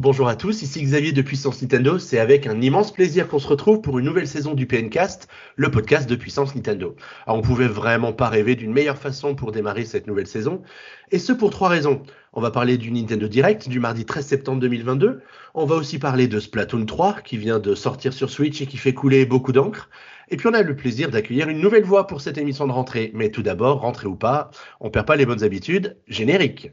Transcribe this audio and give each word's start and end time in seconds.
Bonjour 0.00 0.28
à 0.28 0.34
tous, 0.34 0.62
ici 0.62 0.82
Xavier 0.82 1.12
de 1.12 1.20
Puissance 1.20 1.60
Nintendo. 1.60 1.98
C'est 1.98 2.18
avec 2.18 2.46
un 2.46 2.62
immense 2.62 2.90
plaisir 2.90 3.28
qu'on 3.28 3.38
se 3.38 3.46
retrouve 3.46 3.82
pour 3.82 3.98
une 3.98 4.06
nouvelle 4.06 4.26
saison 4.26 4.54
du 4.54 4.66
PNcast, 4.66 5.28
le 5.56 5.70
podcast 5.70 6.08
de 6.08 6.16
Puissance 6.16 6.54
Nintendo. 6.54 6.96
Alors 7.26 7.38
on 7.38 7.42
pouvait 7.42 7.68
vraiment 7.68 8.14
pas 8.14 8.30
rêver 8.30 8.56
d'une 8.56 8.72
meilleure 8.72 8.96
façon 8.96 9.34
pour 9.34 9.52
démarrer 9.52 9.84
cette 9.84 10.06
nouvelle 10.06 10.26
saison, 10.26 10.62
et 11.10 11.18
ce 11.18 11.34
pour 11.34 11.50
trois 11.50 11.68
raisons. 11.68 12.02
On 12.32 12.40
va 12.40 12.50
parler 12.50 12.78
du 12.78 12.90
Nintendo 12.90 13.28
Direct 13.28 13.68
du 13.68 13.78
mardi 13.78 14.06
13 14.06 14.24
septembre 14.26 14.60
2022. 14.60 15.20
On 15.52 15.66
va 15.66 15.74
aussi 15.74 15.98
parler 15.98 16.28
de 16.28 16.40
Splatoon 16.40 16.86
3 16.86 17.20
qui 17.20 17.36
vient 17.36 17.58
de 17.58 17.74
sortir 17.74 18.14
sur 18.14 18.30
Switch 18.30 18.62
et 18.62 18.66
qui 18.66 18.78
fait 18.78 18.94
couler 18.94 19.26
beaucoup 19.26 19.52
d'encre. 19.52 19.90
Et 20.30 20.38
puis 20.38 20.48
on 20.48 20.54
a 20.54 20.62
le 20.62 20.76
plaisir 20.76 21.10
d'accueillir 21.10 21.50
une 21.50 21.60
nouvelle 21.60 21.84
voix 21.84 22.06
pour 22.06 22.22
cette 22.22 22.38
émission 22.38 22.66
de 22.66 22.72
rentrée. 22.72 23.10
Mais 23.12 23.28
tout 23.28 23.42
d'abord, 23.42 23.82
rentrée 23.82 24.06
ou 24.06 24.16
pas, 24.16 24.50
on 24.80 24.88
perd 24.88 25.04
pas 25.04 25.16
les 25.16 25.26
bonnes 25.26 25.44
habitudes. 25.44 25.98
Générique. 26.08 26.70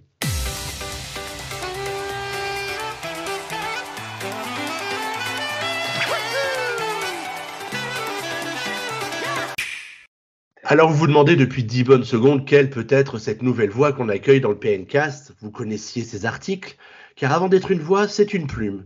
Alors 10.70 10.89
vous 10.89 10.98
vous 10.98 11.07
demandez 11.07 11.38
depuis 11.38 11.64
10 11.64 11.86
bonnes 11.86 12.04
secondes 12.04 12.46
quelle 12.46 12.70
peut 12.70 12.88
être 12.89 13.20
cette 13.20 13.42
nouvelle 13.42 13.70
voix 13.70 13.94
qu'on 13.94 14.10
accueille 14.10 14.42
dans 14.42 14.50
le 14.50 14.57
PNcast. 14.57 15.34
Vous 15.40 15.50
connaissiez 15.50 16.04
ces 16.04 16.26
articles, 16.26 16.76
car 17.16 17.32
avant 17.32 17.48
d'être 17.48 17.71
une 17.71 17.80
voix, 17.80 18.10
c'est 18.10 18.34
une 18.34 18.48
plume. 18.48 18.84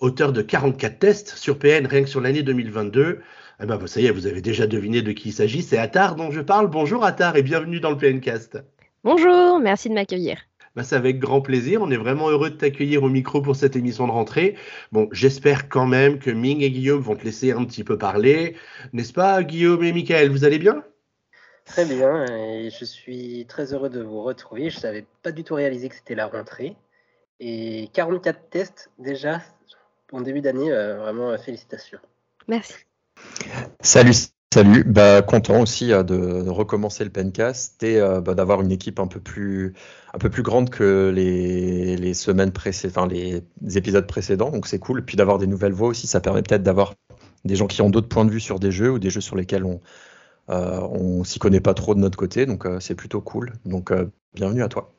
Auteur 0.00 0.32
de 0.32 0.42
44 0.42 0.98
tests 0.98 1.36
sur 1.36 1.60
PN 1.60 1.86
rien 1.86 2.02
que 2.02 2.08
sur 2.08 2.20
l'année 2.20 2.42
2022. 2.42 3.20
Eh 3.62 3.66
ben, 3.66 3.86
ça 3.86 4.00
y 4.00 4.06
est, 4.06 4.10
vous 4.10 4.26
avez 4.26 4.40
déjà 4.40 4.66
deviné 4.66 5.00
de 5.00 5.12
qui 5.12 5.28
il 5.28 5.32
s'agit. 5.32 5.62
C'est 5.62 5.78
Attar 5.78 6.16
dont 6.16 6.32
je 6.32 6.40
parle. 6.40 6.66
Bonjour 6.66 7.04
Attar 7.04 7.36
et 7.36 7.44
bienvenue 7.44 7.78
dans 7.78 7.90
le 7.90 7.98
PNcast. 7.98 8.58
Bonjour, 9.04 9.60
merci 9.60 9.90
de 9.90 9.94
m'accueillir. 9.94 10.38
Ben, 10.74 10.82
c'est 10.82 10.96
avec 10.96 11.20
grand 11.20 11.40
plaisir. 11.40 11.82
On 11.82 11.92
est 11.92 11.96
vraiment 11.96 12.30
heureux 12.30 12.50
de 12.50 12.56
t'accueillir 12.56 13.04
au 13.04 13.08
micro 13.08 13.40
pour 13.42 13.54
cette 13.54 13.76
émission 13.76 14.08
de 14.08 14.12
rentrée. 14.12 14.56
Bon, 14.90 15.08
j'espère 15.12 15.68
quand 15.68 15.86
même 15.86 16.18
que 16.18 16.32
Ming 16.32 16.62
et 16.62 16.72
Guillaume 16.72 17.00
vont 17.00 17.14
te 17.14 17.24
laisser 17.24 17.52
un 17.52 17.64
petit 17.64 17.84
peu 17.84 17.96
parler. 17.96 18.56
N'est-ce 18.92 19.12
pas, 19.12 19.44
Guillaume 19.44 19.84
et 19.84 19.92
Michael 19.92 20.28
Vous 20.28 20.44
allez 20.44 20.58
bien? 20.58 20.82
Très 21.64 21.84
bien, 21.84 22.26
et 22.26 22.70
je 22.70 22.84
suis 22.84 23.46
très 23.48 23.72
heureux 23.72 23.88
de 23.88 24.02
vous 24.02 24.22
retrouver. 24.22 24.68
Je 24.70 24.76
ne 24.76 24.80
savais 24.80 25.06
pas 25.22 25.32
du 25.32 25.44
tout 25.44 25.54
réaliser 25.54 25.88
que 25.88 25.94
c'était 25.94 26.14
la 26.14 26.26
rentrée. 26.26 26.76
Et 27.40 27.88
44 27.92 28.50
tests 28.50 28.90
déjà 28.98 29.40
en 30.12 30.20
début 30.20 30.40
d'année, 30.40 30.70
euh, 30.70 30.98
vraiment 30.98 31.30
euh, 31.30 31.38
félicitations. 31.38 31.98
Merci. 32.46 32.74
Salut, 33.80 34.12
salut. 34.52 34.84
Bah, 34.84 35.22
content 35.22 35.60
aussi 35.60 35.92
euh, 35.92 36.02
de, 36.02 36.48
recommencer 36.48 37.04
le 37.04 37.10
Pencast 37.10 37.82
et 37.82 38.00
bah, 38.00 38.34
d'avoir 38.34 38.60
une 38.60 38.70
équipe 38.70 39.00
un 39.00 39.06
peu 39.06 39.20
plus, 39.20 39.74
un 40.12 40.18
peu 40.18 40.30
plus 40.30 40.42
grande 40.42 40.70
que 40.70 41.10
les, 41.14 41.96
les 41.96 42.14
semaines 42.14 42.52
précédentes, 42.52 42.96
enfin 42.96 43.08
les 43.08 43.42
épisodes 43.76 44.06
précédents. 44.06 44.50
Donc 44.50 44.66
c'est 44.66 44.78
cool. 44.78 45.04
Puis 45.04 45.16
d'avoir 45.16 45.38
des 45.38 45.46
nouvelles 45.46 45.72
voix 45.72 45.88
aussi, 45.88 46.06
ça 46.06 46.20
permet 46.20 46.42
peut-être 46.42 46.62
d'avoir 46.62 46.94
des 47.44 47.56
gens 47.56 47.66
qui 47.66 47.82
ont 47.82 47.90
d'autres 47.90 48.08
points 48.08 48.24
de 48.24 48.30
vue 48.30 48.40
sur 48.40 48.60
des 48.60 48.70
jeux 48.70 48.90
ou 48.90 48.98
des 48.98 49.10
jeux 49.10 49.20
sur 49.20 49.36
lesquels 49.36 49.64
on, 49.64 49.80
on 50.48 51.24
s'y 51.24 51.38
connaît 51.38 51.60
pas 51.60 51.74
trop 51.74 51.94
de 51.94 52.00
notre 52.00 52.18
côté, 52.18 52.46
donc 52.46 52.66
euh, 52.66 52.80
c'est 52.80 52.94
plutôt 52.94 53.20
cool. 53.20 53.52
Donc 53.64 53.90
euh, 53.90 54.06
bienvenue 54.34 54.62
à 54.62 54.68
toi. 54.68 54.92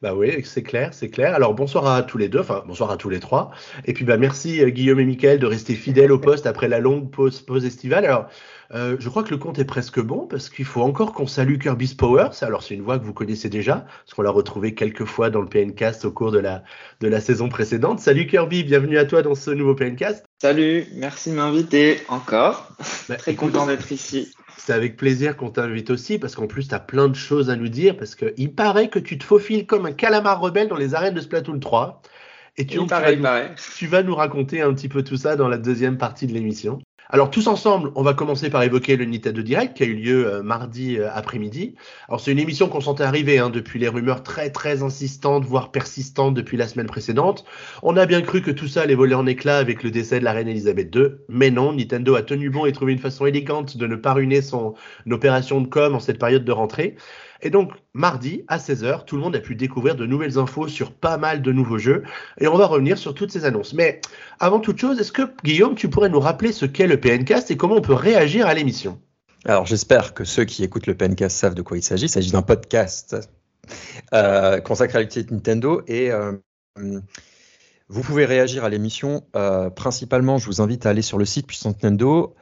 Bah 0.00 0.16
oui, 0.16 0.42
c'est 0.44 0.64
clair, 0.64 0.92
c'est 0.92 1.10
clair. 1.10 1.34
Alors 1.34 1.54
bonsoir 1.54 1.86
à 1.86 2.02
tous 2.02 2.18
les 2.18 2.28
deux, 2.28 2.40
enfin 2.40 2.64
bonsoir 2.66 2.90
à 2.90 2.96
tous 2.96 3.08
les 3.08 3.20
trois. 3.20 3.52
Et 3.84 3.92
puis 3.92 4.04
bah 4.04 4.16
merci 4.16 4.64
Guillaume 4.72 4.98
et 4.98 5.04
Mickaël 5.04 5.38
de 5.38 5.46
rester 5.46 5.74
fidèles 5.74 6.10
au 6.10 6.18
poste 6.18 6.46
après 6.46 6.66
la 6.66 6.80
longue 6.80 7.08
pause, 7.08 7.40
pause 7.40 7.64
estivale. 7.64 8.04
Alors 8.04 8.26
je 8.72 9.08
crois 9.08 9.22
que 9.22 9.30
le 9.30 9.36
compte 9.36 9.60
est 9.60 9.64
presque 9.64 10.00
bon 10.00 10.26
parce 10.26 10.48
qu'il 10.48 10.64
faut 10.64 10.80
encore 10.82 11.12
qu'on 11.12 11.28
salue 11.28 11.56
Kirby's 11.56 11.94
Powers. 11.94 12.30
Alors 12.40 12.64
c'est 12.64 12.74
une 12.74 12.82
voix 12.82 12.98
que 12.98 13.04
vous 13.04 13.12
connaissez 13.12 13.48
déjà 13.48 13.86
parce 14.04 14.14
qu'on 14.14 14.22
l'a 14.22 14.30
retrouvée 14.30 14.74
quelques 14.74 15.04
fois 15.04 15.30
dans 15.30 15.40
le 15.40 15.46
PNcast 15.46 16.04
au 16.04 16.10
cours 16.10 16.32
de 16.32 16.40
la, 16.40 16.64
de 16.98 17.06
la 17.06 17.20
saison 17.20 17.48
précédente. 17.48 18.00
Salut 18.00 18.26
Kirby, 18.26 18.64
bienvenue 18.64 18.98
à 18.98 19.04
toi 19.04 19.22
dans 19.22 19.36
ce 19.36 19.52
nouveau 19.52 19.76
PNcast. 19.76 20.24
Salut, 20.40 20.86
merci 20.94 21.30
de 21.30 21.36
m'inviter 21.36 22.00
encore. 22.08 22.72
Bah, 23.08 23.14
Très 23.14 23.36
content 23.36 23.66
d'être 23.66 23.92
ici. 23.92 24.32
C'est 24.64 24.74
avec 24.74 24.96
plaisir 24.96 25.36
qu'on 25.36 25.50
t'invite 25.50 25.90
aussi, 25.90 26.20
parce 26.20 26.36
qu'en 26.36 26.46
plus, 26.46 26.68
tu 26.68 26.74
as 26.74 26.78
plein 26.78 27.08
de 27.08 27.16
choses 27.16 27.50
à 27.50 27.56
nous 27.56 27.66
dire, 27.66 27.96
parce 27.96 28.14
qu'il 28.14 28.54
paraît 28.54 28.88
que 28.88 29.00
tu 29.00 29.18
te 29.18 29.24
faufiles 29.24 29.66
comme 29.66 29.86
un 29.86 29.92
calamar 29.92 30.40
rebelle 30.40 30.68
dans 30.68 30.76
les 30.76 30.94
arènes 30.94 31.14
de 31.14 31.20
Splatoon 31.20 31.58
3. 31.58 32.00
Et 32.58 32.66
tu, 32.66 32.78
tu 33.76 33.86
vas 33.88 34.04
nous 34.04 34.14
raconter 34.14 34.60
un 34.60 34.72
petit 34.72 34.88
peu 34.88 35.02
tout 35.02 35.16
ça 35.16 35.34
dans 35.34 35.48
la 35.48 35.58
deuxième 35.58 35.98
partie 35.98 36.28
de 36.28 36.32
l'émission. 36.32 36.78
Alors 37.08 37.30
tous 37.30 37.46
ensemble, 37.46 37.90
on 37.94 38.02
va 38.02 38.14
commencer 38.14 38.48
par 38.48 38.62
évoquer 38.62 38.96
le 38.96 39.04
Nintendo 39.04 39.42
Direct 39.42 39.76
qui 39.76 39.82
a 39.82 39.86
eu 39.86 39.94
lieu 39.94 40.26
euh, 40.26 40.42
mardi 40.42 40.98
euh, 40.98 41.10
après-midi. 41.12 41.74
Alors 42.08 42.20
c'est 42.20 42.32
une 42.32 42.38
émission 42.38 42.68
qu'on 42.68 42.80
sentait 42.80 43.04
arriver 43.04 43.38
hein, 43.38 43.50
depuis 43.50 43.78
les 43.78 43.88
rumeurs 43.88 44.22
très 44.22 44.50
très 44.50 44.82
insistantes, 44.82 45.44
voire 45.44 45.72
persistantes 45.72 46.34
depuis 46.34 46.56
la 46.56 46.68
semaine 46.68 46.86
précédente. 46.86 47.44
On 47.82 47.96
a 47.96 48.06
bien 48.06 48.22
cru 48.22 48.40
que 48.40 48.50
tout 48.50 48.68
ça 48.68 48.82
allait 48.82 48.94
voler 48.94 49.14
en 49.14 49.26
éclats 49.26 49.58
avec 49.58 49.82
le 49.82 49.90
décès 49.90 50.20
de 50.20 50.24
la 50.24 50.32
reine 50.32 50.48
Elisabeth 50.48 50.94
II, 50.94 51.08
mais 51.28 51.50
non, 51.50 51.72
Nintendo 51.72 52.14
a 52.14 52.22
tenu 52.22 52.48
bon 52.50 52.66
et 52.66 52.72
trouvé 52.72 52.92
une 52.92 52.98
façon 52.98 53.26
élégante 53.26 53.76
de 53.76 53.86
ne 53.86 53.96
pas 53.96 54.14
ruiner 54.14 54.40
son 54.40 54.74
opération 55.10 55.60
de 55.60 55.66
com 55.66 55.94
en 55.94 56.00
cette 56.00 56.18
période 56.18 56.44
de 56.44 56.52
rentrée. 56.52 56.96
Et 57.42 57.50
donc, 57.50 57.72
mardi, 57.92 58.44
à 58.46 58.58
16h, 58.58 59.04
tout 59.04 59.16
le 59.16 59.22
monde 59.22 59.34
a 59.34 59.40
pu 59.40 59.56
découvrir 59.56 59.96
de 59.96 60.06
nouvelles 60.06 60.38
infos 60.38 60.68
sur 60.68 60.92
pas 60.92 61.16
mal 61.16 61.42
de 61.42 61.52
nouveaux 61.52 61.78
jeux. 61.78 62.04
Et 62.40 62.46
on 62.46 62.56
va 62.56 62.66
revenir 62.66 62.96
sur 62.96 63.14
toutes 63.14 63.32
ces 63.32 63.44
annonces. 63.44 63.74
Mais 63.74 64.00
avant 64.38 64.60
toute 64.60 64.78
chose, 64.78 65.00
est-ce 65.00 65.10
que, 65.10 65.22
Guillaume, 65.42 65.74
tu 65.74 65.90
pourrais 65.90 66.08
nous 66.08 66.20
rappeler 66.20 66.52
ce 66.52 66.66
qu'est 66.66 66.86
le 66.86 67.00
PNcast 67.00 67.50
et 67.50 67.56
comment 67.56 67.74
on 67.74 67.80
peut 67.80 67.94
réagir 67.94 68.46
à 68.46 68.54
l'émission? 68.54 69.00
Alors, 69.44 69.66
j'espère 69.66 70.14
que 70.14 70.22
ceux 70.22 70.44
qui 70.44 70.62
écoutent 70.62 70.86
le 70.86 70.94
PNcast 70.94 71.36
savent 71.36 71.54
de 71.54 71.62
quoi 71.62 71.76
il 71.76 71.82
s'agit. 71.82 72.06
Il 72.06 72.10
s'agit 72.10 72.30
d'un 72.30 72.42
podcast 72.42 73.16
euh, 74.14 74.60
consacré 74.60 74.98
à 74.98 75.00
l'activité 75.00 75.34
Nintendo. 75.34 75.82
Et. 75.88 76.12
Euh, 76.12 76.32
vous 77.88 78.00
pouvez 78.00 78.24
réagir 78.24 78.64
à 78.64 78.70
l'émission. 78.70 79.24
Euh, 79.36 79.68
principalement, 79.68 80.38
je 80.38 80.46
vous 80.46 80.62
invite 80.62 80.86
à 80.86 80.90
aller 80.90 81.02
sur 81.02 81.18
le 81.18 81.26
site 81.26 81.46
Puissant 81.46 81.70
Nintendo. 81.70 82.34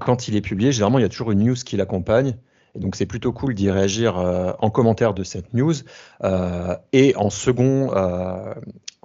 quand 0.00 0.26
il 0.26 0.34
est 0.34 0.40
publié, 0.40 0.72
généralement, 0.72 0.98
il 0.98 1.02
y 1.02 1.04
a 1.04 1.08
toujours 1.08 1.30
une 1.30 1.44
news 1.44 1.54
qui 1.54 1.76
l'accompagne 1.76 2.36
donc 2.78 2.96
c'est 2.96 3.06
plutôt 3.06 3.32
cool 3.32 3.54
d'y 3.54 3.70
réagir 3.70 4.18
euh, 4.18 4.52
en 4.60 4.70
commentaire 4.70 5.14
de 5.14 5.24
cette 5.24 5.54
news. 5.54 5.74
Euh, 6.24 6.76
et 6.92 7.14
en 7.16 7.30
second, 7.30 7.90
euh, 7.94 8.54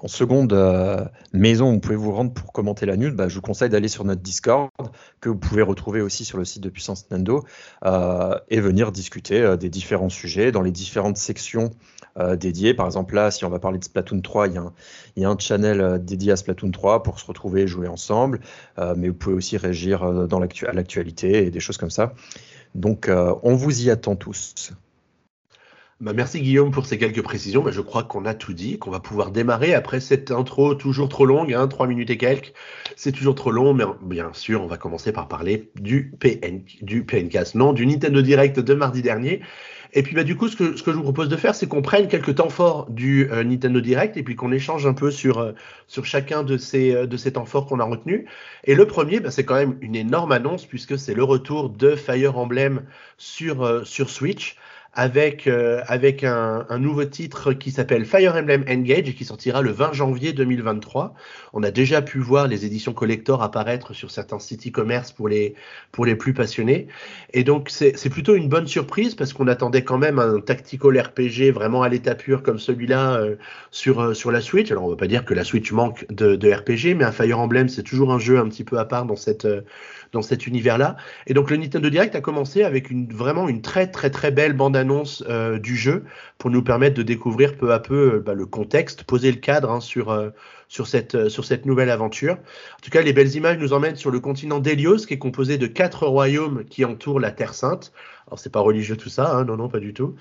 seconde 0.08 0.54
maison 1.32 1.70
où 1.70 1.74
vous 1.74 1.80
pouvez 1.80 1.96
vous 1.96 2.12
rendre 2.12 2.34
pour 2.34 2.52
commenter 2.52 2.86
la 2.86 2.98
news, 2.98 3.14
bah, 3.14 3.28
je 3.28 3.36
vous 3.36 3.42
conseille 3.42 3.70
d'aller 3.70 3.88
sur 3.88 4.04
notre 4.04 4.22
Discord, 4.22 4.72
que 5.20 5.30
vous 5.30 5.38
pouvez 5.38 5.62
retrouver 5.62 6.02
aussi 6.02 6.26
sur 6.26 6.38
le 6.38 6.46
site 6.46 6.64
de 6.64 6.70
Puissance 6.70 7.06
Nintendo, 7.12 7.44
et 8.50 8.60
venir 8.60 8.92
discuter 8.92 9.58
des 9.60 9.70
différents 9.70 10.10
sujets 10.10 10.52
dans 10.52 10.64
les 10.64 10.72
différentes 10.72 11.18
sections 11.18 11.70
dédiées. 12.36 12.74
Par 12.74 12.88
exemple, 12.88 13.14
là, 13.14 13.30
si 13.30 13.46
on 13.46 13.50
va 13.50 13.60
parler 13.60 13.78
de 13.78 13.84
Splatoon 13.84 14.22
3, 14.22 14.48
il 14.48 14.54
y 15.18 15.24
a 15.24 15.30
un, 15.30 15.38
channel 15.38 16.04
dédié 16.04 16.32
à 16.32 16.36
Splatoon 16.36 16.72
3 16.72 17.04
pour 17.04 17.20
se 17.20 17.28
retrouver 17.28 17.62
et 17.62 17.68
jouer 17.68 17.88
ensemble, 17.88 18.40
mais 18.98 19.10
vous 19.10 19.14
pouvez 19.14 19.36
aussi 19.36 19.56
réagir 19.58 20.04
à 20.04 20.74
l'actualité 20.74 21.46
et 21.46 21.52
des 21.52 21.60
choses 21.60 21.78
comme 21.78 21.92
ça. 21.92 22.16
Donc, 22.76 23.10
euh, 23.10 23.34
on 23.44 23.56
vous 23.56 23.84
y 23.84 23.90
attend 23.90 24.16
tous. 24.16 24.74
Bah, 26.02 26.14
merci 26.14 26.42
Guillaume 26.42 26.72
pour 26.72 26.88
ces 26.88 26.98
quelques 26.98 27.22
précisions. 27.22 27.62
Bah, 27.62 27.70
je 27.72 27.80
crois 27.80 28.02
qu'on 28.02 28.26
a 28.26 28.34
tout 28.34 28.54
dit, 28.54 28.80
qu'on 28.80 28.90
va 28.90 29.00
pouvoir 29.00 29.30
démarrer 29.30 29.76
après 29.76 30.00
cette 30.00 30.32
intro 30.32 30.74
toujours 30.74 31.10
trop 31.10 31.28
longue, 31.28 31.54
hein, 31.54 31.68
3 31.68 31.86
minutes 31.86 32.10
et 32.10 32.18
quelques. 32.18 32.54
C'est 32.96 33.12
toujours 33.12 33.36
trop 33.36 33.52
long, 33.52 33.76
mais 33.76 33.84
bien 34.02 34.34
sûr, 34.34 34.64
on 34.64 34.68
va 34.68 34.78
commencer 34.78 35.12
par 35.12 35.28
parler 35.28 35.70
du 35.76 36.12
PN, 36.20 36.64
du 36.82 37.06
non, 37.54 37.74
du 37.74 37.86
Nintendo 37.86 38.22
Direct 38.24 38.60
de 38.60 38.74
mardi 38.74 39.04
dernier. 39.04 39.42
Et 39.94 40.04
puis 40.04 40.16
bah, 40.16 40.24
du 40.24 40.36
coup, 40.36 40.48
ce 40.48 40.56
que, 40.56 40.78
ce 40.78 40.84
que 40.84 40.92
je 40.92 40.98
vous 40.98 41.04
propose 41.04 41.28
de 41.28 41.36
faire, 41.36 41.54
c'est 41.54 41.68
qu'on 41.68 41.82
prenne 41.82 42.08
quelques 42.08 42.36
temps 42.36 42.50
forts 42.50 42.90
du 42.90 43.30
euh, 43.32 43.44
Nintendo 43.44 43.82
Direct 43.82 44.16
et 44.18 44.24
puis 44.24 44.36
qu'on 44.36 44.52
échange 44.52 44.86
un 44.86 44.94
peu 44.94 45.12
sur, 45.12 45.40
euh, 45.40 45.52
sur 45.88 46.06
chacun 46.06 46.44
de 46.44 46.58
ces, 46.58 46.96
euh, 46.96 47.08
de 47.08 47.18
ces 47.18 47.34
temps 47.34 47.46
forts 47.46 47.66
qu'on 47.66 47.80
a 47.80 47.84
retenus. 47.84 48.26
Et 48.64 48.76
le 48.76 48.86
premier, 48.86 49.20
bah, 49.20 49.32
c'est 49.32 49.44
quand 49.44 49.56
même 49.56 49.78
une 49.82 49.96
énorme 49.96 50.32
annonce 50.32 50.66
puisque 50.66 50.98
c'est 50.98 51.14
le 51.14 51.24
retour 51.24 51.70
de 51.70 51.96
Fire 51.96 52.38
Emblem 52.38 52.84
sur, 53.18 53.86
sur 53.86 54.10
Switch 54.10 54.56
avec, 54.94 55.48
euh, 55.48 55.82
avec 55.88 56.24
un, 56.26 56.66
un, 56.68 56.78
nouveau 56.78 57.06
titre 57.06 57.54
qui 57.54 57.72
s'appelle 57.72 58.06
Fire 58.06 58.36
Emblem 58.36 58.66
Engage 58.70 59.08
et 59.08 59.14
qui 59.14 59.24
sortira 59.24 59.62
le 59.62 59.72
20 59.72 59.94
janvier 59.94 60.34
2023. 60.34 61.14
On 61.54 61.64
a 61.64 61.72
déjà 61.72 62.02
pu 62.02 62.20
voir 62.20 62.48
les 62.48 62.66
éditions 62.66 62.92
collector 62.94 63.42
apparaître 63.42 63.94
sur 63.94 64.12
certains 64.12 64.40
sites 64.40 64.68
e-commerce 64.68 65.14
pour 65.14 65.30
les, 65.30 65.56
pour 65.94 66.06
les 66.06 66.16
plus 66.16 66.34
passionnés. 66.34 66.88
Et 67.32 67.46
donc, 67.46 67.70
c'est 67.70 68.10
plutôt 68.10 68.36
une 68.36 68.50
bonne 68.50 68.68
surprise 68.68 69.16
parce 69.16 69.32
qu'on 69.32 69.48
attendait 69.48 69.84
quand 69.84 69.98
même 69.98 70.20
un 70.20 70.42
tactical 70.42 71.00
RPG 71.00 71.52
vraiment 71.54 71.84
à 71.84 71.90
l'état 71.90 72.16
pur 72.16 72.44
comme 72.44 72.60
celui-là 72.60 73.14
euh, 73.14 73.36
sur, 73.72 74.02
euh, 74.02 74.14
sur 74.14 74.30
la 74.32 74.42
Switch. 74.42 74.72
Alors, 74.72 74.84
on 74.84 74.88
ne 74.88 74.94
va 74.94 74.98
pas 74.98 75.08
dire 75.08 75.24
que 75.24 75.34
la 75.34 75.46
Switch 75.46 75.72
manque 75.72 76.06
de, 76.10 76.36
de 76.36 76.52
RPG, 76.52 76.98
mais 76.98 77.06
un 77.06 77.14
Fire 77.14 77.40
Emblem, 77.40 77.70
c'est 77.70 77.84
toujours 77.84 78.12
un 78.12 78.20
jeu 78.20 78.40
un 78.40 78.50
petit 78.50 78.66
peu 78.66 78.78
à 78.78 78.84
part 78.84 79.06
dans 79.06 79.16
cette 79.16 79.48
dans 80.12 80.22
cet 80.22 80.48
univers-là. 80.48 80.98
Et 81.28 81.34
donc 81.34 81.50
le 81.50 81.58
Nintendo 81.58 81.90
Direct 81.90 82.16
a 82.16 82.22
commencé 82.22 82.64
avec 82.64 82.90
une, 82.90 83.08
vraiment 83.12 83.48
une 83.48 83.62
très 83.62 83.88
très 83.88 84.10
très 84.10 84.32
belle 84.32 84.54
bande-annonce 84.54 85.24
euh, 85.30 85.60
du 85.60 85.76
jeu 85.76 86.04
pour 86.38 86.50
nous 86.50 86.62
permettre 86.64 86.96
de 86.96 87.04
découvrir 87.04 87.56
peu 87.58 87.72
à 87.72 87.80
peu 87.80 88.16
euh, 88.16 88.20
bah, 88.20 88.34
le 88.34 88.46
contexte, 88.46 89.04
poser 89.04 89.32
le 89.32 89.38
cadre 89.38 89.72
hein, 89.72 89.80
sur, 89.80 90.10
euh, 90.10 90.30
sur, 90.68 90.88
cette, 90.88 91.30
sur 91.30 91.46
cette 91.46 91.66
nouvelle 91.66 91.90
aventure. 91.90 92.34
En 92.34 92.82
tout 92.82 92.92
cas, 92.92 93.02
les 93.02 93.14
belles 93.14 93.36
images 93.36 93.58
nous 93.58 93.74
emmènent 93.74 93.96
sur 93.96 94.12
le 94.12 94.20
continent 94.20 94.60
d'Helios 94.60 95.06
qui 95.06 95.14
est 95.14 95.20
composé 95.20 95.58
de 95.58 95.68
quatre 95.68 96.06
royaumes 96.08 96.66
qui 96.66 96.86
entourent 96.86 97.20
la 97.20 97.32
Terre 97.32 97.54
Sainte. 97.54 97.92
Alors 98.32 98.40
c'est 98.40 98.50
pas 98.50 98.62
religieux 98.62 98.96
tout 98.96 99.10
ça, 99.10 99.36
hein, 99.36 99.44
non 99.44 99.58
non 99.58 99.68
pas 99.68 99.82
du 99.82 99.94
tout. 99.94 100.16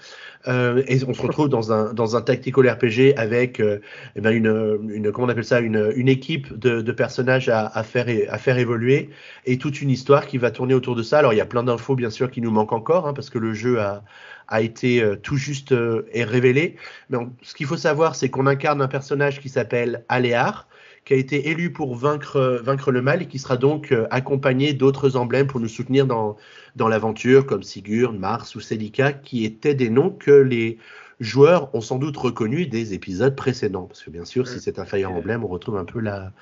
Euh, 0.49 0.83
et 0.89 0.99
on 1.07 1.15
se 1.15 1.23
retrouve 1.23 1.49
dans 1.49 1.73
un 1.73 1.93
dans 1.93 2.17
un 2.17 2.23
tactical 2.23 2.69
RPG 2.69 3.15
avec 3.17 3.61
euh, 3.61 3.79
eh 4.17 4.21
ben 4.21 4.33
une, 4.33 4.91
une 4.91 5.13
comment 5.13 5.29
on 5.29 5.31
appelle 5.31 5.45
ça 5.45 5.61
une, 5.61 5.93
une 5.95 6.09
équipe 6.09 6.59
de, 6.59 6.81
de 6.81 6.93
personnages 6.93 7.49
à, 7.49 7.67
à, 7.69 7.85
faire 7.85 8.09
à 8.29 8.39
faire 8.39 8.59
évoluer 8.59 9.11
et 9.47 9.59
toute 9.59 9.81
une 9.81 9.91
histoire 9.91 10.27
qui 10.27 10.39
va 10.39 10.51
tourner 10.51 10.75
autour 10.75 10.97
de 10.97 11.05
ça. 11.05 11.21
Alors 11.21 11.33
il 11.35 11.37
y 11.37 11.41
a 11.41 11.47
plein 11.47 11.63
d'infos 11.63 11.95
bien 11.95 12.11
sûr 12.11 12.33
qui 12.33 12.41
nous 12.41 12.51
manquent 12.51 12.73
encore 12.73 13.07
hein, 13.07 13.15
parce 13.15 13.31
que 13.31 13.39
le 13.39 13.55
jeu 13.55 13.79
a 13.81 14.03
a 14.49 14.61
été 14.61 15.01
euh, 15.01 15.15
tout 15.15 15.37
juste 15.37 15.71
euh, 15.71 16.05
révélé. 16.13 16.75
Mais 17.11 17.19
ce 17.43 17.55
qu'il 17.55 17.67
faut 17.67 17.77
savoir 17.77 18.17
c'est 18.17 18.29
qu'on 18.29 18.49
incarne 18.49 18.83
un 18.83 18.89
personnage 18.89 19.39
qui 19.41 19.49
s'appelle 19.49 20.05
Aléar 20.09 20.67
qui 21.11 21.15
a 21.15 21.19
été 21.19 21.49
élu 21.49 21.73
pour 21.73 21.97
vaincre, 21.97 22.37
euh, 22.37 22.63
vaincre 22.63 22.93
le 22.93 23.03
mal 23.03 23.21
et 23.21 23.27
qui 23.27 23.41
sera 23.41 23.57
donc 23.57 23.91
euh, 23.91 24.07
accompagné 24.13 24.75
d'autres 24.75 25.17
emblèmes 25.17 25.49
pour 25.49 25.59
nous 25.59 25.67
soutenir 25.67 26.07
dans, 26.07 26.37
dans 26.77 26.87
l'aventure, 26.87 27.47
comme 27.47 27.65
Sigurd, 27.65 28.15
Mars 28.15 28.55
ou 28.55 28.61
Celica, 28.61 29.13
qui 29.13 29.45
étaient 29.45 29.75
des 29.75 29.91
noms 29.91 30.11
que 30.11 30.31
les 30.31 30.79
joueurs 31.19 31.75
ont 31.75 31.81
sans 31.81 31.99
doute 31.99 32.17
reconnus 32.17 32.71
des 32.71 32.95
épisodes 32.95 33.35
précédents. 33.35 33.87
Parce 33.87 34.05
que 34.05 34.11
bien 34.11 34.25
sûr, 34.25 34.47
si 34.47 34.61
c'est 34.61 34.79
un 34.79 34.85
Fire 34.85 35.11
Emblem, 35.11 35.43
on 35.43 35.49
retrouve 35.49 35.79
un 35.79 35.85
peu 35.85 35.99
la, 35.99 36.33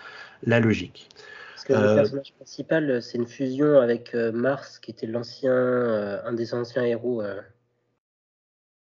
la 0.42 0.60
logique. 0.60 1.08
Parce 1.54 1.64
que 1.64 1.72
euh, 1.72 1.88
le 1.88 1.94
personnage 2.02 2.34
principal, 2.34 3.02
c'est 3.02 3.16
une 3.16 3.26
fusion 3.26 3.80
avec 3.80 4.12
Mars, 4.12 4.78
qui 4.80 4.90
était 4.90 5.06
l'ancien, 5.06 5.50
euh, 5.50 6.20
un 6.26 6.34
des 6.34 6.52
anciens 6.52 6.84
héros 6.84 7.22
euh, 7.22 7.40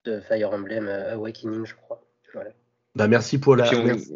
de 0.04 0.20
Fire 0.20 0.50
Emblem 0.50 0.88
Awakening, 0.88 1.64
je 1.64 1.74
crois. 1.74 2.04
Voilà. 2.34 2.50
Bah 2.96 3.08
merci 3.08 3.38
pour 3.38 3.56
la. 3.56 3.70
Merci. 3.82 4.12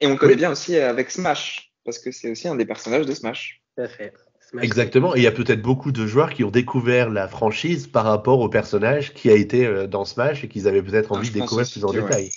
Et 0.00 0.06
on 0.06 0.16
connaît 0.16 0.32
oui. 0.32 0.38
bien 0.38 0.50
aussi 0.50 0.76
avec 0.76 1.10
Smash, 1.10 1.72
parce 1.84 1.98
que 1.98 2.10
c'est 2.10 2.30
aussi 2.30 2.48
un 2.48 2.56
des 2.56 2.66
personnages 2.66 3.06
de 3.06 3.12
Smash. 3.12 3.62
Tout 3.76 3.82
à 3.82 3.88
fait. 3.88 4.12
Smash 4.48 4.64
Exactement, 4.64 5.14
et 5.14 5.20
il 5.20 5.22
y 5.22 5.28
a 5.28 5.32
peut-être 5.32 5.62
beaucoup 5.62 5.92
de 5.92 6.06
joueurs 6.06 6.32
qui 6.32 6.42
ont 6.44 6.50
découvert 6.50 7.10
la 7.10 7.28
franchise 7.28 7.86
par 7.86 8.04
rapport 8.04 8.40
au 8.40 8.48
personnage 8.48 9.14
qui 9.14 9.30
a 9.30 9.34
été 9.34 9.86
dans 9.86 10.04
Smash 10.04 10.42
et 10.42 10.48
qu'ils 10.48 10.66
avaient 10.66 10.82
peut-être 10.82 11.12
envie 11.12 11.28
de 11.28 11.34
découvrir 11.34 11.70
plus 11.70 11.84
en 11.84 11.92
détail. 11.92 12.24
Ouais. 12.24 12.30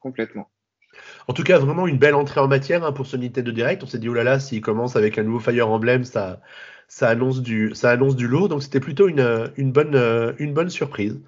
Complètement. 0.00 0.50
En 1.28 1.32
tout 1.32 1.42
cas, 1.42 1.58
vraiment 1.58 1.86
une 1.86 1.98
belle 1.98 2.14
entrée 2.14 2.40
en 2.40 2.48
matière 2.48 2.84
hein, 2.84 2.92
pour 2.92 3.06
ce 3.06 3.16
Nintendo 3.16 3.50
Direct. 3.50 3.82
On 3.82 3.86
s'est 3.86 3.98
dit, 3.98 4.08
oh 4.08 4.14
là 4.14 4.22
là, 4.22 4.38
s'il 4.38 4.60
commence 4.60 4.96
avec 4.96 5.18
un 5.18 5.24
nouveau 5.24 5.40
Fire 5.40 5.68
Emblem, 5.68 6.04
ça, 6.04 6.40
ça, 6.88 7.08
annonce, 7.08 7.42
du, 7.42 7.74
ça 7.74 7.90
annonce 7.90 8.14
du 8.14 8.28
lourd. 8.28 8.48
Donc 8.48 8.62
c'était 8.62 8.80
plutôt 8.80 9.08
une, 9.08 9.50
une, 9.56 9.72
bonne, 9.72 10.34
une 10.38 10.54
bonne 10.54 10.70
surprise. 10.70 11.18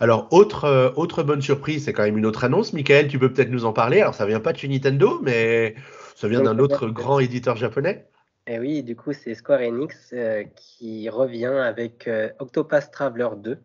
Alors, 0.00 0.28
autre, 0.30 0.64
euh, 0.64 0.90
autre 0.94 1.24
bonne 1.24 1.42
surprise, 1.42 1.84
c'est 1.84 1.92
quand 1.92 2.04
même 2.04 2.18
une 2.18 2.26
autre 2.26 2.44
annonce. 2.44 2.72
Michael, 2.72 3.08
tu 3.08 3.18
peux 3.18 3.32
peut-être 3.32 3.50
nous 3.50 3.64
en 3.64 3.72
parler. 3.72 4.00
Alors, 4.00 4.14
ça 4.14 4.26
vient 4.26 4.38
pas 4.38 4.52
de 4.52 4.58
chez 4.58 4.68
Nintendo, 4.68 5.18
mais 5.22 5.74
ça 6.14 6.28
vient 6.28 6.40
d'un 6.40 6.58
autre 6.60 6.86
grand 6.88 7.18
éditeur 7.18 7.56
japonais. 7.56 8.06
Et 8.46 8.54
Eh 8.54 8.58
oui, 8.60 8.82
du 8.84 8.94
coup, 8.94 9.12
c'est 9.12 9.34
Square 9.34 9.60
Enix 9.60 10.10
euh, 10.12 10.44
qui 10.54 11.08
revient 11.08 11.46
avec 11.46 12.06
euh, 12.06 12.30
Octopath 12.38 12.92
Traveler 12.92 13.28
2. 13.38 13.58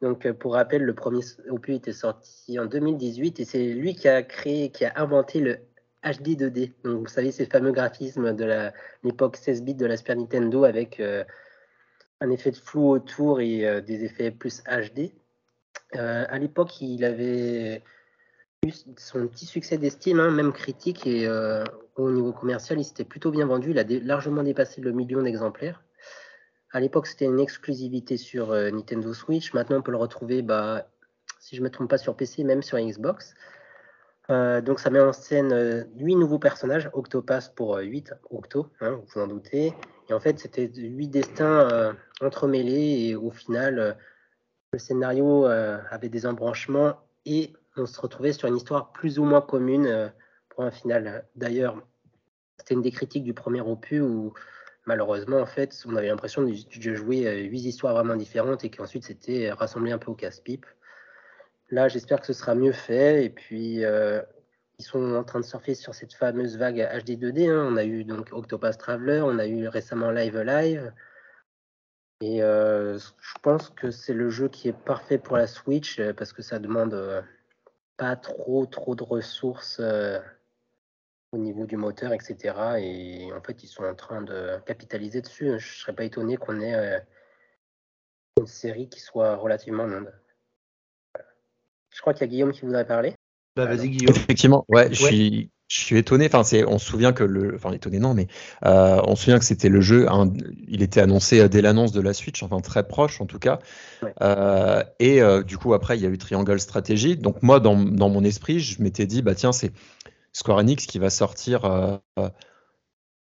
Donc, 0.00 0.30
pour 0.32 0.54
rappel, 0.54 0.82
le 0.82 0.94
premier 0.94 1.24
opus 1.50 1.76
était 1.76 1.92
sorti 1.92 2.58
en 2.58 2.66
2018 2.66 3.40
et 3.40 3.44
c'est 3.44 3.72
lui 3.72 3.96
qui 3.96 4.06
a 4.06 4.22
créé, 4.22 4.70
qui 4.70 4.84
a 4.84 4.92
inventé 4.96 5.40
le 5.40 5.58
HD 6.04 6.36
2D. 6.36 6.72
Donc, 6.84 7.00
vous 7.00 7.06
savez, 7.08 7.32
ces 7.32 7.46
fameux 7.46 7.72
graphismes 7.72 8.34
de 8.34 8.70
l'époque 9.02 9.36
16 9.36 9.62
bits 9.62 9.74
de 9.74 9.86
la 9.86 9.96
Super 9.96 10.16
Nintendo 10.16 10.64
avec 10.64 11.00
un 12.20 12.30
effet 12.30 12.50
de 12.50 12.56
flou 12.56 12.90
autour 12.90 13.40
et 13.40 13.80
des 13.82 14.04
effets 14.04 14.30
plus 14.30 14.62
HD. 14.64 15.12
Euh, 15.96 16.24
à 16.28 16.38
l'époque, 16.38 16.80
il 16.80 17.04
avait 17.04 17.82
eu 18.64 18.72
son 18.96 19.26
petit 19.28 19.46
succès 19.46 19.78
d'estime, 19.78 20.20
hein, 20.20 20.30
même 20.30 20.52
critique, 20.52 21.06
et 21.06 21.26
euh, 21.26 21.64
au 21.96 22.10
niveau 22.10 22.32
commercial, 22.32 22.80
il 22.80 22.84
s'était 22.84 23.04
plutôt 23.04 23.30
bien 23.30 23.46
vendu. 23.46 23.70
Il 23.70 23.78
a 23.78 23.84
largement 23.84 24.42
dépassé 24.42 24.80
le 24.80 24.92
million 24.92 25.22
d'exemplaires. 25.22 25.82
À 26.72 26.80
l'époque, 26.80 27.06
c'était 27.06 27.26
une 27.26 27.40
exclusivité 27.40 28.16
sur 28.16 28.50
euh, 28.50 28.70
Nintendo 28.70 29.14
Switch. 29.14 29.52
Maintenant, 29.54 29.78
on 29.78 29.82
peut 29.82 29.92
le 29.92 29.98
retrouver, 29.98 30.42
bah, 30.42 30.88
si 31.38 31.56
je 31.56 31.60
ne 31.60 31.66
me 31.66 31.70
trompe 31.70 31.90
pas, 31.90 31.98
sur 31.98 32.16
PC, 32.16 32.42
même 32.44 32.62
sur 32.62 32.78
Xbox. 32.78 33.34
Euh, 34.30 34.60
donc, 34.60 34.80
ça 34.80 34.90
met 34.90 35.00
en 35.00 35.12
scène 35.12 35.86
huit 35.96 36.16
nouveaux 36.16 36.38
personnages, 36.38 36.90
Octopath 36.94 37.54
pour 37.54 37.76
8, 37.76 38.14
Octo, 38.30 38.68
hein, 38.80 39.00
vous 39.06 39.20
en 39.20 39.26
doutez. 39.28 39.74
Et 40.08 40.14
en 40.14 40.20
fait, 40.20 40.38
c'était 40.38 40.66
huit 40.66 41.08
destins 41.08 41.94
entremêlés, 42.20 43.08
et 43.08 43.14
au 43.14 43.30
final 43.30 43.96
le 44.74 44.78
scénario 44.78 45.46
euh, 45.46 45.78
avait 45.90 46.08
des 46.08 46.26
embranchements 46.26 46.96
et 47.26 47.52
on 47.76 47.86
se 47.86 48.00
retrouvait 48.00 48.32
sur 48.32 48.48
une 48.48 48.56
histoire 48.56 48.92
plus 48.92 49.20
ou 49.20 49.24
moins 49.24 49.40
commune 49.40 49.86
euh, 49.86 50.08
pour 50.48 50.64
un 50.64 50.72
final. 50.72 51.24
D'ailleurs, 51.36 51.80
c'était 52.58 52.74
une 52.74 52.82
des 52.82 52.90
critiques 52.90 53.22
du 53.22 53.34
premier 53.34 53.60
opus 53.60 54.02
où 54.02 54.34
malheureusement, 54.84 55.38
en 55.38 55.46
fait, 55.46 55.80
on 55.86 55.94
avait 55.94 56.08
l'impression 56.08 56.42
de, 56.42 56.50
de 56.52 56.94
jouer 56.94 57.26
euh, 57.26 57.48
huit 57.48 57.60
histoires 57.60 57.94
vraiment 57.94 58.16
différentes 58.16 58.64
et 58.64 58.70
qu'ensuite 58.70 59.04
c'était 59.04 59.52
rassemblé 59.52 59.92
un 59.92 59.98
peu 59.98 60.10
au 60.10 60.14
casse-pipe. 60.14 60.66
Là, 61.70 61.88
j'espère 61.88 62.20
que 62.20 62.26
ce 62.26 62.32
sera 62.32 62.56
mieux 62.56 62.72
fait 62.72 63.24
et 63.24 63.30
puis 63.30 63.82
ils 64.78 64.84
sont 64.84 65.14
en 65.14 65.24
train 65.24 65.40
de 65.40 65.44
surfer 65.44 65.74
sur 65.74 65.94
cette 65.94 66.12
fameuse 66.12 66.58
vague 66.58 66.76
HD 66.76 67.10
2D. 67.10 67.48
Hein. 67.48 67.68
On 67.70 67.76
a 67.76 67.84
eu 67.84 68.04
donc 68.04 68.28
Octopath 68.32 68.78
Traveler, 68.78 69.22
on 69.24 69.38
a 69.38 69.46
eu 69.46 69.68
récemment 69.68 70.10
Live 70.10 70.36
Live. 70.36 70.92
Et 72.20 72.42
euh, 72.42 72.98
je 72.98 73.34
pense 73.42 73.70
que 73.70 73.90
c'est 73.90 74.14
le 74.14 74.30
jeu 74.30 74.48
qui 74.48 74.68
est 74.68 74.72
parfait 74.72 75.18
pour 75.18 75.36
la 75.36 75.46
Switch 75.46 75.98
euh, 75.98 76.12
parce 76.12 76.32
que 76.32 76.42
ça 76.42 76.58
demande 76.58 76.94
euh, 76.94 77.20
pas 77.96 78.16
trop 78.16 78.66
trop 78.66 78.94
de 78.94 79.02
ressources 79.02 79.78
euh, 79.80 80.20
au 81.32 81.38
niveau 81.38 81.66
du 81.66 81.76
moteur, 81.76 82.12
etc. 82.12 82.54
Et 82.78 83.32
en 83.32 83.40
fait, 83.42 83.62
ils 83.64 83.68
sont 83.68 83.84
en 83.84 83.94
train 83.94 84.22
de 84.22 84.58
capitaliser 84.64 85.20
dessus. 85.20 85.46
Je 85.46 85.54
ne 85.54 85.58
serais 85.58 85.92
pas 85.92 86.04
étonné 86.04 86.36
qu'on 86.36 86.60
ait 86.60 87.02
une 88.38 88.46
série 88.46 88.88
qui 88.88 89.00
soit 89.00 89.34
relativement 89.34 89.84
longue. 89.84 90.12
Voilà. 91.12 91.28
Je 91.90 92.00
crois 92.00 92.14
qu'il 92.14 92.22
y 92.22 92.24
a 92.24 92.28
Guillaume 92.28 92.52
qui 92.52 92.60
voudrait 92.60 92.86
parler. 92.86 93.14
Bah, 93.56 93.66
vas-y, 93.66 93.88
Guillaume. 93.88 94.14
Effectivement, 94.14 94.64
ouais, 94.68 94.86
ouais. 94.86 94.94
je 94.94 95.04
suis 95.04 95.50
je 95.68 95.78
suis 95.78 95.96
étonné. 95.96 96.26
Enfin, 96.26 96.44
c'est, 96.44 96.64
on 96.64 96.78
se 96.78 96.86
souvient 96.86 97.12
que 97.12 97.24
le, 97.24 97.54
enfin 97.54 97.72
étonné 97.72 97.98
non, 97.98 98.14
mais 98.14 98.26
euh, 98.64 99.00
on 99.06 99.16
se 99.16 99.24
souvient 99.24 99.38
que 99.38 99.44
c'était 99.44 99.68
le 99.68 99.80
jeu. 99.80 100.10
Un, 100.10 100.32
il 100.68 100.82
était 100.82 101.00
annoncé 101.00 101.48
dès 101.48 101.62
l'annonce 101.62 101.92
de 101.92 102.00
la 102.00 102.12
Switch, 102.12 102.42
enfin 102.42 102.60
très 102.60 102.86
proche 102.86 103.20
en 103.20 103.26
tout 103.26 103.38
cas. 103.38 103.58
Ouais. 104.02 104.12
Euh, 104.20 104.82
et 104.98 105.22
euh, 105.22 105.42
du 105.42 105.56
coup 105.56 105.74
après 105.74 105.96
il 105.96 106.02
y 106.02 106.06
a 106.06 106.10
eu 106.10 106.18
Triangle 106.18 106.60
Strategy. 106.60 107.16
Donc 107.16 107.42
moi 107.42 107.60
dans, 107.60 107.76
dans 107.76 108.10
mon 108.10 108.24
esprit, 108.24 108.60
je 108.60 108.82
m'étais 108.82 109.06
dit 109.06 109.22
bah 109.22 109.34
tiens 109.34 109.52
c'est 109.52 109.72
Square 110.32 110.58
Enix 110.58 110.86
qui 110.86 110.98
va 110.98 111.10
sortir. 111.10 111.64
Euh, 111.64 111.98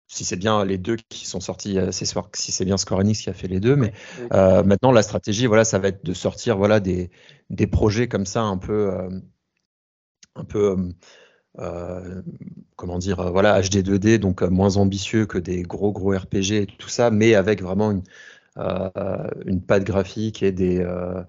si 0.08 0.24
c'est 0.24 0.36
bien 0.36 0.64
les 0.64 0.78
deux 0.78 0.96
qui 1.08 1.26
sont 1.26 1.40
sortis, 1.40 1.78
c'est 1.90 2.06
si 2.34 2.52
c'est 2.52 2.64
bien 2.64 2.76
Square 2.76 3.00
Enix 3.00 3.22
qui 3.22 3.28
a 3.28 3.32
fait 3.32 3.48
les 3.48 3.58
deux, 3.58 3.74
mais 3.74 3.92
ouais. 4.20 4.62
maintenant 4.62 4.92
la 4.92 5.02
stratégie, 5.02 5.46
voilà, 5.46 5.64
ça 5.64 5.80
va 5.80 5.88
être 5.88 6.04
de 6.04 6.14
sortir, 6.14 6.56
voilà, 6.56 6.78
des, 6.78 7.10
des 7.50 7.66
projets 7.66 8.06
comme 8.06 8.24
ça, 8.24 8.42
un 8.42 8.56
peu, 8.56 8.92
un 10.36 10.44
peu 10.44 10.76
euh, 11.58 12.22
comment 12.76 12.98
dire, 12.98 13.20
euh, 13.20 13.30
voilà, 13.30 13.60
HD 13.60 13.82
2D, 13.82 14.18
donc 14.18 14.42
euh, 14.42 14.48
moins 14.48 14.76
ambitieux 14.76 15.26
que 15.26 15.38
des 15.38 15.62
gros 15.62 15.92
gros 15.92 16.12
RPG 16.12 16.52
et 16.52 16.66
tout 16.66 16.88
ça, 16.88 17.10
mais 17.10 17.34
avec 17.34 17.62
vraiment 17.62 17.90
une, 17.90 18.02
euh, 18.58 19.28
une 19.46 19.62
patte 19.62 19.84
graphique 19.84 20.42
et 20.42 20.52
des, 20.52 20.80
euh, 20.80 21.22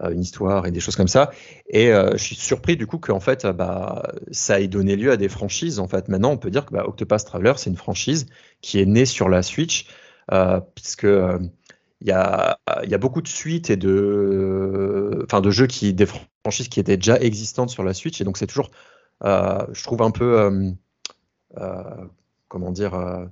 une 0.00 0.20
histoire 0.20 0.66
et 0.66 0.70
des 0.70 0.80
choses 0.80 0.96
comme 0.96 1.08
ça. 1.08 1.30
Et 1.68 1.88
je 1.88 2.16
suis 2.16 2.36
surpris 2.36 2.76
du 2.76 2.86
coup 2.86 2.98
qu'en 2.98 3.20
fait, 3.20 3.46
bah, 3.46 4.12
ça 4.30 4.60
ait 4.60 4.68
donné 4.68 4.94
lieu 4.96 5.10
à 5.10 5.16
des 5.16 5.28
franchises. 5.28 5.80
En 5.80 5.88
fait, 5.88 6.08
maintenant, 6.08 6.30
on 6.30 6.36
peut 6.36 6.50
dire 6.50 6.66
que 6.66 6.72
bah, 6.72 6.84
Octopath 6.86 7.24
Traveler, 7.24 7.54
c'est 7.56 7.70
une 7.70 7.76
franchise 7.76 8.26
qui 8.60 8.80
est 8.80 8.86
née 8.86 9.06
sur 9.06 9.28
la 9.28 9.42
Switch, 9.42 9.88
puisque 10.76 11.02
il 12.00 12.06
y 12.06 12.12
a, 12.12 12.58
y 12.86 12.94
a, 12.94 12.98
beaucoup 12.98 13.22
de 13.22 13.28
suites 13.28 13.70
et 13.70 13.76
de, 13.76 15.24
enfin, 15.24 15.40
de 15.40 15.50
jeux 15.50 15.66
qui, 15.66 15.92
des 15.92 16.06
franchises 16.44 16.68
qui 16.68 16.78
étaient 16.78 16.96
déjà 16.96 17.18
existantes 17.18 17.70
sur 17.70 17.82
la 17.82 17.92
Switch, 17.92 18.20
et 18.20 18.24
donc 18.24 18.38
c'est 18.38 18.46
toujours 18.46 18.70
euh, 18.70 18.96
je 19.22 19.82
trouve 19.82 20.02
un 20.02 20.10
peu, 20.10 20.40
euh, 20.40 20.70
euh, 21.58 22.04
comment 22.48 22.70
dire, 22.72 23.28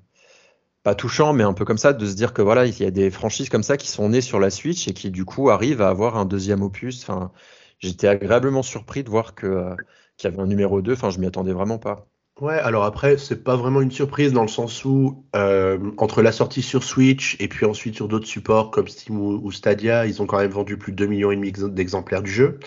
pas 0.82 0.94
touchant, 0.94 1.32
mais 1.32 1.44
un 1.44 1.52
peu 1.52 1.64
comme 1.64 1.78
ça, 1.78 1.92
de 1.92 2.06
se 2.06 2.14
dire 2.14 2.32
que 2.32 2.42
voilà, 2.42 2.66
il 2.66 2.78
y 2.78 2.84
a 2.84 2.90
des 2.90 3.10
franchises 3.10 3.48
comme 3.48 3.62
ça 3.62 3.76
qui 3.76 3.88
sont 3.88 4.08
nées 4.08 4.20
sur 4.20 4.40
la 4.40 4.50
Switch 4.50 4.88
et 4.88 4.92
qui 4.94 5.10
du 5.10 5.24
coup 5.24 5.50
arrivent 5.50 5.82
à 5.82 5.88
avoir 5.88 6.16
un 6.16 6.24
deuxième 6.24 6.62
opus. 6.62 7.02
Enfin, 7.02 7.32
j'étais 7.78 8.08
agréablement 8.08 8.62
surpris 8.62 9.04
de 9.04 9.10
voir 9.10 9.34
que 9.34 9.74
qu'il 10.16 10.30
y 10.30 10.32
avait 10.32 10.42
un 10.42 10.46
numéro 10.46 10.80
2. 10.82 10.92
Enfin, 10.92 11.10
je 11.10 11.18
m'y 11.18 11.26
attendais 11.26 11.52
vraiment 11.52 11.78
pas. 11.78 12.06
Ouais, 12.40 12.58
alors 12.58 12.84
après, 12.84 13.16
c'est 13.16 13.42
pas 13.42 13.56
vraiment 13.56 13.80
une 13.80 13.90
surprise 13.90 14.34
dans 14.34 14.42
le 14.42 14.48
sens 14.48 14.84
où 14.84 15.24
euh, 15.34 15.78
entre 15.96 16.20
la 16.20 16.32
sortie 16.32 16.60
sur 16.60 16.84
Switch 16.84 17.36
et 17.40 17.48
puis 17.48 17.64
ensuite 17.64 17.94
sur 17.94 18.08
d'autres 18.08 18.26
supports 18.26 18.70
comme 18.70 18.88
Steam 18.88 19.18
ou, 19.18 19.40
ou, 19.42 19.50
Stadia, 19.52 20.06
ils 20.06 20.20
ont 20.20 20.26
quand 20.26 20.38
même 20.38 20.50
vendu 20.50 20.76
plus 20.76 20.92
de 20.92 20.96
2 20.98 21.06
millions 21.06 21.32
d'exemplaires 21.68 22.22
du 22.22 22.30
jeu. 22.30 22.58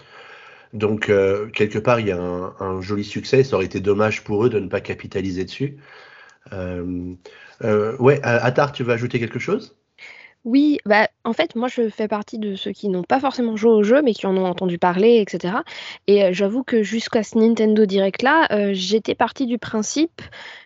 Donc, 0.74 1.10
euh, 1.10 1.50
quelque 1.50 1.80
part, 1.80 2.00
il 2.00 2.08
y 2.08 2.12
a 2.12 2.20
un, 2.20 2.82
joli 2.82 3.04
succès. 3.04 3.44
Ça 3.44 3.56
aurait 3.56 3.66
été 3.66 3.80
dommage 3.80 4.24
pour 4.24 4.46
eux 4.46 4.50
de 4.50 4.60
ne 4.60 4.68
pas 4.68 4.82
capitaliser 4.82 5.46
dessus. 5.46 5.78
Euh, 6.54 7.14
euh, 7.64 7.98
ouais, 7.98 8.20
Attar, 8.24 8.72
tu 8.72 8.84
veux 8.84 8.94
ajouter 8.94 9.20
quelque 9.20 9.40
chose? 9.40 9.76
Oui, 10.46 10.80
bah, 10.86 11.10
en 11.26 11.34
fait, 11.34 11.56
moi, 11.56 11.68
je 11.68 11.90
fais 11.90 12.08
partie 12.08 12.40
de 12.40 12.56
ceux 12.56 12.72
qui 12.72 12.88
n'ont 12.88 13.04
pas 13.04 13.20
forcément 13.20 13.58
joué 13.58 13.72
au 13.72 13.84
jeu, 13.84 14.02
mais 14.02 14.14
qui 14.14 14.26
en 14.26 14.38
ont 14.38 14.46
entendu 14.46 14.78
parler, 14.78 15.18
etc. 15.20 15.58
Et 16.08 16.24
euh, 16.24 16.30
j'avoue 16.32 16.64
que 16.64 16.82
jusqu'à 16.82 17.24
ce 17.24 17.38
Nintendo 17.38 17.86
Direct 17.86 18.22
là, 18.22 18.48
euh, 18.52 18.72
j'étais 18.74 19.16
partie 19.16 19.46
du 19.48 19.58
principe, 19.58 20.22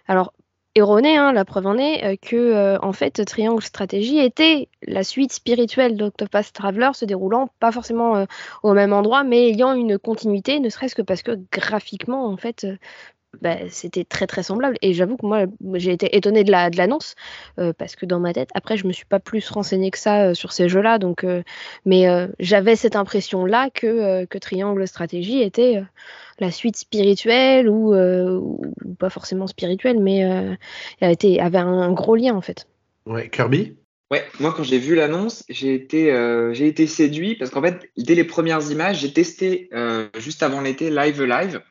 alors 0.08 0.34
erronée, 0.75 1.18
hein, 1.18 1.34
la 1.34 1.46
preuve 1.46 1.68
en 1.68 1.77
est, 1.77 2.18
que 2.18 2.77
en 2.82 2.94
fait 2.94 3.24
Triangle 3.25 3.62
Stratégie 3.63 4.20
était 4.20 4.70
la 4.84 5.03
suite 5.03 5.34
spirituelle 5.34 5.98
d'Octopath 5.98 6.51
Traveler 6.53 6.92
se 6.94 7.06
déroulant 7.06 7.50
pas 7.60 7.72
forcément 7.72 8.25
au 8.63 8.74
même 8.74 8.94
endroit, 8.94 9.24
mais 9.24 9.50
ayant 9.50 9.74
une 9.74 10.00
continuité, 10.00 10.60
ne 10.60 10.70
serait-ce 10.70 10.96
que 10.96 11.01
parce 11.01 11.22
que 11.22 11.39
graphiquement, 11.51 12.25
en 12.25 12.38
fait, 12.38 12.65
bah, 13.42 13.58
c'était 13.70 14.04
très 14.04 14.28
très 14.28 14.44
semblable. 14.44 14.78
Et 14.82 14.94
j'avoue 14.94 15.18
que 15.18 15.25
moi, 15.25 15.46
j'ai 15.75 15.92
été 15.92 16.16
étonnée 16.16 16.44
de 16.44 16.52
la 16.52 16.70
de 16.70 16.78
l'annonce 16.78 17.16
euh, 17.60 17.74
parce 17.78 17.96
que 17.96 18.06
dans 18.06 18.20
ma 18.20 18.34
tête, 18.34 18.50
après, 18.54 18.78
je 18.78 18.88
me 18.88 18.94
suis 18.94 19.06
pas 19.06 19.20
plus 19.20 19.50
renseignée 19.50 19.92
que 19.92 19.98
ça 19.98 20.30
euh, 20.30 20.34
sur 20.34 20.52
ces 20.52 20.70
jeux-là. 20.70 21.00
Donc, 21.00 21.24
euh, 21.24 21.42
mais 21.86 22.06
j'avais 22.40 22.75
cette 22.75 22.96
impression-là 22.96 23.70
que 23.70 24.25
que 24.25 24.38
Triangle 24.38 24.88
Stratégie 24.88 25.42
était 25.42 25.82
la 26.40 26.52
suite 26.52 26.78
spirituelle 26.78 27.70
ou, 27.70 27.94
pas 29.00 29.10
forcément 29.10 29.48
spirituelle, 29.48 30.00
mais 30.00 30.24
avait, 31.02 31.40
avait 31.40 31.58
un 31.58 31.92
gros 31.92 32.16
lien 32.16 32.36
en 32.36 32.42
fait. 32.42 32.68
Ouais, 33.06 33.30
Kirby? 33.30 33.75
Ouais, 34.12 34.24
moi 34.40 34.54
quand 34.56 34.63
j'ai 34.63 34.78
vu 34.78 34.96
l'annonce, 34.96 35.44
j'ai 35.50 35.74
été, 35.74 36.12
j'ai 36.54 36.68
été 36.68 36.88
séduit 36.88 37.36
parce 37.36 37.52
qu'en 37.52 37.62
fait, 37.62 37.90
dès 37.98 38.16
les 38.16 38.24
premières 38.24 38.70
images, 38.72 39.00
j'ai 39.00 39.13
testé 39.13 39.70
juste 40.18 40.44
avant 40.44 40.62
l'été 40.62 40.90
Live 40.90 41.24
Live 41.24 41.62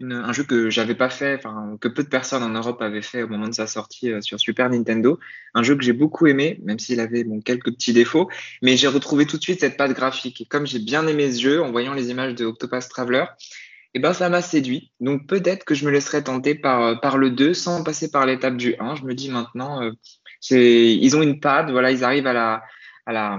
un 0.00 0.32
jeu 0.32 0.44
que 0.44 0.70
j'avais 0.70 0.94
pas 0.94 1.10
fait, 1.10 1.42
que 1.80 1.88
peu 1.88 2.02
de 2.02 2.08
personnes 2.08 2.42
en 2.42 2.48
Europe 2.48 2.80
avaient 2.80 3.02
fait 3.02 3.22
au 3.22 3.28
moment 3.28 3.48
de 3.48 3.54
sa 3.54 3.66
sortie 3.66 4.10
euh, 4.10 4.20
sur 4.20 4.40
Super 4.40 4.70
Nintendo. 4.70 5.18
Un 5.54 5.62
jeu 5.62 5.76
que 5.76 5.82
j'ai 5.82 5.92
beaucoup 5.92 6.26
aimé, 6.26 6.58
même 6.62 6.78
s'il 6.78 7.00
avait 7.00 7.24
bon, 7.24 7.40
quelques 7.40 7.72
petits 7.72 7.92
défauts, 7.92 8.28
mais 8.62 8.76
j'ai 8.76 8.88
retrouvé 8.88 9.26
tout 9.26 9.36
de 9.36 9.42
suite 9.42 9.60
cette 9.60 9.76
patte 9.76 9.92
graphique. 9.92 10.40
Et 10.40 10.46
comme 10.46 10.66
j'ai 10.66 10.78
bien 10.78 11.06
aimé 11.06 11.30
ce 11.32 11.40
jeu 11.40 11.62
en 11.62 11.70
voyant 11.70 11.92
les 11.92 12.10
images 12.10 12.34
de 12.34 12.44
Octopus 12.46 12.88
Traveler, 12.88 13.24
eh 13.94 13.98
ben 13.98 14.12
ça 14.12 14.28
m'a 14.28 14.40
séduit. 14.40 14.92
Donc 15.00 15.26
peut-être 15.26 15.64
que 15.64 15.74
je 15.74 15.84
me 15.84 15.90
laisserai 15.90 16.24
tenter 16.24 16.54
par, 16.54 16.82
euh, 16.82 16.94
par 16.96 17.18
le 17.18 17.30
2 17.30 17.52
sans 17.54 17.84
passer 17.84 18.10
par 18.10 18.24
l'étape 18.24 18.56
du 18.56 18.76
1. 18.78 18.94
Je 18.96 19.04
me 19.04 19.14
dis 19.14 19.30
maintenant, 19.30 19.82
euh, 19.82 19.90
ils 20.50 21.16
ont 21.16 21.22
une 21.22 21.40
patte, 21.40 21.70
voilà, 21.70 21.90
ils 21.90 22.04
arrivent 22.04 22.26
à 22.26 22.32
la, 22.32 22.62
à 23.06 23.12
la 23.12 23.38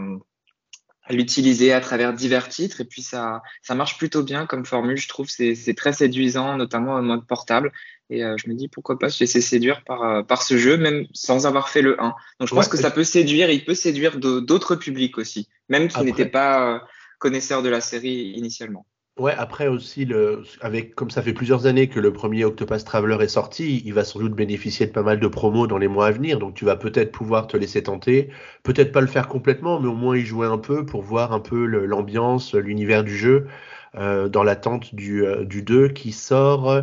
l'utiliser 1.09 1.73
à 1.73 1.81
travers 1.81 2.13
divers 2.13 2.47
titres. 2.47 2.81
Et 2.81 2.85
puis, 2.85 3.01
ça, 3.01 3.41
ça 3.61 3.75
marche 3.75 3.97
plutôt 3.97 4.23
bien 4.23 4.45
comme 4.45 4.65
formule. 4.65 4.97
Je 4.97 5.07
trouve 5.07 5.29
c'est 5.29 5.55
c'est 5.55 5.73
très 5.73 5.93
séduisant, 5.93 6.57
notamment 6.57 6.93
en 6.93 7.01
mode 7.01 7.25
portable. 7.25 7.71
Et 8.09 8.23
euh, 8.25 8.35
je 8.37 8.49
me 8.49 8.53
dis 8.53 8.67
pourquoi 8.67 8.99
pas 8.99 9.09
se 9.09 9.21
laisser 9.21 9.39
séduire 9.39 9.83
par, 9.85 10.03
euh, 10.03 10.21
par 10.21 10.43
ce 10.43 10.57
jeu, 10.57 10.77
même 10.77 11.07
sans 11.13 11.47
avoir 11.47 11.69
fait 11.69 11.81
le 11.81 12.01
1. 12.01 12.13
Donc, 12.39 12.49
je 12.49 12.53
pense 12.53 12.67
que 12.67 12.77
ça 12.77 12.91
peut 12.91 13.05
séduire. 13.05 13.49
Il 13.49 13.63
peut 13.63 13.73
séduire 13.73 14.17
d'autres 14.19 14.75
publics 14.75 15.17
aussi, 15.17 15.47
même 15.69 15.87
qui 15.87 16.01
n'étaient 16.03 16.25
pas 16.25 16.75
euh, 16.75 16.79
connaisseurs 17.19 17.63
de 17.63 17.69
la 17.69 17.79
série 17.79 18.33
initialement. 18.35 18.85
Ouais, 19.21 19.35
après 19.37 19.67
aussi, 19.67 20.05
le, 20.05 20.41
avec, 20.61 20.95
comme 20.95 21.11
ça 21.11 21.21
fait 21.21 21.31
plusieurs 21.31 21.67
années 21.67 21.87
que 21.87 21.99
le 21.99 22.11
premier 22.11 22.43
Octopus 22.43 22.83
Traveler 22.83 23.23
est 23.23 23.27
sorti, 23.27 23.83
il 23.85 23.93
va 23.93 24.03
sans 24.03 24.17
doute 24.17 24.33
bénéficier 24.33 24.87
de 24.87 24.91
pas 24.91 25.03
mal 25.03 25.19
de 25.19 25.27
promos 25.27 25.67
dans 25.67 25.77
les 25.77 25.87
mois 25.87 26.07
à 26.07 26.11
venir. 26.11 26.39
Donc 26.39 26.55
tu 26.55 26.65
vas 26.65 26.75
peut-être 26.75 27.11
pouvoir 27.11 27.45
te 27.45 27.55
laisser 27.55 27.83
tenter. 27.83 28.29
Peut-être 28.63 28.91
pas 28.91 28.99
le 28.99 29.05
faire 29.05 29.27
complètement, 29.27 29.79
mais 29.79 29.89
au 29.89 29.93
moins 29.93 30.17
y 30.17 30.21
jouer 30.21 30.47
un 30.47 30.57
peu 30.57 30.87
pour 30.87 31.03
voir 31.03 31.33
un 31.33 31.39
peu 31.39 31.65
l'ambiance, 31.65 32.55
l'univers 32.55 33.03
du 33.03 33.15
jeu, 33.15 33.45
euh, 33.93 34.27
dans 34.27 34.41
l'attente 34.41 34.95
du, 34.95 35.23
euh, 35.23 35.45
du 35.45 35.61
2 35.61 35.89
qui 35.89 36.13
sort. 36.13 36.81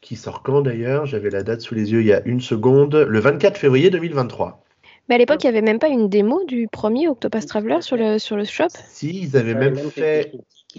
Qui 0.00 0.14
sort 0.14 0.44
quand 0.44 0.60
d'ailleurs? 0.60 1.06
J'avais 1.06 1.30
la 1.30 1.42
date 1.42 1.62
sous 1.62 1.74
les 1.74 1.90
yeux 1.90 2.02
il 2.02 2.06
y 2.06 2.12
a 2.12 2.22
une 2.24 2.40
seconde. 2.40 2.94
Le 2.94 3.18
24 3.18 3.58
février 3.58 3.90
2023. 3.90 4.64
Mais 5.08 5.16
à 5.16 5.18
l'époque, 5.18 5.42
il 5.42 5.46
n'y 5.46 5.56
avait 5.56 5.66
même 5.66 5.80
pas 5.80 5.88
une 5.88 6.08
démo 6.08 6.44
du 6.44 6.68
premier 6.68 7.08
Octopus 7.08 7.46
Traveler 7.46 7.82
sur 7.82 7.96
le, 7.96 8.20
sur 8.20 8.36
le 8.36 8.44
shop? 8.44 8.68
Si, 8.70 9.22
ils 9.22 9.36
avaient 9.36 9.54
même 9.54 9.76
fait 9.90 10.32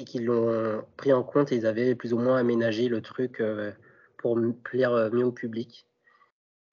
qui, 0.03 0.19
l'ont 0.19 0.83
pris 0.97 1.13
en 1.13 1.23
compte 1.23 1.51
et 1.51 1.55
ils 1.55 1.65
avaient 1.65 1.95
plus 1.95 2.13
ou 2.13 2.17
moins 2.17 2.37
aménagé 2.37 2.89
le 2.89 3.01
truc 3.01 3.39
euh, 3.39 3.71
pour 4.17 4.37
plaire 4.63 4.91
euh, 4.91 5.09
mieux 5.11 5.25
au 5.25 5.31
public. 5.31 5.87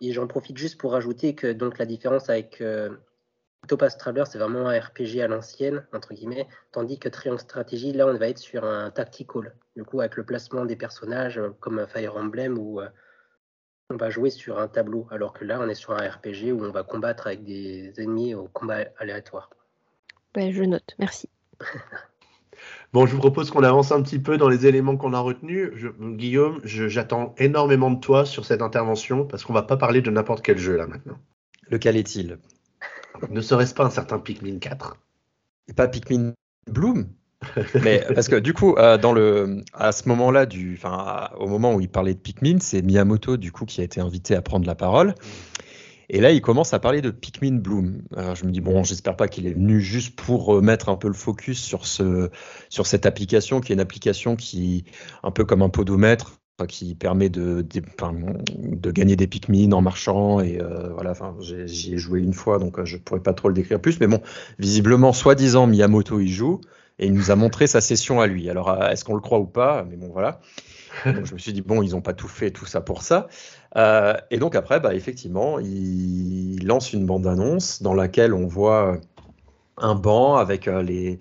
Et 0.01 0.13
j'en 0.13 0.27
profite 0.27 0.59
juste 0.59 0.81
pour 0.81 0.93
rajouter 0.93 1.35
que 1.35 1.53
donc 1.53 1.79
la 1.79 1.87
différence 1.87 2.29
avec 2.29 2.61
euh, 2.61 2.91
Topaz 3.69 3.97
Traveler, 3.97 4.25
c'est 4.27 4.39
vraiment 4.39 4.69
un 4.69 4.81
RPG 4.81 5.21
à 5.21 5.29
l'ancienne, 5.29 5.87
entre 5.93 6.15
guillemets, 6.15 6.49
tandis 6.73 6.99
que 6.99 7.09
Triangle 7.09 7.39
Strategy, 7.39 7.93
là, 7.93 8.09
on 8.09 8.15
va 8.17 8.29
être 8.29 8.39
sur 8.39 8.65
un 8.65 8.91
tactical, 8.91 9.55
du 9.77 9.85
coup, 9.85 10.01
avec 10.01 10.17
le 10.17 10.25
placement 10.25 10.65
des 10.65 10.75
personnages 10.75 11.41
comme 11.61 11.87
Fire 11.87 12.17
Emblem 12.17 12.59
où 12.59 12.81
on 13.91 13.97
va 13.97 14.11
jouer 14.11 14.31
sur 14.31 14.59
un 14.59 14.67
tableau, 14.67 15.07
alors 15.11 15.33
que 15.33 15.45
là, 15.45 15.61
on 15.61 15.69
est 15.69 15.75
sur 15.75 15.93
un 15.93 16.09
RPG 16.09 16.51
où 16.53 16.65
on 16.65 16.73
va 16.73 16.83
combattre 16.83 17.29
avec 17.29 17.45
des 17.45 17.93
ennemis 17.99 18.35
au 18.35 18.49
combat 18.49 18.87
aléatoire. 18.99 19.51
Ben, 20.35 20.51
je 20.51 20.65
note, 20.65 20.97
merci. 20.99 21.29
Bon, 22.93 23.07
je 23.07 23.13
vous 23.13 23.19
propose 23.19 23.51
qu'on 23.51 23.63
avance 23.63 23.93
un 23.93 24.03
petit 24.03 24.19
peu 24.19 24.37
dans 24.37 24.49
les 24.49 24.67
éléments 24.67 24.97
qu'on 24.97 25.15
a 25.15 25.21
retenus. 25.21 25.71
Guillaume, 26.01 26.61
j'attends 26.65 27.35
énormément 27.39 27.91
de 27.91 27.99
toi 27.99 28.27
sur 28.27 28.45
cette 28.45 28.63
intervention 28.63 29.25
parce 29.25 29.45
qu'on 29.45 29.55
va 29.55 29.63
pas 29.63 29.77
parler 29.77 30.03
de 30.03 30.11
n'importe 30.11 30.45
quel 30.45 30.59
jeu 30.59 30.77
là 30.77 30.87
maintenant. 30.87 31.19
Lequel 31.71 31.97
est-il? 31.97 32.39
Ne 33.31 33.41
serait-ce 33.41 33.75
pas 33.75 33.85
un 33.85 33.91
certain 33.91 34.19
Pikmin 34.19 34.59
4 34.59 34.97
Et 35.69 35.73
pas 35.73 35.89
Pikmin 35.89 36.35
Bloom? 36.71 37.07
Mais 37.83 38.05
parce 38.15 38.29
que 38.29 38.37
du 38.37 38.53
coup, 38.53 38.75
euh, 38.77 38.99
dans 38.99 39.13
le, 39.13 39.63
à 39.73 39.93
ce 39.93 40.09
moment-là, 40.09 40.47
du, 40.47 40.79
au 41.39 41.49
moment 41.49 41.75
où 41.75 41.81
il 41.81 41.89
parlait 41.89 42.15
de 42.15 42.19
Pikmin, 42.19 42.59
c'est 42.61 42.83
Miyamoto 42.83 43.37
du 43.37 43.53
coup 43.53 43.65
qui 43.65 43.81
a 43.81 43.85
été 43.85 44.01
invité 44.01 44.35
à 44.35 44.43
prendre 44.43 44.67
la 44.67 44.75
parole. 44.75 45.15
Et 46.15 46.21
là, 46.21 46.31
il 46.31 46.43
commence 46.43 46.75
à 46.75 46.79
parler 46.79 47.01
de 47.01 47.11
Pikmin 47.11 47.57
Bloom. 47.57 48.03
Alors, 48.15 48.37
je 48.37 48.45
me 48.45 48.51
dis, 48.51 48.61
bon, 48.61 48.85
j'espère 48.85 49.17
pas 49.17 49.29
qu'il 49.29 49.47
est 49.47 49.55
venu 49.55 49.81
juste 49.81 50.15
pour 50.15 50.63
mettre 50.63 50.91
un 50.91 50.97
peu 50.97 51.09
le 51.09 51.15
focus 51.15 51.59
sur, 51.59 51.87
ce, 51.87 52.29
sur 52.69 52.87
cette 52.87 53.07
application, 53.07 53.61
qui 53.61 53.73
est 53.73 53.75
une 53.75 53.81
application 53.81 54.37
qui, 54.37 54.85
un 55.23 55.31
peu 55.31 55.47
comme 55.47 55.63
un 55.63 55.71
podomètre, 55.71 56.43
qui 56.67 56.95
permet 56.95 57.29
de, 57.29 57.63
de, 57.63 58.91
gagner 58.91 59.17
des 59.17 59.27
Pikmin 59.27 59.73
en 59.73 59.81
marchant. 59.81 60.41
Et 60.41 60.61
euh, 60.61 60.93
voilà, 60.93 61.15
j'y 61.41 61.95
ai 61.95 61.99
joué 61.99 62.21
une 62.21 62.35
fois, 62.35 62.59
donc 62.59 62.79
euh, 62.79 62.85
je 62.85 62.99
pourrais 62.99 63.21
pas 63.21 63.33
trop 63.33 63.49
le 63.49 63.55
décrire 63.55 63.81
plus. 63.81 63.99
Mais 64.01 64.07
bon, 64.07 64.21
visiblement, 64.59 65.13
soi-disant, 65.13 65.67
Miyamoto 65.67 66.21
y 66.21 66.29
joue. 66.29 66.61
Et 66.99 67.07
il 67.07 67.15
nous 67.15 67.31
a 67.31 67.37
montré 67.37 67.67
sa 67.67 67.81
session 67.81 68.21
à 68.21 68.27
lui. 68.27 68.51
Alors, 68.51 68.69
euh, 68.69 68.91
est-ce 68.91 69.05
qu'on 69.05 69.15
le 69.15 69.21
croit 69.21 69.39
ou 69.39 69.47
pas? 69.47 69.85
Mais 69.89 69.97
bon, 69.97 70.11
voilà. 70.13 70.41
Donc, 71.07 71.25
je 71.25 71.33
me 71.33 71.39
suis 71.39 71.53
dit, 71.53 71.63
bon, 71.63 71.83
ils 71.83 71.93
n'ont 71.93 72.03
pas 72.03 72.13
tout 72.13 72.29
fait, 72.29 72.51
tout 72.51 72.67
ça 72.67 72.83
pour 72.83 73.03
ça. 73.03 73.29
Euh, 73.77 74.15
et 74.31 74.39
donc 74.39 74.55
après, 74.55 74.81
bah, 74.81 74.95
effectivement, 74.95 75.59
il 75.59 76.67
lance 76.67 76.93
une 76.93 77.07
bande-annonce 77.07 77.83
dans 77.83 77.95
laquelle 77.95 78.35
on 78.35 78.47
voit 78.47 78.99
un 79.79 79.95
banc 79.95 80.37
avec 80.37 80.69
euh, 80.69 80.83
les, 80.83 81.19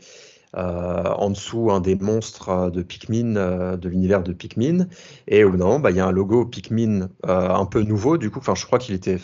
euh, 0.58 1.03
en 1.03 1.29
dessous 1.29 1.72
un 1.72 1.79
des 1.79 1.96
monstres 1.96 2.70
de 2.72 2.81
Pikmin, 2.81 3.77
de 3.77 3.89
l'univers 3.89 4.24
de 4.24 4.34
Pikmin. 4.34 4.88
Et 5.27 5.43
au 5.43 5.51
bout 5.51 5.58
d'un 5.58 5.79
bah, 5.79 5.91
il 5.91 5.98
y 5.98 6.00
a 6.00 6.05
un 6.05 6.12
logo 6.12 6.46
Pikmin 6.46 7.10
un 7.24 7.65
peu 7.65 7.81
nouveau. 7.81 8.17
Du 8.17 8.29
coup, 8.29 8.41
je 8.43 8.65
crois 8.65 8.79
qu'il 8.79 8.96
était, 8.96 9.17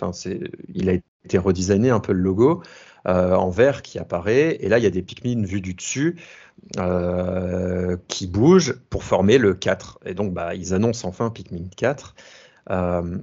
il 0.74 0.89
a 0.89 0.93
été 1.25 1.38
redesigné 1.38 1.89
un 1.89 2.00
peu 2.00 2.13
le 2.13 2.22
logo 2.22 2.63
en 3.05 3.50
vert 3.50 3.81
qui 3.81 4.00
apparaît. 4.00 4.57
Et 4.62 4.69
là, 4.69 4.77
il 4.79 4.84
y 4.84 4.88
a 4.88 4.89
des 4.91 5.01
Pikmin 5.01 5.43
vus 5.46 5.62
du 5.62 5.74
dessus. 5.74 6.17
qui 8.07 8.27
bougent 8.27 8.79
pour 8.89 9.03
former 9.03 9.38
le 9.38 9.53
4. 9.53 10.00
Et 10.05 10.13
donc, 10.13 10.34
bah, 10.34 10.55
ils 10.55 10.74
annoncent 10.74 11.07
enfin 11.07 11.29
Pikmin 11.29 11.67
4. 11.75 12.15
Euh, 12.69 13.17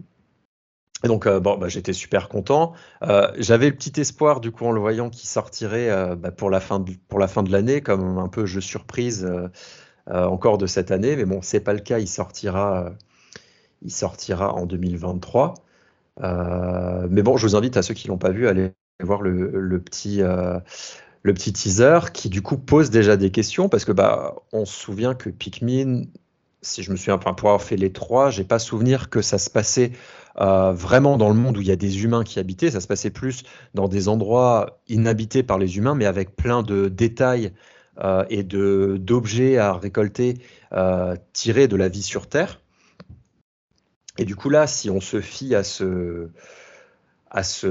et 1.03 1.09
donc, 1.09 1.27
euh, 1.27 1.41
bon, 1.41 1.59
bah, 1.59 1.69
j'étais 1.69 1.93
super 1.93 2.29
content. 2.29 2.73
Euh, 3.03 3.31
j'avais 3.39 3.69
le 3.69 3.77
petit 3.77 4.01
espoir, 4.01 4.41
du 4.41 4.51
coup, 4.51 4.65
en 4.65 4.73
le 4.73 4.81
voyant, 4.81 5.11
qu'il 5.11 5.29
sortirait 5.29 6.17
bah, 6.17 6.31
pour 6.31 6.51
la 6.51 6.61
fin 6.61 6.81
de, 6.81 7.53
l'année, 7.53 7.81
comme 7.81 8.19
un 8.19 8.29
peu 8.29 8.47
jeu 8.47 8.61
surprise 8.61 9.29
encore 10.07 10.59
de 10.59 10.67
cette 10.67 10.91
année. 10.91 11.17
Mais 11.17 11.25
bon, 11.25 11.41
c'est 11.43 11.61
pas 11.61 11.75
le 11.75 11.81
cas. 11.81 11.99
Il 11.99 12.09
sortira, 12.09 12.93
il 13.83 13.93
sortira 13.93 14.55
en 14.55 14.67
2023. 14.67 15.55
mais 16.21 17.23
bon, 17.23 17.37
je 17.37 17.47
vous 17.47 17.57
invite 17.57 17.77
à 17.77 17.83
ceux 17.83 17.95
qui 17.95 18.09
l'ont 18.09 18.19
pas 18.19 18.31
vu 18.31 18.47
à 18.47 18.51
aller 18.51 18.73
voir 19.03 19.21
le, 19.21 19.81
petit. 19.81 20.23
le 20.23 21.35
petit 21.35 21.53
teaser 21.53 22.13
qui 22.13 22.29
du 22.31 22.41
coup 22.41 22.57
pose 22.57 22.91
déjà 22.91 23.17
des 23.17 23.31
questions 23.31 23.71
parce 23.71 23.87
que 23.87 23.93
bah 23.93 24.35
on 24.53 24.67
se 24.67 24.79
souvient 24.79 25.15
que 25.15 25.31
Pikmin 25.31 26.03
si 26.65 26.83
je 26.83 26.91
me 26.91 26.97
souviens, 26.97 27.15
enfin, 27.15 27.35
pour 27.35 27.51
avoir 27.51 27.63
fait 27.63 27.77
les 27.77 27.93
trois, 27.93 28.31
j'ai 28.31 28.45
pas 28.45 28.59
souvenir 28.59 29.11
que 29.11 29.23
ça 29.23 29.39
se 29.39 29.51
passait 29.51 29.93
euh, 30.41 30.73
vraiment 30.73 31.17
dans 31.17 31.29
le 31.29 31.35
monde 31.35 31.59
où 31.59 31.61
il 31.61 31.69
y 31.69 31.73
a 31.73 31.77
des 31.77 32.03
humains 32.03 32.25
qui 32.25 32.39
habitaient. 32.41 32.71
Ça 32.71 32.81
se 32.81 32.87
passait 32.87 33.11
plus 33.11 33.45
dans 33.75 33.87
des 33.87 34.09
endroits 34.09 34.81
inhabités 34.89 35.43
par 35.43 35.59
les 35.59 35.77
humains, 35.77 35.95
mais 35.95 36.07
avec 36.07 36.35
plein 36.35 36.63
de 36.63 36.89
détails 36.89 37.53
euh, 38.03 38.25
et 38.31 38.43
de 38.43 38.97
d'objets 38.99 39.59
à 39.59 39.75
récolter 39.75 40.39
euh, 40.73 41.15
tirés 41.33 41.69
de 41.69 41.77
la 41.77 41.89
vie 41.89 42.03
sur 42.03 42.27
Terre. 42.27 42.61
Et 44.19 44.25
du 44.25 44.35
coup 44.35 44.49
là, 44.49 44.67
si 44.67 44.91
on 44.91 45.01
se 45.01 45.21
fie 45.21 45.55
à 45.55 45.63
ce 45.63 46.31
à 47.31 47.43
ce 47.43 47.69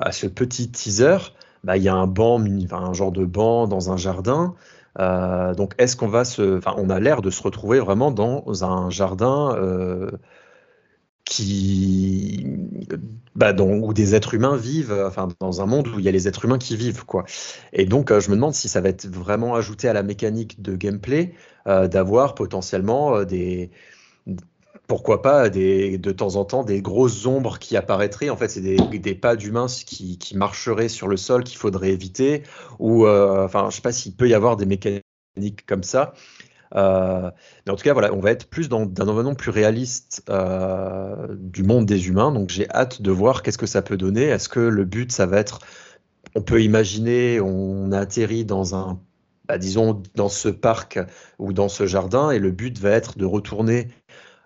à 0.00 0.12
ce 0.12 0.26
petit 0.26 0.70
teaser, 0.70 1.18
bah, 1.64 1.76
il 1.76 1.82
y 1.82 1.88
a 1.88 1.94
un 1.94 2.06
banc, 2.06 2.40
un 2.70 2.92
genre 2.92 3.12
de 3.12 3.24
banc 3.24 3.66
dans 3.66 3.90
un 3.90 3.96
jardin. 3.96 4.54
Euh, 4.98 5.54
donc, 5.54 5.74
est-ce 5.78 5.96
qu'on 5.96 6.08
va 6.08 6.24
se. 6.24 6.58
Enfin, 6.58 6.74
on 6.76 6.90
a 6.90 7.00
l'air 7.00 7.22
de 7.22 7.30
se 7.30 7.42
retrouver 7.42 7.80
vraiment 7.80 8.10
dans 8.10 8.64
un 8.64 8.90
jardin 8.90 9.54
euh, 9.56 10.10
qui. 11.24 12.46
Bah, 13.34 13.52
où 13.54 13.92
des 13.92 14.14
êtres 14.16 14.34
humains 14.34 14.56
vivent, 14.56 15.04
enfin, 15.06 15.28
dans 15.40 15.62
un 15.62 15.66
monde 15.66 15.86
où 15.88 15.98
il 16.00 16.04
y 16.04 16.08
a 16.08 16.12
les 16.12 16.26
êtres 16.26 16.44
humains 16.44 16.58
qui 16.58 16.76
vivent, 16.76 17.04
quoi. 17.04 17.24
Et 17.72 17.86
donc, 17.86 18.10
euh, 18.10 18.20
je 18.20 18.30
me 18.30 18.34
demande 18.34 18.54
si 18.54 18.68
ça 18.68 18.80
va 18.80 18.88
être 18.88 19.06
vraiment 19.06 19.54
ajouté 19.54 19.88
à 19.88 19.92
la 19.92 20.02
mécanique 20.02 20.60
de 20.62 20.74
gameplay 20.76 21.34
d'avoir 21.66 22.34
potentiellement 22.34 23.24
des 23.24 23.70
pourquoi 24.88 25.20
pas 25.22 25.50
des, 25.50 25.98
de 25.98 26.10
temps 26.12 26.36
en 26.36 26.44
temps 26.44 26.64
des 26.64 26.80
grosses 26.82 27.26
ombres 27.26 27.58
qui 27.58 27.76
apparaîtraient. 27.76 28.30
En 28.30 28.36
fait, 28.36 28.48
c'est 28.48 28.62
des, 28.62 29.14
pas 29.14 29.36
d'humains 29.36 29.66
qui, 29.66 30.18
marcheraient 30.34 30.88
sur 30.88 31.08
le 31.08 31.16
sol 31.16 31.44
qu'il 31.44 31.58
faudrait 31.58 31.90
éviter. 31.90 32.42
Ou, 32.78 33.06
euh, 33.06 33.44
enfin, 33.44 33.68
je 33.70 33.76
sais 33.76 33.82
pas 33.82 33.92
s'il 33.92 34.16
peut 34.16 34.28
y 34.28 34.34
avoir 34.34 34.56
des 34.56 34.66
mécaniques 34.66 35.66
comme 35.66 35.82
ça. 35.82 36.14
Euh, 36.74 37.30
mais 37.66 37.72
en 37.72 37.76
tout 37.76 37.84
cas, 37.84 37.92
voilà, 37.92 38.14
on 38.14 38.20
va 38.20 38.30
être 38.30 38.48
plus 38.48 38.70
dans 38.70 38.82
un 38.82 39.02
environnement 39.02 39.34
plus 39.34 39.50
réaliste 39.50 40.24
euh, 40.30 41.36
du 41.38 41.62
monde 41.62 41.84
des 41.84 42.08
humains. 42.08 42.32
Donc, 42.32 42.48
j'ai 42.48 42.68
hâte 42.70 43.02
de 43.02 43.10
voir 43.10 43.42
qu'est-ce 43.42 43.58
que 43.58 43.66
ça 43.66 43.82
peut 43.82 43.98
donner. 43.98 44.24
Est-ce 44.24 44.48
que 44.48 44.60
le 44.60 44.86
but, 44.86 45.12
ça 45.12 45.26
va 45.26 45.38
être, 45.38 45.60
on 46.34 46.40
peut 46.40 46.62
imaginer, 46.62 47.40
on 47.42 47.92
atterrit 47.92 48.46
dans 48.46 48.74
un, 48.74 48.98
bah, 49.46 49.58
disons, 49.58 50.02
dans 50.14 50.30
ce 50.30 50.48
parc 50.48 50.98
ou 51.38 51.52
dans 51.52 51.68
ce 51.68 51.86
jardin, 51.86 52.30
et 52.30 52.38
le 52.38 52.52
but 52.52 52.78
va 52.78 52.90
être 52.90 53.18
de 53.18 53.26
retourner 53.26 53.88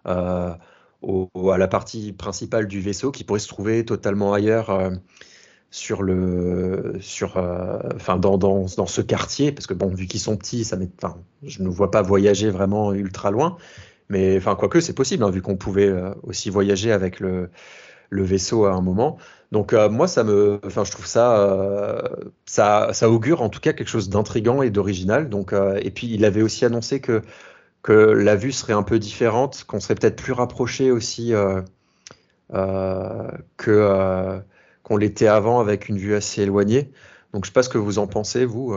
euh, 0.06 0.54
à 1.52 1.58
la 1.58 1.68
partie 1.68 2.12
principale 2.12 2.66
du 2.68 2.80
vaisseau 2.80 3.10
qui 3.10 3.24
pourrait 3.24 3.40
se 3.40 3.48
trouver 3.48 3.84
totalement 3.84 4.32
ailleurs 4.32 4.70
euh, 4.70 4.90
sur 5.70 6.02
le, 6.02 6.96
sur, 7.00 7.36
euh, 7.36 7.78
enfin 7.96 8.16
dans, 8.18 8.38
dans, 8.38 8.66
dans, 8.76 8.86
ce 8.86 9.00
quartier, 9.00 9.52
parce 9.52 9.66
que 9.66 9.74
bon, 9.74 9.88
vu 9.88 10.06
qu'ils 10.06 10.20
sont 10.20 10.36
petits, 10.36 10.64
ça 10.64 10.78
je 11.42 11.62
ne 11.62 11.68
vois 11.68 11.90
pas 11.90 12.02
voyager 12.02 12.50
vraiment 12.50 12.92
ultra 12.92 13.30
loin, 13.30 13.56
mais 14.08 14.36
enfin 14.36 14.54
quoique 14.54 14.80
c'est 14.80 14.92
possible, 14.94 15.24
hein, 15.24 15.30
vu 15.30 15.42
qu'on 15.42 15.56
pouvait 15.56 15.92
aussi 16.22 16.50
voyager 16.50 16.92
avec 16.92 17.18
le, 17.20 17.50
le 18.10 18.22
vaisseau 18.22 18.66
à 18.66 18.72
un 18.72 18.82
moment. 18.82 19.18
Donc 19.50 19.72
moi, 19.72 20.08
ça 20.08 20.24
me, 20.24 20.60
enfin, 20.64 20.84
je 20.84 20.92
trouve 20.92 21.06
ça, 21.06 22.08
ça, 22.46 22.90
ça 22.92 23.10
augure 23.10 23.42
en 23.42 23.48
tout 23.48 23.60
cas 23.60 23.72
quelque 23.72 23.88
chose 23.88 24.08
d'intrigant 24.08 24.62
et 24.62 24.70
d'original. 24.70 25.28
Donc, 25.28 25.52
et 25.52 25.90
puis 25.90 26.08
il 26.12 26.24
avait 26.24 26.42
aussi 26.42 26.64
annoncé 26.64 27.00
que 27.00 27.22
que 27.82 27.92
la 27.92 28.36
vue 28.36 28.52
serait 28.52 28.72
un 28.72 28.82
peu 28.82 28.98
différente, 28.98 29.64
qu'on 29.64 29.80
serait 29.80 29.94
peut-être 29.94 30.16
plus 30.16 30.32
rapproché 30.32 30.90
aussi 30.90 31.34
euh, 31.34 31.60
euh, 32.54 33.28
que 33.56 33.70
euh, 33.70 34.40
qu'on 34.82 34.96
l'était 34.96 35.26
avant 35.26 35.60
avec 35.60 35.88
une 35.88 35.98
vue 35.98 36.14
assez 36.14 36.42
éloignée. 36.42 36.92
Donc 37.32 37.44
je 37.44 37.50
sais 37.50 37.52
pas 37.52 37.62
ce 37.62 37.68
que 37.68 37.78
vous 37.78 37.98
en 37.98 38.06
pensez, 38.06 38.44
vous. 38.44 38.76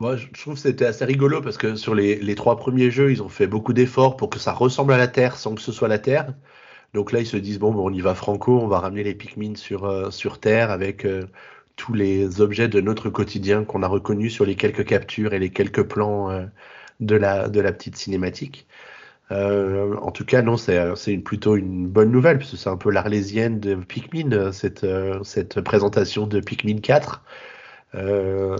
Moi, 0.00 0.16
je 0.16 0.26
trouve 0.28 0.54
que 0.54 0.60
c'était 0.60 0.84
assez 0.84 1.04
rigolo 1.04 1.40
parce 1.40 1.56
que 1.56 1.76
sur 1.76 1.94
les, 1.94 2.16
les, 2.16 2.34
trois 2.34 2.56
premiers 2.56 2.90
jeux, 2.90 3.12
ils 3.12 3.22
ont 3.22 3.28
fait 3.28 3.46
beaucoup 3.46 3.72
d'efforts 3.72 4.16
pour 4.16 4.30
que 4.30 4.40
ça 4.40 4.52
ressemble 4.52 4.92
à 4.92 4.98
la 4.98 5.06
Terre 5.06 5.36
sans 5.36 5.54
que 5.54 5.60
ce 5.60 5.70
soit 5.70 5.88
la 5.88 6.00
Terre. 6.00 6.34
Donc 6.92 7.12
là, 7.12 7.20
ils 7.20 7.26
se 7.26 7.36
disent 7.36 7.58
bon, 7.58 7.72
bon 7.72 7.88
on 7.88 7.92
y 7.92 8.00
va 8.00 8.14
franco, 8.14 8.58
on 8.60 8.66
va 8.66 8.80
ramener 8.80 9.04
les 9.04 9.14
Pikmin 9.14 9.54
sur, 9.54 10.12
sur 10.12 10.40
Terre 10.40 10.70
avec 10.70 11.06
tous 11.76 11.94
les 11.94 12.40
objets 12.40 12.68
de 12.68 12.80
notre 12.80 13.08
quotidien 13.08 13.64
qu'on 13.64 13.82
a 13.82 13.88
reconnus 13.88 14.34
sur 14.34 14.44
les 14.44 14.56
quelques 14.56 14.84
captures 14.84 15.32
et 15.32 15.38
les 15.38 15.50
quelques 15.50 15.84
plans 15.84 16.48
de 17.06 17.16
la, 17.16 17.48
de 17.48 17.60
la 17.60 17.72
petite 17.72 17.96
cinématique. 17.96 18.66
Euh, 19.30 19.96
en 20.02 20.10
tout 20.10 20.24
cas, 20.24 20.42
non, 20.42 20.56
c'est 20.56 21.18
plutôt 21.18 21.56
une 21.56 21.86
bonne 21.86 22.10
nouvelle, 22.10 22.38
puisque 22.38 22.56
c'est 22.56 22.70
un 22.70 22.76
peu 22.76 22.90
l'arlésienne 22.90 23.60
de 23.60 23.74
Pikmin, 23.74 24.52
cette, 24.52 24.86
cette 25.22 25.60
présentation 25.60 26.26
de 26.26 26.40
Pikmin 26.40 26.78
4. 26.78 27.22
Euh, 27.94 28.56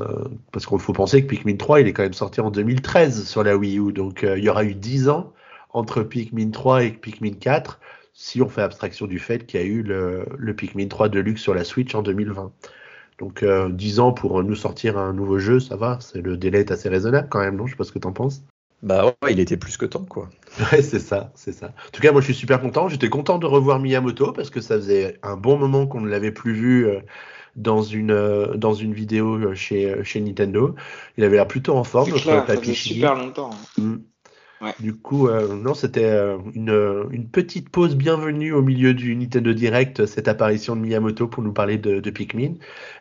parce 0.53 0.67
qu'il 0.67 0.79
faut 0.79 0.93
penser 0.93 1.23
que 1.23 1.29
Pikmin 1.29 1.57
3, 1.57 1.81
il 1.81 1.89
est 1.89 1.93
quand 1.93 2.03
même 2.03 2.13
sorti 2.13 2.41
en 2.41 2.51
2013 2.51 3.27
sur 3.27 3.43
la 3.43 3.57
Wii 3.57 3.79
U, 3.79 3.93
donc 3.93 4.25
euh, 4.25 4.37
il 4.37 4.45
y 4.45 4.49
aura 4.49 4.65
eu 4.65 4.75
10 4.75 5.09
ans 5.09 5.33
entre 5.73 6.03
Pikmin 6.03 6.51
3 6.51 6.85
et 6.85 6.91
Pikmin 6.91 7.33
4, 7.33 7.81
si 8.13 8.43
on 8.43 8.49
fait 8.49 8.61
abstraction 8.61 9.07
du 9.07 9.19
fait 9.19 9.47
qu'il 9.47 9.61
y 9.61 9.63
a 9.63 9.67
eu 9.67 9.83
le, 9.83 10.27
le, 10.37 10.55
Pikmin 10.55 10.87
3 10.87 11.09
Deluxe 11.09 11.41
sur 11.41 11.55
la 11.55 11.65
Switch 11.65 11.95
en 11.95 12.03
2020. 12.03 12.53
Donc 13.23 13.45
10 13.45 13.45
euh, 14.01 14.03
ans 14.03 14.13
pour 14.13 14.43
nous 14.43 14.57
sortir 14.57 14.99
un 14.99 15.13
nouveau 15.13 15.39
jeu, 15.39 15.61
ça 15.61 15.77
va, 15.77 15.99
c'est 16.01 16.21
le 16.21 16.37
délai 16.37 16.59
est 16.59 16.73
assez 16.73 16.89
raisonnable 16.89 17.29
quand 17.31 17.39
même, 17.39 17.55
non? 17.55 17.67
Je 17.67 17.71
sais 17.71 17.77
pas 17.77 17.85
ce 17.85 17.93
que 17.93 18.01
t'en 18.01 18.11
penses. 18.11 18.43
Bah 18.83 19.15
ouais, 19.23 19.33
il 19.33 19.39
était 19.39 19.57
plus 19.57 19.77
que 19.77 19.87
temps, 19.87 20.05
quoi. 20.05 20.29
Ouais, 20.73 20.83
c'est 20.83 20.99
ça, 20.99 21.31
c'est 21.37 21.53
ça. 21.53 21.67
En 21.67 21.91
tout 21.93 22.03
cas, 22.03 22.11
moi, 22.11 22.21
je 22.21 22.25
suis 22.25 22.35
super 22.35 22.61
content. 22.61 22.89
J'étais 22.89 23.09
content 23.09 23.39
de 23.39 23.47
revoir 23.47 23.79
Miyamoto 23.79 24.33
parce 24.33 24.51
que 24.51 24.61
ça 24.61 24.75
faisait 24.75 25.21
un 25.23 25.37
bon 25.37 25.57
moment 25.57 25.87
qu'on 25.87 26.01
ne 26.01 26.09
l'avait 26.09 26.33
plus 26.33 26.53
vu 26.53 26.89
euh, 26.89 26.99
dans 27.55 27.83
une 27.83 28.11
euh, 28.11 28.57
dans 28.57 28.75
une 28.75 28.93
vidéo 28.93 29.55
chez 29.55 30.03
chez 30.03 30.21
Nintendo. 30.21 30.75
Il 31.17 31.23
avait 31.23 31.37
l'air 31.37 31.47
plutôt 31.47 31.77
en 31.77 31.85
forme. 31.85 32.11
Clair, 32.11 32.45
papy 32.45 32.75
super 32.75 33.15
longtemps. 33.15 33.51
Hein. 33.81 34.01
Du 34.79 34.95
coup, 34.95 35.27
euh, 35.27 35.57
non, 35.57 35.75
c'était 35.75 36.05
euh, 36.05 36.39
une, 36.55 37.09
une, 37.11 37.29
petite 37.29 37.69
pause 37.69 37.97
bienvenue 37.97 38.53
au 38.53 38.63
milieu 38.63 38.95
du 38.95 39.17
Nintendo 39.17 39.53
Direct, 39.53 40.07
cette 40.07 40.29
apparition 40.29 40.77
de 40.77 40.81
Miyamoto 40.81 41.27
pour 41.27 41.43
nous 41.43 41.53
parler 41.53 41.79
de, 41.79 41.99
de 41.99 42.11
Pikmin. 42.11 42.55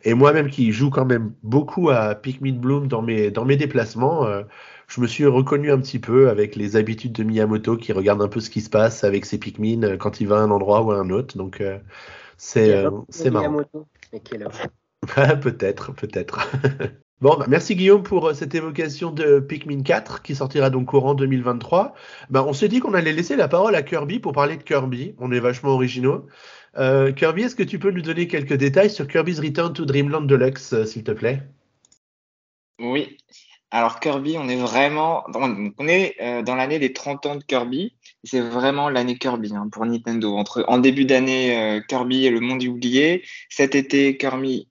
Et 0.04 0.16
moi-même 0.16 0.50
qui 0.50 0.72
joue 0.72 0.90
quand 0.90 1.06
même 1.06 1.34
beaucoup 1.44 1.92
à 1.92 2.16
Pikmin 2.16 2.54
Bloom 2.54 2.88
dans 2.88 3.04
mes, 3.04 3.30
dans 3.30 3.46
mes 3.46 3.58
déplacements, 3.58 4.26
euh, 4.26 4.42
je 4.88 5.02
me 5.02 5.08
suis 5.08 5.26
reconnu 5.28 5.72
un 5.72 5.80
petit 5.80 6.00
peu 6.00 6.30
avec 6.30 6.56
les 6.56 6.76
habitudes 6.76 7.14
de 7.14 7.24
Miyamoto 7.24 7.78
qui 7.78 7.94
regarde 7.94 8.22
un 8.24 8.28
peu 8.28 8.40
ce 8.40 8.50
qui 8.50 8.62
se 8.62 8.70
passe 8.70 9.04
avec 9.04 9.26
ses 9.26 9.38
Pikmin 9.38 9.98
quand 9.98 10.20
il 10.20 10.28
va 10.28 10.38
à 10.38 10.42
un 10.42 10.52
endroit 10.52 10.82
ou 10.82 10.92
à 10.92 10.98
un 10.98 11.12
autre. 11.12 11.38
Donc, 11.38 11.64
c'est 12.38 12.86
c'est 13.10 13.30
marrant. 13.30 13.62
peut-être, 15.42 15.94
peut-être. 15.94 16.50
Bah, 17.22 17.38
merci 17.48 17.76
Guillaume 17.76 18.02
pour 18.02 18.30
euh, 18.30 18.34
cette 18.34 18.56
évocation 18.56 19.12
de 19.12 19.40
Pikmin 19.40 19.84
4 19.84 20.24
qui 20.24 20.34
sortira 20.34 20.72
donc 20.72 20.88
courant 20.88 21.14
2023. 21.14 21.94
Bah, 22.32 22.44
on 22.48 22.54
s'est 22.54 22.68
dit 22.68 22.80
qu'on 22.80 22.96
allait 22.96 23.14
laisser 23.14 23.36
la 23.36 23.48
parole 23.48 23.76
à 23.76 23.84
Kirby 23.84 24.18
pour 24.18 24.34
parler 24.34 24.58
de 24.58 24.64
Kirby. 24.64 25.14
On 25.20 25.32
est 25.32 25.40
vachement 25.40 25.70
originaux. 25.70 26.26
Euh, 26.80 27.12
Kirby, 27.12 27.44
est-ce 27.44 27.56
que 27.56 27.62
tu 27.62 27.78
peux 27.78 27.92
nous 27.92 28.02
donner 28.02 28.28
quelques 28.28 28.56
détails 28.56 28.90
sur 28.90 29.08
Kirby's 29.08 29.40
Return 29.40 29.72
to 29.72 29.86
Dreamland 29.86 30.26
Deluxe, 30.26 30.74
euh, 30.74 30.86
s'il 30.86 31.04
te 31.04 31.12
plaît? 31.12 31.44
Oui. 32.80 33.18
Alors 33.70 34.00
Kirby, 34.00 34.38
on 34.40 34.50
est 34.50 34.60
vraiment, 34.60 35.24
dans 35.32 36.56
l'année 36.56 36.80
des 36.80 36.92
30 36.92 37.26
ans 37.28 37.36
de 37.36 37.44
Kirby. 37.44 37.94
C'est 38.24 38.42
vraiment 38.42 38.90
l'année 38.90 39.18
Kirby 39.18 39.56
hein, 39.56 39.70
pour 39.72 39.86
Nintendo. 39.86 40.36
Entre 40.36 40.66
en 40.68 40.80
début 40.80 41.06
d'année, 41.06 41.82
Kirby 41.88 42.26
et 42.26 42.32
le 42.32 42.42
monde 42.42 42.64
oublié. 42.64 43.24
Cet 43.48 43.76
été, 43.76 44.18
Kirby, 44.18 44.68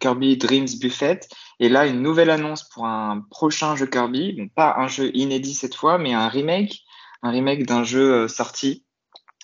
Kirby 0.00 0.36
Dreams 0.36 0.66
Buffet. 0.80 1.20
Et 1.60 1.68
là, 1.68 1.86
une 1.86 2.00
nouvelle 2.00 2.30
annonce 2.30 2.66
pour 2.66 2.86
un 2.86 3.20
prochain 3.30 3.76
jeu 3.76 3.86
Kirby. 3.86 4.50
pas 4.54 4.76
un 4.78 4.88
jeu 4.88 5.10
inédit 5.14 5.54
cette 5.54 5.74
fois, 5.74 5.98
mais 5.98 6.14
un 6.14 6.28
remake. 6.28 6.82
Un 7.22 7.30
remake 7.30 7.66
d'un 7.66 7.84
jeu 7.84 8.22
euh, 8.22 8.28
sorti 8.28 8.86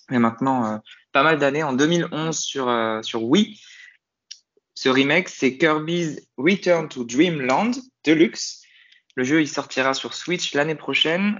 maintenant 0.09 0.64
euh, 0.64 0.79
pas 1.12 1.22
mal 1.22 1.38
d'années, 1.38 1.62
en 1.62 1.74
2011 1.74 2.38
sur, 2.38 2.68
euh, 2.68 3.02
sur 3.02 3.22
Wii. 3.24 3.61
Ce 4.72 4.88
remake, 4.88 5.29
c'est 5.29 5.59
Kirby's 5.59 6.26
Return 6.38 6.88
to 6.88 7.05
Dreamland 7.05 7.72
Deluxe. 8.05 8.62
Le 9.14 9.24
jeu, 9.24 9.42
il 9.42 9.48
sortira 9.48 9.92
sur 9.92 10.14
Switch 10.14 10.55
l'année 10.55 10.74
prochaine, 10.74 11.38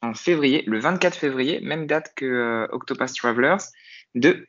en 0.00 0.14
février, 0.14 0.62
le 0.66 0.78
24 0.78 1.16
février, 1.16 1.60
même 1.60 1.86
date 1.86 2.12
que 2.14 2.68
Octopus 2.70 3.14
Travelers 3.14 3.64
2. 4.14 4.46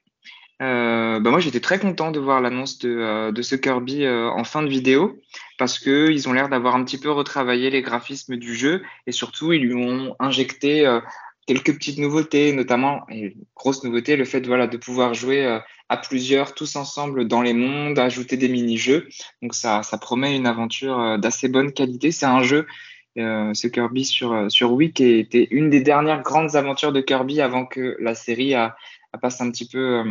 Euh, 0.61 1.21
bah 1.21 1.29
moi 1.29 1.39
j'étais 1.39 1.61
très 1.61 1.79
content 1.79 2.11
de 2.11 2.19
voir 2.19 2.41
l'annonce 2.41 2.79
de, 2.79 2.89
euh, 2.89 3.31
de, 3.31 3.41
ce 3.41 3.55
Kirby 3.55 4.03
euh, 4.03 4.29
en 4.29 4.43
fin 4.43 4.61
de 4.61 4.67
vidéo 4.67 5.17
parce 5.57 5.79
que 5.79 6.11
ils 6.11 6.27
ont 6.27 6.33
l'air 6.33 6.49
d'avoir 6.49 6.75
un 6.75 6.83
petit 6.83 6.97
peu 6.97 7.09
retravaillé 7.09 7.69
les 7.69 7.81
graphismes 7.81 8.35
du 8.35 8.53
jeu 8.55 8.83
et 9.07 9.13
surtout 9.13 9.53
ils 9.53 9.61
lui 9.61 9.73
ont 9.73 10.17
injecté 10.19 10.85
euh, 10.85 10.99
quelques 11.47 11.73
petites 11.73 11.97
nouveautés, 11.97 12.51
notamment 12.51 13.05
et 13.09 13.37
grosse 13.55 13.85
nouveauté 13.85 14.17
le 14.17 14.25
fait 14.25 14.45
voilà 14.45 14.67
de 14.67 14.75
pouvoir 14.75 15.13
jouer 15.13 15.61
à 15.87 15.97
plusieurs 15.97 16.53
tous 16.53 16.75
ensemble 16.75 17.25
dans 17.25 17.41
les 17.41 17.53
mondes, 17.53 17.97
ajouter 17.97 18.35
des 18.35 18.49
mini-jeux. 18.49 19.07
Donc 19.41 19.55
ça, 19.55 19.81
ça 19.81 19.97
promet 19.97 20.35
une 20.35 20.45
aventure 20.45 21.17
d'assez 21.17 21.47
bonne 21.47 21.71
qualité. 21.71 22.11
C'est 22.11 22.27
un 22.27 22.43
jeu 22.43 22.67
ce 23.15 23.67
Kirby 23.67 24.05
sur, 24.05 24.51
sur 24.51 24.73
Wii 24.73 24.93
qui 24.93 25.05
était 25.05 25.47
une 25.49 25.71
des 25.71 25.81
dernières 25.81 26.21
grandes 26.21 26.55
aventures 26.55 26.91
de 26.91 27.01
Kirby 27.01 27.41
avant 27.41 27.65
que 27.65 27.97
la 27.99 28.13
série 28.13 28.53
a 28.53 28.75
passe 29.19 29.41
un 29.41 29.49
petit 29.49 29.67
peu 29.67 30.03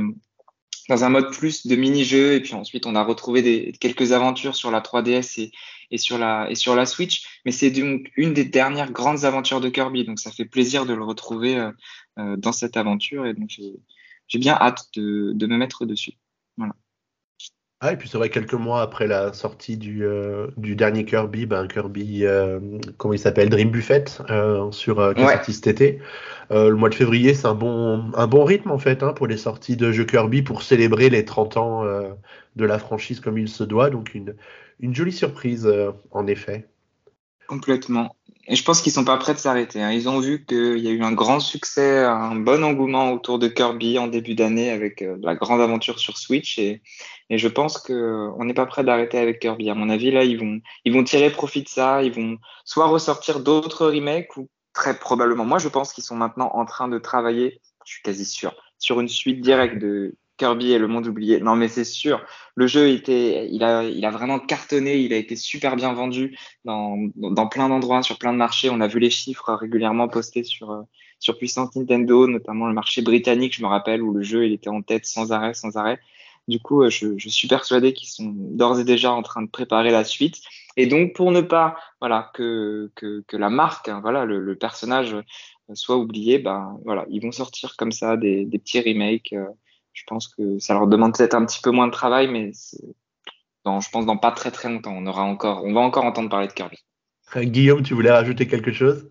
dans 0.89 1.05
un 1.05 1.11
mode 1.11 1.31
plus 1.33 1.67
de 1.67 1.77
mini-jeu. 1.77 2.35
Et 2.35 2.41
puis 2.41 2.55
ensuite, 2.55 2.87
on 2.87 2.95
a 2.95 3.03
retrouvé 3.03 3.43
des, 3.43 3.73
quelques 3.73 4.13
aventures 4.13 4.57
sur 4.57 4.71
la 4.71 4.81
3DS 4.81 5.41
et, 5.41 5.53
et, 5.91 5.99
sur, 5.99 6.19
la, 6.19 6.51
et 6.51 6.55
sur 6.55 6.75
la 6.75 6.87
Switch. 6.87 7.41
Mais 7.45 7.53
c'est 7.53 7.71
donc 7.71 8.11
une 8.17 8.35
des 8.35 8.45
dernières 8.45 8.91
grandes 8.91 9.25
aventures 9.25 9.61
de 9.61 9.69
Kirby. 9.69 10.05
Donc 10.05 10.19
ça 10.19 10.31
fait 10.31 10.47
plaisir 10.47 10.87
de 10.87 10.95
le 10.95 11.05
retrouver 11.05 11.57
euh, 11.57 11.71
euh 12.19 12.37
dans 12.37 12.53
cette 12.53 12.77
aventure. 12.77 13.27
Et 13.27 13.35
donc 13.35 13.51
j'ai 14.29 14.39
bien 14.39 14.55
hâte 14.55 14.87
de, 14.95 15.33
de, 15.35 15.47
me 15.47 15.57
mettre 15.57 15.85
dessus. 15.85 16.15
Voilà. 16.57 16.75
Ah, 17.81 17.93
et 17.93 17.97
puis 17.97 18.09
c'est 18.09 18.19
vrai, 18.19 18.29
quelques 18.29 18.55
mois 18.55 18.83
après 18.83 19.07
la 19.07 19.33
sortie 19.33 19.77
du, 19.77 20.05
euh, 20.05 20.49
du 20.57 20.75
dernier 20.75 21.05
Kirby, 21.05 21.47
ben 21.47 21.69
Kirby, 21.69 22.27
euh, 22.27 22.59
comment 22.97 23.15
il 23.15 23.21
s'appelle, 23.21 23.51
Dream 23.51 23.71
Buffet, 23.71 24.05
euh, 24.31 24.73
sur 24.73 24.99
euh, 24.99 25.15
qui 25.15 25.21
est 25.21 25.29
sorti 25.29 25.53
cet 25.53 25.69
été. 25.69 26.01
le 26.51 26.73
mois 26.73 26.89
de 26.89 26.97
février, 26.97 27.35
c'est 27.35 27.47
un 27.47 27.55
bon, 27.55 28.11
un 28.15 28.27
bon 28.27 28.45
rythme 28.45 28.73
en 28.73 28.79
fait 28.79 29.05
hein, 29.05 29.13
pour 29.13 29.29
les 29.29 29.37
sorties 29.37 29.77
de 29.77 29.93
jeux 29.93 30.05
Kirby 30.05 30.43
pour 30.43 30.63
célébrer 30.63 31.09
les 31.09 31.25
30 31.25 31.57
ans 31.57 31.85
de 32.57 32.65
la 32.65 32.79
franchise 32.81 33.21
comme 33.21 33.39
il 33.39 33.49
se 33.49 33.63
doit. 33.63 33.91
Donc 33.91 34.13
une, 34.13 34.35
une 34.81 34.93
jolie 34.93 35.13
surprise 35.13 35.73
en 36.11 36.27
effet. 36.27 36.67
Complètement. 37.47 38.17
Et 38.51 38.57
je 38.57 38.65
pense 38.65 38.81
qu'ils 38.81 38.93
sont 38.93 39.05
pas 39.05 39.19
prêts 39.19 39.35
de 39.35 39.39
s'arrêter. 39.39 39.83
Hein. 39.83 39.93
Ils 39.93 40.09
ont 40.09 40.21
vu 40.21 40.45
qu'il 40.45 40.79
y 40.79 40.89
a 40.89 40.91
eu 40.91 41.03
un 41.03 41.13
grand 41.13 41.39
succès, 41.39 42.05
un 42.05 42.35
bon 42.35 42.65
engouement 42.65 43.13
autour 43.13 43.39
de 43.39 43.47
Kirby 43.47 43.99
en 43.99 44.07
début 44.09 44.35
d'année 44.35 44.71
avec 44.71 45.03
euh, 45.03 45.19
la 45.23 45.35
grande 45.35 45.61
aventure 45.61 45.99
sur 45.99 46.17
Switch. 46.17 46.59
Et, 46.59 46.83
je 47.31 47.49
pense 47.49 47.77
qu'on 47.79 48.45
n'est 48.45 48.55
pas 48.55 48.65
prêt 48.65 48.85
d'arrêter 48.85 49.19
avec 49.19 49.41
Kirby. 49.41 49.69
À 49.69 49.75
mon 49.75 49.91
avis, 49.91 50.11
là, 50.11 50.25
ils 50.25 50.39
vont 50.39 51.05
tirer 51.05 51.31
profit 51.31 51.63
de 51.63 51.69
ça. 51.69 52.03
Ils 52.03 52.13
vont 52.13 52.39
soit 52.65 52.87
ressortir 52.87 53.41
d'autres 53.41 53.87
remakes 53.87 54.35
ou 54.39 54.49
très 54.79 54.99
probablement, 54.99 55.45
moi 55.45 55.59
je 55.59 55.69
pense 55.69 55.93
qu'ils 55.93 56.05
sont 56.05 56.15
maintenant 56.15 56.51
en 56.55 56.65
train 56.65 56.87
de 56.87 56.99
travailler, 56.99 57.61
je 57.85 57.95
suis 57.95 58.03
quasi 58.03 58.25
sûr, 58.25 58.55
sur 58.79 59.01
une 59.01 59.09
suite 59.09 59.41
directe 59.41 59.79
de 59.79 60.15
Kirby 60.39 60.73
et 60.73 60.79
le 60.79 60.87
monde 60.87 61.07
oublié. 61.07 61.41
Non, 61.41 61.57
mais 61.57 61.69
c'est 61.69 61.85
sûr. 61.85 62.25
Le 62.55 62.67
jeu 62.67 62.89
était, 62.89 63.49
il 63.51 63.63
a, 63.63 63.83
il 63.83 64.05
a 64.07 64.11
vraiment 64.11 64.39
cartonné. 64.39 64.97
Il 64.99 65.13
a 65.13 65.17
été 65.17 65.37
super 65.37 65.77
bien 65.77 65.93
vendu 65.93 66.39
dans, 66.65 66.97
dans 67.17 67.49
plein 67.49 67.69
d'endroits, 67.69 68.03
sur 68.03 68.19
plein 68.19 68.33
de 68.33 68.39
marchés. 68.39 68.71
On 68.71 68.81
a 68.81 68.87
vu 68.87 69.01
les 69.01 69.11
chiffres 69.11 69.53
régulièrement 69.53 70.09
postés 70.09 70.45
sur, 70.45 70.71
euh, 70.71 70.83
sur 71.19 71.37
Puissance 71.37 71.75
Nintendo, 71.77 72.27
notamment 72.27 72.69
le 72.69 72.75
marché 72.75 73.03
britannique, 73.03 73.55
je 73.55 73.63
me 73.63 73.69
rappelle, 73.69 74.03
où 74.03 74.15
le 74.15 74.23
jeu, 74.23 74.51
était 74.51 74.71
en 74.71 74.81
tête 74.83 75.05
sans 75.05 75.33
arrêt, 75.33 75.55
sans 75.55 75.77
arrêt. 75.77 75.99
Du 76.47 76.61
coup, 76.61 76.83
euh, 76.83 76.89
je, 76.89 77.29
suis 77.29 77.49
persuadé 77.49 77.93
qu'ils 77.93 78.09
sont 78.09 78.33
d'ores 78.33 78.81
et 78.81 78.85
déjà 78.85 79.13
en 79.13 79.23
train 79.23 79.43
de 79.43 79.51
préparer 79.51 79.91
la 79.91 80.05
suite. 80.05 80.37
Et 80.77 80.87
donc, 80.87 81.15
pour 81.15 81.33
ne 81.33 81.41
pas, 81.41 81.77
voilà, 82.01 82.31
que, 82.35 82.91
que, 82.95 83.37
la 83.37 83.51
marque, 83.51 83.89
hein, 83.89 84.01
voilà, 84.01 84.25
le, 84.25 84.57
personnage 84.57 85.15
euh, 85.15 85.23
soit 85.75 85.97
oublié, 85.97 86.39
ben, 86.39 86.79
voilà, 86.85 87.05
ils 87.11 87.21
vont 87.21 87.33
sortir 87.33 87.77
comme 87.77 87.93
ça 87.93 88.17
des 88.17 88.47
petits 88.53 88.81
remakes 88.81 89.35
je 89.93 90.03
pense 90.07 90.29
que 90.29 90.59
ça 90.59 90.75
leur 90.75 90.87
demande 90.87 91.17
peut-être 91.17 91.35
un 91.35 91.45
petit 91.45 91.61
peu 91.61 91.71
moins 91.71 91.87
de 91.87 91.93
travail, 91.93 92.29
mais 92.29 92.53
dans, 93.65 93.81
je 93.81 93.91
pense 93.91 94.07
dans 94.07 94.17
pas 94.17 94.33
très 94.33 94.51
très 94.51 94.69
longtemps, 94.69 94.95
on 94.97 95.07
aura 95.07 95.23
encore, 95.23 95.65
on 95.65 95.73
va 95.73 95.81
encore 95.81 96.05
entendre 96.05 96.29
parler 96.29 96.49
de 96.49 96.53
Kirby. 96.53 96.79
Euh, 97.37 97.45
Guillaume, 97.45 97.83
tu 97.83 97.95
voulais 97.95 98.11
rajouter 98.11 98.47
quelque 98.47 98.73
chose? 98.73 99.09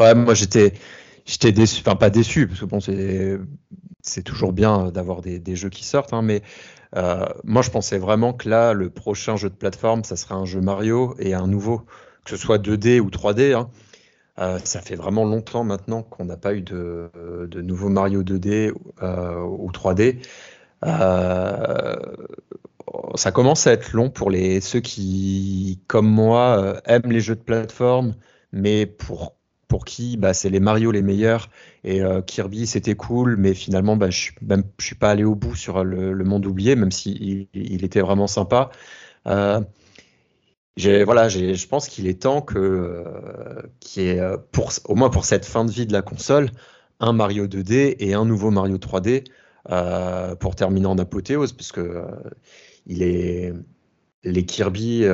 Ouais, 0.00 0.14
moi 0.14 0.34
j'étais, 0.34 0.74
j'étais 1.26 1.52
déçu, 1.52 1.80
enfin 1.80 1.96
pas 1.96 2.10
déçu, 2.10 2.46
parce 2.46 2.60
que 2.60 2.64
bon, 2.64 2.80
c'est, 2.80 3.38
c'est 4.02 4.22
toujours 4.22 4.52
bien 4.52 4.90
d'avoir 4.90 5.20
des, 5.20 5.38
des, 5.38 5.56
jeux 5.56 5.70
qui 5.70 5.84
sortent, 5.84 6.12
hein, 6.12 6.22
mais 6.22 6.42
euh, 6.96 7.26
moi 7.44 7.62
je 7.62 7.70
pensais 7.70 7.98
vraiment 7.98 8.32
que 8.32 8.48
là, 8.48 8.72
le 8.72 8.90
prochain 8.90 9.36
jeu 9.36 9.50
de 9.50 9.54
plateforme, 9.54 10.04
ça 10.04 10.16
serait 10.16 10.34
un 10.34 10.44
jeu 10.44 10.60
Mario 10.60 11.14
et 11.18 11.34
un 11.34 11.46
nouveau, 11.46 11.82
que 12.24 12.30
ce 12.30 12.36
soit 12.36 12.58
2D 12.58 13.00
ou 13.00 13.10
3D. 13.10 13.54
Hein. 13.54 13.70
Euh, 14.40 14.58
ça 14.64 14.80
fait 14.80 14.96
vraiment 14.96 15.24
longtemps 15.24 15.62
maintenant 15.62 16.02
qu'on 16.02 16.24
n'a 16.24 16.36
pas 16.36 16.54
eu 16.54 16.62
de, 16.62 17.10
nouveau 17.60 17.88
Mario 17.88 18.22
2D 18.22 18.72
euh, 19.02 19.40
ou 19.40 19.70
3D. 19.70 20.18
Euh, 20.84 21.96
ça 23.14 23.32
commence 23.32 23.66
à 23.66 23.72
être 23.72 23.92
long 23.92 24.10
pour 24.10 24.30
les, 24.30 24.60
ceux 24.60 24.80
qui, 24.80 25.80
comme 25.86 26.08
moi, 26.08 26.80
aiment 26.84 27.10
les 27.10 27.20
jeux 27.20 27.36
de 27.36 27.40
plateforme, 27.40 28.14
mais 28.52 28.86
pour, 28.86 29.36
pour 29.68 29.84
qui 29.84 30.16
bah, 30.16 30.34
c'est 30.34 30.50
les 30.50 30.60
Mario 30.60 30.90
les 30.90 31.02
meilleurs. 31.02 31.48
Et 31.84 32.02
Kirby, 32.26 32.66
c'était 32.66 32.94
cool, 32.94 33.36
mais 33.36 33.54
finalement, 33.54 33.96
bah, 33.96 34.10
je 34.10 34.32
ne 34.42 34.62
suis 34.80 34.96
pas 34.96 35.10
allé 35.10 35.24
au 35.24 35.34
bout 35.34 35.54
sur 35.54 35.84
le, 35.84 36.14
monde 36.24 36.46
oublié, 36.46 36.76
même 36.76 36.90
s'il 36.90 37.22
il, 37.22 37.48
il 37.54 37.84
était 37.84 38.00
vraiment 38.00 38.26
sympa. 38.26 38.70
Voilà, 40.76 41.28
je 41.28 41.66
pense 41.66 41.88
qu'il 41.88 42.08
est 42.08 42.22
temps 42.22 42.42
que, 42.42 42.58
euh, 42.58 43.62
qu'il 43.80 44.02
y 44.02 44.08
ait, 44.08 44.20
euh, 44.20 44.36
pour, 44.52 44.72
au 44.86 44.94
moins 44.96 45.10
pour 45.10 45.24
cette 45.24 45.44
fin 45.44 45.64
de 45.64 45.70
vie 45.70 45.86
de 45.86 45.92
la 45.92 46.02
console, 46.02 46.50
un 47.00 47.12
Mario 47.12 47.46
2D 47.46 47.96
et 47.98 48.14
un 48.14 48.24
nouveau 48.24 48.50
Mario 48.50 48.78
3D 48.78 49.24
euh, 49.70 50.34
pour 50.34 50.56
terminer 50.56 50.86
en 50.86 50.98
apothéose, 50.98 51.52
parce 51.52 51.72
que 51.72 52.04
il 52.86 53.02
est, 53.02 53.52
les 54.24 54.44
Kirby, 54.44 55.06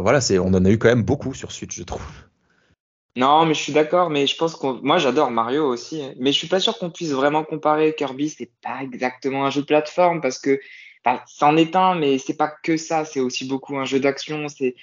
voilà, 0.00 0.20
c'est, 0.20 0.38
on 0.38 0.48
en 0.48 0.64
a 0.64 0.70
eu 0.70 0.78
quand 0.78 0.88
même 0.88 1.04
beaucoup 1.04 1.34
sur 1.34 1.52
Switch, 1.52 1.76
je 1.76 1.84
trouve. 1.84 2.02
Non, 3.14 3.44
mais 3.44 3.52
je 3.52 3.60
suis 3.60 3.74
d'accord, 3.74 4.08
mais 4.08 4.26
je 4.26 4.36
pense 4.36 4.56
qu'on, 4.56 4.80
moi 4.82 4.96
j'adore 4.96 5.30
Mario 5.30 5.66
aussi, 5.66 6.02
hein. 6.02 6.14
mais 6.18 6.32
je 6.32 6.38
suis 6.38 6.48
pas 6.48 6.60
sûr 6.60 6.78
qu'on 6.78 6.90
puisse 6.90 7.10
vraiment 7.10 7.44
comparer 7.44 7.94
Kirby. 7.94 8.30
C'est 8.30 8.50
pas 8.62 8.82
exactement 8.82 9.44
un 9.44 9.50
jeu 9.50 9.60
de 9.60 9.66
plateforme 9.66 10.22
parce 10.22 10.38
que 10.38 10.58
bah, 11.04 11.22
c'en 11.26 11.56
est 11.58 11.76
un, 11.76 11.94
mais 11.94 12.16
c'est 12.18 12.36
pas 12.36 12.48
que 12.62 12.78
ça. 12.78 13.04
C'est 13.04 13.20
aussi 13.20 13.46
beaucoup 13.46 13.76
un 13.76 13.84
jeu 13.84 14.00
d'action. 14.00 14.48
C'est 14.48 14.76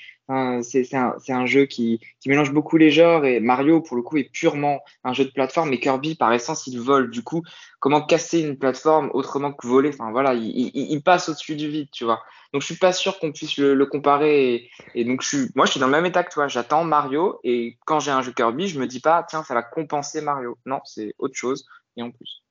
c'est 0.61 0.93
un, 0.93 1.45
jeu 1.45 1.65
qui, 1.65 1.99
mélange 2.25 2.51
beaucoup 2.53 2.77
les 2.77 2.91
genres 2.91 3.25
et 3.25 3.39
Mario, 3.39 3.81
pour 3.81 3.97
le 3.97 4.03
coup, 4.03 4.17
est 4.17 4.31
purement 4.31 4.81
un 5.03 5.13
jeu 5.13 5.25
de 5.25 5.31
plateforme. 5.31 5.69
Mais 5.69 5.79
Kirby, 5.79 6.15
par 6.15 6.31
essence, 6.33 6.67
il 6.67 6.79
vole. 6.79 7.09
Du 7.09 7.23
coup, 7.23 7.41
comment 7.79 8.01
casser 8.01 8.41
une 8.41 8.57
plateforme 8.57 9.09
autrement 9.13 9.51
que 9.51 9.65
voler? 9.65 9.89
Enfin, 9.89 10.11
voilà, 10.11 10.35
il, 10.35 11.01
passe 11.03 11.29
au-dessus 11.29 11.55
du 11.55 11.69
vide, 11.69 11.89
tu 11.91 12.03
vois. 12.03 12.21
Donc, 12.53 12.61
je 12.61 12.67
suis 12.67 12.77
pas 12.77 12.93
sûr 12.93 13.19
qu'on 13.19 13.31
puisse 13.31 13.57
le, 13.57 13.85
comparer. 13.87 14.53
Et, 14.53 14.69
et, 14.93 15.05
donc, 15.05 15.23
je 15.23 15.27
suis, 15.27 15.47
moi, 15.55 15.65
je 15.65 15.71
suis 15.71 15.79
dans 15.79 15.87
le 15.87 15.93
même 15.93 16.05
état 16.05 16.23
que 16.23 16.31
toi. 16.31 16.47
J'attends 16.47 16.83
Mario 16.83 17.39
et 17.43 17.77
quand 17.85 17.99
j'ai 17.99 18.11
un 18.11 18.21
jeu 18.21 18.31
Kirby, 18.31 18.67
je 18.67 18.79
me 18.79 18.85
dis 18.85 18.99
pas, 18.99 19.25
tiens, 19.27 19.43
ça 19.43 19.55
va 19.55 19.63
compenser 19.63 20.21
Mario. 20.21 20.57
Non, 20.65 20.79
c'est 20.85 21.15
autre 21.17 21.35
chose 21.35 21.65
et 21.97 22.03
en 22.03 22.11
plus. 22.11 22.43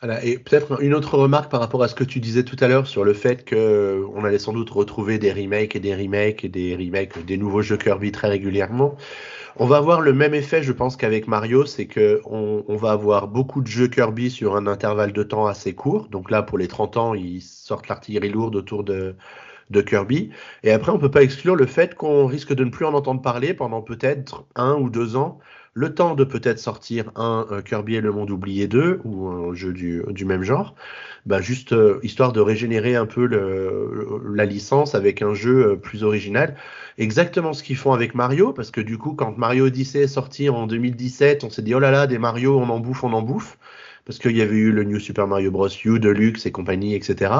Voilà, 0.00 0.24
et 0.24 0.38
peut-être 0.38 0.80
une 0.80 0.94
autre 0.94 1.18
remarque 1.18 1.50
par 1.50 1.58
rapport 1.58 1.82
à 1.82 1.88
ce 1.88 1.96
que 1.96 2.04
tu 2.04 2.20
disais 2.20 2.44
tout 2.44 2.56
à 2.60 2.68
l'heure 2.68 2.86
sur 2.86 3.02
le 3.02 3.14
fait 3.14 3.44
que 3.44 4.04
on 4.14 4.24
allait 4.24 4.38
sans 4.38 4.52
doute 4.52 4.70
retrouver 4.70 5.18
des 5.18 5.32
remakes 5.32 5.74
et 5.74 5.80
des 5.80 5.92
remakes 5.92 6.44
et 6.44 6.48
des 6.48 6.76
remakes 6.76 7.24
des 7.26 7.36
nouveaux 7.36 7.62
jeux 7.62 7.76
Kirby 7.76 8.12
très 8.12 8.28
régulièrement. 8.28 8.96
On 9.56 9.66
va 9.66 9.78
avoir 9.78 10.00
le 10.00 10.12
même 10.12 10.34
effet, 10.34 10.62
je 10.62 10.72
pense, 10.72 10.96
qu'avec 10.96 11.26
Mario, 11.26 11.66
c'est 11.66 11.86
que 11.86 12.20
on, 12.26 12.64
on, 12.68 12.76
va 12.76 12.92
avoir 12.92 13.26
beaucoup 13.26 13.60
de 13.60 13.66
jeux 13.66 13.88
Kirby 13.88 14.30
sur 14.30 14.54
un 14.54 14.68
intervalle 14.68 15.12
de 15.12 15.22
temps 15.24 15.46
assez 15.46 15.74
court. 15.74 16.06
Donc 16.08 16.30
là, 16.30 16.42
pour 16.44 16.58
les 16.58 16.68
30 16.68 16.96
ans, 16.96 17.14
ils 17.14 17.42
sortent 17.42 17.88
l'artillerie 17.88 18.30
lourde 18.30 18.54
autour 18.54 18.84
de, 18.84 19.16
de 19.70 19.80
Kirby. 19.80 20.30
Et 20.62 20.70
après, 20.70 20.92
on 20.92 20.98
peut 20.98 21.10
pas 21.10 21.22
exclure 21.24 21.56
le 21.56 21.66
fait 21.66 21.96
qu'on 21.96 22.26
risque 22.26 22.54
de 22.54 22.64
ne 22.64 22.70
plus 22.70 22.84
en 22.84 22.94
entendre 22.94 23.20
parler 23.20 23.52
pendant 23.52 23.82
peut-être 23.82 24.44
un 24.54 24.74
ou 24.76 24.90
deux 24.90 25.16
ans 25.16 25.40
le 25.74 25.94
temps 25.94 26.14
de 26.14 26.24
peut-être 26.24 26.58
sortir 26.58 27.10
un, 27.16 27.46
un, 27.50 27.62
Kirby 27.62 27.96
et 27.96 28.00
le 28.00 28.12
monde 28.12 28.30
oublié 28.30 28.66
2 28.66 29.00
ou 29.04 29.28
un 29.28 29.54
jeu 29.54 29.72
du, 29.72 30.02
du 30.08 30.24
même 30.24 30.42
genre, 30.42 30.74
bah 31.26 31.40
juste 31.40 31.72
euh, 31.72 32.00
histoire 32.02 32.32
de 32.32 32.40
régénérer 32.40 32.96
un 32.96 33.06
peu 33.06 33.26
le, 33.26 34.20
la 34.34 34.44
licence 34.44 34.94
avec 34.94 35.22
un 35.22 35.34
jeu 35.34 35.72
euh, 35.72 35.76
plus 35.76 36.02
original. 36.04 36.56
Exactement 36.96 37.52
ce 37.52 37.62
qu'ils 37.62 37.76
font 37.76 37.92
avec 37.92 38.14
Mario, 38.14 38.52
parce 38.52 38.70
que 38.70 38.80
du 38.80 38.98
coup, 38.98 39.14
quand 39.14 39.36
Mario 39.38 39.66
Odyssey 39.66 40.00
est 40.00 40.08
sorti 40.08 40.48
en 40.48 40.66
2017, 40.66 41.44
on 41.44 41.50
s'est 41.50 41.62
dit 41.62 41.74
oh 41.74 41.80
là 41.80 41.90
là, 41.90 42.06
des 42.06 42.18
Mario, 42.18 42.58
on 42.58 42.68
en 42.70 42.80
bouffe, 42.80 43.04
on 43.04 43.12
en 43.12 43.22
bouffe 43.22 43.58
parce 44.08 44.18
qu'il 44.18 44.34
y 44.38 44.40
avait 44.40 44.56
eu 44.56 44.72
le 44.72 44.84
New 44.84 44.98
Super 44.98 45.26
Mario 45.26 45.50
Bros. 45.50 45.68
U, 45.84 46.00
Deluxe 46.00 46.46
et 46.46 46.50
compagnie, 46.50 46.94
etc. 46.94 47.30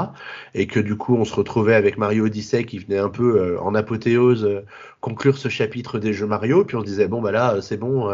Et 0.54 0.66
que 0.66 0.78
du 0.78 0.96
coup, 0.98 1.16
on 1.16 1.24
se 1.24 1.35
retrouvait 1.35 1.74
avec 1.74 1.96
Mario 1.96 2.26
Odyssey 2.26 2.64
qui 2.64 2.78
venait 2.78 2.98
un 2.98 3.09
peu 3.09 3.40
euh, 3.40 3.61
en 3.62 3.74
apothéose 3.74 4.44
euh, 4.44 4.61
conclure 5.00 5.38
ce 5.38 5.48
chapitre 5.48 5.98
des 5.98 6.12
jeux 6.12 6.26
Mario. 6.26 6.66
Puis 6.66 6.76
on 6.76 6.81
se 6.81 6.85
disait, 6.85 7.09
bon, 7.09 7.22
bah 7.22 7.33
là, 7.33 7.54
euh, 7.54 7.61
c'est 7.62 7.78
bon, 7.78 8.11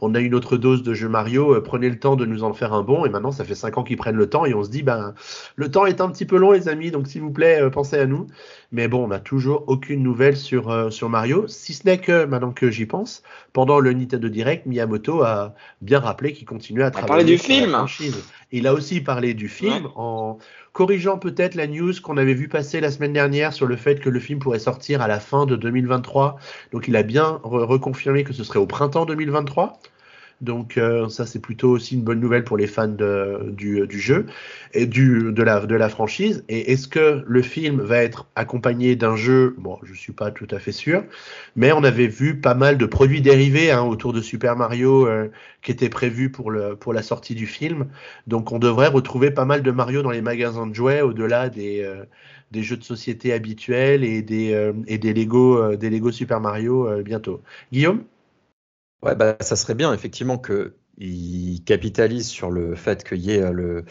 on 0.00 0.14
a 0.14 0.20
une 0.20 0.34
autre 0.34 0.56
dose 0.56 0.82
de 0.82 0.94
jeux 0.94 1.08
Mario, 1.08 1.54
euh, 1.54 1.62
prenez 1.62 1.88
le 1.88 1.98
temps 1.98 2.16
de 2.16 2.26
nous 2.26 2.44
en 2.44 2.52
faire 2.52 2.72
un 2.72 2.82
bon. 2.82 3.04
Et 3.04 3.08
maintenant, 3.08 3.32
ça 3.32 3.44
fait 3.44 3.54
cinq 3.54 3.78
ans 3.78 3.82
qu'ils 3.82 3.96
prennent 3.96 4.16
le 4.16 4.28
temps 4.28 4.44
et 4.44 4.54
on 4.54 4.64
se 4.64 4.70
dit, 4.70 4.82
ben, 4.82 5.14
le 5.56 5.70
temps 5.70 5.86
est 5.86 6.00
un 6.00 6.10
petit 6.10 6.24
peu 6.24 6.36
long, 6.36 6.52
les 6.52 6.68
amis, 6.68 6.90
donc 6.90 7.06
s'il 7.06 7.22
vous 7.22 7.30
plaît, 7.30 7.60
euh, 7.60 7.70
pensez 7.70 7.98
à 7.98 8.06
nous. 8.06 8.26
Mais 8.72 8.88
bon, 8.88 9.04
on 9.04 9.08
n'a 9.08 9.20
toujours 9.20 9.64
aucune 9.66 10.02
nouvelle 10.02 10.36
sur, 10.36 10.70
euh, 10.70 10.90
sur 10.90 11.08
Mario, 11.08 11.46
si 11.48 11.74
ce 11.74 11.86
n'est 11.86 11.98
que, 11.98 12.24
maintenant 12.24 12.52
que 12.52 12.70
j'y 12.70 12.86
pense, 12.86 13.22
pendant 13.52 13.80
le 13.80 13.92
Nintendo 13.92 14.28
Direct, 14.28 14.66
Miyamoto 14.66 15.22
a 15.22 15.54
bien 15.80 16.00
rappelé 16.00 16.32
qu'il 16.32 16.46
continuait 16.46 16.84
à 16.84 16.90
travailler 16.90 17.24
du 17.24 17.38
film. 17.38 17.70
la 17.70 17.78
franchise. 17.78 18.22
Il 18.50 18.66
a 18.66 18.72
aussi 18.72 19.00
parlé 19.00 19.34
du 19.34 19.48
film 19.48 19.84
ouais. 19.84 19.92
en 19.96 20.38
corrigeant 20.72 21.18
peut-être 21.18 21.54
la 21.54 21.66
news 21.66 21.92
qu'on 22.02 22.16
avait 22.16 22.34
vu 22.34 22.48
passer 22.48 22.80
la 22.80 22.90
semaine 22.90 23.12
dernière 23.12 23.52
sur 23.52 23.66
le 23.66 23.76
fait 23.76 24.00
que 24.00 24.08
le 24.08 24.20
film 24.20 24.38
pourrait 24.38 24.58
sortir 24.58 25.02
à 25.02 25.08
la 25.08 25.20
fin 25.20 25.46
de 25.46 25.56
2023. 25.56 26.36
Donc 26.72 26.88
il 26.88 26.96
a 26.96 27.02
bien 27.02 27.40
re 27.42 27.66
reconfirmé 27.66 28.24
que 28.24 28.32
ce 28.32 28.44
serait 28.44 28.58
au 28.58 28.66
printemps 28.66 29.06
2023. 29.06 29.80
Donc 30.40 30.78
euh, 30.78 31.08
ça 31.08 31.26
c'est 31.26 31.40
plutôt 31.40 31.70
aussi 31.70 31.94
une 31.94 32.02
bonne 32.02 32.20
nouvelle 32.20 32.44
pour 32.44 32.56
les 32.56 32.68
fans 32.68 32.86
de, 32.86 33.50
du, 33.50 34.00
jeu 34.00 34.26
et 34.72 34.86
du, 34.86 35.32
de, 35.32 35.42
la, 35.42 35.66
de 35.66 35.74
la 35.74 35.88
franchise. 35.88 36.44
Et 36.48 36.72
est-ce 36.72 36.86
que 36.86 37.24
le 37.26 37.42
film 37.42 37.80
va 37.80 38.02
être 38.02 38.26
accompagné 38.36 38.94
d'un 38.94 39.16
jeu? 39.16 39.54
Bon, 39.58 39.78
je 39.82 39.94
suis 39.94 40.12
pas 40.12 40.30
tout 40.30 40.46
à 40.50 40.58
fait 40.58 40.72
sûr, 40.72 41.02
mais 41.56 41.72
on 41.72 41.82
avait 41.82 42.06
vu 42.06 42.40
pas 42.40 42.54
mal 42.54 42.78
de 42.78 42.86
produits 42.86 43.20
dérivés 43.20 43.72
hein, 43.72 43.82
autour 43.82 44.12
de 44.12 44.20
Super 44.20 44.56
Mario 44.56 45.06
euh, 45.08 45.28
qui 45.62 45.72
étaient 45.72 45.88
prévus 45.88 46.30
pour, 46.30 46.50
le, 46.50 46.76
pour 46.76 46.92
la 46.92 47.02
sortie 47.02 47.34
du 47.34 47.46
film. 47.46 47.86
Donc 48.28 48.52
on 48.52 48.58
devrait 48.60 48.88
retrouver 48.88 49.30
pas 49.32 49.44
mal 49.44 49.62
de 49.62 49.70
Mario 49.72 50.02
dans 50.02 50.12
les 50.12 50.22
magasins 50.22 50.66
de 50.66 50.74
jouets 50.74 51.02
au-delà 51.02 51.48
des, 51.48 51.82
euh, 51.82 52.04
des 52.50 52.62
jeux 52.62 52.76
de 52.76 52.84
société 52.84 53.32
habituels 53.32 54.04
et 54.04 54.22
des, 54.22 54.52
euh, 54.54 54.72
et 54.86 54.98
des 54.98 55.12
Lego, 55.12 55.58
euh, 55.58 55.76
des 55.76 55.90
Lego 55.90 56.12
Super 56.12 56.40
Mario 56.40 56.86
euh, 56.88 57.02
bientôt. 57.02 57.42
Guillaume? 57.72 58.04
Ouais, 59.02 59.14
bah, 59.14 59.36
ça 59.40 59.54
serait 59.56 59.74
bien 59.74 59.92
effectivement 59.94 60.38
qu'ils 60.38 61.62
capitalisent 61.64 62.28
sur 62.28 62.50
le 62.50 62.74
fait 62.74 63.04
qu'il 63.04 63.18
y 63.20 63.30
ait 63.30 63.52
le, 63.52 63.84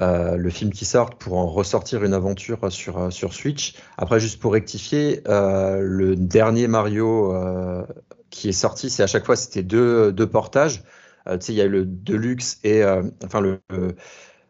euh, 0.00 0.36
le 0.36 0.50
film 0.50 0.72
qui 0.72 0.84
sort 0.84 1.16
pour 1.18 1.38
en 1.38 1.46
ressortir 1.46 2.04
une 2.04 2.14
aventure 2.14 2.72
sur, 2.72 3.12
sur 3.12 3.32
Switch. 3.34 3.74
Après, 3.98 4.20
juste 4.20 4.40
pour 4.40 4.52
rectifier, 4.54 5.22
euh, 5.28 5.80
le 5.80 6.16
dernier 6.16 6.68
Mario 6.68 7.32
euh, 7.34 7.86
qui 8.30 8.48
est 8.48 8.52
sorti, 8.52 8.90
c'est 8.90 9.04
à 9.04 9.06
chaque 9.06 9.24
fois 9.26 9.36
c'était 9.36 9.62
deux, 9.62 10.12
deux 10.12 10.28
portages. 10.28 10.82
tu 11.26 11.32
sais, 11.40 11.52
il 11.52 11.56
y 11.56 11.60
a 11.62 11.66
le 11.68 11.84
Deluxe 11.86 12.58
et 12.64 12.82
enfin 13.24 13.40
le, 13.40 13.60
le 13.70 13.94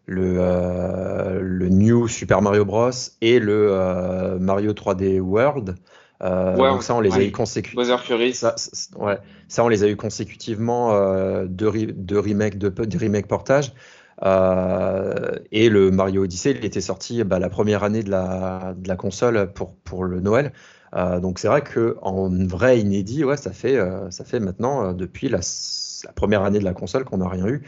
le, 0.07 0.37
euh, 0.38 1.68
New 1.68 2.09
Super 2.09 2.42
Mario 2.42 2.64
Bros 2.64 2.90
et 3.20 3.38
le 3.38 3.68
euh, 3.73 4.38
Mario 4.38 4.73
3D 4.73 5.20
World. 5.20 5.77
Euh, 6.24 6.56
ouais, 6.56 6.70
donc 6.70 6.82
ça, 6.82 6.94
on 6.94 7.00
les 7.00 7.10
ouais, 7.10 7.18
a 7.18 7.22
eu 7.24 7.32
consécutivement. 7.32 7.84
Ça, 8.32 8.54
ouais, 8.96 9.18
ça, 9.48 9.64
on 9.64 9.68
les 9.68 9.84
a 9.84 9.88
eu 9.88 9.96
consécutivement 9.96 10.94
euh, 10.94 11.44
deux, 11.46 11.70
deux 11.92 12.18
remakes, 12.18 12.58
de, 12.58 12.68
de 12.68 12.98
remake 12.98 13.26
portage. 13.26 13.72
Euh, 14.24 15.32
et 15.52 15.68
le 15.68 15.90
Mario 15.90 16.22
Odyssey, 16.22 16.52
il 16.52 16.64
était 16.64 16.80
sorti 16.80 17.22
bah, 17.24 17.38
la 17.38 17.50
première 17.50 17.84
année 17.84 18.02
de 18.02 18.10
la, 18.10 18.74
de 18.76 18.88
la 18.88 18.96
console 18.96 19.52
pour, 19.52 19.74
pour 19.74 20.04
le 20.04 20.20
Noël. 20.20 20.52
donc 21.20 21.40
c'est 21.40 21.48
vrai 21.48 21.62
qu'en 21.62 22.30
vrai 22.46 22.80
inédit, 22.80 23.24
ouais, 23.24 23.37
ça 23.37 23.50
fait, 23.50 23.76
ça 24.10 24.24
fait 24.24 24.40
maintenant 24.40 24.92
depuis 24.92 25.28
la, 25.28 25.40
première 26.14 26.42
année 26.42 26.60
de 26.60 26.64
la 26.64 26.74
console 26.74 27.04
qu'on 27.04 27.18
n'a 27.18 27.28
rien 27.28 27.46
eu. 27.48 27.64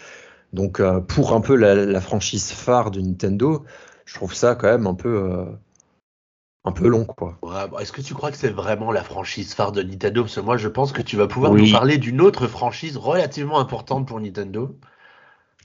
Donc 0.53 0.81
pour 1.09 1.35
un 1.35 1.41
peu 1.41 1.57
la, 1.57 2.01
franchise 2.01 2.53
phare 2.53 2.93
de 2.93 3.01
Nintendo, 3.01 3.65
je 4.05 4.15
trouve 4.15 4.33
ça 4.33 4.55
quand 4.55 4.69
même 4.69 4.87
un 4.87 4.95
peu 4.95 5.47
un 6.67 6.73
peu 6.73 6.89
long, 6.89 7.05
quoi. 7.05 7.39
Est-ce 7.81 7.93
que 7.93 8.03
tu 8.03 8.13
crois 8.13 8.33
que 8.33 8.37
c'est 8.37 8.51
vraiment 8.51 8.91
la 8.91 9.05
franchise 9.05 9.55
phare 9.55 9.73
de 9.73 9.83
Nintendo? 9.83 10.23
Parce 10.23 10.35
que 10.35 10.41
moi, 10.41 10.57
je 10.57 10.69
pense 10.69 10.93
que 10.93 11.01
tu 11.01 11.17
vas 11.17 11.29
pouvoir 11.29 11.55
nous 11.55 11.71
parler 11.71 11.97
d'une 11.97 12.21
autre 12.21 12.49
franchise 12.49 12.97
relativement 12.97 13.61
importante 13.61 14.07
pour 14.07 14.21
Nintendo. 14.21 14.77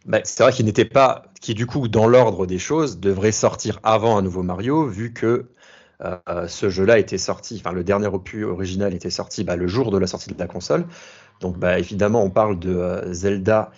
Bah, 0.05 0.19
c'est 0.23 0.43
vrai 0.43 0.51
qu'il 0.51 0.65
n'était 0.65 0.85
pas, 0.85 1.23
qui 1.41 1.53
du 1.53 1.65
coup, 1.65 1.87
dans 1.87 2.07
l'ordre 2.07 2.45
des 2.45 2.59
choses, 2.59 2.99
devrait 2.99 3.31
sortir 3.31 3.79
avant 3.83 4.17
un 4.17 4.21
nouveau 4.21 4.43
Mario, 4.43 4.87
vu 4.87 5.11
que 5.11 5.49
euh, 6.03 6.47
ce 6.47 6.69
jeu-là 6.69 6.97
était 6.97 7.19
sorti, 7.19 7.61
enfin 7.63 7.73
le 7.73 7.83
dernier 7.83 8.07
opus 8.07 8.45
original 8.45 8.93
était 8.95 9.11
sorti 9.11 9.43
bah, 9.43 9.55
le 9.55 9.67
jour 9.67 9.91
de 9.91 9.99
la 9.99 10.07
sortie 10.07 10.33
de 10.33 10.39
la 10.39 10.47
console. 10.47 10.85
Donc 11.39 11.57
bah, 11.57 11.77
évidemment, 11.77 12.23
on 12.23 12.31
parle 12.31 12.57
de 12.57 12.75
euh, 12.75 13.13
Zelda 13.13 13.71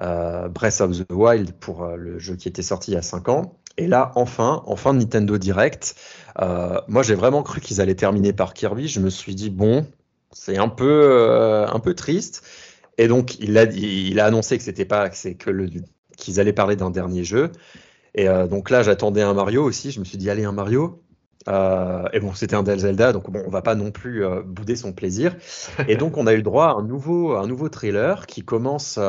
euh, 0.00 0.48
Breath 0.48 0.80
of 0.80 0.92
the 0.92 1.12
Wild 1.12 1.52
pour 1.52 1.86
le 1.86 2.18
jeu 2.18 2.36
qui 2.36 2.48
était 2.48 2.62
sorti 2.62 2.92
il 2.92 2.94
y 2.94 2.98
a 2.98 3.02
5 3.02 3.28
ans. 3.28 3.59
Et 3.80 3.86
là, 3.86 4.12
enfin, 4.14 4.62
en 4.66 4.76
fin 4.76 4.92
de 4.92 4.98
Nintendo 4.98 5.38
Direct, 5.38 5.94
euh, 6.38 6.78
moi 6.86 7.02
j'ai 7.02 7.14
vraiment 7.14 7.42
cru 7.42 7.62
qu'ils 7.62 7.80
allaient 7.80 7.94
terminer 7.94 8.34
par 8.34 8.52
Kirby. 8.52 8.88
Je 8.88 9.00
me 9.00 9.08
suis 9.08 9.34
dit, 9.34 9.48
bon, 9.48 9.86
c'est 10.32 10.58
un 10.58 10.68
peu, 10.68 10.84
euh, 10.84 11.66
un 11.66 11.78
peu 11.80 11.94
triste. 11.94 12.44
Et 12.98 13.08
donc, 13.08 13.38
il 13.40 13.56
a, 13.56 13.64
il 13.64 14.20
a 14.20 14.26
annoncé 14.26 14.58
que 14.58 14.62
c'était 14.62 14.84
pas, 14.84 15.08
que 15.08 15.66
qu'ils 16.18 16.40
allaient 16.40 16.52
parler 16.52 16.76
d'un 16.76 16.90
dernier 16.90 17.24
jeu. 17.24 17.52
Et 18.14 18.28
euh, 18.28 18.46
donc 18.46 18.68
là, 18.68 18.82
j'attendais 18.82 19.22
un 19.22 19.32
Mario 19.32 19.64
aussi. 19.64 19.92
Je 19.92 20.00
me 20.00 20.04
suis 20.04 20.18
dit, 20.18 20.28
allez, 20.28 20.44
un 20.44 20.52
Mario. 20.52 21.02
et 21.48 22.20
bon, 22.20 22.34
c'était 22.34 22.56
un 22.56 22.62
Del 22.62 22.80
Zelda, 22.80 23.14
donc 23.14 23.30
bon, 23.30 23.42
on 23.46 23.50
va 23.50 23.62
pas 23.62 23.76
non 23.76 23.92
plus 23.92 24.22
bouder 24.44 24.76
son 24.76 24.92
plaisir. 24.92 25.34
Et 25.88 25.96
donc, 25.96 26.18
on 26.18 26.26
a 26.26 26.34
eu 26.34 26.36
le 26.36 26.42
droit 26.42 26.66
à 26.66 26.72
un 26.72 26.82
nouveau, 26.82 27.34
un 27.34 27.46
nouveau 27.46 27.70
trailer 27.70 28.26
qui 28.26 28.44
commence 28.44 29.00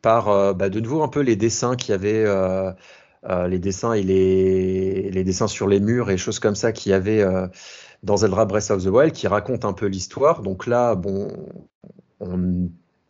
par 0.00 0.54
bah, 0.54 0.70
de 0.70 0.80
nouveau 0.80 1.02
un 1.02 1.08
peu 1.08 1.20
les 1.20 1.36
dessins 1.36 1.76
qu'il 1.76 1.90
y 1.90 1.94
avait 1.94 2.24
euh, 3.28 3.48
les 3.48 3.58
dessins 3.58 3.94
les, 3.94 5.24
dessins 5.24 5.48
sur 5.48 5.68
les 5.68 5.80
murs 5.80 6.10
et 6.10 6.16
choses 6.16 6.38
comme 6.38 6.54
ça 6.54 6.72
qu'il 6.72 6.90
y 6.90 6.94
avait 6.94 7.22
euh, 7.22 7.46
dans 8.02 8.18
Zelda 8.18 8.44
Breath 8.44 8.70
of 8.70 8.84
the 8.84 8.88
Wild 8.88 9.12
qui 9.12 9.26
racontent 9.26 9.68
un 9.68 9.72
peu 9.72 9.86
l'histoire. 9.86 10.42
Donc 10.42 10.66
là, 10.66 10.94
bon, 10.94 11.28
on, 12.20 12.68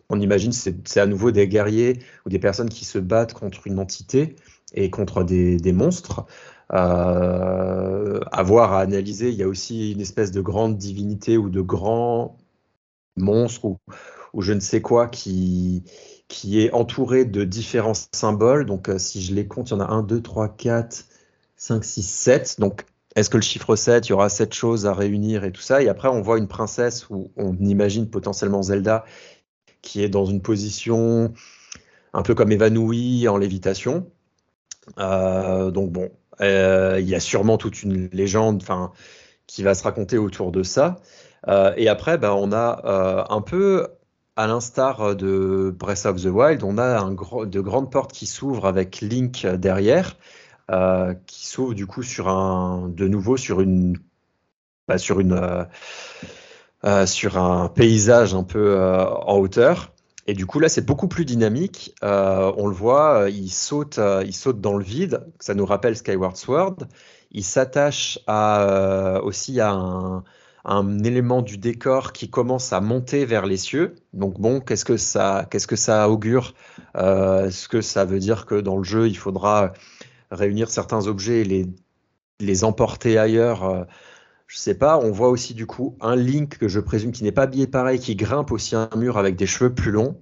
on 0.08 0.20
imagine 0.20 0.52
c'est 0.52 1.00
à 1.00 1.06
nouveau 1.06 1.30
des 1.30 1.48
guerriers 1.48 1.98
ou 2.26 2.28
des 2.28 2.38
personnes 2.38 2.68
qui 2.68 2.84
se 2.84 2.98
battent 2.98 3.32
contre 3.32 3.66
une 3.66 3.78
entité 3.78 4.36
et 4.74 4.90
contre 4.90 5.24
des, 5.24 5.56
des 5.56 5.72
monstres. 5.72 6.26
Euh, 6.72 8.20
à 8.32 8.42
voir, 8.42 8.72
à 8.72 8.80
analyser, 8.80 9.28
il 9.28 9.34
y 9.34 9.42
a 9.42 9.48
aussi 9.48 9.92
une 9.92 10.00
espèce 10.00 10.32
de 10.32 10.40
grande 10.40 10.76
divinité 10.78 11.36
ou 11.36 11.50
de 11.50 11.60
grand 11.60 12.38
monstre 13.16 13.64
ou, 13.66 13.78
ou 14.32 14.42
je 14.42 14.52
ne 14.52 14.60
sais 14.60 14.80
quoi 14.80 15.08
qui, 15.08 15.84
qui 16.28 16.60
est 16.60 16.72
entouré 16.72 17.24
de 17.24 17.44
différents 17.44 17.94
symboles. 18.12 18.66
Donc, 18.66 18.88
euh, 18.88 18.98
si 18.98 19.22
je 19.22 19.34
les 19.34 19.46
compte, 19.46 19.70
il 19.70 19.74
y 19.74 19.76
en 19.76 19.80
a 19.80 19.86
1, 19.86 20.02
2, 20.02 20.22
3, 20.22 20.48
4, 20.48 21.04
5, 21.56 21.84
6, 21.84 22.02
7. 22.02 22.60
Donc, 22.60 22.86
est-ce 23.14 23.30
que 23.30 23.36
le 23.36 23.42
chiffre 23.42 23.76
7, 23.76 24.06
il 24.06 24.10
y 24.10 24.12
aura 24.12 24.28
7 24.28 24.52
choses 24.54 24.86
à 24.86 24.94
réunir 24.94 25.44
et 25.44 25.52
tout 25.52 25.60
ça? 25.60 25.82
Et 25.82 25.88
après, 25.88 26.08
on 26.08 26.22
voit 26.22 26.38
une 26.38 26.48
princesse 26.48 27.08
où 27.10 27.30
on 27.36 27.54
imagine 27.56 28.08
potentiellement 28.08 28.62
Zelda 28.62 29.04
qui 29.82 30.02
est 30.02 30.08
dans 30.08 30.24
une 30.24 30.40
position 30.40 31.34
un 32.14 32.22
peu 32.22 32.34
comme 32.34 32.52
évanouie 32.52 33.28
en 33.28 33.36
lévitation. 33.36 34.10
Euh, 34.98 35.70
donc, 35.70 35.92
bon, 35.92 36.10
euh, 36.40 36.98
il 37.00 37.08
y 37.08 37.14
a 37.14 37.20
sûrement 37.20 37.58
toute 37.58 37.82
une 37.82 38.08
légende 38.12 38.64
qui 39.46 39.62
va 39.62 39.74
se 39.74 39.82
raconter 39.84 40.16
autour 40.16 40.52
de 40.52 40.62
ça. 40.62 40.96
et 41.76 41.88
après, 41.88 42.16
ben, 42.16 42.32
on 42.32 42.52
a 42.52 43.26
un 43.28 43.42
peu 43.42 43.88
à 44.36 44.46
l'instar 44.46 45.00
euh, 45.00 45.14
de 45.14 45.74
Breath 45.76 46.06
of 46.06 46.20
the 46.22 46.26
Wild, 46.26 46.62
on 46.62 46.78
a 46.78 47.08
de 47.46 47.60
grandes 47.60 47.90
portes 47.90 48.12
qui 48.12 48.26
s'ouvrent 48.26 48.66
avec 48.66 49.00
Link 49.00 49.46
derrière, 49.46 50.16
euh, 50.70 51.14
qui 51.26 51.46
s'ouvrent 51.46 51.74
du 51.74 51.86
coup 51.86 52.02
sur 52.02 52.28
un, 52.28 52.88
de 52.88 53.06
nouveau 53.06 53.36
sur 53.36 53.60
une, 53.60 53.98
bah, 54.88 54.98
sur 54.98 55.20
une, 55.20 55.66
euh, 56.84 57.06
sur 57.06 57.38
un 57.38 57.68
paysage 57.68 58.34
un 58.34 58.44
peu 58.44 58.80
en 58.80 59.38
hauteur. 59.38 59.92
Et 60.26 60.32
du 60.32 60.46
coup 60.46 60.58
là, 60.58 60.70
c'est 60.70 60.84
beaucoup 60.84 61.08
plus 61.08 61.26
dynamique. 61.26 61.94
on 62.02 62.66
le 62.66 62.74
voit, 62.74 63.26
il 63.30 63.50
saute, 63.50 64.00
il 64.24 64.34
saute 64.34 64.60
dans 64.60 64.76
le 64.76 64.84
vide. 64.84 65.26
Ça 65.38 65.54
nous 65.54 65.66
rappelle 65.66 65.96
Skyward 65.96 66.36
Sword. 66.36 66.76
Il 67.30 67.44
s'attache 67.44 68.18
aussi 68.26 69.60
à 69.60 69.72
un 69.72 70.24
un 70.64 71.04
élément 71.04 71.42
du 71.42 71.58
décor 71.58 72.12
qui 72.12 72.30
commence 72.30 72.72
à 72.72 72.80
monter 72.80 73.24
vers 73.26 73.46
les 73.46 73.56
cieux. 73.56 73.94
Donc 74.12 74.40
bon, 74.40 74.60
qu'est-ce 74.60 74.84
que 74.84 74.96
ça, 74.96 75.46
qu'est-ce 75.50 75.66
que 75.66 75.76
ça 75.76 76.08
augure? 76.08 76.54
Euh, 76.96 77.48
Est-ce 77.48 77.68
que 77.68 77.80
ça 77.80 78.04
veut 78.04 78.18
dire 78.18 78.46
que 78.46 78.60
dans 78.60 78.76
le 78.78 78.84
jeu, 78.84 79.08
il 79.08 79.16
faudra 79.18 79.72
réunir 80.30 80.70
certains 80.70 81.06
objets 81.06 81.42
et 81.42 81.44
les, 81.44 81.66
les 82.40 82.64
emporter 82.64 83.18
ailleurs 83.18 83.64
euh, 83.64 83.84
Je 84.46 84.56
sais 84.56 84.74
pas. 84.74 84.98
On 84.98 85.10
voit 85.10 85.28
aussi 85.28 85.54
du 85.54 85.66
coup 85.66 85.96
un 86.00 86.16
Link 86.16 86.58
que 86.58 86.68
je 86.68 86.80
présume 86.80 87.12
qui 87.12 87.24
n'est 87.24 87.32
pas 87.32 87.42
habillé 87.42 87.66
pareil, 87.66 87.98
qui 87.98 88.16
grimpe 88.16 88.50
aussi 88.50 88.74
un 88.74 88.88
mur 88.96 89.18
avec 89.18 89.36
des 89.36 89.46
cheveux 89.46 89.74
plus 89.74 89.90
longs. 89.90 90.16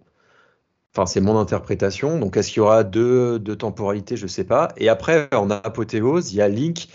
Enfin, 0.94 1.07
c'est 1.07 1.22
mon 1.22 1.38
interprétation. 1.38 2.18
Donc, 2.18 2.37
est-ce 2.37 2.48
qu'il 2.48 2.59
y 2.59 2.61
aura 2.61 2.85
deux, 2.85 3.38
deux 3.38 3.57
temporalités? 3.57 4.16
Je 4.16 4.26
sais 4.26 4.44
pas. 4.44 4.74
Et 4.76 4.90
après, 4.90 5.28
en 5.33 5.48
apothéose, 5.50 6.33
il 6.33 6.37
y 6.37 6.42
a 6.42 6.48
Link 6.48 6.88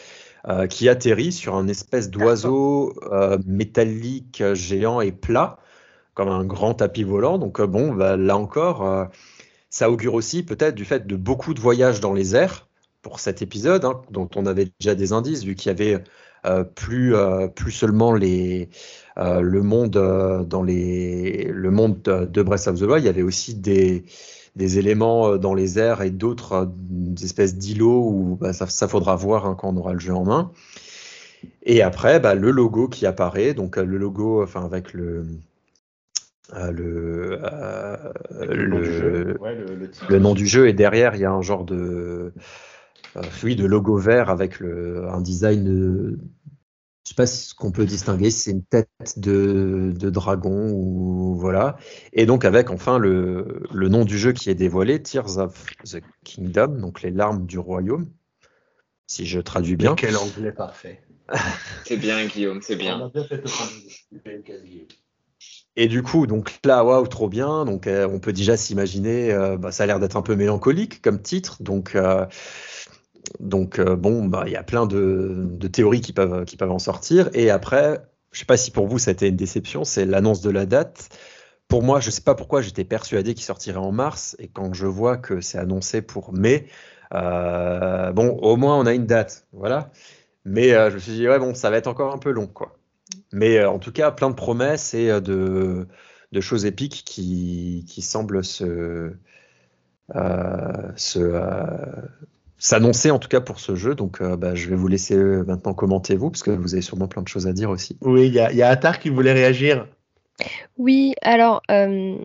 euh, 0.50 0.66
qui 0.66 0.88
atterrit 0.88 1.34
sur 1.34 1.56
un 1.56 1.68
espèce 1.68 2.10
d'oiseau 2.10 2.94
euh, 3.12 3.38
métallique 3.46 4.42
géant 4.54 5.02
et 5.02 5.12
plat, 5.12 5.58
comme 6.14 6.30
un 6.30 6.46
grand 6.46 6.74
tapis 6.76 7.04
volant. 7.04 7.38
Donc 7.38 7.60
euh, 7.60 7.68
bon, 7.68 7.94
bah, 7.94 8.16
là 8.16 8.38
encore, 8.38 9.10
ça 9.70 9.92
augure 9.92 10.14
aussi 10.14 10.44
peut-être 10.44 10.76
du 10.76 10.86
fait 10.86 11.06
de 11.06 11.18
beaucoup 11.18 11.54
de 11.54 11.60
voyages 11.60 12.00
dans 12.00 12.14
les 12.14 12.34
airs 12.34 12.70
pour 13.02 13.20
cet 13.20 13.42
épisode, 13.42 13.84
hein, 13.84 14.02
dont 14.10 14.30
on 14.38 14.46
avait 14.46 14.72
déjà 14.80 14.96
des 14.96 15.12
indices, 15.12 15.44
vu 15.44 15.56
qu'il 15.56 15.70
y 15.70 15.76
avait 15.76 16.02
plus, 16.76 17.14
plus 17.54 17.72
seulement 17.74 18.14
les, 18.14 18.70
le 19.18 19.62
monde 19.64 20.46
dans 20.48 20.64
les, 20.64 21.50
le 21.52 21.72
monde 21.72 22.02
de, 22.02 22.42
Breath 22.42 22.68
of 22.68 22.80
il 22.80 23.04
y 23.04 23.10
avait 23.10 23.22
aussi 23.22 23.54
des, 23.54 24.06
des 24.58 24.80
éléments 24.80 25.28
euh, 25.28 25.38
dans 25.38 25.54
les 25.54 25.80
airs 25.80 26.02
et 26.02 26.10
d'autres 26.10 26.54
euh, 26.54 26.66
espèces 27.24 27.56
d'îlots 27.56 28.10
où 28.10 28.38
bah, 28.42 28.52
ça, 28.54 28.88
faudra 28.88 29.16
voir 29.16 29.46
hein, 29.46 29.56
quand 29.58 29.70
on 29.70 29.78
aura 29.78 29.94
le 29.94 30.00
jeu 30.00 30.14
en 30.14 30.26
main. 30.26 30.52
Et 31.64 31.82
après, 31.82 32.20
bah, 32.20 32.34
le 32.34 32.52
logo 32.52 32.88
qui 32.88 33.06
apparaît, 33.06 33.54
donc 33.54 33.78
euh, 33.78 33.86
le 33.86 33.98
logo, 33.98 34.44
enfin 34.44 34.66
avec 34.66 34.94
le 34.94 35.26
le, 36.54 37.40
le, 38.40 40.20
nom 40.20 40.34
du 40.34 40.48
jeu. 40.48 40.70
et 40.70 40.74
derrière. 40.74 41.16
Il 41.16 41.22
y 41.22 41.26
a 41.26 41.32
un 41.32 41.42
genre 41.42 41.66
de 41.66 42.32
oui, 43.44 43.58
de 43.58 43.66
logo 43.66 43.98
vert 43.98 44.30
avec 44.30 44.62
le, 44.62 45.10
un 45.10 45.20
design 45.20 46.18
je 47.08 47.12
sais 47.12 47.16
pas 47.16 47.26
ce 47.26 47.56
qu'on 47.56 47.72
peut 47.72 47.86
distinguer, 47.86 48.30
c'est 48.32 48.52
une 48.52 48.66
tête 48.66 48.90
de, 49.16 49.94
dragon 50.10 50.72
ou 50.74 51.38
voilà. 51.38 51.78
Et 52.12 52.26
donc 52.26 52.44
avec 52.44 52.70
enfin 52.70 52.98
le, 52.98 53.70
nom 53.72 54.04
du 54.04 54.18
jeu 54.18 54.34
qui 54.34 54.50
est 54.50 54.56
dévoilé, 54.56 55.02
Tears 55.02 55.38
of 55.38 55.66
the 55.86 56.02
Kingdom, 56.26 56.80
donc 56.82 57.02
les 57.04 57.12
larmes 57.12 57.46
du 57.46 57.60
royaume, 57.60 58.12
si 59.06 59.26
je 59.26 59.40
traduis 59.40 59.78
bien. 59.78 59.96
quel 59.96 60.18
anglais 60.18 60.52
parfait. 60.52 61.02
c'est 61.86 61.96
bien 61.96 62.26
Guillaume, 62.26 62.62
c'est 62.62 62.76
bien. 62.76 63.10
Et 65.78 65.88
du 65.88 66.04
coup, 66.04 66.28
donc 66.28 66.60
là, 66.66 66.84
waouh, 66.84 67.08
trop 67.08 67.30
bien. 67.30 67.64
Donc, 67.64 67.88
euh, 67.88 68.06
on 68.12 68.20
peut 68.20 68.34
déjà 68.34 68.58
s'imaginer, 68.58 69.32
euh, 69.32 69.56
bah, 69.56 69.72
ça 69.72 69.84
a 69.84 69.86
l'air 69.86 70.02
d'être 70.02 70.18
un 70.18 70.22
peu 70.22 70.36
mélancolique 70.36 71.02
comme 71.02 71.22
titre. 71.22 71.64
Donc, 71.64 71.96
euh, 71.96 72.26
donc 73.40 73.80
euh, 73.80 73.96
bon, 73.96 74.26
bah, 74.26 74.44
il 74.48 74.54
y 74.54 74.56
a 74.56 74.64
plein 74.64 74.86
de, 74.86 75.58
théories 75.72 76.02
qui 76.02 76.14
peuvent, 76.14 76.46
en 76.62 76.80
sortir. 76.80 77.30
Et 77.34 77.50
après, 77.50 78.02
je 78.32 78.38
ne 78.38 78.40
sais 78.40 78.46
pas 78.46 78.58
si 78.58 78.72
pour 78.72 78.88
vous 78.88 79.00
ça 79.00 79.12
a 79.12 79.14
été 79.14 79.28
une 79.28 79.36
déception, 79.36 79.84
c'est 79.84 80.06
l'annonce 80.06 80.42
de 80.42 80.50
la 80.50 80.66
date. 80.66 81.10
Pour 81.68 81.84
moi, 81.84 82.00
je 82.00 82.08
ne 82.08 82.12
sais 82.12 82.22
pas 82.22 82.36
pourquoi 82.36 82.62
j'étais 82.62 82.86
persuadé 82.86 83.34
qu'il 83.34 83.44
sortirait 83.44 83.78
en 83.78 83.92
mars. 83.92 84.36
Et 84.40 84.48
quand 84.48 84.74
je 84.74 84.88
vois 84.88 85.18
que 85.18 85.42
c'est 85.42 85.58
annoncé 85.58 86.02
pour 86.02 86.34
mai, 86.34 86.68
euh, 87.14 88.12
bon, 88.12 88.30
au 88.30 88.58
moins 88.58 88.78
on 88.80 88.86
a 88.86 88.94
une 88.94 89.06
date, 89.06 89.48
voilà. 89.54 89.92
Mais 90.46 90.74
euh, 90.74 90.90
je 90.90 90.96
me 90.96 91.00
suis 91.00 91.12
dit, 91.14 91.28
ouais, 91.28 91.40
bon, 91.40 91.54
ça 91.54 91.70
va 91.70 91.78
être 91.78 91.88
encore 91.88 92.14
un 92.14 92.18
peu 92.20 92.32
long, 92.32 92.48
quoi. 92.48 92.78
Mais 93.34 93.64
en 93.66 93.80
tout 93.80 93.92
cas, 93.92 94.12
plein 94.12 94.30
de 94.30 94.36
promesses 94.36 94.94
et 94.94 95.22
de, 95.22 95.88
de 96.32 96.42
choses 96.42 96.66
épiques 96.66 97.04
qui, 97.06 97.86
qui 97.88 98.02
semblent 98.02 98.44
se, 98.44 99.14
se, 100.96 101.20
s'annoncer 102.58 103.12
en 103.12 103.20
tout 103.20 103.28
cas 103.28 103.42
pour 103.42 103.60
ce 103.60 103.76
jeu. 103.76 103.96
Donc 103.96 104.22
euh, 104.22 104.36
bah, 104.36 104.56
je 104.56 104.70
vais 104.70 104.76
vous 104.76 104.88
laisser 104.88 105.16
euh, 105.16 105.44
maintenant 105.46 105.74
commenter 105.74 106.16
vous, 106.16 106.30
parce 106.30 106.44
que 106.44 106.52
vous 106.52 106.74
avez 106.74 106.82
sûrement 106.82 107.08
plein 107.08 107.22
de 107.22 107.28
choses 107.28 107.48
à 107.48 107.54
dire 107.54 107.70
aussi. 107.70 107.98
Oui, 108.02 108.28
il 108.28 108.34
y 108.34 108.40
a, 108.40 108.52
y 108.52 108.62
a 108.62 108.70
Attar 108.70 109.00
qui 109.00 109.10
voulait 109.10 109.34
réagir. 109.34 109.88
Oui, 110.78 111.16
alors 111.22 111.62
euh, 111.72 112.18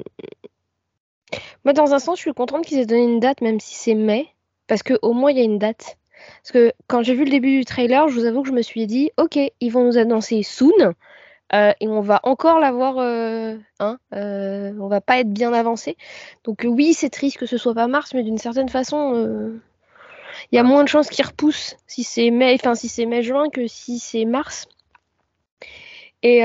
moi 1.64 1.73
dans 1.73 1.95
un 1.95 1.99
sens 1.99 2.18
je 2.18 2.23
suis 2.23 2.35
contente 2.35 2.64
qu'ils 2.66 2.79
aient 2.79 2.87
donné 2.87 3.05
une 3.05 3.21
date, 3.21 3.40
même 3.40 3.61
si 3.61 3.75
c'est 3.75 3.95
mai, 3.95 4.27
parce 4.66 4.83
qu'au 4.83 5.12
moins 5.12 5.31
il 5.31 5.38
y 5.38 5.40
a 5.40 5.45
une 5.45 5.59
date. 5.59 5.99
Parce 6.42 6.53
que 6.53 6.73
quand 6.87 7.03
j'ai 7.03 7.14
vu 7.14 7.25
le 7.25 7.31
début 7.31 7.59
du 7.59 7.64
trailer, 7.64 8.09
je 8.09 8.14
vous 8.14 8.27
avoue 8.27 8.42
que 8.42 8.49
je 8.49 8.55
me 8.55 8.62
suis 8.62 8.87
dit, 8.87 9.11
ok, 9.16 9.38
ils 9.61 9.71
vont 9.71 9.85
nous 9.85 9.99
annoncer 9.99 10.42
soon. 10.42 10.95
Euh, 11.55 11.73
et 11.81 11.88
on 11.88 12.01
va 12.01 12.21
encore 12.23 12.59
l'avoir, 12.61 12.97
euh, 12.99 13.57
hein, 13.79 13.99
euh, 14.14 14.73
on 14.81 14.88
va 14.88 15.03
pas 15.03 15.18
être 15.18 15.31
bien 15.31 15.53
avancé. 15.53 15.97
Donc 16.45 16.64
oui, 16.66 16.95
c'est 16.95 17.11
triste 17.11 17.37
que 17.37 17.45
ce 17.45 17.59
soit 17.59 17.75
pas 17.75 17.88
mars, 17.88 18.14
mais 18.14 18.23
d'une 18.23 18.38
certaine 18.38 18.71
façon, 18.71 19.61
il 20.51 20.57
y 20.57 20.59
a 20.59 20.62
moins 20.62 20.85
de 20.85 20.88
chances 20.88 21.09
qu'il 21.09 21.25
repousse 21.25 21.77
si 21.87 22.05
c'est 22.05 22.31
mai, 22.31 22.55
enfin 22.55 22.75
si 22.75 22.88
c'est 22.88 23.07
mai-juin 23.07 23.49
que 23.51 23.66
si 23.66 23.99
c'est 23.99 24.25
mars. 24.25 24.66
Et, 26.25 26.42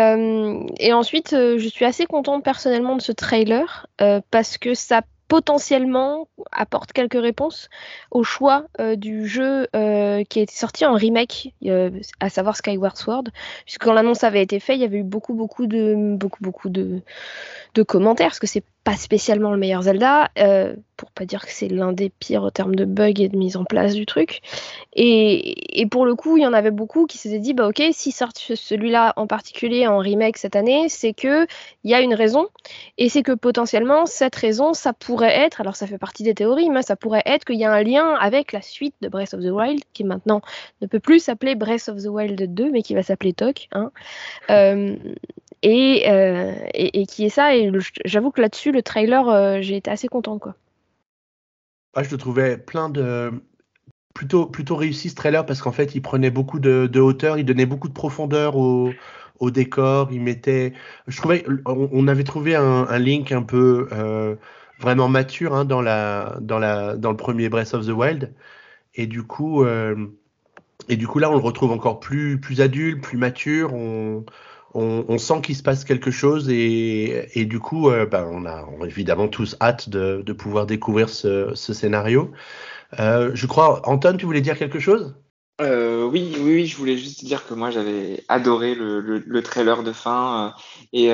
et 0.80 0.93
ensuite, 0.93 1.32
je 1.34 1.67
suis 1.67 1.86
assez 1.86 2.08
contente 2.08 2.43
personnellement 2.43 2.95
de 2.95 3.02
ce 3.02 3.12
trailer 3.12 3.86
parce 4.32 4.58
que 4.58 4.73
ça 4.73 5.04
potentiellement 5.28 6.28
apporte 6.52 6.93
quelques 6.93 7.21
réponses 7.21 7.69
au 8.12 8.23
choix 8.23 8.65
euh, 8.80 8.95
du 8.95 9.28
jeu 9.28 9.67
euh, 9.76 10.23
qui 10.23 10.39
a 10.39 10.41
été 10.41 10.54
sorti 10.54 10.86
en 10.86 10.93
remake, 10.93 11.54
euh, 11.65 11.91
à 12.19 12.30
savoir 12.30 12.56
Skyward 12.56 12.97
Sword. 12.97 13.26
Puisque 13.65 13.84
quand 13.84 13.93
l'annonce 13.93 14.23
avait 14.23 14.41
été 14.41 14.60
faite, 14.60 14.78
il 14.78 14.82
y 14.82 14.86
avait 14.86 15.00
eu 15.00 15.04
beaucoup, 15.04 15.34
beaucoup 15.34 15.67
de, 15.67 16.15
beaucoup, 16.15 16.69
commentaires, 17.86 18.28
parce 18.28 18.39
que 18.39 18.47
c'est 18.47 18.63
pas 18.88 18.95
spécialement 18.95 19.52
le 19.52 19.58
meilleur 19.58 19.82
Zelda, 19.82 20.32
euh, 20.39 20.73
pour 20.95 21.12
pas 21.12 21.26
dire 21.26 21.45
que 21.45 21.52
c'est 21.52 21.67
l'un 21.67 21.91
des 21.91 22.10
pires 22.10 22.43
en 22.43 22.52
termes 22.52 22.73
de 22.73 22.86
bugs 22.86 23.19
et 23.19 23.28
de 23.28 23.36
mise 23.36 23.58
en 23.58 23.65
place 23.65 23.93
du 23.95 24.06
truc. 24.06 24.39
Et, 24.93 25.86
pour 25.91 26.06
le 26.06 26.15
coup, 26.15 26.38
il 26.38 26.43
y 26.43 26.47
en 26.47 26.54
avait 26.54 26.71
beaucoup 26.71 27.06
qui 27.06 27.17
s'étaient 27.17 27.39
dit, 27.39 27.54
bah 27.54 27.67
ok, 27.67 27.84
si 27.91 28.13
sort 28.13 28.30
celui-là 28.34 29.12
en 29.17 29.28
particulier 29.28 29.88
en 29.88 29.97
remake 29.97 30.38
cette 30.38 30.56
année, 30.56 30.88
c'est 30.88 31.12
que 31.12 31.45
il 31.84 31.91
y 31.91 31.95
a 31.95 32.00
une 32.00 32.13
raison, 32.13 32.47
et 32.97 33.10
c'est 33.10 33.23
que 33.23 33.34
potentiellement 33.34 34.06
cette 34.06 34.38
raison, 34.38 34.73
ça 34.73 34.93
pourrait 34.93 35.36
être, 35.38 35.60
alors 35.60 35.76
ça 35.76 35.86
fait 35.86 35.97
partie 35.97 36.23
des 36.23 36.34
théories, 36.34 36.69
mais 36.69 36.82
ça 36.82 36.95
pourrait 36.95 37.23
être 37.26 37.43
qu'il 37.43 37.60
y 37.60 37.65
a 37.65 37.73
un 37.73 37.84
lien 37.84 38.13
avec 38.13 38.54
la 38.54 38.62
suite 38.62 38.95
de 39.02 39.10
Breath 39.10 39.34
of 39.34 39.41
the 39.41 39.52
Wild, 39.52 39.82
qui 39.91 40.06
maintenant 40.06 40.39
ne 40.82 40.88
peut 40.88 41.02
plus 41.02 41.19
s'appeler 41.19 41.56
Breath 41.56 41.89
of 41.89 42.02
the 42.02 42.08
Wild 42.08 42.54
2, 42.54 42.71
mais 42.71 42.84
qui 42.84 42.95
va 42.95 43.04
s'appeler 43.04 43.34
Tok. 43.34 43.67
Hein. 43.73 43.91
Euh, 44.50 44.95
euh, 45.65 46.56
et, 46.74 47.06
qui 47.06 47.26
est 47.26 47.30
ça. 47.30 47.56
Et 47.56 47.72
j'avoue 48.06 48.32
que 48.32 48.41
là-dessus, 48.41 48.72
le 48.72 48.82
trailer, 48.82 49.28
euh, 49.28 49.58
j'ai 49.62 49.78
été 49.78 49.89
assez 49.89 50.08
content. 50.08 50.39
Quoi. 50.39 50.56
je 52.02 52.10
le 52.10 52.17
trouvais 52.17 52.58
plein 52.58 52.89
de. 52.89 53.32
Plutôt, 54.13 54.48
plutôt 54.48 54.76
réussi 54.76 55.10
ce 55.10 55.15
trailer 55.15 55.46
parce 55.46 55.62
qu'en 55.62 55.72
fait, 55.72 55.93
il 55.93 56.02
prenait 56.02 56.32
beaucoup 56.32 56.60
de, 56.60 57.00
hauteur, 57.00 57.38
il 57.38 57.46
donnait 57.46 57.67
beaucoup 57.67 57.88
de 57.88 57.93
profondeur 57.93 58.58
au, 58.58 58.91
décor. 59.41 60.10
Il 60.12 60.22
mettait. 60.22 60.74
Je 61.08 61.17
trouvais. 61.17 61.46
On, 61.65 62.08
avait 62.08 62.24
trouvé 62.24 62.56
un, 62.56 62.98
link 62.98 63.32
un 63.32 63.43
peu 63.43 63.88
euh, 63.91 64.36
vraiment 64.80 65.08
mature 65.08 65.54
hein, 65.54 65.65
dans, 65.65 65.82
la, 65.82 66.38
dans, 66.41 66.58
la, 66.58 66.96
dans 66.96 67.12
le 67.12 67.17
premier 67.17 67.50
Breath 67.50 67.76
of 67.76 67.86
the 67.86 67.91
Wild. 67.91 68.34
Et 68.96 69.06
du 69.06 69.22
coup. 69.22 69.63
et 70.89 70.98
du 70.98 71.08
coup, 71.08 71.20
là, 71.20 71.30
on 71.30 71.34
le 71.34 71.39
retrouve 71.39 71.72
encore 71.72 72.00
plus, 72.00 72.39
plus 72.39 72.62
adulte, 72.62 73.04
plus 73.04 73.17
mature. 73.20 73.72
On, 74.73 75.17
sent 75.17 75.41
qu'il 75.41 75.56
se 75.56 75.63
passe 75.63 75.86
quelque 75.86 76.12
chose 76.12 76.49
et, 76.49 77.45
du 77.45 77.60
coup, 77.60 77.89
euh, 77.89 78.06
ben, 78.06 78.27
on 78.32 78.45
a 78.45 78.65
évidemment 78.86 79.27
tous 79.27 79.56
hâte 79.62 79.89
de, 79.89 80.34
pouvoir 80.34 80.65
découvrir 80.65 81.10
ce, 81.10 81.53
scénario. 81.56 82.32
Euh, 82.99 83.32
je 83.34 83.47
crois, 83.47 83.82
Anton, 83.88 84.17
tu 84.17 84.25
voulais 84.25 84.41
dire 84.41 84.58
quelque 84.58 84.80
chose? 84.80 85.15
Euh, 85.60 86.03
oui, 86.03 86.38
oui, 86.39 86.67
je 86.67 86.77
voulais 86.77 86.97
juste 86.97 87.25
dire 87.25 87.47
que 87.47 87.56
moi 87.56 87.71
j'avais 87.71 88.23
adoré 88.27 88.75
le, 88.75 89.41
trailer 89.41 89.82
de 89.82 89.91
fin 89.91 90.53
et 90.93 91.10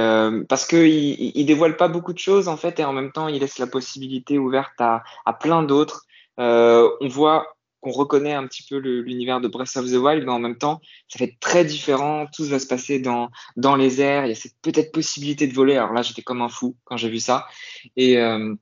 parce 0.50 0.66
que 0.66 0.76
il, 0.86 1.46
dévoile 1.46 1.78
pas 1.78 1.88
beaucoup 1.88 2.12
de 2.12 2.20
choses 2.20 2.50
en 2.50 2.58
fait 2.58 2.78
et 2.82 2.84
en 2.84 2.92
même 2.92 3.14
temps 3.14 3.30
il 3.30 3.40
laisse 3.40 3.58
la 3.58 3.68
possibilité 3.68 4.38
ouverte 4.38 4.74
à, 4.80 5.04
à 5.26 5.32
plein 5.32 5.64
d'autres. 5.64 6.06
on 6.38 7.08
voit 7.08 7.53
qu'on 7.84 7.92
reconnaît 7.92 8.34
un 8.34 8.48
petit 8.48 8.64
peu 8.64 8.78
l'univers 8.78 9.42
de 9.42 9.48
Breath 9.48 9.76
of 9.76 9.86
the 9.86 9.96
Wild, 9.96 10.24
mais 10.24 10.32
en 10.32 10.40
même 10.40 10.58
temps, 10.58 10.82
ça 11.10 11.20
fait 11.20 11.36
très 11.40 11.66
différent. 11.66 12.26
Tout 12.34 12.46
va 12.46 12.58
se 12.58 12.66
passer 12.66 13.00
dans, 13.00 13.30
dans 13.58 13.76
les 13.76 14.02
airs. 14.02 14.26
Il 14.26 14.30
y 14.30 14.32
a 14.32 14.36
cette 14.36 14.56
peut-être 14.62 14.92
possibilité 14.92 15.48
de 15.48 15.54
voler. 15.54 15.76
Alors 15.76 15.94
là, 15.94 16.02
j'étais 16.02 16.22
comme 16.22 16.42
un 16.42 16.50
fou 16.50 16.78
quand 16.86 16.96
j'ai 16.96 17.10
vu 17.10 17.20
ça. 17.20 17.46
Et 17.98 18.18
euh, 18.18 18.56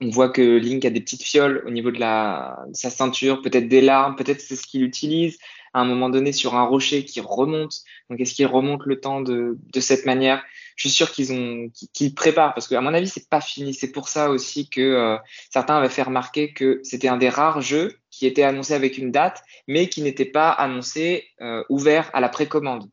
on 0.00 0.10
voit 0.10 0.28
que 0.28 0.42
Link 0.42 0.84
a 0.84 0.90
des 0.90 1.00
petites 1.00 1.24
fioles 1.24 1.64
au 1.66 1.70
niveau 1.70 1.90
de, 1.90 1.98
la, 1.98 2.58
sa 2.72 2.90
ceinture, 2.90 3.42
peut-être 3.42 3.68
des 3.68 3.80
larmes, 3.80 4.16
peut-être 4.16 4.40
c'est 4.40 4.56
ce 4.56 4.66
qu'il 4.66 4.82
utilise 4.84 5.38
à 5.74 5.80
un 5.80 5.84
moment 5.84 6.08
donné 6.08 6.32
sur 6.32 6.54
un 6.54 6.64
rocher 6.64 7.04
qui 7.04 7.20
remonte. 7.20 7.80
Donc, 8.10 8.20
est-ce 8.20 8.34
qu'il 8.34 8.46
remonte 8.46 8.84
le 8.84 9.00
temps 9.00 9.20
de, 9.22 9.58
de 9.72 9.80
cette 9.80 10.06
manière? 10.06 10.42
Je 10.76 10.88
suis 10.88 10.94
sûr 10.94 11.10
qu'ils 11.10 11.32
ont, 11.32 11.68
qu'ils 11.92 12.14
préparent 12.14 12.54
parce 12.54 12.68
qu'à 12.68 12.80
mon 12.80 12.94
avis, 12.94 13.08
c'est 13.08 13.28
pas 13.28 13.40
fini. 13.40 13.74
C'est 13.74 13.90
pour 13.90 14.08
ça 14.08 14.30
aussi 14.30 14.68
que 14.68 14.80
euh, 14.80 15.16
certains 15.50 15.76
avaient 15.76 15.88
fait 15.88 16.02
remarquer 16.02 16.52
que 16.52 16.80
c'était 16.82 17.08
un 17.08 17.16
des 17.16 17.28
rares 17.28 17.60
jeux 17.60 17.96
qui 18.22 18.28
était 18.28 18.44
annoncé 18.44 18.72
avec 18.72 18.98
une 18.98 19.10
date, 19.10 19.42
mais 19.66 19.88
qui 19.88 20.00
n'était 20.00 20.24
pas 20.24 20.50
annoncé 20.52 21.24
euh, 21.40 21.64
ouvert 21.68 22.08
à 22.12 22.20
la 22.20 22.28
précommande. 22.28 22.88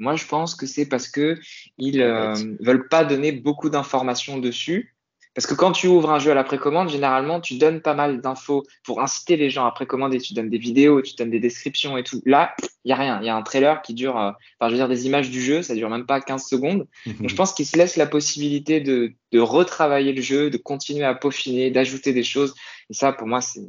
Moi, 0.00 0.16
je 0.16 0.26
pense 0.26 0.56
que 0.56 0.66
c'est 0.66 0.86
parce 0.86 1.08
que 1.08 1.38
ils 1.78 2.02
euh, 2.02 2.34
veulent 2.58 2.88
pas 2.88 3.04
donner 3.04 3.30
beaucoup 3.30 3.70
d'informations 3.70 4.38
dessus 4.38 4.93
parce 5.34 5.46
que 5.46 5.54
quand 5.54 5.72
tu 5.72 5.88
ouvres 5.88 6.10
un 6.10 6.18
jeu 6.20 6.30
à 6.30 6.34
la 6.34 6.44
précommande, 6.44 6.88
généralement, 6.88 7.40
tu 7.40 7.58
donnes 7.58 7.80
pas 7.80 7.94
mal 7.94 8.20
d'infos 8.20 8.64
pour 8.84 9.00
inciter 9.00 9.36
les 9.36 9.50
gens 9.50 9.66
à 9.66 9.72
précommander. 9.72 10.20
Tu 10.20 10.32
donnes 10.32 10.48
des 10.48 10.58
vidéos, 10.58 11.02
tu 11.02 11.14
donnes 11.16 11.30
des 11.30 11.40
descriptions 11.40 11.96
et 11.96 12.04
tout. 12.04 12.22
Là, 12.24 12.54
il 12.84 12.90
y 12.90 12.92
a 12.92 12.96
rien. 12.96 13.18
Il 13.20 13.26
y 13.26 13.28
a 13.28 13.36
un 13.36 13.42
trailer 13.42 13.82
qui 13.82 13.94
dure, 13.94 14.16
euh, 14.16 14.30
enfin, 14.60 14.68
je 14.68 14.70
veux 14.70 14.76
dire, 14.76 14.88
des 14.88 15.06
images 15.06 15.30
du 15.30 15.42
jeu, 15.42 15.62
ça 15.62 15.74
dure 15.74 15.90
même 15.90 16.06
pas 16.06 16.20
15 16.20 16.46
secondes. 16.46 16.86
Donc, 17.06 17.28
je 17.28 17.34
pense 17.34 17.52
qu'ils 17.52 17.66
se 17.66 17.76
laissent 17.76 17.96
la 17.96 18.06
possibilité 18.06 18.80
de, 18.80 19.12
de 19.32 19.40
retravailler 19.40 20.12
le 20.12 20.22
jeu, 20.22 20.50
de 20.50 20.56
continuer 20.56 21.04
à 21.04 21.14
peaufiner, 21.14 21.70
d'ajouter 21.72 22.12
des 22.12 22.22
choses. 22.22 22.54
Et 22.90 22.94
ça, 22.94 23.12
pour 23.12 23.26
moi, 23.26 23.40
c'est 23.40 23.60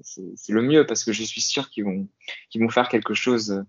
le 0.50 0.62
mieux 0.62 0.86
parce 0.86 1.04
que 1.04 1.14
je 1.14 1.24
suis 1.24 1.42
sûr 1.42 1.72
qu'ils 1.72 1.86
vont, 1.86 2.08
qu'ils 2.52 2.62
vont 2.62 2.70
faire 2.70 2.90
quelque 2.90 3.16
chose 3.16 3.52
euh, 3.52 3.62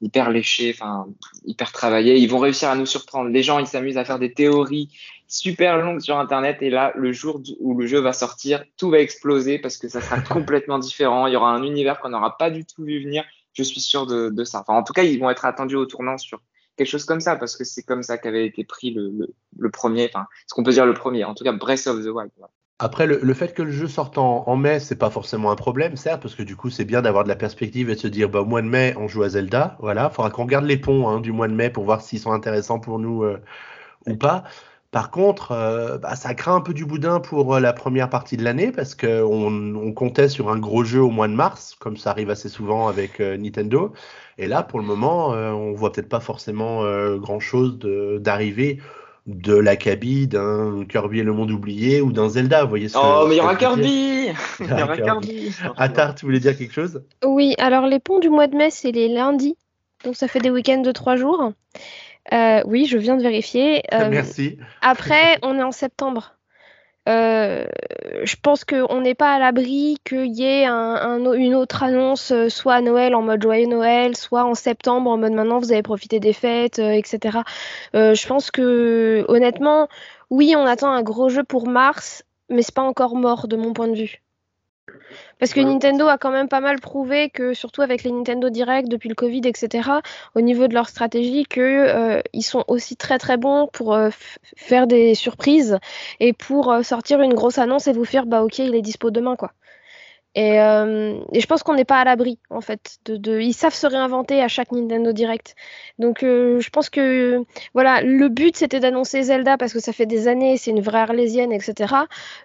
hyper 0.00 0.30
léché, 0.30 0.74
enfin 0.74 1.06
hyper 1.44 1.72
travaillé. 1.72 2.16
Ils 2.16 2.28
vont 2.28 2.38
réussir 2.38 2.68
à 2.68 2.76
nous 2.76 2.86
surprendre. 2.86 3.30
Les 3.30 3.42
gens, 3.42 3.58
ils 3.58 3.66
s'amusent 3.66 3.98
à 3.98 4.04
faire 4.04 4.18
des 4.18 4.32
théories 4.32 4.90
super 5.26 5.78
longues 5.78 6.00
sur 6.00 6.18
Internet. 6.18 6.58
Et 6.60 6.70
là, 6.70 6.92
le 6.96 7.12
jour 7.12 7.40
où 7.60 7.74
le 7.78 7.86
jeu 7.86 7.98
va 7.98 8.12
sortir, 8.12 8.64
tout 8.76 8.90
va 8.90 9.00
exploser 9.00 9.58
parce 9.58 9.76
que 9.76 9.88
ça 9.88 10.00
sera 10.00 10.20
complètement 10.20 10.78
différent. 10.78 11.26
Il 11.26 11.32
y 11.32 11.36
aura 11.36 11.50
un 11.50 11.62
univers 11.62 12.00
qu'on 12.00 12.10
n'aura 12.10 12.36
pas 12.36 12.50
du 12.50 12.64
tout 12.64 12.84
vu 12.84 13.02
venir. 13.02 13.24
Je 13.52 13.62
suis 13.62 13.80
sûr 13.80 14.06
de, 14.06 14.44
ça. 14.44 14.60
Enfin, 14.60 14.74
en 14.74 14.82
tout 14.82 14.92
cas, 14.92 15.02
ils 15.02 15.18
vont 15.18 15.30
être 15.30 15.44
attendus 15.44 15.76
au 15.76 15.86
tournant 15.86 16.18
sur 16.18 16.40
quelque 16.76 16.88
chose 16.88 17.04
comme 17.04 17.20
ça 17.20 17.36
parce 17.36 17.56
que 17.56 17.64
c'est 17.64 17.82
comme 17.82 18.02
ça 18.02 18.18
qu'avait 18.18 18.46
été 18.46 18.64
pris 18.64 18.90
le, 18.90 19.70
premier, 19.70 20.10
enfin, 20.12 20.26
ce 20.46 20.54
qu'on 20.54 20.64
peut 20.64 20.72
dire 20.72 20.86
le 20.86 20.94
premier. 20.94 21.24
En 21.24 21.34
tout 21.34 21.44
cas, 21.44 21.52
Breath 21.52 21.86
of 21.86 22.04
the 22.04 22.08
Wild. 22.08 22.30
Après, 22.80 23.06
le, 23.06 23.34
fait 23.34 23.54
que 23.54 23.62
le 23.62 23.70
jeu 23.70 23.86
sorte 23.86 24.18
en, 24.18 24.48
en 24.48 24.56
mai, 24.56 24.80
c'est 24.80 24.96
pas 24.96 25.08
forcément 25.08 25.52
un 25.52 25.56
problème, 25.56 25.96
certes, 25.96 26.20
parce 26.20 26.34
que 26.34 26.42
du 26.42 26.56
coup, 26.56 26.70
c'est 26.70 26.84
bien 26.84 27.02
d'avoir 27.02 27.22
de 27.22 27.28
la 27.28 27.36
perspective 27.36 27.88
et 27.88 27.94
de 27.94 28.00
se 28.00 28.08
dire, 28.08 28.28
bah, 28.28 28.40
au 28.40 28.44
mois 28.44 28.62
de 28.62 28.66
mai, 28.66 28.94
on 28.98 29.06
joue 29.06 29.22
à 29.22 29.28
Zelda. 29.28 29.76
Voilà, 29.78 30.10
faudra 30.10 30.30
qu'on 30.30 30.42
regarde 30.42 30.64
les 30.64 30.76
ponts 30.76 31.08
hein, 31.08 31.20
du 31.20 31.30
mois 31.30 31.46
de 31.46 31.54
mai 31.54 31.70
pour 31.70 31.84
voir 31.84 32.02
s'ils 32.02 32.18
sont 32.18 32.32
intéressants 32.32 32.80
pour 32.80 32.98
nous 32.98 33.22
euh, 33.22 33.40
ou 34.08 34.16
pas. 34.16 34.42
Par 34.94 35.10
contre, 35.10 35.50
euh, 35.50 35.98
bah, 35.98 36.14
ça 36.14 36.34
craint 36.34 36.54
un 36.54 36.60
peu 36.60 36.72
du 36.72 36.86
boudin 36.86 37.18
pour 37.18 37.56
euh, 37.56 37.58
la 37.58 37.72
première 37.72 38.08
partie 38.08 38.36
de 38.36 38.44
l'année 38.44 38.70
parce 38.70 38.94
qu'on 38.94 39.74
on 39.74 39.92
comptait 39.92 40.28
sur 40.28 40.50
un 40.50 40.58
gros 40.60 40.84
jeu 40.84 41.02
au 41.02 41.10
mois 41.10 41.26
de 41.26 41.32
mars, 41.32 41.74
comme 41.80 41.96
ça 41.96 42.10
arrive 42.10 42.30
assez 42.30 42.48
souvent 42.48 42.86
avec 42.86 43.18
Nintendo. 43.18 43.92
Et 44.38 44.46
là, 44.46 44.62
pour 44.62 44.78
le 44.78 44.86
moment, 44.86 45.30
on 45.30 45.72
voit 45.72 45.90
peut-être 45.90 46.08
pas 46.08 46.20
forcément 46.20 46.84
grand 47.16 47.40
chose 47.40 47.76
d'arriver 48.20 48.78
de 49.26 49.54
l'Akabi, 49.56 50.28
d'un 50.28 50.84
Kirby 50.88 51.18
et 51.18 51.22
le 51.24 51.32
monde 51.32 51.50
oublié 51.50 52.00
ou 52.00 52.12
d'un 52.12 52.28
Zelda. 52.28 52.62
Vous 52.62 52.68
voyez 52.68 52.88
ce 52.88 52.96
oh, 52.96 53.26
mais 53.28 53.34
il 53.34 53.38
y 53.38 53.40
aura 53.40 53.56
Kirby 53.56 54.28
Il 54.60 54.66
y 54.66 54.82
aura 54.82 54.96
Kirby 54.96 55.50
Attar, 55.76 56.14
tu 56.14 56.24
voulais 56.24 56.38
dire 56.38 56.56
quelque 56.56 56.72
chose? 56.72 57.02
Oui, 57.24 57.56
alors 57.58 57.88
les 57.88 57.98
ponts 57.98 58.20
du 58.20 58.30
mois 58.30 58.46
de 58.46 58.56
mai, 58.56 58.70
c'est 58.70 58.92
les 58.92 59.08
lundis. 59.08 59.56
Donc 60.04 60.14
ça 60.14 60.28
fait 60.28 60.40
des 60.40 60.50
week-ends 60.50 60.82
de 60.82 60.92
trois 60.92 61.16
jours. 61.16 61.52
Euh, 62.32 62.62
oui, 62.66 62.86
je 62.86 62.98
viens 62.98 63.16
de 63.16 63.22
vérifier. 63.22 63.82
Euh, 63.92 64.08
Merci. 64.10 64.58
Après, 64.80 65.38
on 65.42 65.58
est 65.58 65.62
en 65.62 65.72
septembre. 65.72 66.36
Euh, 67.06 67.66
je 68.22 68.36
pense 68.40 68.64
qu'on 68.64 69.02
n'est 69.02 69.14
pas 69.14 69.34
à 69.34 69.38
l'abri 69.38 69.98
qu'il 70.06 70.32
y 70.34 70.42
ait 70.42 70.64
une 70.66 71.54
autre 71.54 71.82
annonce, 71.82 72.32
soit 72.48 72.74
à 72.76 72.80
Noël 72.80 73.14
en 73.14 73.20
mode 73.20 73.42
joyeux 73.42 73.66
Noël, 73.66 74.16
soit 74.16 74.44
en 74.44 74.54
septembre 74.54 75.10
en 75.10 75.18
mode 75.18 75.34
maintenant 75.34 75.58
vous 75.58 75.70
avez 75.70 75.82
profité 75.82 76.18
des 76.18 76.32
fêtes, 76.32 76.78
etc. 76.78 77.40
je 77.92 78.26
pense 78.26 78.50
que 78.50 79.26
honnêtement, 79.28 79.88
oui, 80.30 80.54
on 80.56 80.64
attend 80.64 80.92
un 80.92 81.02
gros 81.02 81.28
jeu 81.28 81.44
pour 81.44 81.68
mars, 81.68 82.24
mais 82.48 82.62
c'est 82.62 82.74
pas 82.74 82.80
encore 82.80 83.16
mort 83.16 83.48
de 83.48 83.56
mon 83.56 83.74
point 83.74 83.88
de 83.88 83.96
vue. 83.96 84.23
Parce 85.38 85.52
que 85.52 85.60
Nintendo 85.60 86.06
a 86.08 86.18
quand 86.18 86.30
même 86.30 86.48
pas 86.48 86.60
mal 86.60 86.80
prouvé 86.80 87.30
que, 87.30 87.54
surtout 87.54 87.82
avec 87.82 88.02
les 88.02 88.12
Nintendo 88.12 88.50
Direct 88.50 88.88
depuis 88.88 89.08
le 89.08 89.14
Covid, 89.14 89.42
etc., 89.44 89.90
au 90.34 90.40
niveau 90.40 90.68
de 90.68 90.74
leur 90.74 90.88
stratégie, 90.88 91.44
qu'ils 91.44 91.62
euh, 91.62 92.22
sont 92.40 92.64
aussi 92.68 92.96
très 92.96 93.18
très 93.18 93.36
bons 93.36 93.68
pour 93.72 93.94
euh, 93.94 94.10
faire 94.56 94.86
des 94.86 95.14
surprises 95.14 95.78
et 96.20 96.32
pour 96.32 96.70
euh, 96.70 96.82
sortir 96.82 97.20
une 97.20 97.34
grosse 97.34 97.58
annonce 97.58 97.88
et 97.88 97.92
vous 97.92 98.04
faire 98.04 98.26
bah 98.26 98.42
ok 98.42 98.58
il 98.58 98.74
est 98.74 98.82
dispo 98.82 99.10
demain 99.10 99.36
quoi. 99.36 99.52
Euh, 100.36 101.20
et, 101.32 101.40
je 101.40 101.46
pense 101.46 101.62
qu'on 101.62 101.74
n'est 101.74 101.84
pas 101.84 102.00
à 102.00 102.04
l'abri, 102.04 102.38
en 102.50 102.60
fait. 102.60 102.98
De, 103.06 103.40
ils 103.40 103.54
savent 103.54 103.74
se 103.74 103.86
réinventer 103.86 104.42
à 104.42 104.48
chaque 104.48 104.72
Nintendo 104.72 105.12
Direct. 105.12 105.54
Donc, 105.98 106.22
euh, 106.22 106.60
je 106.60 106.70
pense 106.70 106.90
que, 106.90 107.44
voilà, 107.72 108.02
le 108.02 108.28
but 108.28 108.56
c'était 108.56 108.80
d'annoncer 108.80 109.22
Zelda 109.22 109.56
parce 109.56 109.72
que 109.72 109.80
ça 109.80 109.92
fait 109.92 110.06
des 110.06 110.26
années, 110.26 110.56
c'est 110.56 110.72
une 110.72 110.80
vraie 110.80 110.98
arlésienne, 110.98 111.52
etc. 111.52 111.94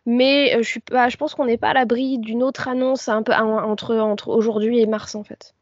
Mais 0.06 0.56
euh, 0.56 0.62
je, 0.62 0.70
suis 0.70 0.80
pas, 0.80 1.10
je 1.10 1.18
pense 1.18 1.34
qu'on 1.34 1.46
n'est 1.46 1.58
pas 1.58 1.70
à 1.70 1.74
l'abri 1.74 2.20
d'une 2.20 2.44
autre 2.44 2.68
annonce 2.68 3.10
un 3.10 3.24
peu 3.24 3.34
entre, 3.34 3.96
entre 3.96 4.30
aujourd'hui 4.30 4.80
et 4.80 4.86
mars, 4.86 5.16
en 5.16 5.24
fait. 5.24 5.56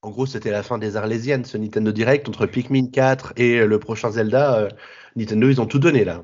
En 0.00 0.10
gros, 0.10 0.26
c'était 0.26 0.52
la 0.52 0.62
fin 0.62 0.78
des 0.78 0.96
Arlésiennes, 0.96 1.44
ce 1.44 1.58
Nintendo 1.58 1.90
Direct, 1.90 2.28
entre 2.28 2.46
Pikmin 2.46 2.86
4 2.86 3.32
et 3.36 3.66
le 3.66 3.78
prochain 3.78 4.10
Zelda. 4.10 4.56
euh, 4.58 4.68
Nintendo, 5.16 5.48
ils 5.50 5.60
ont 5.60 5.66
tout 5.66 5.80
donné 5.80 6.04
là. 6.04 6.22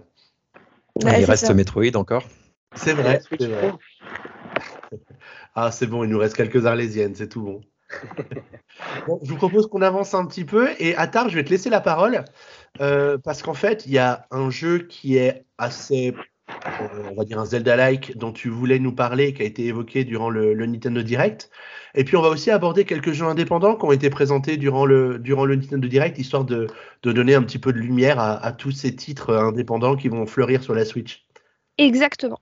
Ouais, 1.02 1.20
il 1.20 1.24
reste 1.24 1.46
ça. 1.46 1.54
Metroid 1.54 1.96
encore. 1.96 2.22
C'est 2.76 2.92
vrai. 2.92 3.20
C'est 3.38 3.46
vrai. 3.46 3.72
Ah, 5.54 5.70
c'est 5.70 5.86
bon, 5.86 6.04
il 6.04 6.10
nous 6.10 6.18
reste 6.18 6.36
quelques 6.36 6.66
Arlésiennes, 6.66 7.14
c'est 7.14 7.28
tout 7.28 7.42
bon. 7.42 7.60
Bon, 9.06 9.20
je 9.22 9.30
vous 9.30 9.36
propose 9.36 9.68
qu'on 9.68 9.82
avance 9.82 10.14
un 10.14 10.26
petit 10.26 10.44
peu 10.44 10.70
et 10.78 10.96
Attar, 10.96 11.28
je 11.28 11.34
vais 11.36 11.44
te 11.44 11.50
laisser 11.50 11.70
la 11.70 11.80
parole 11.80 12.24
euh, 12.80 13.18
parce 13.18 13.42
qu'en 13.42 13.54
fait, 13.54 13.86
il 13.86 13.92
y 13.92 13.98
a 13.98 14.26
un 14.30 14.50
jeu 14.50 14.80
qui 14.80 15.16
est 15.16 15.44
assez, 15.58 16.14
euh, 16.80 17.10
on 17.10 17.14
va 17.14 17.24
dire 17.24 17.38
un 17.38 17.44
Zelda-like 17.46 18.16
dont 18.16 18.32
tu 18.32 18.48
voulais 18.48 18.78
nous 18.80 18.94
parler, 18.94 19.32
qui 19.34 19.42
a 19.42 19.44
été 19.44 19.66
évoqué 19.66 20.04
durant 20.04 20.30
le, 20.30 20.54
le 20.54 20.66
Nintendo 20.66 21.02
Direct. 21.02 21.50
Et 21.94 22.04
puis, 22.04 22.16
on 22.16 22.22
va 22.22 22.28
aussi 22.28 22.50
aborder 22.50 22.84
quelques 22.84 23.12
jeux 23.12 23.26
indépendants 23.26 23.76
qui 23.76 23.84
ont 23.84 23.92
été 23.92 24.10
présentés 24.10 24.56
durant 24.56 24.86
le, 24.86 25.18
durant 25.18 25.44
le 25.44 25.56
Nintendo 25.56 25.86
Direct, 25.88 26.18
histoire 26.18 26.44
de, 26.44 26.66
de 27.02 27.12
donner 27.12 27.34
un 27.34 27.42
petit 27.42 27.58
peu 27.58 27.72
de 27.72 27.78
lumière 27.78 28.18
à, 28.18 28.44
à 28.44 28.52
tous 28.52 28.72
ces 28.72 28.96
titres 28.96 29.34
indépendants 29.34 29.96
qui 29.96 30.08
vont 30.08 30.26
fleurir 30.26 30.62
sur 30.62 30.74
la 30.74 30.84
Switch. 30.84 31.24
Exactement. 31.76 32.38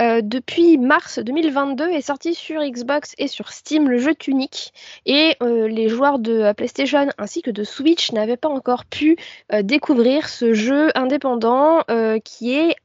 Euh, 0.00 0.22
depuis 0.22 0.78
mars 0.78 1.18
2022 1.18 1.90
est 1.90 2.00
sorti 2.00 2.34
sur 2.34 2.62
Xbox 2.62 3.14
et 3.18 3.28
sur 3.28 3.52
Steam 3.52 3.86
le 3.86 3.98
jeu 3.98 4.14
Tunic 4.14 4.72
et 5.04 5.36
euh, 5.42 5.68
les 5.68 5.90
joueurs 5.90 6.18
de 6.18 6.32
euh, 6.32 6.54
PlayStation 6.54 7.08
ainsi 7.18 7.42
que 7.42 7.50
de 7.50 7.64
Switch 7.64 8.12
n'avaient 8.12 8.38
pas 8.38 8.48
encore 8.48 8.86
pu 8.86 9.16
découvrir 9.62 10.26
ce 10.28 10.54
jeu 10.54 10.90
indépendant 10.94 11.82
qui 12.24 12.54
est 12.54 12.76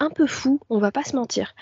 un 0.00 0.10
peu 0.10 0.26
fou, 0.26 0.58
on 0.68 0.78
va 0.78 0.90
pas 0.90 1.04
se 1.04 1.14
mentir. 1.14 1.54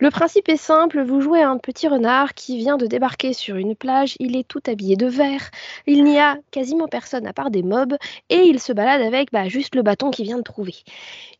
Le 0.00 0.10
principe 0.10 0.48
est 0.48 0.56
simple, 0.56 1.02
vous 1.02 1.20
jouez 1.20 1.42
un 1.42 1.58
petit 1.58 1.86
renard 1.86 2.32
qui 2.32 2.56
vient 2.56 2.78
de 2.78 2.86
débarquer 2.86 3.34
sur 3.34 3.56
une 3.56 3.76
plage, 3.76 4.16
il 4.18 4.34
est 4.34 4.48
tout 4.48 4.62
habillé 4.66 4.96
de 4.96 5.06
vert, 5.06 5.50
il 5.86 6.04
n'y 6.04 6.18
a 6.18 6.38
quasiment 6.50 6.88
personne 6.88 7.26
à 7.26 7.34
part 7.34 7.50
des 7.50 7.62
mobs 7.62 7.96
et 8.30 8.38
il 8.38 8.60
se 8.60 8.72
balade 8.72 9.02
avec 9.02 9.30
bah, 9.30 9.48
juste 9.48 9.74
le 9.74 9.82
bâton 9.82 10.10
qu'il 10.10 10.24
vient 10.24 10.38
de 10.38 10.42
trouver. 10.42 10.74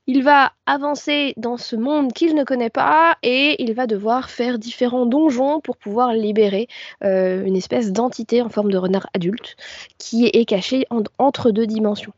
Il 0.07 0.23
va 0.23 0.53
avancer 0.67 1.33
dans 1.39 1.57
ce 1.57 1.75
monde 1.75 2.13
qu'il 2.13 2.35
ne 2.35 2.45
connaît 2.45 2.69
pas 2.71 3.17
et 3.23 3.63
il 3.63 3.73
va 3.73 3.87
devoir 3.87 4.29
faire 4.29 4.59
différents 4.59 5.07
donjons 5.07 5.61
pour 5.61 5.79
pouvoir 5.79 6.13
libérer 6.13 6.69
euh, 7.03 7.43
une 7.45 7.57
espèce 7.57 7.93
d'entité 7.93 8.43
en 8.43 8.51
forme 8.51 8.71
de 8.71 8.77
renard 8.79 9.07
adulte 9.15 9.57
qui 9.97 10.27
est 10.27 10.45
cachée 10.45 10.87
en- 10.91 11.03
entre 11.19 11.51
deux 11.51 11.67
dimensions. 11.67 12.13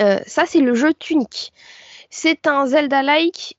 Euh, 0.00 0.18
ça, 0.26 0.44
c'est 0.46 0.60
le 0.60 0.74
jeu 0.74 0.92
Tunic. 0.92 1.52
C'est 2.16 2.46
un 2.46 2.64
Zelda-like 2.66 3.58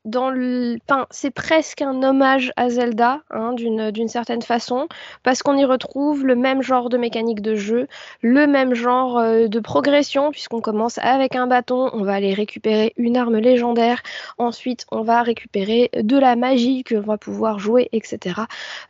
c'est 1.12 1.32
presque 1.32 1.82
un 1.82 2.02
hommage 2.02 2.54
à 2.56 2.70
Zelda, 2.70 3.20
hein, 3.30 3.52
d'une 3.52 3.92
d'une 3.92 4.08
certaine 4.08 4.42
façon, 4.42 4.88
parce 5.24 5.44
qu'on 5.44 5.58
y 5.58 5.66
retrouve 5.66 6.26
le 6.26 6.38
même 6.38 6.62
genre 6.62 6.88
de 6.88 6.98
mécanique 6.98 7.42
de 7.42 7.56
jeu, 7.56 7.90
le 8.22 8.48
même 8.48 8.74
genre 8.74 9.18
euh, 9.20 9.48
de 9.50 9.60
progression, 9.60 10.32
puisqu'on 10.32 10.62
commence 10.62 11.00
avec 11.00 11.36
un 11.36 11.48
bâton, 11.48 11.90
on 11.92 12.04
va 12.04 12.14
aller 12.14 12.34
récupérer 12.34 12.94
une 12.96 13.18
arme 13.18 13.40
légendaire, 13.40 14.02
ensuite 14.38 14.86
on 14.90 15.02
va 15.02 15.22
récupérer 15.22 15.90
de 15.94 16.18
la 16.18 16.38
magie 16.38 16.86
que 16.86 16.96
l'on 16.96 17.02
va 17.02 17.18
pouvoir 17.18 17.60
jouer, 17.60 17.90
etc. 17.92 18.44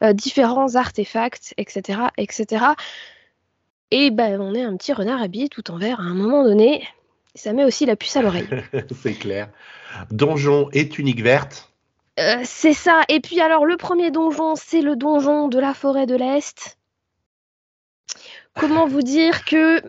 Euh, 0.04 0.14
différents 0.14 0.76
artefacts, 0.76 1.56
etc., 1.58 2.02
etc. 2.20 2.66
Et 3.90 4.12
ben, 4.12 4.40
on 4.40 4.54
est 4.54 4.64
un 4.64 4.78
petit 4.78 4.94
renard 4.94 5.24
habillé 5.24 5.50
tout 5.50 5.72
en 5.72 5.78
vert 5.80 6.00
à 6.02 6.04
un 6.04 6.14
moment 6.14 6.44
donné. 6.44 6.84
Ça 7.36 7.54
met 7.54 7.66
aussi 7.66 7.86
la 7.86 7.96
puce 7.96 8.16
à 8.16 8.22
l'oreille. 8.22 8.48
c'est 9.04 9.14
clair. 9.14 9.50
Donjon 10.10 10.70
et 10.74 10.90
tunique 10.90 11.22
verte. 11.22 11.72
Euh, 12.20 12.38
c'est 12.44 12.74
ça. 12.74 13.02
Et 13.10 13.20
puis 13.20 13.42
alors, 13.42 13.66
le 13.66 13.76
premier 13.78 14.10
donjon, 14.10 14.56
c'est 14.56 14.82
le 14.82 14.96
donjon 14.96 15.48
de 15.50 15.60
la 15.60 15.74
forêt 15.74 16.06
de 16.06 16.16
l'Est. 16.16 16.78
Comment 18.58 18.88
vous 18.88 19.02
dire 19.02 19.44
que 19.44 19.82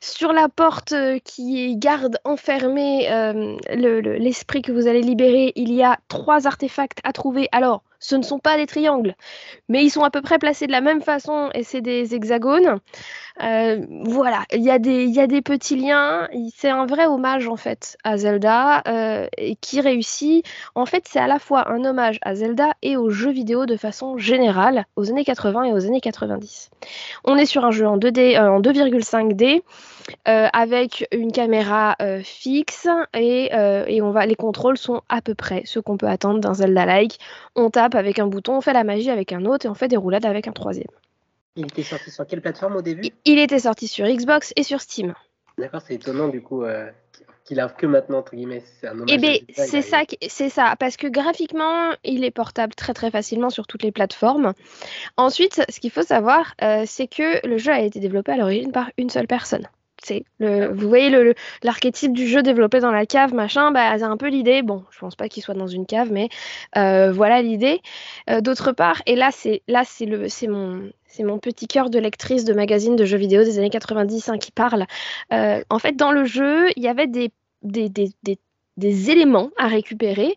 sur 0.00 0.32
la 0.32 0.48
porte 0.48 0.92
euh, 0.92 1.18
qui 1.22 1.76
garde 1.76 2.18
enfermé 2.24 3.10
euh, 3.10 3.56
le- 3.74 4.00
le- 4.00 4.16
l'esprit 4.16 4.62
que 4.62 4.72
vous 4.72 4.86
allez 4.86 5.02
libérer, 5.02 5.52
il 5.56 5.72
y 5.74 5.82
a 5.82 5.98
trois 6.08 6.46
artefacts 6.46 7.00
à 7.04 7.12
trouver. 7.12 7.48
Alors, 7.52 7.82
ce 7.98 8.16
ne 8.16 8.22
sont 8.22 8.38
pas 8.38 8.56
des 8.56 8.66
triangles, 8.66 9.14
mais 9.68 9.84
ils 9.84 9.90
sont 9.90 10.02
à 10.02 10.10
peu 10.10 10.22
près 10.22 10.38
placés 10.38 10.66
de 10.66 10.72
la 10.72 10.80
même 10.80 11.02
façon 11.02 11.50
et 11.54 11.62
c'est 11.62 11.80
des 11.80 12.14
hexagones. 12.14 12.80
Euh, 13.42 13.84
voilà, 14.04 14.44
il 14.52 14.62
y, 14.62 14.70
a 14.70 14.78
des- 14.78 15.42
petits 15.42 15.76
liens. 15.76 16.28
C'est 16.54 16.70
un 16.70 16.86
vrai 16.86 17.06
hommage 17.06 17.48
en 17.48 17.56
fait 17.56 17.98
à 18.04 18.16
Zelda 18.16 18.82
euh, 18.88 19.26
qui 19.60 19.80
réussit. 19.80 20.44
En 20.74 20.86
fait, 20.86 21.04
c'est 21.08 21.18
à 21.18 21.26
la 21.26 21.38
fois 21.38 21.70
un 21.70 21.84
hommage 21.84 22.18
à 22.22 22.34
Zelda 22.34 22.72
et 22.82 22.96
aux 22.96 23.10
jeux 23.10 23.30
vidéo 23.30 23.66
de 23.66 23.76
façon 23.76 24.16
générale, 24.16 24.86
aux 24.96 25.10
années 25.10 25.24
80 25.24 25.64
et 25.64 25.72
aux 25.72 25.86
années 25.86 26.00
90. 26.00 26.70
On 27.24 27.36
est 27.36 27.46
sur 27.46 27.64
un 27.64 27.70
jeu 27.70 27.86
en 27.86 27.98
2D, 27.98 28.36
euh, 28.36 28.50
en 28.50 28.60
2,5D. 28.60 29.62
euh, 30.28 30.46
avec 30.52 31.06
une 31.12 31.32
caméra 31.32 31.96
fixe 32.22 32.86
et, 33.12 33.50
on 34.02 34.10
va, 34.10 34.24
les 34.24 34.36
contrôles 34.36 34.78
sont 34.78 35.02
à 35.08 35.20
peu 35.20 35.34
près 35.34 35.62
ce 35.66 35.80
qu'on 35.80 35.96
peut 35.96 36.06
attendre 36.06 36.38
d'un 36.38 36.54
Zelda-like. 36.54 37.18
Avec 37.96 38.18
un 38.18 38.26
bouton, 38.26 38.56
on 38.56 38.60
fait 38.60 38.72
la 38.72 38.84
magie 38.84 39.10
avec 39.10 39.32
un 39.32 39.44
autre 39.44 39.66
et 39.66 39.68
on 39.68 39.74
fait 39.74 39.88
des 39.88 39.96
roulades 39.96 40.26
avec 40.26 40.48
un 40.48 40.52
troisième. 40.52 40.86
Il 41.56 41.66
était 41.66 41.82
sorti 41.82 42.10
sur 42.10 42.26
quelle 42.26 42.42
plateforme 42.42 42.76
au 42.76 42.82
début? 42.82 43.08
Il- 43.24 43.38
était 43.38 43.60
sorti 43.60 43.88
sur 43.88 44.06
Xbox 44.06 44.52
et 44.56 44.62
sur 44.62 44.80
Steam. 44.80 45.14
D'accord, 45.58 45.80
c'est 45.80 45.94
étonnant 45.94 46.28
du 46.28 46.42
coup 46.42 46.64
euh, 46.64 46.90
qu'il 47.46 47.60
arrive 47.60 47.76
que 47.76 47.86
maintenant, 47.86 48.18
entre 48.18 48.34
guillemets. 48.36 48.62
C'est 48.80 48.88
un 48.88 48.96
Eh 49.08 49.16
bien, 49.16 49.36
c'est 49.54 49.80
ça, 49.80 50.02
c'est 50.28 50.50
ça, 50.50 50.74
parce 50.78 50.98
que 50.98 51.06
graphiquement, 51.06 51.92
il 52.04 52.24
est 52.24 52.30
portable 52.30 52.74
très 52.74 52.92
très 52.92 53.10
facilement 53.10 53.48
sur 53.48 53.66
toutes 53.66 53.82
les 53.82 53.92
plateformes. 53.92 54.52
Ensuite, 55.16 55.62
ce 55.70 55.80
qu'il 55.80 55.90
faut 55.90 56.02
savoir, 56.02 56.54
euh, 56.62 56.82
c'est 56.86 57.06
que 57.06 57.46
le 57.46 57.56
jeu 57.56 57.72
a 57.72 57.80
été 57.80 58.00
développé 58.00 58.32
à 58.32 58.36
l'origine 58.36 58.72
par 58.72 58.90
une 58.98 59.08
seule 59.08 59.26
personne. 59.26 59.66
C'est 60.02 60.24
le, 60.38 60.68
vous 60.72 60.88
voyez 60.88 61.10
l'archétype 61.62 62.12
du 62.12 62.26
jeu 62.26 62.42
développé 62.42 62.80
dans 62.80 62.90
la 62.90 63.06
cave, 63.06 63.34
machin, 63.34 63.70
bah, 63.72 63.98
c'est 63.98 64.04
un 64.04 64.16
peu 64.16 64.28
l'idée. 64.28 64.62
Bon, 64.62 64.84
je 64.90 64.98
pense 64.98 65.16
pas 65.16 65.28
qu'il 65.28 65.42
soit 65.42 65.54
dans 65.54 65.66
une 65.66 65.86
cave, 65.86 66.12
mais 66.12 66.28
euh, 66.76 67.12
voilà 67.12 67.42
l'idée. 67.42 67.80
Euh, 68.30 68.40
D'autre 68.40 68.72
part, 68.72 69.02
et 69.06 69.16
là 69.16 69.30
c'est 69.32 69.62
là 69.68 69.82
c'est 69.84 70.06
le 70.06 70.28
c'est 70.28 70.46
mon 70.48 71.38
petit 71.38 71.66
cœur 71.66 71.90
de 71.90 71.98
lectrice 71.98 72.44
de 72.44 72.52
magazine 72.52 72.96
de 72.96 73.04
jeux 73.04 73.16
vidéo 73.16 73.42
des 73.42 73.58
années 73.58 73.70
90 73.70 74.28
hein, 74.28 74.38
qui 74.38 74.52
parle. 74.52 74.86
Euh, 75.32 75.62
en 75.70 75.78
fait, 75.78 75.96
dans 75.96 76.12
le 76.12 76.24
jeu, 76.24 76.68
il 76.76 76.82
y 76.82 76.88
avait 76.88 77.06
des, 77.06 77.32
des 77.62 77.88
des 78.76 79.10
éléments 79.10 79.50
à 79.56 79.68
récupérer 79.68 80.36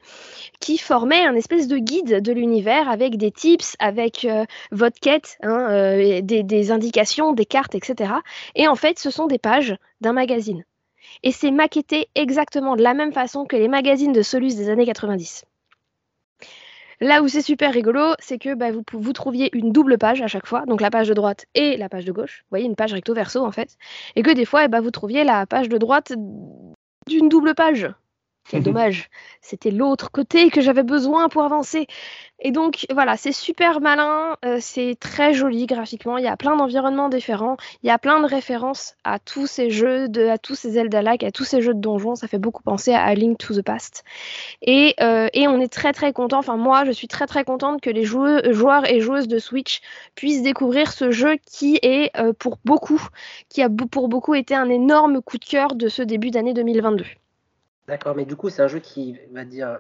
qui 0.60 0.78
formaient 0.78 1.26
un 1.26 1.36
espèce 1.36 1.68
de 1.68 1.78
guide 1.78 2.22
de 2.22 2.32
l'univers 2.32 2.90
avec 2.90 3.18
des 3.18 3.32
tips, 3.32 3.76
avec 3.80 4.26
euh, 4.26 4.46
votre 4.72 5.00
quête, 5.00 5.38
hein, 5.42 5.68
euh, 5.72 6.22
des, 6.22 6.72
indications, 6.72 7.34
des 7.34 7.46
cartes, 7.46 7.76
etc. 7.76 8.14
Et 8.56 8.68
en 8.68 8.76
fait, 8.76 9.00
ce 9.00 9.10
sont 9.10 9.28
des 9.28 9.40
pages 9.40 9.76
d'un 10.02 10.14
magazine. 10.14 10.66
Et 11.24 11.32
c'est 11.32 11.52
maquetté 11.52 12.08
exactement 12.16 12.76
de 12.76 12.84
la 12.84 12.94
même 12.94 13.14
façon 13.14 13.46
que 13.46 13.56
les 13.56 13.68
magazines 13.68 14.12
de 14.12 14.22
Solus 14.22 14.56
des 14.56 14.70
années 14.70 14.86
90. 14.86 15.46
Là 17.02 17.22
où 17.22 17.30
c'est 17.30 17.42
super 17.42 17.74
rigolo, 17.74 18.14
c'est 18.20 18.38
que 18.38 18.54
bah, 18.56 18.72
vous, 18.72 19.14
trouviez 19.14 19.50
une 19.54 19.72
double 19.72 19.98
page 19.98 20.22
à 20.22 20.28
chaque 20.28 20.46
fois, 20.46 20.66
donc 20.66 20.82
la 20.82 20.92
page 20.92 21.08
de 21.08 21.14
droite 21.14 21.46
et 21.56 21.78
la 21.78 21.88
page 21.88 22.04
de 22.04 22.12
gauche. 22.12 22.42
Vous 22.44 22.50
voyez, 22.50 22.66
une 22.66 22.76
page 22.76 22.94
recto 22.94 23.14
verso 23.14 23.44
en 23.44 23.52
fait. 23.52 23.78
Et 24.18 24.22
que 24.22 24.32
des 24.32 24.44
fois, 24.44 24.66
eh 24.66 24.68
ben, 24.68 24.82
vous 24.82 24.92
trouviez 24.92 25.24
la 25.24 25.46
page 25.46 25.70
de 25.70 25.78
droite 25.78 26.12
d'une 27.08 27.30
double 27.30 27.56
page. 27.56 27.90
Quel 28.50 28.64
dommage. 28.64 29.10
C'était 29.42 29.70
l'autre 29.70 30.10
côté 30.10 30.50
que 30.50 30.60
j'avais 30.60 30.82
besoin 30.82 31.30
pour 31.30 31.44
avancer. 31.44 31.86
Et 32.40 32.52
donc 32.52 32.88
voilà, 32.92 33.16
c'est 33.16 33.32
super 33.32 33.80
malin, 33.80 34.38
euh, 34.44 34.58
c'est 34.60 34.96
très 35.00 35.34
joli 35.34 35.68
graphiquement, 35.68 36.18
il 36.18 36.24
y 36.24 36.28
a 36.28 36.38
plein 36.38 36.56
d'environnements 36.56 37.10
différents, 37.10 37.58
il 37.84 37.88
y 37.88 37.90
a 37.90 38.00
plein 38.00 38.22
de 38.22 38.26
références 38.26 38.96
à 39.04 39.20
tous 39.20 39.46
ces 39.46 39.70
jeux, 39.70 40.08
de, 40.08 40.28
à 40.28 40.38
tous 40.38 40.56
ces 40.56 40.72
Zelda-like, 40.72 41.24
à 41.24 41.32
tous 41.32 41.44
ces 41.44 41.62
jeux 41.62 41.74
de 41.74 41.82
donjons, 41.82 42.16
ça 42.16 42.28
fait 42.28 42.40
beaucoup 42.40 42.64
penser 42.64 42.94
à, 42.94 43.14
Link 43.14 43.38
to 43.38 43.54
the 43.54 43.62
Past. 43.62 44.04
Et, 44.62 44.96
euh, 45.02 45.28
et 45.34 45.48
on 45.48 45.60
est 45.60 45.72
très 45.72 45.92
très 45.92 46.14
content, 46.14 46.40
enfin 46.40 46.56
moi 46.56 46.86
je 46.86 46.92
suis 46.92 47.10
très 47.10 47.28
très 47.28 47.44
contente 47.44 47.82
que 47.82 47.90
les 47.90 48.06
joueux, 48.06 48.42
joueurs 48.54 48.90
et 48.90 49.02
joueuses 49.02 49.28
de 49.28 49.38
Switch 49.38 49.82
puissent 50.16 50.42
découvrir 50.42 50.94
ce 50.94 51.12
jeu 51.12 51.36
qui 51.46 51.78
est 51.84 52.10
euh, 52.18 52.32
pour 52.32 52.58
beaucoup, 52.64 53.02
qui 53.50 53.62
a 53.62 53.70
pour 53.70 54.08
beaucoup 54.08 54.34
été 54.34 54.56
un 54.56 54.70
énorme 54.70 55.22
coup 55.22 55.38
de 55.38 55.46
cœur 55.46 55.76
de 55.76 55.90
ce 55.90 56.02
début 56.02 56.32
d'année 56.32 56.54
2022. 56.54 57.04
D'accord, 57.90 58.16
mais 58.16 58.26
du 58.26 58.36
coup, 58.36 58.50
c'est 58.50 58.62
un 58.62 58.68
jeu 58.68 58.78
qui 58.78 59.18
va 59.32 59.46
dire 59.46 59.80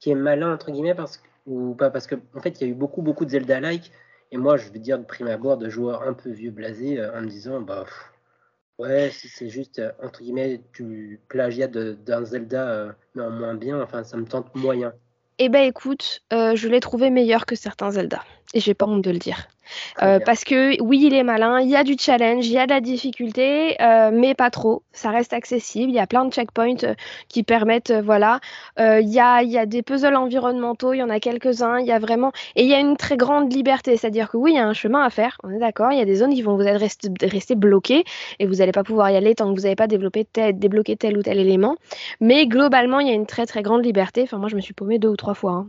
qui 0.00 0.10
est 0.10 0.16
malin 0.16 0.52
entre 0.52 0.72
guillemets 0.72 0.96
parce 0.96 1.18
que 1.18 1.28
ou 1.46 1.74
pas 1.74 1.90
parce 1.90 2.08
que 2.08 2.16
en 2.34 2.40
fait, 2.40 2.60
il 2.60 2.66
y 2.66 2.66
a 2.66 2.72
eu 2.72 2.74
beaucoup 2.74 3.02
beaucoup 3.02 3.24
de 3.24 3.30
Zelda-like 3.30 3.92
et 4.32 4.36
moi, 4.36 4.56
je 4.56 4.68
veux 4.68 4.80
dire 4.80 4.98
de 4.98 5.04
prime 5.04 5.28
abord 5.28 5.56
de 5.56 5.68
joueurs 5.68 6.02
un 6.02 6.12
peu 6.12 6.30
vieux 6.30 6.50
blasés 6.50 6.98
euh, 6.98 7.16
en 7.16 7.22
me 7.22 7.28
disant 7.28 7.60
bah 7.60 7.84
ouais, 8.78 9.10
si 9.10 9.28
c'est 9.28 9.48
juste 9.48 9.78
euh, 9.78 9.92
entre 10.02 10.22
guillemets 10.22 10.60
du 10.74 11.20
plagiat 11.28 11.68
d'un 11.68 12.24
Zelda 12.24 12.68
euh, 12.68 12.92
mais 13.14 13.22
en 13.22 13.30
moins 13.30 13.54
bien, 13.54 13.80
enfin 13.80 14.02
ça 14.02 14.16
me 14.16 14.24
tente 14.24 14.52
moyen. 14.56 14.92
Eh 15.38 15.48
ben 15.48 15.62
écoute, 15.62 16.22
je 16.32 16.66
l'ai 16.66 16.80
trouvé 16.80 17.10
meilleur 17.10 17.46
que 17.46 17.54
certains 17.54 17.92
Zelda. 17.92 18.24
Et 18.54 18.60
j'ai 18.60 18.74
pas 18.74 18.86
honte 18.86 19.02
de 19.02 19.10
le 19.10 19.18
dire. 19.18 19.48
Euh, 20.02 20.18
parce 20.24 20.44
que 20.44 20.80
oui, 20.82 21.02
il 21.04 21.14
est 21.14 21.22
malin, 21.22 21.60
il 21.60 21.68
y 21.68 21.76
a 21.76 21.84
du 21.84 21.96
challenge, 21.98 22.46
il 22.46 22.52
y 22.52 22.58
a 22.58 22.66
de 22.66 22.72
la 22.72 22.80
difficulté, 22.80 23.76
euh, 23.80 24.10
mais 24.12 24.34
pas 24.34 24.50
trop. 24.50 24.82
Ça 24.92 25.10
reste 25.10 25.32
accessible. 25.32 25.90
Il 25.90 25.94
y 25.94 25.98
a 25.98 26.06
plein 26.06 26.24
de 26.24 26.32
checkpoints 26.32 26.84
euh, 26.84 26.94
qui 27.28 27.42
permettent, 27.42 27.92
voilà. 27.92 28.40
Il 28.78 29.08
y, 29.08 29.20
a, 29.20 29.42
y 29.42 29.58
a 29.58 29.66
des 29.66 29.82
puzzles 29.82 30.16
environnementaux, 30.16 30.92
il 30.92 30.98
y 30.98 31.02
en 31.02 31.10
a 31.10 31.20
quelques-uns. 31.20 31.78
Il 31.78 31.86
y 31.86 31.92
a 31.92 31.98
vraiment 31.98 32.32
et 32.54 32.62
il 32.62 32.68
y 32.68 32.74
a 32.74 32.80
une 32.80 32.96
très 32.96 33.16
grande 33.16 33.52
liberté, 33.52 33.96
c'est-à-dire 33.96 34.30
que 34.30 34.36
oui, 34.36 34.52
il 34.52 34.56
y 34.56 34.60
a 34.60 34.66
un 34.66 34.74
chemin 34.74 35.02
à 35.02 35.10
faire. 35.10 35.38
On 35.42 35.50
est 35.50 35.58
d'accord. 35.58 35.92
Il 35.92 35.98
y 35.98 36.02
a 36.02 36.04
des 36.04 36.16
zones 36.16 36.34
qui 36.34 36.42
vont 36.42 36.56
vous 36.56 36.62
être 36.62 36.80
rester, 36.80 37.54
bloquées 37.54 38.04
et 38.38 38.46
vous 38.46 38.56
n'allez 38.56 38.72
pas 38.72 38.84
pouvoir 38.84 39.10
y 39.10 39.16
aller 39.16 39.34
tant 39.34 39.52
que 39.52 39.58
vous 39.58 39.64
n'avez 39.64 39.76
pas 39.76 39.86
développé 39.86 40.26
débloqué 40.52 40.96
tel 40.96 41.18
ou 41.18 41.22
tel 41.22 41.38
élément. 41.38 41.76
Mais 42.20 42.46
globalement, 42.46 43.00
il 43.00 43.08
y 43.08 43.10
a 43.10 43.14
une 43.14 43.26
très 43.26 43.46
très 43.46 43.62
grande 43.62 43.84
liberté. 43.84 44.22
Enfin, 44.22 44.38
moi, 44.38 44.48
je 44.48 44.56
me 44.56 44.60
suis 44.60 44.74
paumée 44.74 44.98
deux 44.98 45.08
ou 45.08 45.16
trois 45.16 45.34
fois. 45.34 45.52
Hein. 45.52 45.68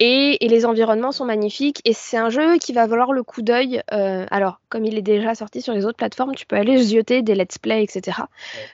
Et, 0.00 0.38
les 0.40 0.66
environnements 0.66 1.12
sont 1.12 1.24
magnifiques. 1.24 1.80
Et 1.84 1.92
c'est 1.92 2.16
un 2.16 2.30
jeu 2.30 2.58
qui 2.58 2.72
va 2.72 2.86
valoir 2.86 3.12
le 3.12 3.22
coup 3.22 3.42
d'œil. 3.42 3.82
Euh, 3.92 4.26
alors, 4.30 4.60
comme 4.68 4.84
il 4.84 4.96
est 4.98 5.02
déjà 5.02 5.34
sorti 5.34 5.62
sur 5.62 5.72
les 5.74 5.84
autres 5.84 5.96
plateformes, 5.96 6.34
tu 6.34 6.46
peux 6.46 6.56
aller 6.56 6.78
zioter 6.78 7.22
des 7.22 7.34
let's 7.34 7.58
play, 7.58 7.82
etc. 7.82 8.22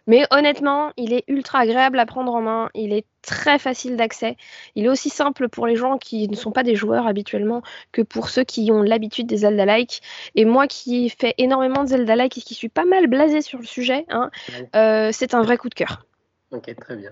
Mais 0.07 0.27
honnêtement, 0.31 0.93
il 0.97 1.13
est 1.13 1.25
ultra 1.29 1.61
agréable 1.61 1.99
à 1.99 2.07
prendre 2.07 2.35
en 2.35 2.41
main. 2.41 2.71
Il 2.75 2.93
est 2.93 3.07
très 3.23 3.59
facile 3.59 3.97
d'accès. 3.97 4.37
Il 4.75 4.85
est 4.87 4.89
aussi 4.89 5.11
simple 5.11 5.49
pour 5.49 5.67
les 5.67 5.77
gens 5.77 5.99
qui 5.99 6.29
ne 6.29 6.37
sont 6.37 6.53
pas 6.53 6.63
des 6.63 6.75
joueurs 6.75 7.07
habituellement 7.07 7.63
que 7.93 8.03
pour 8.03 8.29
ceux 8.29 8.45
qui 8.45 8.71
ont 8.73 8.83
l'habitude 8.83 9.27
des 9.27 9.39
Zelda-like. 9.39 10.01
Et 10.35 10.45
moi 10.45 10.67
qui 10.67 11.11
fais 11.11 11.35
énormément 11.39 11.85
de 11.85 11.89
Zelda-like 11.89 12.39
et 12.39 12.41
qui 12.41 12.55
suis 12.55 12.69
pas 12.69 12.85
mal 12.85 13.07
blasé 13.09 13.43
sur 13.43 13.59
le 13.59 13.67
sujet, 13.67 14.07
hein, 14.09 14.31
euh, 14.75 15.11
c'est 15.13 15.35
un 15.35 15.43
vrai 15.43 15.57
coup 15.57 15.69
de 15.69 15.75
cœur. 15.75 16.07
Ok, 16.51 16.75
très 16.77 16.97
bien. 16.97 17.11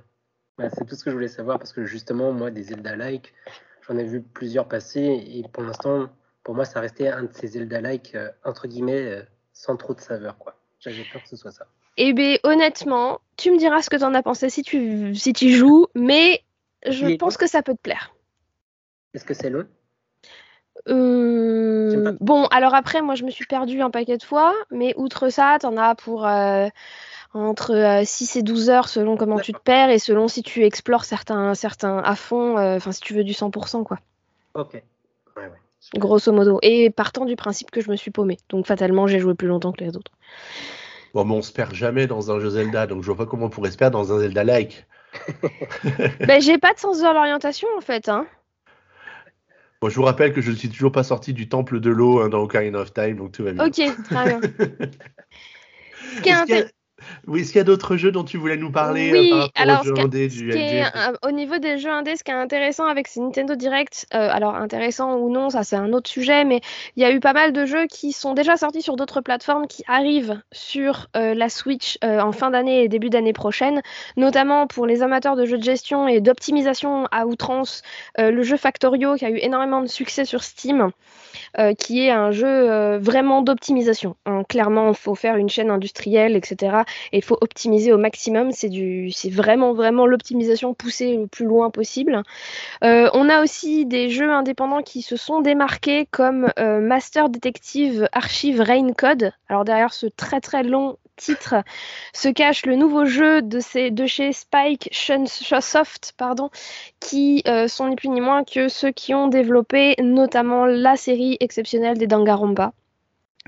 Bah, 0.62 0.68
c'est 0.72 0.84
tout 0.84 0.94
ce 0.94 1.02
que 1.02 1.10
je 1.10 1.16
voulais 1.16 1.28
savoir 1.28 1.58
parce 1.58 1.72
que 1.72 1.84
justement, 1.84 2.32
moi, 2.32 2.52
des 2.52 2.62
Zelda-like, 2.62 3.34
j'en 3.88 3.98
ai 3.98 4.04
vu 4.04 4.22
plusieurs 4.22 4.68
passer 4.68 5.00
et 5.00 5.44
pour 5.52 5.64
l'instant, 5.64 6.08
pour 6.44 6.54
moi, 6.54 6.64
ça 6.64 6.78
restait 6.78 7.08
un 7.08 7.24
de 7.24 7.32
ces 7.32 7.48
Zelda-like, 7.48 8.14
euh, 8.14 8.30
entre 8.44 8.68
guillemets, 8.68 9.02
euh, 9.02 9.22
sans 9.52 9.76
trop 9.76 9.92
de 9.92 10.00
saveur. 10.00 10.38
quoi. 10.38 10.54
J'avais 10.78 11.04
peur 11.12 11.20
que 11.20 11.28
ce 11.28 11.36
soit 11.36 11.50
ça. 11.50 11.66
Eh 11.96 12.12
bien, 12.12 12.36
honnêtement, 12.44 13.20
tu 13.36 13.50
me 13.50 13.58
diras 13.58 13.82
ce 13.82 13.90
que 13.90 13.96
tu 13.96 14.04
en 14.04 14.14
as 14.14 14.22
pensé 14.22 14.50
si 14.50 14.62
tu, 14.62 15.16
si 15.16 15.32
tu 15.32 15.50
joues, 15.50 15.86
mais 15.96 16.44
je 16.86 17.16
pense 17.16 17.36
que 17.36 17.48
ça 17.48 17.62
peut 17.62 17.74
te 17.74 17.80
plaire. 17.80 18.14
Est-ce 19.14 19.24
que 19.24 19.34
c'est 19.34 19.50
long? 19.50 19.66
Euh, 20.88 22.16
Bon, 22.20 22.46
alors 22.46 22.74
après, 22.74 23.02
moi, 23.02 23.16
je 23.16 23.24
me 23.24 23.30
suis 23.30 23.46
perdu 23.46 23.80
un 23.82 23.90
paquet 23.90 24.16
de 24.16 24.22
fois, 24.22 24.54
mais 24.70 24.94
outre 24.96 25.28
ça, 25.28 25.58
tu 25.60 25.66
en 25.66 25.76
as 25.76 25.96
pour 25.96 26.24
entre 27.34 28.02
6 28.04 28.36
euh, 28.36 28.40
et 28.40 28.42
12 28.42 28.70
heures 28.70 28.88
selon 28.88 29.16
comment 29.16 29.38
tu 29.38 29.52
te 29.52 29.58
perds 29.58 29.90
et 29.90 29.98
selon 29.98 30.28
si 30.28 30.42
tu 30.42 30.64
explores 30.64 31.04
certains, 31.04 31.54
certains 31.54 31.98
à 31.98 32.14
fond, 32.14 32.58
euh, 32.58 32.76
enfin 32.76 32.92
si 32.92 33.00
tu 33.00 33.14
veux 33.14 33.24
du 33.24 33.32
100%. 33.32 33.84
quoi. 33.84 33.98
Ok. 34.54 34.82
Grosso 35.94 36.32
modo. 36.32 36.58
Et 36.62 36.90
partant 36.90 37.24
du 37.24 37.34
principe 37.36 37.70
que 37.70 37.80
je 37.80 37.90
me 37.90 37.96
suis 37.96 38.10
paumé. 38.10 38.36
Donc 38.50 38.66
fatalement, 38.66 39.06
j'ai 39.06 39.18
joué 39.18 39.34
plus 39.34 39.48
longtemps 39.48 39.72
que 39.72 39.82
les 39.82 39.96
autres. 39.96 40.12
Bon, 41.14 41.24
mais 41.24 41.34
on 41.34 41.42
se 41.42 41.52
perd 41.52 41.74
jamais 41.74 42.06
dans 42.06 42.30
un 42.30 42.38
jeu 42.38 42.50
Zelda, 42.50 42.86
donc 42.86 43.02
je 43.02 43.06
vois 43.06 43.16
pas 43.16 43.26
comment 43.26 43.46
on 43.46 43.50
pourrait 43.50 43.70
se 43.70 43.76
perdre 43.76 43.98
dans 43.98 44.12
un 44.12 44.20
Zelda-like. 44.20 44.86
ben, 46.26 46.40
j'ai 46.40 46.56
pas 46.56 46.72
de 46.72 46.78
sens 46.78 47.00
de 47.00 47.04
l'orientation 47.04 47.68
en 47.76 47.82
fait. 47.82 48.08
Hein. 48.08 48.26
Bon, 49.82 49.88
je 49.88 49.96
vous 49.96 50.04
rappelle 50.04 50.32
que 50.32 50.40
je 50.40 50.50
ne 50.50 50.56
suis 50.56 50.70
toujours 50.70 50.92
pas 50.92 51.02
sorti 51.02 51.34
du 51.34 51.48
temple 51.48 51.80
de 51.80 51.90
l'eau 51.90 52.20
hein, 52.20 52.28
dans 52.28 52.38
Ocarina 52.38 52.78
of 52.78 52.94
Time, 52.94 53.16
donc 53.16 53.32
tout 53.32 53.42
va 53.42 53.52
bien. 53.52 53.66
Ok, 53.66 53.82
très 54.04 54.24
bien. 54.24 54.40
Ce 56.16 56.20
qui 56.20 56.28
est, 56.30 56.72
oui, 57.26 57.40
est-ce 57.40 57.52
qu'il 57.52 57.58
y 57.58 57.60
a 57.60 57.64
d'autres 57.64 57.96
jeux 57.96 58.12
dont 58.12 58.24
tu 58.24 58.36
voulais 58.36 58.56
nous 58.56 58.70
parler 58.70 59.12
oui, 59.12 59.32
euh, 59.32 59.46
alors, 59.54 59.84
au 61.22 61.30
niveau 61.30 61.58
des 61.58 61.78
jeux 61.78 61.90
indés, 61.90 62.16
ce 62.16 62.24
qui 62.24 62.30
est 62.30 62.34
intéressant 62.34 62.86
avec 62.86 63.08
ces 63.08 63.20
Nintendo 63.20 63.54
Direct, 63.54 64.06
euh, 64.14 64.28
alors 64.30 64.54
intéressant 64.54 65.16
ou 65.16 65.30
non, 65.30 65.50
ça 65.50 65.62
c'est 65.62 65.76
un 65.76 65.92
autre 65.92 66.10
sujet, 66.10 66.44
mais 66.44 66.60
il 66.96 67.02
y 67.02 67.06
a 67.06 67.12
eu 67.12 67.20
pas 67.20 67.32
mal 67.32 67.52
de 67.52 67.64
jeux 67.66 67.86
qui 67.86 68.12
sont 68.12 68.34
déjà 68.34 68.56
sortis 68.56 68.82
sur 68.82 68.96
d'autres 68.96 69.20
plateformes 69.20 69.66
qui 69.66 69.84
arrivent 69.86 70.40
sur 70.52 71.08
euh, 71.16 71.34
la 71.34 71.48
Switch 71.48 71.98
en 72.02 72.32
fin 72.32 72.50
d'année 72.50 72.84
et 72.84 72.88
début 72.88 73.10
d'année 73.10 73.32
prochaine, 73.32 73.82
notamment 74.16 74.66
pour 74.66 74.86
les 74.86 75.02
amateurs 75.02 75.36
de 75.36 75.44
jeux 75.46 75.58
de 75.58 75.62
gestion 75.62 76.08
et 76.08 76.20
d'optimisation 76.20 77.06
à 77.10 77.26
outrance, 77.26 77.82
le 78.18 78.42
jeu 78.42 78.56
Factorio 78.56 79.14
qui 79.14 79.24
a 79.24 79.30
eu 79.30 79.38
énormément 79.38 79.80
de 79.80 79.86
succès 79.86 80.24
sur 80.24 80.42
Steam. 80.42 80.90
qui 81.78 82.06
est 82.06 82.10
un 82.10 82.30
jeu 82.30 82.96
vraiment 82.98 83.42
d'optimisation. 83.42 84.16
Hein. 84.26 84.42
Clairement, 84.48 84.90
il 84.90 84.96
faut 84.96 85.14
faire 85.14 85.36
une 85.36 85.48
chaîne 85.48 85.70
industrielle, 85.70 86.36
etc 86.36 86.82
et 87.12 87.18
il 87.18 87.22
faut 87.22 87.38
optimiser 87.40 87.92
au 87.92 87.98
maximum. 87.98 88.52
C'est 88.52 88.68
du, 88.68 89.10
c'est 89.10 89.30
vraiment 89.30 89.72
vraiment 89.72 90.06
l'optimisation 90.06 90.74
poussée 90.74 91.16
le 91.16 91.26
plus 91.26 91.46
loin 91.46 91.70
possible. 91.70 92.22
Euh, 92.84 93.10
on 93.14 93.28
a 93.28 93.42
aussi 93.42 93.86
des 93.86 94.10
jeux 94.10 94.30
indépendants 94.30 94.82
qui 94.82 95.02
se 95.02 95.16
sont 95.16 95.40
démarqués 95.40 96.06
comme 96.10 96.50
euh, 96.58 96.80
Master 96.80 97.28
Detective 97.28 98.08
Archive 98.12 98.60
Rain 98.60 98.92
Code. 98.92 99.32
Alors 99.48 99.64
derrière 99.64 99.92
ce 99.92 100.06
très 100.06 100.40
très 100.40 100.62
long 100.62 100.96
titre 101.16 101.56
se 102.12 102.28
cache 102.28 102.66
le 102.66 102.76
nouveau 102.76 103.04
jeu 103.04 103.42
de, 103.42 103.60
ces, 103.60 103.90
de 103.90 104.06
chez 104.06 104.32
Spike 104.32 104.88
Chunsoft, 104.92 106.14
pardon, 106.16 106.50
qui 107.00 107.42
euh, 107.46 107.68
sont 107.68 107.88
ni 107.88 107.96
plus 107.96 108.08
ni 108.08 108.20
moins 108.20 108.44
que 108.44 108.68
ceux 108.68 108.90
qui 108.90 109.14
ont 109.14 109.28
développé 109.28 109.94
notamment 110.02 110.66
la 110.66 110.96
série 110.96 111.36
exceptionnelle 111.40 111.98
des 111.98 112.06
Danganronpa 112.06 112.72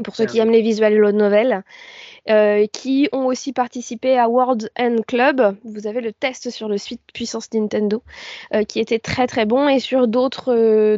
pour 0.03 0.17
ceux 0.17 0.27
qui 0.27 0.41
aiment 0.41 0.51
les 0.51 0.63
visuels 0.63 0.99
novels, 1.13 1.63
euh, 2.31 2.67
qui 2.73 3.07
ont 3.13 3.27
aussi 3.27 3.53
participé 3.53 4.19
à 4.19 4.31
World 4.31 4.71
End 4.79 4.97
Club. 5.07 5.59
Vous 5.63 5.87
avez 5.87 6.01
le 6.01 6.11
test 6.11 6.49
sur 6.49 6.69
le 6.69 6.79
suite 6.79 7.03
puissance 7.13 7.53
Nintendo, 7.53 8.03
euh, 8.55 8.65
qui 8.65 8.81
était 8.81 8.99
très 8.99 9.27
très 9.27 9.45
bon, 9.45 9.69
et 9.69 9.79
sur 9.79 10.09
d'autres 10.09 10.55
euh, 10.55 10.97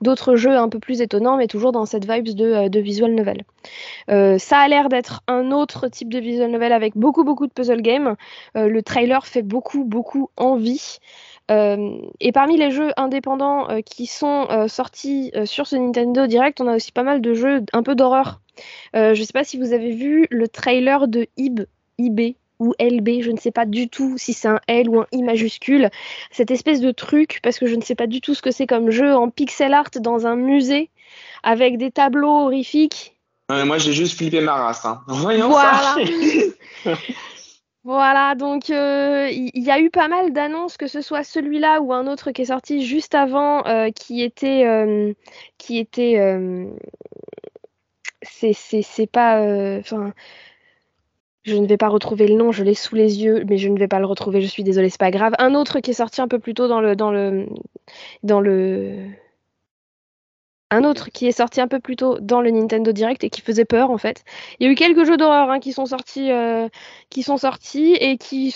d'autres 0.00 0.34
jeux 0.34 0.56
un 0.56 0.68
peu 0.68 0.80
plus 0.80 1.00
étonnants, 1.00 1.36
mais 1.36 1.46
toujours 1.46 1.70
dans 1.70 1.86
cette 1.86 2.10
vibes 2.10 2.34
de, 2.34 2.80
visual 2.80 3.14
novel. 3.14 3.44
ça 4.08 4.58
a 4.58 4.66
l'air 4.66 4.88
d'être 4.88 5.22
un 5.28 5.52
autre 5.52 5.86
type 5.86 6.12
de 6.12 6.18
visual 6.18 6.50
novel 6.50 6.72
avec 6.72 6.96
beaucoup 6.96 7.22
beaucoup 7.22 7.46
de 7.46 7.52
puzzle 7.52 7.80
games. 7.80 8.16
le 8.56 8.80
trailer 8.80 9.24
fait 9.26 9.42
beaucoup 9.42 9.84
beaucoup 9.84 10.30
envie. 10.36 10.98
Et 11.48 12.32
parmi 12.32 12.56
les 12.56 12.72
jeux 12.72 12.90
indépendants 12.96 13.68
qui 13.84 14.06
sont 14.06 14.48
sortis 14.66 15.30
sur 15.44 15.66
ce 15.66 15.76
Nintendo 15.76 16.26
Direct, 16.26 16.60
on 16.60 16.66
a 16.66 16.74
aussi 16.74 16.90
pas 16.90 17.04
mal 17.04 17.20
de 17.20 17.34
jeux 17.34 17.62
un 17.72 17.82
peu 17.84 17.94
d'horreur. 17.94 18.40
Je 18.94 19.18
ne 19.18 19.24
sais 19.24 19.32
pas 19.32 19.44
si 19.44 19.58
vous 19.58 19.72
avez 19.72 19.92
vu 19.92 20.26
le 20.30 20.48
trailer 20.48 21.08
de 21.08 21.26
IB, 21.36 21.66
IB 21.98 22.36
ou 22.60 22.74
LB, 22.78 23.22
je 23.22 23.30
ne 23.30 23.38
sais 23.38 23.50
pas 23.50 23.64
du 23.64 23.88
tout 23.88 24.18
si 24.18 24.34
c'est 24.34 24.48
un 24.48 24.60
L 24.68 24.88
ou 24.88 25.00
un 25.00 25.06
I 25.12 25.22
majuscule. 25.22 25.90
Cette 26.30 26.50
espèce 26.50 26.80
de 26.80 26.92
truc, 26.92 27.40
parce 27.42 27.58
que 27.58 27.66
je 27.66 27.74
ne 27.74 27.80
sais 27.80 27.94
pas 27.94 28.06
du 28.06 28.20
tout 28.20 28.34
ce 28.34 28.42
que 28.42 28.50
c'est 28.50 28.66
comme 28.66 28.90
jeu 28.90 29.14
en 29.14 29.30
pixel 29.30 29.72
art 29.72 29.90
dans 29.96 30.26
un 30.26 30.36
musée 30.36 30.90
avec 31.42 31.78
des 31.78 31.90
tableaux 31.90 32.44
horrifiques. 32.44 33.16
moi 33.48 33.78
j'ai 33.78 33.92
juste 33.92 34.16
flippé 34.16 34.40
ma 34.40 34.54
race. 34.54 34.84
Hein. 34.84 35.02
voilà. 35.08 35.96
Voilà, 37.82 38.34
donc 38.34 38.68
euh, 38.68 39.30
il 39.30 39.64
y, 39.64 39.70
a 39.70 39.80
eu 39.80 39.88
pas 39.88 40.06
mal 40.06 40.34
d'annonces, 40.34 40.76
que 40.76 40.86
ce 40.86 41.00
soit 41.00 41.24
celui-là 41.24 41.80
ou 41.80 41.94
un 41.94 42.06
autre 42.08 42.30
qui 42.30 42.42
est 42.42 42.46
sorti 42.46 42.84
juste 42.84 43.14
avant, 43.14 43.66
euh, 43.66 43.88
qui 43.90 44.22
était, 44.22 44.66
euh, 44.66 45.14
qui 45.56 45.78
était, 45.78 46.18
c'est 48.22 49.10
pas, 49.10 49.40
enfin, 49.78 50.12
je 51.44 51.56
ne 51.56 51.66
vais 51.66 51.76
pas 51.76 51.88
retrouver 51.88 52.26
le 52.28 52.34
nom, 52.34 52.52
je 52.52 52.62
l'ai 52.64 52.74
sous 52.74 52.94
les 52.94 53.22
yeux, 53.22 53.44
mais 53.48 53.56
je 53.56 53.68
ne 53.68 53.78
vais 53.78 53.88
pas 53.88 53.98
le 53.98 54.06
retrouver. 54.06 54.40
Je 54.42 54.46
suis 54.46 54.64
désolée, 54.64 54.90
c'est 54.90 55.00
pas 55.00 55.10
grave. 55.10 55.32
Un 55.38 55.54
autre 55.54 55.80
qui 55.80 55.90
est 55.90 55.94
sorti 55.94 56.20
un 56.20 56.28
peu 56.28 56.38
plus 56.38 56.54
tôt 56.54 56.68
dans 56.68 56.80
le, 56.80 56.96
dans 56.96 57.10
le, 57.10 57.46
dans 58.22 58.40
le 58.40 59.06
un 60.70 60.84
autre 60.84 61.10
qui 61.10 61.26
est 61.26 61.32
sorti 61.32 61.60
un 61.60 61.68
peu 61.68 61.80
plus 61.80 61.96
tôt 61.96 62.18
dans 62.20 62.40
le 62.40 62.50
Nintendo 62.50 62.92
Direct 62.92 63.24
et 63.24 63.30
qui 63.30 63.40
faisait 63.40 63.64
peur 63.64 63.90
en 63.90 63.98
fait. 63.98 64.24
Il 64.58 64.66
y 64.66 64.68
a 64.68 64.72
eu 64.72 64.74
quelques 64.74 65.04
jeux 65.04 65.16
d'horreur 65.16 65.50
hein, 65.50 65.60
qui 65.60 65.72
sont 65.72 65.86
sortis, 65.86 66.30
euh, 66.30 66.68
qui 67.10 67.22
sont 67.22 67.36
sortis 67.36 67.94
et 67.94 68.16
qui. 68.16 68.54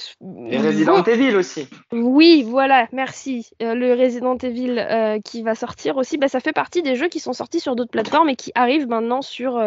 Et 0.49 0.59
Resident 0.59 1.03
Evil 1.03 1.37
aussi. 1.37 1.69
Oui, 1.93 2.45
voilà, 2.49 2.89
merci. 2.93 3.51
Euh, 3.62 3.75
le 3.75 3.95
Resident 3.95 4.37
Evil 4.39 4.79
euh, 4.79 5.19
qui 5.21 5.43
va 5.43 5.55
sortir 5.55 5.97
aussi, 5.97 6.17
bah, 6.17 6.29
ça 6.29 6.41
fait 6.41 6.53
partie 6.53 6.83
des 6.83 6.95
jeux 6.95 7.09
qui 7.09 7.21
sont 7.21 7.33
sortis 7.33 7.61
sur 7.61 7.75
d'autres 7.75 7.91
plateformes 7.91 8.29
et 8.29 8.37
qui 8.37 8.53
arrivent 8.55 8.89
maintenant 8.89 9.23
sur, 9.23 9.62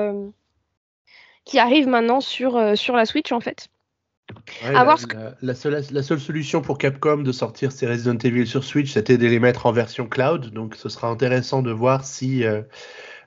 qui 1.43 1.59
arrivent 1.59 1.87
maintenant 1.87 2.21
sur, 2.21 2.77
sur 2.77 2.95
la 2.95 3.05
Switch 3.05 3.31
en 3.31 3.39
fait 3.39 3.67
la, 5.41 5.55
seule, 5.55 6.19
solution 6.19 6.61
pour 6.61 6.77
Capcom 6.77 7.17
de 7.17 7.31
sortir 7.31 7.71
ces 7.71 7.87
Resident 7.87 8.17
Evil 8.17 8.47
sur 8.47 8.63
Switch, 8.63 8.93
c'était 8.93 9.17
de 9.17 9.27
les 9.27 9.39
mettre 9.39 9.65
en 9.65 9.71
version 9.71 10.07
cloud. 10.07 10.51
Donc 10.51 10.75
ce 10.75 10.89
sera 10.89 11.07
intéressant 11.07 11.61
de 11.61 11.71
voir 11.71 12.05
si 12.05 12.43
euh, 12.43 12.61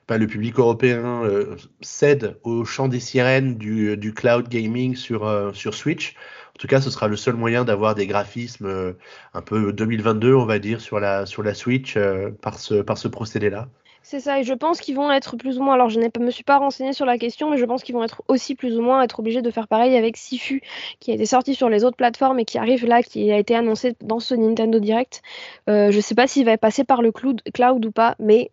bah, 0.07 0.17
le 0.17 0.27
public 0.27 0.57
européen 0.59 1.23
euh, 1.23 1.55
cède 1.81 2.37
au 2.43 2.65
chant 2.65 2.87
des 2.87 2.99
sirènes 2.99 3.57
du, 3.57 4.13
cloud 4.15 4.49
gaming 4.49 4.95
sur, 4.95 5.25
euh, 5.25 5.51
sur 5.53 5.73
Switch. 5.73 6.15
En 6.55 6.59
tout 6.59 6.67
cas, 6.67 6.81
ce 6.81 6.89
sera 6.89 7.07
le 7.07 7.15
seul 7.15 7.35
moyen 7.35 7.63
d'avoir 7.63 7.95
des 7.95 8.05
graphismes 8.05 8.95
un 9.33 9.41
peu 9.41 9.73
2022, 9.73 10.35
on 10.35 10.45
va 10.45 10.59
dire, 10.59 10.79
sur 10.79 10.99
la, 10.99 11.25
sur 11.25 11.41
la 11.41 11.55
Switch 11.55 11.97
par 12.41 12.59
ce, 12.59 12.75
par 12.81 12.99
ce 12.99 13.07
procédé-là. 13.07 13.67
C'est 14.03 14.19
ça, 14.19 14.39
et 14.39 14.43
je 14.43 14.53
pense 14.53 14.81
qu'ils 14.81 14.95
vont 14.95 15.11
être 15.11 15.37
plus 15.37 15.59
ou 15.59 15.63
moins. 15.63 15.75
Alors, 15.75 15.89
je 15.89 15.99
ne 15.99 16.07
me 16.19 16.31
suis 16.31 16.43
pas 16.43 16.57
renseigné 16.57 16.91
sur 16.91 17.05
la 17.05 17.17
question, 17.17 17.51
mais 17.51 17.57
je 17.57 17.65
pense 17.65 17.83
qu'ils 17.83 17.93
vont 17.93 18.03
être 18.03 18.23
aussi 18.27 18.55
plus 18.55 18.77
ou 18.77 18.81
moins 18.81 19.03
être 19.03 19.19
obligés 19.19 19.43
de 19.43 19.51
faire 19.51 19.67
pareil 19.67 19.95
avec 19.95 20.17
Sifu, 20.17 20.61
qui 20.99 21.11
a 21.11 21.13
été 21.13 21.25
sorti 21.25 21.53
sur 21.53 21.69
les 21.69 21.83
autres 21.83 21.97
plateformes 21.97 22.39
et 22.39 22.45
qui 22.45 22.57
arrive 22.57 22.85
là, 22.85 23.03
qui 23.03 23.31
a 23.31 23.37
été 23.37 23.55
annoncé 23.55 23.95
dans 24.01 24.19
ce 24.19 24.33
Nintendo 24.33 24.79
Direct. 24.79 25.21
Euh, 25.69 25.91
je 25.91 25.97
ne 25.97 26.01
sais 26.01 26.15
pas 26.15 26.25
s'il 26.25 26.45
va 26.45 26.57
passer 26.57 26.83
par 26.83 27.01
le 27.01 27.11
cloud, 27.11 27.41
ou 27.85 27.91
pas, 27.91 28.15
mais 28.19 28.49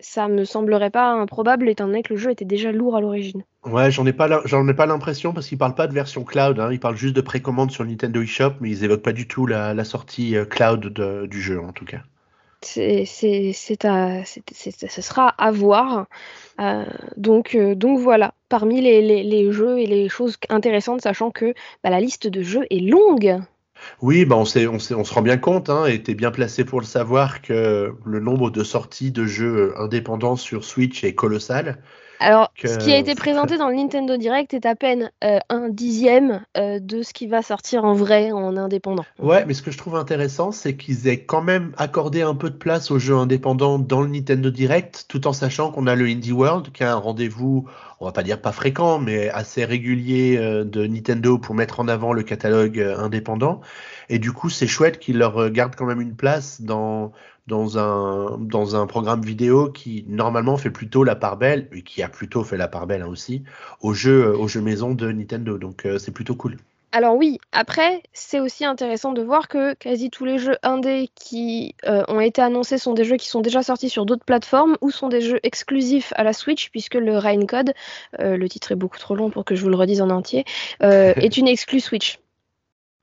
ça 0.00 0.28
me 0.28 0.44
semblerait 0.44 0.90
pas 0.90 1.10
improbable 1.12 1.68
étant 1.68 1.86
donné 1.86 2.02
que 2.02 2.14
le 2.14 2.18
jeu 2.18 2.30
était 2.30 2.44
déjà 2.44 2.72
lourd 2.72 2.96
à 2.96 3.00
l'origine. 3.00 3.42
Ouais, 3.64 3.90
j'en 3.90 4.06
ai 4.06 4.12
pas 4.12 4.86
l'impression 4.86 5.34
parce 5.34 5.46
qu'ils 5.46 5.58
parlent 5.58 5.74
pas 5.74 5.88
de 5.88 5.94
version 5.94 6.24
cloud, 6.24 6.58
hein. 6.58 6.70
ils 6.72 6.80
parlent 6.80 6.96
juste 6.96 7.16
de 7.16 7.20
précommande 7.20 7.70
sur 7.70 7.84
Nintendo 7.84 8.22
eShop, 8.22 8.54
mais 8.60 8.70
ils 8.70 8.84
évoquent 8.84 9.02
pas 9.02 9.12
du 9.12 9.28
tout 9.28 9.46
la, 9.46 9.84
sortie 9.84 10.36
euh, 10.36 10.44
cloud 10.46 10.86
du 11.28 11.42
jeu 11.42 11.60
en 11.60 11.72
tout 11.72 11.84
cas. 11.84 12.00
C'est, 12.60 13.04
c'est, 13.04 13.52
ce 13.52 15.02
sera 15.02 15.28
à 15.28 15.50
voir. 15.50 16.06
Euh, 16.60 16.84
donc, 17.16 17.54
euh, 17.54 17.74
donc 17.74 18.00
voilà, 18.00 18.34
parmi 18.48 18.80
les, 18.80 19.52
jeux 19.52 19.78
et 19.78 19.86
les 19.86 20.08
choses 20.08 20.36
intéressantes, 20.48 21.02
sachant 21.02 21.30
que 21.30 21.54
bah, 21.84 21.90
la 21.90 22.00
liste 22.00 22.26
de 22.26 22.42
jeux 22.42 22.66
est 22.70 22.80
longue. 22.80 23.40
Oui, 24.02 24.24
bah 24.24 24.36
on, 24.36 24.44
se 24.44 25.14
rend 25.14 25.22
bien 25.22 25.36
compte, 25.36 25.70
hein, 25.70 25.86
et 25.86 26.02
tu 26.02 26.14
bien 26.16 26.32
placé 26.32 26.64
pour 26.64 26.80
le 26.80 26.86
savoir, 26.86 27.42
que 27.42 27.94
le 28.04 28.20
nombre 28.20 28.50
de 28.50 28.64
sorties 28.64 29.12
de 29.12 29.24
jeux 29.24 29.72
indépendants 29.78 30.34
sur 30.34 30.64
Switch 30.64 31.04
est 31.04 31.14
colossal. 31.14 31.78
Alors, 32.20 32.52
ce 32.62 32.78
qui 32.78 32.92
a 32.92 32.98
été 32.98 33.14
présenté 33.14 33.58
dans 33.58 33.68
le 33.68 33.76
Nintendo 33.76 34.16
Direct 34.16 34.52
est 34.54 34.66
à 34.66 34.74
peine 34.74 35.10
euh, 35.22 35.38
un 35.48 35.68
dixième 35.68 36.42
euh, 36.56 36.80
de 36.80 37.02
ce 37.02 37.12
qui 37.12 37.26
va 37.26 37.42
sortir 37.42 37.84
en 37.84 37.94
vrai 37.94 38.32
en 38.32 38.56
indépendant. 38.56 39.04
Ouais, 39.18 39.44
mais 39.46 39.54
ce 39.54 39.62
que 39.62 39.70
je 39.70 39.78
trouve 39.78 39.96
intéressant, 39.96 40.50
c'est 40.50 40.76
qu'ils 40.76 41.06
aient 41.06 41.24
quand 41.24 41.42
même 41.42 41.72
accordé 41.76 42.22
un 42.22 42.34
peu 42.34 42.50
de 42.50 42.56
place 42.56 42.90
aux 42.90 42.98
jeux 42.98 43.14
indépendants 43.14 43.78
dans 43.78 44.02
le 44.02 44.08
Nintendo 44.08 44.50
Direct, 44.50 45.06
tout 45.08 45.26
en 45.26 45.32
sachant 45.32 45.70
qu'on 45.70 45.86
a 45.86 45.94
le 45.94 46.06
Indie 46.06 46.32
World, 46.32 46.72
qui 46.72 46.82
a 46.82 46.92
un 46.92 46.96
rendez-vous, 46.96 47.68
on 48.00 48.06
va 48.06 48.12
pas 48.12 48.22
dire 48.22 48.40
pas 48.40 48.52
fréquent, 48.52 48.98
mais 48.98 49.28
assez 49.30 49.64
régulier 49.64 50.36
euh, 50.38 50.64
de 50.64 50.86
Nintendo 50.86 51.38
pour 51.38 51.54
mettre 51.54 51.80
en 51.80 51.88
avant 51.88 52.12
le 52.12 52.22
catalogue 52.22 52.80
indépendant. 52.80 53.60
Et 54.08 54.18
du 54.18 54.32
coup, 54.32 54.50
c'est 54.50 54.66
chouette 54.66 54.98
qu'ils 54.98 55.18
leur 55.18 55.50
gardent 55.50 55.76
quand 55.76 55.86
même 55.86 56.00
une 56.00 56.16
place 56.16 56.62
dans 56.62 57.12
dans 57.48 57.78
un, 57.78 58.38
dans 58.38 58.76
un 58.76 58.86
programme 58.86 59.22
vidéo 59.22 59.70
qui 59.70 60.04
normalement 60.06 60.56
fait 60.56 60.70
plutôt 60.70 61.02
la 61.02 61.16
part 61.16 61.38
belle, 61.38 61.68
et 61.72 61.82
qui 61.82 62.02
a 62.02 62.08
plutôt 62.08 62.44
fait 62.44 62.58
la 62.58 62.68
part 62.68 62.86
belle 62.86 63.02
hein, 63.02 63.08
aussi, 63.08 63.42
au 63.80 63.94
jeu, 63.94 64.36
au 64.36 64.46
jeu 64.46 64.60
maison 64.60 64.94
de 64.94 65.10
Nintendo. 65.10 65.58
Donc 65.58 65.86
euh, 65.86 65.98
c'est 65.98 66.12
plutôt 66.12 66.36
cool. 66.36 66.58
Alors 66.92 67.16
oui, 67.16 67.38
après, 67.52 68.02
c'est 68.14 68.40
aussi 68.40 68.64
intéressant 68.64 69.12
de 69.12 69.22
voir 69.22 69.48
que 69.48 69.74
quasi 69.74 70.10
tous 70.10 70.24
les 70.24 70.38
jeux 70.38 70.56
indés 70.62 71.10
qui 71.14 71.74
euh, 71.86 72.02
ont 72.08 72.20
été 72.20 72.40
annoncés 72.40 72.78
sont 72.78 72.94
des 72.94 73.04
jeux 73.04 73.16
qui 73.16 73.28
sont 73.28 73.40
déjà 73.40 73.62
sortis 73.62 73.90
sur 73.90 74.06
d'autres 74.06 74.24
plateformes 74.24 74.76
ou 74.80 74.90
sont 74.90 75.08
des 75.08 75.20
jeux 75.20 75.40
exclusifs 75.42 76.12
à 76.16 76.24
la 76.24 76.32
Switch, 76.32 76.70
puisque 76.70 76.94
le 76.94 77.18
Rain 77.18 77.44
Code, 77.46 77.74
euh, 78.20 78.36
le 78.36 78.48
titre 78.48 78.72
est 78.72 78.76
beaucoup 78.76 78.98
trop 78.98 79.14
long 79.14 79.30
pour 79.30 79.44
que 79.44 79.54
je 79.54 79.62
vous 79.62 79.70
le 79.70 79.76
redise 79.76 80.00
en 80.00 80.10
entier, 80.10 80.44
est 80.80 81.36
une 81.36 81.48
exclue 81.48 81.80
Switch. 81.80 82.18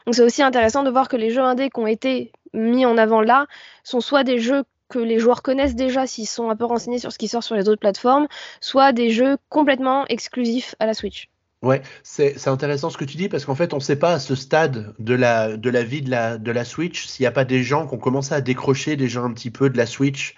Donc 0.06 0.14
c'est 0.14 0.24
aussi 0.24 0.44
intéressant 0.44 0.84
de 0.84 0.90
voir 0.92 1.08
que 1.08 1.18
les 1.18 1.32
jeux 1.32 1.42
indés 1.42 1.70
qui 1.70 1.80
ont 1.80 1.88
été 1.88 2.32
mis 2.56 2.86
en 2.86 2.98
avant 2.98 3.22
là 3.22 3.48
sont 3.84 4.02
soit 4.02 4.24
des 4.24 4.40
jeux 4.40 4.64
que 4.90 5.00
les 5.00 5.20
joueurs 5.20 5.42
connaissent 5.42 5.76
déjà 5.76 6.08
s'ils 6.08 6.28
sont 6.28 6.50
un 6.50 6.56
peu 6.56 6.66
renseignés 6.66 7.00
sur 7.00 7.12
ce 7.12 7.18
qui 7.18 7.28
sort 7.28 7.44
sur 7.44 7.56
les 7.56 7.68
autres 7.70 7.80
plateformes, 7.80 8.28
soit 8.62 8.94
des 8.94 9.10
jeux 9.10 9.38
complètement 9.50 10.06
exclusifs 10.08 10.76
à 10.80 10.86
la 10.86 10.94
Switch. 10.94 11.30
Ouais, 11.62 11.82
c'est 12.04 12.48
intéressant 12.48 12.92
ce 12.92 12.98
que 12.98 13.06
tu 13.06 13.18
dis 13.18 13.28
parce 13.28 13.46
qu'en 13.46 13.56
fait, 13.56 13.74
on 13.74 13.78
ne 13.78 13.82
sait 13.82 13.96
pas 13.96 14.14
à 14.14 14.20
ce 14.20 14.36
stade 14.36 14.94
de 15.00 15.16
la, 15.16 15.58
de 15.58 15.70
la 15.72 15.84
vie 15.84 16.04
de 16.04 16.12
la, 16.12 16.38
de 16.38 16.52
la 16.52 16.64
Switch 16.64 17.08
s'il 17.08 17.24
n'y 17.24 17.28
a 17.28 17.32
pas 17.32 17.46
des 17.46 17.64
gens 17.64 17.88
qui 17.88 17.96
ont 17.96 17.98
commencé 17.98 18.34
à 18.34 18.42
décrocher 18.42 18.96
déjà 18.96 19.22
un 19.22 19.34
petit 19.34 19.50
peu 19.50 19.72
de 19.72 19.78
la 19.78 19.88
Switch 19.88 20.36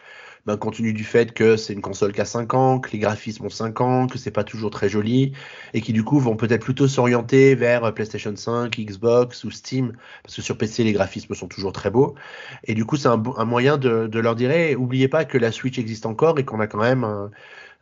ben, 0.48 0.56
compte 0.56 0.78
tenu 0.78 0.94
du 0.94 1.04
fait 1.04 1.34
que 1.34 1.58
c'est 1.58 1.74
une 1.74 1.82
console 1.82 2.14
qui 2.14 2.22
a 2.22 2.26
5 2.26 2.54
ans, 2.54 2.80
que 2.80 2.92
les 2.92 3.00
graphismes 3.00 3.46
ont 3.46 3.50
5 3.50 3.82
ans, 3.82 4.08
que 4.08 4.18
c'est 4.18 4.32
pas 4.32 4.46
toujours 4.46 4.72
très 4.72 4.88
joli, 4.88 5.34
et 5.74 5.82
qui 5.82 5.92
du 5.92 6.06
coup 6.06 6.20
vont 6.20 6.38
peut-être 6.38 6.62
plutôt 6.62 6.88
s'orienter 6.88 7.54
vers 7.54 7.94
PlayStation 7.94 8.34
5, 8.34 8.80
Xbox 8.80 9.44
ou 9.44 9.52
Steam, 9.52 9.92
parce 10.24 10.38
que 10.38 10.42
sur 10.42 10.58
PC 10.58 10.86
les 10.86 10.94
graphismes 10.94 11.36
sont 11.36 11.50
toujours 11.50 11.74
très 11.74 11.90
beaux. 11.90 12.16
Et 12.64 12.76
du 12.76 12.86
coup, 12.86 12.96
c'est 12.96 13.10
un, 13.10 13.18
moyen 13.18 13.78
de, 13.78 14.20
leur 14.20 14.36
dire, 14.38 14.80
oubliez 14.80 15.10
pas 15.10 15.26
que 15.26 15.38
la 15.38 15.52
Switch 15.52 15.78
existe 15.80 16.06
encore 16.06 16.40
et 16.40 16.46
qu'on 16.46 16.62
a 16.62 16.68
quand 16.68 16.80
même 16.80 17.30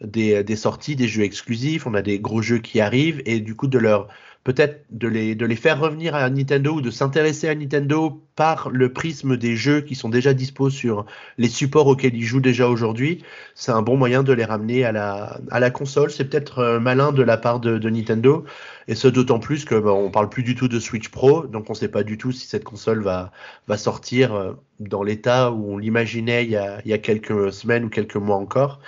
des, 0.02 0.44
des 0.44 0.56
sorties, 0.56 0.96
des 0.96 1.08
jeux 1.08 1.24
exclusifs, 1.24 1.86
on 1.86 1.94
a 1.94 2.02
des 2.02 2.20
gros 2.20 2.42
jeux 2.42 2.58
qui 2.58 2.82
arrivent, 2.82 3.22
et 3.28 3.42
du 3.42 3.56
coup 3.56 3.68
de 3.68 3.78
leur 3.78 4.08
peut-être 4.46 4.86
de 4.92 5.08
les, 5.08 5.34
de 5.34 5.46
les 5.46 5.56
faire 5.56 5.80
revenir 5.80 6.14
à 6.14 6.30
Nintendo 6.30 6.76
ou 6.76 6.82
de 6.82 6.92
s'intéresser 6.92 7.50
à 7.50 7.56
Nintendo 7.56 8.22
par 8.36 8.70
le 8.70 8.94
prisme 8.94 9.38
des 9.38 9.56
jeux 9.56 9.82
qui 9.82 9.96
sont 9.96 10.08
déjà 10.08 10.36
dispos 10.36 10.70
sur 10.70 11.08
les 11.40 11.48
supports 11.48 11.88
auxquels 11.88 12.16
ils 12.16 12.24
jouent 12.24 12.42
déjà 12.42 12.70
aujourd'hui, 12.70 13.24
c'est 13.56 13.72
un 13.72 13.82
bon 13.82 13.98
moyen 13.98 14.22
de 14.22 14.32
les 14.34 14.46
ramener 14.46 14.86
à 14.86 14.92
la, 14.92 15.40
à 15.50 15.60
la 15.60 15.72
console. 15.72 16.12
C'est 16.12 16.26
peut-être 16.26 16.60
euh, 16.60 16.80
malin 16.80 17.12
de 17.12 17.24
la 17.24 17.38
part 17.38 17.60
de, 17.60 17.90
Nintendo, 17.90 18.46
et 18.88 18.94
ce 18.94 19.08
d'autant 19.08 19.40
plus 19.40 19.66
que 19.66 19.74
bah, 19.74 19.94
on 19.94 20.12
parle 20.12 20.30
plus 20.30 20.44
du 20.44 20.54
tout 20.54 20.68
de 20.68 20.80
Switch 20.80 21.10
Pro, 21.10 21.48
donc 21.48 21.70
on 21.70 21.74
ne 21.74 21.78
sait 21.78 21.88
pas 21.88 22.04
du 22.04 22.20
tout 22.20 22.32
si 22.32 22.46
cette 22.46 22.64
console 22.64 23.02
va, 23.02 23.32
va 23.68 23.78
sortir 23.78 24.36
euh, 24.36 24.54
dans 24.80 25.02
l'état 25.02 25.52
où 25.52 25.74
on 25.74 25.78
l'imaginait 25.80 26.46
il, 26.46 26.62
il, 26.86 26.92
y 26.92 26.94
a 26.94 26.98
quelques 27.00 27.52
semaines 27.52 27.86
ou 27.86 27.90
quelques 27.90 28.18
mois 28.18 28.36
encore. 28.36 28.80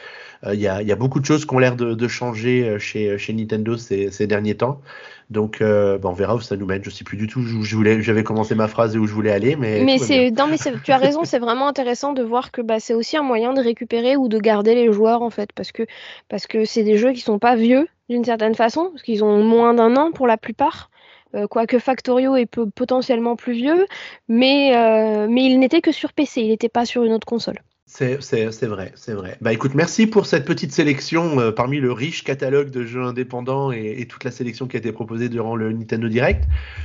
Euh, 0.45 0.53
il 0.53 0.60
y, 0.60 0.68
a, 0.68 0.84
y, 0.84 0.91
a, 0.91 0.95
beaucoup 0.95 1.20
de 1.20 1.26
choses 1.26 1.45
qui 1.45 1.55
ont 1.55 1.60
l'air 1.60 1.76
de, 1.76 1.95
de, 1.95 2.08
changer 2.08 2.78
chez, 2.78 3.18
chez 3.18 3.34
Nintendo 3.34 3.76
ces, 3.76 4.12
ces 4.12 4.28
derniers 4.28 4.55
temps. 4.55 4.82
Donc, 5.30 5.59
euh, 5.59 5.97
bah, 5.97 6.07
on 6.09 6.13
verra 6.13 6.36
où 6.36 6.41
ça 6.41 6.55
nous 6.55 6.65
mène. 6.65 6.84
Je 6.84 6.89
sais 6.89 7.03
plus 7.03 7.17
du 7.17 7.28
tout 7.28 7.39
où 7.39 7.63
je 7.63 7.75
voulais, 7.75 8.01
j'avais 8.01 8.23
commencé 8.23 8.55
ma 8.55 8.67
phrase 8.67 8.95
et 8.95 8.99
où 8.99 9.07
je 9.07 9.13
voulais 9.13 9.32
aller, 9.32 9.55
mais. 9.55 9.84
Mais 9.84 9.97
c'est, 9.97 10.32
non, 10.32 10.47
mais 10.47 10.57
tu 10.57 10.91
as 10.91 10.97
raison. 10.97 11.23
C'est 11.25 11.39
vraiment 11.39 11.67
intéressant 11.67 12.13
de 12.13 12.23
voir 12.23 12.51
que 12.51 12.61
bah, 12.61 12.80
c'est 12.80 12.93
aussi 12.93 13.17
un 13.17 13.23
moyen 13.23 13.53
de 13.53 13.61
récupérer 13.61 14.15
ou 14.15 14.30
de 14.30 14.39
garder 14.39 14.73
les 14.73 14.91
joueurs 14.91 15.21
en 15.21 15.30
fait, 15.30 15.51
parce 15.53 15.71
que 15.71 15.84
parce 16.30 16.47
que 16.47 16.63
c'est 16.63 16.84
des 16.84 16.97
jeux 16.97 17.11
qui 17.11 17.19
sont 17.19 17.39
pas 17.39 17.55
vieux 17.55 17.88
d'une 18.09 18.23
certaine 18.23 18.55
façon, 18.55 18.89
parce 18.91 19.03
qu'ils 19.03 19.23
ont 19.23 19.43
moins 19.43 19.73
d'un 19.73 19.97
an 19.97 20.11
pour 20.11 20.28
la 20.28 20.38
plupart. 20.38 20.89
Euh, 21.36 21.45
quoique 21.45 21.78
Factorio 21.78 22.38
est 22.38 22.45
potentiellement 22.45 23.36
plus 23.36 23.51
vieux, 23.51 23.86
mais, 24.30 24.75
euh, 24.78 25.28
mais 25.30 25.43
il 25.43 25.59
n'était 25.59 25.82
que 25.82 25.91
sur 25.91 26.13
PC, 26.13 26.41
il 26.41 26.47
n'était 26.47 26.69
pas 26.69 26.86
sur 26.86 27.03
une 27.03 27.11
autre 27.11 27.28
console. 27.28 27.59
C'est 27.89 28.17
vrai, 28.65 28.91
c'est 28.95 29.13
vrai. 29.13 29.38
Bah 29.39 29.53
écoute, 29.53 29.73
merci 29.73 30.07
pour 30.07 30.25
cette 30.25 30.43
petite 30.43 30.73
sélection 30.73 31.39
euh, 31.39 31.51
parmi 31.51 31.79
le 31.79 31.93
riche 31.93 32.25
catalogue 32.25 32.69
de 32.69 32.83
jeux 32.83 33.01
indépendants 33.01 33.71
et, 33.71 34.05
toute 34.09 34.25
la 34.25 34.31
sélection 34.31 34.67
qui 34.67 34.75
a 34.75 34.79
été 34.79 34.91
proposée 34.91 35.29
durant 35.29 35.55
le 35.55 35.71
Nintendo 35.71 36.09
Direct. 36.09 36.43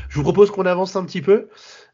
Je 0.09 0.15
vous 0.15 0.23
propose 0.23 0.53
qu'on 0.53 0.65
avance 0.65 0.95
un 0.95 1.05
petit 1.05 1.21
peu 1.21 1.49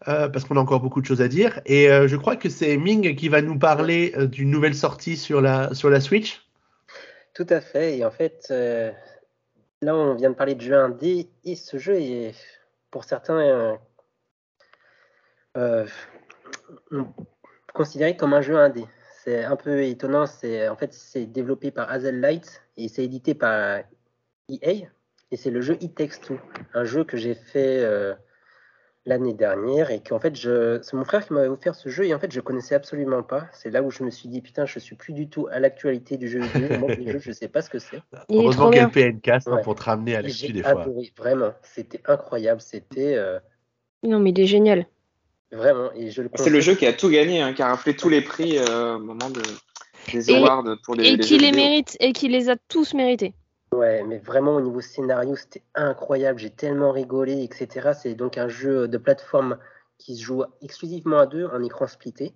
euh, 0.09 0.29
parce 0.29 0.45
qu'on 0.45 0.59
a 0.59 0.61
encore 0.61 0.81
beaucoup 0.81 1.01
de 1.01 1.07
choses 1.07 1.23
à 1.23 1.29
dire. 1.29 1.63
Et 1.65 1.91
euh, 1.91 2.07
je 2.07 2.17
crois 2.17 2.37
que 2.37 2.51
c'est 2.51 2.77
Ming 2.77 3.17
qui 3.17 3.31
va 3.31 3.41
nous 3.41 3.59
parler 3.59 4.13
d'une 4.27 4.51
nouvelle 4.51 4.75
sortie 4.75 5.17
sur 5.17 5.41
la, 5.41 5.73
sur 5.73 5.89
la 5.89 6.01
Switch. 6.01 6.47
Tout 7.33 7.47
à 7.49 7.63
fait. 7.63 7.97
Et 7.97 8.05
en 8.05 8.11
fait, 8.11 8.53
là 9.81 9.97
on 9.97 10.17
vient 10.17 10.31
de 10.31 10.37
parler 10.37 10.55
de 10.55 10.61
jeu 10.61 10.75
indé 10.75 11.31
et 11.47 11.57
ce 11.57 11.79
jeu 11.79 11.95
est 11.95 12.35
pour 12.91 13.05
certains 13.05 13.79
considéré 17.73 18.15
comme 18.15 18.35
un 18.35 18.43
jeu 18.43 18.59
indé 18.59 18.85
c'est 19.29 19.45
un 19.45 19.57
peu 19.57 19.83
étonnant. 19.83 20.27
C'est 20.27 20.69
en 20.69 20.77
fait 20.77 20.93
c'est 20.93 21.27
développé 21.27 21.71
par 21.71 21.91
Hazel 21.91 22.21
Light 22.21 22.63
et 22.77 22.89
c'est 22.89 23.05
édité 23.05 23.35
par 23.35 23.81
EA 24.49 24.89
et 25.31 25.37
c'est 25.37 25.51
le 25.51 25.61
jeu 25.61 25.77
It 25.81 25.95
Takes 25.95 26.21
Two, 26.23 26.39
un 26.73 26.85
jeu 26.85 27.05
que 27.05 27.19
j'ai 27.19 27.35
fait 27.35 27.81
euh, 27.83 28.15
l'année 29.05 29.35
dernière 29.35 29.91
et 29.91 30.03
qu'en 30.03 30.19
fait 30.19 30.35
je 30.35 30.81
c'est 30.81 30.97
mon 30.97 31.05
frère 31.05 31.27
qui 31.27 31.35
m'avait 31.35 31.49
offert 31.49 31.75
ce 31.75 31.91
jeu 31.91 32.07
et 32.07 32.15
en 32.15 32.19
fait 32.19 32.33
je 32.33 32.41
connaissais 32.41 32.75
absolument 32.75 33.23
pas. 33.23 33.47
C'est 33.53 33.71
là 33.71 33.83
où 33.83 33.91
je 33.91 34.03
me 34.03 34.11
suis 34.11 34.31
dit 34.31 34.41
putain 34.41 34.65
je 34.65 34.79
suis 34.79 34.97
plus 34.97 35.13
du 35.13 35.29
tout 35.29 35.47
à 35.51 35.61
l'actualité 35.61 36.17
du 36.17 36.29
jeu 36.29 36.41
vidéo. 36.41 36.79
Moi 36.79 36.95
les 36.95 37.13
jeux 37.13 37.19
je 37.19 37.33
sais 37.33 37.49
pas 37.49 37.61
ce 37.61 37.69
que 37.69 37.79
c'est. 37.79 38.01
Heureusement 38.31 38.71
qu'il 38.71 38.81
y 38.81 38.83
a 38.83 38.89
PNK 38.89 39.29
hein, 39.29 39.61
pour 39.63 39.75
te 39.75 39.83
ramener 39.83 40.17
à 40.17 40.23
l'actu 40.23 40.53
des 40.53 40.63
fois. 40.63 40.87
vraiment, 41.19 41.53
c'était 41.63 42.01
incroyable, 42.07 42.63
c'était. 42.63 43.17
Euh, 43.17 43.39
non 44.03 44.21
mais 44.21 44.31
il 44.31 44.41
est 44.41 44.47
génial. 44.47 44.87
Vraiment. 45.51 45.91
Et 45.95 46.11
je 46.11 46.23
le 46.23 46.31
C'est 46.35 46.51
le 46.51 46.61
jeu 46.61 46.75
qui 46.75 46.87
a 46.87 46.93
tout 46.93 47.09
gagné, 47.09 47.41
hein, 47.41 47.55
qui 47.55 47.63
a 47.63 47.69
raflé 47.69 47.97
tous 47.97 48.09
les 48.09 48.21
prix 48.21 48.59
euh, 48.59 48.97
au 48.97 48.99
moment 48.99 49.31
de, 49.31 49.43
des 50.13 50.31
awards 50.35 50.65
pour 50.85 50.95
les. 50.95 51.09
Et 51.09 51.19
qui 51.19 51.39
les 51.39 51.53
mérite, 51.53 51.97
et 52.01 52.13
qui 52.13 52.29
les 52.29 52.51
a 52.51 52.57
tous 52.69 52.95
mérités. 52.95 53.33
Ouais, 53.73 54.03
mais 54.03 54.19
vraiment 54.19 54.57
au 54.57 54.61
niveau 54.61 54.81
scénario, 54.81 55.37
c'était 55.37 55.63
incroyable. 55.75 56.39
J'ai 56.39 56.51
tellement 56.51 56.93
rigolé, 56.93 57.43
etc. 57.43 57.91
C'est 58.01 58.15
donc 58.15 58.39
un 58.39 58.49
jeu 58.49 58.89
de 58.89 58.99
plateforme 58.99 59.59
qui 59.99 60.17
se 60.17 60.23
joue 60.23 60.45
exclusivement 60.63 61.19
à 61.19 61.27
deux, 61.27 61.47
en 61.47 61.63
écran 61.63 61.87
splitté. 61.87 62.33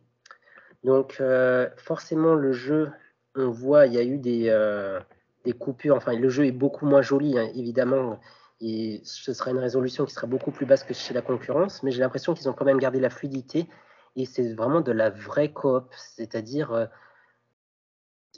Donc 0.85 1.19
euh, 1.21 1.69
forcément, 1.77 2.35
le 2.35 2.53
jeu, 2.53 2.91
on 3.35 3.51
voit, 3.51 3.87
il 3.87 3.95
y 3.95 3.99
a 3.99 4.03
eu 4.03 4.19
des, 4.19 4.47
euh, 4.49 5.01
des 5.45 5.53
coupures. 5.53 5.97
Enfin, 5.97 6.15
le 6.15 6.29
jeu 6.29 6.47
est 6.47 6.53
beaucoup 6.53 6.87
moins 6.87 7.03
joli, 7.03 7.39
hein, 7.39 7.49
évidemment 7.55 8.19
et 8.63 9.01
ce 9.03 9.35
sera 9.35 9.51
une 9.51 9.59
résolution 9.59 10.05
qui 10.07 10.15
sera 10.15 10.29
beaucoup 10.29 10.53
plus 10.53 10.67
basse 10.67 10.85
que 10.85 10.95
chez 10.95 11.13
la 11.13 11.21
concurrence, 11.21 11.83
mais 11.83 11.91
j'ai 11.91 12.01
l'impression 12.01 12.33
qu'ils 12.33 12.49
ont 12.49 12.53
quand 12.53 12.65
même 12.65 12.79
gardé 12.79 13.01
la 13.01 13.11
fluidité 13.11 13.69
et 14.15 14.25
c'est 14.25 14.55
vraiment 14.55 14.81
de 14.81 14.93
la 14.93 15.11
vraie 15.11 15.53
coop, 15.53 15.93
c'est-à-dire 15.97 16.73
euh, 16.73 16.87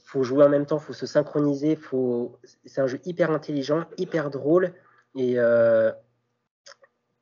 faut 0.06 0.22
jouer 0.22 0.42
en 0.42 0.48
même 0.48 0.64
temps, 0.64 0.78
il 0.78 0.82
faut 0.82 0.94
se 0.94 1.04
synchroniser, 1.04 1.76
faut... 1.76 2.38
c'est 2.64 2.80
un 2.80 2.86
jeu 2.86 3.00
hyper 3.04 3.30
intelligent, 3.32 3.84
hyper 3.98 4.30
drôle 4.30 4.72
et 5.14 5.38
euh, 5.38 5.92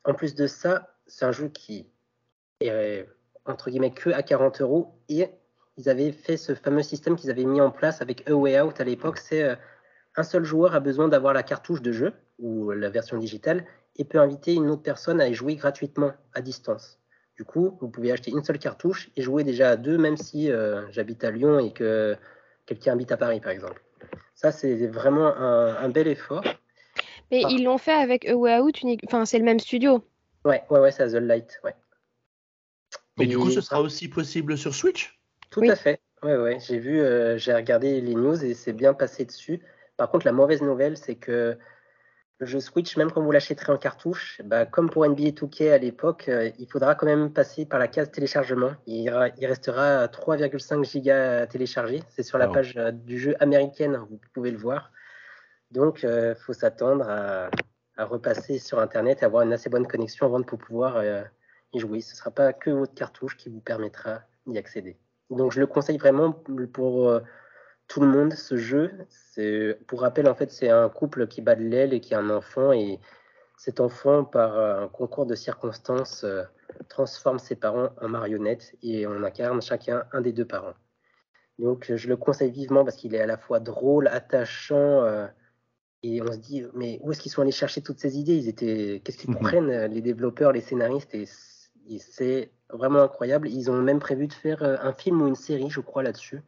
en 0.05 0.13
plus 0.13 0.33
de 0.33 0.47
ça, 0.47 0.95
c'est 1.05 1.25
un 1.25 1.33
jeu 1.33 1.49
qui 1.49 1.89
est 2.61 3.05
entre 3.45 3.69
guillemets 3.69 3.93
que 3.93 4.11
à 4.11 4.23
40 4.23 4.61
euros 4.61 4.95
et 5.09 5.29
ils 5.75 5.89
avaient 5.89 6.13
fait 6.13 6.37
ce 6.37 6.55
fameux 6.55 6.83
système 6.83 7.17
qu'ils 7.17 7.31
avaient 7.31 7.43
mis 7.43 7.59
en 7.59 7.71
place 7.71 8.01
avec 8.01 8.29
A 8.29 8.33
Way 8.33 8.61
Out 8.61 8.79
à 8.79 8.85
l'époque. 8.85 9.17
C'est 9.17 9.43
euh, 9.43 9.55
un 10.15 10.23
seul 10.23 10.45
joueur 10.45 10.73
a 10.73 10.79
besoin 10.79 11.09
d'avoir 11.09 11.33
la 11.33 11.43
cartouche 11.43 11.81
de 11.81 11.91
jeu 11.91 12.13
ou 12.39 12.71
la 12.71 12.89
version 12.89 13.17
digitale 13.17 13.65
et 13.95 14.05
peut 14.05 14.19
inviter 14.19 14.53
une 14.53 14.69
autre 14.69 14.81
personne 14.81 15.21
à 15.21 15.27
y 15.27 15.33
jouer 15.33 15.55
gratuitement 15.55 16.13
à 16.33 16.41
distance. 16.41 16.99
Du 17.35 17.45
coup, 17.45 17.77
vous 17.81 17.89
pouvez 17.89 18.11
acheter 18.11 18.31
une 18.31 18.43
seule 18.43 18.59
cartouche 18.59 19.09
et 19.15 19.21
jouer 19.21 19.43
déjà 19.43 19.71
à 19.71 19.75
deux, 19.75 19.97
même 19.97 20.17
si 20.17 20.51
euh, 20.51 20.83
j'habite 20.91 21.23
à 21.23 21.31
Lyon 21.31 21.59
et 21.59 21.71
que 21.71 22.15
quelqu'un 22.65 22.93
habite 22.93 23.11
à 23.11 23.17
Paris, 23.17 23.39
par 23.39 23.51
exemple. 23.51 23.81
Ça, 24.35 24.51
c'est 24.51 24.87
vraiment 24.87 25.27
un, 25.35 25.89
bel 25.89 26.07
effort. 26.07 26.43
Mais 27.31 27.41
ils 27.49 27.63
l'ont 27.63 27.77
fait 27.77 27.93
avec 27.93 28.27
A 28.27 28.35
Way 28.35 28.59
Out, 28.59 28.81
enfin, 29.07 29.25
c'est 29.25 29.39
le 29.39 29.45
même 29.45 29.59
studio. 29.59 30.03
Ouais, 30.45 30.63
ouais, 30.69 30.79
ouais, 30.79 30.91
c'est 30.91 31.07
The 31.07 31.13
Light, 31.13 31.59
ouais. 31.63 31.75
Mais 33.17 33.27
du 33.27 33.37
coup, 33.37 33.49
ce 33.49 33.61
sera 33.61 33.81
aussi 33.81 34.09
possible 34.09 34.57
sur 34.57 34.73
Switch? 34.73 35.19
Tout 35.49 35.61
à 35.61 35.75
fait. 35.75 36.01
Ouais, 36.23 36.37
ouais. 36.37 36.57
J'ai 36.59 36.79
vu, 36.79 36.99
euh, 36.99 37.37
j'ai 37.37 37.53
regardé 37.53 38.01
les 38.01 38.15
news 38.15 38.43
et 38.43 38.53
c'est 38.53 38.73
bien 38.73 38.93
passé 38.93 39.25
dessus. 39.25 39.61
Par 39.97 40.09
contre, 40.09 40.25
la 40.25 40.31
mauvaise 40.31 40.61
nouvelle, 40.61 40.97
c'est 40.97 41.15
que 41.15 41.57
jeu 42.45 42.59
Switch, 42.59 42.97
même 42.97 43.11
quand 43.11 43.21
vous 43.21 43.31
l'achèterez 43.31 43.71
en 43.71 43.77
cartouche, 43.77 44.41
bah, 44.45 44.65
comme 44.65 44.89
pour 44.89 45.05
NBA 45.05 45.31
2K 45.31 45.71
à 45.71 45.77
l'époque, 45.77 46.29
euh, 46.29 46.49
il 46.59 46.67
faudra 46.67 46.95
quand 46.95 47.05
même 47.05 47.31
passer 47.31 47.65
par 47.65 47.79
la 47.79 47.87
case 47.87 48.11
téléchargement. 48.11 48.71
Il, 48.87 49.13
il 49.37 49.45
restera 49.45 50.07
3,5 50.07 50.83
gigas 50.83 51.41
à 51.41 51.47
télécharger. 51.47 52.03
C'est 52.09 52.23
sur 52.23 52.37
la 52.37 52.47
page 52.47 52.75
euh, 52.77 52.91
du 52.91 53.19
jeu 53.19 53.35
américaine, 53.39 53.97
vous 54.09 54.19
pouvez 54.33 54.51
le 54.51 54.57
voir. 54.57 54.91
Donc, 55.71 56.03
il 56.03 56.35
faut 56.37 56.53
s'attendre 56.53 57.09
à, 57.09 57.49
à, 57.97 58.05
repasser 58.05 58.59
sur 58.59 58.79
Internet 58.79 59.23
et 59.23 59.25
avoir 59.25 59.41
une 59.41 59.53
assez 59.53 59.71
bonne 59.71 59.87
connexion 59.87 60.27
avant 60.27 60.39
de 60.39 60.45
pouvoir 60.45 61.03
y 61.73 61.79
jouer. 61.79 61.99
Ce 62.01 62.13
ne 62.13 62.17
sera 62.17 62.29
pas 62.29 62.53
que 62.53 62.69
votre 62.69 62.93
cartouche 62.93 63.37
qui 63.37 63.49
vous 63.49 63.59
permettra 63.59 64.21
d'y 64.45 64.59
accéder. 64.59 64.97
Donc 65.29 65.51
je 65.51 65.59
le 65.59 65.67
conseille 65.67 65.97
vraiment 65.97 66.31
pour 66.73 67.09
euh, 67.09 67.19
tout 67.87 68.01
le 68.01 68.07
monde, 68.07 68.33
ce 68.33 68.57
jeu. 68.57 68.91
Pour 69.87 70.01
rappel, 70.01 70.27
en 70.27 70.35
fait, 70.35 70.51
c'est 70.51 70.69
un 70.69 70.89
couple 70.89 71.27
qui 71.27 71.41
bat 71.41 71.55
de 71.55 71.63
l'aile 71.63 71.93
et 71.93 71.99
qui 71.99 72.15
a 72.15 72.19
un 72.19 72.29
enfant. 72.29 72.71
Et 72.71 72.99
cet 73.57 73.79
enfant, 73.79 74.23
par 74.23 74.57
un 74.57 74.87
concours 74.87 75.25
de 75.25 75.35
circonstances, 75.35 76.23
euh, 76.23 76.43
transforme 76.89 77.39
ses 77.39 77.55
parents 77.55 77.89
en 78.01 78.09
marionnettes 78.09 78.75
et 78.81 79.05
on 79.07 79.23
incarne 79.23 79.61
chacun 79.61 80.03
un 80.11 80.21
des 80.21 80.33
deux 80.33 80.45
parents. 80.45 80.73
Donc 81.59 81.91
je 81.95 82.07
le 82.07 82.17
conseille 82.17 82.51
vivement 82.51 82.83
parce 82.83 82.95
qu'il 82.95 83.13
est 83.13 83.21
à 83.21 83.27
la 83.27 83.37
fois 83.37 83.59
drôle, 83.59 84.07
attachant. 84.07 85.03
Euh, 85.03 85.27
et 86.01 86.21
on 86.21 86.31
se 86.31 86.37
dit, 86.37 86.65
mais 86.73 86.99
où 87.01 87.11
est-ce 87.11 87.21
qu'ils 87.21 87.31
sont 87.31 87.41
allés 87.41 87.51
chercher 87.51 87.81
toutes 87.81 87.99
ces 87.99 88.17
idées? 88.17 88.35
Ils 88.35 88.49
étaient, 88.49 89.01
qu'est-ce 89.03 89.17
qu'ils 89.17 89.33
comprennent 89.33 89.85
les 89.85 90.01
développeurs, 90.01 90.51
les 90.51 90.61
scénaristes? 90.61 91.15
Et 91.15 91.25
c'est 91.99 92.51
vraiment 92.69 93.01
incroyable. 93.01 93.47
Ils 93.47 93.69
ont 93.71 93.81
même 93.81 93.99
prévu 93.99 94.27
de 94.27 94.33
faire 94.33 94.63
euh, 94.63 94.75
un 94.81 94.93
film 94.93 95.21
ou 95.21 95.27
une 95.27 95.35
série, 95.35 95.69
je 95.69 95.79
crois, 95.79 96.03
là-dessus. 96.03 96.41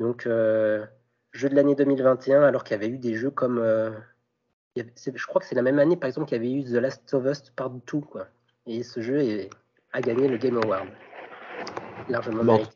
Donc, 0.00 0.26
euh, 0.26 0.84
jeu 1.30 1.50
de 1.50 1.54
l'année 1.54 1.76
2021, 1.76 2.42
alors 2.42 2.64
qu'il 2.64 2.74
y 2.74 2.80
avait 2.80 2.88
eu 2.88 2.98
des 2.98 3.14
jeux 3.14 3.30
comme. 3.30 3.58
Euh, 3.58 3.90
je 4.76 5.26
crois 5.26 5.40
que 5.40 5.46
c'est 5.46 5.54
la 5.54 5.62
même 5.62 5.78
année, 5.78 5.96
par 5.96 6.08
exemple, 6.08 6.26
qu'il 6.26 6.38
y 6.38 6.40
avait 6.40 6.52
eu 6.52 6.64
The 6.64 6.80
Last 6.80 7.12
of 7.14 7.26
Us 7.26 7.50
Part 7.54 7.72
Quoi. 8.10 8.26
Et 8.66 8.82
ce 8.82 9.00
jeu 9.00 9.48
a 9.92 10.00
gagné 10.00 10.26
le 10.26 10.38
Game 10.38 10.56
Award. 10.56 10.88
Largement 12.08 12.42
mérité. 12.42 12.70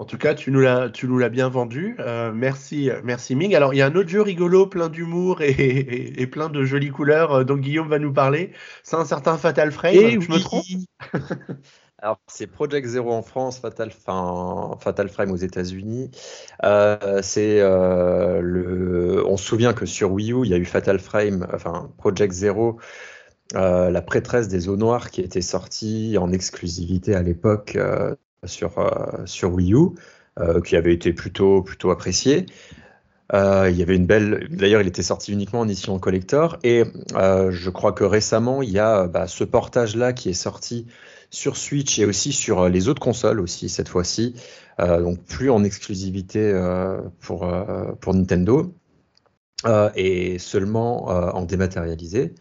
En 0.00 0.04
tout 0.04 0.16
cas, 0.16 0.34
tu 0.34 0.52
nous 0.52 0.60
l'as, 0.60 0.90
tu 0.90 1.08
nous 1.08 1.18
l'as 1.18 1.28
bien 1.28 1.48
vendu. 1.48 1.96
Euh, 1.98 2.30
merci, 2.32 2.88
merci 3.02 3.34
Ming. 3.34 3.56
Alors, 3.56 3.74
il 3.74 3.78
y 3.78 3.82
a 3.82 3.86
un 3.86 3.94
autre 3.96 4.08
jeu 4.08 4.22
rigolo, 4.22 4.68
plein 4.68 4.88
d'humour 4.88 5.42
et, 5.42 6.26
plein 6.30 6.50
de 6.50 6.62
jolies 6.62 6.90
couleurs 6.90 7.32
euh, 7.32 7.44
dont 7.44 7.56
Guillaume 7.56 7.88
va 7.88 7.98
nous 7.98 8.12
parler. 8.12 8.52
C'est 8.84 8.94
un 8.94 9.04
certain 9.04 9.36
Fatal 9.36 9.72
Frame. 9.72 9.94
Et 9.94 10.14
eh 10.14 10.20
je 10.20 10.30
me 10.30 10.38
trompe 10.38 10.64
Alors, 12.00 12.20
c'est 12.28 12.46
Project 12.46 12.86
Zero 12.86 13.12
en 13.12 13.22
France, 13.22 13.58
Fatal, 13.58 13.90
Fatal 13.90 15.08
Frame 15.08 15.32
aux 15.32 15.36
États-Unis. 15.36 16.10
Euh, 16.64 17.20
c'est 17.22 17.58
le. 17.60 19.24
On 19.26 19.36
se 19.36 19.44
souvient 19.44 19.72
que 19.72 19.84
sur 19.84 20.12
Wii 20.12 20.32
U, 20.32 20.44
il 20.44 20.50
y 20.50 20.54
a 20.54 20.58
eu 20.58 20.64
Fatal 20.64 21.00
Frame, 21.00 21.46
enfin 21.52 21.90
Project 21.98 22.32
Zero. 22.32 22.78
la 23.54 24.02
prêtresse 24.02 24.46
des 24.48 24.68
eaux 24.68 24.76
noires 24.76 25.10
qui 25.10 25.22
était 25.22 25.42
sortie 25.42 26.16
en 26.18 26.32
exclusivité 26.32 27.16
à 27.16 27.22
l'époque 27.22 27.76
sur, 28.44 28.78
euh, 28.78 29.26
sur 29.26 29.52
Wii 29.52 29.74
U, 29.74 29.90
euh, 30.38 30.60
qui 30.60 30.76
avait 30.76 30.94
été 30.94 31.12
plutôt, 31.12 31.62
plutôt 31.62 31.90
apprécié. 31.90 32.46
Euh, 33.34 33.68
il 33.70 33.76
y 33.76 33.82
avait 33.82 33.96
une 33.96 34.06
belle. 34.06 34.48
D'ailleurs, 34.50 34.80
il 34.80 34.86
était 34.86 35.02
sorti 35.02 35.32
uniquement 35.32 35.60
en 35.60 35.68
édition 35.68 35.98
collector. 35.98 36.58
Et 36.62 36.84
je 37.14 37.70
crois 37.70 37.92
que 37.92 38.04
récemment, 38.04 38.62
il 38.62 38.70
y 38.70 38.78
a 38.78 39.06
bah, 39.06 39.26
ce 39.26 39.44
portage-là 39.44 40.12
qui 40.12 40.30
est 40.30 40.34
sorti 40.34 40.86
sur 41.30 41.56
Switch 41.56 41.98
et 41.98 42.04
aussi 42.04 42.32
sur 42.32 42.68
les 42.68 42.88
autres 42.88 43.00
consoles 43.00 43.40
aussi 43.40 43.68
cette 43.68 43.88
fois-ci. 43.88 44.34
donc 44.78 45.22
plus 45.24 45.50
en 45.50 45.64
exclusivité 45.64 46.52
pour, 47.20 47.46
pour 48.00 48.14
Nintendo 48.14 48.72
et 49.94 50.38
seulement 50.38 51.06
en 51.06 51.42
dématérialisé. 51.42 52.32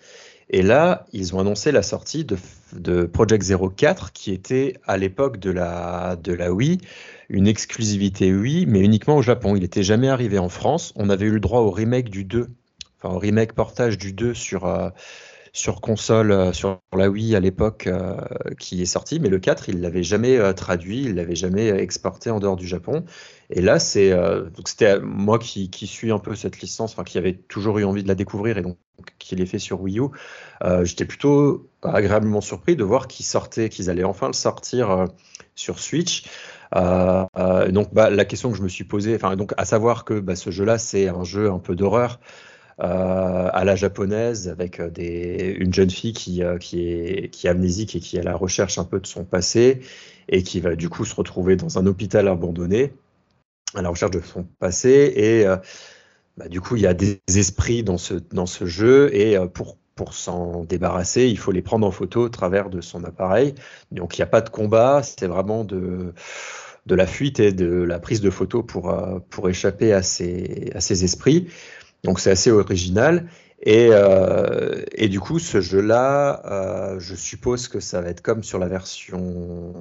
Et 0.49 0.61
là, 0.61 1.05
ils 1.11 1.35
ont 1.35 1.39
annoncé 1.39 1.71
la 1.71 1.83
sortie 1.83 2.23
de, 2.23 2.37
de 2.73 3.03
Project 3.03 3.43
04, 3.75 4.13
qui 4.13 4.31
était 4.31 4.75
à 4.85 4.97
l'époque 4.97 5.39
de 5.39 5.51
la, 5.51 6.15
de 6.15 6.31
la 6.31 6.53
Wii, 6.53 6.79
une 7.29 7.47
exclusivité 7.47 8.33
Wii, 8.33 8.65
mais 8.65 8.79
uniquement 8.79 9.17
au 9.17 9.21
Japon. 9.21 9.55
Il 9.57 9.61
n'était 9.61 9.83
jamais 9.83 10.07
arrivé 10.07 10.37
en 10.39 10.47
France. 10.47 10.93
On 10.95 11.09
avait 11.09 11.25
eu 11.25 11.31
le 11.31 11.41
droit 11.41 11.59
au 11.61 11.71
remake 11.71 12.09
du 12.09 12.23
2, 12.23 12.47
enfin 12.97 13.13
au 13.13 13.19
remake 13.19 13.53
portage 13.53 13.97
du 13.97 14.13
2 14.13 14.33
sur, 14.33 14.65
euh, 14.65 14.89
sur 15.57 15.81
console, 15.81 16.31
euh, 16.31 16.53
sur 16.53 16.81
la 16.95 17.09
Wii 17.09 17.35
à 17.35 17.39
l'époque, 17.39 17.87
euh, 17.87 18.15
qui 18.59 18.81
est 18.83 18.85
sorti, 18.85 19.19
mais 19.19 19.27
le 19.27 19.39
4, 19.39 19.69
il 19.69 19.81
l'avait 19.81 20.03
jamais 20.03 20.53
traduit, 20.53 21.01
il 21.01 21.15
l'avait 21.15 21.35
jamais 21.35 21.69
exporté 21.69 22.29
en 22.29 22.39
dehors 22.39 22.55
du 22.55 22.67
Japon. 22.67 23.05
Et 23.49 23.61
là, 23.61 23.79
c'est 23.79 24.13
c'était 24.65 24.99
moi 24.99 25.39
qui, 25.39 25.69
qui, 25.69 25.87
suis 25.87 26.11
un 26.11 26.19
peu 26.19 26.35
cette 26.35 26.59
licence, 26.59 26.91
enfin 26.91 27.03
qui 27.03 27.17
avait 27.17 27.33
toujours 27.33 27.79
eu 27.79 27.85
envie 27.85 28.03
de 28.03 28.07
la 28.07 28.15
découvrir 28.15 28.57
et 28.57 28.61
donc 28.61 28.77
qui 29.19 29.35
l'ai 29.35 29.45
fait 29.45 29.59
sur 29.59 29.81
Wii 29.81 29.99
U. 29.99 30.09
J'étais 30.83 31.05
plutôt 31.05 31.69
agréablement 31.81 32.41
surpris 32.41 32.75
de 32.75 32.83
voir 32.83 33.07
qu'ils 33.07 33.25
sortaient, 33.25 33.69
qu'ils 33.69 33.89
allaient 33.89 34.03
enfin 34.03 34.27
le 34.27 34.33
sortir 34.33 35.05
sur 35.55 35.79
Switch. 35.79 36.25
donc 36.73 37.93
bah, 37.93 38.09
la 38.09 38.25
question 38.25 38.51
que 38.51 38.57
je 38.57 38.63
me 38.63 38.69
suis 38.69 38.83
posée, 38.83 39.15
enfin 39.15 39.35
donc 39.37 39.53
à 39.57 39.65
savoir 39.65 40.03
que 40.03 40.19
bah, 40.19 40.35
ce 40.35 40.51
jeu-là, 40.51 40.77
c'est 40.77 41.07
un 41.07 41.23
jeu 41.23 41.49
un 41.49 41.59
peu 41.59 41.75
d'horreur. 41.75 42.19
Euh, 42.79 43.49
à 43.51 43.65
la 43.65 43.75
japonaise 43.75 44.49
avec 44.49 44.79
euh, 44.79 44.91
une 45.57 45.73
jeune 45.73 45.89
fille 45.89 46.13
qui, 46.13 46.43
euh, 46.43 46.59
qui, 46.59 46.79
est, 46.87 47.45
amnésique 47.47 47.95
et 47.95 47.99
qui 47.99 48.17
est 48.17 48.19
à 48.19 48.23
la 48.23 48.35
recherche 48.35 48.77
un 48.77 48.83
peu 48.83 48.99
de 48.99 49.07
son 49.07 49.23
passé 49.23 49.79
et 50.29 50.43
qui 50.43 50.59
va 50.59 50.75
du 50.75 50.87
coup 50.87 51.03
se 51.03 51.15
retrouver 51.15 51.55
dans 51.55 51.79
un 51.79 51.87
hôpital 51.87 52.27
abandonné 52.27 52.93
à 53.73 53.81
la 53.81 53.89
recherche 53.89 54.11
de 54.11 54.21
son 54.21 54.43
passé 54.59 55.11
et 55.15 55.45
bah, 56.37 56.47
du 56.49 56.61
coup 56.61 56.75
il 56.75 56.83
y 56.83 56.87
a 56.87 56.93
des 56.93 57.19
esprits 57.35 57.83
dans 57.83 57.97
ce, 57.97 58.65
jeu 58.65 59.09
et 59.15 59.37
pour 59.95 60.13
s'en 60.13 60.63
débarrasser, 60.63 61.25
il 61.25 61.39
faut 61.39 61.51
les 61.51 61.63
prendre 61.63 61.87
en 61.87 61.91
photo 61.91 62.25
au 62.25 62.29
travers 62.29 62.69
de 62.69 62.81
son 62.81 63.03
appareil. 63.03 63.55
Donc 63.89 64.17
il 64.17 64.21
n'y 64.21 64.23
a 64.23 64.27
pas 64.27 64.41
de 64.41 64.49
combat, 64.49 65.01
c'est 65.01 65.25
vraiment 65.25 65.63
de, 65.63 66.13
la 66.87 67.07
fuite 67.07 67.39
et 67.39 67.53
de 67.53 67.81
la 67.81 67.97
prise 67.97 68.21
de 68.21 68.29
photos 68.29 68.63
pour, 68.67 69.49
échapper 69.49 69.93
à 69.93 70.03
ces 70.03 71.03
esprits. 71.03 71.47
Donc 72.03 72.19
c'est 72.19 72.31
assez 72.31 72.51
original. 72.51 73.27
Et, 73.61 73.89
euh, 73.91 74.83
du 75.09 75.19
coup, 75.19 75.39
ce 75.39 75.61
jeu-là, 75.61 76.41
euh, 76.45 76.99
je 76.99 77.15
suppose 77.15 77.67
que 77.67 77.79
ça 77.79 78.01
va 78.01 78.09
être 78.09 78.21
comme 78.21 78.43
sur 78.43 78.59
la 78.59 78.67
version 78.67 79.73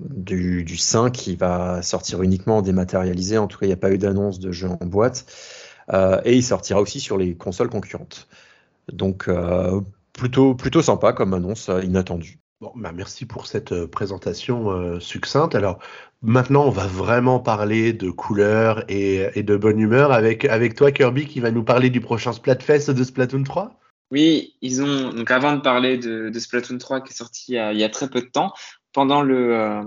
du, 0.00 0.64
du 0.64 0.76
5 0.76 1.12
qui 1.12 1.36
va 1.36 1.82
sortir 1.82 2.22
uniquement 2.22 2.62
dématérialisé. 2.62 3.38
En 3.38 3.46
tout 3.46 3.58
cas, 3.58 3.66
il 3.66 3.70
n'y 3.70 3.74
a 3.74 3.78
pas 3.78 3.90
eu 3.90 3.98
d'annonce 3.98 4.38
de 4.38 4.52
jeu 4.52 4.68
en 4.68 4.84
boîte. 4.86 5.26
Euh, 5.92 6.20
et 6.24 6.34
il 6.36 6.42
sortira 6.42 6.80
aussi 6.80 7.00
sur 7.00 7.16
les 7.18 7.34
consoles 7.36 7.70
concurrentes. 7.70 8.28
Donc, 8.92 9.30
plutôt, 10.12 10.54
plutôt 10.54 10.82
sympa 10.82 11.12
comme 11.14 11.32
annonce, 11.34 11.70
inattendue. 11.82 12.43
Bon, 12.60 12.72
bah 12.76 12.92
merci 12.92 13.26
pour 13.26 13.46
cette 13.46 13.86
présentation 13.86 14.98
succincte. 15.00 15.54
Alors, 15.54 15.80
Maintenant, 16.26 16.64
on 16.64 16.70
va 16.70 16.86
vraiment 16.86 17.38
parler 17.38 17.92
de 17.92 18.10
couleurs 18.10 18.82
et, 18.88 19.42
de 19.42 19.56
bonne 19.58 19.78
humeur 19.78 20.10
avec, 20.10 20.46
avec 20.46 20.74
toi, 20.74 20.90
Kirby, 20.90 21.26
qui 21.26 21.38
va 21.38 21.50
nous 21.50 21.64
parler 21.64 21.90
du 21.90 22.00
prochain 22.00 22.32
Splatfest 22.32 22.90
de 22.90 23.04
Splatoon 23.04 23.42
3. 23.42 23.78
Oui, 24.10 24.54
ils 24.62 24.82
ont, 24.82 25.10
donc 25.10 25.30
avant 25.30 25.52
de 25.52 25.60
parler 25.60 25.98
de, 25.98 26.32
Splatoon 26.32 26.78
3 26.78 27.02
qui 27.02 27.12
est 27.12 27.16
sorti 27.16 27.52
il 27.52 27.78
y, 27.78 27.84
a, 27.84 27.88
très 27.90 28.08
peu 28.08 28.22
de 28.22 28.26
temps, 28.26 28.54
pendant 28.94 29.20
le, 29.20 29.54
euh, 29.54 29.82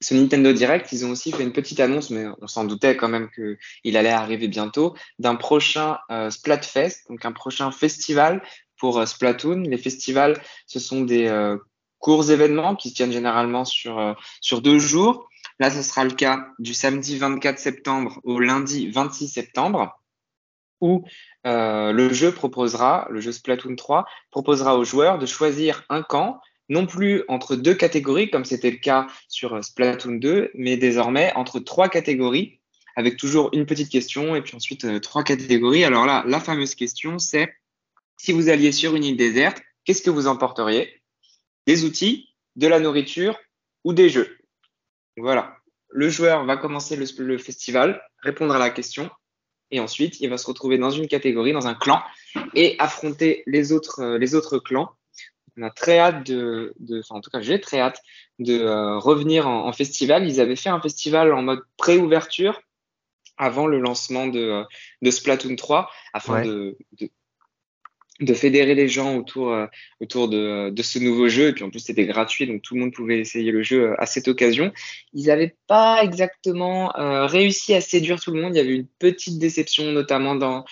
ce 0.00 0.14
Nintendo 0.14 0.54
Direct, 0.54 0.90
ils 0.92 1.04
ont 1.04 1.10
aussi 1.10 1.32
fait 1.32 1.42
une 1.42 1.52
petite 1.52 1.80
annonce, 1.80 2.08
mais 2.08 2.24
on 2.40 2.46
s'en 2.46 2.64
doutait 2.64 2.96
quand 2.96 3.08
même 3.08 3.28
qu'il 3.28 3.96
allait 3.98 4.08
arriver 4.08 4.48
bientôt, 4.48 4.94
d'un 5.18 5.34
prochain 5.34 5.98
euh, 6.10 6.30
Splatfest, 6.30 7.10
donc 7.10 7.26
un 7.26 7.32
prochain 7.32 7.70
festival 7.70 8.42
pour 8.78 8.98
euh, 8.98 9.06
Splatoon. 9.06 9.62
Les 9.62 9.78
festivals, 9.78 10.40
ce 10.66 10.78
sont 10.78 11.02
des 11.02 11.28
courts 11.98 12.30
événements 12.30 12.76
qui 12.76 12.90
se 12.90 12.94
tiennent 12.94 13.12
généralement 13.12 13.64
sur, 13.64 13.98
euh, 13.98 14.12
sur 14.40 14.60
deux 14.60 14.78
jours. 14.78 15.28
Là, 15.58 15.70
ce 15.70 15.82
sera 15.82 16.04
le 16.04 16.12
cas 16.12 16.46
du 16.58 16.74
samedi 16.74 17.16
24 17.16 17.58
septembre 17.58 18.20
au 18.24 18.38
lundi 18.38 18.90
26 18.90 19.28
septembre, 19.28 20.00
où 20.80 21.04
euh, 21.46 21.92
le 21.92 22.12
jeu 22.12 22.32
proposera, 22.32 23.08
le 23.10 23.20
jeu 23.20 23.32
Splatoon 23.32 23.76
3, 23.76 24.06
proposera 24.30 24.76
aux 24.76 24.84
joueurs 24.84 25.18
de 25.18 25.26
choisir 25.26 25.84
un 25.88 26.02
camp 26.02 26.40
non 26.68 26.86
plus 26.86 27.22
entre 27.28 27.54
deux 27.54 27.74
catégories, 27.74 28.28
comme 28.28 28.44
c'était 28.44 28.70
le 28.70 28.78
cas 28.78 29.06
sur 29.28 29.64
Splatoon 29.64 30.16
2, 30.16 30.50
mais 30.54 30.76
désormais 30.76 31.32
entre 31.36 31.60
trois 31.60 31.88
catégories, 31.88 32.60
avec 32.96 33.16
toujours 33.16 33.50
une 33.52 33.66
petite 33.66 33.88
question 33.88 34.34
et 34.34 34.42
puis 34.42 34.56
ensuite 34.56 35.00
trois 35.00 35.22
catégories. 35.22 35.84
Alors 35.84 36.06
là, 36.06 36.24
la 36.26 36.40
fameuse 36.40 36.74
question, 36.74 37.18
c'est 37.18 37.52
si 38.16 38.32
vous 38.32 38.48
alliez 38.48 38.72
sur 38.72 38.96
une 38.96 39.04
île 39.04 39.16
déserte, 39.16 39.62
qu'est-ce 39.84 40.02
que 40.02 40.10
vous 40.10 40.26
emporteriez? 40.26 41.02
Des 41.66 41.84
outils, 41.84 42.28
de 42.56 42.66
la 42.66 42.80
nourriture 42.80 43.38
ou 43.84 43.92
des 43.92 44.08
jeux 44.08 44.38
Voilà. 45.16 45.56
Le 45.90 46.08
joueur 46.08 46.44
va 46.44 46.56
commencer 46.56 46.96
le, 46.96 47.38
festival, 47.38 48.02
répondre 48.20 48.54
à 48.54 48.58
la 48.58 48.70
question, 48.70 49.10
et 49.70 49.80
ensuite 49.80 50.20
il 50.20 50.28
va 50.28 50.36
se 50.36 50.46
retrouver 50.46 50.78
dans 50.78 50.90
une 50.90 51.08
catégorie, 51.08 51.52
dans 51.52 51.68
un 51.68 51.74
clan, 51.74 52.02
et 52.54 52.76
affronter 52.78 53.42
les 53.46 53.72
autres, 53.72 54.00
euh, 54.00 54.18
les 54.18 54.34
autres 54.34 54.58
clans. 54.58 54.90
On 55.56 55.62
a 55.62 55.70
très 55.70 55.98
hâte 55.98 56.26
de, 56.26 56.74
enfin 56.98 57.14
en 57.14 57.20
tout 57.20 57.30
cas 57.30 57.40
j'ai 57.40 57.60
très 57.60 57.80
hâte 57.80 58.02
de 58.38 58.58
euh, 58.58 58.98
revenir 58.98 59.48
en, 59.48 59.72
festival. 59.72 60.28
Ils 60.28 60.40
avaient 60.40 60.56
fait 60.56 60.68
un 60.68 60.80
festival 60.80 61.32
en 61.32 61.42
mode 61.42 61.62
pré-ouverture 61.78 62.60
avant 63.38 63.66
le 63.66 63.78
lancement 63.78 64.26
de, 64.26 64.40
euh, 64.40 64.64
de 65.00 65.10
Splatoon 65.10 65.56
3 65.56 65.90
afin 66.12 66.42
de, 66.42 66.76
de 67.00 67.08
fédérer 68.34 68.74
les 68.74 68.88
gens 68.88 69.16
autour, 69.16 69.52
euh, 69.52 69.66
autour 70.00 70.28
de, 70.28 70.70
de, 70.70 70.82
ce 70.82 70.98
nouveau 70.98 71.28
jeu. 71.28 71.48
Et 71.48 71.52
puis 71.52 71.64
en 71.64 71.70
plus, 71.70 71.80
c'était 71.80 72.06
gratuit, 72.06 72.46
donc 72.46 72.62
tout 72.62 72.74
le 72.74 72.80
monde 72.80 72.92
pouvait 72.92 73.18
essayer 73.18 73.52
le 73.52 73.62
jeu 73.62 73.90
euh, 73.90 73.94
à 73.98 74.06
cette 74.06 74.28
occasion. 74.28 74.72
Ils 75.12 75.26
n'avaient 75.26 75.56
pas 75.66 76.02
exactement 76.02 76.96
euh, 76.96 77.26
réussi 77.26 77.74
à 77.74 77.80
séduire 77.80 78.20
tout 78.20 78.32
le 78.32 78.40
monde. 78.40 78.54
Il 78.54 78.58
y 78.58 78.60
avait 78.60 78.76
une 78.76 78.88
petite 78.98 79.38
déception, 79.38 79.92
notamment 79.92 80.34
dans 80.34 80.64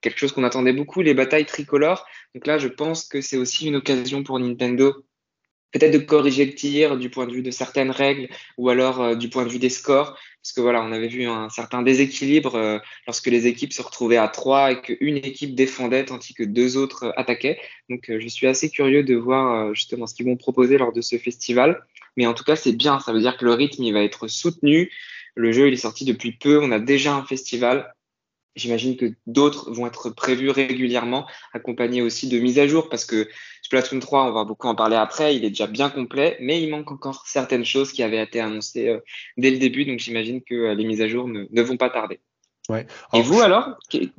quelque 0.00 0.18
chose 0.18 0.32
qu'on 0.32 0.44
attendait 0.44 0.72
beaucoup, 0.72 1.02
les 1.02 1.14
batailles 1.14 1.46
tricolores. 1.46 2.06
Donc 2.34 2.46
là, 2.46 2.58
je 2.58 2.68
pense 2.68 3.06
que 3.06 3.20
c'est 3.20 3.36
aussi 3.36 3.66
une 3.66 3.76
occasion 3.76 4.22
pour 4.22 4.38
Nintendo 4.38 5.04
peut-être 5.78 5.92
de 5.92 5.98
corriger 5.98 6.44
le 6.44 6.54
tir 6.54 6.96
du 6.96 7.10
point 7.10 7.26
de 7.26 7.32
vue 7.32 7.42
de 7.42 7.50
certaines 7.50 7.90
règles 7.90 8.28
ou 8.56 8.68
alors 8.68 9.16
du 9.16 9.28
point 9.28 9.44
de 9.44 9.50
vue 9.50 9.58
des 9.58 9.70
scores 9.70 10.16
parce 10.46 10.52
que 10.52 10.60
voilà, 10.60 10.80
on 10.80 10.92
avait 10.92 11.08
vu 11.08 11.26
un 11.26 11.48
certain 11.48 11.82
déséquilibre 11.82 12.54
euh, 12.54 12.78
lorsque 13.08 13.26
les 13.26 13.48
équipes 13.48 13.72
se 13.72 13.82
retrouvaient 13.82 14.16
à 14.16 14.28
trois 14.28 14.70
et 14.70 14.80
qu'une 14.80 15.16
équipe 15.16 15.56
défendait 15.56 16.04
tandis 16.04 16.34
que 16.34 16.44
deux 16.44 16.76
autres 16.76 17.06
euh, 17.06 17.12
attaquaient. 17.16 17.58
Donc 17.90 18.08
euh, 18.08 18.20
je 18.20 18.28
suis 18.28 18.46
assez 18.46 18.70
curieux 18.70 19.02
de 19.02 19.16
voir 19.16 19.74
justement 19.74 20.06
ce 20.06 20.14
qu'ils 20.14 20.26
vont 20.26 20.36
proposer 20.36 20.78
lors 20.78 20.92
de 20.92 21.00
ce 21.00 21.18
festival. 21.18 21.84
Mais 22.16 22.28
en 22.28 22.32
tout 22.32 22.44
cas, 22.44 22.54
c'est 22.54 22.70
bien, 22.70 23.00
ça 23.00 23.12
veut 23.12 23.18
dire 23.18 23.36
que 23.36 23.44
le 23.44 23.54
rythme 23.54 23.82
il 23.82 23.92
va 23.92 24.04
être 24.04 24.28
soutenu. 24.28 24.92
Le 25.34 25.50
jeu 25.50 25.66
il 25.66 25.72
est 25.72 25.78
sorti 25.78 26.04
depuis 26.04 26.30
peu, 26.30 26.62
on 26.62 26.70
a 26.70 26.78
déjà 26.78 27.16
un 27.16 27.24
festival. 27.24 27.92
J'imagine 28.54 28.96
que 28.96 29.12
d'autres 29.26 29.72
vont 29.72 29.88
être 29.88 30.10
prévus 30.10 30.50
régulièrement, 30.50 31.26
accompagnés 31.54 32.02
aussi 32.02 32.28
de 32.28 32.38
mises 32.38 32.60
à 32.60 32.68
jour, 32.68 32.88
parce 32.88 33.04
que 33.04 33.28
Splatoon 33.66 33.98
3, 33.98 34.26
on 34.26 34.32
va 34.32 34.44
beaucoup 34.44 34.68
en 34.68 34.76
parler 34.76 34.94
après, 34.94 35.34
il 35.34 35.44
est 35.44 35.48
déjà 35.48 35.66
bien 35.66 35.90
complet, 35.90 36.36
mais 36.40 36.62
il 36.62 36.70
manque 36.70 36.92
encore 36.92 37.24
certaines 37.26 37.64
choses 37.64 37.90
qui 37.90 38.04
avaient 38.04 38.22
été 38.22 38.38
annoncées 38.38 38.88
euh, 38.88 39.00
dès 39.38 39.50
le 39.50 39.58
début, 39.58 39.84
donc 39.84 39.98
j'imagine 39.98 40.40
que 40.40 40.54
euh, 40.54 40.74
les 40.74 40.84
mises 40.84 41.00
à 41.00 41.08
jour 41.08 41.26
ne, 41.26 41.62
vont 41.62 41.76
pas 41.76 41.90
tarder. 41.90 42.20
Ouais. 42.68 42.86
Et 43.12 43.22
vous 43.22 43.40
alors, 43.40 43.76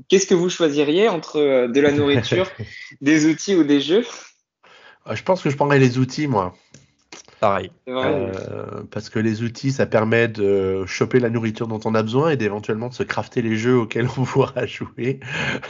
qu'est-ce 0.09 0.27
que 0.27 0.33
vous 0.33 0.49
choisiriez 0.49 1.07
entre 1.07 1.37
euh, 1.37 1.69
de 1.69 1.79
la 1.79 1.93
nourriture, 1.93 2.51
des 3.01 3.25
outils 3.25 3.55
ou 3.55 3.63
des 3.63 3.79
jeux? 3.79 4.05
Je 5.09 5.23
pense 5.23 5.41
que 5.41 5.49
je 5.49 5.55
prendrais 5.55 5.79
les 5.79 5.97
outils, 5.97 6.27
moi. 6.27 6.53
Pareil. 7.39 7.71
Euh, 7.87 8.83
parce 8.89 9.09
que 9.09 9.19
les 9.19 9.43
outils, 9.43 9.71
ça 9.71 9.85
permet 9.85 10.27
de 10.27 10.85
choper 10.87 11.19
la 11.19 11.29
nourriture 11.29 11.67
dont 11.67 11.79
on 11.85 11.93
a 11.93 12.01
besoin 12.01 12.31
et 12.31 12.37
d'éventuellement 12.37 12.89
de 12.89 12.95
se 12.95 13.03
crafter 13.03 13.43
les 13.43 13.55
jeux 13.55 13.77
auxquels 13.77 14.07
on 14.17 14.23
pourra 14.25 14.65
jouer. 14.65 15.19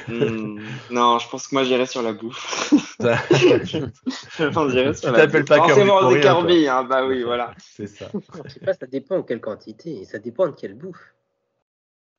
Hmm. 0.07 0.59
non, 0.91 1.20
je 1.20 1.30
pense 1.30 1.47
que 1.47 1.55
moi 1.55 1.65
j'irai 1.65 1.86
sur 1.86 2.01
la 2.01 2.13
bouffe. 2.13 2.74
je 2.99 3.05
t'appelles 5.11 5.45
pas 5.45 5.57
Forcément 5.57 6.09
des 6.09 6.22
Kirby, 6.22 6.68
hein, 6.68 6.84
bah 6.84 7.05
oui, 7.05 7.24
voilà. 7.24 7.51
C'est 7.57 7.88
ça. 7.88 8.05
Je 8.45 8.49
sais 8.49 8.59
pas, 8.61 8.74
ça 8.74 8.86
dépend 8.86 9.18
de 9.18 9.24
quelle 9.24 9.41
quantité, 9.41 10.05
ça 10.05 10.20
dépend 10.20 10.47
de 10.47 10.53
quelle 10.53 10.76
bouffe. 10.76 11.16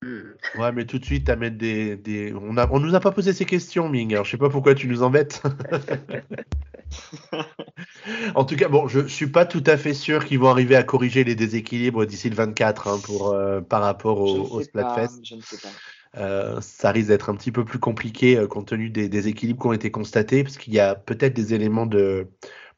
Hmm. 0.03 0.61
Ouais, 0.61 0.72
mais 0.72 0.84
tout 0.84 0.99
de 0.99 1.05
suite, 1.05 1.28
à 1.28 1.34
mettre 1.34 1.59
des, 1.59 1.96
des... 1.96 2.32
On, 2.32 2.57
a... 2.57 2.70
on 2.70 2.78
nous 2.78 2.94
a 2.94 3.01
pas 3.01 3.11
posé 3.11 3.32
ces 3.32 3.44
questions, 3.44 3.88
Ming. 3.88 4.12
Alors, 4.12 4.24
je 4.24 4.30
sais 4.30 4.36
pas 4.36 4.49
pourquoi 4.49 4.74
tu 4.74 4.86
nous 4.86 5.03
embêtes. 5.03 5.42
en 8.34 8.44
tout 8.44 8.55
cas, 8.55 8.68
bon, 8.68 8.86
je 8.86 9.07
suis 9.09 9.26
pas 9.26 9.44
tout 9.44 9.64
à 9.66 9.76
fait 9.76 9.94
sûr 9.94 10.24
qu'ils 10.24 10.38
vont 10.38 10.49
arriver 10.49 10.76
à 10.76 10.84
corriger 10.84 11.24
les 11.24 11.34
déséquilibres 11.34 12.07
d'ici 12.07 12.30
le 12.30 12.36
24 12.36 12.88
hein, 12.88 13.01
pour, 13.03 13.32
euh, 13.32 13.61
par 13.61 13.82
rapport 13.82 14.20
au, 14.20 14.57
au 14.57 14.62
Splatfest. 14.62 15.20
Je 15.24 15.34
ne 15.34 15.40
sais 15.40 15.59
pas. 15.59 15.68
Euh, 16.16 16.61
ça 16.61 16.90
risque 16.90 17.09
d'être 17.09 17.28
un 17.28 17.34
petit 17.34 17.53
peu 17.53 17.64
plus 17.64 17.78
compliqué 17.78 18.38
euh, 18.38 18.46
compte 18.46 18.68
tenu 18.68 18.88
des, 18.88 19.09
des, 19.09 19.28
équilibres 19.28 19.61
qui 19.61 19.68
ont 19.68 19.72
été 19.72 19.90
constatés, 19.90 20.42
parce 20.42 20.57
qu'il 20.57 20.72
y 20.72 20.80
a 20.80 20.94
peut-être 20.94 21.34
des 21.34 21.55
éléments 21.55 21.86
de 21.86 22.28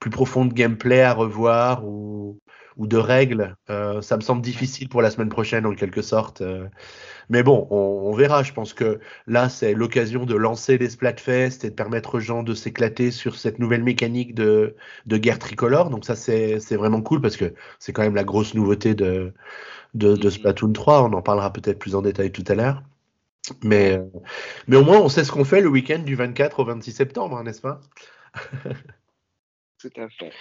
plus 0.00 0.10
profond 0.10 0.44
de 0.44 0.52
gameplay 0.52 1.02
à 1.02 1.12
revoir 1.12 1.84
ou, 1.84 2.40
ou 2.80 2.86
de 2.86 2.96
règles. 2.96 3.56
Euh, 3.68 4.00
ça 4.00 4.16
me 4.16 4.22
semble 4.22 4.40
difficile 4.40 4.88
pour 4.88 5.02
la 5.02 5.10
semaine 5.10 5.28
prochaine 5.28 5.66
en 5.66 5.74
quelque 5.74 6.00
sorte. 6.00 6.40
Euh. 6.40 6.66
mais 7.28 7.42
bon, 7.42 7.68
on, 7.70 8.12
verra. 8.12 8.42
Je 8.42 8.54
pense 8.54 8.72
que 8.72 9.00
là, 9.26 9.50
c'est 9.50 9.74
l'occasion 9.74 10.24
de 10.24 10.34
lancer 10.34 10.78
les 10.78 10.88
Splatfest 10.88 11.62
et 11.64 11.70
de 11.70 11.74
permettre 11.74 12.16
aux 12.16 12.20
gens 12.20 12.42
de 12.42 12.54
s'éclater 12.54 13.10
sur 13.10 13.36
cette 13.36 13.58
nouvelle 13.58 13.84
mécanique 13.84 14.34
de, 14.34 14.76
de 15.06 15.16
guerre 15.18 15.38
tricolore. 15.38 15.90
Donc 15.90 16.06
ça, 16.06 16.16
c'est 16.16 16.56
vraiment 16.72 17.02
cool 17.02 17.20
parce 17.20 17.36
que 17.36 17.52
c'est 17.78 17.92
quand 17.92 18.02
même 18.02 18.14
la 18.14 18.24
grosse 18.24 18.54
nouveauté 18.54 18.94
de, 18.94 19.34
de, 19.92 20.16
de 20.16 20.30
Splatoon 20.30 20.72
3. 20.72 21.02
On 21.02 21.12
en 21.12 21.22
parlera 21.22 21.52
peut-être 21.52 21.78
plus 21.78 21.94
en 21.94 22.00
détail 22.00 22.32
tout 22.32 22.44
à 22.48 22.54
l'heure. 22.54 22.82
Mais, 23.62 24.00
mais 24.68 24.76
au 24.76 24.84
moins, 24.84 25.00
on 25.00 25.10
sait 25.10 25.24
ce 25.24 25.32
qu'on 25.32 25.44
fait 25.44 25.60
le 25.60 25.68
week-end 25.68 25.98
du 25.98 26.14
24 26.14 26.60
au 26.60 26.64
26 26.64 26.92
septembre, 26.92 27.36
hein, 27.36 27.44
n'est-ce 27.44 27.60
pas? 27.60 27.80
Tout 29.78 29.92
à 29.96 30.08
fait. 30.08 30.32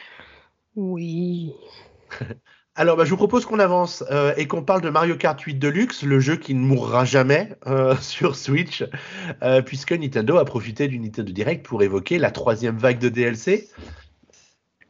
Oui. 0.75 1.53
Alors, 2.79 2.95
bah, 2.95 3.03
je 3.03 3.09
vous 3.09 3.17
propose 3.17 3.45
qu'on 3.45 3.59
avance 3.59 4.05
euh, 4.09 4.33
et 4.37 4.47
qu'on 4.47 4.63
parle 4.63 4.79
de 4.79 4.89
Mario 4.89 5.17
Kart 5.17 5.37
8 5.37 5.55
Deluxe, 5.55 6.03
le 6.03 6.21
jeu 6.21 6.37
qui 6.37 6.53
ne 6.53 6.61
mourra 6.61 7.03
jamais 7.03 7.49
euh, 7.67 7.93
sur 8.01 8.37
Switch, 8.37 8.85
euh, 9.43 9.61
puisque 9.61 9.91
Nintendo 9.91 10.37
a 10.37 10.45
profité 10.45 10.87
du 10.87 10.97
Nintendo 10.97 11.29
Direct 11.29 11.65
pour 11.65 11.83
évoquer 11.83 12.19
la 12.19 12.31
troisième 12.31 12.77
vague 12.77 12.99
de 12.99 13.09
DLC. 13.09 13.67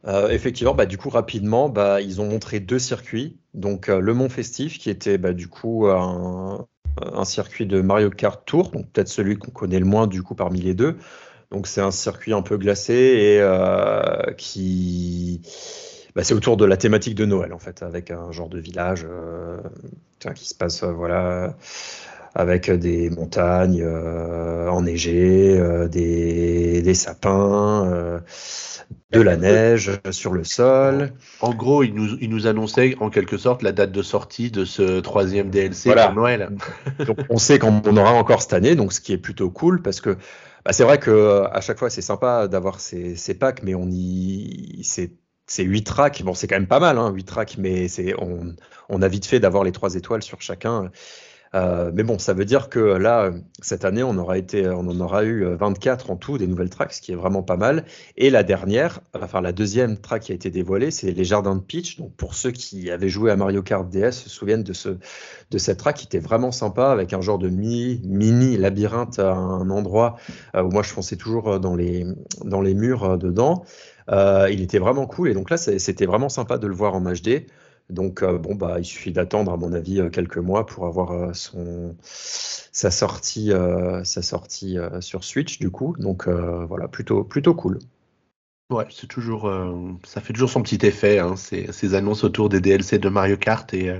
effectivement, 0.06 0.72
bah, 0.72 0.86
du 0.86 0.98
coup, 0.98 1.10
rapidement, 1.10 1.68
bah, 1.68 2.00
ils 2.00 2.20
ont 2.20 2.26
montré 2.26 2.60
deux 2.60 2.78
circuits. 2.78 3.40
Donc, 3.54 3.88
le 3.88 4.14
Mont 4.14 4.28
Festif, 4.28 4.78
qui 4.78 4.88
était 4.88 5.18
du 5.34 5.48
coup 5.48 5.88
un, 5.88 6.68
un, 7.00 7.24
circuit 7.24 7.66
de 7.66 7.80
Mario 7.80 8.10
Kart 8.10 8.40
Tour, 8.46 8.70
donc 8.70 8.88
peut-être 8.92 9.08
celui 9.08 9.36
qu'on 9.36 9.50
connaît 9.50 9.80
le 9.80 9.84
moins 9.84 10.06
du 10.06 10.22
coup 10.22 10.36
parmi 10.36 10.60
les 10.60 10.74
deux. 10.74 10.96
Donc, 11.50 11.66
c'est 11.66 11.80
un 11.80 11.90
circuit 11.90 12.34
un 12.34 12.42
peu 12.42 12.56
glacé 12.56 12.94
et 12.94 14.34
qui 14.36 15.42
bah, 16.14 16.24
c'est 16.24 16.34
autour 16.34 16.56
de 16.56 16.64
la 16.64 16.76
thématique 16.76 17.14
de 17.14 17.24
Noël 17.24 17.52
en 17.52 17.58
fait, 17.58 17.82
avec 17.82 18.10
un 18.10 18.32
genre 18.32 18.48
de 18.48 18.58
village 18.58 19.06
euh, 19.08 19.58
qui 20.34 20.48
se 20.48 20.54
passe 20.54 20.82
euh, 20.82 20.92
voilà 20.92 21.54
avec 22.34 22.70
des 22.70 23.10
montagnes 23.10 23.82
euh, 23.82 24.68
enneigées, 24.68 25.58
euh, 25.58 25.88
des, 25.88 26.80
des, 26.82 26.94
sapins, 26.94 28.20
de 29.10 29.20
la 29.20 29.36
neige 29.36 29.90
sur 30.12 30.32
le 30.32 30.44
sol. 30.44 31.12
En 31.40 31.52
gros, 31.54 31.82
il 31.82 31.94
nous, 31.94 32.16
il 32.20 32.30
nous, 32.30 32.46
annonçait 32.46 32.96
en 33.00 33.10
quelque 33.10 33.36
sorte 33.36 33.62
la 33.62 33.72
date 33.72 33.90
de 33.90 34.02
sortie 34.02 34.50
de 34.50 34.64
ce 34.64 35.00
troisième 35.00 35.50
DLC 35.50 35.92
pour 35.92 36.14
Noël. 36.14 36.50
donc, 37.06 37.18
on 37.28 37.38
sait 37.38 37.58
qu'on 37.58 37.96
aura 37.96 38.12
encore 38.12 38.42
cette 38.42 38.52
année, 38.52 38.76
donc 38.76 38.92
ce 38.92 39.00
qui 39.00 39.12
est 39.12 39.18
plutôt 39.18 39.50
cool 39.50 39.82
parce 39.82 40.00
que 40.00 40.16
bah, 40.64 40.72
c'est 40.72 40.84
vrai 40.84 40.98
que 40.98 41.44
à 41.50 41.60
chaque 41.60 41.78
fois 41.78 41.90
c'est 41.90 42.02
sympa 42.02 42.46
d'avoir 42.46 42.80
ces, 42.80 43.16
ces, 43.16 43.34
packs, 43.34 43.62
mais 43.62 43.74
on 43.74 43.88
y 43.90 44.80
c'est 44.84 45.10
c'est 45.50 45.64
8 45.64 45.82
tracks. 45.82 46.22
Bon, 46.22 46.32
c'est 46.32 46.46
quand 46.46 46.56
même 46.56 46.68
pas 46.68 46.80
mal, 46.80 46.96
hein, 46.96 47.10
8 47.10 47.24
tracks, 47.24 47.56
mais 47.58 47.88
c'est, 47.88 48.14
on, 48.18 49.02
a 49.02 49.08
vite 49.08 49.26
fait 49.26 49.40
d'avoir 49.40 49.64
les 49.64 49.72
3 49.72 49.96
étoiles 49.96 50.22
sur 50.22 50.40
chacun. 50.40 50.90
Euh, 51.56 51.90
mais 51.92 52.04
bon, 52.04 52.20
ça 52.20 52.32
veut 52.32 52.44
dire 52.44 52.68
que 52.68 52.78
là, 52.78 53.32
cette 53.60 53.84
année, 53.84 54.04
on, 54.04 54.16
aura 54.16 54.38
été, 54.38 54.68
on 54.68 54.86
en 54.86 55.00
aura 55.00 55.24
eu 55.24 55.44
24 55.44 56.12
en 56.12 56.16
tout, 56.16 56.38
des 56.38 56.46
nouvelles 56.46 56.70
tracks, 56.70 56.92
ce 56.92 57.00
qui 57.00 57.10
est 57.10 57.16
vraiment 57.16 57.42
pas 57.42 57.56
mal. 57.56 57.84
Et 58.16 58.30
la 58.30 58.44
dernière, 58.44 59.00
enfin 59.20 59.40
la 59.40 59.50
deuxième 59.50 59.98
track 59.98 60.22
qui 60.22 60.32
a 60.32 60.36
été 60.36 60.50
dévoilée, 60.50 60.92
c'est 60.92 61.10
les 61.10 61.24
Jardins 61.24 61.56
de 61.56 61.60
Peach. 61.60 61.98
Donc 61.98 62.14
pour 62.14 62.36
ceux 62.36 62.52
qui 62.52 62.88
avaient 62.88 63.08
joué 63.08 63.32
à 63.32 63.36
Mario 63.36 63.64
Kart 63.64 63.88
DS, 63.90 64.12
se 64.12 64.28
souviennent 64.28 64.62
de, 64.62 64.72
ce, 64.72 64.90
de 65.50 65.58
cette 65.58 65.78
track 65.78 65.96
qui 65.96 66.06
était 66.06 66.20
vraiment 66.20 66.52
sympa, 66.52 66.92
avec 66.92 67.12
un 67.12 67.20
genre 67.20 67.38
de 67.38 67.48
mini, 67.48 68.00
mini 68.04 68.56
labyrinthe 68.56 69.18
à 69.18 69.32
un 69.32 69.68
endroit 69.70 70.14
euh, 70.54 70.62
où 70.62 70.70
moi 70.70 70.84
je 70.84 70.90
fonçais 70.90 71.16
toujours 71.16 71.58
dans 71.58 71.74
les, 71.74 72.06
dans 72.44 72.60
les 72.60 72.74
murs 72.74 73.02
euh, 73.02 73.16
dedans. 73.16 73.64
Euh, 74.08 74.48
il 74.50 74.60
était 74.62 74.78
vraiment 74.78 75.06
cool 75.06 75.28
et 75.28 75.34
donc 75.34 75.50
là 75.50 75.56
c'était 75.56 76.06
vraiment 76.06 76.28
sympa 76.28 76.58
de 76.58 76.66
le 76.66 76.74
voir 76.74 76.94
en 76.94 77.02
HD. 77.02 77.46
Donc 77.88 78.22
euh, 78.22 78.38
bon 78.38 78.54
bah 78.54 78.76
il 78.78 78.84
suffit 78.84 79.12
d'attendre 79.12 79.52
à 79.52 79.56
mon 79.56 79.72
avis 79.72 80.00
euh, 80.00 80.10
quelques 80.10 80.38
mois 80.38 80.64
pour 80.66 80.86
avoir 80.86 81.34
son 81.34 81.96
sa 82.02 82.90
sortie 82.90 83.52
sa 84.04 84.22
sortie 84.22 84.76
sur 85.00 85.24
Switch 85.24 85.58
du 85.58 85.70
coup. 85.70 85.96
Donc 85.98 86.28
voilà 86.28 86.88
plutôt 86.88 87.24
plutôt 87.24 87.54
cool. 87.54 87.78
Ouais, 88.70 88.84
c'est 88.88 89.08
toujours, 89.08 89.48
euh, 89.48 89.72
ça 90.04 90.20
fait 90.20 90.32
toujours 90.32 90.48
son 90.48 90.62
petit 90.62 90.78
effet, 90.86 91.18
hein, 91.18 91.34
ces, 91.34 91.72
ces 91.72 91.94
annonces 91.96 92.22
autour 92.22 92.48
des 92.48 92.60
DLC 92.60 92.98
de 93.00 93.08
Mario 93.08 93.36
Kart. 93.36 93.74
Et 93.74 93.88
euh, 93.90 93.98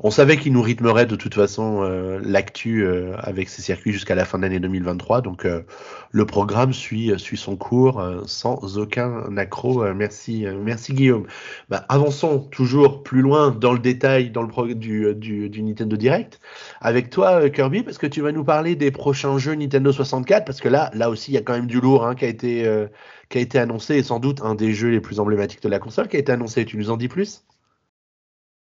on 0.00 0.10
savait 0.10 0.36
qu'ils 0.36 0.52
nous 0.52 0.60
rythmeraient 0.60 1.06
de 1.06 1.14
toute 1.14 1.34
façon 1.34 1.84
euh, 1.84 2.18
l'actu 2.24 2.84
euh, 2.84 3.14
avec 3.18 3.48
ces 3.48 3.62
circuits 3.62 3.92
jusqu'à 3.92 4.16
la 4.16 4.24
fin 4.24 4.38
de 4.38 4.42
l'année 4.42 4.58
2023. 4.58 5.20
Donc 5.20 5.44
euh, 5.44 5.62
le 6.10 6.26
programme 6.26 6.72
suit, 6.72 7.12
suit 7.16 7.36
son 7.36 7.54
cours 7.56 8.00
euh, 8.00 8.22
sans 8.26 8.76
aucun 8.76 9.36
accro. 9.36 9.84
Euh, 9.84 9.94
merci, 9.94 10.46
euh, 10.46 10.58
merci 10.60 10.94
Guillaume. 10.94 11.28
Bah, 11.68 11.84
avançons 11.88 12.40
toujours 12.40 13.04
plus 13.04 13.20
loin 13.22 13.52
dans 13.52 13.72
le 13.72 13.78
détail 13.78 14.30
dans 14.30 14.42
le 14.42 14.48
pro- 14.48 14.66
du, 14.66 15.14
du, 15.14 15.48
du 15.48 15.62
Nintendo 15.62 15.96
Direct 15.96 16.40
avec 16.80 17.10
toi 17.10 17.42
euh, 17.44 17.48
Kirby 17.50 17.84
parce 17.84 17.98
que 17.98 18.08
tu 18.08 18.20
vas 18.20 18.32
nous 18.32 18.42
parler 18.44 18.74
des 18.74 18.90
prochains 18.90 19.38
jeux 19.38 19.54
Nintendo 19.54 19.92
64 19.92 20.44
parce 20.44 20.60
que 20.60 20.68
là, 20.68 20.90
là 20.94 21.08
aussi 21.08 21.30
il 21.30 21.34
y 21.34 21.38
a 21.38 21.42
quand 21.42 21.52
même 21.54 21.68
du 21.68 21.80
lourd 21.80 22.04
hein, 22.04 22.16
qui 22.16 22.24
a 22.24 22.28
été 22.28 22.66
euh, 22.66 22.88
qui 23.28 23.38
a 23.38 23.40
été 23.40 23.58
annoncé 23.58 23.96
et 23.96 24.02
sans 24.02 24.20
doute 24.20 24.40
un 24.40 24.54
des 24.54 24.72
jeux 24.72 24.90
les 24.90 25.00
plus 25.00 25.20
emblématiques 25.20 25.62
de 25.62 25.68
la 25.68 25.78
console 25.78 26.08
qui 26.08 26.16
a 26.16 26.20
été 26.20 26.32
annoncé. 26.32 26.64
Tu 26.64 26.76
nous 26.76 26.90
en 26.90 26.96
dis 26.96 27.08
plus? 27.08 27.44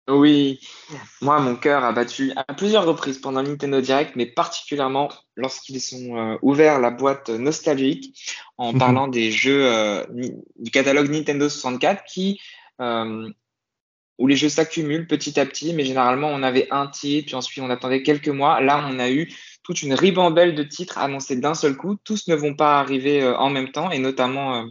Oui, 0.10 0.60
moi, 1.22 1.40
mon 1.40 1.56
cœur 1.56 1.86
a 1.86 1.94
battu 1.94 2.34
à 2.36 2.54
plusieurs 2.54 2.86
reprises 2.86 3.20
pendant 3.20 3.42
le 3.42 3.48
Nintendo 3.48 3.80
Direct, 3.80 4.18
mais 4.18 4.26
particulièrement 4.26 5.10
lorsqu'ils 5.38 5.80
sont 5.80 6.18
euh, 6.18 6.38
ouverts 6.42 6.82
la 6.82 6.92
boîte 6.92 7.30
nostalgique 7.30 8.14
en 8.58 8.74
parlant 8.78 9.08
des 9.08 9.32
jeux 9.32 9.66
euh, 9.66 10.04
du 10.60 10.72
catalogue 10.72 11.10
Nintendo 11.10 11.48
64 11.48 12.04
qui, 12.04 12.42
euh, 12.82 13.30
où 14.18 14.28
les 14.28 14.36
jeux 14.36 14.50
s'accumulent 14.50 15.08
petit 15.08 15.40
à 15.40 15.46
petit, 15.46 15.74
mais 15.74 15.86
généralement 15.86 16.28
on 16.28 16.44
avait 16.44 16.68
un 16.70 16.88
titre, 16.88 17.28
puis 17.28 17.36
ensuite 17.36 17.64
on 17.64 17.70
attendait 17.70 18.04
quelques 18.04 18.28
mois. 18.28 18.60
Là, 18.60 18.86
on 18.92 19.00
a 19.00 19.10
eu 19.10 19.34
toute 19.64 19.82
une 19.82 19.94
ribambelle 19.94 20.56
de 20.56 20.64
titres 20.64 20.98
annoncés 20.98 21.38
d'un 21.38 21.54
seul 21.54 21.76
coup. 21.76 21.96
Tous 22.04 22.28
ne 22.28 22.36
vont 22.36 22.54
pas 22.54 22.80
arriver 22.80 23.22
euh, 23.24 23.38
en 23.38 23.50
même 23.50 23.72
temps, 23.72 23.90
et 23.92 24.00
notamment 24.00 24.56
euh, 24.56 24.66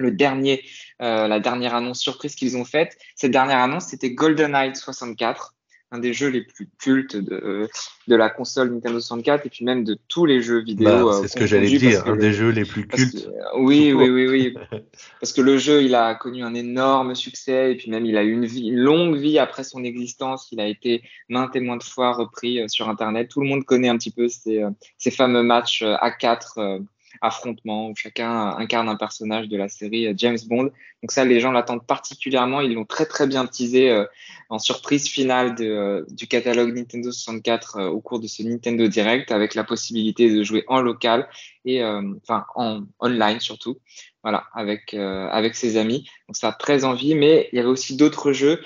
euh, 0.00 1.28
la 1.28 1.40
dernière 1.40 1.74
annonce 1.74 2.00
surprise 2.00 2.34
qu'ils 2.34 2.56
ont 2.56 2.64
faite. 2.64 2.96
Cette 3.14 3.32
dernière 3.32 3.58
annonce, 3.58 3.86
c'était 3.86 4.12
GoldenEye 4.12 4.74
64, 4.74 5.54
un 5.92 5.98
des 5.98 6.14
jeux 6.14 6.28
les 6.28 6.40
plus 6.40 6.68
cultes 6.78 7.16
de, 7.16 7.34
euh, 7.34 7.68
de 8.08 8.16
la 8.16 8.30
console 8.30 8.72
Nintendo 8.72 8.98
64 8.98 9.46
et 9.46 9.50
puis 9.50 9.64
même 9.64 9.84
de 9.84 9.96
tous 10.08 10.24
les 10.24 10.40
jeux 10.40 10.62
vidéo. 10.62 10.86
Bah, 10.86 11.18
euh, 11.18 11.22
c'est 11.22 11.28
ce 11.28 11.36
que 11.36 11.46
j'allais 11.46 11.68
dire, 11.68 12.06
un 12.06 12.16
des 12.16 12.32
jeux 12.32 12.48
les 12.48 12.64
plus 12.64 12.86
cultes. 12.86 13.28
Euh, 13.28 13.58
oui, 13.58 13.92
oui, 13.92 14.08
oui, 14.08 14.26
oui, 14.26 14.54
parce 15.20 15.34
que 15.34 15.42
le 15.42 15.58
jeu, 15.58 15.82
il 15.82 15.94
a 15.94 16.14
connu 16.14 16.42
un 16.42 16.54
énorme 16.54 17.14
succès 17.14 17.72
et 17.72 17.74
puis 17.76 17.90
même 17.90 18.06
il 18.06 18.16
a 18.16 18.24
eu 18.24 18.32
une, 18.32 18.74
longue 18.74 19.16
vie 19.16 19.38
après 19.38 19.64
son 19.64 19.84
existence. 19.84 20.48
Il 20.50 20.60
a 20.60 20.66
été 20.66 21.02
maintes 21.28 21.54
et 21.54 21.60
maintes 21.60 21.84
fois 21.84 22.12
repris 22.12 22.60
sur 22.68 22.88
Internet. 22.88 23.28
Tout 23.28 23.42
le 23.42 23.48
monde 23.48 23.64
connaît 23.64 23.88
un 23.88 23.98
petit 23.98 24.10
peu 24.10 24.28
ces, 24.28 24.64
ces 24.96 25.10
fameux 25.10 25.42
matchs 25.42 25.82
à 25.82 26.10
4 26.10 26.80
affrontement 27.22 27.88
où 27.88 27.94
chacun 27.96 28.56
incarne 28.58 28.88
un 28.88 28.96
personnage 28.96 29.48
de 29.48 29.56
la 29.56 29.68
série 29.68 30.06
euh, 30.08 30.14
James 30.16 30.38
Bond. 30.46 30.70
Donc 31.02 31.10
ça, 31.10 31.24
les 31.24 31.40
gens 31.40 31.52
l'attendent 31.52 31.86
particulièrement. 31.86 32.60
Ils 32.60 32.74
l'ont 32.74 32.84
très 32.84 33.06
très 33.06 33.26
bien 33.26 33.46
teasé 33.46 33.90
euh, 33.90 34.04
en 34.52 34.58
surprise 34.58 35.08
finale 35.08 35.54
de, 35.54 35.64
euh, 35.64 36.04
du 36.10 36.26
catalogue 36.26 36.74
Nintendo 36.74 37.10
64 37.10 37.76
euh, 37.76 37.88
au 37.88 38.00
cours 38.00 38.20
de 38.20 38.26
ce 38.26 38.42
Nintendo 38.42 38.86
Direct 38.86 39.32
avec 39.32 39.54
la 39.54 39.64
possibilité 39.64 40.30
de 40.30 40.42
jouer 40.42 40.64
en 40.68 40.82
local 40.82 41.26
et 41.64 41.82
euh, 41.82 42.02
enfin 42.22 42.44
en 42.54 42.82
online 43.00 43.40
surtout. 43.40 43.78
Voilà, 44.22 44.44
avec 44.54 44.92
euh, 44.92 45.26
avec 45.30 45.54
ses 45.56 45.78
amis. 45.78 46.08
Donc 46.28 46.36
ça 46.36 46.48
a 46.48 46.52
très 46.52 46.84
envie, 46.84 47.14
mais 47.14 47.48
il 47.52 47.56
y 47.56 47.58
avait 47.60 47.68
aussi 47.68 47.96
d'autres 47.96 48.32
jeux 48.32 48.60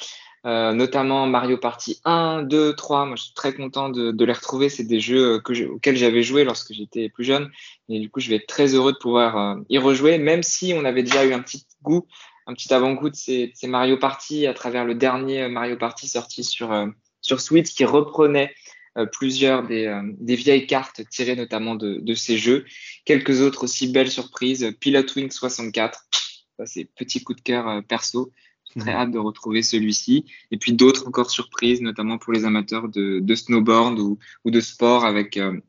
euh, 0.47 0.73
notamment 0.73 1.27
Mario 1.27 1.57
Party 1.59 2.01
1, 2.05 2.43
2, 2.45 2.75
3. 2.75 3.07
Moi, 3.07 3.17
je 3.17 3.25
suis 3.25 3.35
très 3.35 3.53
content 3.55 3.89
de, 3.89 4.25
les 4.25 4.33
retrouver. 4.33 4.69
C'est 4.69 4.85
des 4.85 5.01
jeux 5.01 5.43
j'ai- 5.51 5.67
auxquels 5.67 5.97
j'avais 5.97 6.23
joué 6.23 6.45
lorsque 6.45 6.73
j'étais 6.73 7.09
plus 7.09 7.25
jeune. 7.25 7.51
Et 7.89 8.01
du 8.01 8.11
coup, 8.11 8.21
je 8.21 8.31
vais 8.31 8.37
être 8.37 8.47
très 8.47 8.75
heureux 8.75 8.93
de 8.93 8.99
pouvoir 8.99 9.37
euh, 9.37 9.61
y 9.69 9.79
rejouer, 9.79 10.19
même 10.19 10.43
si 10.43 10.73
on 10.77 10.85
avait 10.85 11.03
déjà 11.03 11.25
eu 11.25 11.33
un 11.33 11.41
petit 11.41 11.67
goût, 11.83 12.07
un 12.47 12.55
petit 12.55 12.73
avant-goût 12.73 13.11
de 13.11 13.17
ces, 13.17 13.53
Mario 13.65 13.97
Party 13.97 14.47
à 14.47 14.55
travers 14.55 14.85
le 14.85 14.95
dernier 14.95 15.43
euh, 15.43 15.49
Mario 15.49 15.77
Party 15.77 16.09
sorti 16.09 16.45
sur, 16.45 16.73
euh, 16.73 16.87
sur 17.21 17.41
Switch 17.41 17.75
qui 17.75 17.85
reprenait 17.85 18.55
euh, 18.97 19.05
plusieurs 19.05 19.67
des, 19.67 19.87
euh, 19.87 20.03
vieilles 20.21 20.67
cartes 20.67 21.03
tirées 21.11 21.37
notamment 21.37 21.75
de, 21.75 22.15
ces 22.15 22.39
jeux. 22.39 22.65
Quelques 23.05 23.41
autres 23.43 23.65
aussi 23.65 23.89
belles 23.89 24.11
surprises. 24.11 24.75
Pilot 24.81 25.05
Wing 25.15 25.31
64. 25.31 26.07
Ça, 26.59 26.65
c'est 26.65 26.89
petit 26.97 27.23
coup 27.23 27.35
de 27.35 27.41
cœur 27.43 27.69
euh, 27.69 27.81
perso. 27.83 28.33
Très 28.79 28.93
hâte 28.93 29.11
de 29.11 29.18
retrouver 29.18 29.62
celui-ci. 29.62 30.27
Et 30.51 30.59
puis 30.59 30.72
d'autres 30.72 31.07
encore 31.09 31.31
surprises, 31.31 31.81
notamment 31.81 32.18
pour 32.18 32.33
les 32.33 32.45
amateurs 32.45 32.89
de, 32.89 33.35
snowboard 33.35 33.99
ou, 33.99 34.18
de 34.45 34.61
sport 34.61 35.05
avec 35.05 35.37
euh, 35.37 35.61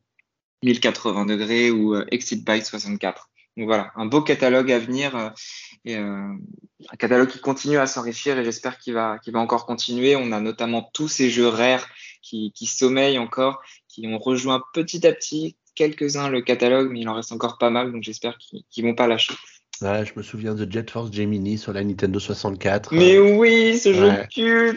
1080 0.63 1.25
degrés 1.25 1.71
ou 1.71 1.95
euh, 1.95 2.05
Exit 2.11 2.43
Bike 2.43 2.65
64. 2.65 3.29
Donc 3.57 3.65
voilà, 3.65 3.91
un 3.95 4.05
beau 4.05 4.21
catalogue 4.21 4.71
à 4.71 4.77
venir 4.77 5.15
euh, 5.15 5.29
euh, 5.87 6.33
un 6.89 6.95
catalogue 6.97 7.29
qui 7.29 7.39
continue 7.39 7.77
à 7.77 7.87
s'enrichir 7.87 8.37
et 8.37 8.45
j'espère 8.45 8.77
qu'il 8.77 8.93
va, 8.93 9.17
qu'il 9.17 9.33
va 9.33 9.39
encore 9.39 9.65
continuer. 9.65 10.15
On 10.15 10.31
a 10.31 10.39
notamment 10.39 10.87
tous 10.93 11.07
ces 11.07 11.31
jeux 11.31 11.47
rares 11.47 11.87
qui, 12.21 12.51
qui 12.53 12.67
sommeillent 12.67 13.17
encore, 13.17 13.61
qui 13.87 14.05
ont 14.07 14.19
rejoint 14.19 14.61
petit 14.73 15.07
à 15.07 15.11
petit 15.11 15.57
quelques-uns 15.73 16.29
le 16.29 16.41
catalogue, 16.41 16.89
mais 16.91 17.01
il 17.01 17.09
en 17.09 17.13
reste 17.15 17.31
encore 17.31 17.57
pas 17.57 17.69
mal, 17.69 17.91
donc 17.91 18.03
j'espère 18.03 18.37
qu'ils 18.37 18.63
qu'ils 18.69 18.83
vont 18.83 18.95
pas 18.95 19.07
lâcher. 19.07 19.33
Ouais, 19.81 20.05
je 20.05 20.13
me 20.15 20.23
souviens 20.23 20.55
de 20.55 20.69
Jet 20.71 20.89
Force 20.89 21.11
Gemini 21.11 21.57
sur 21.57 21.71
la 21.71 21.83
Nintendo 21.83 22.19
64. 22.19 22.93
Mais 22.93 23.15
Euh, 23.15 23.37
oui, 23.37 23.77
ce 23.77 23.93
jeu 23.93 24.07
Ouais. 24.09 24.27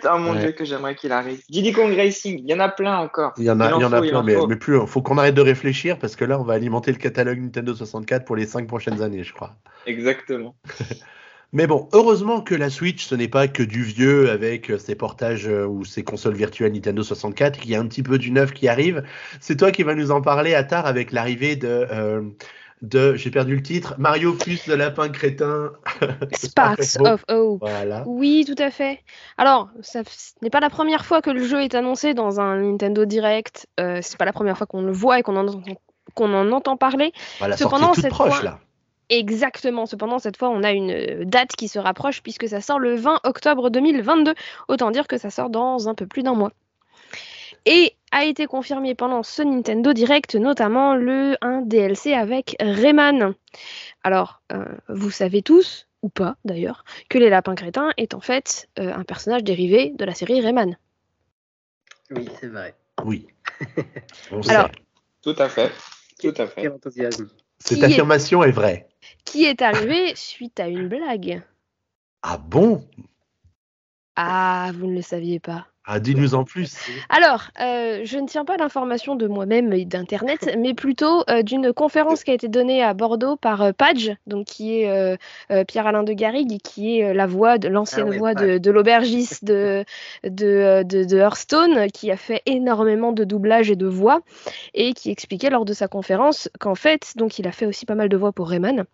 oh 0.04 0.18
mon 0.18 0.32
Ouais. 0.32 0.40
dieu 0.40 0.52
que 0.52 0.64
j'aimerais 0.64 0.94
qu'il 0.94 1.10
arrive. 1.12 1.40
Diddy 1.48 1.72
Kong 1.72 1.94
Racing, 1.96 2.40
il 2.44 2.50
y 2.50 2.54
en 2.54 2.60
a 2.60 2.68
plein 2.68 2.98
encore. 2.98 3.32
Il 3.38 3.44
y 3.44 3.50
en 3.50 3.60
a, 3.60 3.70
Il 3.70 3.76
il 3.76 3.80
y 3.80 3.84
en 3.84 3.92
a 3.92 4.04
il 4.04 4.10
plein, 4.10 4.22
mais, 4.22 4.34
faut. 4.34 4.46
mais 4.46 4.56
plus, 4.56 4.78
faut 4.86 5.00
qu'on 5.00 5.16
arrête 5.16 5.34
de 5.34 5.40
réfléchir 5.40 5.98
parce 5.98 6.16
que 6.16 6.24
là, 6.26 6.38
on 6.38 6.44
va 6.44 6.52
alimenter 6.54 6.92
le 6.92 6.98
catalogue 6.98 7.40
Nintendo 7.40 7.74
64 7.74 8.24
pour 8.26 8.36
les 8.36 8.46
cinq 8.46 8.66
prochaines 8.66 9.00
années, 9.00 9.24
je 9.24 9.32
crois. 9.32 9.54
Exactement. 9.86 10.54
Mais 11.52 11.66
bon, 11.66 11.88
heureusement 11.92 12.42
que 12.42 12.54
la 12.54 12.70
Switch, 12.70 13.04
ce 13.04 13.16
n'est 13.16 13.26
pas 13.26 13.48
que 13.48 13.64
du 13.64 13.82
vieux 13.82 14.30
avec 14.30 14.70
euh, 14.70 14.78
ses 14.78 14.94
portages 14.94 15.48
euh, 15.48 15.66
ou 15.66 15.84
ses 15.84 16.04
consoles 16.04 16.34
virtuelles 16.36 16.72
Nintendo 16.72 17.02
64, 17.02 17.58
qu'il 17.58 17.72
y 17.72 17.74
a 17.74 17.80
un 17.80 17.86
petit 17.88 18.04
peu 18.04 18.18
du 18.18 18.30
neuf 18.30 18.52
qui 18.52 18.68
arrive. 18.68 19.02
C'est 19.40 19.56
toi 19.56 19.72
qui 19.72 19.82
vas 19.82 19.96
nous 19.96 20.12
en 20.12 20.20
parler 20.20 20.54
à 20.54 20.62
tard 20.62 20.86
avec 20.86 21.10
l'arrivée 21.10 21.56
de, 21.56 21.66
euh, 21.90 22.22
de 22.82 23.14
j'ai 23.14 23.30
perdu 23.30 23.56
le 23.56 23.62
titre, 23.62 23.94
Mario 23.98 24.32
plus 24.34 24.66
le 24.66 24.74
lapin 24.76 25.08
crétin. 25.10 25.72
Sparks 26.32 26.96
of 27.00 27.24
Hope. 27.28 27.60
Voilà. 27.60 28.04
Oui, 28.06 28.44
tout 28.46 28.60
à 28.62 28.70
fait. 28.70 29.00
Alors, 29.38 29.68
ça, 29.82 30.00
ce 30.06 30.32
n'est 30.42 30.50
pas 30.50 30.60
la 30.60 30.70
première 30.70 31.04
fois 31.04 31.20
que 31.22 31.30
le 31.30 31.44
jeu 31.44 31.62
est 31.62 31.74
annoncé 31.74 32.14
dans 32.14 32.40
un 32.40 32.56
Nintendo 32.56 33.04
Direct. 33.04 33.66
Euh, 33.78 33.98
c'est 34.02 34.16
pas 34.16 34.24
la 34.24 34.32
première 34.32 34.56
fois 34.56 34.66
qu'on 34.66 34.82
le 34.82 34.92
voit 34.92 35.18
et 35.18 35.22
qu'on 35.22 35.36
en, 35.36 35.46
en 36.16 36.52
entend 36.52 36.76
parler. 36.76 37.12
Voilà, 37.38 37.56
Cependant, 37.56 37.92
cette 37.94 38.08
proche 38.10 38.34
fois- 38.34 38.42
là. 38.44 38.58
Exactement. 39.10 39.86
Cependant, 39.86 40.18
cette 40.20 40.36
fois, 40.36 40.50
on 40.50 40.62
a 40.62 40.70
une 40.70 41.24
date 41.24 41.50
qui 41.56 41.66
se 41.66 41.78
rapproche 41.80 42.22
puisque 42.22 42.48
ça 42.48 42.60
sort 42.60 42.78
le 42.78 42.94
20 42.94 43.18
octobre 43.24 43.68
2022. 43.68 44.34
Autant 44.68 44.90
dire 44.92 45.08
que 45.08 45.18
ça 45.18 45.30
sort 45.30 45.50
dans 45.50 45.88
un 45.88 45.94
peu 45.94 46.06
plus 46.06 46.22
d'un 46.22 46.34
mois. 46.34 46.52
Et 47.66 47.94
a 48.12 48.24
été 48.24 48.46
confirmé 48.46 48.94
pendant 48.94 49.22
ce 49.22 49.42
Nintendo 49.42 49.92
Direct, 49.92 50.34
notamment 50.34 50.94
le 50.94 51.36
un 51.42 51.60
DLC 51.60 52.12
avec 52.14 52.56
Rayman. 52.60 53.34
Alors, 54.02 54.42
euh, 54.52 54.64
vous 54.88 55.10
savez 55.10 55.42
tous, 55.42 55.86
ou 56.02 56.08
pas 56.08 56.36
d'ailleurs, 56.44 56.84
que 57.08 57.18
les 57.18 57.30
lapins 57.30 57.54
crétins 57.54 57.90
est 57.96 58.14
en 58.14 58.20
fait 58.20 58.68
euh, 58.78 58.92
un 58.94 59.04
personnage 59.04 59.44
dérivé 59.44 59.90
de 59.90 60.04
la 60.04 60.14
série 60.14 60.40
Rayman. 60.40 60.76
Oui, 62.10 62.28
c'est 62.40 62.48
vrai. 62.48 62.74
Oui. 63.04 63.28
On 64.32 64.40
Alors, 64.48 64.66
sait. 64.66 64.72
Tout 65.22 65.36
à 65.38 65.48
fait. 65.48 65.70
Tout 66.18 66.34
à 66.36 66.46
fait. 66.46 66.62
Quel 66.62 66.72
enthousiasme. 66.72 67.28
Cette 67.58 67.78
qui 67.78 67.84
est- 67.84 67.86
affirmation 67.86 68.42
est 68.42 68.50
vraie. 68.50 68.88
Qui 69.24 69.44
est 69.44 69.62
arrivé 69.62 70.12
suite 70.16 70.58
à 70.60 70.66
une 70.68 70.88
blague. 70.88 71.42
Ah 72.22 72.38
bon? 72.38 72.84
Ah, 74.16 74.72
vous 74.74 74.86
ne 74.86 74.94
le 74.96 75.02
saviez 75.02 75.38
pas. 75.40 75.66
Ah, 75.92 75.98
dis-nous 75.98 76.36
en 76.36 76.44
plus. 76.44 76.76
Alors, 77.08 77.50
euh, 77.60 78.02
je 78.04 78.16
ne 78.18 78.28
tiens 78.28 78.44
pas 78.44 78.56
l'information 78.56 79.16
de 79.16 79.26
moi-même 79.26 79.72
et 79.72 79.84
d'Internet, 79.84 80.48
mais 80.56 80.72
plutôt 80.72 81.24
euh, 81.28 81.42
d'une 81.42 81.72
conférence 81.72 82.22
qui 82.22 82.30
a 82.30 82.34
été 82.34 82.46
donnée 82.46 82.80
à 82.80 82.94
Bordeaux 82.94 83.34
par 83.34 83.60
euh, 83.60 83.72
Page, 83.72 84.12
donc 84.28 84.46
qui 84.46 84.82
est 84.82 84.88
euh, 84.88 85.64
Pierre-Alain 85.64 86.04
de 86.04 86.12
Garrigue, 86.12 86.60
qui 86.62 87.00
est 87.00 87.12
la 87.12 87.26
voix 87.26 87.58
de 87.58 87.66
l'ancienne 87.66 88.06
Ah 88.06 88.10
ouais, 88.10 88.18
voix 88.18 88.34
de, 88.34 88.70
l'aubergiste 88.70 89.44
de, 89.44 89.84
de, 90.22 90.84
de, 90.84 91.02
de 91.02 91.16
Hearthstone, 91.16 91.90
qui 91.90 92.12
a 92.12 92.16
fait 92.16 92.42
énormément 92.46 93.10
de 93.10 93.24
doublage 93.24 93.68
et 93.68 93.76
de 93.76 93.86
voix, 93.86 94.20
et 94.74 94.92
qui 94.92 95.10
expliquait 95.10 95.50
lors 95.50 95.64
de 95.64 95.72
sa 95.72 95.88
conférence 95.88 96.48
qu'en 96.60 96.76
fait, 96.76 97.14
donc 97.16 97.40
il 97.40 97.48
a 97.48 97.52
fait 97.52 97.66
aussi 97.66 97.84
pas 97.84 97.96
mal 97.96 98.08
de 98.08 98.16
voix 98.16 98.30
pour 98.30 98.48
Rayman. 98.48 98.84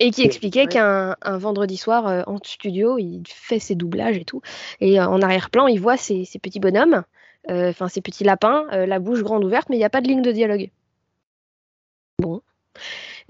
Et 0.00 0.10
qui 0.10 0.22
expliquait 0.22 0.62
Ouais. 0.62 0.66
qu'un 0.68 1.16
un 1.22 1.38
vendredi 1.38 1.76
soir 1.76 2.06
euh, 2.06 2.22
en 2.26 2.38
studio, 2.42 2.98
il 2.98 3.22
fait 3.26 3.58
ses 3.58 3.74
doublages 3.74 4.16
et 4.16 4.24
tout. 4.24 4.40
Et 4.80 5.00
euh, 5.00 5.06
en 5.06 5.20
arrière-plan, 5.22 5.66
il 5.66 5.80
voit 5.80 5.96
ces, 5.96 6.24
ces 6.24 6.38
petits 6.38 6.60
bonhommes, 6.60 7.02
euh, 7.50 7.70
enfin 7.70 7.88
ces 7.88 8.00
petits 8.00 8.24
lapins, 8.24 8.66
la 8.70 8.98
bouche 8.98 9.22
grande 9.22 9.44
ouverte, 9.44 9.68
mais 9.68 9.76
il 9.76 9.80
n'y 9.80 9.84
a 9.84 9.90
pas 9.90 10.00
de 10.00 10.08
ligne 10.08 10.22
de 10.22 10.32
dialogue. 10.32 10.70
Bon. 12.20 12.42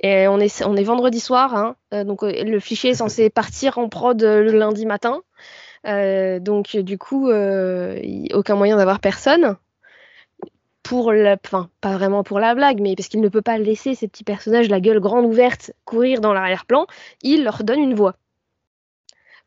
Et 0.03 0.29
on 0.29 0.39
est, 0.39 0.65
on 0.65 0.77
est 0.77 0.85
vendredi 0.85 1.21
soir, 1.21 1.55
hein, 1.55 2.05
donc 2.05 2.23
le 2.23 2.59
fichier 2.61 2.91
est 2.91 2.95
censé 3.03 3.31
partir 3.31 3.79
en 3.79 3.89
prod 3.89 4.21
le 4.23 4.53
lundi 4.53 4.87
matin. 4.87 5.23
Donc 5.85 6.77
du 6.77 6.99
coup, 6.99 7.31
aucun 7.31 8.55
moyen 8.57 8.77
d'avoir 8.77 9.01
personne. 9.01 9.57
Pour 10.89 11.13
la, 11.13 11.37
enfin 11.45 11.69
pas 11.83 11.99
vraiment 11.99 12.25
pour 12.25 12.41
la 12.41 12.55
blague, 12.55 12.81
mais 12.81 12.97
parce 12.97 13.09
qu'il 13.09 13.21
ne 13.21 13.29
peut 13.29 13.43
pas 13.43 13.59
laisser 13.59 13.95
ces 13.95 14.09
petits 14.09 14.25
personnages 14.25 14.71
la 14.71 14.81
gueule 14.81 15.01
grande 15.01 15.27
ouverte 15.27 15.73
courir 15.85 16.23
dans 16.23 16.33
l'arrière-plan, 16.33 16.87
il 17.21 17.45
leur 17.45 17.63
donne 17.63 17.81
une 17.81 17.95
voix. 17.95 18.17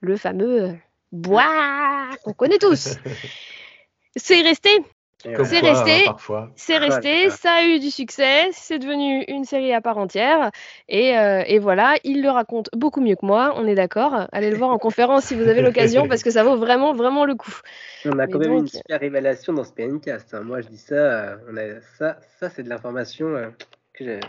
Le 0.01 0.17
fameux 0.17 0.61
euh, 0.61 0.73
bois 1.11 2.11
qu'on 2.23 2.33
connaît 2.33 2.59
tous. 2.59 2.95
C'est 4.15 4.41
resté 4.41 4.69
C'est 5.21 5.59
resté. 5.59 6.05
c'est 6.55 6.77
resté, 6.77 7.29
ça 7.29 7.51
a 7.53 7.63
eu 7.63 7.79
du 7.79 7.91
succès, 7.91 8.49
c'est 8.53 8.79
devenu 8.79 9.23
une 9.27 9.45
série 9.45 9.73
à 9.73 9.81
part 9.81 9.97
entière. 9.97 10.51
Et, 10.89 11.17
euh, 11.17 11.43
et 11.45 11.59
voilà, 11.59 11.95
il 12.03 12.21
le 12.23 12.29
raconte 12.29 12.69
beaucoup 12.73 13.01
mieux 13.01 13.15
que 13.15 13.25
moi, 13.25 13.53
on 13.55 13.67
est 13.67 13.75
d'accord. 13.75 14.27
Allez 14.31 14.49
le 14.49 14.57
voir 14.57 14.71
en 14.71 14.77
conférence 14.79 15.25
si 15.25 15.35
vous 15.35 15.47
avez 15.47 15.61
l'occasion, 15.61 16.07
parce 16.07 16.23
que 16.23 16.31
ça 16.31 16.43
vaut 16.43 16.57
vraiment, 16.57 16.93
vraiment 16.93 17.25
le 17.25 17.35
coup. 17.35 17.53
On 18.05 18.17
a 18.17 18.25
Mais 18.25 18.31
quand 18.31 18.39
même 18.39 18.53
une 18.53 18.67
super 18.67 18.99
révélation 18.99 19.53
dans 19.53 19.63
ce 19.63 19.71
PNcast. 19.73 20.33
hein. 20.33 20.41
Moi, 20.41 20.61
je 20.61 20.67
dis 20.67 20.77
ça, 20.77 20.95
euh, 20.95 21.37
on 21.51 21.57
a 21.57 21.81
ça, 21.97 22.17
ça 22.39 22.49
c'est 22.49 22.63
de 22.63 22.69
l'information 22.69 23.27
euh, 23.27 23.49
que 23.93 24.05
j'ai. 24.05 24.19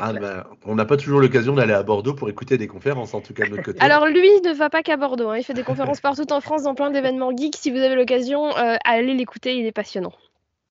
Ah, 0.00 0.12
bah, 0.12 0.50
on 0.64 0.74
n'a 0.74 0.84
pas 0.84 0.96
toujours 0.96 1.20
l'occasion 1.20 1.54
d'aller 1.54 1.72
à 1.72 1.82
Bordeaux 1.82 2.14
pour 2.14 2.28
écouter 2.28 2.58
des 2.58 2.66
conférences, 2.66 3.14
en 3.14 3.20
tout 3.20 3.34
cas 3.34 3.44
de 3.44 3.50
notre 3.50 3.62
côté. 3.62 3.80
Alors 3.80 4.06
lui 4.06 4.28
ne 4.44 4.52
va 4.52 4.70
pas 4.70 4.82
qu'à 4.82 4.96
Bordeaux, 4.96 5.28
hein, 5.28 5.38
il 5.38 5.44
fait 5.44 5.54
des 5.54 5.62
conférences 5.62 6.00
partout 6.00 6.30
en 6.32 6.40
France 6.40 6.64
dans 6.64 6.74
plein 6.74 6.90
d'événements 6.90 7.36
geeks. 7.36 7.56
Si 7.56 7.70
vous 7.70 7.78
avez 7.78 7.94
l'occasion, 7.94 8.56
euh, 8.56 8.76
allez 8.84 9.14
l'écouter, 9.14 9.56
il 9.56 9.66
est 9.66 9.72
passionnant. 9.72 10.12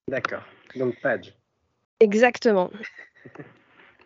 D'accord. 0.08 0.42
Donc, 0.76 0.94
Page. 1.02 1.34
Exactement. 2.00 2.70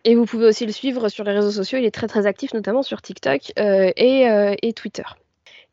Et 0.05 0.15
vous 0.15 0.27
pouvez 0.27 0.47
aussi 0.47 0.67
le 0.67 0.73
suivre 0.73 1.09
sur 1.09 1.25
les 1.25 1.33
réseaux 1.33 1.51
sociaux, 1.51 1.79
il 1.79 1.85
est 1.85 1.95
très 1.95 2.09
très 2.09 2.27
actif, 2.27 2.53
notamment 2.53 2.83
sur 2.83 3.01
TikTok 3.01 3.53
euh, 3.59 3.91
et, 3.97 4.29
euh, 4.29 4.55
et 4.63 4.73
Twitter. 4.73 5.05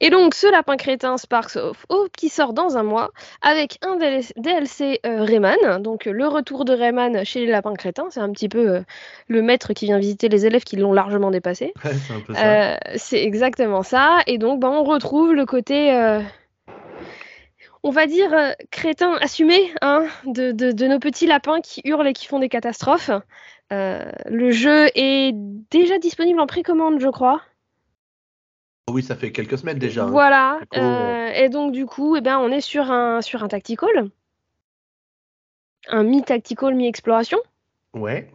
Et 0.04 0.10
donc 0.10 0.34
ce 0.34 0.52
lapin 0.52 0.76
crétin 0.76 1.16
Sparks 1.18 1.56
of 1.56 1.86
Hope 1.90 2.10
qui 2.18 2.28
sort 2.28 2.52
dans 2.54 2.76
un 2.76 2.84
mois 2.84 3.12
avec 3.42 3.78
un 3.84 3.96
DLC 3.98 5.00
euh, 5.06 5.24
Rayman, 5.24 5.82
donc 5.82 6.06
le 6.06 6.28
retour 6.28 6.66
de 6.66 6.74
Rayman 6.74 7.24
chez 7.24 7.40
les 7.46 7.52
lapins 7.52 7.74
crétins, 7.76 8.08
c'est 8.10 8.20
un 8.20 8.32
petit 8.32 8.50
peu 8.50 8.68
euh, 8.70 8.82
le 9.28 9.42
maître 9.42 9.74
qui 9.74 9.86
vient 9.86 10.00
visiter 10.00 10.28
les 10.28 10.46
élèves 10.46 10.64
qui 10.64 10.76
l'ont 10.76 10.92
largement 10.94 11.32
dépassé. 11.32 11.74
Ouais, 11.86 11.92
c'est. 12.36 12.36
Euh, 12.46 12.76
c'est 12.98 13.24
exactement 13.24 13.84
ça. 13.84 14.20
Et 14.28 14.38
donc, 14.38 14.60
ben, 14.60 14.70
on 14.70 14.84
retrouve 14.84 15.34
le 15.34 15.46
côté, 15.46 15.92
on 17.84 17.90
va 17.92 18.06
dire, 18.06 18.34
euh, 18.34 18.52
crétin 18.72 19.14
assumé 19.22 19.72
hein, 19.82 20.06
de, 20.26 20.52
de- 20.52 20.72
de 20.72 20.88
nos 20.88 21.00
petits 21.00 21.28
lapins 21.28 21.62
qui 21.62 21.82
hurlent 21.84 22.08
et 22.08 22.14
qui 22.14 22.26
font 22.28 22.40
des 22.40 22.50
catastrophes. 22.50 23.12
Euh, 23.72 24.04
le 24.28 24.52
jeu 24.52 24.88
est 24.96 25.32
déjà 25.72 25.98
disponible 25.98 26.40
en 26.40 26.48
précommande, 26.48 27.00
je 27.00 27.08
crois. 27.08 27.42
Oui, 28.90 29.04
ça 29.04 29.16
fait 29.16 29.32
quelques 29.32 29.58
semaines 29.58 29.80
déjà. 29.80 30.04
hein. 30.04 30.12
Voilà. 30.12 30.60
Coup, 30.72 30.80
euh, 30.80 31.32
et 31.34 31.50
donc, 31.50 31.72
du 31.72 31.86
coup, 31.86 32.16
eh 32.16 32.22
ben, 32.22 32.40
on 32.40 32.50
est 32.52 32.62
sur 32.62 32.92
un, 32.92 33.22
sur 33.22 33.44
un 33.44 33.48
tactical. 33.48 34.10
Un 35.88 36.04
mi-tactical, 36.04 36.76
mi-exploration. 36.76 37.40
Ouais. 37.94 38.30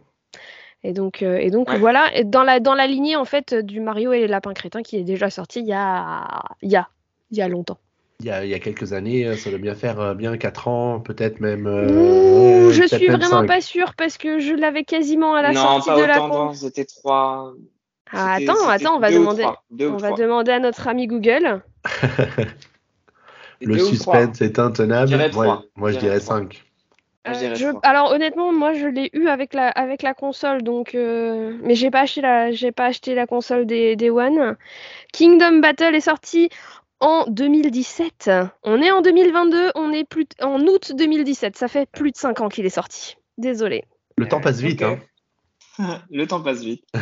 Et 0.83 0.93
donc, 0.93 1.21
euh, 1.23 1.37
et 1.37 1.49
donc 1.49 1.69
Ouais. 1.69 1.77
voilà, 1.79 2.15
et 2.15 2.23
dans 2.23 2.43
la, 2.43 2.59
dans 2.59 2.75
la 2.75 2.87
lignée 2.87 3.15
en 3.15 3.25
fait 3.25 3.53
du 3.53 3.79
Mario 3.81 4.13
et 4.13 4.19
les 4.19 4.27
lapins 4.27 4.53
crétins 4.53 4.83
qui 4.83 4.95
est 4.97 5.03
déjà 5.03 5.29
sorti 5.29 5.59
il 5.59 5.65
y 5.67 5.73
a, 5.73 6.43
il 6.61 6.69
y 6.71 6.75
a, 6.75 6.87
il 7.31 7.37
y 7.37 7.41
a 7.41 7.47
longtemps. 7.47 7.77
Il 8.19 8.25
y, 8.25 8.31
a, 8.31 8.43
il 8.45 8.49
y 8.49 8.53
a 8.53 8.59
quelques 8.59 8.93
années, 8.93 9.25
euh, 9.27 9.35
ça 9.35 9.49
doit 9.49 9.59
bien 9.59 9.75
faire 9.75 9.99
euh, 9.99 10.13
bien 10.13 10.37
4 10.37 10.67
ans, 10.67 10.99
peut-être 10.99 11.39
même. 11.39 11.67
euh, 11.67 12.67
Ouh, 12.67 12.71
je 12.71 12.87
suis 12.87 13.07
vraiment 13.07 13.45
pas 13.45 13.61
sûre 13.61 13.93
parce 13.95 14.17
que 14.17 14.39
je 14.39 14.53
l'avais 14.53 14.83
quasiment 14.83 15.35
à 15.35 15.41
la 15.41 15.53
non, 15.53 15.61
sortie 15.61 15.89
pas 15.89 15.95
de 16.01 16.01
la 16.03 16.15
autant, 16.15 16.29
con. 16.29 16.45
non, 16.45 16.53
c'était 16.53 16.85
trois. 16.85 17.53
Ah, 18.13 18.33
attends, 18.35 18.67
attends, 18.69 18.95
on 18.95 18.99
va 18.99 19.11
demander, 19.11 19.41
trois, 19.43 19.63
on 19.79 19.97
va 19.97 20.07
trois. 20.09 20.17
demander 20.17 20.51
à 20.51 20.59
notre 20.59 20.87
ami 20.87 21.07
Google. 21.07 21.61
Le 23.61 23.79
suspense 23.79 24.41
est 24.41 24.59
intenable. 24.59 25.11
Je 25.11 25.29
trois. 25.29 25.63
moi, 25.75 25.91
je 25.91 25.97
dirais 25.97 26.17
dirais 26.17 26.19
trois. 26.19 26.37
5. 26.37 26.63
Moi, 27.25 27.33
je 27.33 27.37
Euh, 27.37 27.39
dirais 27.41 27.55
je- 27.55 27.67
trois. 27.69 27.81
alors 27.83 28.11
honnêtement, 28.11 28.53
moi 28.53 28.73
je 28.73 28.87
l'ai 28.87 29.09
eu 29.13 29.27
avec 29.27 29.53
la 29.53 29.67
avec 29.69 30.01
la 30.01 30.13
console, 30.13 30.61
donc 30.63 30.95
euh, 30.95 31.57
mais 31.63 31.75
j'ai 31.75 31.91
pas 31.91 32.01
acheté 32.01 32.21
la 32.21 32.51
j'ai 32.51 32.71
pas 32.71 32.85
acheté 32.85 33.15
la 33.15 33.27
console 33.27 33.65
des, 33.65 33.95
des 33.95 34.09
One. 34.09 34.55
Kingdom 35.11 35.59
Battle 35.59 35.95
est 35.95 35.99
sorti 36.01 36.49
en 36.99 37.25
2017. 37.27 38.31
On 38.63 38.81
est 38.81 38.91
en 38.91 39.01
2022, 39.01 39.71
on 39.75 39.91
est 39.91 40.05
plus 40.05 40.25
en 40.41 40.61
août 40.61 40.93
2017. 40.95 41.57
Ça 41.57 41.67
fait 41.67 41.89
plus 41.91 42.11
de 42.11 42.17
5 42.17 42.39
ans 42.41 42.47
qu'il 42.49 42.65
est 42.65 42.69
sorti. 42.69 43.17
Désolé. 43.37 43.83
Le 44.17 44.27
temps 44.27 44.39
passe 44.41 44.59
vite. 44.61 44.81
Ok. 44.81 44.87
Hein. 44.87 44.97
Le 46.11 46.25
temps 46.25 46.41
passe 46.41 46.61
vite. 46.61 46.83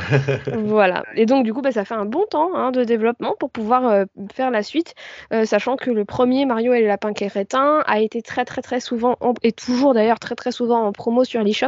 Voilà. 0.54 1.04
Et 1.16 1.26
donc, 1.26 1.46
du 1.46 1.54
coup, 1.54 1.62
bah, 1.62 1.72
ça 1.72 1.86
fait 1.86 1.94
un 1.94 2.06
bon 2.06 2.26
temps 2.30 2.56
hein, 2.56 2.72
de 2.72 2.84
développement 2.84 3.36
pour 3.40 3.50
pouvoir 3.50 3.88
euh, 3.88 4.06
faire 4.34 4.52
la 4.52 4.64
suite, 4.64 4.94
euh, 5.34 5.46
sachant 5.46 5.76
que 5.76 5.92
le 5.92 6.06
premier 6.06 6.46
Mario 6.46 6.74
et 6.74 6.82
les 6.82 6.88
lapins 6.88 7.14
crétins 7.14 7.84
a 7.86 8.00
été 8.00 8.22
très, 8.22 8.46
très, 8.46 8.62
très 8.62 8.80
souvent, 8.80 9.16
en- 9.22 9.34
et 9.44 9.52
toujours 9.52 9.94
d'ailleurs 9.94 10.20
très, 10.20 10.36
très 10.36 10.52
souvent 10.52 10.84
en 10.84 10.92
promo 10.92 11.24
sur 11.24 11.42
l'eShop, 11.42 11.68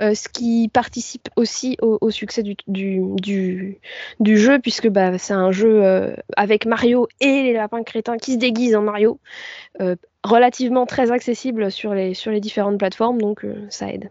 euh, 0.00 0.14
ce 0.14 0.28
qui 0.28 0.70
participe 0.72 1.28
aussi 1.36 1.76
au, 1.80 2.10
succès 2.10 2.42
du, 2.42 3.78
jeu, 4.24 4.58
puisque 4.58 4.88
bah, 4.88 5.18
c'est 5.18 5.32
un 5.32 5.50
jeu 5.50 6.14
avec 6.36 6.66
Mario 6.66 7.08
et 7.20 7.42
les 7.42 7.52
lapins 7.52 7.82
crétins 7.82 8.16
qui 8.16 8.34
se 8.34 8.38
déguisent 8.38 8.76
en 8.76 8.82
Mario, 8.82 9.18
relativement 10.24 10.86
très 10.86 11.10
accessible 11.10 11.70
sur 11.70 11.94
les, 11.94 12.14
sur 12.14 12.30
les 12.30 12.40
différentes 12.40 12.78
plateformes, 12.78 13.20
donc 13.20 13.46
ça 13.70 13.90
aide. 13.90 14.10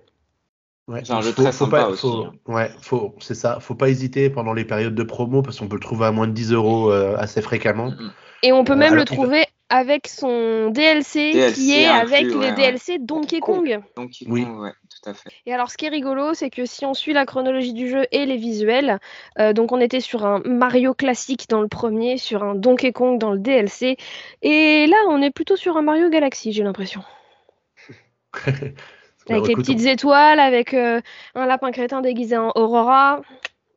Ouais, 0.92 1.02
C'est 1.06 1.14
un 1.14 1.20
il 1.20 1.24
jeu 1.24 1.32
très 1.34 1.52
sympa 1.52 1.78
pas, 1.84 1.90
aussi, 1.90 2.02
faut- 2.02 2.28
ouais, 2.48 2.70
faut, 2.82 3.16
c'est 3.20 3.36
ça. 3.36 3.60
Faut 3.60 3.76
pas 3.76 3.90
hésiter 3.90 4.30
pendant 4.30 4.54
les 4.54 4.66
périodes 4.66 4.96
de 4.96 5.04
promo 5.04 5.42
parce 5.42 5.58
qu'on 5.60 5.68
peut 5.68 5.76
le 5.76 5.82
trouver 5.82 6.06
à 6.06 6.12
moins 6.12 6.28
de 6.28 6.34
10 6.34 6.52
euros 6.52 6.92
euh, 6.92 7.16
assez 7.18 7.42
fréquemment. 7.42 7.92
Mm, 7.92 8.04
mm. 8.04 8.12
Et 8.44 8.52
on 8.52 8.64
peut 8.64 8.74
Euh, 8.74 8.76
même 8.76 8.94
alors, 8.94 9.00
le 9.00 9.06
trouver 9.06 9.46
avec 9.70 10.08
son 10.08 10.70
DLC, 10.72 11.32
DLC 11.32 11.54
qui 11.54 11.72
est 11.74 11.86
inclus, 11.86 12.02
avec 12.18 12.22
ouais, 12.24 12.28
les 12.28 12.38
ouais. 12.40 12.52
DLC 12.54 12.98
Donkey 13.00 13.40
Kong. 13.40 13.80
Donc, 13.96 14.20
il- 14.20 14.30
Oui. 14.30 14.44
ouais, 14.44 14.72
tout 14.90 15.10
à 15.10 15.14
fait. 15.14 15.30
Et 15.46 15.54
alors 15.54 15.72
ce 15.72 15.78
qui 15.78 15.86
est 15.86 15.90
rigolo, 15.90 16.34
c'est 16.34 16.50
que 16.50 16.66
si 16.66 16.86
on 16.86 16.94
suit 16.94 17.14
la 17.14 17.26
chronologie 17.26 17.72
du 17.74 17.88
jeu 17.90 18.06
et 18.12 18.26
les 18.26 18.36
visuels, 18.36 19.00
euh, 19.40 19.54
donc 19.54 19.72
on 19.72 19.80
était 19.80 20.02
sur 20.02 20.26
un 20.26 20.42
Mario 20.44 20.94
classique 20.94 21.46
dans 21.48 21.62
le 21.62 21.70
premier, 21.70 22.18
sur 22.18 22.44
un 22.44 22.56
Donkey 22.56 22.92
Kong 22.92 23.18
dans 23.18 23.32
le 23.32 23.40
DLC, 23.40 23.96
et 24.42 24.88
là 24.88 24.98
on 25.08 25.22
est 25.22 25.32
plutôt 25.32 25.56
sur 25.56 25.78
un 25.78 25.84
Mario 25.84 26.10
Galaxy, 26.10 26.52
j'ai 26.52 26.64
l'impression. 26.64 27.02
Avec 29.30 29.48
les 29.48 29.56
petites 29.56 29.86
étoiles, 29.86 30.40
avec 30.40 30.74
euh, 30.74 31.00
un 31.36 31.46
lapin 31.46 31.72
crétin 31.72 32.02
déguisé 32.02 32.38
en 32.38 32.52
Aurora, 32.56 33.22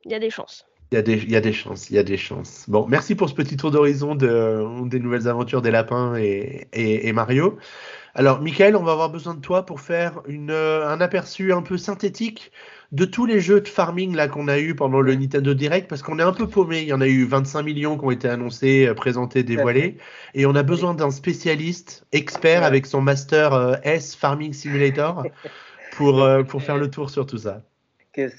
il 0.05 0.13
y 0.13 0.15
a 0.15 0.19
des 0.19 0.31
chances. 0.31 0.67
Il 0.93 0.97
y, 0.97 0.99
a 0.99 1.03
des, 1.03 1.15
il 1.15 1.33
y 1.33 1.37
a 1.37 1.41
des 1.41 1.53
chances, 1.53 1.91
il 1.91 1.97
y 1.97 1.99
a 1.99 2.03
des 2.05 2.17
chances. 2.17 2.67
Bon, 2.69 2.87
merci 2.87 3.15
pour 3.15 3.29
ce 3.29 3.35
petit 3.35 3.57
tour 3.57 3.71
d'horizon 3.71 4.15
de, 4.15 4.87
des 4.87 5.01
nouvelles 5.01 5.27
aventures 5.27 5.61
des 5.61 5.73
lapins 5.73 6.15
et, 6.15 6.69
et, 6.73 7.09
et 7.09 7.13
Mario. 7.13 7.59
Alors, 8.15 8.41
Michael, 8.41 8.77
on 8.77 8.85
va 8.85 8.93
avoir 8.93 9.11
besoin 9.11 9.35
de 9.35 9.41
toi 9.41 9.67
pour 9.67 9.81
faire 9.81 10.23
une, 10.29 10.51
euh, 10.51 10.89
un 10.89 11.01
aperçu 11.01 11.53
un 11.53 11.63
peu 11.63 11.79
synthétique 11.79 12.53
de 12.93 13.05
tous 13.05 13.27
les 13.27 13.41
jeux 13.41 13.61
de 13.61 13.69
farming 13.69 14.15
là 14.15 14.29
qu'on 14.29 14.49
a 14.49 14.59
eu 14.59 14.75
pendant 14.75 15.01
le 15.01 15.15
Nintendo 15.15 15.55
Direct, 15.55 15.89
parce 15.89 16.03
qu'on 16.03 16.19
est 16.19 16.23
un 16.23 16.33
peu 16.33 16.49
paumé. 16.49 16.83
Il 16.83 16.89
y 16.89 16.93
en 16.93 17.01
a 17.01 17.09
eu 17.09 17.25
25 17.25 17.63
millions 17.63 17.99
qui 17.99 18.05
ont 18.05 18.11
été 18.11 18.29
annoncés, 18.29 18.87
euh, 18.87 18.95
présentés, 18.95 19.43
dévoilés, 19.43 19.99
et 20.35 20.47
on 20.47 20.55
a 20.55 20.63
besoin 20.63 20.95
d'un 20.95 21.11
spécialiste 21.11 22.07
expert 22.13 22.63
Ouais. 22.63 22.67
avec 22.67 22.87
son 22.87 23.01
master 23.01 23.53
euh, 23.53 23.75
S 23.83 24.15
Farming 24.15 24.53
Simulator 24.53 25.25
pour, 25.93 26.23
euh, 26.23 26.43
pour 26.43 26.63
faire 26.63 26.77
le 26.77 26.91
tour 26.91 27.11
sur 27.11 27.27
tout 27.27 27.39
ça. 27.39 27.63
que 28.13 28.31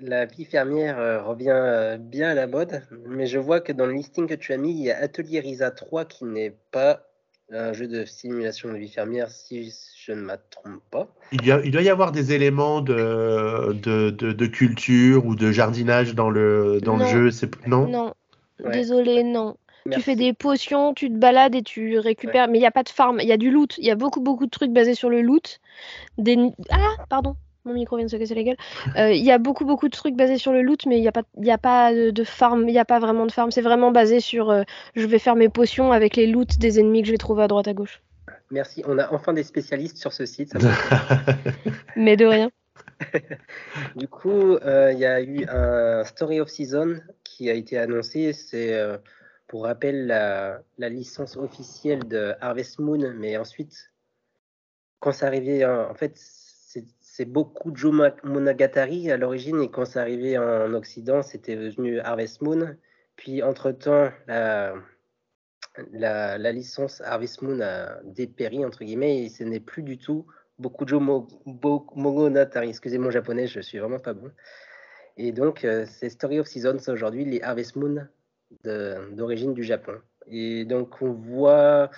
la 0.00 0.26
vie 0.26 0.44
fermière 0.44 1.24
revient 1.24 1.96
bien 2.00 2.30
à 2.30 2.34
la 2.34 2.46
mode, 2.48 2.82
mais 3.06 3.26
je 3.26 3.38
vois 3.38 3.60
que 3.60 3.72
dans 3.72 3.86
le 3.86 3.92
listing 3.92 4.26
que 4.26 4.34
tu 4.34 4.52
as 4.52 4.56
mis, 4.56 4.72
il 4.72 4.82
y 4.84 4.90
a 4.90 4.98
Atelier 4.98 5.40
Risa 5.40 5.70
3 5.70 6.04
qui 6.04 6.24
n'est 6.24 6.54
pas 6.72 7.06
un 7.50 7.72
jeu 7.72 7.86
de 7.86 8.04
simulation 8.04 8.72
de 8.72 8.76
vie 8.78 8.88
fermière, 8.88 9.30
si 9.30 9.72
je 10.06 10.12
ne 10.12 10.20
me 10.22 10.34
trompe 10.50 10.82
pas. 10.90 11.08
Il, 11.32 11.44
y 11.46 11.52
a- 11.52 11.60
il 11.64 11.70
doit 11.70 11.82
y 11.82 11.88
avoir 11.88 12.12
des 12.12 12.32
éléments 12.32 12.80
de, 12.80 13.72
de, 13.72 14.10
de, 14.10 14.32
de 14.32 14.46
culture 14.46 15.24
ou 15.26 15.34
de 15.34 15.50
jardinage 15.50 16.14
dans 16.14 16.30
le, 16.30 16.80
dans 16.82 16.96
le 16.96 17.04
Non. 17.04 17.08
jeu. 17.10 17.30
C'est, 17.30 17.66
non, 17.66 17.86
Non, 17.88 18.14
Ouais. 18.62 18.72
désolé, 18.72 19.22
non. 19.24 19.56
Tu 19.90 20.00
fais 20.00 20.16
des 20.16 20.32
potions, 20.32 20.94
tu 20.94 21.08
te 21.08 21.14
balades 21.14 21.54
et 21.54 21.62
tu 21.62 21.98
récupères. 21.98 22.48
Mais 22.48 22.56
il 22.58 22.60
n'y 22.62 22.66
a 22.66 22.70
pas 22.70 22.82
de 22.82 22.88
farm, 22.88 23.18
il 23.20 23.28
y 23.28 23.32
a 23.32 23.36
du 23.36 23.50
loot. 23.50 23.76
Il 23.78 23.84
y 23.84 23.90
a 23.90 23.94
beaucoup, 23.96 24.20
beaucoup 24.20 24.46
de 24.46 24.50
trucs 24.50 24.72
basés 24.72 24.94
sur 24.94 25.10
le 25.10 25.20
loot. 25.20 25.60
Des... 26.18 26.38
Ah, 26.70 26.78
pardon, 27.08 27.36
mon 27.64 27.74
micro 27.74 27.96
vient 27.96 28.06
de 28.06 28.10
se 28.10 28.16
casser 28.16 28.34
la 28.34 28.42
gueule. 28.44 28.56
Euh, 28.96 29.12
Il 29.12 29.22
y 29.24 29.30
a 29.32 29.38
beaucoup, 29.38 29.64
beaucoup 29.66 29.88
de 29.88 29.94
trucs 29.96 30.16
basés 30.16 30.38
sur 30.38 30.52
le 30.52 30.62
loot, 30.62 30.86
mais 30.86 30.98
il 30.98 31.02
n'y 31.02 31.08
a 31.08 31.12
pas, 31.12 31.22
y 31.40 31.50
a 31.50 31.58
pas 31.58 31.92
de, 31.92 32.10
de 32.10 32.24
farm. 32.24 32.62
Il 32.68 32.72
n'y 32.72 32.78
a 32.78 32.84
pas 32.86 32.98
vraiment 32.98 33.26
de 33.26 33.32
farm. 33.32 33.50
C'est 33.50 33.60
vraiment 33.62 33.90
basé 33.90 34.20
sur 34.20 34.50
euh, 34.50 34.62
je 34.96 35.06
vais 35.06 35.18
faire 35.18 35.36
mes 35.36 35.48
potions 35.50 35.92
avec 35.92 36.16
les 36.16 36.26
loots 36.26 36.58
des 36.58 36.80
ennemis 36.80 37.02
que 37.02 37.08
je 37.08 37.12
vais 37.12 37.18
trouver 37.18 37.42
à 37.42 37.48
droite 37.48 37.68
à 37.68 37.74
gauche. 37.74 38.00
Merci, 38.50 38.82
on 38.86 38.98
a 38.98 39.10
enfin 39.12 39.32
des 39.32 39.42
spécialistes 39.42 39.96
sur 39.96 40.12
ce 40.12 40.26
site. 40.26 40.58
ça 40.58 40.58
Mais 41.96 42.16
de 42.16 42.26
rien. 42.26 42.50
du 43.96 44.08
coup, 44.08 44.56
euh, 44.56 44.92
il 44.92 44.98
y 44.98 45.06
a 45.06 45.20
eu 45.20 45.44
un 45.48 46.04
Story 46.04 46.40
of 46.40 46.48
Season 46.48 47.00
qui 47.22 47.50
a 47.50 47.54
été 47.54 47.78
annoncé. 47.78 48.32
C'est, 48.32 48.74
euh, 48.74 48.98
pour 49.46 49.64
rappel, 49.64 50.06
la, 50.06 50.62
la 50.78 50.88
licence 50.88 51.36
officielle 51.36 52.06
de 52.06 52.34
Harvest 52.40 52.78
Moon, 52.78 53.12
mais 53.16 53.36
ensuite, 53.36 53.92
quand 55.00 55.12
c'est 55.12 55.26
arrivé, 55.26 55.64
en, 55.64 55.90
en 55.90 55.94
fait, 55.94 56.12
c'est 56.16 56.84
c'est 57.16 57.26
beaucoup 57.26 57.70
Joe 57.76 57.94
Monogatari 58.24 59.08
à 59.12 59.16
l'origine, 59.16 59.62
et 59.62 59.70
quand 59.70 59.84
c'est 59.84 60.00
arrivé 60.00 60.36
en 60.36 60.74
Occident, 60.74 61.22
c'était 61.22 61.54
devenu 61.54 62.00
Harvest 62.00 62.42
Moon. 62.42 62.76
Puis, 63.14 63.40
entre-temps, 63.40 64.10
la, 64.26 64.74
la, 65.92 66.52
licence 66.52 67.00
Harvest 67.02 67.42
Moon 67.42 67.60
a 67.60 68.00
dépéri, 68.04 68.64
entre 68.64 68.84
guillemets, 68.84 69.24
et 69.24 69.28
ce 69.28 69.44
n'est 69.44 69.60
plus 69.60 69.82
du 69.82 69.98
tout 69.98 70.26
Bokujo 70.58 71.00
Monogatari. 71.00 72.68
Excusez 72.68 72.98
mon 72.98 73.10
japonais, 73.10 73.46
je 73.46 73.60
suis 73.60 73.78
vraiment 73.78 73.98
pas 73.98 74.14
bon. 74.14 74.30
Et 75.16 75.32
donc, 75.32 75.64
euh, 75.64 75.86
c'est 75.86 76.08
Story 76.08 76.40
of 76.40 76.46
Seasons 76.46 76.78
aujourd'hui, 76.88 77.24
les 77.24 77.42
Harvest 77.42 77.76
Moon 77.76 78.06
d'origine 78.64 79.54
du 79.54 79.64
Japon. 79.64 79.94
Et 80.28 80.64
donc, 80.64 81.02
on 81.02 81.12
voit 81.12 81.90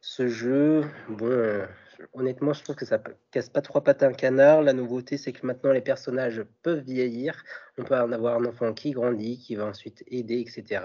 ce 0.00 0.28
jeu, 0.28 0.84
bon, 1.08 1.26
euh, 1.26 1.66
honnêtement, 2.12 2.52
je 2.52 2.62
trouve 2.62 2.76
que 2.76 2.84
ça 2.84 2.98
casse 3.30 3.48
pas 3.48 3.60
trois 3.60 3.82
pattes 3.82 4.02
à 4.02 4.06
un 4.06 4.12
canard. 4.12 4.62
La 4.62 4.72
nouveauté, 4.72 5.16
c'est 5.16 5.32
que 5.32 5.46
maintenant, 5.46 5.72
les 5.72 5.80
personnages 5.80 6.42
peuvent 6.62 6.84
vieillir. 6.84 7.44
On 7.78 7.84
peut 7.84 7.96
en 7.96 8.12
avoir 8.12 8.36
un 8.36 8.44
enfant 8.44 8.72
qui 8.72 8.92
grandit, 8.92 9.38
qui 9.38 9.56
va 9.56 9.66
ensuite 9.66 10.04
aider, 10.08 10.40
etc. 10.40 10.82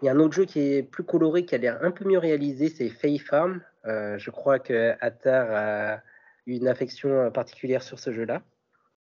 Il 0.00 0.06
y 0.06 0.08
a 0.08 0.12
un 0.12 0.18
autre 0.18 0.34
jeu 0.34 0.44
qui 0.44 0.60
est 0.60 0.82
plus 0.82 1.04
coloré, 1.04 1.44
qui 1.44 1.54
a 1.54 1.58
l'air 1.58 1.78
un 1.82 1.90
peu 1.90 2.04
mieux 2.04 2.18
réalisé, 2.18 2.68
c'est 2.68 2.88
Fae 2.88 3.18
Farm. 3.18 3.60
Euh, 3.86 4.18
je 4.18 4.30
crois 4.30 4.58
que 4.58 4.94
Attar 5.00 5.48
a 5.50 6.02
une 6.46 6.68
affection 6.68 7.30
particulière 7.30 7.82
sur 7.82 7.98
ce 7.98 8.12
jeu-là. 8.12 8.42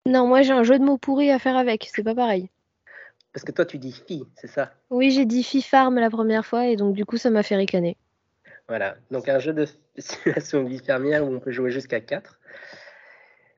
Non, 0.06 0.28
moi 0.28 0.42
j'ai 0.42 0.54
un 0.54 0.64
jeu 0.64 0.80
de 0.80 0.84
mots 0.84 0.98
pourri 0.98 1.32
à 1.32 1.40
faire 1.40 1.56
avec, 1.56 1.90
c'est 1.94 2.04
pas 2.04 2.16
pareil. 2.16 2.50
Parce 3.34 3.44
que 3.46 3.52
toi 3.52 3.66
tu 3.66 3.78
dis 3.78 3.92
fille, 3.92 4.26
c'est 4.36 4.48
ça? 4.48 4.74
Oui, 4.90 5.12
j'ai 5.12 5.26
dit 5.26 5.44
fille 5.44 5.62
farm 5.62 5.96
la 5.96 6.10
première 6.10 6.46
fois 6.46 6.68
et 6.68 6.76
donc 6.76 6.96
du 6.96 7.06
coup 7.06 7.18
ça 7.18 7.30
m'a 7.30 7.44
fait 7.44 7.56
ricaner. 7.56 7.98
Voilà, 8.72 8.96
donc 9.12 9.28
un 9.28 9.38
jeu 9.40 9.52
de 9.52 9.68
simulation 9.98 10.64
de 10.64 10.70
vie 10.70 10.80
où 11.20 11.26
on 11.26 11.42
peut 11.42 11.52
jouer 11.52 11.72
jusqu'à 11.72 12.00
4. 12.00 12.40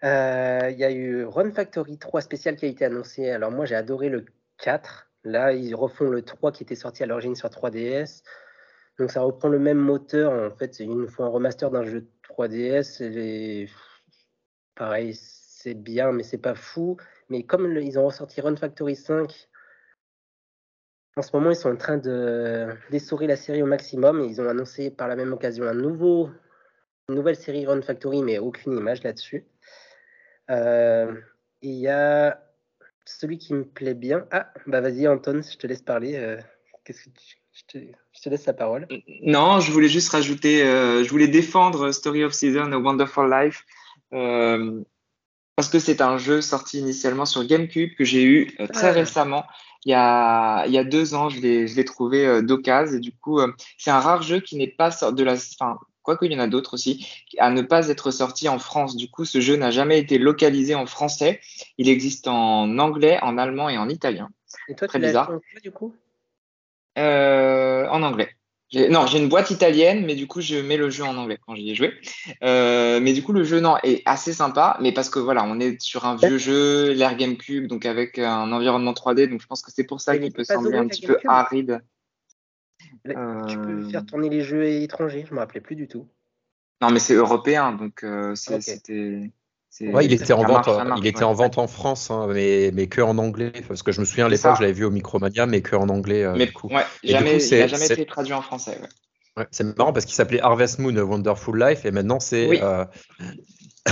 Euh, 0.04 0.70
il 0.72 0.80
y 0.80 0.84
a 0.84 0.92
eu 0.92 1.24
Run 1.26 1.52
Factory 1.52 2.00
3 2.00 2.22
spécial 2.22 2.56
qui 2.56 2.66
a 2.66 2.68
été 2.68 2.84
annoncé. 2.84 3.30
Alors 3.30 3.52
moi 3.52 3.66
j'ai 3.68 3.76
adoré 3.76 4.10
le 4.10 4.26
4. 4.58 5.12
Là 5.24 5.54
ils 5.54 5.76
refont 5.76 6.10
le 6.10 6.24
3 6.24 6.52
qui 6.52 6.64
était 6.64 6.74
sorti 6.74 7.04
à 7.04 7.06
l'origine 7.06 7.36
sur 7.36 7.48
3DS. 7.48 8.24
Donc 8.98 9.12
ça 9.12 9.22
reprend 9.22 9.50
le 9.50 9.60
même 9.60 9.78
moteur. 9.78 10.52
En 10.52 10.58
fait, 10.58 10.74
c'est 10.74 10.86
une 10.86 11.08
fois 11.08 11.28
un 11.28 11.30
remaster 11.30 11.70
d'un 11.70 11.84
jeu 11.84 12.08
3DS. 12.28 13.04
Et 13.04 13.70
pareil, 14.74 15.14
c'est 15.14 15.76
bien, 15.76 16.12
mais 16.12 16.24
c'est 16.24 16.40
pas 16.40 16.56
fou. 16.56 16.98
Mais 17.30 17.44
comme 17.44 17.78
ils 17.78 18.00
ont 18.00 18.08
ressorti 18.08 18.42
Run 18.42 18.56
Factory 18.56 18.96
5, 18.96 19.48
en 21.16 21.22
ce 21.22 21.30
moment, 21.34 21.52
ils 21.52 21.56
sont 21.56 21.72
en 21.72 21.76
train 21.76 21.98
de 21.98 22.70
d'essorer 22.90 23.28
la 23.28 23.36
série 23.36 23.62
au 23.62 23.68
maximum. 23.68 24.22
Ils 24.22 24.42
ont 24.42 24.50
annoncé 24.50 24.90
par 24.90 25.08
la 25.08 25.16
même 25.16 25.34
occasion 25.34 25.66
une 25.72 27.16
nouvelle 27.16 27.36
série 27.36 27.66
Run 27.66 27.82
Factory, 27.82 28.24
mais 28.24 28.40
aucune 28.40 28.78
image 28.78 29.04
là-dessus. 29.04 29.46
Euh, 30.50 31.14
il 31.62 31.76
y 31.76 31.88
a 31.88 32.42
celui 33.06 33.38
qui 33.38 33.54
me 33.54 33.66
plaît 33.66 33.94
bien. 33.94 34.26
Ah, 34.32 34.52
bah 34.66 34.82
vas-y, 34.82 35.08
Anton, 35.08 35.42
je 35.42 35.58
te 35.58 35.68
laisse 35.68 35.82
parler. 35.82 36.16
Euh, 36.16 36.38
qu'est-ce 36.84 37.04
que 37.04 37.10
je, 37.52 37.64
te, 37.68 37.78
je, 38.14 38.22
te, 38.22 38.30
laisse 38.30 38.46
la 38.46 38.54
parole. 38.54 38.88
Non, 39.22 39.60
je 39.60 39.72
voulais 39.72 39.88
juste 39.88 40.10
rajouter, 40.10 40.64
euh, 40.64 41.04
je 41.04 41.10
voulais 41.10 41.28
défendre 41.28 41.92
Story 41.92 42.24
of 42.24 42.34
Season, 42.34 42.72
A 42.72 42.78
Wonderful 42.78 43.30
Life 43.30 43.66
parce 45.56 45.70
que 45.70 45.80
c'est 45.80 46.02
un 46.02 46.18
jeu 46.18 46.42
sorti 46.42 46.80
initialement 46.80 47.26
sur 47.26 47.44
GameCube 47.46 47.94
que 47.96 48.04
j'ai 48.04 48.24
eu 48.24 48.56
euh, 48.60 48.68
très 48.68 48.92
récemment. 48.92 49.46
Il 49.86 49.92
y, 49.92 49.96
a, 49.96 50.66
il 50.66 50.72
y 50.72 50.78
a 50.78 50.84
deux 50.84 51.14
ans, 51.14 51.30
je 51.30 51.40
l'ai 51.42 51.86
trouvé 51.86 52.26
euh, 52.26 52.42
d'occasion 52.42 52.98
et 52.98 53.00
du 53.02 53.12
coup, 53.12 53.40
euh, 53.40 53.52
c'est 53.78 53.92
un 53.92 54.00
rare 54.00 54.22
jeu 54.22 54.40
qui 54.40 54.56
n'est 54.56 54.68
pas 54.68 54.90
de 54.90 55.24
la, 55.24 55.34
enfin, 55.34 55.78
quoique 56.04 56.26
il 56.26 56.32
y 56.32 56.36
en 56.36 56.40
a 56.40 56.48
d'autres 56.48 56.76
aussi, 56.76 57.06
à 57.38 57.52
ne 57.52 57.62
pas 57.62 57.90
être 57.90 58.10
sorti 58.10 58.48
en 58.48 58.60
France. 58.60 58.96
Du 58.96 59.12
coup, 59.12 59.26
ce 59.26 59.42
jeu 59.42 59.58
n'a 59.58 59.72
jamais 59.72 60.00
été 60.00 60.18
localisé 60.18 60.74
en 60.74 60.86
français. 60.86 61.42
Il 61.78 61.90
existe 61.90 62.28
en 62.28 62.80
anglais, 62.80 63.20
en 63.22 63.38
allemand 63.38 63.68
et 63.70 63.78
en 63.78 63.90
italien. 63.90 64.30
Et 64.70 64.76
toi, 64.76 64.88
Très 64.88 65.00
tu 65.00 65.06
bizarre. 65.06 65.32
du 65.62 65.72
coup? 65.72 65.94
En 66.96 68.04
anglais. 68.04 68.30
Non, 68.90 69.06
j'ai 69.06 69.20
une 69.20 69.30
boîte 69.30 69.52
italienne, 69.52 70.04
mais 70.06 70.16
du 70.16 70.28
coup, 70.28 70.42
je 70.42 70.56
mets 70.56 70.78
le 70.78 70.90
jeu 70.90 71.04
en 71.04 71.16
anglais 71.18 71.38
quand 71.46 71.56
j'y 71.56 71.70
ai 71.70 71.76
joué. 71.76 71.94
Euh, 72.44 73.00
mais 73.00 73.14
du 73.14 73.22
coup, 73.22 73.32
le 73.32 73.44
jeu, 73.44 73.60
non, 73.60 73.76
est 73.84 74.02
assez 74.06 74.34
sympa, 74.34 74.78
mais 74.82 74.92
parce 74.92 75.10
que 75.10 75.20
voilà, 75.20 75.44
on 75.44 75.60
est 75.60 75.80
sur 75.80 76.06
un 76.06 76.16
vieux 76.16 76.38
jeu, 76.38 76.92
l'Air 76.94 77.16
GameCube, 77.16 77.68
donc 77.68 77.86
avec 77.86 78.18
un 78.18 78.52
environnement 78.52 78.94
3D, 78.94 79.30
donc 79.30 79.42
je 79.42 79.48
pense 79.48 79.62
que 79.62 79.72
c'est 79.72 79.84
pour 79.84 80.02
ça 80.02 80.18
qu'il 80.18 80.34
peut 80.34 80.44
sembler 80.44 80.78
un 80.78 80.88
petit 80.88 81.06
peu 81.06 81.18
aride. 81.26 81.82
Tu 83.06 83.14
peux 83.14 83.18
euh, 83.18 83.90
faire 83.90 84.06
tourner 84.06 84.30
les 84.30 84.42
jeux 84.42 84.66
étrangers, 84.66 85.26
je 85.28 85.34
me 85.34 85.40
rappelais 85.40 85.62
plus 85.62 85.76
du 85.76 85.88
tout. 85.88 86.08
Non, 86.82 86.90
mais 86.90 87.00
c'est 87.00 87.14
européen, 87.14 87.74
donc 87.74 88.04
euh, 88.04 88.36
c'était. 88.36 89.32
Ouais, 89.82 90.06
il 90.06 90.14
était, 90.14 90.34
en 90.34 90.44
vente, 90.44 90.70
il 90.98 91.08
était 91.08 91.24
en 91.24 91.34
vente 91.34 91.58
en 91.58 91.68
France, 91.68 92.12
hein, 92.12 92.28
mais, 92.30 92.70
mais 92.74 92.88
que 92.88 93.02
en 93.02 93.18
anglais. 93.18 93.52
Parce 93.68 93.82
que 93.82 93.92
je 93.92 94.02
me 94.02 94.06
souviens 94.06 94.28
à 94.28 94.30
l'époque, 94.30 94.56
je 94.58 94.62
l'avais 94.62 94.74
vu 94.74 94.86
au 94.86 94.92
Micromania, 94.92 95.48
mais 95.48 95.62
que 95.62 95.76
en 95.76 95.90
anglais. 95.90 96.24
Euh, 96.24 96.36
mais, 96.36 96.52
coup. 96.52 96.68
Ouais, 96.68 96.86
jamais, 97.04 97.44
il 97.44 97.58
n'a 97.58 97.68
jamais 97.68 97.86
été 97.86 98.06
traduit 98.06 98.34
en 98.34 98.42
français. 98.42 98.80
Ouais. 99.36 99.46
c'est 99.50 99.76
marrant 99.78 99.92
parce 99.92 100.06
qu'il 100.06 100.14
s'appelait 100.14 100.42
Harvest 100.42 100.78
Moon 100.78 100.96
Wonderful 100.96 101.60
Life 101.60 101.86
et 101.86 101.92
maintenant 101.92 102.20
c'est. 102.20 102.48
Oui. 102.48 102.60
Euh... 102.62 102.86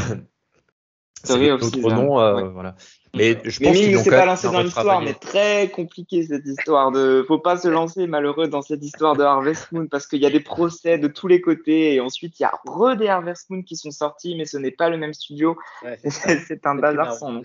c'est 1.24 1.52
autre 1.52 1.90
nom. 1.90 2.20
Euh, 2.20 2.50
voilà. 2.50 2.76
Mais 3.14 3.38
je 3.44 3.60
pense 3.60 3.76
qu'il 3.76 4.00
s'est 4.00 4.10
pas 4.10 4.26
lancé 4.26 4.48
dans 4.50 4.62
l'histoire, 4.62 5.02
mais 5.02 5.14
très 5.14 5.70
compliqué 5.70 6.24
cette 6.24 6.46
histoire 6.46 6.92
de. 6.92 7.26
Faut 7.28 7.40
pas 7.40 7.58
se 7.58 7.68
lancer 7.68 8.08
malheureux 8.08 8.48
dans 8.48 8.62
cette 8.62 8.84
histoire 8.84 9.16
de 9.18 9.24
Harvest 9.24 9.72
Moon 9.72 9.88
parce 9.88 10.08
qu'il 10.08 10.22
y 10.22 10.26
a 10.26 10.30
des 10.30 10.40
procès 10.40 10.98
de 10.98 11.08
tous 11.08 11.28
les 11.28 11.42
côtés 11.42 11.96
et 11.96 12.00
ensuite 12.00 12.40
il 12.40 12.44
y 12.44 12.46
a 12.46 12.54
re 12.66 12.96
des 12.96 13.08
Harvest 13.08 13.50
Moon 13.50 13.64
qui 13.64 13.76
sont 13.76 13.92
sortis, 13.92 14.36
mais 14.38 14.46
ce 14.46 14.58
n'est 14.58 14.72
pas 14.72 14.90
le 14.90 14.98
même 14.98 15.14
studio. 15.14 15.58
c'est 16.06 16.66
un 16.66 16.76
bazar 16.76 17.14
sans 17.14 17.32
nom. 17.34 17.42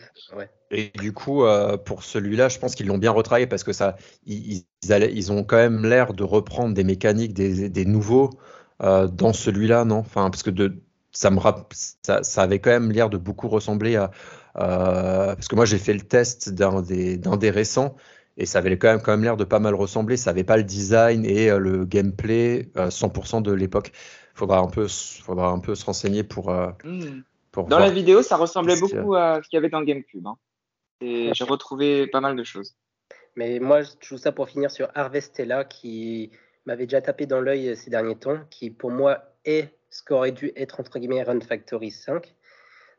Et 0.71 0.91
du 0.99 1.13
coup, 1.13 1.45
euh, 1.45 1.77
pour 1.77 2.03
celui-là, 2.03 2.49
je 2.49 2.59
pense 2.59 2.75
qu'ils 2.75 2.87
l'ont 2.87 2.99
bien 2.99 3.11
retravaillé 3.11 3.47
parce 3.47 3.65
que 3.65 3.73
ça, 3.73 3.97
ils, 4.25 4.65
ils, 4.83 5.33
ont 5.33 5.45
quand 5.45 5.57
même 5.57 5.85
l'air 5.85 6.13
de 6.13 6.25
reprendre 6.25 6.75
des 6.75 6.85
mécaniques 6.85 7.35
des, 7.35 7.69
des 7.69 7.85
nouveaux 7.85 8.31
euh, 8.83 9.07
dans 9.07 9.33
celui-là, 9.33 9.85
non? 9.85 9.99
Enfin, 9.99 10.29
parce 10.31 10.43
que 10.43 10.51
de, 10.51 10.81
ça 11.13 11.31
me 11.31 11.41
ça, 12.03 12.23
ça 12.23 12.43
avait 12.43 12.59
quand 12.59 12.71
même 12.71 12.93
l'air 12.93 13.09
de 13.09 13.17
beaucoup 13.17 13.49
ressembler 13.49 13.97
à 13.97 14.05
euh, 14.05 14.09
parce 14.57 15.49
que 15.49 15.55
moi, 15.55 15.65
j'ai 15.65 15.79
fait 15.79 15.95
le 15.95 16.01
test 16.01 16.51
d'un 16.51 16.83
des, 16.83 17.17
des 17.17 17.51
récents 17.51 17.97
et 18.39 18.47
ça 18.47 18.59
avait 18.59 18.77
quand 18.77 18.89
même, 18.89 19.01
quand 19.01 19.13
même 19.13 19.25
l'air 19.25 19.37
de 19.37 19.45
pas 19.45 19.59
mal 19.59 19.75
ressembler. 19.75 20.17
Ça 20.17 20.31
n'avait 20.31 20.45
pas 20.45 20.57
le 20.57 20.65
design 20.65 21.25
et 21.25 21.51
euh, 21.51 21.59
le 21.59 21.85
gameplay 21.85 22.69
100% 22.75 23.39
euh, 23.39 23.41
de 23.41 23.53
l'époque. 23.53 23.93
Il 24.35 24.39
faudra, 24.39 24.59
un 24.59 24.69
peu, 24.69 24.87
faudra 24.89 25.49
un 25.49 25.59
peu 25.59 25.75
se 25.75 25.85
renseigner 25.85 26.23
pour. 26.23 26.51
Hmm. 26.51 27.23
pour 27.51 27.65
dans 27.65 27.79
la 27.79 27.91
vidéo, 27.91 28.21
ça 28.23 28.37
ressemblait 28.37 28.79
beaucoup 28.79 29.15
à 29.15 29.41
ce 29.43 29.49
qu'il 29.49 29.57
y 29.57 29.59
avait 29.59 29.71
dans 29.71 29.83
GameCube. 29.83 30.27
Hein. 30.27 30.37
Et 31.01 31.31
j'ai 31.33 31.45
retrouvé 31.45 32.07
pas 32.07 32.21
mal 32.21 32.37
de 32.37 32.45
choses. 32.45 32.77
Mais 33.35 33.59
moi, 33.61 33.83
je 33.83 33.91
trouve 34.01 34.19
ça 34.19 34.33
pour 34.33 34.49
finir 34.49 34.71
sur 34.71 34.89
Harvestella 34.95 35.65
qui 35.65 36.31
m'avait 36.67 36.85
déjà 36.87 37.01
tapé 37.01 37.27
dans 37.27 37.41
l'œil 37.41 37.77
ces 37.77 37.91
derniers 37.91 38.17
temps, 38.17 38.39
qui 38.51 38.71
pour 38.71 38.91
moi 38.91 39.21
est 39.45 39.75
ce 39.89 40.03
qu'aurait 40.03 40.33
dû 40.33 40.53
être 40.57 40.81
entre 40.81 40.99
guillemets 40.99 41.23
Run 41.23 41.41
Factory 41.41 41.91
5. 41.91 42.35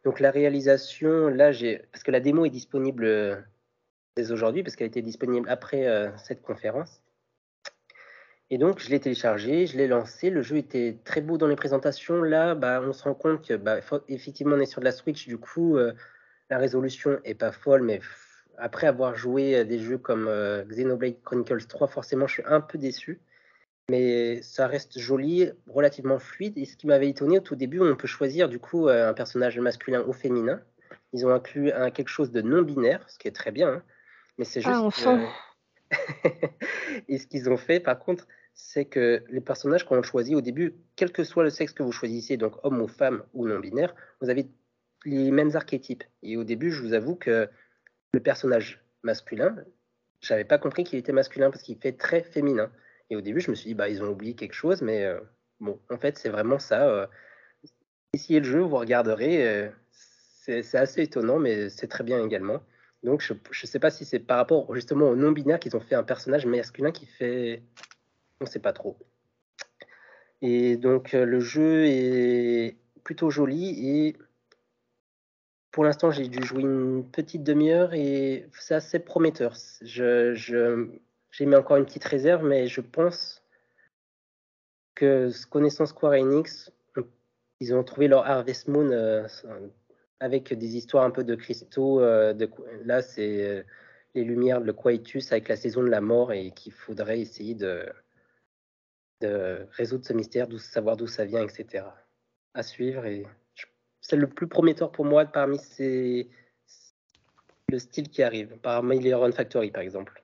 Donc 0.08 0.22
la 0.22 0.32
réalisation, 0.32 1.28
là, 1.28 1.52
j'ai 1.52 1.80
parce 1.92 2.02
que 2.02 2.12
la 2.12 2.22
démo 2.22 2.46
est 2.46 2.50
disponible 2.50 3.04
euh, 3.04 3.36
dès 4.16 4.32
aujourd'hui, 4.32 4.64
parce 4.64 4.78
qu'elle 4.78 4.88
été 4.88 5.02
disponible 5.02 5.50
après 5.50 5.86
euh, 5.86 6.08
cette 6.16 6.42
conférence. 6.42 7.04
Et 8.50 8.58
donc 8.58 8.80
je 8.80 8.90
l'ai 8.90 9.02
téléchargé, 9.02 9.66
je 9.68 9.76
l'ai 9.76 9.86
lancé. 9.90 10.30
Le 10.30 10.42
jeu 10.42 10.56
était 10.56 10.98
très 11.04 11.20
beau 11.20 11.38
dans 11.38 11.48
les 11.48 11.58
présentations. 11.58 12.24
Là, 12.24 12.56
bah, 12.56 12.82
on 12.82 12.94
se 12.94 13.04
rend 13.04 13.16
compte 13.16 13.46
que 13.46 13.56
bah, 13.56 13.80
on 14.00 14.60
est 14.62 14.66
sur 14.66 14.80
de 14.80 14.86
la 14.86 14.94
Switch, 14.94 15.28
du 15.28 15.38
coup 15.38 15.76
euh, 15.76 15.92
la 16.50 16.58
résolution 16.58 17.20
est 17.26 17.36
pas 17.36 17.52
folle, 17.52 17.82
mais 17.82 18.00
après 18.58 18.88
avoir 18.88 19.14
joué 19.18 19.58
à 19.58 19.66
des 19.66 19.80
jeux 19.80 19.98
comme 19.98 20.32
Xenoblade 20.70 21.22
Chronicles 21.26 21.68
3, 21.68 21.88
forcément 21.88 22.28
je 22.28 22.36
suis 22.36 22.44
un 22.46 22.62
peu 22.62 22.78
déçu 22.78 23.20
mais 23.90 24.42
ça 24.42 24.68
reste 24.68 25.00
joli, 25.00 25.50
relativement 25.68 26.20
fluide. 26.20 26.58
Et 26.58 26.66
ce 26.66 26.76
qui 26.76 26.88
m'avait 26.88 27.10
étonné 27.10 27.38
au 27.38 27.42
tout 27.42 27.56
début, 27.56 27.80
on 27.80 27.96
peut 27.96 28.08
choisir 28.08 28.50
du 28.50 28.60
coup 28.60 28.88
euh, 28.88 29.10
un 29.10 29.14
personnage 29.14 29.58
masculin 29.60 30.04
ou 30.08 30.14
féminin. 30.14 30.62
Ils 31.14 31.26
ont 31.26 31.34
inclus 31.34 31.72
un, 31.72 31.90
quelque 31.90 32.10
chose 32.10 32.32
de 32.32 32.42
non 32.42 32.62
binaire, 32.62 33.10
ce 33.10 33.18
qui 33.18 33.28
est 33.28 33.36
très 33.36 33.52
bien. 33.52 33.70
Hein. 33.70 33.84
Mais 34.38 34.46
c'est 34.46 34.62
ah, 34.66 34.84
juste. 34.84 35.08
Ah, 35.08 35.20
et 37.08 37.18
ce 37.18 37.28
qu'ils 37.28 37.50
ont 37.50 37.58
fait, 37.58 37.80
par 37.80 37.98
contre, 37.98 38.28
c'est 38.54 38.86
que 38.86 39.24
les 39.30 39.40
personnages 39.40 39.86
qu'on 39.86 40.02
choisit 40.02 40.36
au 40.36 40.42
début, 40.42 40.76
quel 40.96 41.12
que 41.12 41.24
soit 41.24 41.44
le 41.44 41.50
sexe 41.50 41.72
que 41.72 41.84
vous 41.84 41.92
choisissez, 41.92 42.36
donc 42.36 42.56
homme 42.64 42.82
ou 42.82 42.88
femme 42.88 43.24
ou 43.34 43.48
non 43.48 43.60
binaire, 43.60 43.96
vous 44.20 44.30
avez 44.30 44.50
les 45.06 45.32
mêmes 45.32 45.56
archétypes. 45.56 46.04
Et 46.24 46.36
au 46.36 46.44
début, 46.44 46.72
je 46.72 46.82
vous 46.82 46.94
avoue 46.94 47.16
que 47.16 47.48
le 48.14 48.20
personnage 48.20 48.84
masculin, 49.04 49.56
j'avais 50.20 50.44
pas 50.44 50.58
compris 50.58 50.84
qu'il 50.84 51.00
était 51.00 51.14
masculin 51.14 51.52
parce 51.52 51.64
qu'il 51.64 51.78
fait 51.78 51.94
très 51.94 52.22
féminin. 52.22 52.70
Et 53.10 53.16
au 53.16 53.22
début, 53.22 53.40
je 53.40 53.50
me 53.52 53.56
suis 53.56 53.70
dit, 53.70 53.74
bah, 53.74 53.90
ils 53.90 54.04
ont 54.04 54.10
oublié 54.10 54.34
quelque 54.34 54.54
chose, 54.54 54.82
mais 54.82 55.06
euh, 55.06 55.20
bon, 55.60 55.80
en 55.90 55.98
fait, 55.98 56.18
c'est 56.18 56.30
vraiment 56.30 56.60
ça. 56.60 56.88
Euh, 56.88 57.08
essayez 58.14 58.40
le 58.40 58.46
jeu, 58.46 58.60
vous 58.62 58.78
regarderez. 58.78 59.48
Euh, 59.48 59.70
c'est 59.92 60.76
assez 60.76 61.04
étonnant, 61.04 61.40
mais 61.40 61.70
c'est 61.70 61.88
très 61.88 62.06
bien 62.06 62.24
également. 62.24 62.62
Donc, 63.04 63.22
je 63.22 63.34
ne 63.34 63.68
sais 63.68 63.80
pas 63.80 63.92
si 63.92 64.06
c'est 64.06 64.20
par 64.20 64.38
rapport 64.38 64.74
justement 64.74 65.10
au 65.10 65.16
non-binaire 65.16 65.60
qu'ils 65.60 65.76
ont 65.76 65.82
fait 65.82 65.96
un 65.96 66.04
personnage 66.04 66.46
masculin 66.46 66.92
qui 66.92 67.06
fait. 67.06 67.62
On 68.40 68.46
ne 68.46 68.50
sait 68.50 68.60
pas 68.60 68.72
trop. 68.72 68.98
Et 70.42 70.78
donc, 70.78 71.12
le 71.12 71.40
jeu 71.42 71.86
est 71.86 72.78
plutôt 73.04 73.30
joli 73.30 73.90
et 73.90 74.16
pour 75.78 75.84
l'instant, 75.84 76.10
j'ai 76.10 76.28
dû 76.28 76.44
jouer 76.44 76.64
une 76.64 77.08
petite 77.08 77.44
demi-heure 77.44 77.94
et 77.94 78.50
c'est 78.60 78.74
assez 78.74 78.98
prometteur. 78.98 79.54
Je, 79.84 80.90
j'ai 81.32 81.46
mis 81.46 81.56
encore 81.56 81.78
une 81.78 81.86
petite 81.86 82.06
réserve, 82.06 82.44
mais 82.44 82.68
je 82.68 82.82
pense 82.82 83.44
que 84.96 85.30
connaissant 85.50 85.86
Square 85.86 86.14
Enix, 86.14 86.72
ils 87.60 87.74
ont 87.74 87.84
trouvé 87.84 88.08
leur 88.08 88.26
Harvest 88.26 88.68
Moon 88.68 88.90
euh, 88.92 89.28
avec 90.20 90.54
des 90.54 90.76
histoires 90.76 91.04
un 91.04 91.12
peu 91.12 91.24
de 91.24 91.36
cristaux. 91.36 92.02
euh, 92.02 92.34
là, 92.84 93.02
c'est 93.02 93.46
euh, 93.46 93.64
les 94.16 94.24
lumières, 94.24 94.60
le 94.60 94.74
Quietus 94.74 95.32
avec 95.32 95.48
la 95.48 95.56
saison 95.56 95.84
de 95.84 95.90
la 95.90 96.02
mort 96.02 96.34
et 96.34 96.52
qu'il 96.52 96.74
faudrait 96.74 97.20
essayer 97.20 97.56
de, 97.56 97.86
résoudre 99.22 100.06
ce 100.06 100.14
mystère, 100.14 100.48
savoir 100.60 100.96
d'où 100.96 101.08
ça 101.08 101.26
vient, 101.26 101.44
etc. 101.44 101.86
À 102.54 102.64
suivre. 102.64 103.04
C'est 104.02 104.16
le 104.16 104.28
plus 104.28 104.48
prometteur 104.48 104.92
pour 104.92 105.06
moi 105.06 105.26
parmi 105.26 105.60
le 107.70 107.80
style 107.80 108.10
qui 108.10 108.24
arrive, 108.24 108.58
parmi 108.62 109.00
les 109.00 109.14
Run 109.14 109.32
Factory 109.32 109.72
par 109.72 109.82
exemple. 109.82 110.24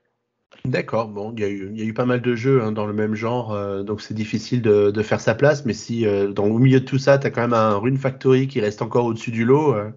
D'accord, 0.66 1.10
bon, 1.10 1.34
il 1.36 1.42
y, 1.42 1.44
a 1.44 1.50
eu- 1.50 1.70
il 1.74 1.78
y 1.78 1.82
a 1.82 1.86
eu 1.86 1.94
pas 1.94 2.06
mal 2.06 2.22
de 2.22 2.36
jeux 2.36 2.62
hein, 2.64 2.72
dans 2.72 2.86
le 2.86 2.94
même 2.94 3.16
genre, 3.16 3.52
euh, 3.52 3.84
donc 3.84 4.02
c'est 4.02 4.14
difficile 4.14 4.62
de, 4.62 4.92
de 4.92 5.04
faire 5.04 5.20
sa 5.20 5.36
place, 5.36 5.66
mais 5.66 5.74
si 5.74 6.06
euh, 6.08 6.32
dans, 6.32 6.46
au 6.46 6.58
milieu 6.58 6.80
de 6.80 6.86
tout 6.86 6.98
ça, 6.98 7.18
tu 7.18 7.28
as 7.28 7.32
quand 7.32 7.42
même 7.42 7.54
un 7.54 7.76
Rune 7.76 7.98
Factory 7.98 8.48
qui 8.48 8.62
reste 8.62 8.82
encore 8.82 9.06
au-dessus 9.06 9.32
du 9.32 9.44
lot. 9.44 9.74
euh, 9.74 9.92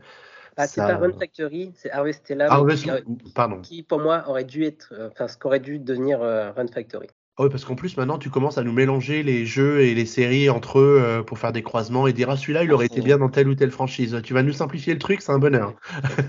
Ah, 0.57 0.67
c'est 0.67 0.77
ça- 0.77 0.87
pas 0.87 0.97
Run 0.97 1.13
Factory, 1.13 1.73
c'est 1.77 1.91
Harvestella, 1.91 2.47
Harvest 2.47 2.83
qui, 2.85 2.91
pardon. 3.35 3.63
qui, 3.63 3.83
pour 3.85 4.01
moi 4.01 4.25
aurait 4.29 4.45
dû 4.45 4.65
être, 4.65 4.93
euh, 4.93 5.09
enfin 5.13 5.29
ce 5.29 5.39
qu'aurait 5.39 5.61
dû 5.61 5.79
devenir 5.79 6.23
euh, 6.23 6.51
Run 6.53 6.67
Factory. 6.67 7.09
Ah 7.39 7.43
oui, 7.43 7.51
parce 7.51 7.67
qu'en 7.67 7.75
plus, 7.75 7.99
maintenant, 7.99 8.17
tu 8.17 8.31
commences 8.31 8.57
à 8.57 8.63
nous 8.63 8.73
mélanger 8.73 9.23
les 9.23 9.45
jeux 9.45 9.83
et 9.83 9.95
les 9.95 10.07
séries 10.07 10.49
entre 10.49 10.79
eux 10.79 11.03
euh, 11.03 11.23
pour 11.23 11.39
faire 11.39 11.53
des 11.53 11.63
croisements 11.63 12.07
et 12.07 12.15
dire 12.15 12.31
ah, 12.31 12.37
celui-là, 12.39 12.65
il 12.65 12.73
aurait 12.73 12.87
été 12.87 13.03
bien 13.03 13.19
dans 13.19 13.29
telle 13.29 13.47
ou 13.47 13.55
telle 13.55 13.71
franchise. 13.71 14.19
Tu 14.25 14.33
vas 14.33 14.43
nous 14.43 14.55
simplifier 14.55 14.95
le 14.95 14.99
truc, 14.99 15.21
c'est 15.21 15.33
un 15.33 15.39
bonheur. 15.39 15.75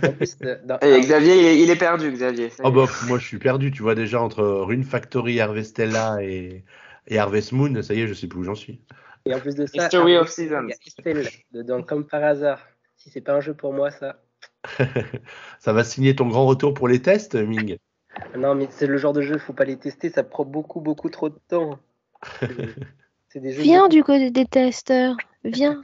Euh, 0.03 0.11
Et 0.81 0.99
Xavier, 0.99 1.63
il 1.63 1.69
est, 1.69 1.77
perdu, 1.77 2.11
Xavier. 2.11 2.49
Oh 2.61 2.71
bah, 2.71 2.87
moi, 3.07 3.19
je 3.19 3.25
suis 3.25 3.37
perdu, 3.37 3.71
tu 3.71 3.83
vois, 3.83 3.95
déjà 3.95 4.21
entre 4.21 4.43
Rune 4.43 4.83
Factory, 4.83 5.39
Harvestella 5.39 6.17
et, 6.21 6.65
et 7.07 7.17
Harvest 7.17 7.53
Moon, 7.53 7.81
ça 7.81 7.93
y 7.93 8.01
est, 8.01 8.07
je 8.07 8.13
sais 8.13 8.27
plus 8.27 8.39
où 8.39 8.43
j'en 8.43 8.55
suis. 8.55 8.81
Et 9.25 9.33
en 9.33 9.39
plus 9.39 9.55
de 9.55 9.65
ça, 9.65 9.85
History 9.85 10.17
of 10.17 10.27
Seasons. 10.27 10.63
il 10.63 10.69
y 10.69 10.73
a 10.73 10.77
Estelle 10.85 11.29
dedans, 11.53 11.83
comme 11.83 12.05
par 12.05 12.23
hasard. 12.23 12.59
Si 12.97 13.09
c'est 13.09 13.21
pas 13.21 13.33
un 13.33 13.41
jeu 13.41 13.53
pour 13.53 13.71
moi, 13.71 13.91
ça. 13.91 14.21
Ça 15.59 15.71
va 15.71 15.85
signer 15.85 16.15
ton 16.15 16.27
grand 16.27 16.45
retour 16.45 16.73
pour 16.73 16.89
les 16.89 17.01
tests, 17.01 17.35
Ming? 17.35 17.77
Non, 18.37 18.55
mais 18.55 18.67
c'est 18.71 18.87
le 18.87 18.97
genre 18.97 19.13
de 19.13 19.21
jeu, 19.21 19.37
faut 19.37 19.53
pas 19.53 19.65
les 19.65 19.77
tester, 19.77 20.09
ça 20.09 20.23
prend 20.23 20.45
beaucoup, 20.45 20.81
beaucoup 20.81 21.09
trop 21.09 21.29
de 21.29 21.39
temps. 21.47 21.79
C'est- 22.39 22.47
C'est 23.29 23.39
des 23.41 23.51
jeux. 23.51 23.61
Viens 23.63 23.89
du 23.89 24.03
côté 24.05 24.31
des 24.31 24.45
testeurs. 24.45 25.17
Viens. 25.43 25.83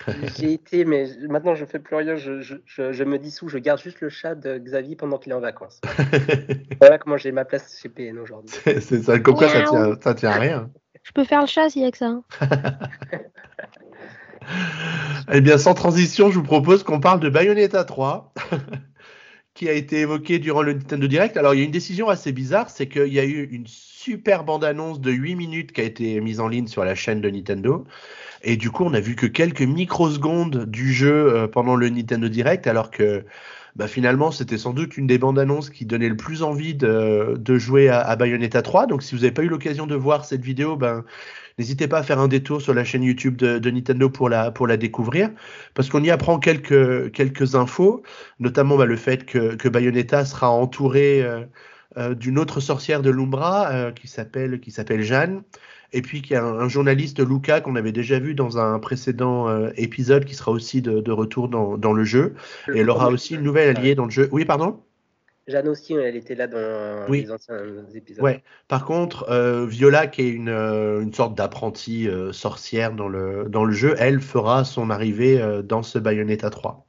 J'ai 0.36 0.52
été, 0.54 0.84
mais 0.84 1.06
maintenant 1.28 1.54
je 1.54 1.64
fais 1.64 1.78
plus 1.78 1.94
rien. 1.94 2.16
Je, 2.16 2.40
je, 2.40 2.56
je, 2.66 2.90
je 2.92 3.04
me 3.04 3.16
dissous. 3.16 3.48
Je 3.48 3.58
garde 3.58 3.80
juste 3.80 4.00
le 4.00 4.08
chat 4.08 4.34
de 4.34 4.58
Xavier 4.58 4.96
pendant 4.96 5.16
qu'il 5.18 5.30
est 5.30 5.34
en 5.36 5.40
vacances. 5.40 5.80
voilà 6.80 6.98
comment 6.98 7.16
j'ai 7.16 7.30
ma 7.30 7.44
place 7.44 7.78
chez 7.80 7.88
PN 7.88 8.18
aujourd'hui. 8.18 8.56
c'est 8.64 9.02
ça, 9.02 9.20
comme 9.20 9.36
quoi 9.36 9.48
ça 9.48 9.62
tient, 9.62 9.96
ça 10.02 10.14
tient 10.14 10.30
à 10.30 10.38
rien. 10.38 10.70
Je 11.04 11.12
peux 11.12 11.24
faire 11.24 11.42
le 11.42 11.46
chat 11.46 11.70
s'il 11.70 11.82
y 11.82 11.84
a 11.84 11.90
que 11.92 11.96
ça. 11.98 12.06
hein. 12.06 12.24
Eh 15.32 15.40
bien, 15.40 15.58
sans 15.58 15.74
transition, 15.74 16.30
je 16.30 16.38
vous 16.38 16.44
propose 16.44 16.82
qu'on 16.82 16.98
parle 17.00 17.20
de 17.20 17.28
Bayonetta 17.28 17.84
3, 17.84 18.32
qui 19.60 19.68
a 19.68 19.74
été 19.74 19.98
évoqué 19.98 20.38
durant 20.38 20.62
le 20.62 20.72
Nintendo 20.72 21.06
Direct. 21.06 21.36
Alors, 21.36 21.52
il 21.52 21.58
y 21.58 21.60
a 21.60 21.66
une 21.66 21.70
décision 21.70 22.08
assez 22.08 22.32
bizarre, 22.32 22.70
c'est 22.70 22.86
qu'il 22.86 23.12
y 23.12 23.20
a 23.20 23.26
eu 23.26 23.46
une 23.52 23.66
super 23.66 24.42
bande-annonce 24.42 25.02
de 25.02 25.10
8 25.10 25.34
minutes 25.34 25.72
qui 25.72 25.82
a 25.82 25.84
été 25.84 26.18
mise 26.22 26.40
en 26.40 26.48
ligne 26.48 26.66
sur 26.66 26.82
la 26.82 26.94
chaîne 26.94 27.20
de 27.20 27.28
Nintendo. 27.28 27.84
Et 28.42 28.56
du 28.56 28.70
coup, 28.70 28.84
on 28.84 28.94
a 28.94 29.00
vu 29.00 29.16
que 29.16 29.26
quelques 29.26 29.60
microsecondes 29.60 30.64
du 30.64 30.94
jeu 30.94 31.34
euh, 31.34 31.46
pendant 31.46 31.76
le 31.76 31.90
Nintendo 31.90 32.30
Direct, 32.30 32.66
alors 32.66 32.90
que 32.90 33.26
bah, 33.76 33.86
finalement, 33.86 34.30
c'était 34.30 34.58
sans 34.58 34.72
doute 34.72 34.96
une 34.96 35.06
des 35.06 35.18
bandes 35.18 35.38
annonces 35.38 35.70
qui 35.70 35.86
donnait 35.86 36.08
le 36.08 36.16
plus 36.16 36.42
envie 36.42 36.74
de, 36.74 37.58
jouer 37.58 37.88
à, 37.88 38.16
Bayonetta 38.16 38.62
3. 38.62 38.86
Donc, 38.86 39.02
si 39.02 39.14
vous 39.14 39.22
n'avez 39.22 39.32
pas 39.32 39.42
eu 39.42 39.48
l'occasion 39.48 39.86
de 39.86 39.94
voir 39.94 40.24
cette 40.24 40.42
vidéo, 40.42 40.76
ben, 40.76 41.04
n'hésitez 41.58 41.88
pas 41.88 41.98
à 41.98 42.02
faire 42.02 42.18
un 42.18 42.28
détour 42.28 42.60
sur 42.60 42.74
la 42.74 42.84
chaîne 42.84 43.02
YouTube 43.02 43.36
de, 43.36 43.70
Nintendo 43.70 44.10
pour 44.10 44.28
la, 44.28 44.50
pour 44.50 44.66
la 44.66 44.76
découvrir, 44.76 45.30
parce 45.74 45.88
qu'on 45.88 46.02
y 46.02 46.10
apprend 46.10 46.38
quelques, 46.38 47.12
quelques 47.12 47.54
infos, 47.54 48.02
notamment 48.38 48.76
bah, 48.76 48.86
le 48.86 48.96
fait 48.96 49.24
que, 49.24 49.54
que 49.54 49.68
Bayonetta 49.68 50.24
sera 50.24 50.50
entouré 50.50 51.22
euh, 51.22 51.44
euh, 51.96 52.14
d'une 52.14 52.38
autre 52.38 52.60
sorcière 52.60 53.02
de 53.02 53.10
l'Umbra 53.10 53.70
euh, 53.70 53.92
qui 53.92 54.06
s'appelle 54.06 55.02
Jeanne. 55.02 55.42
Et 55.92 56.02
puis 56.02 56.22
qu'il 56.22 56.32
y 56.32 56.36
a 56.36 56.44
un, 56.44 56.58
un 56.60 56.68
journaliste, 56.68 57.20
Luca, 57.20 57.60
qu'on 57.60 57.76
avait 57.76 57.92
déjà 57.92 58.18
vu 58.18 58.34
dans 58.34 58.58
un 58.58 58.78
précédent 58.78 59.48
euh, 59.48 59.70
épisode, 59.76 60.24
qui 60.24 60.34
sera 60.34 60.52
aussi 60.52 60.82
de, 60.82 61.00
de 61.00 61.12
retour 61.12 61.48
dans, 61.48 61.76
dans 61.76 61.92
le 61.92 62.04
jeu. 62.04 62.34
Et 62.72 62.80
elle 62.80 62.90
aura 62.90 63.08
aussi 63.08 63.34
une 63.34 63.42
nouvelle 63.42 63.76
alliée 63.76 63.94
dans 63.94 64.04
le 64.04 64.10
jeu. 64.10 64.28
Oui, 64.32 64.44
pardon? 64.44 64.80
Jeanne 65.48 65.68
aussi, 65.68 65.94
elle 65.94 66.14
était 66.14 66.36
là 66.36 66.46
dans 66.46 67.10
Oui. 67.10 67.22
les 67.22 67.32
anciens 67.32 67.56
épisodes. 67.92 68.22
Ouais. 68.22 68.44
Par 68.68 68.84
contre, 68.84 69.26
euh, 69.30 69.66
Viola, 69.66 70.06
qui 70.06 70.22
est 70.22 70.28
une, 70.28 70.48
euh, 70.48 71.00
une 71.00 71.12
sorte 71.12 71.34
d'apprentie 71.36 72.08
euh, 72.08 72.32
sorcière 72.32 72.92
dans 72.92 73.08
le, 73.08 73.46
dans 73.48 73.64
le 73.64 73.72
jeu, 73.72 73.96
elle 73.98 74.20
fera 74.20 74.64
son 74.64 74.90
arrivée 74.90 75.42
dans 75.64 75.82
ce 75.82 75.98
Bayonetta 75.98 76.50
3. 76.50 76.86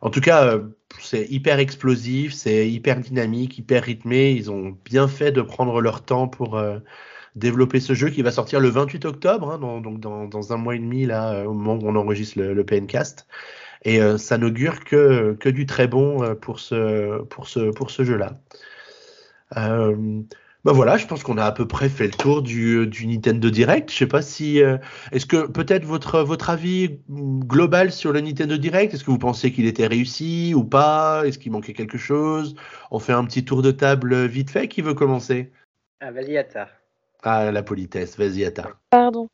En 0.00 0.10
tout 0.10 0.20
cas, 0.20 0.58
c'est 1.00 1.26
hyper 1.30 1.58
explosif, 1.58 2.32
c'est 2.32 2.68
hyper 2.68 2.98
dynamique, 2.98 3.58
hyper 3.58 3.84
rythmé. 3.84 4.32
Ils 4.32 4.50
ont 4.50 4.76
bien 4.84 5.06
fait 5.06 5.30
de 5.30 5.42
prendre 5.42 5.80
leur 5.80 6.02
temps 6.02 6.28
pour 6.28 6.60
développer 7.34 7.80
ce 7.80 7.94
jeu 7.94 8.10
qui 8.10 8.22
va 8.22 8.30
sortir 8.30 8.60
le 8.60 8.68
28 8.68 9.04
octobre, 9.04 9.50
hein, 9.50 9.58
donc 9.58 10.00
dans, 10.00 10.52
un 10.52 10.56
mois 10.56 10.76
et 10.76 10.78
demi, 10.78 11.06
là, 11.06 11.34
euh, 11.34 11.44
au 11.44 11.54
moment 11.54 11.74
où 11.82 11.88
on 11.88 11.96
enregistre 11.96 12.38
le, 12.38 12.54
le 12.54 12.64
PNcast. 12.64 13.26
Et 13.84 14.00
euh, 14.00 14.18
ça 14.18 14.38
n'augure 14.38 14.84
que, 14.84 15.36
que 15.40 15.48
du 15.48 15.66
très 15.66 15.88
bon 15.88 16.22
euh, 16.22 16.34
pour 16.34 16.60
ce, 16.60 17.22
pour 17.24 17.48
ce, 17.48 17.70
pour 17.70 17.90
ce 17.90 18.04
jeu-là. 18.04 18.40
Euh, 19.56 20.22
ben 20.64 20.72
voilà, 20.72 20.96
je 20.96 21.06
pense 21.08 21.24
qu'on 21.24 21.38
a 21.38 21.44
à 21.44 21.50
peu 21.50 21.66
près 21.66 21.88
fait 21.88 22.06
le 22.06 22.12
tour 22.12 22.40
du, 22.40 22.88
Nintendo 23.04 23.50
Direct. 23.50 23.90
Je 23.90 23.96
sais 23.96 24.06
pas 24.06 24.22
si. 24.22 24.60
Est-ce 25.10 25.26
que 25.26 25.48
peut-être 25.48 25.84
votre, 25.84 26.20
votre 26.22 26.50
avis 26.50 27.00
global 27.08 27.90
sur 27.90 28.12
le 28.12 28.20
Nintendo 28.20 28.56
Direct 28.56 28.94
Est-ce 28.94 29.02
que 29.02 29.10
vous 29.10 29.18
pensez 29.18 29.50
qu'il 29.50 29.66
était 29.66 29.88
réussi 29.88 30.54
ou 30.54 30.62
pas 30.62 31.24
Est-ce 31.26 31.40
qu'il 31.40 31.50
manquait 31.50 31.72
quelque 31.72 31.98
chose? 31.98 32.54
On 32.92 33.00
fait 33.00 33.12
un 33.12 33.24
petit 33.24 33.44
tour 33.44 33.60
de 33.60 33.72
table 33.72 34.26
vite 34.26 34.50
fait. 34.50 34.68
Qui 34.68 34.82
veut 34.82 34.94
commencer? 34.94 35.50
Ah. 36.00 36.12
Ah, 37.22 37.52
la 37.52 37.62
politesse. 37.62 38.18
Vas-y, 38.18 38.44
Atta. 38.44 38.70
Pardon. 38.90 39.28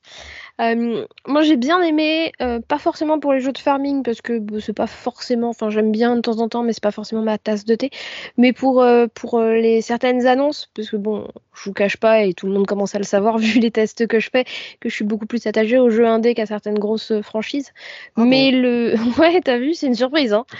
Euh, 0.60 1.06
moi 1.26 1.42
j'ai 1.42 1.56
bien 1.56 1.80
aimé, 1.82 2.32
euh, 2.42 2.60
pas 2.60 2.78
forcément 2.78 3.20
pour 3.20 3.32
les 3.32 3.40
jeux 3.40 3.52
de 3.52 3.58
farming 3.58 4.02
parce 4.02 4.20
que 4.20 4.40
bah, 4.40 4.58
c'est 4.60 4.72
pas 4.72 4.88
forcément, 4.88 5.50
enfin 5.50 5.70
j'aime 5.70 5.92
bien 5.92 6.16
de 6.16 6.20
temps 6.20 6.40
en 6.40 6.48
temps, 6.48 6.64
mais 6.64 6.72
c'est 6.72 6.82
pas 6.82 6.90
forcément 6.90 7.22
ma 7.22 7.38
tasse 7.38 7.64
de 7.64 7.76
thé. 7.76 7.90
Mais 8.36 8.52
pour 8.52 8.82
euh, 8.82 9.06
pour 9.14 9.40
les 9.40 9.80
certaines 9.82 10.26
annonces, 10.26 10.68
parce 10.74 10.90
que 10.90 10.96
bon, 10.96 11.28
je 11.54 11.64
vous 11.64 11.72
cache 11.72 11.96
pas 11.96 12.22
et 12.22 12.34
tout 12.34 12.46
le 12.46 12.52
monde 12.52 12.66
commence 12.66 12.94
à 12.94 12.98
le 12.98 13.04
savoir 13.04 13.38
vu 13.38 13.60
les 13.60 13.70
tests 13.70 14.06
que 14.06 14.18
je 14.18 14.30
fais, 14.30 14.44
que 14.80 14.88
je 14.88 14.94
suis 14.94 15.04
beaucoup 15.04 15.26
plus 15.26 15.46
attachée 15.46 15.78
aux 15.78 15.90
jeux 15.90 16.06
indés 16.06 16.34
qu'à 16.34 16.46
certaines 16.46 16.78
grosses 16.78 17.12
franchises. 17.22 17.72
Ah 18.16 18.24
mais 18.24 18.50
le, 18.50 18.96
ouais, 19.18 19.40
t'as 19.40 19.58
vu, 19.58 19.74
c'est 19.74 19.86
une 19.86 19.94
surprise, 19.94 20.32
hein. 20.32 20.44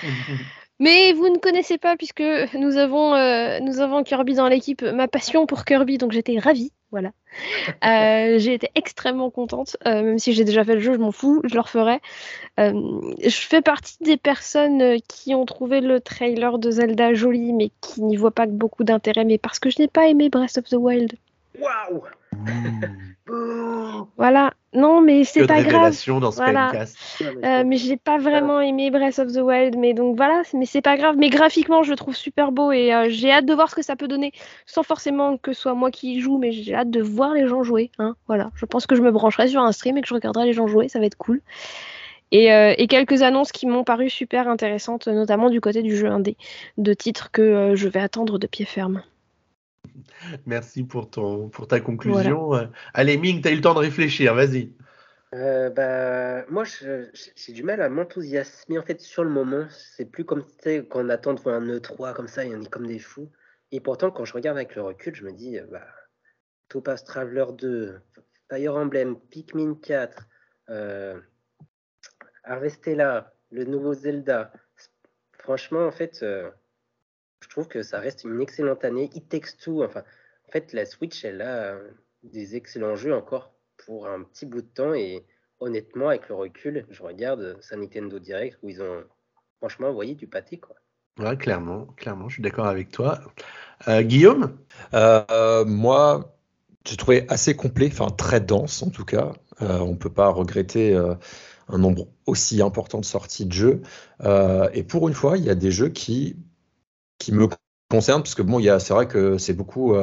Mais 0.81 1.13
vous 1.13 1.29
ne 1.29 1.39
connaissez 1.39 1.77
pas 1.77 1.97
puisque 1.97 2.23
nous 2.55 2.77
avons, 2.77 3.15
euh, 3.15 3.59
nous 3.61 3.81
avons 3.81 4.05
Kirby 4.05 4.35
dans 4.35 4.47
l'équipe, 4.47 4.83
ma 4.83 5.09
passion 5.09 5.45
pour 5.45 5.65
Kirby, 5.65 5.99
donc 5.99 6.13
j'étais 6.13 6.39
ravie, 6.39 6.73
voilà. 6.91 7.13
Euh, 7.85 8.39
j'ai 8.39 8.55
été 8.55 8.71
extrêmement 8.75 9.31
contente, 9.31 9.77
euh, 9.87 10.03
même 10.03 10.19
si 10.19 10.33
j'ai 10.33 10.45
déjà 10.45 10.65
fait 10.65 10.75
le 10.75 10.81
jeu, 10.81 10.95
je 10.95 10.99
m'en 10.99 11.13
fous, 11.13 11.43
je 11.45 11.55
le 11.55 11.61
referai. 11.61 12.01
Euh, 12.59 12.73
je 13.23 13.37
fais 13.37 13.61
partie 13.61 14.03
des 14.03 14.17
personnes 14.17 14.97
qui 15.07 15.35
ont 15.35 15.45
trouvé 15.45 15.81
le 15.81 16.01
trailer 16.01 16.59
de 16.59 16.71
Zelda 16.71 17.13
joli, 17.13 17.53
mais 17.53 17.71
qui 17.81 18.03
n'y 18.03 18.17
voient 18.17 18.31
pas 18.31 18.47
beaucoup 18.47 18.85
d'intérêt, 18.85 19.25
mais 19.25 19.39
parce 19.39 19.59
que 19.59 19.71
je 19.71 19.81
n'ai 19.81 19.89
pas 19.89 20.09
aimé 20.09 20.31
Breath 20.31 20.59
of 20.59 20.65
the 20.65 20.75
Wild. 20.75 21.13
Waouh. 21.61 22.05
Bouh 23.27 24.09
Voilà, 24.17 24.53
non, 24.75 25.01
mais 25.01 25.25
c'est 25.25 25.47
pas 25.47 25.63
grave. 25.63 25.93
dans 26.21 26.31
ce 26.31 26.37
Voilà. 26.37 26.73
Euh, 27.23 27.65
mais 27.67 27.77
j'ai 27.77 27.97
pas 27.97 28.19
vraiment 28.19 28.61
aimé 28.61 28.91
Breath 28.91 29.19
of 29.19 29.33
the 29.33 29.41
Wild, 29.41 29.77
mais 29.77 29.95
donc 29.95 30.17
voilà, 30.17 30.43
mais 30.55 30.67
c'est 30.67 30.83
pas 30.83 30.97
grave. 30.97 31.17
Mais 31.19 31.31
graphiquement, 31.31 31.83
je 31.83 31.91
le 31.91 31.97
trouve 31.97 32.15
super 32.15 32.53
beau 32.53 32.73
et 32.73 32.95
euh, 32.95 33.07
j'ai 33.09 33.31
hâte 33.31 33.47
de 33.47 33.55
voir 33.55 33.71
ce 33.71 33.75
que 33.75 33.83
ça 33.83 33.97
peut 33.97 34.09
donner, 34.09 34.33
sans 34.67 34.83
forcément 34.83 35.37
que 35.37 35.53
ce 35.53 35.63
soit 35.63 35.75
moi 35.75 35.91
qui 35.91 36.15
y 36.15 36.21
joue, 36.21 36.39
mais 36.39 36.53
j'ai 36.53 36.75
hâte 36.75 36.91
de 36.91 37.03
voir 37.03 37.35
les 37.35 37.47
gens 37.47 37.63
jouer. 37.63 37.91
Hein, 37.99 38.15
voilà, 38.27 38.51
je 38.55 38.67
pense 38.67 38.87
que 38.87 38.95
je 38.95 39.03
me 39.03 39.11
brancherai 39.11 39.49
sur 39.49 39.63
un 39.63 39.73
stream 39.73 39.97
et 39.97 40.03
que 40.03 40.09
je 40.09 40.15
regarderai 40.15 40.47
les 40.47 40.53
gens 40.53 40.67
jouer, 40.67 40.89
ça 40.89 40.99
va 40.99 41.07
être 41.07 41.17
cool. 41.17 41.41
Et, 42.31 42.53
euh, 42.53 42.75
et 42.77 42.89
quelques 42.89 43.23
annonces 43.23 43.53
qui 43.53 43.67
m'ont 43.67 43.85
paru 43.85 44.11
super 44.11 44.49
intéressantes, 44.49 45.09
notamment 45.09 45.49
du 45.49 45.61
côté 45.61 45.83
du 45.83 45.97
jeu 45.97 46.09
indé, 46.09 46.37
de 46.77 46.93
titres 46.93 47.31
que 47.31 47.41
euh, 47.41 47.77
je 47.77 47.89
vais 47.89 48.01
attendre 48.01 48.39
de 48.39 48.47
pied 48.47 48.67
ferme. 48.67 49.03
Merci 50.47 50.85
pour, 50.85 51.11
ton, 51.11 51.49
pour 51.49 51.69
ta 51.69 51.81
conclusion. 51.81 52.55
Euh, 52.55 52.67
Allez, 52.95 53.17
Ming, 53.17 53.43
tu 53.43 53.49
as 53.49 53.53
eu 53.53 53.57
le 53.57 53.61
temps 53.61 53.75
de 53.75 53.81
réfléchir. 53.81 54.35
Vas-y. 54.35 54.73
Euh, 55.35 55.69
bah, 55.71 56.47
moi, 56.49 56.65
j'ai 56.65 57.53
du 57.53 57.63
mal 57.63 57.83
à 57.83 57.89
m'enthousiasmer 57.89 58.79
en 58.79 58.83
fait 58.83 59.01
sur 59.01 59.25
le 59.25 59.31
moment. 59.31 59.67
C'est 59.71 60.07
plus 60.07 60.25
comme 60.25 60.45
quand 60.65 61.05
on 61.05 61.09
attend 61.09 61.35
de 61.35 61.41
voir 61.41 61.57
un 61.57 61.67
E3 61.67 62.15
comme 62.15 62.29
ça 62.29 62.45
et 62.45 62.55
on 62.55 62.63
est 62.63 62.71
comme 62.71 62.87
des 62.87 62.99
fous. 62.99 63.31
Et 63.71 63.81
pourtant, 63.81 64.11
quand 64.11 64.25
je 64.25 64.33
regarde 64.33 64.57
avec 64.57 64.75
le 64.75 64.83
recul, 64.83 65.15
je 65.15 65.25
me 65.25 65.33
dis, 65.33 65.59
euh, 65.59 65.67
bah, 65.71 65.87
Topaz 66.69 67.05
Traveler 67.05 67.47
2, 67.57 68.01
Fire 68.51 68.77
Emblem, 68.77 69.19
Pikmin 69.31 69.75
4, 69.75 70.27
euh, 70.71 71.21
Harvestella, 72.45 73.35
le 73.51 73.65
nouveau 73.65 73.93
Zelda. 73.93 74.53
Franchement, 75.33 75.87
en 75.87 75.93
fait, 75.93 76.21
euh, 76.23 76.51
je 77.41 77.49
trouve 77.49 77.69
que 77.69 77.83
ça 77.83 78.01
reste 78.01 78.25
une 78.25 78.41
excellente 78.41 78.85
année. 78.85 79.11
It 79.15 79.29
Takes 79.29 79.57
Two, 79.59 79.85
enfin, 79.85 80.03
en 80.49 80.51
fait, 80.51 80.73
la 80.73 80.87
Switch, 80.87 81.25
elle 81.25 81.43
a 81.43 81.75
euh, 81.75 81.91
des 82.23 82.57
excellents 82.57 82.97
jeux 82.97 83.15
encore 83.15 83.53
pour 83.85 84.07
un 84.09 84.23
petit 84.23 84.47
bout 84.47 84.63
de 84.63 84.67
temps 84.67 84.95
et 84.95 85.25
honnêtement, 85.61 86.09
avec 86.09 86.29
le 86.29 86.35
recul, 86.35 86.87
je 86.91 87.03
regarde 87.03 87.59
sa 87.61 87.77
Nintendo 87.77 88.19
Direct 88.19 88.59
où 88.63 88.69
ils 88.69 88.83
ont 88.83 89.05
franchement 89.59 89.89
envoyé 89.89 90.15
du 90.15 90.27
pâté. 90.27 90.59
Quoi. 90.59 90.77
Ouais, 91.19 91.37
clairement, 91.37 91.87
clairement, 91.97 92.29
je 92.29 92.35
suis 92.35 92.43
d'accord 92.43 92.67
avec 92.67 92.91
toi. 92.91 93.21
Euh, 93.89 94.03
Guillaume? 94.03 94.57
Euh, 94.95 95.65
Moi, 95.65 96.37
j'ai 96.87 96.97
trouvé 96.97 97.27
assez 97.29 97.57
complet, 97.57 97.89
enfin 97.91 98.09
très 98.09 98.41
dense 98.41 98.83
en 98.83 98.91
tout 98.91 99.05
cas. 99.05 99.33
Euh, 99.61 99.79
on 99.81 99.93
ne 99.93 99.97
peut 99.97 100.13
pas 100.13 100.29
regretter 100.29 100.97
un 101.69 101.79
nombre 101.79 102.07
aussi 102.27 102.63
important 102.63 103.01
de 103.01 103.05
sorties 103.05 103.47
de 103.47 103.53
jeux. 103.53 103.83
et 104.73 104.83
pour 104.85 105.09
une 105.09 105.15
fois, 105.15 105.37
il 105.39 105.45
y 105.45 105.51
a 105.51 105.57
des 105.57 105.71
jeux 105.71 105.89
qui, 105.89 106.37
qui 107.19 107.33
me 107.33 107.49
concernent, 107.91 108.23
parce 108.23 108.35
que 108.35 108.43
bon, 108.43 108.61
c'est 108.79 108.95
vrai 108.95 109.07
que 109.09 109.39
c'est 109.39 109.55
beaucoup 109.55 109.95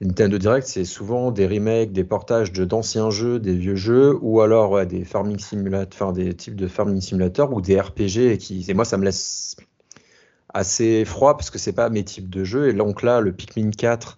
Nintendo 0.00 0.38
Direct, 0.38 0.66
c'est 0.66 0.84
souvent 0.84 1.30
des 1.30 1.46
remakes, 1.46 1.92
des 1.92 2.04
portages 2.04 2.52
d'anciens 2.52 3.10
jeux, 3.10 3.38
des 3.38 3.54
vieux 3.54 3.76
jeux, 3.76 4.16
ou 4.20 4.40
alors 4.40 4.84
des 4.84 5.04
farming 5.04 5.38
simulateurs, 5.38 6.12
des 6.12 6.34
types 6.34 6.56
de 6.56 6.68
farming 6.68 7.00
simulateurs 7.00 7.52
ou 7.52 7.60
des 7.60 7.80
RPG. 7.80 8.32
Et, 8.32 8.38
qui, 8.38 8.64
et 8.68 8.74
moi, 8.74 8.84
ça 8.84 8.98
me 8.98 9.04
laisse 9.04 9.56
assez 10.56 11.04
froid 11.04 11.36
parce 11.36 11.50
que 11.50 11.58
c'est 11.58 11.72
pas 11.72 11.88
mes 11.90 12.04
types 12.04 12.30
de 12.30 12.44
jeux. 12.44 12.68
Et 12.68 12.72
donc 12.72 13.02
là, 13.02 13.20
le 13.20 13.32
Pikmin 13.32 13.70
4, 13.70 14.16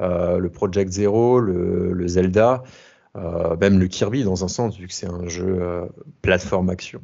euh, 0.00 0.38
le 0.38 0.50
Project 0.50 0.90
Zero, 0.90 1.40
le, 1.40 2.06
Zelda, 2.08 2.62
euh, 3.16 3.56
même 3.56 3.78
le 3.78 3.86
Kirby 3.86 4.24
dans 4.24 4.44
un 4.44 4.48
sens, 4.48 4.76
vu 4.76 4.88
que 4.88 4.94
c'est 4.94 5.08
un 5.08 5.28
jeu 5.28 5.56
euh, 5.60 5.86
plateforme 6.22 6.70
action. 6.70 7.00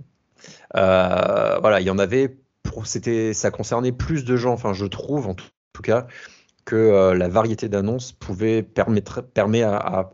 voilà, 0.74 1.81
il 1.81 1.86
y 1.86 1.90
en 1.90 1.98
avait. 1.98 2.36
C'était, 2.85 3.35
ça 3.35 3.51
concernait 3.51 3.93
plus 3.93 4.24
de 4.24 4.37
gens, 4.37 4.53
enfin, 4.53 4.73
je 4.73 4.87
trouve 4.87 5.27
en 5.27 5.35
tout 5.35 5.82
cas 5.82 6.07
que 6.65 6.77
euh, 6.77 7.15
la 7.15 7.28
variété 7.28 7.69
d'annonces 7.69 8.12
pouvait 8.12 8.62
permettre, 8.62 9.23
permet 9.23 9.62
à, 9.62 10.11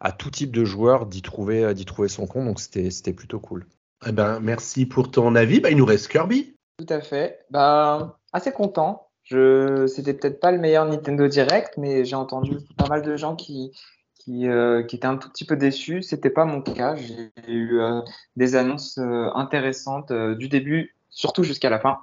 à, 0.00 0.12
tout 0.12 0.30
type 0.30 0.52
de 0.52 0.64
joueur 0.64 1.06
d'y 1.06 1.22
trouver, 1.22 1.72
d'y 1.74 1.84
trouver 1.84 2.08
son 2.08 2.26
compte. 2.26 2.46
Donc 2.46 2.60
c'était 2.60 3.12
plutôt 3.12 3.40
cool. 3.40 3.66
Eh 4.06 4.12
ben, 4.12 4.40
merci 4.40 4.86
pour 4.86 5.10
ton 5.10 5.34
avis. 5.34 5.60
Bah, 5.60 5.70
il 5.70 5.76
nous 5.76 5.86
reste 5.86 6.08
Kirby. 6.08 6.54
Tout 6.78 6.86
à 6.92 7.00
fait. 7.00 7.46
Bah, 7.50 8.18
assez 8.32 8.52
content. 8.52 9.08
Je, 9.24 9.86
c'était 9.86 10.14
peut-être 10.14 10.38
pas 10.38 10.52
le 10.52 10.58
meilleur 10.58 10.86
Nintendo 10.86 11.26
Direct, 11.26 11.74
mais 11.78 12.04
j'ai 12.04 12.14
entendu 12.14 12.58
pas 12.76 12.86
mal 12.88 13.02
de 13.02 13.16
gens 13.16 13.34
qui, 13.34 13.72
qui, 14.14 14.46
euh, 14.46 14.84
qui 14.84 14.96
étaient 14.96 15.06
un 15.06 15.16
tout 15.16 15.30
petit 15.30 15.44
peu 15.44 15.56
déçus. 15.56 16.02
C'était 16.02 16.30
pas 16.30 16.44
mon 16.44 16.60
cas. 16.60 16.94
J'ai 16.94 17.32
eu 17.48 17.80
euh, 17.80 18.02
des 18.36 18.54
annonces 18.54 18.98
intéressantes 18.98 20.12
du 20.12 20.48
début, 20.48 20.95
surtout 21.16 21.42
jusqu'à 21.42 21.70
la 21.70 21.80
fin. 21.80 21.98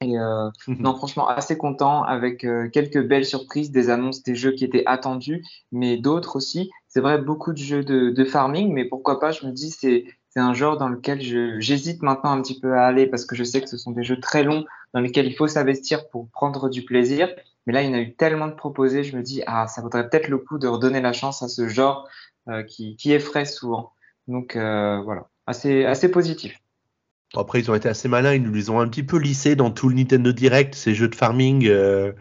Et 0.00 0.18
euh, 0.18 0.50
non, 0.68 0.94
franchement, 0.94 1.28
assez 1.28 1.56
content 1.56 2.02
avec 2.02 2.44
euh, 2.44 2.68
quelques 2.68 3.02
belles 3.02 3.24
surprises, 3.24 3.70
des 3.70 3.88
annonces 3.88 4.22
des 4.22 4.34
jeux 4.34 4.52
qui 4.52 4.64
étaient 4.64 4.84
attendus, 4.84 5.44
mais 5.72 5.96
d'autres 5.96 6.36
aussi. 6.36 6.70
C'est 6.88 7.00
vrai, 7.00 7.18
beaucoup 7.18 7.52
de 7.52 7.58
jeux 7.58 7.84
de, 7.84 8.10
de, 8.10 8.24
farming, 8.24 8.72
mais 8.72 8.84
pourquoi 8.84 9.20
pas, 9.20 9.32
je 9.32 9.46
me 9.46 9.52
dis, 9.52 9.70
c'est, 9.70 10.04
un 10.36 10.54
genre 10.54 10.76
dans 10.76 10.88
lequel 10.88 11.20
j'hésite 11.58 12.00
maintenant 12.00 12.30
un 12.30 12.40
petit 12.40 12.60
peu 12.60 12.74
à 12.74 12.86
aller 12.86 13.08
parce 13.08 13.24
que 13.24 13.34
je 13.34 13.42
sais 13.42 13.60
que 13.60 13.68
ce 13.68 13.76
sont 13.76 13.90
des 13.90 14.04
jeux 14.04 14.20
très 14.20 14.44
longs 14.44 14.64
dans 14.94 15.00
lesquels 15.00 15.26
il 15.26 15.34
faut 15.34 15.48
s'investir 15.48 16.08
pour 16.10 16.28
prendre 16.28 16.68
du 16.68 16.84
plaisir. 16.84 17.28
Mais 17.66 17.72
là, 17.72 17.82
il 17.82 17.88
y 17.88 17.90
en 17.90 17.94
a 17.94 17.98
eu 17.98 18.14
tellement 18.14 18.46
de 18.46 18.52
proposés, 18.52 19.02
je 19.02 19.16
me 19.16 19.22
dis, 19.24 19.42
ah, 19.48 19.66
ça 19.66 19.82
vaudrait 19.82 20.08
peut-être 20.08 20.28
le 20.28 20.38
coup 20.38 20.58
de 20.58 20.68
redonner 20.68 21.00
la 21.00 21.12
chance 21.12 21.42
à 21.42 21.48
ce 21.48 21.66
genre 21.66 22.06
euh, 22.48 22.62
qui, 22.62 22.94
qui 22.94 23.10
effraie 23.10 23.46
souvent. 23.46 23.94
Donc 24.28 24.54
voilà, 24.54 25.26
assez, 25.48 25.84
assez 25.84 26.08
positif. 26.08 26.56
Après, 27.36 27.60
ils 27.60 27.70
ont 27.70 27.74
été 27.74 27.88
assez 27.88 28.08
malins, 28.08 28.34
ils 28.34 28.42
nous 28.42 28.52
les 28.52 28.70
ont 28.70 28.80
un 28.80 28.88
petit 28.88 29.02
peu 29.02 29.18
lissés 29.18 29.54
dans 29.54 29.70
tout 29.70 29.88
le 29.88 29.94
Nintendo 29.94 30.32
Direct, 30.32 30.74
ces 30.74 30.94
jeux 30.94 31.08
de 31.08 31.14
farming, 31.14 31.66
euh, 31.66 32.12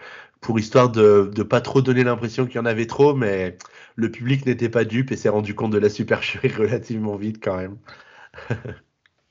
pour 0.41 0.59
histoire 0.59 0.89
de 0.89 1.31
ne 1.35 1.43
pas 1.43 1.61
trop 1.61 1.81
donner 1.81 2.03
l'impression 2.03 2.45
qu'il 2.45 2.55
y 2.55 2.59
en 2.59 2.65
avait 2.65 2.87
trop, 2.87 3.15
mais 3.15 3.57
le 3.95 4.11
public 4.11 4.45
n'était 4.45 4.69
pas 4.69 4.83
dupe 4.83 5.11
et 5.11 5.15
s'est 5.15 5.29
rendu 5.29 5.55
compte 5.55 5.71
de 5.71 5.77
la 5.77 5.89
supercherie 5.89 6.49
relativement 6.57 7.15
vite 7.15 7.43
quand 7.43 7.57
même. 7.57 7.77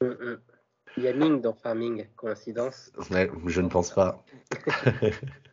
Mm, 0.02 0.08
mm. 0.08 0.38
Il 0.98 1.04
y 1.04 1.08
a 1.08 1.14
Ming 1.14 1.40
dans 1.40 1.54
Farming, 1.54 2.06
coïncidence 2.16 2.92
Je 3.46 3.60
ne 3.62 3.68
pense 3.68 3.94
pas. 3.94 4.22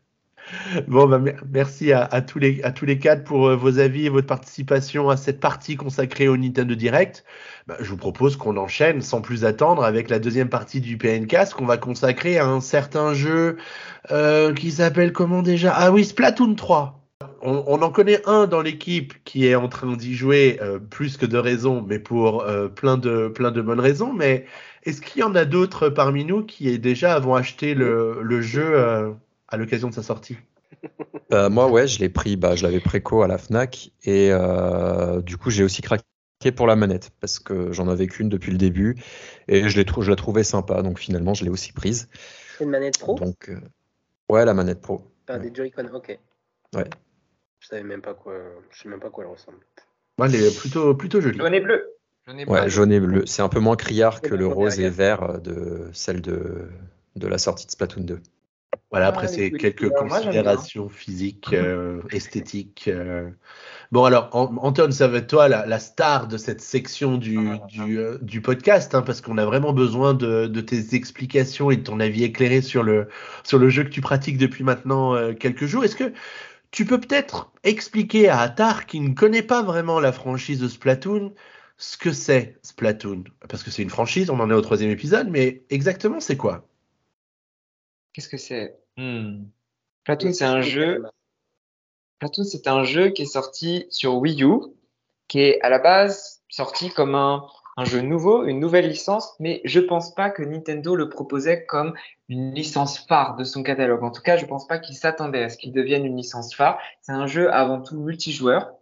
Bon, 0.88 1.08
bah, 1.08 1.20
merci 1.52 1.92
à, 1.92 2.22
tous 2.22 2.40
les, 2.40 2.62
à 2.64 2.72
tous 2.72 2.86
les 2.86 3.00
quatre 3.00 3.24
pour 3.24 3.48
euh, 3.48 3.56
vos 3.56 3.80
avis 3.80 4.06
et 4.06 4.10
votre 4.10 4.28
participation 4.28 5.10
à 5.10 5.18
cette 5.18 5.40
partie 5.40 5.76
consacrée 5.76 6.28
au 6.28 6.38
Nintendo 6.38 6.76
Direct. 6.76 7.24
Bah, 7.68 7.78
je 7.80 7.90
vous 7.90 7.98
propose 7.98 8.36
qu'on 8.36 8.58
enchaîne 8.58 9.02
sans 9.02 9.22
plus 9.22 9.46
attendre 9.46 9.84
avec 9.84 10.10
la 10.10 10.20
deuxième 10.20 10.50
partie 10.50 10.82
du 10.82 10.98
PNcast 10.98 11.54
qu'on 11.54 11.66
va 11.66 11.78
consacrer 11.78 12.38
à 12.38 12.48
un 12.48 12.62
certain 12.62 13.14
jeu 13.14 13.58
euh, 14.12 14.54
qui 14.54 14.72
s'appelle 14.72 15.14
comment 15.14 15.42
déjà? 15.42 15.74
Ah 15.76 15.92
oui, 15.92 16.06
Splatoon 16.06 16.56
3. 16.56 17.00
On, 17.46 17.82
en 17.82 17.90
connaît 17.90 18.22
un 18.26 18.48
dans 18.48 18.62
l'équipe 18.62 19.22
qui 19.26 19.48
est 19.48 19.56
en 19.56 19.68
train 19.68 19.96
d'y 19.98 20.14
jouer 20.14 20.60
euh, 20.62 20.80
plus 20.80 21.18
que 21.18 21.26
de 21.26 21.38
raisons, 21.38 21.84
mais 21.86 22.00
pour 22.00 22.46
plein, 22.76 22.98
de, 22.98 23.28
plein 23.28 23.52
de 23.52 23.62
bonnes 23.62 23.82
raisons. 23.82 24.14
Mais 24.14 24.46
est-ce 24.84 25.02
qu'il 25.02 25.22
y 25.22 25.24
en 25.24 25.36
a 25.36 25.44
d'autres 25.44 25.90
parmi 25.90 26.24
nous 26.24 26.44
qui 26.44 26.78
déjà 26.80 27.14
avons 27.14 27.36
acheté 27.36 27.76
le, 27.76 28.20
le 28.22 28.42
jeu 28.42 29.16
à 29.54 29.58
l'occasion 29.58 29.88
de 29.88 29.94
sa 29.94 30.02
sortie 30.02 30.36
euh, 31.32 31.48
Moi, 31.48 31.70
ouais, 31.70 31.86
je 31.86 32.00
l'ai 32.00 32.10
pris, 32.10 32.38
bah, 32.38 32.56
je 32.56 32.64
l'avais 32.64 32.80
préco 32.80 33.22
à 33.22 33.28
la 33.28 33.38
Fnac 33.38 33.92
et 34.04 34.30
euh, 34.32 35.22
du 35.22 35.38
coup, 35.38 35.52
j'ai 35.52 35.64
aussi 35.64 35.84
craqué 35.84 36.04
pour 36.56 36.66
la 36.66 36.76
manette 36.76 37.12
parce 37.20 37.38
que 37.38 37.72
j'en 37.72 37.88
avais 37.88 38.08
qu'une 38.08 38.30
depuis 38.30 38.52
le 38.52 38.58
début 38.58 38.96
et 39.48 39.70
je, 39.70 39.84
je 40.02 40.10
la 40.10 40.16
trouvais 40.16 40.44
sympa, 40.44 40.82
donc 40.82 40.98
finalement, 40.98 41.36
je 41.36 41.44
l'ai 41.44 41.52
aussi 41.52 41.72
prise. 41.72 42.10
C'est 42.58 42.64
une 42.64 42.72
manette 42.72 42.98
pro? 42.98 43.14
Donc, 43.14 43.50
euh, 43.50 43.62
ouais, 44.28 44.44
la 44.44 44.56
manette 44.56 44.82
pro. 44.82 45.14
Ah, 45.28 45.38
des 45.38 45.54
Joy-Con, 45.54 45.88
ok. 45.94 46.18
Ouais. 46.76 46.86
Je 47.60 47.68
savais 47.68 47.84
même 47.84 48.02
pas 48.02 48.16
quoi, 48.16 48.34
je 48.72 48.82
sais 48.82 48.90
même 48.90 49.00
pas 49.00 49.12
quoi 49.12 49.24
elle 49.24 49.30
ressemble. 49.30 49.60
Moi, 50.18 50.28
elle 50.28 50.36
est 50.36 50.60
plutôt, 50.60 50.96
plutôt 50.96 51.22
jolie. 51.22 51.38
Jaune 51.38 51.54
et 51.54 51.62
bleu. 51.62 51.94
Jaune 52.26 52.40
et 52.40 52.46
bleu. 52.46 52.54
Ouais, 52.54 52.70
jaune 52.72 52.92
et 52.92 53.00
bleu. 53.00 53.28
C'est 53.28 53.44
un 53.44 53.50
peu 53.50 53.60
moins 53.60 53.76
criard 53.76 54.20
que 54.22 54.34
le 54.34 54.48
rose 54.48 54.80
et 54.80 54.90
vert 54.90 55.40
de 55.40 55.90
celle 55.94 56.22
de, 56.22 56.70
de 57.16 57.28
la 57.28 57.38
sortie 57.38 57.68
de 57.68 57.72
Splatoon 57.72 58.04
2. 58.04 58.20
Voilà, 58.94 59.08
après, 59.08 59.28
c'est 59.28 59.50
quelques 59.50 59.90
considérations 59.90 60.88
physiques, 60.88 61.48
euh, 61.54 62.00
esthétiques. 62.12 62.88
Euh. 62.88 63.32
Bon, 63.92 64.04
alors, 64.04 64.30
Anton, 64.34 64.92
ça 64.92 65.08
va 65.08 65.18
être 65.18 65.26
toi 65.26 65.48
la, 65.48 65.80
star 65.80 66.28
de 66.28 66.38
cette 66.38 66.62
section 66.62 67.18
du, 67.18 67.40
ah, 67.40 67.66
du, 67.66 67.98
euh, 67.98 68.20
du 68.22 68.40
podcast, 68.40 68.94
hein, 68.94 69.02
parce 69.02 69.20
qu'on 69.20 69.40
a 69.40 69.46
vraiment 69.46 69.74
besoin 69.74 70.14
de, 70.14 70.46
de, 70.46 70.62
tes 70.62 70.94
explications 70.94 71.72
et 71.72 71.78
de 71.78 71.82
ton 71.82 72.00
avis 72.00 72.24
éclairé 72.24 72.62
sur 72.62 72.84
le, 72.84 73.08
sur 73.44 73.58
le 73.58 73.68
jeu 73.68 73.84
que 73.84 73.90
tu 73.90 74.02
pratiques 74.02 74.38
depuis 74.38 74.64
maintenant 74.64 75.34
quelques 75.34 75.66
jours. 75.66 75.84
Est-ce 75.84 75.96
que 75.96 76.14
tu 76.70 76.86
peux 76.86 77.00
peut-être 77.00 77.52
expliquer 77.64 78.30
à 78.30 78.42
Attar, 78.42 78.86
qui 78.86 79.00
ne 79.00 79.16
connaît 79.16 79.42
pas 79.42 79.64
vraiment 79.64 80.00
la 80.00 80.12
franchise 80.12 80.60
de 80.60 80.68
Splatoon, 80.68 81.34
ce 81.78 81.98
que 81.98 82.12
c'est 82.12 82.60
Splatoon? 82.62 83.24
Parce 83.50 83.64
que 83.64 83.72
c'est 83.72 83.82
une 83.82 83.90
franchise, 83.90 84.30
on 84.30 84.40
en 84.40 84.52
est 84.52 84.54
au 84.54 84.62
troisième 84.62 84.92
épisode, 84.92 85.30
mais 85.32 85.64
exactement, 85.72 86.20
c'est 86.20 86.38
quoi? 86.38 86.68
Qu'est-ce 88.14 88.30
que 88.30 88.38
c'est? 88.38 88.83
Hmm. 88.98 89.46
Platoon, 90.04 90.34
c'est 90.34 90.46
un 90.46 90.62
jeu. 90.62 91.04
Platoon, 92.20 92.44
c'est 92.44 92.68
un 92.68 92.84
jeu 92.84 93.10
qui 93.10 93.24
est 93.24 93.26
sorti 93.26 93.86
sur 93.90 94.16
Wii 94.16 94.44
U, 94.44 94.60
qui 95.28 95.42
est 95.42 95.62
à 95.62 95.70
la 95.70 95.80
base 95.80 96.42
sorti 96.50 96.90
comme 96.90 97.16
un, 97.16 97.46
un 97.78 97.86
jeu 97.86 98.02
nouveau, 98.02 98.46
une 98.46 98.60
nouvelle 98.60 98.88
licence, 98.88 99.34
mais 99.40 99.62
je 99.66 99.80
pense 99.80 100.14
pas 100.14 100.30
que 100.30 100.44
Nintendo 100.44 100.96
le 100.96 101.10
proposait 101.10 101.66
comme 101.66 101.94
une 102.30 102.54
licence 102.54 103.00
phare 103.00 103.36
de 103.36 103.44
son 103.44 103.64
catalogue. 103.64 104.04
En 104.04 104.12
tout 104.12 104.22
cas, 104.22 104.38
je 104.38 104.46
pense 104.46 104.68
pas 104.68 104.80
qu'il 104.80 104.96
s'attendait 104.96 105.44
à 105.44 105.50
ce 105.50 105.58
qu'il 105.58 105.72
devienne 105.72 106.06
une 106.06 106.18
licence 106.18 106.54
phare. 106.54 106.80
C'est 107.02 107.12
un 107.12 107.28
jeu 107.28 107.52
avant 107.52 107.82
tout 107.82 107.98
multijoueur, 107.98 108.74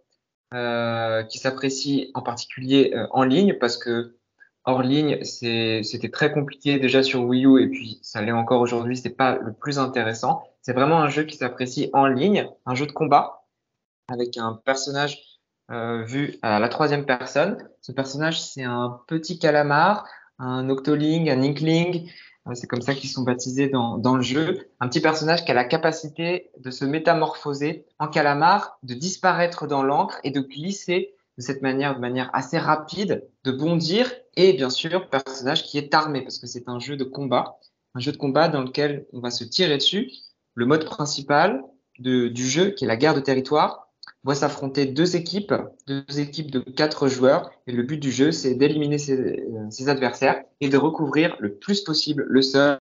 euh, 0.54 1.22
qui 1.22 1.38
s'apprécie 1.38 2.10
en 2.12 2.20
particulier 2.20 2.92
euh, 2.94 3.06
en 3.12 3.22
ligne 3.22 3.54
parce 3.58 3.78
que 3.78 4.18
hors 4.64 4.82
ligne, 4.82 5.22
c'était 5.24 6.10
très 6.10 6.32
compliqué 6.32 6.78
déjà 6.78 7.02
sur 7.02 7.24
Wii 7.24 7.46
U 7.46 7.62
et 7.62 7.68
puis 7.68 7.98
ça 8.02 8.22
l'est 8.22 8.32
encore 8.32 8.60
aujourd'hui, 8.60 8.96
c'est 8.96 9.10
pas 9.10 9.36
le 9.36 9.52
plus 9.52 9.78
intéressant. 9.78 10.42
C'est 10.60 10.72
vraiment 10.72 11.00
un 11.00 11.08
jeu 11.08 11.24
qui 11.24 11.36
s'apprécie 11.36 11.90
en 11.92 12.06
ligne, 12.06 12.48
un 12.66 12.74
jeu 12.74 12.86
de 12.86 12.92
combat 12.92 13.44
avec 14.08 14.36
un 14.36 14.60
personnage 14.64 15.32
euh, 15.70 16.04
vu 16.04 16.36
à 16.42 16.60
la 16.60 16.68
troisième 16.68 17.06
personne. 17.06 17.56
Ce 17.80 17.92
personnage, 17.92 18.40
c'est 18.40 18.62
un 18.62 19.00
petit 19.06 19.38
calamar, 19.38 20.06
un 20.38 20.68
octoling, 20.68 21.30
un 21.30 21.42
inkling. 21.42 22.10
Euh, 22.46 22.54
c'est 22.54 22.66
comme 22.66 22.82
ça 22.82 22.94
qu'ils 22.94 23.10
sont 23.10 23.22
baptisés 23.22 23.68
dans, 23.68 23.96
dans 23.98 24.16
le 24.16 24.22
jeu. 24.22 24.68
Un 24.80 24.88
petit 24.88 25.00
personnage 25.00 25.44
qui 25.44 25.50
a 25.50 25.54
la 25.54 25.64
capacité 25.64 26.50
de 26.58 26.70
se 26.70 26.84
métamorphoser 26.84 27.86
en 27.98 28.08
calamar, 28.08 28.78
de 28.82 28.94
disparaître 28.94 29.66
dans 29.66 29.82
l'encre 29.82 30.20
et 30.24 30.30
de 30.30 30.40
glisser 30.40 31.14
de 31.38 31.42
cette 31.42 31.62
manière, 31.62 31.94
de 31.94 32.00
manière 32.00 32.30
assez 32.32 32.58
rapide, 32.58 33.26
de 33.44 33.52
bondir, 33.52 34.12
et 34.36 34.52
bien 34.52 34.70
sûr, 34.70 35.08
personnage 35.08 35.64
qui 35.64 35.78
est 35.78 35.94
armé, 35.94 36.22
parce 36.22 36.38
que 36.38 36.46
c'est 36.46 36.68
un 36.68 36.78
jeu 36.78 36.96
de 36.96 37.04
combat, 37.04 37.58
un 37.94 38.00
jeu 38.00 38.12
de 38.12 38.16
combat 38.16 38.48
dans 38.48 38.62
lequel 38.62 39.06
on 39.12 39.20
va 39.20 39.30
se 39.30 39.44
tirer 39.44 39.76
dessus. 39.76 40.10
Le 40.54 40.66
mode 40.66 40.84
principal 40.84 41.62
de, 41.98 42.28
du 42.28 42.46
jeu, 42.46 42.70
qui 42.70 42.84
est 42.84 42.88
la 42.88 42.96
guerre 42.96 43.14
de 43.14 43.20
territoire, 43.20 43.88
voit 44.24 44.34
s'affronter 44.34 44.86
deux 44.86 45.16
équipes, 45.16 45.54
deux 45.86 46.04
équipes 46.18 46.50
de 46.50 46.60
quatre 46.60 47.08
joueurs, 47.08 47.50
et 47.66 47.72
le 47.72 47.82
but 47.82 47.98
du 47.98 48.12
jeu, 48.12 48.30
c'est 48.30 48.54
d'éliminer 48.54 48.98
ses, 48.98 49.44
ses, 49.70 49.88
adversaires 49.88 50.42
et 50.60 50.68
de 50.68 50.76
recouvrir 50.76 51.36
le 51.40 51.56
plus 51.56 51.82
possible 51.82 52.24
le 52.28 52.42
sol 52.42 52.78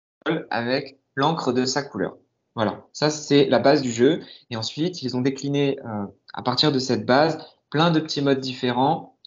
avec 0.49 0.99
l'encre 1.15 1.51
de 1.51 1.65
sa 1.65 1.83
couleur. 1.83 2.17
Voilà, 2.55 2.85
ça 2.93 3.09
c'est 3.09 3.47
la 3.47 3.59
base 3.59 3.81
du 3.81 3.91
jeu. 3.91 4.21
Et 4.49 4.55
ensuite, 4.55 5.01
ils 5.01 5.17
ont 5.17 5.21
décliné 5.21 5.77
euh, 5.85 6.05
à 6.33 6.41
partir 6.41 6.71
de 6.71 6.79
cette 6.79 7.05
base 7.05 7.37
plein 7.69 7.91
de 7.91 7.99
petits 7.99 8.21
modes 8.21 8.39
différents, 8.39 9.17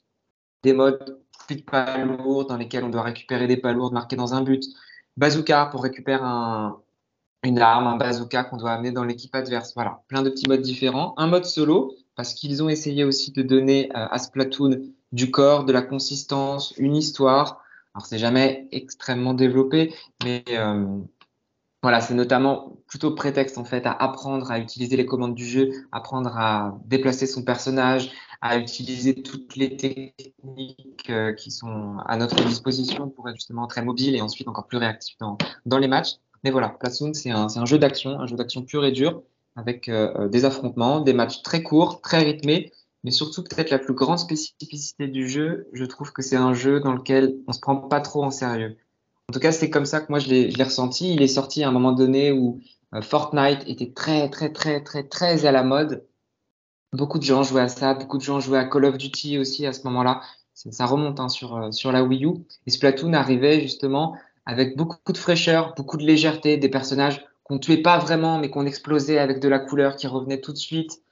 des 0.63 0.73
modes 0.73 1.21
fluides 1.47 1.65
pas 1.65 1.99
lourds 2.05 2.47
dans 2.47 2.57
lesquels 2.57 2.85
on 2.85 2.89
doit 2.89 3.03
récupérer 3.03 3.47
des 3.47 3.57
pas 3.57 3.73
lourds 3.73 3.93
marqués 3.93 4.17
dans 4.17 4.35
un 4.35 4.43
but. 4.43 4.65
Bazooka 5.17 5.67
pour 5.67 5.83
récupérer 5.83 6.23
un, 6.23 6.77
une 7.45 7.59
arme, 7.59 7.87
un 7.87 7.97
bazooka 7.97 8.45
qu'on 8.45 8.57
doit 8.57 8.73
amener 8.73 8.93
dans 8.93 9.05
l'équipe 9.05 9.35
adverse. 9.35 9.73
Voilà, 9.75 10.03
plein 10.09 10.23
de 10.23 10.31
petits 10.31 10.49
modes 10.49 10.63
différents. 10.63 11.15
Un 11.17 11.27
mode 11.27 11.45
solo, 11.45 11.95
parce 12.17 12.35
qu'ils 12.35 12.63
ont 12.63 12.69
essayé 12.69 13.05
aussi 13.05 13.33
de 13.33 13.43
donner 13.43 13.91
euh, 13.97 14.07
à 14.11 14.19
Splatoon 14.19 14.83
du 15.13 15.31
corps, 15.31 15.65
de 15.65 15.73
la 15.73 15.83
consistance, 15.83 16.75
une 16.77 16.97
histoire. 16.97 17.63
Alors, 17.95 18.07
c'est 18.07 18.19
jamais 18.19 18.69
extrêmement 18.73 19.35
développé, 19.35 19.95
mais 20.25 20.45
euh, 20.51 20.99
voilà, 21.83 22.01
c'est 22.01 22.15
notamment 22.15 22.77
plutôt 22.89 23.15
prétexte 23.15 23.57
en 23.57 23.65
fait 23.65 23.87
à 23.87 23.93
apprendre 23.93 24.51
à 24.51 24.59
utiliser 24.59 24.97
les 24.97 25.07
commandes 25.07 25.35
du 25.35 25.47
jeu, 25.47 25.71
apprendre 25.93 26.37
à 26.37 26.77
déplacer 26.87 27.27
son 27.27 27.45
personnage, 27.45 28.11
à 28.41 28.59
utiliser 28.59 29.23
toutes 29.23 29.57
les 29.57 29.77
techniques 29.77 31.11
euh, 31.11 31.33
qui 31.33 31.51
sont 31.51 31.99
à 32.07 32.17
notre 32.17 32.45
disposition 32.45 33.09
pour 33.09 33.29
être 33.29 33.37
justement 33.37 33.67
très 33.67 33.83
mobile 33.83 34.15
et 34.17 34.21
ensuite 34.21 34.49
encore 34.49 34.67
plus 34.67 34.79
réactif 34.79 35.17
dans, 35.19 35.79
les 35.79 35.89
matchs. 35.89 36.15
Mais 36.45 36.51
voilà, 36.51 36.75
Splatoon, 36.77 37.15
c'est 37.15 37.31
un, 37.31 37.65
jeu 37.65 37.79
d'action, 37.79 38.21
un 38.21 38.27
jeu 38.27 38.37
d'action 38.37 38.63
pur 38.63 38.85
et 38.85 38.93
dur, 38.93 39.23
avec 39.57 39.89
euh, 39.89 40.29
des 40.29 40.45
affrontements, 40.45 41.01
des 41.01 41.13
matchs 41.13 41.43
très 41.43 41.63
courts, 41.63 42.01
très 42.01 42.23
rythmés, 42.23 42.73
mais 43.05 43.11
surtout 43.11 43.43
peut-être 43.43 43.71
la 43.71 43.79
plus 43.79 43.95
grande 43.95 44.19
spécificité 44.19 45.09
du 45.09 45.29
jeu, 45.29 45.69
je 45.73 45.85
trouve 45.85 46.13
que 46.13 46.23
c'est 46.23 46.37
un 46.37 46.55
jeu 46.55 46.81
dans 46.81 46.93
lequel 46.93 47.37
on 47.47 47.53
se 47.53 47.61
prend 47.61 47.77
pas 47.77 48.01
trop 48.01 48.25
en 48.25 48.31
sérieux. 48.31 48.77
En 49.31 49.35
tout 49.35 49.41
cas, 49.41 49.53
c'est 49.53 49.69
comme 49.69 49.85
ça 49.85 50.01
que 50.01 50.07
moi 50.09 50.21
je 50.21 50.29
l'ai 50.29 50.63
ressenti. 50.63 51.13
Il 51.13 51.23
est 51.23 51.29
sorti 51.29 51.63
à 51.63 51.69
un 51.69 51.73
moment 51.73 51.93
donné 51.93 52.33
où 52.33 52.61
euh, 52.95 53.03
Fortnite 53.03 53.63
était 53.67 53.93
très 53.93 54.31
très 54.31 54.51
très 54.53 54.83
très 54.83 55.03
très 55.07 55.45
à 55.45 55.53
la 55.53 55.63
mode. 55.63 56.07
Beaucoup 56.95 57.19
de 57.19 57.25
gens 57.25 57.43
jouaient 57.43 57.63
à 57.63 57.69
ça, 57.69 57.93
beaucoup 57.93 58.17
de 58.17 58.23
gens 58.23 58.41
jouaient 58.41 58.59
à 58.59 58.65
Call 58.65 58.87
of 58.87 58.97
Duty 58.97 59.39
aussi 59.39 59.67
à 59.67 59.75
ce 59.75 59.85
moment-là. 59.85 60.23
Ça 60.55 60.87
remonte 60.87 61.21
hein, 61.21 61.29
sur, 61.29 61.57
euh, 61.57 61.71
sur 61.71 61.93
la 61.93 62.03
Wii 62.03 62.25
U. 62.25 62.31
Et 62.67 62.71
Splatoon 62.71 63.13
arrivait 63.13 63.61
justement 63.61 64.17
avec 64.47 64.77
beaucoup 64.77 65.13
de 65.13 65.19
fraîcheur, 65.19 65.75
beaucoup 65.77 65.99
de 65.99 66.05
légèreté, 66.05 66.57
des 66.57 66.71
personnages 66.71 67.25
qu'on 67.45 67.59
tuait 67.59 67.83
pas 67.83 67.99
vraiment, 67.99 68.39
mais 68.39 68.49
qu'on 68.49 68.65
explosait 68.65 69.19
avec 69.19 69.41
de 69.41 69.49
la 69.49 69.59
couleur 69.59 69.97
qui 69.97 70.07
revenait 70.07 70.41
tout 70.41 70.53
de 70.53 70.59
suite. 70.59 71.03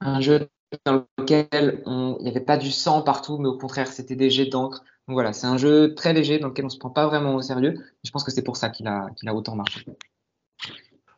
Un 0.00 0.20
jeu 0.20 0.48
dans 0.84 1.06
lequel 1.18 1.82
il 1.86 2.16
n'y 2.20 2.28
avait 2.28 2.40
pas 2.40 2.58
du 2.58 2.70
sang 2.70 3.02
partout, 3.02 3.38
mais 3.38 3.48
au 3.48 3.56
contraire, 3.56 3.88
c'était 3.88 4.16
des 4.16 4.30
jets 4.30 4.46
d'encre. 4.46 4.84
Donc 5.06 5.14
voilà, 5.14 5.32
c'est 5.32 5.46
un 5.46 5.58
jeu 5.58 5.94
très 5.94 6.12
léger 6.12 6.38
dans 6.38 6.48
lequel 6.48 6.64
on 6.64 6.70
se 6.70 6.78
prend 6.78 6.90
pas 6.90 7.06
vraiment 7.06 7.34
au 7.34 7.42
sérieux. 7.42 7.74
Je 8.04 8.10
pense 8.10 8.24
que 8.24 8.30
c'est 8.30 8.42
pour 8.42 8.56
ça 8.56 8.70
qu'il 8.70 8.86
a, 8.86 9.10
qu'il 9.16 9.28
a 9.28 9.34
autant 9.34 9.54
marché. 9.54 9.84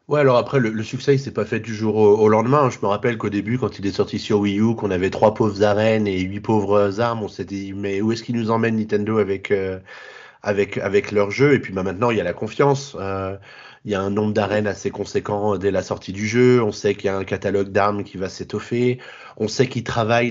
Ouais, 0.08 0.20
alors 0.20 0.36
après, 0.36 0.60
le, 0.60 0.82
succès, 0.84 1.14
il 1.14 1.18
s'est 1.18 1.32
pas 1.32 1.44
fait 1.44 1.58
du 1.58 1.74
jour 1.74 1.96
au, 1.96 2.28
lendemain. 2.28 2.70
Je 2.70 2.78
me 2.80 2.86
rappelle 2.86 3.18
qu'au 3.18 3.28
début, 3.28 3.58
quand 3.58 3.80
il 3.80 3.86
est 3.86 3.92
sorti 3.92 4.20
sur 4.20 4.38
Wii 4.38 4.60
U, 4.60 4.76
qu'on 4.76 4.92
avait 4.92 5.10
trois 5.10 5.34
pauvres 5.34 5.64
arènes 5.64 6.06
et 6.06 6.20
huit 6.20 6.40
pauvres 6.40 7.00
armes, 7.00 7.24
on 7.24 7.28
s'est 7.28 7.44
dit, 7.44 7.72
mais 7.72 8.00
où 8.00 8.12
est-ce 8.12 8.22
qu'il 8.22 8.36
nous 8.36 8.52
emmène 8.52 8.76
Nintendo 8.76 9.18
avec, 9.18 9.50
euh, 9.50 9.80
avec, 10.42 10.78
avec 10.78 11.10
leur 11.10 11.32
jeu? 11.32 11.54
Et 11.54 11.58
puis 11.58 11.72
bah, 11.72 11.82
maintenant, 11.82 12.10
il 12.10 12.18
y 12.18 12.20
a 12.20 12.24
la 12.24 12.34
confiance. 12.34 12.96
Euh, 13.00 13.36
il 13.84 13.92
y 13.92 13.94
a 13.96 14.00
un 14.00 14.10
nombre 14.10 14.32
d'arènes 14.32 14.68
assez 14.68 14.90
conséquent 14.90 15.56
dès 15.58 15.72
la 15.72 15.82
sortie 15.82 16.12
du 16.12 16.26
jeu. 16.26 16.62
On 16.62 16.72
sait 16.72 16.94
qu'il 16.94 17.06
y 17.06 17.08
a 17.08 17.16
un 17.16 17.24
catalogue 17.24 17.70
d'armes 17.70 18.04
qui 18.04 18.16
va 18.16 18.28
s'étoffer. 18.28 19.00
On 19.36 19.48
sait 19.48 19.68
qu'ils 19.68 19.84
travaillent 19.84 20.30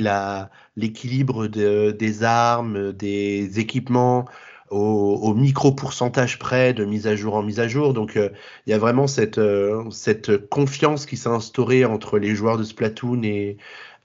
l'équilibre 0.75 1.47
de, 1.47 1.91
des 1.91 2.23
armes, 2.23 2.91
des 2.93 3.59
équipements 3.59 4.25
au, 4.71 5.33
micro 5.33 5.71
pourcentage 5.71 6.39
près 6.39 6.73
de 6.73 6.85
mise 6.85 7.07
à 7.07 7.15
jour 7.15 7.35
en 7.35 7.43
mise 7.43 7.59
à 7.59 7.67
jour. 7.67 7.93
Donc 7.93 8.17
euh, 8.17 8.29
il 8.65 8.71
y 8.71 8.73
a 8.73 8.77
vraiment 8.77 9.07
cette, 9.07 9.37
euh, 9.37 9.89
cette 9.91 10.49
confiance 10.49 11.05
qui 11.05 11.17
s'est 11.17 11.29
instaurée 11.29 11.85
entre 11.85 12.17
les 12.19 12.35
joueurs 12.35 12.57
de 12.57 12.63
Splatoon 12.63 13.23
et, 13.23 13.57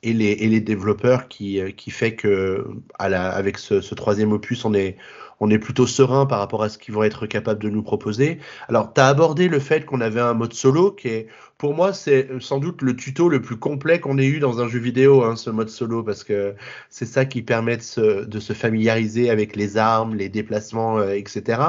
les, 0.03 0.61
développeurs 0.61 1.29
qui, 1.29 1.61
qui 1.77 1.91
fait 1.91 2.15
que 2.15 2.67
avec 2.99 3.59
ce 3.59 3.95
troisième 3.95 4.33
opus, 4.33 4.65
on 4.65 4.73
est, 4.75 4.97
on 5.41 5.51
est 5.51 5.59
plutôt 5.59 5.87
serein 5.87 6.27
par 6.27 6.39
rapport 6.39 6.63
à 6.63 6.69
ce 6.69 6.79
qu'ils 6.79 6.95
vont 6.95 7.03
être 7.03 7.27
capables 7.27 7.63
de 7.63 7.71
nous 7.71 7.83
proposer. 7.83 8.39
Alors, 8.69 8.93
tu 8.93 9.01
as 9.01 9.09
abordé 9.09 9.49
le 9.49 9.59
fait 9.59 9.87
qu'on 9.87 10.01
avait 10.03 10.21
un 10.21 10.35
mode 10.35 10.53
solo 10.53 10.93
qui 10.93 11.09
est, 11.09 11.27
pour 11.59 11.75
moi, 11.75 11.93
c'est 11.95 12.29
sans 12.41 12.59
doute 12.59 12.83
le 12.83 12.95
tuto 12.95 13.29
le 13.29 13.41
plus 13.41 13.57
complet 13.59 14.01
qu'on 14.01 14.19
ait 14.19 14.27
eu 14.27 14.39
dans 14.39 14.61
un 14.61 14.69
jeu 14.69 14.79
vidéo, 14.79 15.25
hein, 15.25 15.37
ce 15.37 15.51
mode 15.51 15.71
solo, 15.71 16.03
parce 16.03 16.25
que 16.25 16.55
c'est 16.91 17.07
ça 17.07 17.25
qui 17.25 17.43
permet 17.43 17.79
de 17.79 17.83
se, 17.83 18.53
familiariser 18.53 19.31
avec 19.31 19.57
les 19.57 19.77
armes, 19.79 20.15
les 20.15 20.29
déplacements, 20.29 20.99
euh, 20.99 21.13
etc. 21.13 21.63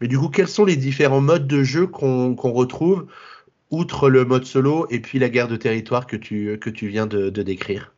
Mais 0.00 0.08
du 0.08 0.18
coup, 0.18 0.28
quels 0.28 0.48
sont 0.48 0.64
les 0.64 0.76
différents 0.76 1.20
modes 1.20 1.46
de 1.46 1.62
jeu 1.62 1.86
qu'on 1.86 2.34
retrouve 2.34 3.06
outre 3.70 4.08
le 4.10 4.24
mode 4.24 4.46
solo 4.46 4.86
et 4.90 5.00
puis 5.00 5.18
la 5.18 5.28
guerre 5.28 5.48
de 5.48 5.56
territoire 5.56 6.06
que 6.06 6.16
tu, 6.16 6.58
que 6.58 6.70
tu 6.70 6.88
viens 6.88 7.06
de 7.06 7.30
décrire? 7.30 7.92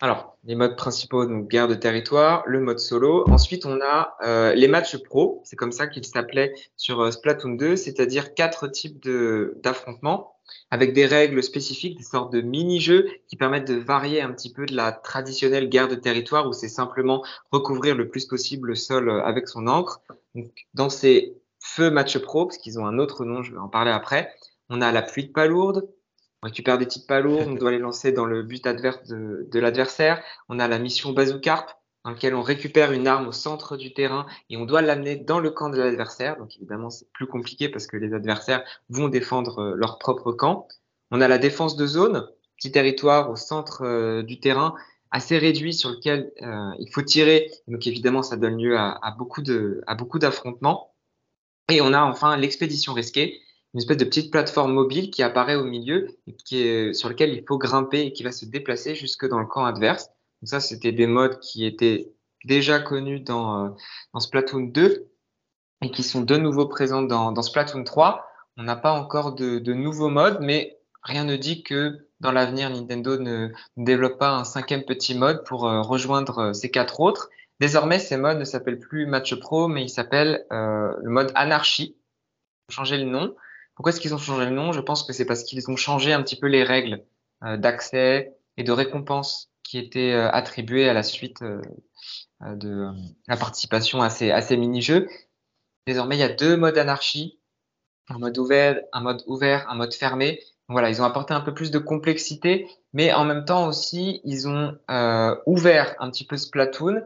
Alors, 0.00 0.38
les 0.44 0.54
modes 0.54 0.76
principaux, 0.76 1.26
donc 1.26 1.48
guerre 1.48 1.66
de 1.66 1.74
territoire, 1.74 2.44
le 2.46 2.60
mode 2.60 2.78
solo. 2.78 3.28
Ensuite, 3.28 3.66
on 3.66 3.80
a 3.80 4.16
euh, 4.24 4.54
les 4.54 4.68
matchs 4.68 4.96
pro, 4.96 5.40
c'est 5.44 5.56
comme 5.56 5.72
ça 5.72 5.88
qu'ils 5.88 6.04
s'appelaient 6.04 6.54
sur 6.76 7.00
euh, 7.00 7.10
Splatoon 7.10 7.56
2, 7.56 7.74
c'est-à-dire 7.74 8.34
quatre 8.34 8.68
types 8.68 9.04
d'affrontements 9.60 10.36
avec 10.70 10.92
des 10.92 11.04
règles 11.04 11.42
spécifiques, 11.42 11.98
des 11.98 12.04
sortes 12.04 12.32
de 12.32 12.40
mini-jeux 12.40 13.08
qui 13.26 13.36
permettent 13.36 13.66
de 13.66 13.74
varier 13.74 14.22
un 14.22 14.32
petit 14.32 14.52
peu 14.52 14.66
de 14.66 14.76
la 14.76 14.92
traditionnelle 14.92 15.68
guerre 15.68 15.88
de 15.88 15.96
territoire 15.96 16.46
où 16.46 16.52
c'est 16.52 16.68
simplement 16.68 17.24
recouvrir 17.50 17.96
le 17.96 18.08
plus 18.08 18.26
possible 18.26 18.68
le 18.68 18.74
sol 18.76 19.08
euh, 19.08 19.24
avec 19.24 19.48
son 19.48 19.66
encre. 19.66 20.00
Donc, 20.36 20.68
dans 20.74 20.90
ces 20.90 21.34
feux 21.58 21.90
matchs 21.90 22.18
pro, 22.18 22.46
parce 22.46 22.58
qu'ils 22.58 22.78
ont 22.78 22.86
un 22.86 23.00
autre 23.00 23.24
nom, 23.24 23.42
je 23.42 23.50
vais 23.50 23.58
en 23.58 23.68
parler 23.68 23.90
après, 23.90 24.32
on 24.70 24.80
a 24.80 24.92
la 24.92 25.02
pluie 25.02 25.26
de 25.26 25.32
palourde, 25.32 25.88
on 26.42 26.46
récupère 26.46 26.78
des 26.78 26.86
petites 26.86 27.06
palourdes, 27.06 27.48
on 27.48 27.54
doit 27.54 27.72
les 27.72 27.78
lancer 27.78 28.12
dans 28.12 28.24
le 28.24 28.42
but 28.42 28.66
adverse 28.66 29.02
de, 29.08 29.58
l'adversaire. 29.58 30.22
On 30.48 30.60
a 30.60 30.68
la 30.68 30.78
mission 30.78 31.12
Bazookarp, 31.12 31.66
dans 32.04 32.12
laquelle 32.12 32.34
on 32.34 32.42
récupère 32.42 32.92
une 32.92 33.08
arme 33.08 33.26
au 33.26 33.32
centre 33.32 33.76
du 33.76 33.92
terrain 33.92 34.26
et 34.48 34.56
on 34.56 34.64
doit 34.64 34.80
l'amener 34.80 35.16
dans 35.16 35.40
le 35.40 35.50
camp 35.50 35.68
de 35.68 35.78
l'adversaire. 35.78 36.38
Donc 36.38 36.56
évidemment, 36.56 36.90
c'est 36.90 37.10
plus 37.12 37.26
compliqué 37.26 37.68
parce 37.68 37.88
que 37.88 37.96
les 37.96 38.14
adversaires 38.14 38.62
vont 38.88 39.08
défendre 39.08 39.58
euh, 39.58 39.74
leur 39.74 39.98
propre 39.98 40.30
camp. 40.32 40.68
On 41.10 41.20
a 41.20 41.26
la 41.26 41.38
défense 41.38 41.74
de 41.74 41.86
zone, 41.86 42.28
petit 42.56 42.70
territoire 42.70 43.30
au 43.30 43.36
centre 43.36 43.82
euh, 43.82 44.22
du 44.22 44.38
terrain, 44.38 44.76
assez 45.10 45.38
réduit 45.38 45.74
sur 45.74 45.90
lequel 45.90 46.30
euh, 46.42 46.70
il 46.78 46.88
faut 46.92 47.02
tirer. 47.02 47.50
Donc 47.66 47.86
évidemment, 47.88 48.22
ça 48.22 48.36
donne 48.36 48.58
lieu 48.58 48.78
à, 48.78 49.14
beaucoup 49.18 49.42
à 49.88 49.94
beaucoup 49.96 50.20
d'affrontements. 50.20 50.94
Et 51.68 51.80
on 51.80 51.92
a 51.92 52.00
enfin 52.00 52.36
l'expédition 52.36 52.92
risquée, 52.94 53.40
une 53.74 53.80
espèce 53.80 53.98
de 53.98 54.04
petite 54.04 54.30
plateforme 54.30 54.72
mobile 54.72 55.10
qui 55.10 55.22
apparaît 55.22 55.56
au 55.56 55.64
milieu 55.64 56.08
et 56.26 56.34
qui 56.34 56.62
est, 56.62 56.94
sur 56.94 57.08
lequel 57.08 57.34
il 57.34 57.44
faut 57.46 57.58
grimper 57.58 58.00
et 58.00 58.12
qui 58.12 58.22
va 58.22 58.32
se 58.32 58.46
déplacer 58.46 58.94
jusque 58.94 59.28
dans 59.28 59.38
le 59.38 59.46
camp 59.46 59.64
adverse. 59.64 60.06
Donc 60.40 60.48
ça, 60.48 60.60
c'était 60.60 60.92
des 60.92 61.06
modes 61.06 61.38
qui 61.40 61.66
étaient 61.66 62.12
déjà 62.44 62.80
connus 62.80 63.20
dans, 63.20 63.66
euh, 63.66 63.68
dans 64.14 64.20
Splatoon 64.20 64.68
2 64.68 65.10
et 65.82 65.90
qui 65.90 66.02
sont 66.02 66.22
de 66.22 66.36
nouveau 66.36 66.66
présents 66.66 67.02
dans, 67.02 67.32
dans 67.32 67.42
Splatoon 67.42 67.84
3. 67.84 68.24
On 68.56 68.62
n'a 68.62 68.76
pas 68.76 68.92
encore 68.92 69.34
de, 69.34 69.58
de, 69.58 69.74
nouveaux 69.74 70.08
modes, 70.08 70.38
mais 70.40 70.78
rien 71.02 71.24
ne 71.24 71.36
dit 71.36 71.62
que 71.62 72.08
dans 72.20 72.32
l'avenir, 72.32 72.70
Nintendo 72.70 73.18
ne, 73.18 73.48
ne, 73.76 73.84
développe 73.84 74.18
pas 74.18 74.30
un 74.30 74.44
cinquième 74.44 74.84
petit 74.84 75.14
mode 75.14 75.44
pour 75.44 75.68
euh, 75.68 75.82
rejoindre 75.82 76.38
euh, 76.38 76.52
ces 76.52 76.70
quatre 76.70 77.00
autres. 77.00 77.28
Désormais, 77.60 77.98
ces 77.98 78.16
modes 78.16 78.38
ne 78.38 78.44
s'appellent 78.44 78.78
plus 78.78 79.06
Match 79.06 79.34
Pro, 79.38 79.68
mais 79.68 79.82
ils 79.82 79.88
s'appellent 79.88 80.46
le 80.48 81.10
mode 81.10 81.32
Anarchy. 81.34 81.96
Changer 82.70 82.98
le 82.98 83.04
nom. 83.04 83.34
Pourquoi 83.78 83.92
est-ce 83.92 84.00
qu'ils 84.00 84.12
ont 84.12 84.18
changé 84.18 84.44
le 84.44 84.50
nom? 84.50 84.72
Je 84.72 84.80
pense 84.80 85.04
que 85.04 85.12
c'est 85.12 85.24
parce 85.24 85.44
qu'ils 85.44 85.70
ont 85.70 85.76
changé 85.76 86.12
un 86.12 86.20
petit 86.20 86.34
peu 86.34 86.48
les 86.48 86.64
règles 86.64 87.04
euh, 87.44 87.56
d'accès 87.56 88.36
et 88.56 88.64
de 88.64 88.72
récompense 88.72 89.52
qui 89.62 89.78
étaient 89.78 90.14
euh, 90.14 90.28
attribuées 90.32 90.88
à 90.88 90.92
la 90.92 91.04
suite 91.04 91.42
euh, 91.42 91.62
de 92.40 92.88
la 93.28 93.36
participation 93.36 94.02
à 94.02 94.10
ces, 94.10 94.56
mini-jeux. 94.56 95.06
Désormais, 95.86 96.16
il 96.16 96.18
y 96.18 96.24
a 96.24 96.28
deux 96.28 96.56
modes 96.56 96.76
anarchie, 96.76 97.38
un 98.08 98.18
mode 98.18 98.36
ouvert, 98.36 98.80
un 98.92 99.00
mode 99.00 99.94
fermé. 99.94 100.40
voilà, 100.66 100.90
ils 100.90 101.00
ont 101.00 101.04
apporté 101.04 101.32
un 101.32 101.40
peu 101.40 101.54
plus 101.54 101.70
de 101.70 101.78
complexité, 101.78 102.66
mais 102.92 103.12
en 103.12 103.24
même 103.24 103.44
temps 103.44 103.68
aussi, 103.68 104.20
ils 104.24 104.48
ont 104.48 104.76
ouvert 105.46 105.94
un 106.00 106.10
petit 106.10 106.26
peu 106.26 106.36
Splatoon 106.36 107.00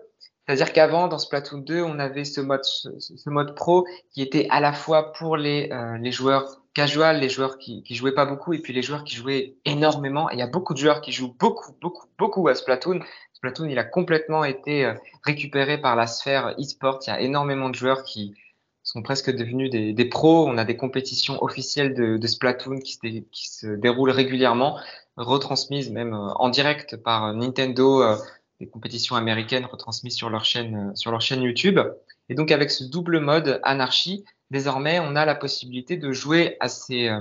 c'est-à-dire 0.47 0.73
qu'avant, 0.73 1.07
dans 1.07 1.19
Splatoon 1.19 1.59
2, 1.59 1.83
on 1.83 2.01
avait 2.01 2.25
ce 2.25 2.41
mode, 2.41 3.55
pro 3.55 3.87
qui 4.11 4.23
était 4.23 4.49
à 4.51 4.59
la 4.59 4.73
fois 4.73 5.13
pour 5.13 5.37
les 5.37 5.71
joueurs 6.11 6.62
casual, 6.75 7.21
les 7.21 7.29
joueurs 7.29 7.59
qui, 7.59 7.83
qui 7.83 7.95
jouaient 7.95 8.15
pas 8.15 8.27
beaucoup, 8.27 8.53
et 8.53 8.59
puis 8.59 8.73
les 8.73 8.83
joueurs 8.83 9.05
qui 9.05 9.17
jouaient 9.17 9.55
énormément. 9.65 10.31
Il 10.31 10.39
y 10.39 10.43
a 10.43 10.47
beaucoup 10.47 10.75
de 10.75 10.79
joueurs 10.79 11.01
qui 11.01 11.13
jouent 11.13 11.35
beaucoup, 11.39 11.73
beaucoup, 11.81 12.07
beaucoup 12.19 12.49
à 12.49 12.55
Splatoon. 12.55 13.01
Splatoon, 13.35 13.69
il 13.69 13.79
a 13.79 13.85
complètement 13.85 14.45
été 14.45 14.85
euh, 14.85 14.95
récupéré 15.25 15.79
par 15.79 15.97
la 15.97 16.07
sphère 16.07 16.55
e-sport. 16.59 17.01
Il 17.07 17.11
y 17.11 17.13
a 17.13 17.21
énormément 17.21 17.71
de 17.71 17.75
joueurs 17.75 18.05
qui 18.05 18.35
sont 18.83 19.03
presque 19.03 19.31
devenus 19.31 19.71
des, 19.71 19.93
des 19.93 20.05
pros. 20.05 20.47
On 20.49 20.59
a 20.59 20.65
des 20.65 20.77
compétitions 20.77 21.43
officielles 21.43 21.95
de, 21.95 22.17
de 22.17 22.27
Splatoon 22.27 22.79
qui 22.79 22.95
se, 22.95 23.01
qui 23.01 23.49
se 23.49 23.67
déroulent 23.67 24.11
régulièrement, 24.11 24.79
retransmises 25.17 25.91
même 25.91 26.15
euh, 26.15 26.33
en 26.37 26.49
direct 26.49 26.97
par 26.97 27.35
Nintendo 27.35 28.17
des 28.63 28.69
compétitions 28.69 29.17
américaines 29.17 29.67
retransmises 29.67 30.15
sur 30.15 30.31
leur 30.31 30.45
chaîne, 30.45 30.91
euh, 30.91 30.95
sur 30.95 31.11
leur 31.11 31.21
chaîne 31.21 31.43
YouTube. 31.43 31.81
Et 32.29 32.35
donc 32.35 32.53
avec 32.53 32.71
ce 32.71 32.85
double 32.85 33.19
mode 33.19 33.61
anarchie, 33.65 34.25
désormais 34.53 35.01
on 35.01 35.17
a 35.17 35.25
la 35.25 35.35
possibilité 35.35 35.97
de 35.97 36.13
jouer 36.13 36.57
à 36.61 36.69
ces, 36.69 37.09
euh, 37.09 37.21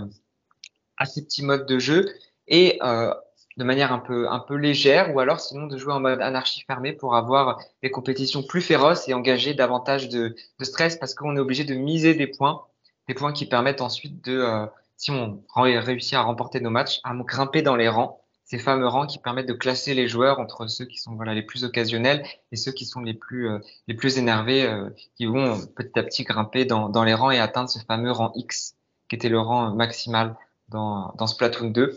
petits 1.15 1.43
modes 1.43 1.65
de 1.65 1.79
jeu 1.79 2.13
et 2.47 2.77
euh, 2.83 3.11
de 3.57 3.63
manière 3.63 3.91
un 3.91 3.99
peu, 3.99 4.55
légère, 4.55 5.15
ou 5.15 5.19
alors 5.19 5.39
sinon 5.39 5.65
de 5.67 5.77
jouer 5.77 5.93
en 5.93 5.99
mode 5.99 6.21
anarchie 6.21 6.63
fermée 6.67 6.93
pour 6.93 7.15
avoir 7.15 7.59
des 7.81 7.89
compétitions 7.89 8.43
plus 8.43 8.61
féroces 8.61 9.07
et 9.09 9.13
engager 9.13 9.53
davantage 9.53 10.09
de, 10.09 10.35
de 10.59 10.65
stress 10.65 10.95
parce 10.97 11.15
qu'on 11.15 11.35
est 11.35 11.39
obligé 11.39 11.63
de 11.63 11.73
miser 11.73 12.13
des 12.13 12.27
points, 12.27 12.63
des 13.07 13.13
points 13.13 13.33
qui 13.33 13.45
permettent 13.45 13.81
ensuite 13.81 14.23
de, 14.23 14.37
euh, 14.37 14.65
si 14.97 15.11
on 15.11 15.41
réussit 15.55 16.13
à 16.13 16.21
remporter 16.21 16.59
nos 16.59 16.69
matchs, 16.69 16.99
à 17.03 17.13
grimper 17.15 17.61
dans 17.61 17.75
les 17.75 17.89
rangs, 17.89 18.20
ces 18.51 18.59
fameux 18.59 18.87
rangs 18.87 19.07
qui 19.07 19.17
permettent 19.17 19.47
de 19.47 19.53
classer 19.53 19.93
les 19.93 20.09
joueurs 20.09 20.41
entre 20.41 20.67
ceux 20.67 20.83
qui 20.83 20.97
sont 20.97 21.15
voilà 21.15 21.33
les 21.33 21.41
plus 21.41 21.63
occasionnels 21.63 22.25
et 22.51 22.57
ceux 22.57 22.73
qui 22.73 22.83
sont 22.85 22.99
les 22.99 23.13
plus 23.13 23.49
euh, 23.49 23.59
les 23.87 23.93
plus 23.93 24.17
énervés, 24.17 24.65
euh, 24.65 24.89
qui 25.15 25.25
vont 25.25 25.57
petit 25.73 25.97
à 25.97 26.03
petit 26.03 26.23
grimper 26.25 26.65
dans, 26.65 27.03
les 27.05 27.13
rangs 27.13 27.31
et 27.31 27.39
atteindre 27.39 27.69
ce 27.69 27.79
fameux 27.79 28.11
rang 28.11 28.33
X 28.35 28.75
qui 29.07 29.15
était 29.15 29.29
le 29.29 29.39
rang 29.39 29.73
maximal 29.73 30.35
dans, 30.67 31.13
dans 31.17 31.27
Splatoon 31.27 31.69
2. 31.69 31.95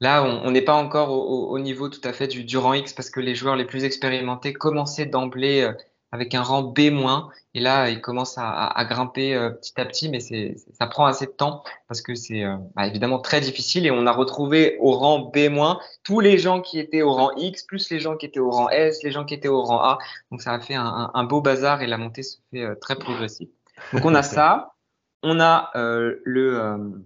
Là, 0.00 0.22
on 0.22 0.50
n'est 0.50 0.60
pas 0.60 0.74
encore 0.74 1.10
au, 1.12 1.48
au, 1.48 1.58
niveau 1.58 1.88
tout 1.88 2.02
à 2.04 2.12
fait 2.12 2.28
du, 2.28 2.44
du, 2.44 2.58
rang 2.58 2.74
X 2.74 2.92
parce 2.92 3.08
que 3.08 3.20
les 3.20 3.34
joueurs 3.34 3.56
les 3.56 3.64
plus 3.64 3.84
expérimentés 3.84 4.52
commençaient 4.52 5.06
d'emblée 5.06 5.62
euh, 5.62 5.72
avec 6.16 6.34
un 6.34 6.42
rang 6.42 6.62
B-, 6.62 6.80
et 7.54 7.60
là, 7.60 7.88
ils 7.88 8.00
commencent 8.00 8.38
à, 8.38 8.66
à, 8.66 8.84
grimper 8.84 9.34
euh, 9.34 9.50
petit 9.50 9.80
à 9.80 9.84
petit, 9.84 10.08
mais 10.08 10.20
c'est, 10.20 10.56
ça 10.78 10.86
prend 10.86 11.06
assez 11.06 11.26
de 11.26 11.30
temps 11.30 11.62
parce 11.88 12.02
que 12.02 12.14
c'est 12.14 12.44
euh, 12.44 12.56
bah, 12.74 12.86
évidemment 12.86 13.18
très 13.18 13.40
difficile 13.40 13.86
et 13.86 13.90
on 13.90 14.06
a 14.06 14.12
retrouvé 14.12 14.76
au 14.80 14.92
rang 14.92 15.30
B- 15.34 15.78
tous 16.02 16.20
les 16.20 16.38
gens 16.38 16.60
qui 16.60 16.78
étaient 16.78 17.02
au 17.02 17.12
rang 17.12 17.30
X, 17.36 17.62
plus 17.62 17.88
les 17.90 18.00
gens 18.00 18.16
qui 18.16 18.26
étaient 18.26 18.40
au 18.40 18.50
rang 18.50 18.68
S, 18.68 19.02
les 19.02 19.10
gens 19.10 19.24
qui 19.24 19.34
étaient 19.34 19.48
au 19.48 19.62
rang 19.62 19.80
A. 19.80 19.98
Donc 20.30 20.42
ça 20.42 20.52
a 20.52 20.60
fait 20.60 20.74
un, 20.74 21.10
un 21.14 21.24
beau 21.24 21.40
bazar 21.40 21.82
et 21.82 21.86
la 21.86 21.98
montée 21.98 22.22
se 22.22 22.38
fait 22.50 22.76
très 22.76 22.96
progressive. 22.96 23.48
Donc 23.92 24.04
on 24.04 24.14
a 24.14 24.22
ça, 24.24 24.74
on 25.22 25.40
a 25.40 25.70
le 25.74 27.04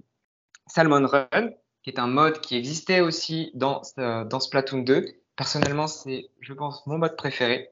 Salmon 0.66 1.06
Run, 1.06 1.50
qui 1.82 1.90
est 1.90 1.98
un 1.98 2.06
mode 2.06 2.40
qui 2.40 2.56
existait 2.56 3.00
aussi 3.00 3.50
dans, 3.54 3.82
euh, 3.98 4.24
dans 4.24 4.40
Splatoon 4.40 4.82
2. 4.82 5.06
Personnellement, 5.36 5.86
c'est, 5.86 6.30
je 6.40 6.52
pense, 6.52 6.86
mon 6.86 6.98
mode 6.98 7.16
préféré. 7.16 7.70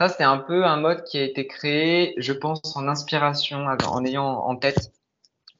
Ça, 0.00 0.08
c'est 0.08 0.24
un 0.24 0.38
peu 0.38 0.64
un 0.64 0.76
mode 0.76 1.04
qui 1.04 1.18
a 1.18 1.22
été 1.22 1.46
créé, 1.46 2.14
je 2.16 2.32
pense, 2.32 2.76
en 2.76 2.88
inspiration, 2.88 3.64
en 3.66 4.04
ayant 4.04 4.26
en 4.26 4.56
tête 4.56 4.92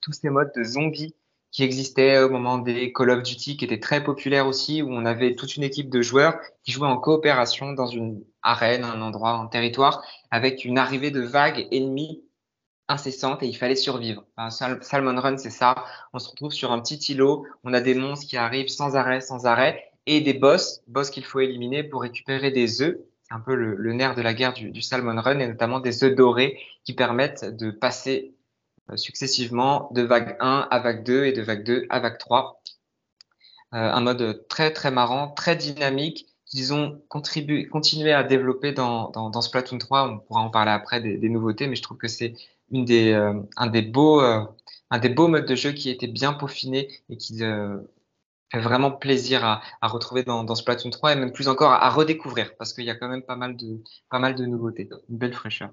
tous 0.01 0.13
ces 0.13 0.29
modes 0.29 0.51
de 0.57 0.65
zombies 0.65 1.15
qui 1.53 1.63
existaient 1.63 2.19
au 2.19 2.29
moment 2.29 2.59
des 2.59 2.93
Call 2.93 3.11
of 3.11 3.23
Duty, 3.23 3.57
qui 3.57 3.65
étaient 3.65 3.79
très 3.79 4.03
populaires 4.03 4.49
aussi, 4.49 4.83
où 4.83 4.91
on 4.91 5.07
avait 5.07 5.37
toute 5.37 5.57
une 5.57 5.63
équipe 5.63 5.89
de 5.89 6.03
joueurs 6.03 6.37
qui 6.65 6.73
jouaient 6.73 6.89
en 6.89 6.99
coopération 6.99 7.73
dans 7.73 7.87
une 7.87 8.25
arène, 8.43 8.83
un 8.83 9.01
endroit, 9.01 9.31
un 9.31 9.47
territoire, 9.47 10.03
avec 10.33 10.65
une 10.65 10.79
arrivée 10.79 11.13
de 11.13 11.21
vagues 11.21 11.69
ennemies 11.71 12.25
incessante 12.89 13.43
et 13.43 13.47
il 13.47 13.57
fallait 13.57 13.77
survivre. 13.77 14.25
Salmon 14.51 15.21
Run, 15.21 15.39
c'est 15.39 15.51
ça. 15.51 15.85
On 16.13 16.19
se 16.19 16.29
retrouve 16.29 16.53
sur 16.53 16.73
un 16.73 16.81
petit 16.81 16.97
îlot, 17.13 17.47
on 17.63 17.73
a 17.73 17.81
des 17.81 17.95
monstres 17.95 18.27
qui 18.27 18.37
arrivent 18.37 18.69
sans 18.69 18.97
arrêt, 18.97 19.21
sans 19.21 19.47
arrêt, 19.47 19.93
et 20.07 20.21
des 20.21 20.35
boss, 20.35 20.83
boss 20.87 21.09
qu'il 21.09 21.25
faut 21.25 21.41
éliminer 21.41 21.85
pour 21.85 22.03
récupérer 22.03 22.51
des 22.51 22.83
œufs. 22.83 22.99
Un 23.35 23.41
peu 23.41 23.57
le, 23.57 23.93
nerf 23.93 24.15
de 24.15 24.23
la 24.23 24.33
guerre 24.33 24.53
du, 24.53 24.81
Salmon 24.81 25.21
Run, 25.21 25.41
et 25.41 25.49
notamment 25.49 25.81
des 25.81 26.05
œufs 26.05 26.15
dorés 26.15 26.57
qui 26.85 26.93
permettent 26.93 27.45
de 27.45 27.73
passer 27.73 28.33
euh, 28.91 28.97
successivement 28.97 29.89
de 29.91 30.03
vague 30.03 30.37
1 30.39 30.69
à 30.71 30.79
vague 30.79 31.03
2 31.03 31.25
et 31.25 31.33
de 31.33 31.43
vague 31.43 31.65
2 31.65 31.87
à 31.91 31.99
vague 31.99 32.17
3. 32.19 32.63
Euh, 33.73 33.77
un 33.77 34.01
mode 34.01 34.47
très 34.47 34.73
très 34.73 34.93
marrant, 34.93 35.31
très 35.31 35.57
dynamique, 35.57 36.29
qu'ils 36.47 36.73
ont 36.73 37.03
contribué, 37.09 37.67
continué 37.67 38.13
à 38.13 38.23
développer 38.23 38.71
dans, 38.71 39.11
dans, 39.11 39.41
Splatoon 39.41 39.79
3. 39.79 40.09
On 40.11 40.19
pourra 40.21 40.41
en 40.41 40.51
parler 40.51 40.71
après 40.71 41.01
des, 41.01 41.29
nouveautés, 41.29 41.67
mais 41.67 41.75
je 41.75 41.83
trouve 41.83 41.99
que 41.99 42.07
c'est 42.07 42.35
une 42.71 42.85
des, 42.85 43.11
euh, 43.11 43.35
un, 43.57 43.67
des 43.67 43.83
beaux, 43.83 44.21
un 44.21 44.99
des 45.01 45.09
beaux 45.09 45.27
modes 45.27 45.47
de 45.47 45.57
jeu 45.57 45.73
qui 45.73 45.91
était 45.91 46.07
bien 46.07 46.35
peaufiné 46.35 46.89
et 47.09 47.17
qui 47.17 47.43
fait 48.53 48.61
vraiment 48.61 48.91
plaisir 48.91 49.45
à, 49.45 49.61
retrouver 49.83 50.23
dans, 50.23 50.45
dans 50.45 50.55
Splatoon 50.55 50.91
3 50.91 51.13
et 51.13 51.17
même 51.17 51.33
plus 51.33 51.49
encore 51.49 51.73
à, 51.73 51.89
redécouvrir 51.91 52.57
parce 52.57 52.73
qu'il 52.73 52.85
y 52.85 52.91
a 52.91 52.95
quand 52.95 53.09
même 53.09 53.23
pas 53.23 53.37
mal 53.37 53.57
de, 53.57 53.83
pas 54.11 54.19
mal 54.19 54.35
de 54.35 54.45
nouveautés, 54.45 54.89
une 55.09 55.19
belle 55.19 55.35
fraîcheur. 55.35 55.71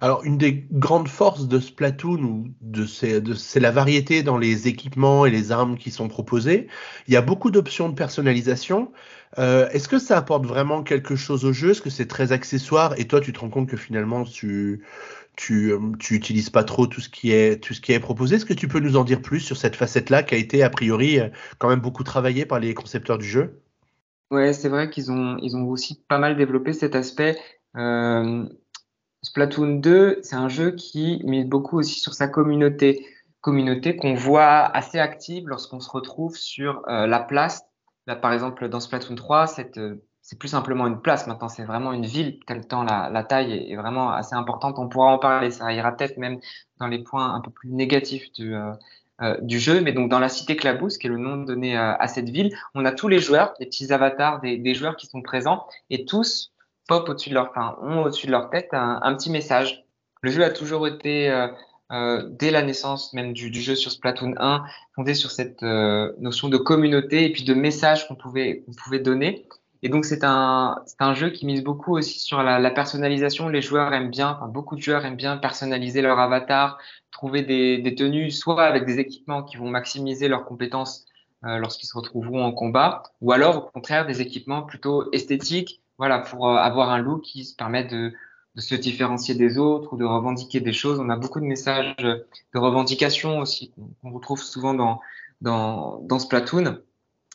Alors, 0.00 0.24
une 0.24 0.36
des 0.36 0.66
grandes 0.72 1.06
forces 1.06 1.46
de 1.46 1.60
Splatoon, 1.60 2.52
c'est 2.88 3.60
la 3.60 3.70
variété 3.70 4.24
dans 4.24 4.36
les 4.36 4.66
équipements 4.66 5.26
et 5.26 5.30
les 5.30 5.52
armes 5.52 5.78
qui 5.78 5.92
sont 5.92 6.08
proposées. 6.08 6.66
Il 7.06 7.14
y 7.14 7.16
a 7.16 7.22
beaucoup 7.22 7.52
d'options 7.52 7.88
de 7.88 7.94
personnalisation. 7.94 8.90
Euh, 9.38 9.68
est-ce 9.70 9.86
que 9.86 10.00
ça 10.00 10.18
apporte 10.18 10.44
vraiment 10.44 10.82
quelque 10.82 11.14
chose 11.14 11.44
au 11.44 11.52
jeu? 11.52 11.70
Est-ce 11.70 11.82
que 11.82 11.90
c'est 11.90 12.08
très 12.08 12.32
accessoire? 12.32 12.98
Et 12.98 13.06
toi, 13.06 13.20
tu 13.20 13.32
te 13.32 13.38
rends 13.38 13.48
compte 13.48 13.68
que 13.68 13.76
finalement, 13.76 14.24
tu, 14.24 14.84
tu, 15.36 15.74
tu 15.98 16.14
utilises 16.14 16.50
pas 16.50 16.64
trop 16.64 16.86
tout 16.86 17.00
ce 17.00 17.08
qui 17.08 17.32
est, 17.32 17.62
tout 17.62 17.74
ce 17.74 17.80
qui 17.80 17.92
est 17.92 18.00
proposé. 18.00 18.36
Est-ce 18.36 18.46
que 18.46 18.54
tu 18.54 18.68
peux 18.68 18.80
nous 18.80 18.96
en 18.96 19.04
dire 19.04 19.22
plus 19.22 19.40
sur 19.40 19.56
cette 19.56 19.76
facette-là 19.76 20.22
qui 20.22 20.34
a 20.34 20.38
été, 20.38 20.62
a 20.62 20.70
priori, 20.70 21.18
quand 21.58 21.68
même 21.68 21.80
beaucoup 21.80 22.04
travaillée 22.04 22.46
par 22.46 22.60
les 22.60 22.74
concepteurs 22.74 23.18
du 23.18 23.26
jeu? 23.26 23.60
Ouais, 24.30 24.52
c'est 24.52 24.68
vrai 24.68 24.90
qu'ils 24.90 25.12
ont, 25.12 25.36
ils 25.42 25.56
ont 25.56 25.68
aussi 25.68 26.02
pas 26.08 26.18
mal 26.18 26.36
développé 26.36 26.72
cet 26.72 26.94
aspect. 26.94 27.38
Euh, 27.76 28.44
Splatoon 29.22 29.76
2, 29.76 30.20
c'est 30.22 30.36
un 30.36 30.48
jeu 30.48 30.72
qui 30.72 31.20
mise 31.24 31.46
beaucoup 31.46 31.78
aussi 31.78 32.00
sur 32.00 32.14
sa 32.14 32.28
communauté, 32.28 33.06
communauté 33.40 33.96
qu'on 33.96 34.14
voit 34.14 34.64
assez 34.64 34.98
active 34.98 35.48
lorsqu'on 35.48 35.80
se 35.80 35.90
retrouve 35.90 36.36
sur 36.36 36.82
euh, 36.88 37.06
la 37.06 37.20
place. 37.20 37.62
Là, 38.06 38.16
par 38.16 38.32
exemple, 38.32 38.68
dans 38.68 38.80
Splatoon 38.80 39.14
3, 39.14 39.46
cette, 39.46 39.78
c'est 40.24 40.38
plus 40.38 40.48
simplement 40.48 40.86
une 40.86 41.02
place. 41.02 41.26
Maintenant, 41.26 41.50
c'est 41.50 41.64
vraiment 41.64 41.92
une 41.92 42.06
ville, 42.06 42.40
tel 42.46 42.66
temps 42.66 42.82
la, 42.82 43.24
taille 43.24 43.70
est, 43.70 43.76
vraiment 43.76 44.10
assez 44.10 44.34
importante. 44.34 44.78
On 44.78 44.88
pourra 44.88 45.08
en 45.08 45.18
parler. 45.18 45.50
Ça 45.50 45.70
ira 45.70 45.92
peut-être 45.92 46.16
même 46.16 46.40
dans 46.78 46.86
les 46.86 47.04
points 47.04 47.34
un 47.34 47.40
peu 47.40 47.50
plus 47.50 47.68
négatifs 47.68 48.32
du, 48.32 48.54
euh, 48.54 48.72
euh, 49.20 49.36
jeu. 49.46 49.82
Mais 49.82 49.92
donc, 49.92 50.10
dans 50.10 50.18
la 50.18 50.30
cité 50.30 50.56
Clabousse, 50.56 50.96
qui 50.96 51.08
est 51.08 51.10
le 51.10 51.18
nom 51.18 51.36
donné 51.36 51.76
euh, 51.76 51.92
à 51.98 52.08
cette 52.08 52.30
ville, 52.30 52.56
on 52.74 52.86
a 52.86 52.92
tous 52.92 53.08
les 53.08 53.18
joueurs, 53.18 53.52
les 53.60 53.66
petits 53.66 53.92
avatars 53.92 54.40
des, 54.40 54.74
joueurs 54.74 54.96
qui 54.96 55.06
sont 55.06 55.20
présents 55.20 55.66
et 55.90 56.06
tous 56.06 56.52
pop 56.88 57.06
au-dessus 57.06 57.28
de 57.28 57.34
leur, 57.34 57.50
enfin, 57.50 57.76
ont 57.82 58.04
au-dessus 58.04 58.26
de 58.26 58.32
leur 58.32 58.48
tête 58.48 58.70
un, 58.72 59.14
petit 59.16 59.30
message. 59.30 59.84
Le 60.22 60.30
jeu 60.30 60.42
a 60.42 60.50
toujours 60.50 60.86
été, 60.86 61.28
dès 61.90 62.50
la 62.50 62.62
naissance 62.62 63.12
même 63.12 63.34
du, 63.34 63.52
jeu 63.52 63.74
sur 63.74 63.90
Splatoon 63.90 64.34
1, 64.38 64.64
fondé 64.94 65.12
sur 65.12 65.30
cette 65.30 65.62
notion 65.62 66.48
de 66.48 66.56
communauté 66.56 67.24
et 67.24 67.32
puis 67.32 67.44
de 67.44 67.54
message 67.54 68.08
qu'on 68.08 68.16
pouvait, 68.16 68.62
qu'on 68.66 68.72
pouvait 68.72 69.00
donner. 69.00 69.46
Et 69.84 69.90
donc 69.90 70.06
c'est 70.06 70.24
un, 70.24 70.82
un 70.98 71.12
jeu 71.12 71.28
qui 71.28 71.44
mise 71.44 71.62
beaucoup 71.62 71.94
aussi 71.94 72.18
sur 72.18 72.42
la, 72.42 72.58
la, 72.58 72.70
personnalisation. 72.70 73.50
Les 73.50 73.60
joueurs 73.60 73.92
aiment 73.92 74.08
bien, 74.08 74.30
enfin 74.30 74.48
beaucoup 74.48 74.76
de 74.76 74.80
joueurs 74.80 75.04
aiment 75.04 75.14
bien 75.14 75.36
personnaliser 75.36 76.00
leur 76.00 76.18
avatar, 76.18 76.78
trouver 77.10 77.42
des, 77.42 77.76
des 77.76 77.94
tenues, 77.94 78.30
soit 78.30 78.64
avec 78.64 78.86
des 78.86 78.98
équipements 78.98 79.42
qui 79.42 79.58
vont 79.58 79.68
maximiser 79.68 80.26
leurs 80.26 80.46
compétences 80.46 81.04
euh, 81.44 81.58
lorsqu'ils 81.58 81.86
se 81.86 81.98
retrouveront 81.98 82.42
en 82.42 82.52
combat, 82.52 83.02
ou 83.20 83.32
alors 83.32 83.58
au 83.58 83.60
contraire 83.60 84.06
des 84.06 84.22
équipements 84.22 84.62
plutôt 84.62 85.12
esthétiques 85.12 85.82
voilà, 85.98 86.20
pour 86.20 86.48
euh, 86.48 86.56
avoir 86.56 86.88
un 86.88 86.98
look 86.98 87.20
qui 87.20 87.44
se 87.44 87.54
permet 87.54 87.84
de, 87.84 88.14
de, 88.54 88.60
se 88.62 88.74
différencier 88.74 89.34
des 89.34 89.58
autres 89.58 89.92
ou 89.92 89.98
de 89.98 90.06
revendiquer 90.06 90.60
des 90.60 90.72
choses. 90.72 90.98
On 90.98 91.10
a 91.10 91.16
beaucoup 91.16 91.40
de 91.40 91.44
messages 91.44 91.94
de 91.98 92.58
revendication 92.58 93.38
aussi 93.38 93.70
qu'on 94.00 94.12
retrouve 94.12 94.40
souvent 94.40 94.72
dans, 94.72 95.02
dans, 95.42 95.98
dans 96.04 96.18
Splatoon. 96.18 96.78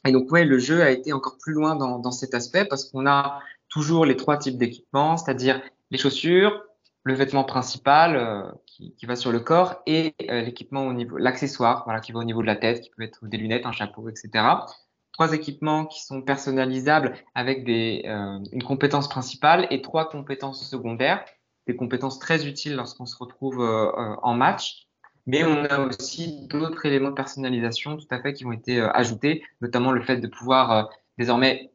Et 0.06 0.12
donc, 0.12 0.32
ouais, 0.32 0.46
le 0.46 0.60
jeu 0.60 0.82
a 0.82 0.92
été 0.92 1.14
encore 1.14 1.38
plus 1.38 1.54
loin 1.54 1.76
dans, 1.76 2.00
dans 2.00 2.12
cet 2.12 2.34
aspect 2.34 2.66
parce 2.66 2.86
qu'on 2.86 3.06
a 3.06 3.40
toujours 3.68 4.06
les 4.06 4.16
trois 4.16 4.38
types 4.38 4.58
d'équipements, 4.58 5.18
c'est-à-dire 5.18 5.62
les 5.92 5.98
chaussures, 5.98 6.64
le 7.04 7.14
vêtement 7.14 7.44
principal 7.44 8.16
euh, 8.16 8.44
qui, 8.66 8.96
qui, 8.96 9.06
va 9.06 9.16
sur 9.16 9.32
le 9.32 9.40
corps 9.40 9.82
et 9.86 10.16
euh, 10.30 10.42
l'équipement 10.42 10.88
au 10.88 10.94
niveau, 10.94 11.18
l'accessoire, 11.18 11.84
voilà, 11.86 12.00
qui 12.00 12.12
va 12.12 12.20
au 12.20 12.24
niveau 12.24 12.42
de 12.42 12.48
la 12.48 12.56
tête, 12.56 12.82
qui 12.82 12.90
peut 12.90 13.04
être 13.04 13.26
des 13.28 13.38
lunettes, 13.38 13.66
un 13.66 13.72
chapeau, 13.72 14.10
etc 14.10 14.44
trois 15.20 15.34
équipements 15.34 15.86
qui 15.86 16.02
sont 16.02 16.22
personnalisables 16.22 17.14
avec 17.36 17.66
des, 17.66 18.04
euh, 18.06 18.40
une 18.54 18.64
compétence 18.64 19.10
principale 19.10 19.68
et 19.70 19.82
trois 19.82 20.08
compétences 20.08 20.66
secondaires, 20.66 21.26
des 21.68 21.76
compétences 21.76 22.20
très 22.20 22.48
utiles 22.48 22.76
lorsqu'on 22.76 23.06
se 23.06 23.18
retrouve 23.18 23.60
euh, 23.60 23.92
euh, 23.98 24.16
en 24.24 24.34
match. 24.34 24.88
Mais 25.30 25.44
on 25.44 25.64
a 25.66 25.80
aussi 25.86 26.48
d'autres 26.48 26.88
éléments 26.88 27.12
de 27.12 27.14
personnalisation 27.14 27.98
tout 27.98 28.08
à 28.10 28.20
fait 28.20 28.34
qui 28.34 28.48
ont 28.48 28.52
été 28.52 28.80
euh, 28.80 28.90
ajoutés, 28.94 29.44
notamment 29.62 29.92
le 29.92 30.02
fait 30.02 30.18
de 30.18 30.28
pouvoir 30.28 30.72
euh, 30.72 30.84
désormais 31.20 31.72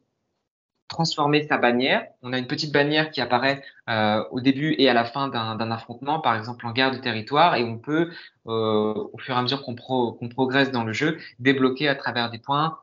transformer 0.89 1.47
sa 1.47 1.57
bannière. 1.57 2.05
On 2.21 2.33
a 2.33 2.37
une 2.37 2.47
petite 2.47 2.73
bannière 2.73 3.11
qui 3.11 3.21
apparaît 3.21 3.63
euh, 3.89 4.21
au 4.31 4.41
début 4.41 4.75
et 4.77 4.89
à 4.89 4.93
la 4.93 5.05
fin 5.05 5.29
d'un 5.29 5.71
affrontement, 5.71 6.19
par 6.19 6.35
exemple 6.35 6.67
en 6.67 6.73
guerre 6.73 6.91
de 6.91 6.97
territoire, 6.97 7.55
et 7.55 7.63
on 7.63 7.77
peut, 7.77 8.11
au 8.43 9.17
fur 9.19 9.35
et 9.35 9.39
à 9.39 9.41
mesure 9.41 9.63
qu'on 9.63 9.73
pro 9.73 10.13
qu 10.13 10.27
progresse 10.27 10.71
dans 10.71 10.83
le 10.83 10.91
jeu, 10.91 11.17
débloquer 11.39 11.87
à 11.87 11.95
travers 11.95 12.29
des 12.29 12.39
points 12.39 12.79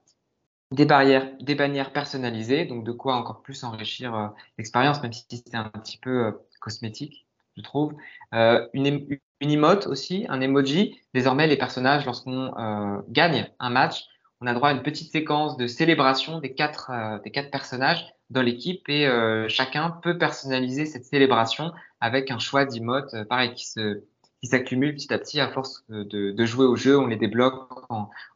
des 0.73 0.87
barrières, 0.87 1.31
des 1.41 1.55
bannières 1.55 1.93
personnalisées, 1.93 2.65
donc 2.65 2.83
de 2.83 2.93
quoi 2.93 3.15
encore 3.15 3.43
plus 3.43 3.63
enrichir 3.63 4.33
l'expérience, 4.57 5.03
même 5.03 5.13
si 5.13 5.27
c'est 5.31 5.55
un 5.55 5.69
petit 5.69 5.99
peu 5.99 6.41
cosmétique, 6.61 7.27
je 7.57 7.63
trouve. 7.63 7.95
Une, 8.33 9.07
une 9.43 9.51
emote 9.51 9.87
aussi, 9.87 10.25
un 10.29 10.41
emoji. 10.41 11.01
Désormais, 11.15 11.47
les 11.47 11.57
personnages, 11.57 12.07
lorsqu'on 12.07 12.57
euh, 12.57 13.01
gagne 13.09 13.51
un 13.59 13.71
match, 13.71 14.05
on 14.41 14.47
a 14.47 14.55
droit 14.55 14.71
à 14.71 14.73
une 14.73 14.83
petite 14.83 15.13
séquence 15.13 15.57
de 15.57 15.67
célébration 15.67 16.39
des 16.39 16.55
quatre, 16.55 16.91
euh, 16.91 17.43
personnages 17.51 18.07
dans 18.31 18.43
l'équipe 18.43 18.89
et 18.89 19.07
chacun 19.49 19.91
peut 19.91 20.17
personnaliser 20.17 20.87
cette 20.87 21.05
célébration 21.05 21.71
avec 22.01 22.31
un 22.31 22.39
choix 22.39 22.65
d'emote, 22.65 23.15
pareil, 23.29 23.53
qui 23.53 23.67
se, 23.67 24.03
qui 24.41 24.49
s'accumulent 24.49 24.95
petit 24.95 25.13
à 25.13 25.19
petit 25.19 25.39
à 25.39 25.49
force 25.49 25.85
de, 25.91 26.45
jouer 26.47 26.65
au 26.65 26.75
jeu. 26.75 26.99
On 26.99 27.09
les 27.09 27.17
débloque 27.17 27.69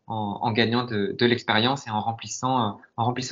en, 0.07 0.53
gagnant 0.53 0.85
de, 0.85 1.16
l'expérience 1.24 1.87
et 1.87 1.91
en 1.91 2.01
remplissant, 2.01 2.78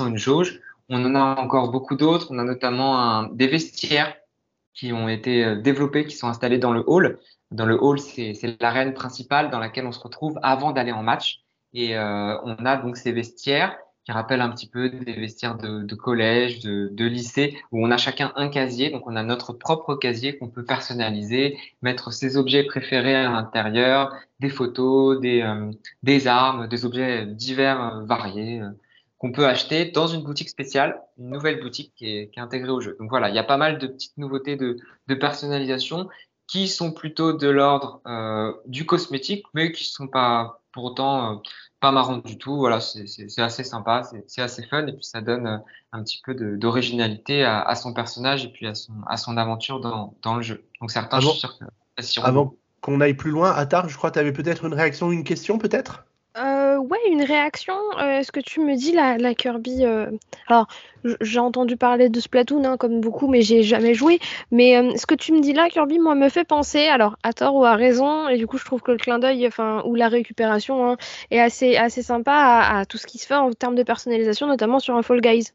une 0.06 0.16
jauge. 0.16 0.60
On 0.88 1.04
en 1.04 1.14
a 1.14 1.40
encore 1.40 1.70
beaucoup 1.70 1.96
d'autres. 1.96 2.28
On 2.30 2.38
a 2.38 2.44
notamment 2.44 3.24
des 3.24 3.46
vestiaires 3.46 4.14
qui 4.74 4.92
ont 4.92 5.08
été 5.08 5.44
euh, 5.44 5.56
développés, 5.56 6.04
qui 6.04 6.16
sont 6.16 6.28
installés 6.28 6.58
dans 6.58 6.72
le 6.72 6.82
hall. 6.86 7.20
Dans 7.54 7.66
le 7.66 7.80
hall, 7.80 8.00
c'est 8.00 8.34
l'arène 8.60 8.94
principale 8.94 9.48
dans 9.48 9.60
laquelle 9.60 9.86
on 9.86 9.92
se 9.92 10.00
retrouve 10.00 10.40
avant 10.42 10.72
d'aller 10.72 10.90
en 10.90 11.04
match. 11.04 11.44
Et 11.72 11.96
euh, 11.96 12.36
on 12.42 12.56
a 12.66 12.76
donc 12.76 12.96
ces 12.96 13.12
vestiaires 13.12 13.78
qui 14.04 14.10
rappellent 14.10 14.40
un 14.40 14.50
petit 14.50 14.68
peu 14.68 14.90
des 14.90 15.12
vestiaires 15.12 15.56
de, 15.56 15.82
de 15.82 15.94
collège, 15.94 16.58
de, 16.60 16.88
de, 16.92 17.04
lycée, 17.04 17.56
où 17.70 17.86
on 17.86 17.92
a 17.92 17.96
chacun 17.96 18.32
un 18.34 18.48
casier. 18.48 18.90
Donc 18.90 19.06
on 19.06 19.14
a 19.14 19.22
notre 19.22 19.52
propre 19.52 19.94
casier 19.94 20.36
qu'on 20.36 20.48
peut 20.48 20.64
personnaliser, 20.64 21.56
mettre 21.80 22.12
ses 22.12 22.36
objets 22.36 22.64
préférés 22.64 23.14
à 23.14 23.30
l'intérieur, 23.30 24.12
des 24.40 24.50
photos, 24.50 25.20
des, 25.20 25.42
euh, 25.42 25.70
des 26.02 26.26
armes, 26.26 26.66
des 26.66 26.84
objets 26.84 27.24
divers 27.24 27.80
euh, 27.80 28.04
variés 28.04 28.62
qu'on 29.18 29.30
peut 29.30 29.46
acheter 29.46 29.86
dans 29.86 30.08
une 30.08 30.22
boutique 30.22 30.50
spéciale, 30.50 31.00
une 31.18 31.30
nouvelle 31.30 31.60
boutique 31.60 31.92
qui 31.94 32.06
est, 32.06 32.30
qui 32.30 32.40
est, 32.40 32.42
intégrée 32.42 32.72
au 32.72 32.80
jeu. 32.80 32.96
Donc 32.98 33.10
voilà, 33.10 33.28
il 33.28 33.34
y 33.34 33.38
a 33.38 33.44
pas 33.44 33.56
mal 33.56 33.78
de 33.78 33.86
petites 33.86 34.18
nouveautés 34.18 34.56
de, 34.56 34.76
de 35.06 35.14
personnalisation 35.14 36.08
qui 36.46 36.68
sont 36.68 36.92
plutôt 36.92 37.32
de 37.32 37.48
l'ordre 37.48 38.00
euh, 38.06 38.52
du 38.66 38.86
cosmétique, 38.86 39.44
mais 39.54 39.72
qui 39.72 39.84
sont 39.84 40.08
pas 40.08 40.60
pour 40.72 40.84
autant 40.84 41.32
euh, 41.32 41.36
pas 41.80 41.92
marrants 41.92 42.18
du 42.18 42.38
tout. 42.38 42.56
Voilà, 42.56 42.80
c'est 42.80 43.38
assez 43.38 43.64
sympa, 43.64 44.02
c'est 44.26 44.42
assez 44.42 44.62
fun, 44.64 44.86
et 44.86 44.92
puis 44.92 45.04
ça 45.04 45.20
donne 45.20 45.46
euh, 45.46 45.58
un 45.92 46.02
petit 46.02 46.20
peu 46.24 46.34
d'originalité 46.34 47.44
à, 47.44 47.60
à, 47.60 47.74
son 47.74 47.94
personnage 47.94 48.44
et 48.44 48.48
puis 48.48 48.66
à 48.66 48.74
son, 48.74 48.92
à 49.06 49.16
son 49.16 49.36
aventure 49.36 49.80
dans, 49.80 50.14
dans 50.22 50.36
le 50.36 50.42
jeu. 50.42 50.64
Donc 50.80 50.90
certains, 50.90 51.18
avant, 51.18 51.28
je 51.28 51.32
suis 51.32 51.40
sûr 51.40 51.58
que... 52.22 52.28
Avant 52.28 52.54
qu'on 52.80 53.00
aille 53.00 53.14
plus 53.14 53.30
loin, 53.30 53.50
Attar, 53.52 53.88
je 53.88 53.96
crois 53.96 54.10
que 54.10 54.14
tu 54.14 54.20
avais 54.20 54.32
peut-être 54.32 54.66
une 54.66 54.74
réaction, 54.74 55.10
une 55.10 55.24
question 55.24 55.58
peut-être? 55.58 56.04
Euh, 56.74 56.78
ouais, 56.78 56.98
une 57.10 57.22
réaction. 57.22 57.74
Euh, 57.98 58.22
ce 58.22 58.32
que 58.32 58.40
tu 58.40 58.60
me 58.60 58.76
dis, 58.76 58.92
la, 58.92 59.34
Kirby. 59.34 59.84
Euh... 59.84 60.10
Alors, 60.48 60.66
j'ai 61.20 61.38
entendu 61.38 61.76
parler 61.76 62.08
de 62.08 62.20
Splatoon, 62.20 62.64
hein, 62.64 62.76
comme 62.76 63.00
beaucoup, 63.00 63.28
mais 63.28 63.42
j'ai 63.42 63.62
jamais 63.62 63.94
joué. 63.94 64.20
Mais 64.50 64.76
euh, 64.76 64.96
ce 64.96 65.06
que 65.06 65.14
tu 65.14 65.32
me 65.32 65.40
dis 65.40 65.52
là, 65.52 65.68
Kirby, 65.68 65.98
moi, 65.98 66.14
me 66.14 66.28
fait 66.28 66.44
penser, 66.44 66.86
alors 66.86 67.16
à 67.22 67.32
tort 67.32 67.54
ou 67.54 67.64
à 67.64 67.74
raison, 67.74 68.28
et 68.28 68.36
du 68.36 68.46
coup, 68.46 68.58
je 68.58 68.64
trouve 68.64 68.82
que 68.82 68.92
le 68.92 68.98
clin 68.98 69.18
d'œil, 69.18 69.46
enfin, 69.46 69.82
ou 69.86 69.94
la 69.94 70.08
récupération, 70.08 70.90
hein, 70.90 70.96
est 71.30 71.40
assez, 71.40 71.76
assez 71.76 72.02
sympa 72.02 72.32
à, 72.32 72.78
à, 72.78 72.84
tout 72.86 72.98
ce 72.98 73.06
qui 73.06 73.18
se 73.18 73.26
fait 73.26 73.34
en 73.34 73.52
termes 73.52 73.74
de 73.74 73.82
personnalisation, 73.82 74.46
notamment 74.46 74.78
sur 74.78 74.96
un 74.96 75.02
Fall 75.02 75.20
Guys. 75.20 75.52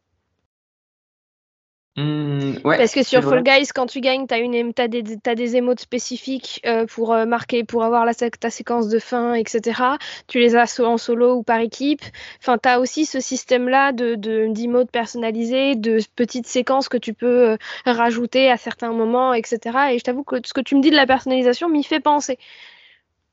Mmh, 1.98 2.60
ouais, 2.64 2.78
Parce 2.78 2.94
que 2.94 3.04
sur 3.04 3.24
Fall 3.24 3.44
Guys, 3.44 3.68
quand 3.74 3.88
tu 3.88 4.00
gagnes, 4.00 4.26
tu 4.28 4.34
as, 4.34 4.84
as, 4.84 4.88
des, 4.88 5.18
as 5.26 5.36
des 5.36 5.56
émotes 5.58 5.80
spécifiques 5.80 6.62
euh, 6.66 6.86
pour 6.86 7.14
euh, 7.14 7.26
marquer, 7.26 7.64
pour 7.64 7.84
avoir 7.84 8.06
la, 8.06 8.14
ta 8.14 8.50
séquence 8.50 8.88
de 8.88 9.00
fin, 9.00 9.34
etc. 9.34 9.82
Tu 10.28 10.40
les 10.40 10.56
as 10.56 10.80
en 10.80 10.98
solo 10.98 11.36
ou 11.36 11.44
par 11.44 11.60
équipe. 11.60 12.02
Enfin, 12.40 12.58
tu 12.58 12.70
as 12.70 12.80
aussi 12.80 13.06
ce 13.06 13.20
système-là 13.20 13.92
d'émotes 13.92 14.88
de, 14.88 14.92
personnalisés, 14.92 15.76
de 15.76 16.00
petites 16.16 16.48
séquences 16.48 16.90
que 16.90 16.98
tu 16.98 17.14
peux 17.14 17.50
euh, 17.50 17.58
rajouter 17.86 18.50
à 18.50 18.58
certains 18.58 18.94
moments, 18.94 19.34
etc. 19.34 19.60
Et 19.92 20.00
je 20.00 20.04
t'avoue 20.04 20.24
que 20.24 20.36
ce 20.46 20.54
que 20.54 20.62
tu 20.62 20.76
me 20.76 20.82
dis 20.82 20.92
de 20.92 20.96
la 20.96 21.08
personnalisation 21.08 21.70
m'y 21.70 21.84
fait 21.84 22.00
penser. 22.00 22.38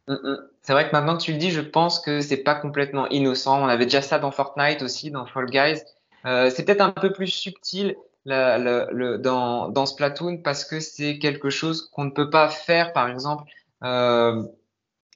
Mmh, 0.09 0.15
c'est 0.63 0.73
vrai 0.73 0.89
que 0.89 0.93
maintenant 0.93 1.17
que 1.17 1.23
tu 1.23 1.33
le 1.33 1.39
dis, 1.39 1.51
je 1.51 1.61
pense 1.61 2.01
que 2.01 2.21
c'est 2.21 2.39
pas 2.39 2.55
complètement 2.55 3.09
innocent. 3.11 3.63
On 3.63 3.69
avait 3.69 3.85
déjà 3.85 4.03
ça 4.03 4.19
dans 4.19 4.31
Fortnite 4.31 4.83
aussi, 4.83 5.11
dans 5.11 5.27
Fall 5.27 5.47
Guys. 5.47 5.83
Euh, 6.25 6.51
c'est 6.51 6.65
peut-être 6.65 6.81
un 6.81 6.91
peu 6.91 7.13
plus 7.13 7.29
subtil, 7.29 7.97
le, 8.27 9.17
dans, 9.17 9.69
dans 9.69 9.87
Splatoon 9.87 10.39
parce 10.39 10.65
que 10.65 10.81
c'est 10.81 11.19
quelque 11.19 11.51
chose 11.51 11.89
qu'on 11.91 12.05
ne 12.05 12.11
peut 12.11 12.31
pas 12.31 12.49
faire, 12.49 12.93
par 12.93 13.09
exemple, 13.09 13.45
euh, 13.83 14.43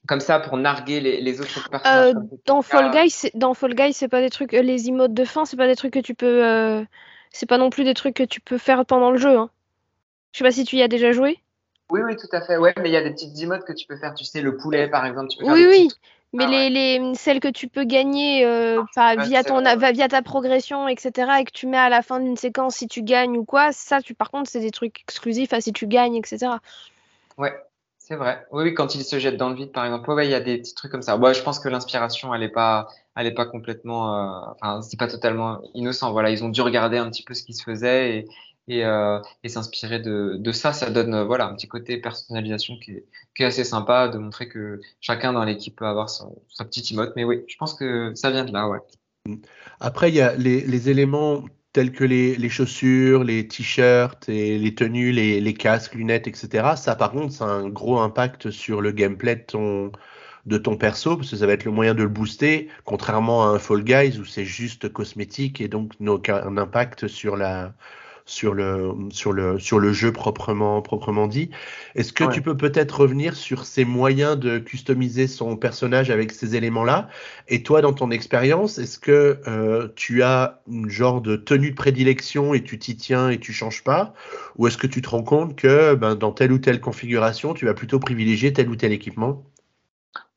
comme 0.06 0.20
ça 0.20 0.40
pour 0.40 0.56
narguer 0.56 1.00
les, 1.00 1.20
les 1.20 1.40
autres 1.40 1.68
personnages. 1.68 2.14
Euh, 2.14 2.20
dans, 2.46 2.62
Fall 2.62 2.90
Guys, 2.90 3.30
dans 3.34 3.54
Fall 3.54 3.74
Guys, 3.74 3.92
c'est 3.92 4.08
pas 4.08 4.20
des 4.20 4.30
trucs, 4.30 4.52
les 4.52 4.88
emotes 4.88 5.14
de 5.14 5.24
fin, 5.24 5.44
c'est 5.44 5.56
pas 5.56 5.66
des 5.66 5.76
trucs 5.76 5.92
que 5.92 5.98
tu 5.98 6.14
peux, 6.14 6.44
euh, 6.44 6.84
c'est 7.30 7.46
pas 7.46 7.58
non 7.58 7.70
plus 7.70 7.84
des 7.84 7.94
trucs 7.94 8.14
que 8.14 8.22
tu 8.22 8.40
peux 8.40 8.58
faire 8.58 8.86
pendant 8.86 9.10
le 9.10 9.18
jeu. 9.18 9.36
Hein. 9.36 9.50
Je 10.32 10.38
sais 10.38 10.44
pas 10.44 10.52
si 10.52 10.64
tu 10.64 10.76
y 10.76 10.82
as 10.82 10.88
déjà 10.88 11.12
joué. 11.12 11.38
Oui, 11.90 12.00
oui, 12.04 12.14
tout 12.14 12.28
à 12.30 12.40
fait. 12.40 12.56
Ouais, 12.56 12.72
mais 12.80 12.88
il 12.88 12.92
y 12.92 12.96
a 12.96 13.02
des 13.02 13.10
petites 13.10 13.36
emotes 13.42 13.64
que 13.64 13.72
tu 13.72 13.86
peux 13.86 13.96
faire. 13.96 14.14
Tu 14.14 14.24
sais, 14.24 14.40
le 14.40 14.56
poulet, 14.56 14.88
par 14.88 15.04
exemple. 15.04 15.28
Tu 15.28 15.38
peux 15.38 15.50
oui, 15.50 15.66
oui. 15.68 15.88
Petites... 15.88 16.00
Mais 16.32 16.44
ah 16.44 16.50
ouais. 16.50 16.70
les, 16.70 16.98
les, 16.98 17.14
celles 17.14 17.40
que 17.40 17.48
tu 17.48 17.66
peux 17.66 17.84
gagner 17.84 18.44
euh, 18.44 18.82
ah, 18.96 19.16
via, 19.16 19.42
ton, 19.42 19.62
via 19.92 20.08
ta 20.08 20.22
progression, 20.22 20.86
etc., 20.86 21.12
et 21.40 21.44
que 21.44 21.50
tu 21.50 21.66
mets 21.66 21.76
à 21.76 21.88
la 21.88 22.02
fin 22.02 22.20
d'une 22.20 22.36
séquence 22.36 22.76
si 22.76 22.86
tu 22.86 23.02
gagnes 23.02 23.36
ou 23.36 23.44
quoi, 23.44 23.72
ça, 23.72 24.00
tu, 24.00 24.14
par 24.14 24.30
contre, 24.30 24.48
c'est 24.48 24.60
des 24.60 24.70
trucs 24.70 25.00
exclusifs 25.00 25.52
à 25.52 25.60
si 25.60 25.72
tu 25.72 25.88
gagnes, 25.88 26.14
etc. 26.14 26.52
Ouais, 27.36 27.52
c'est 27.98 28.14
vrai. 28.14 28.46
Oui, 28.52 28.62
oui, 28.64 28.74
quand 28.74 28.94
il 28.94 29.02
se 29.02 29.18
jette 29.18 29.36
dans 29.36 29.48
le 29.48 29.56
vide, 29.56 29.72
par 29.72 29.84
exemple, 29.84 30.08
ouais, 30.12 30.26
il 30.26 30.30
y 30.30 30.34
a 30.34 30.40
des 30.40 30.58
petits 30.58 30.74
trucs 30.74 30.92
comme 30.92 31.02
ça. 31.02 31.16
Bon, 31.16 31.32
je 31.32 31.42
pense 31.42 31.58
que 31.58 31.68
l'inspiration, 31.68 32.32
elle 32.32 32.42
n'est 32.42 32.48
pas, 32.48 32.86
elle 33.16 33.26
est 33.26 33.34
pas 33.34 33.46
complètement, 33.46 34.14
euh, 34.14 34.52
enfin, 34.52 34.82
c'est 34.82 34.98
pas 34.98 35.08
totalement 35.08 35.60
innocent. 35.74 36.12
Voilà, 36.12 36.30
ils 36.30 36.44
ont 36.44 36.48
dû 36.48 36.60
regarder 36.60 36.98
un 36.98 37.10
petit 37.10 37.24
peu 37.24 37.34
ce 37.34 37.42
qui 37.42 37.54
se 37.54 37.64
faisait 37.64 38.18
et, 38.18 38.28
et, 38.68 38.84
euh, 38.84 39.18
et 39.42 39.48
s'inspirer 39.48 40.00
de, 40.00 40.52
ça, 40.52 40.72
ça 40.72 40.90
donne 40.90 41.14
euh, 41.14 41.24
voilà 41.24 41.46
un 41.46 41.54
petit 41.54 41.68
côté 41.68 41.98
personnalisation 41.98 42.76
qui 42.78 42.92
est, 42.92 43.44
assez 43.44 43.64
sympa, 43.64 44.08
de 44.08 44.18
montrer 44.18 44.48
que 44.48 44.80
chacun 45.00 45.32
dans 45.32 45.44
l'équipe 45.44 45.74
peut 45.74 45.86
avoir 45.86 46.10
sa 46.10 46.26
petite 46.58 46.92
emote. 46.92 47.14
Mais 47.16 47.24
oui, 47.24 47.42
je 47.48 47.56
pense 47.56 47.74
que 47.74 48.12
ça 48.14 48.30
vient 48.30 48.44
de 48.44 48.52
là, 48.52 48.68
ouais. 48.68 48.78
Après, 49.80 50.10
il 50.10 50.14
y 50.14 50.20
a 50.20 50.34
les, 50.34 50.90
éléments 50.90 51.44
tels 51.72 51.92
que 51.92 52.04
les, 52.04 52.48
chaussures, 52.50 53.24
les 53.24 53.48
t-shirts 53.48 54.26
les 54.28 54.74
tenues, 54.74 55.12
les, 55.12 55.40
les, 55.40 55.54
casques, 55.54 55.94
lunettes, 55.94 56.26
etc. 56.26 56.74
Ça, 56.76 56.96
par 56.96 57.12
contre, 57.12 57.32
ça 57.32 57.46
a 57.46 57.48
un 57.48 57.68
gros 57.68 57.98
impact 57.98 58.50
sur 58.50 58.82
le 58.82 58.92
gameplay 58.92 59.36
de 59.36 59.42
ton, 59.42 59.92
de 60.46 60.58
ton 60.58 60.76
perso, 60.76 61.16
parce 61.16 61.30
que 61.30 61.36
ça 61.36 61.46
va 61.46 61.52
être 61.52 61.64
le 61.64 61.70
moyen 61.70 61.94
de 61.94 62.02
le 62.02 62.08
booster, 62.08 62.68
contrairement 62.84 63.44
à 63.44 63.48
un 63.48 63.58
Fall 63.58 63.84
Guys 63.84 64.18
où 64.18 64.24
c'est 64.24 64.44
juste 64.44 64.92
cosmétique 64.92 65.60
et 65.60 65.68
donc 65.68 65.98
n'a 66.00 66.12
aucun 66.12 66.56
impact 66.56 67.08
sur 67.08 67.36
la, 67.36 67.72
sur 68.30 68.54
le, 68.54 68.94
sur 69.10 69.32
le, 69.32 69.58
sur 69.58 69.80
le 69.80 69.92
jeu 69.92 70.12
proprement, 70.12 70.80
proprement 70.82 71.26
dit. 71.26 71.50
Est-ce 71.96 72.12
que 72.12 72.24
ouais. 72.24 72.32
tu 72.32 72.42
peux 72.42 72.56
peut-être 72.56 73.00
revenir 73.00 73.34
sur 73.34 73.64
ces 73.64 73.84
moyens 73.84 74.38
de 74.38 74.58
customiser 74.58 75.26
son 75.26 75.56
personnage 75.56 76.10
avec 76.10 76.30
ces 76.30 76.54
éléments-là? 76.54 77.08
Et 77.48 77.64
toi, 77.64 77.82
dans 77.82 77.92
ton 77.92 78.12
expérience, 78.12 78.78
est-ce 78.78 79.00
que 79.00 79.40
euh, 79.48 79.88
tu 79.96 80.22
as 80.22 80.62
une 80.70 80.88
genre 80.88 81.20
de 81.20 81.34
tenue 81.34 81.72
de 81.72 81.74
prédilection 81.74 82.54
et 82.54 82.62
tu 82.62 82.78
t'y 82.78 82.96
tiens 82.96 83.30
et 83.30 83.40
tu 83.40 83.52
changes 83.52 83.82
pas? 83.82 84.14
Ou 84.56 84.68
est-ce 84.68 84.78
que 84.78 84.86
tu 84.86 85.02
te 85.02 85.08
rends 85.08 85.24
compte 85.24 85.56
que 85.56 85.94
ben, 85.96 86.14
dans 86.14 86.30
telle 86.30 86.52
ou 86.52 86.58
telle 86.58 86.80
configuration, 86.80 87.52
tu 87.52 87.66
vas 87.66 87.74
plutôt 87.74 87.98
privilégier 87.98 88.52
tel 88.52 88.68
ou 88.68 88.76
tel 88.76 88.92
équipement? 88.92 89.44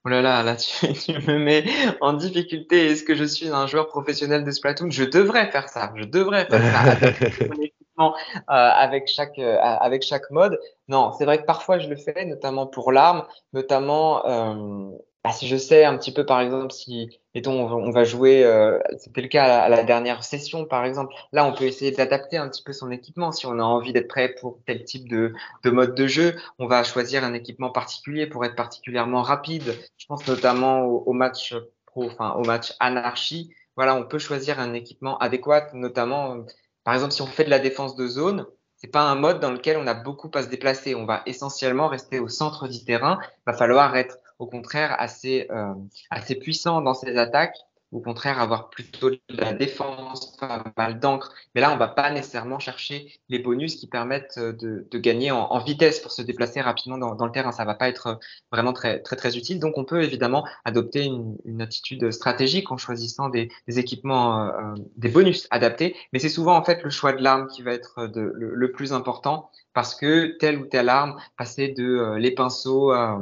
Oh 0.06 0.10
là 0.10 0.22
là, 0.22 0.42
là 0.42 0.56
tu, 0.56 0.92
tu, 0.94 1.14
me 1.14 1.38
mets 1.38 1.64
en 2.02 2.14
difficulté. 2.14 2.88
Est-ce 2.88 3.04
que 3.04 3.14
je 3.14 3.24
suis 3.24 3.50
un 3.50 3.68
joueur 3.68 3.88
professionnel 3.88 4.44
de 4.44 4.50
Splatoon? 4.50 4.90
Je 4.90 5.04
devrais 5.04 5.52
faire 5.52 5.70
ça. 5.70 5.94
Je 5.96 6.06
devrais 6.06 6.48
faire 6.48 7.00
ça. 7.00 7.54
Euh, 8.00 8.10
avec 8.48 9.08
chaque 9.08 9.38
euh, 9.38 9.58
avec 9.60 10.04
chaque 10.04 10.30
mode. 10.32 10.60
Non, 10.88 11.12
c'est 11.18 11.26
vrai 11.26 11.40
que 11.40 11.46
parfois 11.46 11.78
je 11.78 11.88
le 11.88 11.96
fais, 11.96 12.26
notamment 12.26 12.66
pour 12.66 12.92
l'arme, 12.92 13.24
notamment 13.54 14.26
euh, 14.26 14.90
bah, 15.24 15.32
si 15.32 15.48
je 15.48 15.56
sais 15.56 15.86
un 15.86 15.98
petit 15.98 16.12
peu, 16.12 16.26
par 16.26 16.42
exemple, 16.42 16.72
si 16.74 17.20
mettons 17.36 17.72
on 17.72 17.92
va 17.92 18.04
jouer, 18.04 18.44
euh, 18.44 18.80
c'était 18.98 19.22
le 19.22 19.28
cas 19.28 19.46
à 19.46 19.70
la, 19.70 19.84
dernière 19.84 20.24
session, 20.24 20.66
par 20.66 20.86
exemple. 20.86 21.14
Là, 21.32 21.46
on 21.46 21.54
peut 21.54 21.66
essayer 21.66 21.92
d'adapter 21.92 22.38
un 22.38 22.50
petit 22.50 22.64
peu 22.64 22.74
son 22.74 22.92
équipement. 22.92 23.32
Si 23.32 23.46
on 23.46 23.60
a 23.60 23.64
envie 23.64 23.94
d'être 23.94 24.08
prêt 24.10 24.36
pour 24.42 24.60
tel 24.66 24.84
type 24.84 25.08
de, 25.08 25.32
de 25.64 25.70
mode 25.70 25.96
de 25.96 26.08
jeu, 26.08 26.36
on 26.60 26.68
va 26.68 26.84
choisir 26.84 27.24
un 27.24 27.34
équipement 27.34 27.70
particulier 27.70 28.28
pour 28.28 28.44
être 28.44 28.56
particulièrement 28.56 29.22
rapide. 29.22 29.76
Je 29.98 30.06
pense 30.08 30.28
notamment 30.28 30.82
au 30.82 31.14
match 31.14 31.56
pro, 31.86 32.06
enfin 32.06 32.34
au 32.34 32.44
match 32.44 32.74
anarchie. 32.80 33.54
Voilà, 33.76 33.96
on 33.96 34.04
peut 34.04 34.20
choisir 34.20 34.60
un 34.60 34.74
équipement 34.74 35.18
adéquat, 35.20 35.70
notamment 35.74 36.46
par 36.84 36.94
exemple, 36.94 37.14
si 37.14 37.22
on 37.22 37.28
fait 37.28 37.46
de 37.46 37.50
la 37.50 37.60
défense 37.60 37.96
de 37.96 38.08
zone, 38.08 38.46
c'est 38.78 38.92
pas 38.92 39.04
un 39.04 39.16
mode 39.16 39.40
dans 39.40 39.52
lequel 39.52 39.78
on 39.78 39.88
a 39.88 39.94
beaucoup 39.94 40.30
à 40.34 40.44
se 40.44 40.50
déplacer. 40.50 40.96
On 40.96 41.06
va 41.06 41.22
essentiellement 41.26 41.88
rester 41.88 42.20
au 42.20 42.28
centre 42.28 42.68
du 42.68 42.84
terrain. 42.84 43.20
Il 43.22 43.52
va 43.52 43.54
falloir 43.54 43.96
être 43.96 44.18
au 44.40 44.48
contraire 44.48 44.96
assez, 45.00 45.48
euh, 45.52 45.74
assez 46.10 46.36
puissant 46.36 46.82
dans 46.82 46.94
ses 46.94 47.18
attaques 47.18 47.58
au 47.94 48.00
contraire 48.00 48.42
avoir 48.42 48.70
plutôt 48.70 49.10
de 49.10 49.20
la 49.30 49.54
défense, 49.54 50.36
pas 50.38 50.64
mal 50.78 51.00
d'encre. 51.00 51.34
Mais 51.56 51.62
là, 51.62 51.72
on 51.72 51.78
va 51.78 51.88
pas 51.88 52.12
nécessairement 52.12 52.60
chercher 52.60 53.14
les 53.30 53.40
bonus 53.40 53.76
qui 53.76 53.88
permettent 53.88 54.40
de, 54.40 54.88
de 54.90 54.98
gagner 54.98 55.32
en, 55.32 55.60
vitesse 55.64 56.00
pour 56.00 56.12
se 56.12 56.22
déplacer 56.22 56.60
rapidement 56.60 56.98
dans, 56.98 57.26
le 57.26 57.32
terrain. 57.32 57.52
Ça 57.52 57.66
va 57.66 57.76
pas 57.76 57.88
être 57.88 58.20
vraiment 58.52 58.74
très 58.74 59.38
utile. 59.38 59.60
Donc, 59.60 59.78
on 59.78 59.86
peut 59.86 60.04
évidemment 60.04 60.46
adopter 60.66 61.04
une, 61.06 61.62
attitude 61.62 62.12
stratégique 62.12 62.72
en 62.72 62.78
choisissant 62.78 63.30
des, 63.30 63.50
équipements, 63.68 64.48
euh, 64.48 64.74
des 64.98 65.10
bonus 65.10 65.48
adaptés. 65.52 65.96
Mais 66.12 66.20
c'est 66.20 66.30
souvent 66.30 66.58
en 66.58 66.64
fait 66.64 66.84
le 66.84 66.90
choix 66.90 67.14
de 67.14 67.22
l'arme 67.22 67.48
qui 67.48 67.62
va 67.62 67.74
être 67.74 68.10
le, 68.14 68.72
plus 68.72 68.92
important 68.92 69.50
parce 69.74 69.96
que 69.96 70.38
telle 70.40 70.58
ou 70.58 70.66
telle 70.66 70.90
arme, 70.90 71.20
passer 71.38 71.70
de 71.70 71.84
euh, 71.84 72.20
les 72.20 72.32
pinceaux 72.32 72.92
euh, 72.92 73.18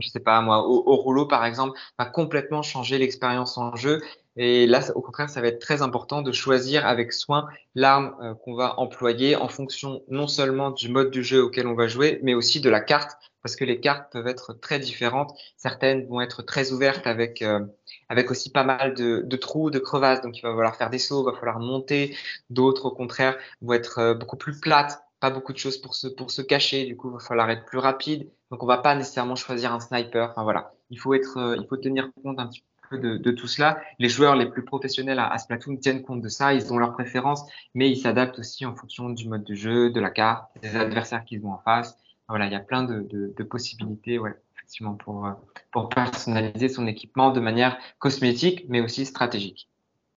je 0.00 0.08
sais 0.08 0.20
pas 0.20 0.40
moi, 0.40 0.66
au, 0.66 0.82
au, 0.86 0.96
rouleau 0.96 1.26
par 1.26 1.44
exemple, 1.44 1.78
va 1.98 2.06
complètement 2.06 2.62
changer 2.62 2.98
l'expérience 2.98 3.58
en 3.58 3.76
jeu. 3.76 4.00
Et 4.36 4.66
là, 4.66 4.80
au 4.94 5.02
contraire, 5.02 5.28
ça 5.28 5.42
va 5.42 5.48
être 5.48 5.60
très 5.60 5.82
important 5.82 6.22
de 6.22 6.32
choisir 6.32 6.86
avec 6.86 7.12
soin 7.12 7.46
l'arme 7.74 8.14
euh, 8.22 8.34
qu'on 8.34 8.54
va 8.54 8.78
employer 8.80 9.36
en 9.36 9.48
fonction 9.48 10.02
non 10.08 10.26
seulement 10.26 10.70
du 10.70 10.88
mode 10.88 11.10
du 11.10 11.22
jeu 11.22 11.42
auquel 11.42 11.66
on 11.66 11.74
va 11.74 11.86
jouer, 11.86 12.18
mais 12.22 12.32
aussi 12.34 12.60
de 12.60 12.70
la 12.70 12.80
carte 12.80 13.18
parce 13.42 13.56
que 13.56 13.64
les 13.64 13.80
cartes 13.80 14.10
peuvent 14.12 14.28
être 14.28 14.54
très 14.54 14.78
différentes. 14.78 15.36
Certaines 15.56 16.06
vont 16.06 16.20
être 16.20 16.42
très 16.42 16.72
ouvertes 16.72 17.06
avec, 17.06 17.42
euh, 17.42 17.60
avec 18.08 18.30
aussi 18.30 18.50
pas 18.50 18.64
mal 18.64 18.94
de, 18.94 19.22
de, 19.24 19.36
trous, 19.36 19.70
de 19.70 19.78
crevasses, 19.78 20.22
donc 20.22 20.38
il 20.38 20.42
va 20.42 20.50
falloir 20.50 20.76
faire 20.76 20.90
des 20.90 20.98
sauts, 20.98 21.22
il 21.22 21.32
va 21.32 21.38
falloir 21.38 21.58
monter. 21.58 22.16
D'autres, 22.50 22.86
au 22.86 22.92
contraire, 22.92 23.36
vont 23.60 23.74
être 23.74 23.98
euh, 23.98 24.14
beaucoup 24.14 24.36
plus 24.36 24.58
plates, 24.60 25.02
pas 25.22 25.30
beaucoup 25.30 25.54
de 25.54 25.58
choses 25.58 25.78
pour 25.78 25.94
se, 25.94 26.08
pour 26.08 26.30
se 26.30 26.42
cacher, 26.42 26.84
du 26.84 26.96
coup, 26.96 27.08
il 27.08 27.14
va 27.14 27.20
falloir 27.20 27.48
être 27.48 27.64
plus 27.64 27.78
rapide. 27.78 28.28
Donc 28.50 28.62
on 28.62 28.66
va 28.66 28.78
pas 28.78 28.94
nécessairement 28.94 29.36
choisir 29.36 29.72
un 29.72 29.80
sniper. 29.80 30.30
Enfin 30.30 30.42
voilà, 30.42 30.72
il 30.90 30.98
faut, 30.98 31.14
être, 31.14 31.38
euh, 31.38 31.56
il 31.58 31.66
faut 31.66 31.78
tenir 31.78 32.10
compte 32.22 32.38
un 32.38 32.48
petit 32.48 32.62
peu 32.90 32.98
de, 32.98 33.16
de, 33.16 33.30
tout 33.30 33.46
cela. 33.46 33.80
Les 33.98 34.08
joueurs 34.10 34.36
les 34.36 34.46
plus 34.46 34.64
professionnels 34.64 35.18
à, 35.18 35.28
à 35.28 35.38
Splatoon 35.38 35.76
tiennent 35.76 36.02
compte 36.02 36.20
de 36.20 36.28
ça, 36.28 36.52
ils 36.52 36.72
ont 36.72 36.76
leurs 36.76 36.92
préférences, 36.92 37.44
mais 37.74 37.88
ils 37.88 37.96
s'adaptent 37.96 38.38
aussi 38.40 38.66
en 38.66 38.74
fonction 38.74 39.08
du 39.10 39.28
mode 39.28 39.44
de 39.44 39.54
jeu, 39.54 39.90
de 39.90 40.00
la 40.00 40.10
carte, 40.10 40.50
des 40.60 40.76
adversaires 40.76 41.24
qu'ils 41.24 41.46
ont 41.46 41.52
en 41.52 41.58
face 41.58 41.96
voilà, 42.28 42.46
il 42.46 42.52
y 42.52 42.56
a 42.56 42.60
plein 42.60 42.82
de, 42.82 43.02
de, 43.02 43.34
de 43.36 43.44
possibilités, 43.44 44.18
ouais, 44.18 44.32
effectivement, 44.56 44.94
pour, 44.94 45.26
euh, 45.26 45.32
pour 45.70 45.90
personnaliser 45.90 46.70
son 46.70 46.86
équipement 46.86 47.30
de 47.30 47.40
manière 47.40 47.76
cosmétique, 47.98 48.64
mais 48.68 48.80
aussi 48.80 49.04
stratégique. 49.04 49.68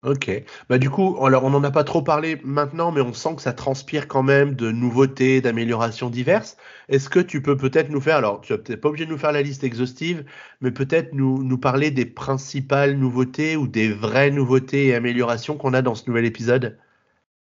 Ok. 0.03 0.29
Bah 0.69 0.77
du 0.77 0.89
coup, 0.89 1.17
alors 1.25 1.45
on 1.45 1.49
n'en 1.51 1.63
a 1.63 1.71
pas 1.71 1.85
trop 1.85 2.01
parlé 2.01 2.39
maintenant, 2.43 2.91
mais 2.91 2.99
on 3.01 3.13
sent 3.13 3.35
que 3.37 3.41
ça 3.41 3.53
transpire 3.53 4.07
quand 4.09 4.21
même 4.23 4.53
de 4.53 4.69
nouveautés, 4.69 5.39
d'améliorations 5.41 6.09
diverses. 6.09 6.57
Est-ce 6.89 7.09
que 7.09 7.19
tu 7.19 7.41
peux 7.41 7.55
peut-être 7.55 7.89
nous 7.89 8.01
faire, 8.01 8.17
alors 8.17 8.41
tu 8.41 8.51
n'es 8.51 8.59
peut-être 8.59 8.81
pas 8.81 8.89
obligé 8.89 9.05
de 9.05 9.11
nous 9.11 9.17
faire 9.17 9.31
la 9.31 9.41
liste 9.41 9.63
exhaustive, 9.63 10.25
mais 10.59 10.71
peut-être 10.71 11.13
nous, 11.13 11.41
nous 11.43 11.57
parler 11.57 11.89
des 11.89 12.05
principales 12.05 12.97
nouveautés 12.97 13.55
ou 13.55 13.65
des 13.67 13.93
vraies 13.93 14.31
nouveautés 14.31 14.87
et 14.87 14.95
améliorations 14.95 15.57
qu'on 15.57 15.73
a 15.73 15.81
dans 15.81 15.95
ce 15.95 16.07
nouvel 16.09 16.25
épisode? 16.25 16.77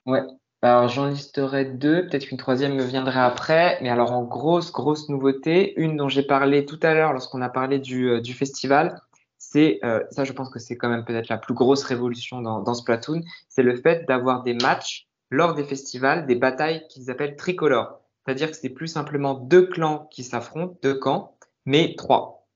Ouais, 0.05 0.21
alors 0.61 0.88
j'en 0.89 1.07
listerai 1.07 1.65
deux, 1.65 2.07
peut-être 2.07 2.26
qu'une 2.27 2.38
troisième 2.38 2.76
me 2.76 2.84
viendrait 2.84 3.19
après, 3.19 3.77
mais 3.81 3.89
alors 3.89 4.11
en 4.11 4.23
grosse, 4.23 4.71
grosse 4.71 5.07
nouveauté, 5.07 5.73
une 5.80 5.95
dont 5.97 6.09
j'ai 6.09 6.23
parlé 6.23 6.65
tout 6.65 6.80
à 6.81 6.93
l'heure 6.93 7.13
lorsqu'on 7.13 7.41
a 7.41 7.49
parlé 7.49 7.80
du, 7.80 8.09
euh, 8.09 8.21
du 8.21 8.34
festival, 8.34 9.01
c'est, 9.39 9.79
euh, 9.83 10.03
ça 10.11 10.25
je 10.25 10.33
pense 10.33 10.49
que 10.49 10.59
c'est 10.59 10.77
quand 10.77 10.89
même 10.89 11.05
peut-être 11.05 11.29
la 11.29 11.37
plus 11.37 11.55
grosse 11.55 11.83
révolution 11.83 12.41
dans, 12.41 12.61
dans 12.61 12.75
Splatoon, 12.75 13.23
c'est 13.47 13.63
le 13.63 13.75
fait 13.75 14.05
d'avoir 14.07 14.43
des 14.43 14.53
matchs 14.53 15.07
lors 15.31 15.55
des 15.55 15.63
festivals, 15.63 16.27
des 16.27 16.35
batailles 16.35 16.85
qu'ils 16.89 17.09
appellent 17.09 17.35
tricolores. 17.35 18.01
C'est-à-dire 18.25 18.51
que 18.51 18.57
c'est 18.57 18.69
plus 18.69 18.87
simplement 18.87 19.33
deux 19.33 19.65
clans 19.67 20.07
qui 20.11 20.23
s'affrontent, 20.23 20.77
deux 20.83 20.95
camps, 20.95 21.35
mais 21.65 21.95
trois. 21.97 22.47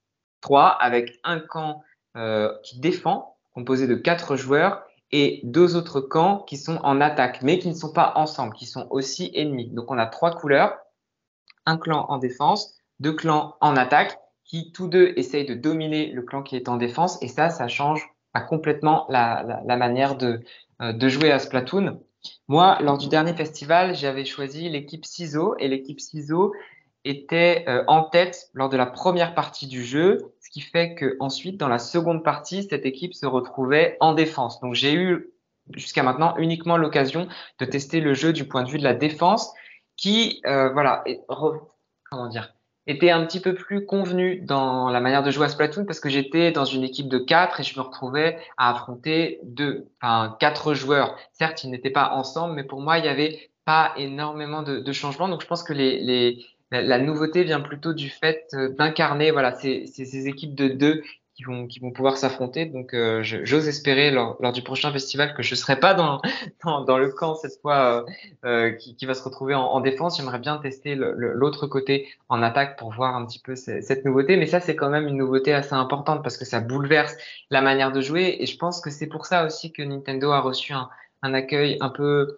Trois 0.42 0.68
avec 0.68 1.20
un 1.24 1.40
camp 1.40 1.82
euh, 2.18 2.54
qui 2.64 2.80
défend, 2.80 3.38
composé 3.54 3.88
de 3.88 3.96
quatre 3.96 4.36
joueurs, 4.36 4.84
et 5.12 5.42
deux 5.44 5.76
autres 5.76 6.02
camps 6.02 6.40
qui 6.40 6.58
sont 6.58 6.78
en 6.78 7.00
attaque, 7.00 7.44
mais 7.44 7.60
qui 7.60 7.70
ne 7.70 7.76
sont 7.76 7.94
pas 7.94 8.14
ensemble, 8.16 8.54
qui 8.54 8.66
sont 8.66 8.88
aussi 8.90 9.32
ennemis. 9.36 9.70
Donc 9.70 9.90
on 9.92 9.98
a 9.98 10.08
trois 10.08 10.36
couleurs, 10.36 10.76
un 11.66 11.78
clan 11.78 12.08
en 12.10 12.18
défense, 12.18 12.76
deux 13.00 13.14
clans 13.14 13.56
en 13.62 13.76
attaque, 13.76 14.18
qui 14.44 14.72
tous 14.72 14.88
deux 14.88 15.14
essayent 15.16 15.46
de 15.46 15.54
dominer 15.54 16.08
le 16.08 16.22
clan 16.22 16.44
qui 16.44 16.56
est 16.56 16.70
en 16.70 16.78
défense, 16.78 17.22
et 17.22 17.28
ça, 17.28 17.50
ça 17.50 17.68
change 17.68 18.08
pas 18.34 18.42
complètement 18.42 19.06
la, 19.10 19.44
la, 19.44 19.62
la 19.66 19.78
manière 19.78 20.16
de, 20.18 20.42
euh, 20.82 20.94
de 20.94 21.10
jouer 21.10 21.32
à 21.32 21.40
Splatoon. 21.40 22.02
Moi, 22.48 22.78
lors 22.82 22.98
du 22.98 23.08
dernier 23.08 23.34
festival, 23.34 23.96
j'avais 23.96 24.26
choisi 24.26 24.70
l'équipe 24.70 25.06
CISO, 25.06 25.56
et 25.60 25.68
l'équipe 25.68 26.00
CISO 26.00 26.54
était 27.06 27.66
euh, 27.68 27.84
en 27.88 28.04
tête 28.04 28.50
lors 28.54 28.70
de 28.70 28.78
la 28.78 28.86
première 28.86 29.36
partie 29.36 29.68
du 29.68 29.84
jeu, 29.84 30.34
ce 30.40 30.50
qui 30.50 30.62
fait 30.62 30.96
que 30.96 31.18
ensuite 31.20 31.58
dans 31.58 31.68
la 31.68 31.80
seconde 31.80 32.24
partie, 32.24 32.64
cette 32.64 32.86
équipe 32.86 33.14
se 33.14 33.26
retrouvait 33.26 33.98
en 34.00 34.14
défense. 34.14 34.62
Donc 34.62 34.74
j'ai 34.74 34.94
eu 34.94 35.30
jusqu'à 35.74 36.04
maintenant 36.04 36.36
uniquement 36.38 36.78
l'occasion 36.78 37.28
de 37.60 37.66
tester 37.66 38.00
le 38.00 38.14
jeu 38.14 38.32
du 38.32 38.48
point 38.48 38.64
de 38.64 38.70
vue 38.70 38.78
de 38.78 38.84
la 38.84 38.94
défense, 38.94 39.54
qui 39.98 40.42
euh, 40.46 40.72
voilà, 40.72 41.02
est, 41.06 41.22
comment 42.10 42.28
dire, 42.28 42.54
était 42.88 43.12
un 43.12 43.26
petit 43.26 43.40
peu 43.40 43.54
plus 43.54 43.86
convenu 43.86 44.42
dans 44.42 44.90
la 44.90 45.00
manière 45.00 45.24
de 45.24 45.32
jouer 45.32 45.46
à 45.46 45.50
Splatoon 45.50 45.86
parce 45.86 46.00
que 46.00 46.10
j'étais 46.10 46.52
dans 46.52 46.66
une 46.66 46.84
équipe 46.84 47.08
de 47.08 47.18
quatre 47.18 47.60
et 47.60 47.64
je 47.64 47.78
me 47.78 47.84
retrouvais 47.84 48.38
à 48.58 48.72
affronter 48.72 49.40
deux, 49.44 49.88
enfin 50.02 50.36
quatre 50.40 50.74
joueurs. 50.74 51.16
Certes, 51.32 51.64
ils 51.64 51.70
n'étaient 51.70 51.90
pas 51.90 52.12
ensemble, 52.12 52.56
mais 52.56 52.64
pour 52.64 52.82
moi, 52.82 52.98
il 53.00 53.06
y 53.06 53.10
avait 53.10 53.50
pas 53.66 53.94
énormément 53.98 54.64
de, 54.64 54.80
de 54.80 54.92
changements. 54.92 55.30
Donc 55.30 55.42
je 55.42 55.48
pense 55.48 55.64
que 55.64 55.74
la, 56.72 57.00
nouveauté 57.00 57.44
vient 57.44 57.62
plutôt 57.62 57.94
du 57.94 58.10
fait 58.10 58.48
euh, 58.54 58.70
d'incarner 58.70 59.32
voilà, 59.32 59.54
ces, 59.54 60.28
équipes 60.28 60.56
de 60.56 60.68
deux 60.68 61.04
qui 61.36 61.44
vont, 61.44 61.68
vont 61.82 61.92
pouvoir 61.92 62.18
s'affronter. 62.18 62.66
Donc, 62.66 62.94
euh, 62.94 63.22
j'ose 63.24 63.68
espérer 63.68 64.12
lors, 64.12 64.38
lors, 64.40 64.52
du 64.52 64.62
prochain 64.62 64.92
festival 64.92 65.34
que 65.34 65.42
je 65.42 65.54
ne 65.54 65.56
serai 65.56 65.80
pas 65.80 65.94
dans, 65.94 66.22
dans, 66.64 66.82
dans, 66.82 66.98
le 66.98 67.10
camp 67.10 67.36
cette 67.36 67.60
fois 67.62 68.06
euh, 68.46 68.46
euh, 68.46 68.72
qui, 68.72 68.96
qui, 68.96 69.06
va 69.06 69.14
se 69.14 69.24
retrouver 69.24 69.56
en, 69.56 69.64
en 69.64 69.82
défense. 69.82 70.18
J'aimerais 70.18 70.40
bien 70.40 70.58
tester 70.58 70.96
l'autre 70.96 71.66
côté 71.68 72.08
en 72.30 72.44
attaque 72.44 72.78
pour 72.78 72.94
voir 72.94 73.16
un 73.16 73.26
petit 73.26 73.40
peu 73.40 73.56
cette 73.56 74.06
nouveauté. 74.06 74.38
Mais 74.38 74.48
ça, 74.48 74.60
c'est 74.60 74.76
quand 74.76 74.90
même 74.90 75.08
une 75.08 75.18
nouveauté 75.18 75.54
assez 75.54 75.74
importante 75.74 76.22
parce 76.22 76.38
que 76.38 76.46
ça 76.46 76.60
bouleverse 76.60 77.16
la 77.50 77.62
manière 77.62 77.92
de 77.92 78.02
jouer. 78.02 78.38
Et 78.40 78.46
je 78.46 78.58
pense 78.58 78.80
que 78.80 78.92
c'est 78.92 79.08
pour 79.08 79.26
ça 79.26 79.46
aussi 79.46 79.72
que 79.72 79.82
Nintendo 79.82 80.32
a 80.32 80.40
reçu 80.40 80.74
un, 80.74 80.90
un 81.24 81.34
accueil 81.34 81.78
un 81.82 81.90
peu 81.90 82.38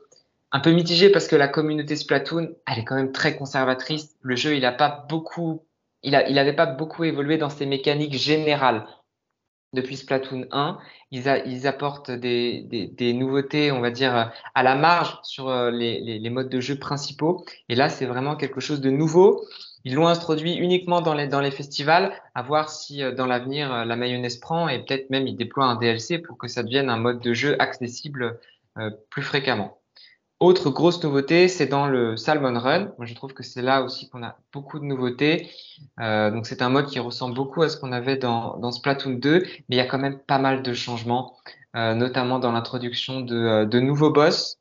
un 0.51 0.61
peu 0.61 0.71
mitigé 0.71 1.09
parce 1.09 1.27
que 1.27 1.35
la 1.35 1.49
communauté 1.49 1.97
Splatoon, 1.97 2.55
elle 2.65 2.79
est 2.79 2.85
quand 2.85 2.95
même 2.95 3.11
très 3.11 3.35
conservatrice. 3.35 4.15
Le 4.21 4.37
jeu, 4.37 4.55
il 4.55 4.63
a 4.63 4.71
pas 4.71 5.05
beaucoup, 5.09 5.65
il 6.05 6.15
a, 6.15 6.27
il 6.29 6.39
avait 6.39 6.53
pas 6.53 6.65
beaucoup 6.65 7.03
évolué 7.03 7.37
dans 7.37 7.49
ses 7.49 7.65
mécaniques 7.65 8.13
générales 8.13 8.87
depuis 9.75 9.97
Splatoon 9.97 10.45
1. 10.51 10.79
Ils, 11.11 11.67
apportent 11.67 12.09
des, 12.09 13.13
nouveautés, 13.13 13.71
on 13.71 13.81
va 13.81 13.91
dire, 13.91 14.31
à 14.55 14.63
la 14.63 14.75
marge 14.75 15.19
sur 15.23 15.49
euh, 15.49 15.69
les, 15.69 16.29
modes 16.29 16.49
de 16.49 16.59
jeu 16.59 16.79
principaux. 16.79 17.45
Et 17.69 17.75
là, 17.75 17.89
c'est 17.89 18.05
vraiment 18.05 18.35
quelque 18.35 18.59
chose 18.59 18.81
de 18.81 18.89
nouveau. 18.89 19.45
Ils 19.83 19.93
l'ont 19.93 20.07
introduit 20.07 20.55
uniquement 20.55 21.01
dans 21.01 21.13
les, 21.13 21.51
festivals, 21.51 22.11
à 22.33 22.41
voir 22.41 22.69
si 22.69 23.03
euh, 23.03 23.11
dans 23.11 23.27
l'avenir 23.27 23.71
euh, 23.71 23.85
la 23.85 23.95
mayonnaise 23.95 24.37
prend 24.37 24.67
et 24.67 24.79
peut-être 24.83 25.09
même 25.11 25.27
ils 25.27 25.35
déploient 25.35 25.65
un 25.65 25.75
DLC 25.75 26.17
pour 26.19 26.37
que 26.37 26.47
ça 26.47 26.63
devienne 26.63 26.89
un 26.89 26.97
mode 26.97 27.19
de 27.19 27.33
jeu 27.33 27.55
accessible 27.61 28.39
plus 29.09 29.21
fréquemment. 29.21 29.79
Autre 30.41 30.69
grosse 30.69 31.01
nouveauté, 31.01 31.47
c'est 31.47 31.65
dans 31.65 31.87
le 31.87 32.17
Salmon 32.17 32.59
Run. 32.59 32.91
Moi, 32.97 33.05
je 33.05 33.13
trouve 33.13 33.33
que 33.33 33.41
c'est 33.41 33.61
là 33.61 33.83
aussi 33.83 34.09
qu'on 34.09 34.21
a 34.21 34.37
beaucoup 34.51 34.79
de 34.79 34.83
nouveautés. 34.83 35.49
Euh, 36.01 36.29
donc, 36.29 36.45
c'est 36.45 36.61
un 36.61 36.67
mode 36.67 36.87
qui 36.87 36.99
ressemble 36.99 37.33
beaucoup 37.33 37.61
à 37.61 37.69
ce 37.69 37.77
qu'on 37.77 37.93
avait 37.93 38.17
dans, 38.17 38.57
dans 38.57 38.71
Splatoon 38.71 39.13
2, 39.13 39.39
mais 39.39 39.63
il 39.69 39.77
y 39.77 39.79
a 39.79 39.85
quand 39.85 39.97
même 39.97 40.19
pas 40.19 40.37
mal 40.37 40.61
de 40.61 40.73
changements, 40.73 41.37
euh, 41.77 41.93
notamment 41.93 42.39
dans 42.39 42.51
l'introduction 42.51 43.21
de, 43.21 43.35
euh, 43.35 43.65
de, 43.65 43.79
nouveaux 43.79 44.11
boss, 44.11 44.59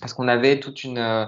parce 0.00 0.14
qu'on 0.14 0.28
avait 0.28 0.60
toute 0.60 0.84
une, 0.84 1.26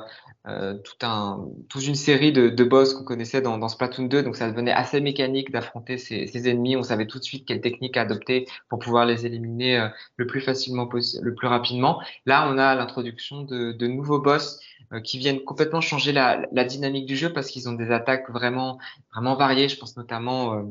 euh, 0.49 0.75
tout 0.75 1.05
un, 1.05 1.49
toute 1.69 1.87
une 1.87 1.97
série 1.97 2.33
de, 2.33 2.49
de 2.49 2.65
boss 2.65 2.95
qu'on 2.95 3.03
connaissait 3.03 3.43
dans, 3.43 3.59
dans, 3.59 3.69
Splatoon 3.69 4.05
2, 4.05 4.23
donc 4.23 4.37
ça 4.37 4.49
devenait 4.49 4.73
assez 4.73 5.01
mécanique 5.01 5.51
d'affronter 5.51 5.99
ces, 5.99 6.49
ennemis. 6.49 6.77
On 6.77 6.85
savait 6.85 7.07
tout 7.07 7.19
de 7.19 7.25
suite 7.25 7.47
quelle 7.47 7.61
technique 7.61 7.97
adopter 7.97 8.47
pour 8.69 8.79
pouvoir 8.79 9.07
les 9.07 9.27
éliminer 9.27 9.81
euh, 9.81 9.89
le 10.17 10.27
plus 10.27 10.41
facilement 10.41 10.89
le 11.21 11.35
plus 11.35 11.49
rapidement. 11.49 12.01
Là, 12.27 12.49
on 12.49 12.59
a 12.59 12.75
l'introduction 12.77 13.43
de, 13.43 13.73
de, 13.73 13.87
nouveaux 13.89 14.21
boss 14.21 14.61
euh, 14.93 15.01
qui 15.01 15.19
viennent 15.19 15.43
complètement 15.43 15.81
changer 15.81 16.13
la, 16.13 16.47
la 16.53 16.65
dynamique 16.65 17.07
du 17.07 17.17
jeu 17.17 17.33
parce 17.33 17.49
qu'ils 17.49 17.69
ont 17.69 17.73
des 17.73 17.91
attaques 17.91 18.31
vraiment, 18.31 18.79
vraiment 19.13 19.35
variées. 19.35 19.69
Je 19.69 19.79
pense 19.79 19.97
notamment 19.97 20.55
euh, 20.55 20.63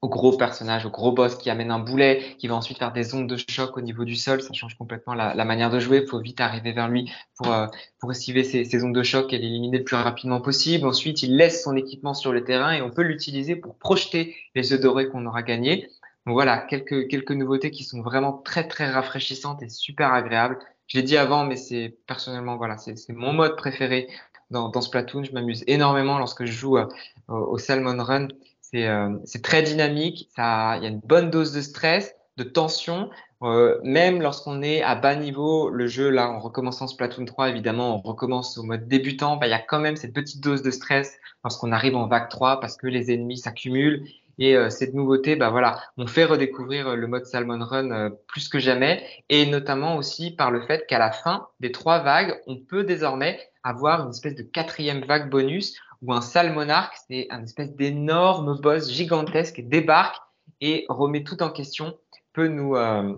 au 0.00 0.08
gros 0.08 0.36
personnage, 0.36 0.86
au 0.86 0.90
gros 0.90 1.10
boss 1.10 1.34
qui 1.34 1.50
amène 1.50 1.70
un 1.70 1.80
boulet, 1.80 2.36
qui 2.38 2.46
va 2.46 2.54
ensuite 2.54 2.78
faire 2.78 2.92
des 2.92 3.14
ondes 3.14 3.28
de 3.28 3.36
choc 3.36 3.76
au 3.76 3.80
niveau 3.80 4.04
du 4.04 4.14
sol. 4.14 4.40
Ça 4.40 4.52
change 4.52 4.76
complètement 4.76 5.14
la, 5.14 5.34
la 5.34 5.44
manière 5.44 5.70
de 5.70 5.80
jouer. 5.80 6.02
Il 6.02 6.08
faut 6.08 6.20
vite 6.20 6.40
arriver 6.40 6.72
vers 6.72 6.88
lui 6.88 7.10
pour, 7.36 7.52
euh, 7.52 7.66
pour 7.98 8.12
esquiver 8.12 8.44
ces, 8.44 8.64
ces, 8.64 8.84
ondes 8.84 8.94
de 8.94 9.02
choc 9.02 9.32
et 9.32 9.38
l'éliminer 9.38 9.78
le 9.78 9.84
plus 9.84 9.96
rapidement 9.96 10.40
possible. 10.40 10.86
Ensuite, 10.86 11.22
il 11.24 11.36
laisse 11.36 11.64
son 11.64 11.74
équipement 11.74 12.14
sur 12.14 12.32
le 12.32 12.44
terrain 12.44 12.72
et 12.72 12.80
on 12.80 12.90
peut 12.90 13.02
l'utiliser 13.02 13.56
pour 13.56 13.76
projeter 13.76 14.36
les 14.54 14.72
œufs 14.72 14.80
dorés 14.80 15.08
qu'on 15.08 15.26
aura 15.26 15.42
gagnés. 15.42 15.88
Donc 16.26 16.34
voilà, 16.34 16.58
quelques, 16.58 17.08
quelques 17.08 17.32
nouveautés 17.32 17.70
qui 17.70 17.82
sont 17.82 18.02
vraiment 18.02 18.32
très, 18.32 18.68
très 18.68 18.88
rafraîchissantes 18.88 19.62
et 19.62 19.68
super 19.68 20.12
agréables. 20.12 20.58
Je 20.86 20.98
l'ai 20.98 21.02
dit 21.02 21.16
avant, 21.16 21.44
mais 21.44 21.56
c'est 21.56 21.96
personnellement, 22.06 22.56
voilà, 22.56 22.78
c'est 22.78 23.08
mon 23.10 23.32
mode 23.32 23.56
préféré 23.56 24.08
dans, 24.50 24.68
dans 24.68 24.80
Splatoon. 24.80 25.24
Je 25.24 25.32
m'amuse 25.32 25.64
énormément 25.66 26.18
lorsque 26.18 26.44
je 26.44 26.52
joue 26.52 26.78
euh, 26.78 26.86
au 27.28 27.58
Salmon 27.58 27.96
Run 28.02 28.28
c'est 28.70 28.86
euh, 28.86 29.16
très 29.42 29.62
dynamique, 29.62 30.28
ça, 30.36 30.76
il 30.76 30.82
y 30.82 30.86
a 30.86 30.90
une 30.90 31.00
bonne 31.00 31.30
dose 31.30 31.52
de 31.52 31.60
stress, 31.60 32.14
de 32.36 32.44
tension. 32.44 33.10
Euh, 33.42 33.78
même 33.84 34.20
lorsqu'on 34.20 34.62
est 34.62 34.82
à 34.82 34.94
bas 34.94 35.14
niveau, 35.14 35.70
le 35.70 35.86
jeu, 35.86 36.10
là, 36.10 36.28
en 36.28 36.40
recommençant 36.40 36.86
Splatoon 36.86 37.24
3, 37.24 37.50
évidemment, 37.50 37.96
on 37.96 38.00
recommence 38.00 38.58
au 38.58 38.64
mode 38.64 38.88
débutant, 38.88 39.36
bah, 39.36 39.46
il 39.46 39.50
y 39.50 39.54
a 39.54 39.60
quand 39.60 39.80
même 39.80 39.96
cette 39.96 40.12
petite 40.12 40.42
dose 40.42 40.62
de 40.62 40.70
stress 40.70 41.18
lorsqu'on 41.44 41.72
arrive 41.72 41.96
en 41.96 42.08
vague 42.08 42.28
3 42.28 42.60
parce 42.60 42.76
que 42.76 42.88
les 42.88 43.12
ennemis 43.12 43.38
s'accumulent. 43.38 44.04
Et 44.40 44.56
euh, 44.56 44.70
cette 44.70 44.94
nouveauté, 44.94 45.34
bah 45.34 45.50
voilà, 45.50 45.80
on 45.96 46.06
fait 46.06 46.24
redécouvrir 46.24 46.94
le 46.94 47.06
mode 47.08 47.26
Salmon 47.26 47.64
Run 47.64 47.90
euh, 47.90 48.10
plus 48.28 48.48
que 48.48 48.60
jamais, 48.60 49.04
et 49.28 49.46
notamment 49.46 49.96
aussi 49.96 50.30
par 50.30 50.52
le 50.52 50.60
fait 50.60 50.86
qu'à 50.86 50.98
la 50.98 51.10
fin 51.10 51.48
des 51.58 51.72
trois 51.72 52.00
vagues, 52.00 52.40
on 52.46 52.56
peut 52.56 52.84
désormais 52.84 53.40
avoir 53.64 54.04
une 54.04 54.10
espèce 54.10 54.36
de 54.36 54.42
quatrième 54.42 55.04
vague 55.04 55.28
bonus 55.28 55.74
où 56.02 56.12
un 56.12 56.20
salmonarque, 56.20 56.96
c'est 57.08 57.26
un 57.30 57.42
espèce 57.42 57.74
d'énorme 57.74 58.58
boss 58.60 58.90
gigantesque 58.90 59.60
débarque 59.60 60.22
et 60.60 60.86
remet 60.88 61.24
tout 61.24 61.42
en 61.42 61.50
question, 61.50 61.98
peut 62.32 62.48
nous, 62.48 62.76
euh, 62.76 63.14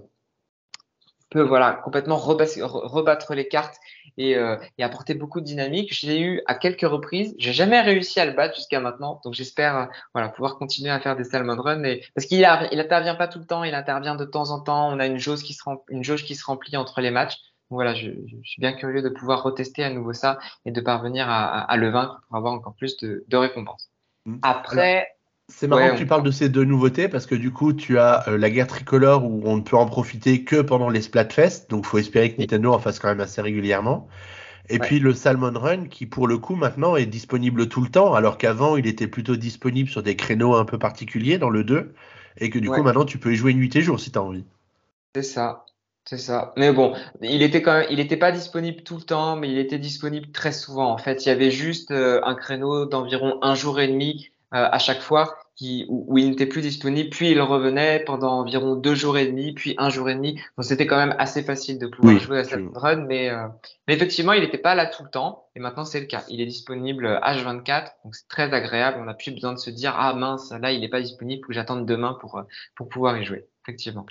peut 1.30 1.42
voilà 1.42 1.72
complètement 1.84 2.16
rebattre 2.16 3.34
les 3.34 3.48
cartes 3.48 3.76
et, 4.16 4.36
euh, 4.36 4.56
et, 4.78 4.82
apporter 4.82 5.14
beaucoup 5.14 5.40
de 5.40 5.44
dynamique. 5.44 5.94
Je 5.94 6.06
l'ai 6.06 6.20
eu 6.20 6.42
à 6.46 6.54
quelques 6.54 6.88
reprises. 6.88 7.34
J'ai 7.38 7.52
jamais 7.52 7.80
réussi 7.80 8.18
à 8.18 8.26
le 8.26 8.32
battre 8.32 8.56
jusqu'à 8.56 8.80
maintenant, 8.80 9.20
donc 9.24 9.34
j'espère 9.34 9.76
euh, 9.76 9.86
voilà 10.14 10.28
pouvoir 10.28 10.56
continuer 10.56 10.90
à 10.90 11.00
faire 11.00 11.16
des 11.16 11.24
salmon 11.24 11.56
runs. 11.56 11.84
Et... 11.84 12.04
parce 12.14 12.26
qu'il 12.26 12.38
il 12.38 12.80
intervient 12.80 13.14
pas 13.14 13.28
tout 13.28 13.38
le 13.38 13.46
temps, 13.46 13.64
il 13.64 13.74
intervient 13.74 14.16
de 14.16 14.24
temps 14.24 14.50
en 14.50 14.60
temps. 14.60 14.90
On 14.92 14.98
a 14.98 15.06
une 15.06 15.18
jauge 15.18 15.42
qui 15.42 15.54
se 15.54 15.62
une 15.88 16.04
jauge 16.04 16.24
qui 16.24 16.34
se 16.34 16.44
remplit 16.44 16.76
entre 16.76 17.00
les 17.00 17.10
matchs. 17.10 17.36
Voilà, 17.70 17.94
je, 17.94 18.10
je, 18.26 18.36
suis 18.42 18.60
bien 18.60 18.72
curieux 18.72 19.00
de 19.00 19.08
pouvoir 19.08 19.44
retester 19.44 19.84
à 19.84 19.90
nouveau 19.90 20.12
ça 20.12 20.38
et 20.64 20.72
de 20.72 20.80
parvenir 20.80 21.28
à, 21.28 21.60
à, 21.60 21.76
le 21.76 21.88
vaincre 21.88 22.20
pour 22.26 22.36
avoir 22.36 22.52
encore 22.52 22.74
plus 22.74 22.96
de, 22.96 23.24
de 23.28 23.36
récompenses. 23.36 23.90
Mmh. 24.26 24.38
Après. 24.42 25.08
C'est 25.48 25.66
marrant 25.66 25.90
que 25.90 25.98
tu 25.98 26.06
parles 26.06 26.22
de 26.22 26.30
ces 26.30 26.48
deux 26.48 26.64
nouveautés 26.64 27.08
parce 27.08 27.26
que 27.26 27.34
du 27.34 27.52
coup, 27.52 27.72
tu 27.72 27.98
as 27.98 28.28
euh, 28.28 28.38
la 28.38 28.50
guerre 28.50 28.68
tricolore 28.68 29.24
où 29.24 29.42
on 29.44 29.56
ne 29.56 29.62
peut 29.62 29.76
en 29.76 29.86
profiter 29.86 30.44
que 30.44 30.62
pendant 30.62 30.88
les 30.88 31.00
Splatfest. 31.00 31.68
Donc, 31.68 31.86
faut 31.86 31.98
espérer 31.98 32.32
que 32.32 32.40
Nintendo 32.40 32.72
en 32.72 32.78
fasse 32.78 33.00
quand 33.00 33.08
même 33.08 33.20
assez 33.20 33.40
régulièrement. 33.40 34.08
Et 34.68 34.78
puis 34.78 35.00
le 35.00 35.12
Salmon 35.12 35.52
Run 35.52 35.86
qui, 35.86 36.06
pour 36.06 36.28
le 36.28 36.38
coup, 36.38 36.54
maintenant 36.54 36.94
est 36.94 37.06
disponible 37.06 37.68
tout 37.68 37.80
le 37.80 37.88
temps, 37.88 38.14
alors 38.14 38.38
qu'avant, 38.38 38.76
il 38.76 38.86
était 38.86 39.08
plutôt 39.08 39.34
disponible 39.34 39.88
sur 39.88 40.04
des 40.04 40.14
créneaux 40.14 40.54
un 40.54 40.64
peu 40.64 40.78
particuliers 40.78 41.38
dans 41.38 41.50
le 41.50 41.64
2. 41.64 41.92
Et 42.38 42.50
que 42.50 42.60
du 42.60 42.70
coup, 42.70 42.82
maintenant, 42.82 43.04
tu 43.04 43.18
peux 43.18 43.32
y 43.32 43.36
jouer 43.36 43.52
nuit 43.52 43.74
et 43.74 43.82
jour 43.82 43.98
si 43.98 44.12
tu 44.12 44.18
as 44.18 44.22
envie. 44.22 44.44
C'est 45.14 45.24
ça. 45.24 45.64
C'est 46.04 46.18
ça. 46.18 46.52
Mais 46.56 46.72
bon, 46.72 46.94
il 47.22 47.42
était 47.42 47.62
quand 47.62 47.74
même, 47.74 47.86
il 47.90 47.96
n'était 47.96 48.16
pas 48.16 48.32
disponible 48.32 48.82
tout 48.82 48.96
le 48.96 49.02
temps, 49.02 49.36
mais 49.36 49.50
il 49.50 49.58
était 49.58 49.78
disponible 49.78 50.32
très 50.32 50.52
souvent. 50.52 50.90
En 50.90 50.98
fait, 50.98 51.24
il 51.24 51.28
y 51.28 51.32
avait 51.32 51.50
juste 51.50 51.90
euh, 51.90 52.20
un 52.24 52.34
créneau 52.34 52.86
d'environ 52.86 53.38
un 53.42 53.54
jour 53.54 53.80
et 53.80 53.86
demi 53.86 54.30
euh, 54.52 54.68
à 54.72 54.78
chaque 54.78 55.00
fois 55.00 55.36
qui, 55.54 55.84
où, 55.88 56.16
il 56.18 56.30
n'était 56.30 56.46
plus 56.46 56.62
disponible, 56.62 57.10
puis 57.10 57.30
il 57.30 57.40
revenait 57.40 58.02
pendant 58.04 58.40
environ 58.40 58.74
deux 58.74 58.94
jours 58.94 59.18
et 59.18 59.26
demi, 59.26 59.52
puis 59.52 59.74
un 59.78 59.90
jour 59.90 60.08
et 60.08 60.14
demi. 60.14 60.34
Donc 60.56 60.64
c'était 60.64 60.86
quand 60.86 60.96
même 60.96 61.14
assez 61.18 61.42
facile 61.42 61.78
de 61.78 61.86
pouvoir 61.86 62.18
jouer 62.18 62.38
à 62.38 62.44
cette 62.44 62.64
run, 62.74 63.04
mais, 63.06 63.28
euh, 63.28 63.46
mais 63.86 63.94
effectivement, 63.94 64.32
il 64.32 64.40
n'était 64.40 64.58
pas 64.58 64.74
là 64.74 64.86
tout 64.86 65.04
le 65.04 65.10
temps, 65.10 65.48
et 65.54 65.60
maintenant 65.60 65.84
c'est 65.84 66.00
le 66.00 66.06
cas. 66.06 66.24
Il 66.28 66.40
est 66.40 66.46
disponible 66.46 67.20
H24, 67.22 67.92
donc 68.04 68.16
c'est 68.16 68.26
très 68.26 68.52
agréable. 68.52 68.98
On 69.00 69.04
n'a 69.04 69.14
plus 69.14 69.32
besoin 69.32 69.52
de 69.52 69.58
se 69.58 69.70
dire 69.70 69.94
ah 69.96 70.14
mince, 70.14 70.50
là 70.50 70.72
il 70.72 70.80
n'est 70.80 70.88
pas 70.88 71.02
disponible, 71.02 71.42
faut 71.42 71.48
que 71.48 71.54
j'attende 71.54 71.86
demain 71.86 72.16
pour 72.20 72.42
pour 72.74 72.88
pouvoir 72.88 73.18
y 73.18 73.24
jouer. 73.24 73.46
Effectivement. 73.62 74.06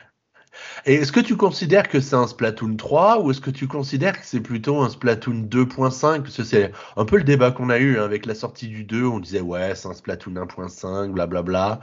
Et 0.85 0.95
est-ce 0.95 1.11
que 1.11 1.19
tu 1.19 1.35
considères 1.35 1.87
que 1.87 1.99
c'est 1.99 2.15
un 2.15 2.27
Splatoon 2.27 2.75
3 2.75 3.21
ou 3.21 3.31
est-ce 3.31 3.41
que 3.41 3.49
tu 3.49 3.67
considères 3.67 4.19
que 4.19 4.25
c'est 4.25 4.39
plutôt 4.39 4.81
un 4.81 4.89
Splatoon 4.89 5.47
2.5 5.49 6.21
Parce 6.21 6.37
que 6.37 6.43
c'est 6.43 6.71
un 6.97 7.05
peu 7.05 7.17
le 7.17 7.23
débat 7.23 7.51
qu'on 7.51 7.69
a 7.69 7.77
eu 7.77 7.99
hein, 7.99 8.03
avec 8.03 8.25
la 8.25 8.35
sortie 8.35 8.67
du 8.67 8.83
2. 8.83 9.05
On 9.05 9.19
disait 9.19 9.41
ouais, 9.41 9.75
c'est 9.75 9.87
un 9.87 9.93
Splatoon 9.93 10.33
1.5, 10.33 11.11
blablabla. 11.11 11.81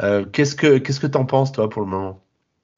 Euh, 0.00 0.24
qu'est-ce 0.24 0.54
que 0.54 0.78
qu'est-ce 0.78 1.00
que 1.00 1.06
t'en 1.06 1.24
penses 1.24 1.52
toi 1.52 1.68
pour 1.68 1.82
le 1.82 1.88
moment? 1.88 2.22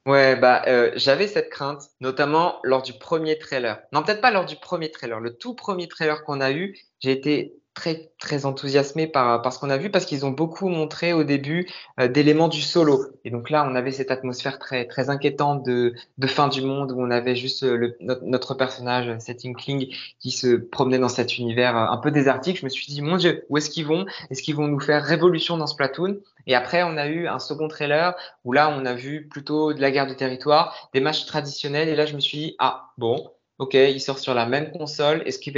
Ouais, 0.07 0.35
bah 0.35 0.63
euh, 0.67 0.91
j'avais 0.95 1.27
cette 1.27 1.51
crainte, 1.51 1.83
notamment 1.99 2.59
lors 2.63 2.81
du 2.81 2.93
premier 2.93 3.37
trailer. 3.37 3.79
Non, 3.93 4.01
peut-être 4.01 4.21
pas 4.21 4.31
lors 4.31 4.45
du 4.45 4.55
premier 4.55 4.89
trailer. 4.89 5.19
Le 5.19 5.37
tout 5.37 5.53
premier 5.53 5.87
trailer 5.87 6.23
qu'on 6.23 6.41
a 6.41 6.51
eu, 6.51 6.75
j'ai 7.01 7.11
été 7.11 7.53
très 7.73 8.11
très 8.19 8.45
enthousiasmé 8.45 9.07
par, 9.07 9.41
par 9.41 9.53
ce 9.53 9.59
qu'on 9.59 9.69
a 9.69 9.77
vu 9.77 9.89
parce 9.89 10.05
qu'ils 10.05 10.25
ont 10.25 10.31
beaucoup 10.31 10.67
montré 10.67 11.13
au 11.13 11.23
début 11.23 11.69
euh, 11.99 12.07
d'éléments 12.07 12.49
du 12.49 12.61
solo. 12.61 13.05
Et 13.23 13.29
donc 13.29 13.49
là 13.49 13.65
on 13.69 13.75
avait 13.75 13.91
cette 13.91 14.11
atmosphère 14.11 14.59
très 14.59 14.85
très 14.85 15.09
inquiétante 15.09 15.65
de, 15.65 15.93
de 16.17 16.27
fin 16.27 16.49
du 16.49 16.61
monde 16.61 16.91
où 16.91 17.01
on 17.01 17.09
avait 17.09 17.35
juste 17.35 17.63
euh, 17.63 17.77
le, 17.77 17.97
notre, 18.23 18.55
personnage 18.55 19.17
cet 19.19 19.45
Inkling 19.45 19.87
qui 20.19 20.31
se 20.31 20.55
promenait 20.55 20.99
dans 20.99 21.09
cet 21.09 21.37
univers 21.37 21.77
euh, 21.77 21.85
un 21.87 21.97
peu 21.97 22.11
désertique. 22.11 22.59
Je 22.59 22.65
me 22.65 22.69
suis 22.69 22.87
dit 22.87 23.01
mon 23.01 23.15
dieu 23.15 23.45
où 23.49 23.57
est-ce 23.57 23.69
qu'ils 23.69 23.85
vont? 23.85 24.05
Est-ce 24.29 24.41
qu'ils 24.41 24.55
vont 24.55 24.67
nous 24.67 24.79
faire 24.79 25.03
révolution 25.03 25.57
dans 25.57 25.67
Splatoon? 25.67 26.17
Et 26.47 26.55
après 26.55 26.83
on 26.83 26.97
a 26.97 27.07
eu 27.07 27.27
un 27.27 27.39
second 27.39 27.69
trailer 27.69 28.15
où 28.43 28.51
là 28.51 28.75
on 28.77 28.85
a 28.85 28.93
vu 28.93 29.27
plutôt 29.29 29.73
de 29.73 29.79
la 29.79 29.91
guerre 29.91 30.07
du 30.07 30.15
territoire 30.15 30.89
des 30.93 30.99
matchs 30.99 31.25
traditionnels. 31.25 31.87
Et 31.87 31.95
là 31.95 32.05
je 32.05 32.15
me 32.15 32.19
suis 32.19 32.37
dit 32.37 32.55
ah 32.59 32.91
bon 32.97 33.31
ok 33.61 33.75
il 33.75 34.01
sort 34.01 34.19
sur 34.19 34.33
la 34.33 34.45
même 34.45 34.71
console 34.71 35.23
est-ce 35.25 35.39
qu'il 35.39 35.53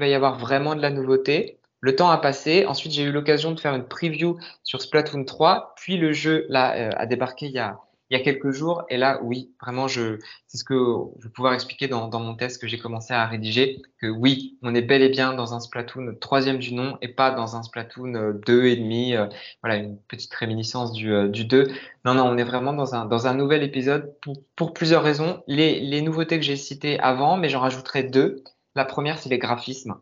va 0.00 0.06
y 0.06 0.14
avoir 0.14 0.38
vraiment 0.38 0.74
de 0.74 0.80
la 0.80 0.90
nouveauté? 0.90 1.58
Le 1.80 1.94
temps 1.94 2.10
a 2.10 2.18
passé. 2.18 2.64
Ensuite, 2.66 2.92
j'ai 2.92 3.04
eu 3.04 3.12
l'occasion 3.12 3.52
de 3.52 3.60
faire 3.60 3.74
une 3.74 3.86
preview 3.86 4.38
sur 4.64 4.82
Splatoon 4.82 5.24
3. 5.24 5.74
Puis 5.76 5.96
le 5.96 6.12
jeu 6.12 6.46
là, 6.48 6.74
euh, 6.74 6.90
a 6.96 7.06
débarqué 7.06 7.46
il 7.46 7.52
y 7.52 7.58
a, 7.58 7.78
il 8.10 8.16
y 8.16 8.20
a 8.20 8.24
quelques 8.24 8.50
jours. 8.50 8.84
Et 8.88 8.96
là, 8.96 9.20
oui, 9.22 9.52
vraiment, 9.60 9.88
je, 9.88 10.18
c'est 10.46 10.58
ce 10.58 10.64
que 10.64 10.74
je 11.18 11.24
vais 11.24 11.32
pouvoir 11.32 11.54
expliquer 11.54 11.88
dans, 11.88 12.08
dans 12.08 12.20
mon 12.20 12.34
test 12.34 12.60
que 12.60 12.66
j'ai 12.66 12.78
commencé 12.78 13.12
à 13.12 13.26
rédiger. 13.26 13.82
Que 14.00 14.06
oui, 14.06 14.58
on 14.62 14.74
est 14.74 14.82
bel 14.82 15.02
et 15.02 15.08
bien 15.08 15.34
dans 15.34 15.54
un 15.54 15.60
Splatoon 15.60 16.14
troisième 16.20 16.58
du 16.58 16.74
nom 16.74 16.96
et 17.02 17.08
pas 17.08 17.30
dans 17.30 17.56
un 17.56 17.62
Splatoon 17.62 18.40
2 18.46 18.64
et 18.66 18.76
demi. 18.76 19.14
Euh, 19.14 19.26
voilà, 19.62 19.76
une 19.76 19.98
petite 19.98 20.34
réminiscence 20.34 20.92
du, 20.92 21.12
euh, 21.12 21.28
du 21.28 21.44
2. 21.44 21.68
Non, 22.04 22.14
non, 22.14 22.24
on 22.24 22.38
est 22.38 22.44
vraiment 22.44 22.72
dans 22.72 22.94
un, 22.94 23.04
dans 23.04 23.26
un 23.26 23.34
nouvel 23.34 23.62
épisode 23.62 24.14
pour, 24.22 24.36
pour 24.56 24.72
plusieurs 24.72 25.02
raisons. 25.02 25.42
Les, 25.46 25.80
les 25.80 26.02
nouveautés 26.02 26.38
que 26.38 26.44
j'ai 26.44 26.56
citées 26.56 26.98
avant, 27.00 27.36
mais 27.36 27.48
j'en 27.48 27.60
rajouterai 27.60 28.04
deux. 28.04 28.42
La 28.74 28.84
première, 28.84 29.18
c'est 29.18 29.28
les 29.28 29.38
graphismes. 29.38 29.96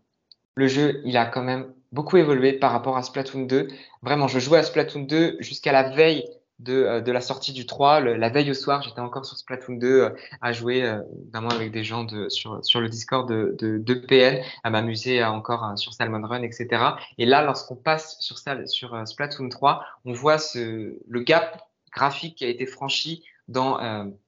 Le 0.54 0.68
jeu, 0.68 1.02
il 1.04 1.16
a 1.16 1.26
quand 1.26 1.42
même 1.42 1.72
beaucoup 1.92 2.16
évolué 2.16 2.52
par 2.52 2.72
rapport 2.72 2.96
à 2.96 3.02
Splatoon 3.02 3.42
2. 3.42 3.68
Vraiment, 4.02 4.28
je 4.28 4.38
jouais 4.38 4.58
à 4.58 4.62
Splatoon 4.62 5.02
2 5.02 5.36
jusqu'à 5.40 5.72
la 5.72 5.90
veille 5.90 6.24
de, 6.58 6.74
euh, 6.74 7.00
de, 7.00 7.12
la 7.12 7.20
sortie 7.20 7.52
du 7.52 7.66
3. 7.66 8.00
la 8.00 8.28
veille 8.28 8.50
au 8.50 8.54
soir, 8.54 8.82
j'étais 8.82 9.00
encore 9.00 9.26
sur 9.26 9.36
Splatoon 9.36 9.74
2 9.74 9.86
euh, 9.86 10.10
à 10.40 10.52
jouer, 10.52 10.84
euh, 10.84 11.00
notamment 11.26 11.50
avec 11.50 11.70
des 11.70 11.84
gens 11.84 12.04
de, 12.04 12.28
sur, 12.28 12.64
sur 12.64 12.80
le 12.80 12.88
Discord 12.88 13.28
de, 13.28 13.54
de, 13.58 13.78
de 13.78 13.94
PN, 13.94 14.42
à 14.64 14.70
m'amuser 14.70 15.22
encore 15.24 15.76
sur 15.76 15.92
Salmon 15.92 16.26
Run, 16.26 16.42
etc. 16.42 16.82
Et 17.18 17.26
là, 17.26 17.42
lorsqu'on 17.42 17.76
passe 17.76 18.16
sur, 18.20 18.38
sur 18.66 19.06
Splatoon 19.06 19.48
3, 19.48 19.84
on 20.04 20.12
voit 20.12 20.38
ce, 20.38 20.98
le 21.06 21.20
gap 21.20 21.62
graphique 21.92 22.36
qui 22.36 22.44
a 22.44 22.48
été 22.48 22.66
franchi 22.66 23.24
dans 23.48 23.78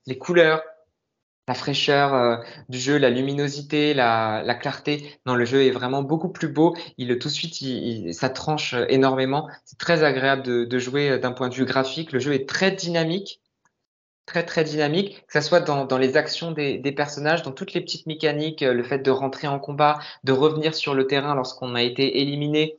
les 0.07 0.17
couleurs, 0.17 0.63
la 1.49 1.55
fraîcheur 1.55 2.15
euh, 2.15 2.37
du 2.69 2.79
jeu, 2.79 2.99
la 2.99 3.11
luminosité, 3.11 3.95
la, 3.95 4.43
la, 4.45 4.55
clarté. 4.55 5.19
Non, 5.27 5.35
le 5.35 5.47
jeu 5.47 5.65
est 5.65 5.71
vraiment 5.71 6.03
beaucoup 6.03 6.29
plus 6.29 6.49
beau. 6.49 6.77
Il 6.99 7.19
tout 7.19 7.29
de 7.29 7.33
suite, 7.33 7.61
il, 7.63 8.15
ça 8.15 8.29
tranche 8.29 8.75
énormément. 8.89 9.49
C'est 9.65 9.79
très 9.79 10.05
agréable 10.05 10.43
de, 10.43 10.65
de 10.65 10.79
jouer 10.79 11.11
euh, 11.11 11.19
d'un 11.19 11.33
point 11.33 11.49
de 11.49 11.55
vue 11.55 11.65
graphique. 11.65 12.13
Le 12.13 12.21
jeu 12.21 12.35
est 12.35 12.49
très 12.49 12.71
dynamique, 12.71 13.41
très 14.27 14.45
très 14.45 14.63
dynamique, 14.63 15.25
que 15.27 15.41
ce 15.41 15.49
soit 15.49 15.61
dans, 15.61 15.87
dans 15.87 15.97
les 15.97 16.19
actions 16.19 16.53
des, 16.53 16.77
des, 16.79 16.93
personnages, 16.93 17.43
dans 17.43 17.53
toutes 17.53 17.73
les 17.73 17.81
petites 17.81 18.07
mécaniques, 18.07 18.63
euh, 18.63 18.75
le 18.75 18.83
fait 18.83 18.99
de 18.99 19.11
rentrer 19.11 19.49
en 19.49 19.59
combat, 19.59 19.99
de 20.25 20.33
revenir 20.33 20.75
sur 20.75 20.95
le 20.95 21.07
terrain 21.07 21.35
lorsqu'on 21.35 21.75
a 21.75 21.83
été 21.83 22.21
éliminé, 22.21 22.77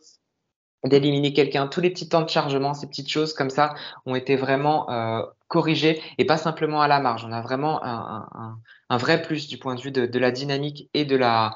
d'éliminer 0.86 1.34
quelqu'un, 1.34 1.68
tous 1.68 1.82
les 1.82 1.90
petits 1.90 2.08
temps 2.08 2.22
de 2.22 2.30
chargement, 2.30 2.74
ces 2.74 2.88
petites 2.88 3.10
choses 3.10 3.34
comme 3.34 3.50
ça 3.50 3.76
ont 4.06 4.16
été 4.16 4.36
vraiment 4.36 4.90
euh, 4.90 5.24
corrigées 5.48 6.02
et 6.18 6.26
pas 6.26 6.38
simplement 6.38 6.82
à 6.82 6.88
la 6.88 7.00
marge. 7.00 7.26
On 7.26 7.32
a 7.32 7.42
vraiment 7.42 7.84
un, 7.84 8.58
un, 8.90 8.98
vrai 8.98 9.22
plus 9.22 9.48
du 9.48 9.58
point 9.58 9.76
de 9.76 9.82
vue 9.82 9.92
de, 9.92 10.20
la 10.20 10.32
dynamique 10.32 10.90
et 10.94 11.06
de 11.06 11.18
la, 11.18 11.56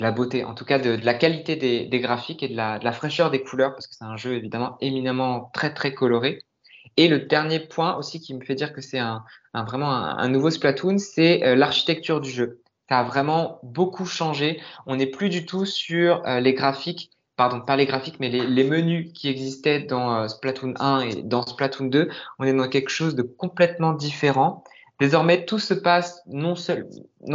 la 0.00 0.10
beauté, 0.10 0.44
en 0.44 0.54
tout 0.54 0.64
cas 0.64 0.78
de, 0.78 0.98
la 1.04 1.14
qualité 1.14 1.56
des, 1.56 2.00
graphiques 2.00 2.42
et 2.42 2.48
de 2.48 2.56
la, 2.56 2.78
de 2.78 2.84
la, 2.84 2.92
fraîcheur 2.92 3.30
des 3.30 3.42
couleurs, 3.42 3.72
parce 3.72 3.86
que 3.86 3.94
c'est 3.94 4.04
un 4.04 4.16
jeu 4.16 4.34
évidemment 4.34 4.76
éminemment 4.80 5.50
très 5.54 5.72
très 5.72 5.94
coloré. 5.94 6.40
Et 6.96 7.06
le 7.06 7.20
dernier 7.20 7.60
point 7.60 7.96
aussi 7.96 8.20
qui 8.20 8.34
me 8.34 8.44
fait 8.44 8.56
dire 8.56 8.72
que 8.72 8.80
c'est 8.80 8.98
un, 8.98 9.24
un, 9.54 9.64
vraiment 9.64 9.90
un, 9.90 10.28
nouveau 10.28 10.50
Splatoon, 10.50 10.98
c'est 10.98 11.44
euh, 11.44 11.54
l'architecture 11.54 12.20
du 12.20 12.30
jeu. 12.30 12.60
Ça 12.88 12.98
a 12.98 13.04
vraiment 13.04 13.60
beaucoup 13.62 14.06
changé. 14.06 14.60
On 14.86 14.96
n'est 14.96 15.06
plus 15.06 15.28
du 15.28 15.46
tout 15.46 15.64
sur 15.64 16.26
euh, 16.26 16.40
les 16.40 16.52
graphiques 16.52 17.10
pardon, 17.40 17.62
pas 17.62 17.76
les 17.76 17.86
graphiques, 17.86 18.20
mais 18.20 18.28
les, 18.28 18.64
menus 18.64 19.14
qui 19.14 19.30
existaient 19.30 19.80
dans 19.80 20.14
euh, 20.14 20.28
Splatoon 20.28 20.74
1 20.78 21.00
et 21.00 21.22
dans 21.22 21.40
Splatoon 21.40 21.86
2, 21.86 22.10
on 22.38 22.44
est 22.44 22.52
dans 22.52 22.68
quelque 22.68 22.90
chose 22.90 23.14
de 23.14 23.22
complètement 23.22 23.94
différent. 23.94 24.62
Désormais, 24.98 25.46
tout 25.46 25.58
se 25.58 25.72
passe 25.72 26.22
non, 26.26 26.52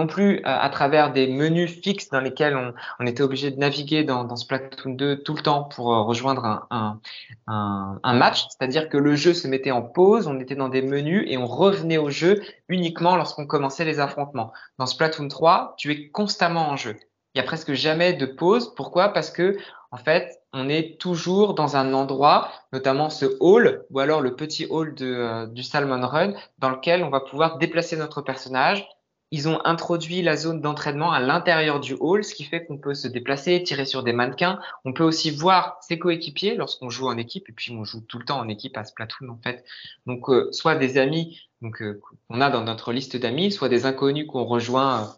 plus 0.06 0.38
euh, 0.38 0.42
à 0.44 0.70
travers 0.70 1.12
des 1.12 1.26
menus 1.26 1.82
fixes 1.82 2.10
dans 2.12 2.20
lesquels 2.20 2.56
on, 3.00 3.08
était 3.08 3.24
obligé 3.24 3.50
de 3.50 3.58
naviguer 3.58 4.04
dans, 4.04 4.36
Splatoon 4.36 4.92
2 4.92 5.24
tout 5.24 5.34
le 5.34 5.42
temps 5.42 5.64
pour 5.64 5.92
euh, 5.92 6.04
rejoindre 6.04 6.68
un, 6.70 7.00
un, 7.48 8.14
match. 8.14 8.46
C'est-à-dire 8.50 8.90
que 8.90 8.98
le 8.98 9.16
jeu 9.16 9.34
se 9.34 9.48
mettait 9.48 9.72
en 9.72 9.82
pause, 9.82 10.28
on 10.28 10.40
était 10.40 10.54
dans 10.54 10.70
des 10.70 10.84
menus 10.84 11.24
et 11.26 11.40
on 11.40 11.48
revenait 11.48 11.98
au 11.98 12.12
jeu 12.12 12.44
uniquement 12.70 13.16
lorsqu'on 13.16 13.48
commençait 13.48 13.86
les 13.86 14.00
affrontements. 14.00 14.54
Dans 14.78 14.86
Splatoon 14.86 15.30
3, 15.30 15.74
tu 15.80 15.92
es 15.92 16.10
constamment 16.10 16.70
en 16.70 16.76
jeu. 16.76 16.96
Il 17.36 17.40
y 17.40 17.42
a 17.42 17.44
presque 17.44 17.74
jamais 17.74 18.14
de 18.14 18.26
pause. 18.26 18.74
Pourquoi? 18.76 19.10
Parce 19.10 19.30
que 19.30 19.58
en 19.96 19.98
fait, 19.98 20.42
on 20.52 20.68
est 20.68 21.00
toujours 21.00 21.54
dans 21.54 21.78
un 21.78 21.94
endroit, 21.94 22.52
notamment 22.74 23.10
ce 23.10 23.38
hall, 23.40 23.86
ou 23.92 24.00
alors 24.00 24.20
le 24.20 24.36
petit 24.36 24.66
hall 24.70 24.94
de, 24.94 25.06
euh, 25.06 25.48
du 25.48 25.64
Salmon 25.64 26.06
Run, 26.06 26.34
dans 26.60 26.70
lequel 26.70 27.02
on 27.02 27.10
va 27.10 27.22
pouvoir 27.22 27.60
déplacer 27.60 27.96
notre 27.96 28.22
personnage. 28.22 28.86
Ils 29.32 29.48
ont 29.48 29.62
introduit 29.64 30.22
la 30.22 30.36
zone 30.36 30.60
d'entraînement 30.60 31.14
à 31.14 31.22
l'intérieur 31.22 31.80
du 31.80 31.96
hall, 31.98 32.26
ce 32.26 32.36
qui 32.36 32.44
fait 32.44 32.66
qu'on 32.66 32.78
peut 32.78 32.94
se 32.94 33.08
déplacer, 33.08 33.64
tirer 33.64 33.86
sur 33.86 34.04
des 34.04 34.12
mannequins. 34.12 34.60
On 34.84 34.92
peut 34.92 35.06
aussi 35.06 35.32
voir 35.32 35.78
ses 35.80 35.98
coéquipiers 35.98 36.56
lorsqu'on 36.56 36.90
joue 36.90 37.08
en 37.08 37.18
équipe, 37.18 37.48
et 37.48 37.54
puis 37.54 37.72
on 37.72 37.86
joue 37.86 38.02
tout 38.02 38.20
le 38.20 38.26
temps 38.26 38.40
en 38.40 38.50
équipe 38.50 38.76
à 38.76 38.84
Splatoon 38.84 39.30
en 39.30 39.40
fait. 39.42 39.64
Donc, 40.08 40.30
euh, 40.30 40.52
soit 40.52 40.76
des 40.76 40.98
amis 40.98 41.40
euh, 41.64 42.02
qu'on 42.28 42.42
a 42.42 42.50
dans 42.50 42.66
notre 42.66 42.92
liste 42.92 43.16
d'amis, 43.16 43.54
soit 43.54 43.70
des 43.70 43.86
inconnus 43.86 44.28
qu'on 44.28 44.44
rejoint 44.44 45.16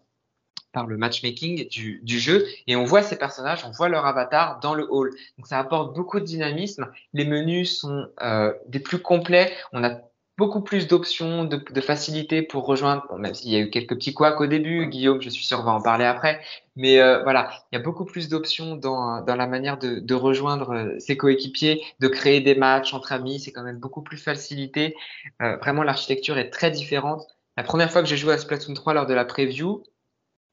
par 0.77 0.85
le 0.85 0.95
matchmaking 0.95 1.67
du, 1.69 2.01
du, 2.03 2.19
jeu 2.19 2.45
et 2.67 2.75
on 2.75 2.83
voit 2.83 3.01
ces 3.01 3.17
personnages, 3.17 3.65
on 3.65 3.71
voit 3.71 3.89
leur 3.89 4.05
avatar 4.05 4.59
dans 4.59 4.75
le 4.75 4.85
hall. 4.87 5.09
Donc 5.39 5.47
ça 5.47 5.57
apporte 5.57 5.95
beaucoup 5.95 6.19
de 6.19 6.25
dynamisme. 6.25 6.87
Les 7.13 7.25
menus 7.25 7.79
sont 7.79 8.05
euh, 8.21 8.53
des 8.67 8.79
plus 8.79 8.99
complets. 8.99 9.51
On 9.73 9.83
a 9.83 10.01
beaucoup 10.37 10.61
plus 10.61 10.87
d'options, 10.87 11.45
de, 11.45 11.57
de, 11.57 11.81
facilité 11.81 12.43
pour 12.43 12.67
rejoindre, 12.67 13.17
même 13.17 13.33
s'il 13.33 13.49
y 13.49 13.55
a 13.55 13.59
eu 13.59 13.71
quelques 13.71 13.95
petits 13.95 14.13
couacs 14.13 14.39
au 14.39 14.45
début, 14.45 14.85
Guillaume, 14.85 15.19
je 15.19 15.29
suis 15.29 15.43
sûr, 15.43 15.63
va 15.63 15.71
en 15.71 15.81
parler 15.81 16.05
après, 16.05 16.41
mais 16.75 16.99
euh, 16.99 17.23
voilà, 17.23 17.49
il 17.71 17.77
y 17.77 17.81
a 17.81 17.83
beaucoup 17.83 18.05
plus 18.05 18.29
d'options 18.29 18.75
dans, 18.75 19.21
dans 19.21 19.35
la 19.35 19.47
manière 19.47 19.79
de, 19.79 19.99
de 19.99 20.13
rejoindre 20.13 20.75
euh, 20.75 20.99
ses 20.99 21.17
coéquipiers, 21.17 21.81
de 22.01 22.07
créer 22.07 22.39
des 22.39 22.53
matchs 22.53 22.93
entre 22.93 23.13
amis, 23.13 23.39
c'est 23.39 23.51
quand 23.51 23.63
même 23.63 23.79
beaucoup 23.79 24.03
plus 24.03 24.17
facilité. 24.17 24.95
Euh, 25.41 25.57
vraiment, 25.57 25.81
l'architecture 25.81 26.37
est 26.37 26.51
très 26.51 26.69
différente. 26.69 27.25
La 27.57 27.63
première 27.63 27.91
fois 27.91 28.03
que 28.03 28.07
j'ai 28.07 28.17
joué 28.17 28.33
à 28.33 28.37
Splatoon 28.37 28.75
3 28.75 28.93
lors 28.93 29.07
de 29.07 29.15
la 29.15 29.25
preview, 29.25 29.81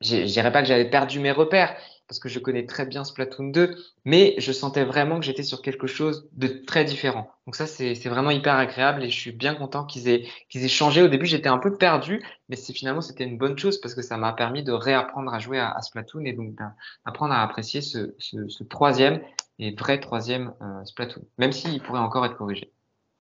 je 0.01 0.25
dirais 0.25 0.53
pas 0.53 0.63
que 0.63 0.69
j'avais 0.69 0.89
perdu 0.89 1.21
mes 1.21 1.33
repères, 1.33 1.77
parce 2.09 2.19
que 2.19 2.29
je 2.29 2.39
connais 2.39 2.67
très 2.67 2.85
bien 2.85 3.03
Splatoon 3.05 3.49
2, 3.49 3.77
mais 4.05 4.35
je 4.39 4.53
sentais 4.53 4.85
vraiment 4.85 5.19
que 5.19 5.25
j'étais 5.25 5.43
sur 5.43 5.63
quelque 5.63 5.87
chose 5.87 6.29
de 6.33 6.49
très 6.49 6.85
différent. 6.85 7.31
Donc 7.47 7.57
ça, 7.57 7.67
c'est 7.67 7.95
vraiment 8.09 8.31
hyper 8.31 8.55
agréable 8.55 9.03
et 9.03 9.11
je 9.11 9.19
suis 9.19 9.33
bien 9.33 9.55
content 9.55 9.85
qu'ils 9.85 10.09
aient, 10.09 10.27
qu'ils 10.51 10.65
aient 10.65 10.69
changé. 10.69 11.03
Au 11.03 11.09
début, 11.09 11.27
j'étais 11.27 11.49
un 11.49 11.59
peu 11.59 11.77
perdu, 11.77 12.23
mais 12.49 12.57
finalement, 12.57 13.01
c'était 13.01 13.25
une 13.25 13.39
bonne 13.39 13.59
chose 13.59 13.81
parce 13.81 13.95
que 13.95 14.03
ça 14.03 14.19
m'a 14.19 14.33
permis 14.33 14.63
de 14.63 14.73
réapprendre 14.73 15.33
à 15.33 15.39
jouer 15.39 15.59
à, 15.59 15.81
Splatoon 15.81 16.25
et 16.25 16.35
donc 16.35 16.55
d'apprendre 16.55 17.33
à 17.33 17.43
apprécier 17.43 17.81
ce, 17.81 18.15
ce, 18.19 18.49
ce, 18.49 18.65
troisième 18.65 19.23
et 19.59 19.75
vrai 19.75 19.99
troisième 19.99 20.53
euh, 20.61 20.85
Splatoon, 20.85 21.25
même 21.39 21.53
s'il 21.53 21.81
pourrait 21.81 22.01
encore 22.01 22.27
être 22.27 22.37
corrigé. 22.37 22.71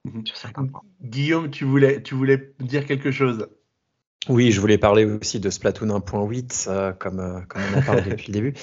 Mhm. 0.04 0.26
Sur 0.26 0.36
certains 0.36 0.66
points. 0.66 0.82
Guillaume, 1.02 1.50
tu 1.50 1.64
voulais, 1.64 2.02
tu 2.02 2.14
voulais 2.14 2.54
dire 2.60 2.86
quelque 2.86 3.12
chose? 3.12 3.48
Oui, 4.28 4.52
je 4.52 4.60
voulais 4.60 4.80
parler 4.80 5.06
aussi 5.06 5.40
de 5.40 5.50
Splatoon 5.52 5.88
1.8, 5.88 6.66
euh, 6.68 6.92
comme, 6.94 7.20
euh, 7.20 7.42
comme 7.48 7.62
on 7.74 7.78
en 7.78 7.82
parle 7.84 8.04
depuis 8.10 8.28
le 8.28 8.34
début. 8.34 8.54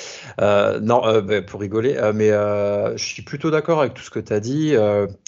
Euh, 0.40 0.80
non, 0.80 1.20
bah, 1.22 1.40
pour 1.42 1.60
rigoler, 1.60 1.94
mais 2.14 2.30
je 2.30 3.04
suis 3.04 3.22
plutôt 3.22 3.50
d'accord 3.50 3.80
avec 3.80 3.94
tout 3.94 4.02
ce 4.02 4.10
que 4.10 4.18
tu 4.18 4.32
as 4.32 4.40
dit, 4.40 4.74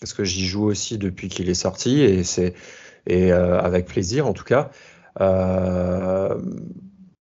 parce 0.01 0.13
que 0.13 0.25
j'y 0.25 0.47
joue 0.47 0.65
aussi 0.65 0.99
depuis 0.99 1.29
qu'il 1.29 1.49
est 1.49 1.55
sorti, 1.55 2.03
et, 2.03 2.25
c'est, 2.25 2.55
et 3.07 3.33
avec 3.33 3.87
plaisir 3.87 4.27
en 4.27 4.33
tout 4.33 4.45
cas. 4.45 4.71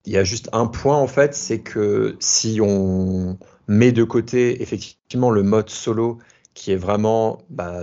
Il 0.05 0.13
y 0.13 0.17
a 0.17 0.25
juste 0.25 0.49
un 0.53 0.67
point 0.67 0.97
en 0.97 1.07
fait, 1.07 1.35
c'est 1.35 1.61
que 1.61 2.17
si 2.21 2.61
on 2.61 3.39
met 3.69 3.93
de 3.93 4.05
côté 4.05 4.63
effectivement 4.63 5.31
le 5.31 5.43
mode 5.43 5.71
solo, 5.71 6.19
qui 6.55 6.73
est 6.73 6.77
vraiment 6.77 7.39
bah, 7.51 7.83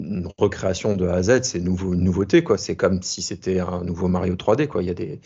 une 0.00 0.28
recréation 0.38 0.96
de 0.96 1.06
A 1.06 1.14
à 1.14 1.22
Z, 1.22 1.42
c'est 1.42 1.60
nouveau, 1.60 1.94
une 1.94 2.02
nouveauté, 2.02 2.42
quoi. 2.42 2.58
C'est 2.58 2.76
comme 2.76 3.02
si 3.02 3.22
c'était 3.22 3.60
un 3.60 3.84
nouveau 3.84 4.08
Mario 4.08 4.34
3D, 4.34 4.66
quoi. 4.66 4.82
Il 4.82 4.86
y 4.86 4.90
a 4.90 4.94
des, 4.94 5.20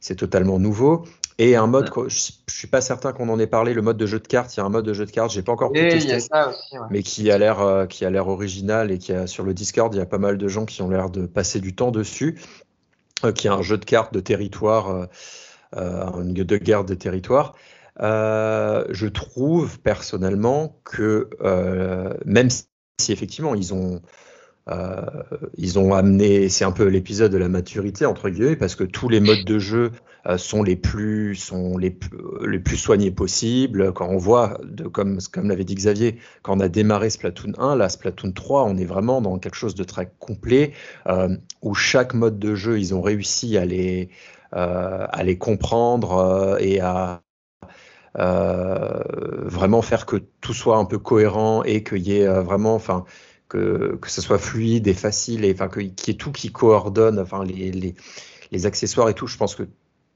c'est 0.00 0.16
totalement 0.16 0.58
nouveau. 0.58 1.04
Et 1.38 1.56
un 1.56 1.66
mode, 1.66 1.90
je, 1.96 2.00
ne 2.02 2.08
suis 2.48 2.68
pas 2.68 2.80
certain 2.80 3.12
qu'on 3.12 3.28
en 3.28 3.38
ait 3.40 3.48
parlé, 3.48 3.74
le 3.74 3.82
mode 3.82 3.96
de 3.96 4.06
jeu 4.06 4.20
de 4.20 4.26
cartes. 4.26 4.54
Il 4.54 4.60
y 4.60 4.62
a 4.62 4.66
un 4.66 4.68
mode 4.68 4.84
de 4.84 4.92
jeu 4.92 5.04
de 5.04 5.10
cartes, 5.10 5.32
j'ai 5.32 5.42
pas 5.42 5.52
encore 5.52 5.72
pu 5.72 5.80
tester, 5.80 6.18
mais 6.90 7.02
qui 7.02 7.30
a 7.30 7.38
l'air, 7.38 7.60
euh, 7.60 7.86
qui 7.86 8.04
a 8.04 8.10
l'air 8.10 8.28
original 8.28 8.92
et 8.92 8.98
qui 8.98 9.12
a 9.12 9.26
sur 9.26 9.42
le 9.42 9.52
Discord, 9.52 9.92
il 9.94 9.98
y 9.98 10.00
a 10.00 10.06
pas 10.06 10.18
mal 10.18 10.38
de 10.38 10.46
gens 10.46 10.64
qui 10.64 10.82
ont 10.82 10.90
l'air 10.90 11.10
de 11.10 11.26
passer 11.26 11.58
du 11.58 11.74
temps 11.74 11.90
dessus. 11.90 12.38
Euh, 13.24 13.32
qui 13.32 13.46
est 13.46 13.50
un 13.50 13.62
jeu 13.62 13.78
de 13.78 13.84
cartes 13.84 14.12
de 14.12 14.20
territoire, 14.20 14.90
euh, 14.90 15.06
euh 15.76 16.22
de 16.22 16.56
guerre 16.58 16.84
de 16.84 16.94
territoire. 16.94 17.54
je 17.98 19.06
trouve 19.06 19.80
personnellement 19.80 20.78
que 20.84 21.30
même 22.24 22.50
si 22.50 22.64
si 23.00 23.12
effectivement 23.12 23.54
ils 23.54 23.74
ont 23.74 24.00
euh, 24.70 25.04
ils 25.58 25.78
ont 25.78 25.92
amené, 25.92 26.48
c'est 26.48 26.64
un 26.64 26.72
peu 26.72 26.86
l'épisode 26.86 27.30
de 27.30 27.36
la 27.36 27.50
maturité 27.50 28.06
entre 28.06 28.30
guillemets, 28.30 28.56
parce 28.56 28.76
que 28.76 28.84
tous 28.84 29.10
les 29.10 29.20
modes 29.20 29.44
de 29.44 29.58
jeu 29.58 29.90
euh, 30.26 30.38
sont 30.38 30.62
les 30.62 30.76
plus 30.76 31.34
sont 31.34 31.76
les, 31.76 31.98
les 32.46 32.58
plus 32.58 32.78
soignés 32.78 33.10
possibles. 33.10 33.92
Quand 33.92 34.08
on 34.08 34.16
voit, 34.16 34.58
de, 34.64 34.84
comme 34.84 35.18
comme 35.30 35.50
l'avait 35.50 35.64
dit 35.64 35.74
Xavier, 35.74 36.16
quand 36.42 36.56
on 36.56 36.60
a 36.60 36.68
démarré 36.68 37.10
Splatoon 37.10 37.52
1, 37.58 37.76
là 37.76 37.90
Splatoon 37.90 38.32
3, 38.32 38.64
on 38.64 38.78
est 38.78 38.86
vraiment 38.86 39.20
dans 39.20 39.38
quelque 39.38 39.56
chose 39.56 39.74
de 39.74 39.84
très 39.84 40.10
complet 40.18 40.72
euh, 41.08 41.36
où 41.60 41.74
chaque 41.74 42.14
mode 42.14 42.38
de 42.38 42.54
jeu, 42.54 42.78
ils 42.78 42.94
ont 42.94 43.02
réussi 43.02 43.58
à 43.58 43.66
les 43.66 44.08
euh, 44.54 45.06
à 45.10 45.24
les 45.24 45.36
comprendre 45.36 46.16
euh, 46.18 46.56
et 46.60 46.78
à 46.78 47.23
vraiment 48.16 49.82
faire 49.82 50.06
que 50.06 50.16
tout 50.40 50.54
soit 50.54 50.76
un 50.76 50.84
peu 50.84 50.98
cohérent 50.98 51.62
et 51.64 51.82
qu'il 51.82 52.06
y 52.06 52.18
ait 52.18 52.26
euh, 52.26 52.42
vraiment, 52.42 52.74
enfin, 52.74 53.04
que, 53.48 53.98
que 54.00 54.10
ce 54.10 54.20
soit 54.20 54.38
fluide 54.38 54.86
et 54.86 54.94
facile 54.94 55.44
et 55.44 55.52
enfin 55.52 55.68
qu'il 55.68 55.92
y 56.06 56.10
ait 56.10 56.14
tout 56.14 56.32
qui 56.32 56.50
coordonne, 56.52 57.18
enfin 57.18 57.44
les, 57.44 57.70
les, 57.72 57.94
les, 58.50 58.66
accessoires 58.66 59.08
et 59.08 59.14
tout. 59.14 59.26
Je 59.26 59.36
pense 59.36 59.54
que 59.54 59.64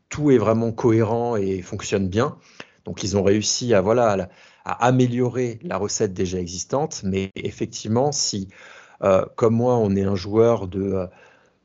tout 0.08 0.30
est 0.30 0.38
vraiment 0.38 0.72
cohérent 0.72 1.36
et 1.36 1.62
fonctionne 1.62 2.08
bien. 2.08 2.36
Donc 2.84 3.02
ils 3.02 3.16
ont 3.16 3.22
réussi 3.22 3.74
à 3.74 3.80
voilà 3.80 4.28
à, 4.64 4.86
améliorer 4.86 5.58
la 5.62 5.76
recette 5.76 6.14
déjà 6.14 6.38
existante, 6.38 7.02
mais 7.04 7.30
effectivement, 7.34 8.12
si 8.12 8.48
euh, 9.02 9.24
comme 9.36 9.54
moi 9.54 9.76
on 9.76 9.94
est 9.96 10.04
un 10.04 10.14
joueur 10.14 10.68
de 10.68 10.82
euh, 10.82 11.06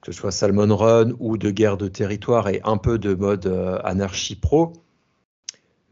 que 0.02 0.12
ce 0.12 0.20
soit 0.20 0.32
Salmon 0.32 0.76
Run 0.76 1.12
ou 1.20 1.38
de 1.38 1.50
guerre 1.50 1.78
de 1.78 1.88
territoire 1.88 2.50
et 2.50 2.62
un 2.66 2.78
peu 2.78 3.00
de 3.00 3.14
mode 3.14 3.48
euh, 3.48 3.80
anarchie 3.84 4.36
pro, 4.36 4.74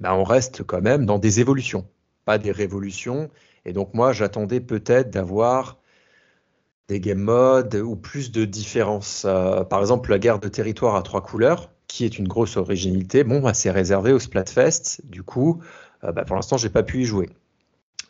ben, 0.01 0.13
on 0.13 0.23
reste 0.23 0.63
quand 0.63 0.81
même 0.81 1.05
dans 1.05 1.19
des 1.19 1.39
évolutions, 1.39 1.87
pas 2.25 2.39
des 2.39 2.51
révolutions. 2.51 3.29
Et 3.65 3.71
donc 3.71 3.93
moi, 3.93 4.11
j'attendais 4.13 4.59
peut-être 4.59 5.11
d'avoir 5.11 5.77
des 6.87 6.99
game 6.99 7.19
modes 7.19 7.75
ou 7.75 7.95
plus 7.95 8.31
de 8.31 8.43
différences. 8.43 9.23
Euh, 9.25 9.63
par 9.63 9.79
exemple, 9.79 10.09
la 10.09 10.19
guerre 10.19 10.39
de 10.39 10.49
territoire 10.49 10.95
à 10.95 11.03
trois 11.03 11.21
couleurs, 11.21 11.69
qui 11.87 12.03
est 12.03 12.17
une 12.17 12.27
grosse 12.27 12.57
originalité, 12.57 13.23
bon, 13.23 13.41
bah, 13.41 13.53
c'est 13.53 13.69
réservé 13.69 14.11
au 14.11 14.19
Splatfest. 14.19 15.01
Du 15.03 15.21
coup, 15.21 15.61
euh, 16.03 16.11
bah, 16.11 16.25
pour 16.25 16.35
l'instant, 16.35 16.57
j'ai 16.57 16.69
pas 16.69 16.83
pu 16.83 17.01
y 17.01 17.05
jouer. 17.05 17.29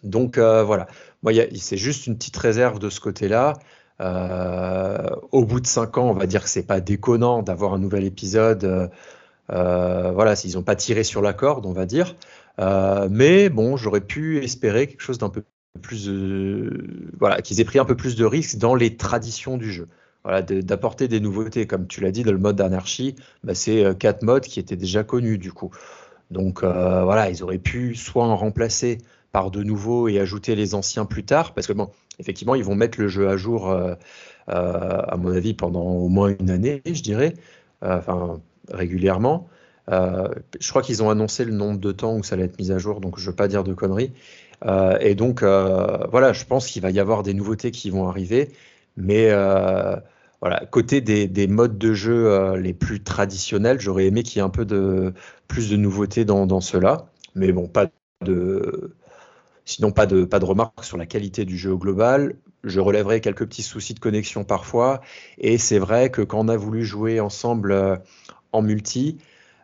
Donc 0.04 0.38
euh, 0.38 0.64
voilà, 0.64 0.88
moi, 1.24 1.34
c'est 1.56 1.78
juste 1.78 2.08
une 2.08 2.16
petite 2.18 2.38
réserve 2.38 2.80
de 2.80 2.90
ce 2.90 3.02
côté-là. 3.02 3.60
au 5.32 5.46
bout 5.46 5.60
de 5.60 5.68
cinq 5.68 5.98
ans, 5.98 6.10
on 6.10 6.14
va 6.14 6.26
dire 6.26 6.44
que 6.44 6.50
c'est 6.50 6.66
pas 6.66 6.80
déconnant 6.80 7.44
d'avoir 7.44 7.74
un 7.74 7.80
nouvel 7.80 8.06
épisode 8.06 8.90
voilà, 9.52 10.36
s'ils 10.36 10.56
n'ont 10.56 10.64
pas 10.64 10.76
tiré 10.76 11.04
sur 11.04 11.22
la 11.22 11.34
corde, 11.34 11.66
on 11.66 11.74
va 11.74 11.86
dire. 11.86 12.16
Euh, 12.60 13.08
mais 13.10 13.50
bon, 13.50 13.78
j'aurais 13.78 14.02
pu 14.02 14.44
espérer 14.44 14.88
quelque 14.88 15.02
chose 15.02 15.18
d'un 15.18 15.30
peu 15.30 15.44
plus, 15.82 16.10
voilà, 17.20 17.42
qu'ils 17.42 17.62
aient 17.62 17.66
pris 17.66 17.80
un 17.80 17.86
peu 17.86 17.96
plus 17.96 18.16
de 18.16 18.26
risques 18.26 18.58
dans 18.58 18.76
les 18.76 18.98
traditions 18.98 19.58
du 19.58 19.72
jeu. 19.72 19.88
Voilà, 20.24 20.44
d'apporter 20.44 21.08
des 21.08 21.20
nouveautés, 21.20 21.66
comme 21.66 21.88
tu 21.88 22.02
l'as 22.02 22.12
dit, 22.12 22.24
dans 22.24 22.32
le 22.32 22.38
mode 22.38 22.56
d'anarchie, 22.56 23.16
bah, 23.44 23.56
c'est 23.56 23.84
euh, 23.84 23.94
quatre 23.96 24.22
modes 24.22 24.44
qui 24.44 24.60
étaient 24.60 24.76
déjà 24.76 25.04
connus 25.04 25.38
du 25.38 25.52
coup. 25.52 25.72
Donc 26.30 26.64
voilà, 26.64 27.30
ils 27.30 27.44
auraient 27.44 27.58
pu 27.58 27.96
soit 27.96 28.24
en 28.24 28.38
remplacer 28.38 29.00
par 29.34 29.52
de 29.52 29.64
nouveaux 29.64 30.08
et 30.08 30.18
ajouter 30.18 30.56
les 30.56 30.76
anciens 30.76 31.04
plus 31.06 31.26
tard, 31.26 31.54
parce 31.54 31.68
que 31.68 31.74
bon, 31.74 31.90
effectivement, 32.20 32.56
ils 32.56 32.64
vont 32.64 32.76
mettre 32.76 33.02
le 33.02 33.10
jeu 33.10 33.28
à 33.28 33.36
jour, 33.36 33.70
à 34.48 35.18
mon 35.18 35.34
avis, 35.34 35.54
pendant 35.54 35.84
au 35.84 36.08
moins 36.08 36.34
une 36.40 36.50
année, 36.50 36.82
je 36.86 37.02
dirais. 37.02 37.34
Enfin, 37.82 38.40
régulièrement. 38.72 39.48
Euh, 39.90 40.28
je 40.60 40.70
crois 40.70 40.82
qu'ils 40.82 41.04
ont 41.04 41.10
annoncé 41.10 41.46
le 41.46 41.52
nombre 41.52 41.80
de 41.80 41.92
temps 41.92 42.16
où 42.16 42.24
ça 42.24 42.36
allait 42.36 42.46
être 42.46 42.60
mis 42.60 42.72
à 42.72 42.78
jour, 42.78 43.02
donc 43.02 43.18
je 43.18 43.26
ne 43.26 43.32
veux 43.32 43.36
pas 43.36 43.48
dire 43.48 43.64
de 43.64 43.74
conneries. 43.74 44.14
Euh, 44.66 44.98
et 45.00 45.16
donc, 45.16 45.44
euh, 45.44 46.06
voilà, 46.12 46.34
je 46.34 46.46
pense 46.46 46.68
qu'il 46.68 46.82
va 46.82 46.92
y 46.92 47.00
avoir 47.00 47.24
des 47.24 47.34
nouveautés 47.34 47.72
qui 47.72 47.90
vont 47.90 48.08
arriver. 48.08 48.52
Mais 48.98 49.30
voilà, 50.42 50.66
côté 50.72 51.02
des, 51.02 51.28
des, 51.28 51.48
modes 51.48 51.78
de 51.78 51.94
jeu 51.94 52.56
les 52.56 52.74
plus 52.74 53.04
traditionnels, 53.04 53.80
j'aurais 53.80 54.06
aimé 54.06 54.24
qu'il 54.24 54.38
y 54.38 54.40
ait 54.40 54.46
un 54.46 54.50
peu 54.50 54.66
plus 55.48 55.70
de 55.70 55.78
nouveautés 55.78 56.26
dans, 56.26 56.62
cela. 56.62 57.08
Mais 57.36 57.52
bon. 57.52 57.72
Sinon, 59.66 59.92
pas 59.92 60.06
de, 60.08 60.26
pas 60.26 60.40
de 60.40 60.46
remarques 60.46 60.84
sur 60.84 60.98
la 60.98 61.06
qualité 61.06 61.46
du 61.46 61.58
jeu 61.58 61.76
global. 61.76 62.36
Je 62.64 62.80
relèverai 62.80 63.22
quelques 63.22 63.46
petits 63.46 63.64
soucis 63.64 63.94
de 63.94 64.00
connexion 64.00 64.44
parfois. 64.44 65.02
Et 65.38 65.58
c'est 65.58 65.80
vrai 65.80 66.10
que 66.10 66.22
quand 66.22 66.40
on 66.40 66.48
a 66.50 66.58
voulu 66.58 66.84
jouer 66.84 67.20
ensemble 67.20 68.02
en 68.54 68.62
multi. 68.62 69.18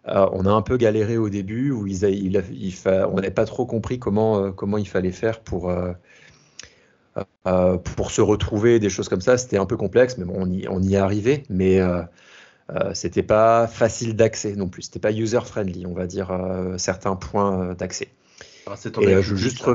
Euh, 0.08 0.28
on 0.32 0.46
a 0.46 0.52
un 0.52 0.62
peu 0.62 0.78
galéré 0.78 1.18
au 1.18 1.30
début 1.30 1.72
où 1.72 1.86
il, 1.86 2.04
il, 2.04 2.42
on 2.86 3.16
n'avait 3.16 3.32
pas 3.32 3.46
trop 3.46 3.66
compris 3.66 4.00
comment, 4.00 4.42
euh, 4.42 4.52
comment 4.52 4.78
il 4.78 4.88
fallait 4.88 5.12
faire 5.12 5.42
pour, 5.42 5.70
euh, 5.70 7.78
pour 7.78 8.12
se 8.12 8.22
retrouver, 8.22 8.80
des 8.80 8.90
choses 8.90 9.10
comme 9.10 9.22
ça. 9.22 9.38
C'était 9.38 9.58
un 9.58 9.66
peu 9.66 9.76
complexe, 9.76 10.18
mais 10.18 10.26
bon, 10.26 10.36
on 10.38 10.50
y, 10.50 10.68
on 10.70 10.82
y 10.82 10.96
est 10.96 10.98
arrivé. 10.98 11.44
Mais 11.50 11.82
c'était 12.94 13.24
pas 13.24 13.68
facile 13.68 14.16
d'accès 14.16 14.56
non 14.56 14.70
plus. 14.70 14.84
C'était 14.84 15.00
pas 15.00 15.12
user 15.12 15.42
friendly, 15.44 15.86
on 15.86 15.94
va 15.94 16.08
dire, 16.08 16.32
certains 16.78 17.16
points 17.16 17.74
d'accès. 17.74 18.10
Ah, 18.66 18.76
Et 19.02 19.22
je 19.22 19.32
veux 19.32 19.38
juste, 19.38 19.66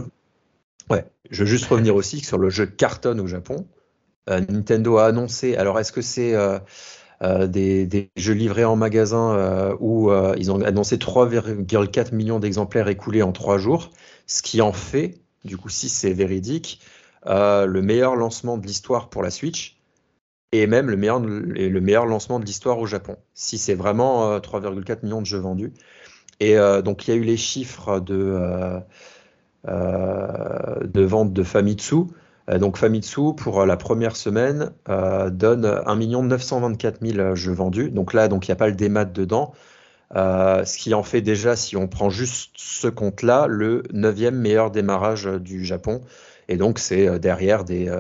ouais, 0.91 1.05
je 1.31 1.45
veux 1.45 1.49
juste 1.49 1.67
revenir 1.67 1.95
aussi 1.97 2.21
sur 2.21 2.39
le 2.39 2.49
jeu 2.49 2.67
carton 2.67 3.19
au 3.19 3.27
Japon. 3.27 3.67
Nintendo 4.29 4.99
a 4.99 5.07
annoncé. 5.07 5.57
Alors, 5.57 5.81
est-ce 5.81 5.93
que 5.93 6.03
c'est 6.03 6.35
euh, 7.23 7.47
des, 7.47 8.11
jeux 8.17 8.33
livrés 8.33 8.65
en 8.65 8.75
magasin 8.75 9.35
euh, 9.35 9.77
où 9.79 10.11
euh, 10.11 10.35
ils 10.39 10.51
ont 10.51 10.61
annoncé 10.63 10.97
3,4 10.97 12.15
millions 12.15 12.41
d'exemplaires 12.41 12.89
écoulés 12.89 13.23
en 13.23 13.31
trois 13.31 13.59
jours, 13.59 13.91
ce 14.27 14.43
qui 14.43 14.61
en 14.61 14.73
fait, 14.73 15.21
du 15.45 15.57
coup, 15.57 15.69
si 15.69 15.89
c'est 15.89 16.13
véridique, 16.13 16.81
le 17.25 17.81
meilleur 17.81 18.17
lancement 18.17 18.59
de 18.59 18.67
l'histoire 18.67 19.09
pour 19.09 19.23
la 19.23 19.31
Switch 19.31 19.79
et 20.51 20.67
même 20.67 20.91
le 20.91 20.97
meilleur, 20.97 21.21
le 21.21 21.81
meilleur 21.81 22.07
lancement 22.07 22.41
de 22.41 22.45
l'histoire 22.45 22.79
au 22.81 22.87
Japon, 22.87 23.17
si 23.35 23.59
c'est 23.59 23.75
vraiment 23.75 24.39
3,4 24.39 25.05
millions 25.05 25.21
de 25.21 25.27
jeux 25.27 25.39
vendus. 25.39 25.73
Et 26.41 26.57
donc, 26.85 27.07
il 27.07 27.11
y 27.13 27.15
a 27.15 27.17
eu 27.17 27.23
les 27.23 27.37
chiffres 27.37 28.01
de, 28.01 28.81
de 29.65 31.03
vente 31.03 31.33
de 31.33 31.43
Famitsu. 31.45 32.07
Donc 32.49 32.77
Famitsu, 32.77 33.35
pour 33.37 33.65
la 33.65 33.77
première 33.77 34.17
semaine, 34.17 34.73
donne 34.87 35.65
1 35.65 35.97
924 35.97 37.07
000 37.07 37.35
jeux 37.35 37.53
vendus. 37.53 37.91
Donc 37.91 38.13
là, 38.13 38.29
donc 38.29 38.49
il 38.49 38.51
n'y 38.51 38.55
a 38.55 38.57
pas 38.57 38.69
le 38.69 38.75
démat 38.75 39.05
dedans. 39.05 39.53
ce 40.15 40.79
qui 40.79 40.95
en 40.95 41.03
fait 41.03 41.21
déjà, 41.23 41.57
si 41.57 41.77
on 41.77 41.89
prend 41.89 42.11
juste 42.11 42.53
ce 42.57 42.89
compte-là, 42.89 43.47
le 43.49 43.83
neuvième 43.93 44.37
meilleur 44.37 44.71
démarrage 44.71 45.25
du 45.25 45.65
Japon. 45.65 46.01
Et 46.49 46.57
donc, 46.57 46.79
c'est 46.79 47.19
derrière, 47.21 47.65
des, 47.65 47.91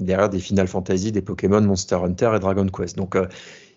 derrière 0.00 0.28
des 0.28 0.40
Final 0.40 0.68
Fantasy, 0.68 1.12
des 1.12 1.22
Pokémon, 1.22 1.62
Monster 1.62 1.96
Hunter 1.96 2.32
et 2.36 2.38
Dragon 2.38 2.66
Quest. 2.66 2.96
Donc, 2.96 3.16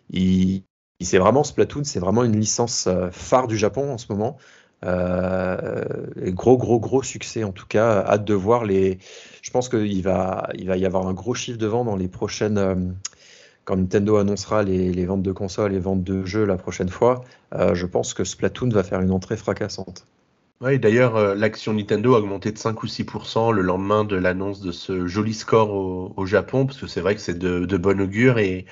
il, 0.09 0.63
c'est 1.01 1.17
vraiment 1.17 1.43
Splatoon, 1.43 1.83
c'est 1.83 1.99
vraiment 1.99 2.23
une 2.23 2.37
licence 2.37 2.87
euh, 2.87 3.09
phare 3.11 3.47
du 3.47 3.57
Japon 3.57 3.93
en 3.93 3.97
ce 3.97 4.11
moment. 4.11 4.37
Euh, 4.85 5.83
gros, 6.27 6.57
gros, 6.57 6.79
gros 6.79 7.03
succès 7.03 7.43
en 7.43 7.51
tout 7.51 7.67
cas. 7.67 8.03
Hâte 8.05 8.25
de 8.25 8.33
voir 8.33 8.65
les. 8.65 8.99
Je 9.41 9.51
pense 9.51 9.69
qu'il 9.69 10.01
va, 10.03 10.49
il 10.55 10.67
va 10.67 10.77
y 10.77 10.85
avoir 10.85 11.07
un 11.07 11.13
gros 11.13 11.33
chiffre 11.33 11.57
de 11.57 11.67
vente 11.67 11.85
dans 11.85 11.95
les 11.95 12.07
prochaines. 12.07 12.57
Euh, 12.57 12.75
quand 13.65 13.77
Nintendo 13.77 14.17
annoncera 14.17 14.63
les, 14.63 15.05
ventes 15.05 15.21
de 15.21 15.31
consoles 15.31 15.75
et 15.75 15.79
ventes 15.79 16.03
de 16.03 16.25
jeux 16.25 16.43
la 16.43 16.57
prochaine 16.57 16.89
fois, 16.89 17.23
je 17.51 17.85
pense 17.85 18.15
que 18.15 18.23
Splatoon 18.23 18.69
va 18.69 18.81
faire 18.81 18.99
une 18.99 19.11
entrée 19.11 19.37
fracassante. 19.37 20.07
Oui, 20.61 20.79
d'ailleurs, 20.79 21.35
l'action 21.35 21.73
Nintendo 21.75 22.15
a 22.15 22.17
augmenté 22.17 22.51
de 22.51 22.57
5 22.57 22.81
ou 22.81 22.87
6% 22.87 23.53
le 23.53 23.61
lendemain 23.61 24.05
de 24.05 24.15
l'annonce 24.15 24.61
de 24.61 24.71
ce 24.71 25.05
joli 25.05 25.35
score 25.35 25.71
au, 25.71 26.25
Japon, 26.25 26.65
parce 26.65 26.79
que 26.79 26.87
c'est 26.87 26.99
vrai 26.99 27.13
que 27.13 27.21
c'est 27.21 27.37
de, 27.37 27.77
bon 27.77 28.01
augure 28.01 28.39
et 28.39 28.65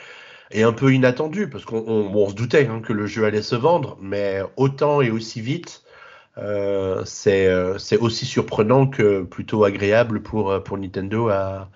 et 0.52 0.64
un 0.64 0.74
peu 0.74 0.94
inattendu 0.94 1.50
parce 1.50 1.66
qu'on 1.66 2.30
se 2.30 2.34
doutait 2.34 2.68
hein, 2.68 2.82
que 2.82 2.94
le 2.94 3.06
jeu 3.06 3.26
allait 3.26 3.42
se 3.42 3.56
vendre, 3.56 3.98
mais 4.02 4.42
autant 4.56 5.02
et 5.02 5.12
aussi 5.12 5.42
vite, 5.42 5.84
euh, 6.38 7.04
euh, 7.28 7.78
c'est 7.78 7.98
aussi 7.98 8.26
surprenant 8.26 8.88
que 8.88 9.24
plutôt 9.24 9.64
agréable 9.64 10.22
pour, 10.22 10.52
euh, 10.52 10.62
Nintendo 10.78 11.30
à, 11.30 11.70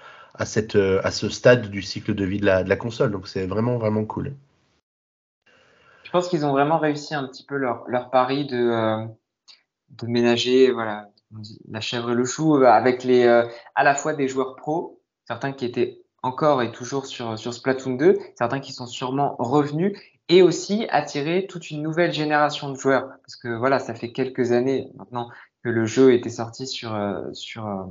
ce 0.46 1.30
stade 1.30 1.70
du 1.70 1.82
cycle 1.82 2.14
de 2.14 2.26
vie 2.26 2.40
de 2.40 2.46
la, 2.46 2.76
console. 2.76 3.12
Donc 3.12 3.28
c'est 3.28 3.48
vraiment, 3.48 3.78
vraiment 3.78 4.06
cool. 4.06 4.34
Je 6.04 6.12
pense 6.12 6.28
qu'ils 6.28 6.46
ont 6.46 6.52
vraiment 6.52 6.78
réussi 6.78 7.16
un 7.16 7.26
petit 7.28 7.46
peu 7.46 7.56
leur, 7.56 8.10
pari 8.12 8.46
de, 8.46 9.08
ménager 10.04 10.74
la 11.70 11.80
chèvre 11.80 12.12
et 12.12 12.16
le 12.16 12.26
chou 12.26 12.56
avec 12.56 13.06
à 13.76 13.84
la 13.84 13.96
fois 13.96 14.14
des 14.14 14.28
joueurs 14.28 14.56
pros, 14.56 15.02
certains 15.26 15.54
qui 15.54 15.66
étaient 15.66 16.02
encore 16.24 16.62
et 16.62 16.72
toujours 16.72 17.08
sur 17.08 17.38
Splatoon 17.38 17.96
2, 17.96 18.20
certains 18.36 18.60
qui 18.60 18.74
sont 18.74 18.86
sûrement 18.86 19.36
revenus, 19.40 19.98
et 20.32 20.42
aussi 20.42 20.88
attirer 20.90 21.46
toute 21.46 21.72
une 21.72 21.84
nouvelle 21.84 22.14
génération 22.14 22.70
de 22.72 22.78
joueurs. 22.78 23.10
Parce 23.22 23.36
que 23.36 23.50
voilà, 23.50 23.80
ça 23.80 23.94
fait 23.94 24.14
quelques 24.14 24.54
années 24.54 24.90
maintenant 24.96 25.30
que 25.62 25.70
le 25.70 25.86
jeu 25.86 26.14
était 26.14 26.30
sorti 26.30 26.66
sur, 26.68 26.96
euh, 26.96 27.34
sur 27.34 27.68
euh, 27.68 27.84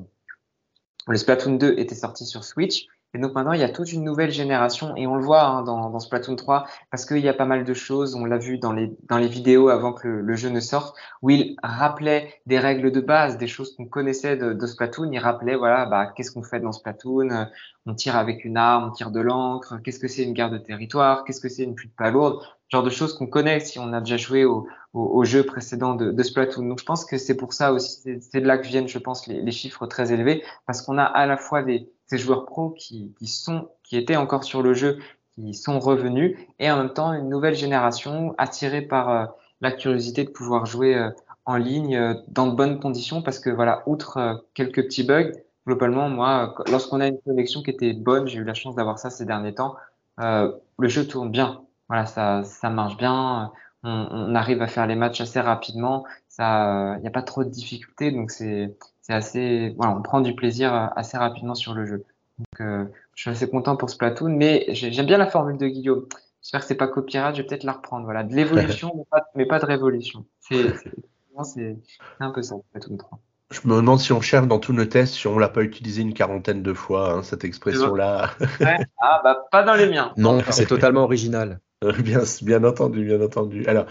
le 1.07 1.19
Splatoon 1.19 1.57
2 1.57 1.75
était 1.77 1.95
sorti 1.95 2.25
sur 2.25 2.43
Switch. 2.43 2.87
Et 3.13 3.19
donc 3.19 3.35
maintenant, 3.35 3.53
il 3.53 3.61
y 3.61 3.65
a 3.65 3.69
toute 3.69 3.93
une 3.93 4.05
nouvelle 4.05 4.31
génération 4.31 4.95
et 4.97 5.09
on 5.09 5.17
le 5.17 5.25
voit 5.25 5.43
hein, 5.43 5.63
dans, 5.63 5.91
dans 5.91 5.99
Splatoon 5.99 6.37
3 6.37 6.67
parce 6.93 7.05
qu'il 7.05 7.19
y 7.19 7.29
a 7.29 7.35
pas 7.35 7.45
mal 7.45 7.65
de 7.65 7.75
choses. 7.75 8.15
On 8.15 8.25
l'a 8.25 8.39
vu 8.39 8.59
dans 8.59 8.73
les, 8.73 8.97
dans 9.09 9.19
les 9.19 9.27
vidéos 9.27 9.69
avant 9.69 9.93
que 9.93 10.07
le, 10.07 10.37
jeu 10.37 10.49
ne 10.49 10.61
sorte 10.61 10.97
où 11.21 11.31
il 11.31 11.57
rappelait 11.61 12.33
des 12.47 12.61
règles 12.61 12.93
de 12.93 13.01
base, 13.01 13.37
des 13.37 13.49
choses 13.49 13.75
qu'on 13.75 13.87
connaissait 13.87 14.37
de, 14.37 14.53
de, 14.53 14.67
Splatoon. 14.67 15.11
Il 15.11 15.19
rappelait, 15.19 15.57
voilà, 15.57 15.87
bah, 15.87 16.07
qu'est-ce 16.07 16.31
qu'on 16.31 16.45
fait 16.45 16.61
dans 16.61 16.71
Splatoon 16.71 17.49
On 17.87 17.95
tire 17.95 18.15
avec 18.15 18.45
une 18.45 18.57
arme, 18.57 18.91
on 18.91 18.93
tire 18.93 19.11
de 19.11 19.21
l'encre. 19.21 19.81
Qu'est-ce 19.83 19.99
que 19.99 20.09
c'est 20.09 20.23
une 20.23 20.33
guerre 20.33 20.51
de 20.51 20.59
territoire 20.59 21.25
Qu'est-ce 21.25 21.41
que 21.41 21.49
c'est 21.49 21.65
une 21.65 21.75
pluie 21.75 21.89
de 21.89 21.95
pas 21.95 22.13
lourde 22.13 22.41
Genre 22.69 22.85
de 22.85 22.91
choses 22.91 23.15
qu'on 23.15 23.27
connaît 23.27 23.59
si 23.59 23.81
on 23.81 23.93
a 23.93 23.99
déjà 23.99 24.19
joué 24.19 24.45
au, 24.45 24.69
au, 24.93 25.03
au 25.03 25.25
jeu 25.25 25.43
précédent 25.43 25.95
de, 25.95 26.13
de, 26.13 26.23
Splatoon. 26.23 26.69
Donc 26.69 26.79
je 26.79 26.85
pense 26.85 27.05
que 27.05 27.19
c'est 27.19 27.37
pour 27.37 27.53
ça 27.55 27.73
aussi, 27.73 28.21
c'est 28.21 28.41
de 28.41 28.47
là 28.47 28.59
que 28.59 28.67
viennent, 28.69 28.87
je 28.87 28.99
pense, 28.99 29.27
les, 29.27 29.43
les 29.43 29.51
chiffres 29.51 29.87
très 29.87 30.13
élevés 30.13 30.45
parce 30.67 30.81
qu'on 30.83 30.97
a 30.97 31.03
à 31.03 31.27
la 31.27 31.37
fois 31.37 31.65
des 31.65 31.91
ces 32.11 32.19
joueurs 32.19 32.45
pros 32.45 32.71
qui, 32.71 33.15
qui, 33.19 33.29
sont, 33.29 33.69
qui 33.85 33.97
étaient 33.97 34.17
encore 34.17 34.43
sur 34.43 34.63
le 34.63 34.75
jeu, 34.75 34.99
qui 35.37 35.55
sont 35.55 35.79
revenus, 35.79 36.37
et 36.59 36.69
en 36.69 36.77
même 36.79 36.93
temps 36.93 37.13
une 37.13 37.29
nouvelle 37.29 37.55
génération 37.55 38.35
attirée 38.37 38.83
par 38.83 39.09
euh, 39.11 39.27
la 39.61 39.71
curiosité 39.71 40.25
de 40.25 40.31
pouvoir 40.31 40.67
jouer 40.67 40.97
euh, 40.97 41.11
en 41.45 41.55
ligne 41.55 41.97
euh, 41.97 42.15
dans 42.27 42.49
de 42.49 42.57
bonnes 42.57 42.81
conditions, 42.81 43.23
parce 43.23 43.39
que 43.39 43.49
voilà, 43.49 43.85
outre 43.87 44.45
quelques 44.55 44.83
petits 44.83 45.05
bugs, 45.05 45.31
globalement, 45.69 46.09
moi, 46.09 46.57
lorsqu'on 46.69 47.01
a 47.01 47.07
une 47.07 47.21
connexion 47.21 47.63
qui 47.63 47.71
était 47.71 47.93
bonne, 47.93 48.27
j'ai 48.27 48.39
eu 48.39 48.45
la 48.45 48.55
chance 48.55 48.75
d'avoir 48.75 48.99
ça 48.99 49.09
ces 49.11 49.25
derniers 49.25 49.55
temps, 49.55 49.77
le 50.19 50.89
jeu 50.89 51.07
tourne 51.07 51.31
bien. 51.31 51.63
Voilà, 51.89 52.07
ça, 52.07 52.43
ça 52.45 52.71
marche 52.71 52.97
bien. 52.97 53.53
On, 53.83 54.09
on, 54.11 54.35
arrive 54.35 54.61
à 54.63 54.67
faire 54.67 54.87
les 54.87 54.97
matchs 54.97 55.21
assez 55.21 55.41
rapidement. 55.41 56.05
Ça, 56.29 56.97
il 56.97 57.03
n'y 57.03 57.09
a 57.09 57.11
pas 57.11 57.23
trop 57.23 57.45
de 57.45 57.49
difficultés, 57.49 58.11
donc 58.11 58.31
c'est 58.31 58.77
c'est 59.03 59.13
assez, 59.13 59.75
voilà, 59.77 59.97
on 59.97 60.03
prend 60.03 60.21
du 60.21 60.35
plaisir 60.35 60.75
euh, 60.75 60.87
assez 60.97 61.17
rapidement 61.17 61.55
sur 61.55 61.75
le 61.75 61.87
jeu. 61.87 62.05
Donc, 62.39 62.61
euh, 62.61 62.85
je 63.15 63.23
suis 63.23 63.31
assez 63.31 63.49
content 63.49 63.77
pour 63.77 63.91
Splatoon, 63.91 64.31
mais 64.31 64.67
j'aime 64.71 65.07
bien 65.07 65.19
la 65.19 65.27
formule 65.27 65.59
de 65.59 65.67
Guillaume. 65.67 66.07
J'espère 66.43 66.61
que 66.61 66.67
c'est 66.67 66.75
pas 66.75 66.89
copyright, 66.89 67.37
je 67.37 67.43
vais 67.43 67.47
peut-être 67.47 67.65
la 67.65 67.73
reprendre. 67.73 68.05
Voilà, 68.05 68.25
de 68.25 68.35
l'évolution, 68.35 68.93
mais, 68.97 69.05
pas, 69.11 69.25
mais, 69.35 69.47
pas, 69.47 69.59
de 69.59 69.67
révolution. 69.67 70.25
C'est 70.41 71.77
un 72.19 72.31
peu 72.31 72.43
ça, 72.43 72.57
Splatoon 72.71 72.97
3. 72.97 73.19
Je 73.51 73.61
me 73.65 73.77
demande 73.77 73.99
si 73.99 74.13
on 74.13 74.21
cherche 74.21 74.47
dans 74.47 74.61
tous 74.61 74.73
nos 74.73 74.85
tests 74.85 75.15
si 75.15 75.27
on 75.27 75.39
l'a 75.39 75.49
pas 75.49 75.63
utilisé 75.63 76.03
une 76.03 76.15
quarantaine 76.15 76.63
de 76.63 76.73
fois, 76.73 77.15
hein, 77.15 77.23
cette 77.23 77.45
expression-là. 77.45 78.31
Ouais. 78.61 78.79
Ah, 79.03 79.21
bah, 79.25 79.45
pas 79.51 79.65
dans 79.65 79.75
les 79.75 79.89
miens. 79.89 80.13
Non, 80.17 80.41
c'est 80.51 80.67
totalement 80.67 81.03
original. 81.03 81.61
bien, 82.05 82.21
bien 82.43 82.63
entendu, 82.65 83.05
bien 83.05 83.23
entendu. 83.23 83.65
Alors, 83.67 83.87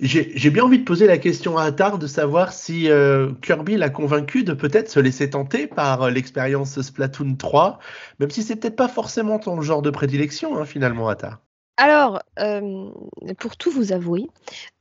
j'ai 0.00 0.50
bien 0.50 0.64
envie 0.64 0.78
de 0.78 0.84
poser 0.84 1.06
la 1.06 1.16
question 1.16 1.56
à 1.56 1.64
Attar 1.64 1.98
de 1.98 2.06
savoir 2.06 2.52
si 2.52 2.90
euh, 2.90 3.32
Kirby 3.40 3.78
l'a 3.78 3.88
convaincu 3.88 4.44
de 4.44 4.52
peut-être 4.52 4.90
se 4.90 5.00
laisser 5.00 5.30
tenter 5.30 5.66
par 5.66 6.02
euh, 6.02 6.10
l'expérience 6.10 6.78
Splatoon 6.82 7.36
3, 7.36 7.78
même 8.18 8.30
si 8.30 8.42
c'est 8.42 8.56
peut-être 8.56 8.76
pas 8.76 8.88
forcément 8.88 9.38
ton 9.38 9.62
genre 9.62 9.80
de 9.80 9.88
prédilection, 9.88 10.58
hein, 10.58 10.66
finalement, 10.66 11.08
Attar. 11.08 11.40
Alors, 11.78 12.20
euh, 12.38 12.90
pour 13.38 13.56
tout 13.56 13.70
vous 13.70 13.92
avouer, 13.92 14.26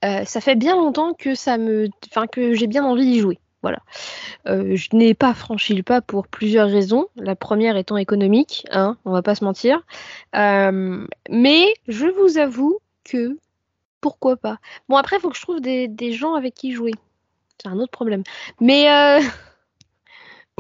ça 0.03 0.41
fait 0.41 0.57
bien 0.57 0.76
longtemps 0.76 1.14
que 1.14 1.36
ça 1.36 1.57
me, 1.57 1.88
enfin 2.11 2.27
que 2.27 2.53
j'ai 2.56 2.68
bien 2.68 2.84
envie 2.84 3.06
d'y 3.06 3.19
jouer. 3.22 3.40
Voilà. 3.61 3.80
Euh, 4.48 4.76
je 4.76 4.90
n'ai 4.94 5.14
pas 5.14 5.34
franchi 5.34 5.73
le 5.73 5.84
pas 5.84 6.02
pour 6.02 6.27
plusieurs 6.27 6.69
raisons. 6.69 7.07
La 7.18 7.36
première 7.36 7.76
étant 7.76 7.98
économique, 7.98 8.65
hein, 8.72 8.98
on 9.06 9.11
va 9.11 9.22
pas 9.22 9.36
se 9.36 9.44
mentir. 9.44 9.81
Euh, 10.36 11.06
mais 11.30 11.73
je 11.88 12.07
vous 12.07 12.38
avoue 12.38 12.80
que 13.03 13.38
pourquoi 14.02 14.38
pas. 14.38 14.60
Bon 14.88 14.95
après, 14.95 15.18
il 15.18 15.19
faut 15.19 15.30
que 15.30 15.36
je 15.36 15.41
trouve 15.41 15.60
des, 15.61 16.11
gens 16.14 16.36
avec 16.36 16.56
qui 16.56 16.72
jouer. 16.72 16.94
C'est 17.61 17.68
un 17.68 17.77
autre 17.80 17.91
problème. 17.91 18.23
Mais 18.61 18.90
euh, 18.90 19.19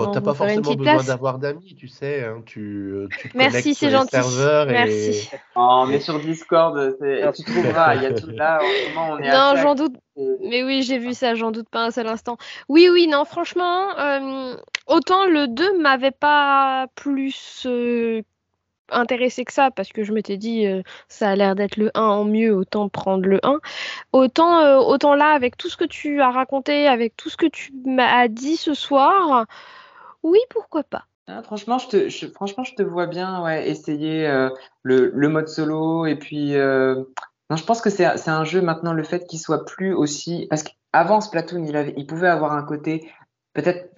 Bon, 0.05 0.11
t'as 0.11 0.21
pas 0.21 0.33
forcément 0.33 0.73
besoin 0.73 1.03
d'avoir 1.03 1.39
d'amis, 1.39 1.75
tu 1.75 1.87
sais. 1.87 2.23
Hein, 2.23 2.41
tu, 2.45 2.59
euh, 2.93 3.07
tu 3.19 3.31
Merci, 3.35 3.75
c'est 3.75 3.89
gentil. 3.89 4.15
Merci. 4.15 5.29
Et... 5.33 5.37
Oh, 5.55 5.85
mais 5.87 5.99
sur 5.99 6.19
Discord, 6.19 6.97
tu 7.35 7.43
trouveras. 7.43 7.95
Il 7.95 8.03
y 8.03 8.05
a 8.05 8.13
tout 8.13 8.29
là. 8.31 8.59
En 8.95 9.11
on 9.11 9.17
est 9.19 9.31
non, 9.31 9.53
j'en 9.61 9.75
doute. 9.75 9.95
Mais 10.41 10.63
oui, 10.63 10.81
j'ai 10.83 10.97
vu 10.97 11.13
ça, 11.13 11.35
j'en 11.35 11.51
doute 11.51 11.69
pas 11.69 11.85
un 11.85 11.91
seul 11.91 12.07
instant. 12.07 12.37
Oui, 12.67 12.89
oui, 12.91 13.07
non, 13.07 13.25
franchement, 13.25 13.97
euh, 13.97 14.55
autant 14.87 15.25
le 15.25 15.47
2 15.47 15.79
m'avait 15.79 16.11
pas 16.11 16.87
plus 16.95 17.63
euh, 17.65 18.21
intéressé 18.91 19.45
que 19.45 19.53
ça, 19.53 19.71
parce 19.71 19.89
que 19.89 20.03
je 20.03 20.11
m'étais 20.11 20.37
dit, 20.37 20.65
euh, 20.65 20.81
ça 21.07 21.29
a 21.29 21.35
l'air 21.35 21.55
d'être 21.55 21.77
le 21.77 21.91
1 21.93 22.01
en 22.01 22.25
mieux, 22.25 22.53
autant 22.53 22.89
prendre 22.89 23.25
le 23.27 23.39
1. 23.43 23.59
Autant, 24.13 24.59
euh, 24.59 24.77
autant 24.77 25.15
là, 25.15 25.31
avec 25.31 25.57
tout 25.57 25.69
ce 25.69 25.77
que 25.77 25.85
tu 25.85 26.21
as 26.21 26.31
raconté, 26.31 26.87
avec 26.87 27.15
tout 27.15 27.29
ce 27.29 27.37
que 27.37 27.47
tu 27.47 27.71
m'as 27.85 28.27
dit 28.27 28.57
ce 28.57 28.73
soir, 28.73 29.45
oui, 30.23 30.39
pourquoi 30.49 30.83
pas. 30.83 31.05
Ah, 31.27 31.43
franchement, 31.43 31.77
je 31.77 31.87
te, 31.87 32.83
vois 32.83 33.05
bien 33.05 33.47
essayer 33.59 34.27
euh, 34.27 34.49
le, 34.81 35.27
mode 35.27 35.47
solo. 35.47 36.07
Et 36.07 36.15
puis, 36.15 36.55
euh, 36.55 37.03
je 37.55 37.63
pense 37.63 37.81
que 37.81 37.89
c'est 37.91 38.05
un 38.27 38.43
jeu 38.43 38.61
maintenant, 38.61 38.93
le 38.93 39.03
fait 39.03 39.27
qu'il 39.27 39.39
soit 39.39 39.63
plus 39.65 39.93
aussi. 39.93 40.47
Parce 40.49 40.63
qu'avant 40.63 41.21
Splatoon, 41.21 41.63
il, 41.63 41.93
il 41.97 42.07
pouvait 42.07 42.27
avoir 42.27 42.53
un 42.53 42.63
côté, 42.63 43.11
peut-être, 43.53 43.93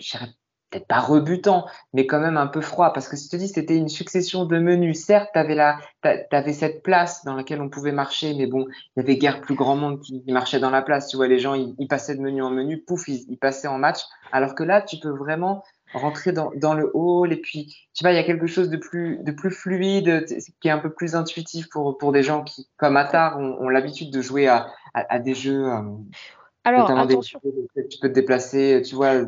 pas 0.79 0.99
rebutant, 0.99 1.67
mais 1.93 2.05
quand 2.05 2.19
même 2.19 2.35
un 2.35 2.47
peu 2.47 2.59
froid. 2.59 2.91
Parce 2.91 3.07
que 3.07 3.15
si 3.15 3.29
tu 3.29 3.37
te 3.37 3.41
dis, 3.41 3.47
c'était 3.47 3.77
une 3.77 3.89
succession 3.89 4.45
de 4.45 4.59
menus. 4.59 5.05
Certes, 5.05 5.29
tu 5.33 5.39
avais, 5.39 6.53
cette 6.53 6.83
place 6.83 7.23
dans 7.23 7.35
laquelle 7.35 7.61
on 7.61 7.69
pouvait 7.69 7.93
marcher, 7.93 8.33
mais 8.33 8.45
bon, 8.45 8.67
il 8.69 8.99
y 8.99 9.03
avait 9.03 9.17
guère 9.17 9.39
plus 9.39 9.55
grand 9.55 9.77
monde 9.77 10.01
qui, 10.01 10.21
marchait 10.27 10.59
dans 10.59 10.69
la 10.69 10.81
place. 10.81 11.07
Tu 11.07 11.15
vois, 11.15 11.27
les 11.27 11.39
gens, 11.39 11.53
ils, 11.53 11.87
passaient 11.87 12.15
de 12.15 12.21
menu 12.21 12.41
en 12.41 12.49
menu, 12.49 12.81
pouf, 12.81 13.07
ils 13.07 13.37
passaient 13.37 13.67
en 13.69 13.77
match. 13.77 13.99
Alors 14.33 14.55
que 14.55 14.63
là, 14.63 14.81
tu 14.81 14.97
peux 14.97 15.11
vraiment 15.11 15.63
rentrer 15.93 16.31
dans, 16.31 16.51
dans, 16.55 16.73
le 16.73 16.89
hall 16.93 17.33
et 17.33 17.37
puis 17.37 17.75
tu 17.93 18.03
vois 18.03 18.11
il 18.11 18.15
y 18.15 18.19
a 18.19 18.23
quelque 18.23 18.47
chose 18.47 18.69
de 18.69 18.77
plus 18.77 19.19
de 19.23 19.31
plus 19.31 19.51
fluide 19.51 20.25
qui 20.59 20.67
est 20.67 20.71
un 20.71 20.79
peu 20.79 20.91
plus 20.91 21.15
intuitif 21.15 21.69
pour 21.69 21.97
pour 21.97 22.11
des 22.11 22.23
gens 22.23 22.43
qui 22.43 22.67
comme 22.77 22.97
Attar 22.97 23.37
ont, 23.37 23.57
ont 23.59 23.69
l'habitude 23.69 24.11
de 24.11 24.21
jouer 24.21 24.47
à, 24.47 24.67
à, 24.93 25.19
des 25.19 25.33
jeux 25.33 25.65
euh, 25.65 25.81
alors 26.63 26.89
attention. 26.91 27.39
tu 27.43 27.99
peux 27.99 28.09
te 28.09 28.13
déplacer 28.13 28.81
tu 28.85 28.95
vois 28.95 29.25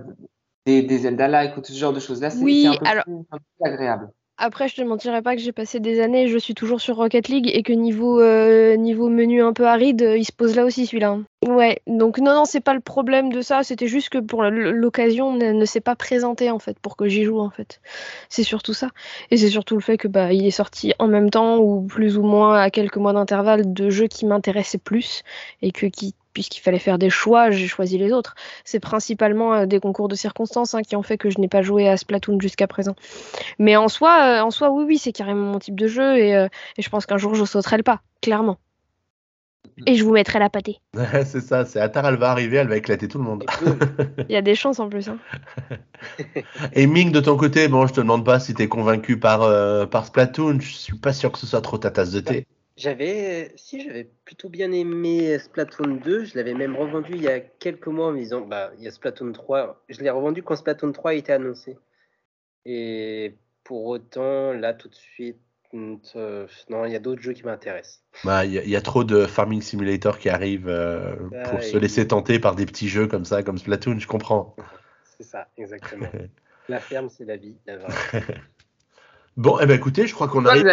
des, 0.66 0.82
des 0.82 1.00
Zelda 1.00 1.28
like 1.28 1.58
ou 1.58 1.62
tout 1.62 1.74
ce 1.74 1.78
genre 1.78 1.94
de 1.94 2.00
choses 2.00 2.22
là 2.22 2.30
c'est 2.30 2.44
oui, 2.44 2.68
un, 2.68 2.96
peu 3.06 3.14
plus, 3.32 3.66
agréable 3.66 4.10
Après, 4.46 4.68
je 4.68 4.76
te 4.76 4.82
mentirais 4.82 5.22
pas 5.22 5.38
que 5.38 5.42
j'ai 5.42 5.54
passé 5.54 5.80
des 5.80 6.02
années, 6.02 6.28
je 6.28 6.38
suis 6.38 6.54
toujours 6.54 6.82
sur 6.82 6.98
Rocket 6.98 7.30
League 7.30 7.50
et 7.54 7.64
que 7.64 7.72
niveau, 7.72 8.20
euh, 8.20 8.76
niveau 8.76 9.08
menu 9.08 9.42
un 9.42 9.54
peu 9.54 9.66
aride, 9.66 10.02
euh, 10.02 10.18
il 10.18 10.26
se 10.26 10.34
pose 10.34 10.58
là 10.58 10.66
aussi 10.66 10.86
celui-là. 10.86 11.18
Ouais, 11.48 11.82
donc 11.88 12.18
non, 12.18 12.34
non, 12.34 12.44
c'est 12.44 12.60
pas 12.60 12.74
le 12.74 12.82
problème 12.82 13.32
de 13.32 13.42
ça, 13.42 13.64
c'était 13.64 13.88
juste 13.88 14.10
que 14.10 14.18
pour 14.18 14.44
l'occasion 14.44 15.32
ne, 15.32 15.54
ne 15.54 15.64
s'est 15.64 15.80
pas 15.80 15.96
présentée 15.96 16.52
en 16.52 16.60
fait, 16.60 16.78
pour 16.80 16.98
que 16.98 17.08
j'y 17.08 17.24
joue 17.24 17.40
en 17.40 17.52
fait. 17.52 17.80
C'est 18.28 18.44
surtout 18.44 18.74
ça. 18.74 18.90
Et 19.32 19.38
c'est 19.38 19.48
surtout 19.48 19.76
le 19.76 19.82
fait 19.82 19.98
que 19.98 20.10
bah, 20.10 20.34
il 20.34 20.46
est 20.46 20.52
sorti 20.52 20.94
en 21.00 21.08
même 21.08 21.30
temps 21.30 21.60
ou 21.60 21.82
plus 21.84 22.18
ou 22.18 22.24
moins 22.24 22.60
à 22.60 22.70
quelques 22.70 22.98
mois 22.98 23.14
d'intervalle 23.14 23.72
de 23.72 23.90
jeux 23.90 24.08
qui 24.08 24.26
m'intéressaient 24.26 24.78
plus 24.78 25.24
et 25.62 25.72
que 25.72 25.86
qui 25.86 26.16
puisqu'il 26.34 26.60
fallait 26.62 26.80
faire 26.80 26.98
des 26.98 27.10
choix, 27.10 27.52
j'ai 27.52 27.68
choisi 27.68 27.98
les 27.98 28.12
autres. 28.12 28.36
C'est 28.66 28.80
principalement 28.80 29.54
euh, 29.54 29.66
des 29.66 29.80
concours 29.80 30.08
de 30.08 30.16
circonstances 30.16 30.74
hein, 30.74 30.82
qui 30.82 30.96
ont 30.96 31.04
fait 31.04 31.18
que 31.18 31.30
je 31.30 31.40
n'ai 31.40 31.48
pas 31.48 31.62
joué 31.62 31.88
à 31.88 31.98
Splatoon 31.98 32.40
jusqu'à 32.40 32.68
présent. 32.68 32.96
Mais 33.60 33.76
en 33.76 33.88
soi, 33.88 34.40
euh, 34.40 34.42
en 34.42 34.52
soi, 34.52 34.70
oui, 34.72 34.86
oui, 34.88 34.98
c'est 34.98 35.12
carrément 35.14 35.52
mon 35.52 35.60
type 35.60 35.76
de 35.76 35.88
jeu 35.88 36.18
et, 36.18 36.36
euh, 36.36 36.48
et 36.78 36.82
je 36.82 36.90
pense 36.90 37.06
qu'un 37.06 37.18
jour 37.18 37.36
je 37.36 37.46
sauterai 37.46 37.78
le 37.78 37.84
pas, 37.84 38.02
clairement. 38.22 38.58
Et 39.88 39.96
je 39.96 40.04
vous 40.04 40.12
mettrai 40.12 40.40
la 40.40 40.50
pâtée. 40.50 40.80
C'est 41.26 41.42
ça, 41.42 41.66
c'est 41.66 41.80
Atar, 41.80 42.06
elle 42.06 42.18
va 42.18 42.30
arriver, 42.30 42.58
elle 42.58 42.68
va 42.68 42.76
éclater 42.78 43.08
tout 43.08 43.18
le 43.18 43.24
monde. 43.24 43.46
Il 44.30 44.34
y 44.34 44.36
a 44.36 44.42
des 44.42 44.56
chances 44.56 44.80
en 44.80 44.88
plus. 44.90 45.08
hein. 45.08 45.18
Et 46.74 46.86
Ming, 46.86 47.12
de 47.12 47.20
ton 47.20 47.38
côté, 47.38 47.68
bon, 47.70 47.88
je 47.88 47.94
te 47.94 48.02
demande 48.02 48.26
pas 48.26 48.40
si 48.40 48.54
t'es 48.54 48.68
convaincu 48.68 49.18
par, 49.18 49.42
euh, 49.42 49.86
par 49.86 50.06
Splatoon, 50.06 50.60
je 50.60 50.70
suis 50.74 50.98
pas 50.98 51.14
sûr 51.14 51.32
que 51.32 51.40
ce 51.40 51.48
soit 51.48 51.62
trop 51.62 51.78
ta 51.78 51.92
tasse 51.92 52.12
de 52.12 52.20
thé. 52.20 52.46
J'avais, 52.76 53.54
si 53.56 53.82
j'avais 53.82 54.10
plutôt 54.26 54.50
bien 54.50 54.72
aimé 54.72 55.38
Splatoon 55.38 55.96
2, 56.04 56.26
je 56.26 56.36
l'avais 56.36 56.56
même 56.56 56.76
revendu 56.76 57.14
il 57.14 57.22
y 57.22 57.28
a 57.28 57.40
quelques 57.40 57.88
mois 57.88 58.08
en 58.08 58.12
me 58.12 58.20
disant, 58.20 58.42
bah, 58.42 58.72
il 58.78 58.84
y 58.84 58.88
a 58.88 58.92
Splatoon 58.92 59.32
3. 59.32 59.84
Je 59.90 60.02
l'ai 60.02 60.10
revendu 60.10 60.42
quand 60.42 60.56
Splatoon 60.56 60.92
3 60.92 61.12
a 61.12 61.14
été 61.14 61.32
annoncé. 61.34 61.78
Et 62.66 63.36
pour 63.64 63.86
autant, 63.86 64.54
là, 64.54 64.74
tout 64.74 64.90
de 64.90 64.96
suite, 64.96 65.40
euh, 66.16 66.48
non, 66.70 66.86
il 66.86 66.94
y 66.94 66.96
a 66.96 67.00
d'autres 67.00 67.22
jeux 67.22 67.34
qui 67.34 67.44
m'intéressent. 67.44 68.04
Bah, 68.24 68.46
Il 68.46 68.54
y, 68.54 68.60
a- 68.60 68.64
il 68.64 68.70
y 68.70 68.76
a 68.76 68.82
trop 68.82 69.04
de 69.04 69.26
Farming 69.26 69.62
Simulator 69.62 70.18
qui 70.18 70.30
arrivent 70.30 70.70
euh, 70.70 71.16
Ah, 71.36 71.50
pour 71.50 71.64
se 71.64 71.78
laisser 71.78 72.08
tenter 72.08 72.40
par 72.40 72.56
des 72.56 72.66
petits 72.66 72.90
jeux 72.90 73.08
comme 73.08 73.26
ça, 73.26 73.44
comme 73.44 73.58
Splatoon, 73.58 74.00
je 74.00 74.08
comprends. 74.08 74.56
C'est 75.18 75.24
ça, 75.26 75.48
exactement. 75.58 76.08
la 76.70 76.80
ferme, 76.80 77.10
c'est 77.10 77.26
la 77.26 77.38
vie, 77.38 77.56
la. 77.68 77.78
Bon, 79.38 79.58
eh 79.60 79.66
ben 79.66 79.76
écoutez, 79.76 80.06
je 80.08 80.14
crois 80.14 80.28
qu'on 80.28 80.46
arrive. 80.46 80.66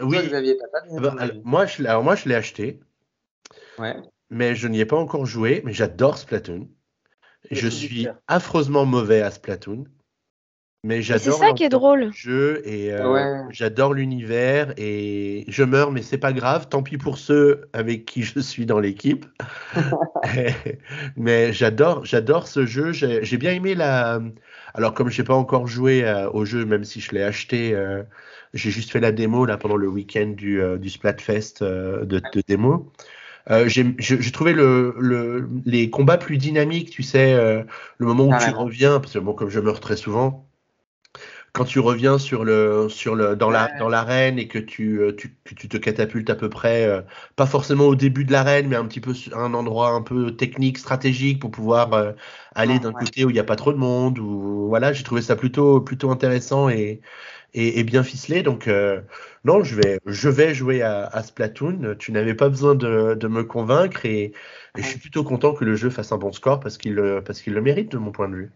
Oui. 0.00 0.16
toi, 0.16 0.22
Xavier, 0.22 0.56
t'as 0.56 0.68
pas 0.68 0.86
donné 0.86 1.00
ton 1.02 1.16
alors, 1.18 1.36
moi, 1.44 1.66
je, 1.66 1.82
l'ai- 1.82 1.88
alors 1.88 2.02
moi, 2.04 2.14
je 2.14 2.28
l'ai 2.28 2.34
acheté, 2.34 2.80
Ouais. 3.78 3.96
mais 4.30 4.54
je 4.54 4.68
n'y 4.68 4.80
ai 4.80 4.86
pas 4.86 4.96
encore 4.96 5.26
joué, 5.26 5.62
mais 5.64 5.72
j'adore 5.72 6.18
Splatoon. 6.18 6.68
Le 7.50 7.56
Je 7.56 7.68
suis 7.68 8.08
affreusement 8.28 8.86
mauvais 8.86 9.20
à 9.20 9.30
Splatoon, 9.30 9.84
mais 10.84 10.98
Et 10.98 11.02
c'est 11.02 11.18
j'adore 11.18 11.38
ça 11.38 11.52
qui 11.52 11.64
est 11.64 11.68
l'ambiance 11.68 11.80
drôle. 11.80 12.10
du 12.10 12.18
jeu 12.18 12.62
et 12.66 12.92
euh, 12.92 13.12
Ouais. 13.12 13.52
j'adore 13.52 13.94
l'univers 13.94 14.72
et 14.76 15.44
je 15.48 15.62
meurs, 15.64 15.90
mais 15.92 16.02
c'est 16.02 16.18
pas 16.18 16.32
grave. 16.32 16.68
Tant 16.68 16.82
pis 16.82 16.98
pour 16.98 17.18
ceux 17.18 17.68
avec 17.72 18.04
qui 18.04 18.22
je 18.22 18.38
suis 18.40 18.64
dans 18.66 18.78
l'équipe. 18.80 19.26
mais 21.16 21.52
j'adore, 21.52 22.04
j'adore 22.04 22.46
ce 22.46 22.64
jeu. 22.66 22.92
J'ai 22.92 23.24
j'ai 23.24 23.36
bien 23.38 23.52
aimé 23.52 23.74
la. 23.74 24.20
Alors 24.74 24.94
comme 24.94 25.10
j'ai 25.10 25.24
pas 25.24 25.34
encore 25.34 25.66
joué 25.66 26.04
euh, 26.04 26.30
au 26.30 26.44
jeu, 26.44 26.64
même 26.64 26.84
si 26.84 27.00
je 27.00 27.12
l'ai 27.12 27.22
acheté, 27.22 27.74
euh, 27.74 28.02
j'ai 28.54 28.70
juste 28.70 28.90
fait 28.90 29.00
la 29.00 29.12
démo 29.12 29.44
là 29.46 29.56
pendant 29.58 29.76
le 29.76 29.88
week-end 29.88 30.28
du, 30.36 30.60
euh, 30.60 30.78
du 30.78 30.90
Splatfest 30.90 31.62
euh, 31.62 32.04
de, 32.04 32.20
de 32.20 32.42
démo. 32.46 32.92
Euh, 33.50 33.68
j'ai 33.68 34.32
trouvé 34.32 34.52
le, 34.52 34.94
le, 34.98 35.48
les 35.66 35.90
combats 35.90 36.18
plus 36.18 36.38
dynamiques, 36.38 36.90
tu 36.90 37.02
sais, 37.02 37.34
euh, 37.34 37.64
le 37.98 38.06
moment 38.06 38.26
où 38.26 38.36
tu 38.36 38.50
Carrément. 38.50 38.64
reviens, 38.64 39.00
parce 39.00 39.14
que 39.14 39.18
bon, 39.20 39.34
comme 39.34 39.50
je 39.50 39.60
meurs 39.60 39.80
très 39.80 39.96
souvent, 39.96 40.48
quand 41.52 41.64
tu 41.64 41.80
reviens 41.80 42.18
sur 42.18 42.44
le, 42.44 42.88
sur 42.88 43.14
le, 43.14 43.36
dans 43.36 43.50
la, 43.50 43.68
Ouais. 43.68 43.78
dans 43.78 43.88
l'arène 43.88 44.38
et 44.38 44.48
que 44.48 44.58
tu, 44.58 45.00
tu, 45.18 45.36
que 45.44 45.54
tu 45.54 45.68
te 45.68 45.76
catapultes 45.76 46.30
à 46.30 46.34
peu 46.34 46.48
près, 46.48 46.86
euh, 46.86 47.02
pas 47.36 47.46
forcément 47.46 47.84
au 47.84 47.94
début 47.94 48.24
de 48.24 48.32
l'arène, 48.32 48.68
mais 48.68 48.76
un 48.76 48.86
petit 48.86 49.00
peu 49.00 49.12
sur 49.14 49.36
un 49.38 49.52
endroit 49.54 49.90
un 49.90 50.02
peu 50.02 50.34
technique, 50.34 50.78
stratégique 50.78 51.40
pour 51.40 51.50
pouvoir 51.50 52.14
aller 52.54 52.78
Ouais, 52.78 52.78
d'un 52.78 52.92
ouais. 52.94 53.02
côté 53.04 53.24
où 53.24 53.30
il 53.30 53.34
n'y 53.34 53.38
a 53.38 53.44
pas 53.44 53.56
trop 53.56 53.72
de 53.72 53.78
monde. 53.78 54.18
Ou 54.18 54.68
voilà, 54.68 54.92
j'ai 54.92 55.04
trouvé 55.04 55.20
ça 55.22 55.36
plutôt, 55.36 55.80
plutôt 55.80 56.10
intéressant 56.10 56.68
et, 56.70 57.00
et, 57.54 57.80
et 57.80 57.84
bien 57.84 58.02
ficelé. 58.02 58.42
Donc 58.42 58.68
euh, 58.68 59.00
non, 59.44 59.62
je 59.64 59.74
vais, 59.76 59.98
je 60.06 60.28
vais 60.28 60.54
jouer 60.54 60.82
à, 60.82 61.06
à 61.06 61.22
Splatoon. 61.22 61.96
Tu 61.98 62.12
n'avais 62.12 62.34
pas 62.34 62.48
besoin 62.48 62.74
de, 62.74 63.14
de 63.14 63.28
me 63.28 63.44
convaincre 63.44 64.06
et, 64.06 64.32
et 64.76 64.82
je 64.82 64.86
suis 64.88 64.98
plutôt 65.00 65.24
content 65.24 65.54
que 65.54 65.64
le 65.64 65.74
jeu 65.76 65.90
fasse 65.90 66.12
un 66.12 66.18
bon 66.18 66.32
score 66.32 66.60
parce 66.60 66.78
qu'il, 66.78 66.96
qu'il 67.42 67.54
le 67.54 67.62
mérite 67.62 67.90
de 67.92 67.98
mon 67.98 68.12
point 68.12 68.28
de 68.28 68.36
vue. 68.36 68.52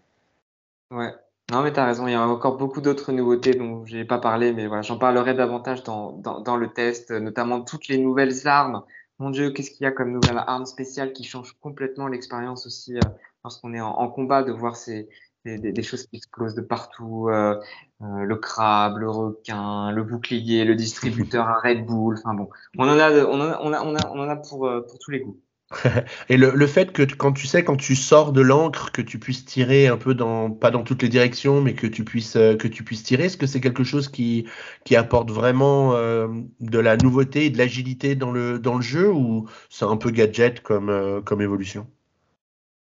Ouais. 0.91 1.13
Non, 1.51 1.63
mais 1.63 1.73
tu 1.73 1.79
as 1.79 1.87
raison, 1.87 2.07
il 2.09 2.13
y 2.13 2.15
a 2.15 2.27
encore 2.27 2.57
beaucoup 2.57 2.81
d'autres 2.81 3.13
nouveautés 3.13 3.55
dont 3.55 3.85
j'ai 3.87 4.05
pas 4.05 4.19
parlé, 4.19 4.53
mais 4.53 4.67
voilà, 4.67 4.83
j'en 4.83 4.99
parlerai 4.99 5.35
davantage 5.35 5.83
dans, 5.85 6.13
dans, 6.13 6.41
dans 6.41 6.57
le 6.57 6.73
test, 6.73 7.11
notamment 7.13 7.61
toutes 7.63 7.87
les 7.89 7.99
nouvelles 7.99 8.47
armes. 8.49 8.83
Mon 9.19 9.31
Dieu, 9.31 9.51
qu'est-ce 9.53 9.71
qu'il 9.71 9.85
y 9.85 9.87
a 9.87 9.93
comme 9.93 10.11
nouvelle 10.13 10.39
arme 10.39 10.67
spéciale 10.67 11.13
qui 11.13 11.23
change 11.25 11.53
complètement 11.61 12.09
l'expérience 12.09 12.67
aussi 12.67 12.97
euh, 12.97 13.01
lorsqu'on 13.45 13.75
est 13.75 13.81
en, 13.81 13.91
en 13.91 14.09
combat, 14.11 14.43
de 14.43 14.51
voir 14.53 14.77
ces, 14.77 15.09
des, 15.45 15.59
des- 15.59 15.73
des 15.73 15.83
choses 15.85 16.07
qui 16.07 16.17
explosent 16.17 16.55
de 16.57 16.63
partout, 16.63 17.29
euh, 17.31 17.61
euh, 18.03 18.25
le 18.25 18.37
crabe, 18.37 18.99
le 18.99 19.11
requin, 19.11 19.91
le 19.91 20.03
bouclier, 20.03 20.65
le 20.65 20.75
distributeur 20.75 21.47
à 21.49 21.61
Red 21.61 21.87
Bull, 21.87 22.17
enfin 22.19 22.35
bon, 22.35 22.49
on 22.77 22.89
en 22.89 22.99
a, 22.99 23.11
on 23.11 23.41
en 23.41 23.51
a, 23.51 23.59
on 23.63 23.73
a, 23.73 23.83
on 23.83 23.95
a, 23.97 24.11
on 24.11 24.21
en 24.21 24.29
a 24.29 24.37
pour, 24.37 24.67
euh, 24.67 24.83
pour 24.83 24.99
tous 24.99 25.11
les 25.11 25.21
goûts. 25.21 25.41
Et 26.29 26.37
le, 26.37 26.53
le 26.55 26.67
fait 26.67 26.93
que 26.93 27.03
quand 27.03 27.33
tu 27.33 27.47
sais, 27.47 27.65
quand 27.65 27.77
tu 27.77 27.97
sors 27.97 28.33
de 28.33 28.41
l'encre, 28.43 28.93
que 28.93 29.03
tu 29.03 29.19
puisses 29.19 29.45
tirer 29.47 29.89
un 29.89 29.97
peu 29.97 30.15
dans, 30.15 30.51
pas 30.51 30.71
dans 30.71 30.85
toutes 30.85 31.03
les 31.03 31.09
directions, 31.09 31.61
mais 31.63 31.75
que 31.75 31.87
tu 31.87 32.05
puisses, 32.05 32.37
euh, 32.37 32.55
que 32.55 32.69
tu 32.69 32.85
puisses 32.85 33.03
tirer, 33.03 33.25
est-ce 33.25 33.37
que 33.39 33.47
c'est 33.47 33.61
quelque 33.61 33.83
chose 33.83 34.09
qui, 34.09 34.47
qui 34.85 34.95
apporte 34.95 35.31
vraiment 35.31 35.95
euh, 35.95 36.29
de 36.61 36.79
la 36.79 36.97
nouveauté 36.99 37.47
et 37.47 37.51
de 37.51 37.59
l'agilité 37.59 38.15
dans 38.15 38.31
le, 38.31 38.59
dans 38.59 38.77
le 38.77 38.83
jeu 38.83 39.11
ou 39.11 39.49
c'est 39.71 39.87
un 39.87 39.97
peu 39.97 40.11
gadget 40.11 40.61
comme, 40.61 41.23
comme 41.25 41.41
évolution? 41.41 41.89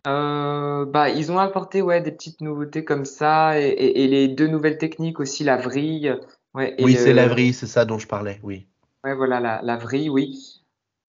Euh, 0.06 0.84
bah, 0.86 1.10
ils 1.10 1.30
ont 1.30 1.38
apporté 1.38 1.80
ouais, 1.82 2.00
des 2.00 2.10
petites 2.12 2.40
nouveautés 2.40 2.84
comme 2.84 3.04
ça 3.04 3.60
et, 3.60 3.68
et, 3.68 4.04
et 4.04 4.08
les 4.08 4.28
deux 4.28 4.48
nouvelles 4.48 4.78
techniques 4.78 5.20
aussi, 5.20 5.44
la 5.44 5.56
vrille. 5.56 6.12
Ouais, 6.54 6.74
et 6.78 6.86
Oui, 6.86 6.88
le- 6.88 6.98
c'est 6.98 7.14
la 7.14 7.28
vrille, 7.28 7.54
c'est 7.54 7.66
ça 7.66 7.86
dont 7.86 7.98
je 7.98 8.06
parlais, 8.06 8.38
oui. 8.42 8.68
Ouais, 9.04 9.14
voilà, 9.14 9.38
la, 9.40 9.62
la 9.62 9.76
vrille, 9.76 10.10
oui. 10.10 10.61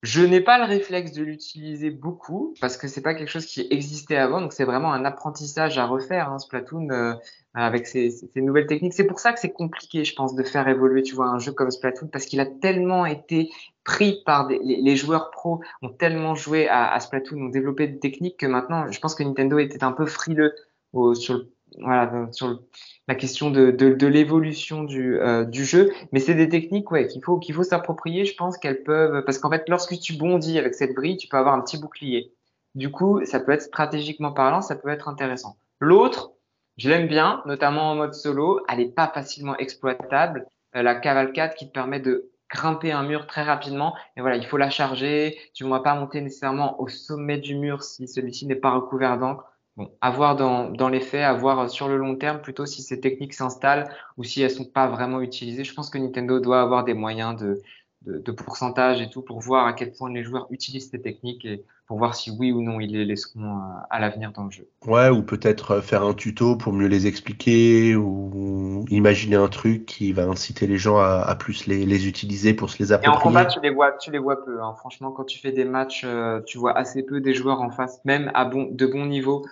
Je 0.04 0.22
n'ai 0.22 0.42
pas 0.42 0.58
le 0.58 0.66
réflexe 0.66 1.14
de 1.14 1.24
l'utiliser 1.24 1.90
beaucoup 1.90 2.54
parce 2.60 2.76
que 2.76 2.90
c'est 2.90 3.02
pas 3.02 3.16
quelque 3.16 3.30
chose 3.30 3.46
qui 3.46 3.66
existait 3.72 4.18
avant, 4.18 4.42
donc 4.42 4.52
c'est 4.52 4.66
vraiment 4.66 4.92
un 4.92 5.06
apprentissage 5.06 5.78
à 5.78 5.86
refaire, 5.86 6.30
hein, 6.30 6.40
Splatoon, 6.40 6.90
euh, 6.92 7.14
avec 7.54 7.88
ces- 7.88 8.10
ces 8.10 8.42
nouvelles 8.42 8.68
techniques. 8.68 8.94
C'est 8.94 9.06
pour 9.08 9.20
ça 9.22 9.32
que 9.32 9.40
c'est 9.40 9.54
compliqué, 9.54 10.04
je 10.04 10.14
pense, 10.14 10.36
de 10.36 10.44
faire 10.44 10.68
évoluer, 10.68 11.04
tu 11.04 11.16
vois, 11.16 11.28
un 11.28 11.40
jeu 11.40 11.54
comme 11.54 11.72
Splatoon 11.72 12.08
parce 12.10 12.26
qu'il 12.26 12.42
a 12.42 12.46
tellement 12.46 13.06
été 13.06 13.50
pris 13.86 14.22
par 14.26 14.48
des, 14.48 14.60
les, 14.62 14.82
les 14.82 14.96
joueurs 14.98 15.32
pros, 15.32 15.62
ont 15.82 15.90
tellement 15.90 16.36
joué 16.36 16.68
à, 16.68 16.92
à 16.92 17.00
Splatoon, 17.00 17.38
ont 17.42 17.50
développé 17.50 17.88
des 17.88 18.00
techniques 18.00 18.38
que 18.38 18.46
maintenant, 18.46 18.92
je 18.92 19.00
pense 19.00 19.16
que 19.16 19.24
Nintendo 19.24 19.58
était 19.58 19.86
un 19.86 19.94
peu 19.94 20.06
frileux 20.06 20.54
au- 20.92 21.16
sur 21.16 21.36
le, 21.36 21.53
voilà, 21.80 22.28
sur 22.32 22.48
le- 22.48 22.60
la 23.08 23.16
question 23.16 23.52
de, 23.52 23.72
de, 23.72 23.94
de 23.94 24.08
l'évolution 24.08 24.84
du, 24.84 25.20
euh, 25.20 25.44
du 25.44 25.66
jeu. 25.66 25.92
Mais 26.12 26.20
c'est 26.20 26.36
des 26.36 26.48
techniques 26.50 26.90
ouais, 26.92 27.08
qu'il 27.08 27.22
faut, 27.24 27.38
qu'il 27.38 27.54
faut 27.56 27.64
s'approprier. 27.64 28.26
Je 28.26 28.36
pense 28.36 28.58
qu'elles 28.58 28.84
peuvent. 28.84 29.24
Parce 29.26 29.38
qu'en 29.40 29.50
fait, 29.50 29.68
lorsque 29.68 30.00
tu 30.00 30.14
bondis 30.14 30.58
avec 30.58 30.74
cette 30.76 30.94
brille, 30.96 31.18
tu 31.18 31.28
peux 31.28 31.38
avoir 31.38 31.56
un 31.56 31.62
petit 31.62 31.78
bouclier. 31.78 32.32
Du 32.76 32.90
coup, 32.92 33.24
ça 33.26 33.40
peut 33.40 33.52
être 33.52 33.62
stratégiquement 33.62 34.32
parlant, 34.32 34.62
ça 34.62 34.76
peut 34.76 34.90
être 34.90 35.08
intéressant. 35.08 35.58
L'autre, 35.80 36.32
je 36.78 36.90
l'aime 36.90 37.08
bien, 37.08 37.42
notamment 37.46 37.92
en 37.92 37.96
mode 37.96 38.14
solo. 38.14 38.62
Elle 38.70 38.80
n'est 38.80 38.86
pas 38.86 39.08
facilement 39.14 39.56
exploitable. 39.58 40.48
Euh, 40.76 40.82
la 40.82 40.96
cavalcade 40.96 41.54
qui 41.56 41.68
te 41.68 41.72
permet 41.74 42.00
de 42.00 42.32
grimper 42.50 42.92
un 42.92 43.04
mur 43.04 43.28
très 43.28 43.44
rapidement. 43.44 43.96
Et 44.18 44.22
voilà, 44.22 44.38
il 44.38 44.46
faut 44.46 44.58
la 44.58 44.70
charger. 44.70 45.38
Tu 45.54 45.66
ne 45.66 45.70
vas 45.70 45.82
pas 45.82 45.96
monter 45.96 46.22
nécessairement 46.22 46.80
au 46.82 46.88
sommet 46.88 47.38
du 47.38 47.56
mur 47.56 47.84
si 47.84 48.08
celui-ci 48.08 48.48
n'est 48.48 48.56
pas 48.56 48.72
recouvert 48.72 49.18
d'encre. 49.20 49.46
Bon, 49.76 49.92
à 50.02 50.12
voir 50.12 50.36
dans, 50.36 50.70
dans 50.70 50.90
les 50.90 51.00
faits, 51.00 51.24
à 51.24 51.34
voir 51.34 51.68
sur 51.70 51.88
le 51.88 51.98
long 51.98 52.16
terme 52.16 52.42
plutôt 52.42 52.66
si 52.68 52.84
ces 52.84 53.00
techniques 53.00 53.34
s'installent 53.34 53.90
ou 54.18 54.24
si 54.24 54.42
elles 54.42 54.52
sont 54.52 54.66
pas 54.66 54.88
vraiment 54.88 55.20
utilisées. 55.22 55.64
Je 55.64 55.74
pense 55.74 55.90
que 55.90 55.98
Nintendo 55.98 56.40
doit 56.40 56.62
avoir 56.62 56.84
des 56.84 56.94
moyens 56.94 57.36
de, 57.42 57.62
de, 58.04 58.20
de 58.20 58.32
pourcentage 58.32 59.02
et 59.02 59.10
tout 59.10 59.24
pour 59.24 59.40
voir 59.40 59.66
à 59.66 59.74
quel 59.74 59.92
point 59.92 60.12
les 60.12 60.24
joueurs 60.24 60.46
utilisent 60.52 60.92
ces 60.92 61.02
techniques 61.02 61.44
et 61.46 61.64
pour 61.88 61.98
voir 61.98 62.14
si 62.14 62.30
oui 62.30 62.52
ou 62.52 62.62
non 62.62 62.80
ils 62.80 62.92
les 62.92 63.04
laisseront 63.06 63.42
euh, 63.58 63.80
à 63.90 64.00
l'avenir 64.00 64.32
dans 64.32 64.44
le 64.44 64.52
jeu. 64.52 64.70
Ouais, 64.86 65.10
ou 65.10 65.24
peut-être 65.24 65.72
euh, 65.72 65.82
faire 65.82 66.04
un 66.04 66.14
tuto 66.14 66.56
pour 66.56 66.74
mieux 66.74 66.88
les 66.88 67.08
expliquer 67.08 67.96
ou 67.96 68.86
imaginer 68.90 69.38
un 69.38 69.48
truc 69.48 69.86
qui 69.86 70.12
va 70.14 70.24
inciter 70.26 70.68
les 70.68 70.78
gens 70.78 71.00
à, 71.00 71.24
à 71.26 71.36
plus 71.36 71.66
les, 71.68 71.86
les 71.86 72.08
utiliser 72.08 72.54
pour 72.54 72.70
se 72.70 72.78
les 72.80 72.92
Et 73.02 73.08
en 73.08 73.16
approprier. 73.16 73.24
combat, 73.24 73.46
tu 73.46 73.60
les 73.62 73.70
vois, 73.70 73.94
tu 73.94 74.12
les 74.12 74.20
vois 74.20 74.44
peu. 74.44 74.62
Hein. 74.62 74.76
Franchement, 74.78 75.12
quand 75.12 75.24
tu 75.26 75.40
fais 75.40 75.52
des 75.52 75.66
matchs, 75.66 76.04
euh, 76.06 76.42
tu 76.46 76.58
vois 76.58 76.78
assez 76.78 77.04
peu 77.04 77.22
des 77.22 77.34
joueurs 77.34 77.62
en 77.62 77.70
face, 77.70 78.00
même 78.06 78.32
à 78.34 78.46
bon, 78.46 78.68
de 78.72 78.86
bon 78.86 79.06
niveau, 79.06 79.46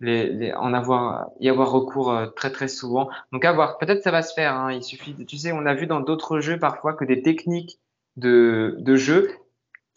les, 0.00 0.28
les, 0.28 0.52
en 0.52 0.72
avoir, 0.74 1.30
y 1.40 1.48
avoir 1.48 1.70
recours 1.70 2.12
euh, 2.12 2.26
très 2.26 2.50
très 2.50 2.68
souvent. 2.68 3.08
Donc 3.32 3.44
à 3.44 3.52
voir. 3.52 3.78
Peut-être 3.78 4.02
ça 4.02 4.10
va 4.10 4.22
se 4.22 4.34
faire. 4.34 4.54
Hein. 4.54 4.72
Il 4.72 4.82
suffit. 4.82 5.14
De, 5.14 5.24
tu 5.24 5.36
sais, 5.38 5.52
on 5.52 5.66
a 5.66 5.74
vu 5.74 5.86
dans 5.86 6.00
d'autres 6.00 6.40
jeux 6.40 6.58
parfois 6.58 6.94
que 6.94 7.04
des 7.04 7.22
techniques 7.22 7.78
de, 8.16 8.76
de 8.78 8.96
jeu 8.96 9.30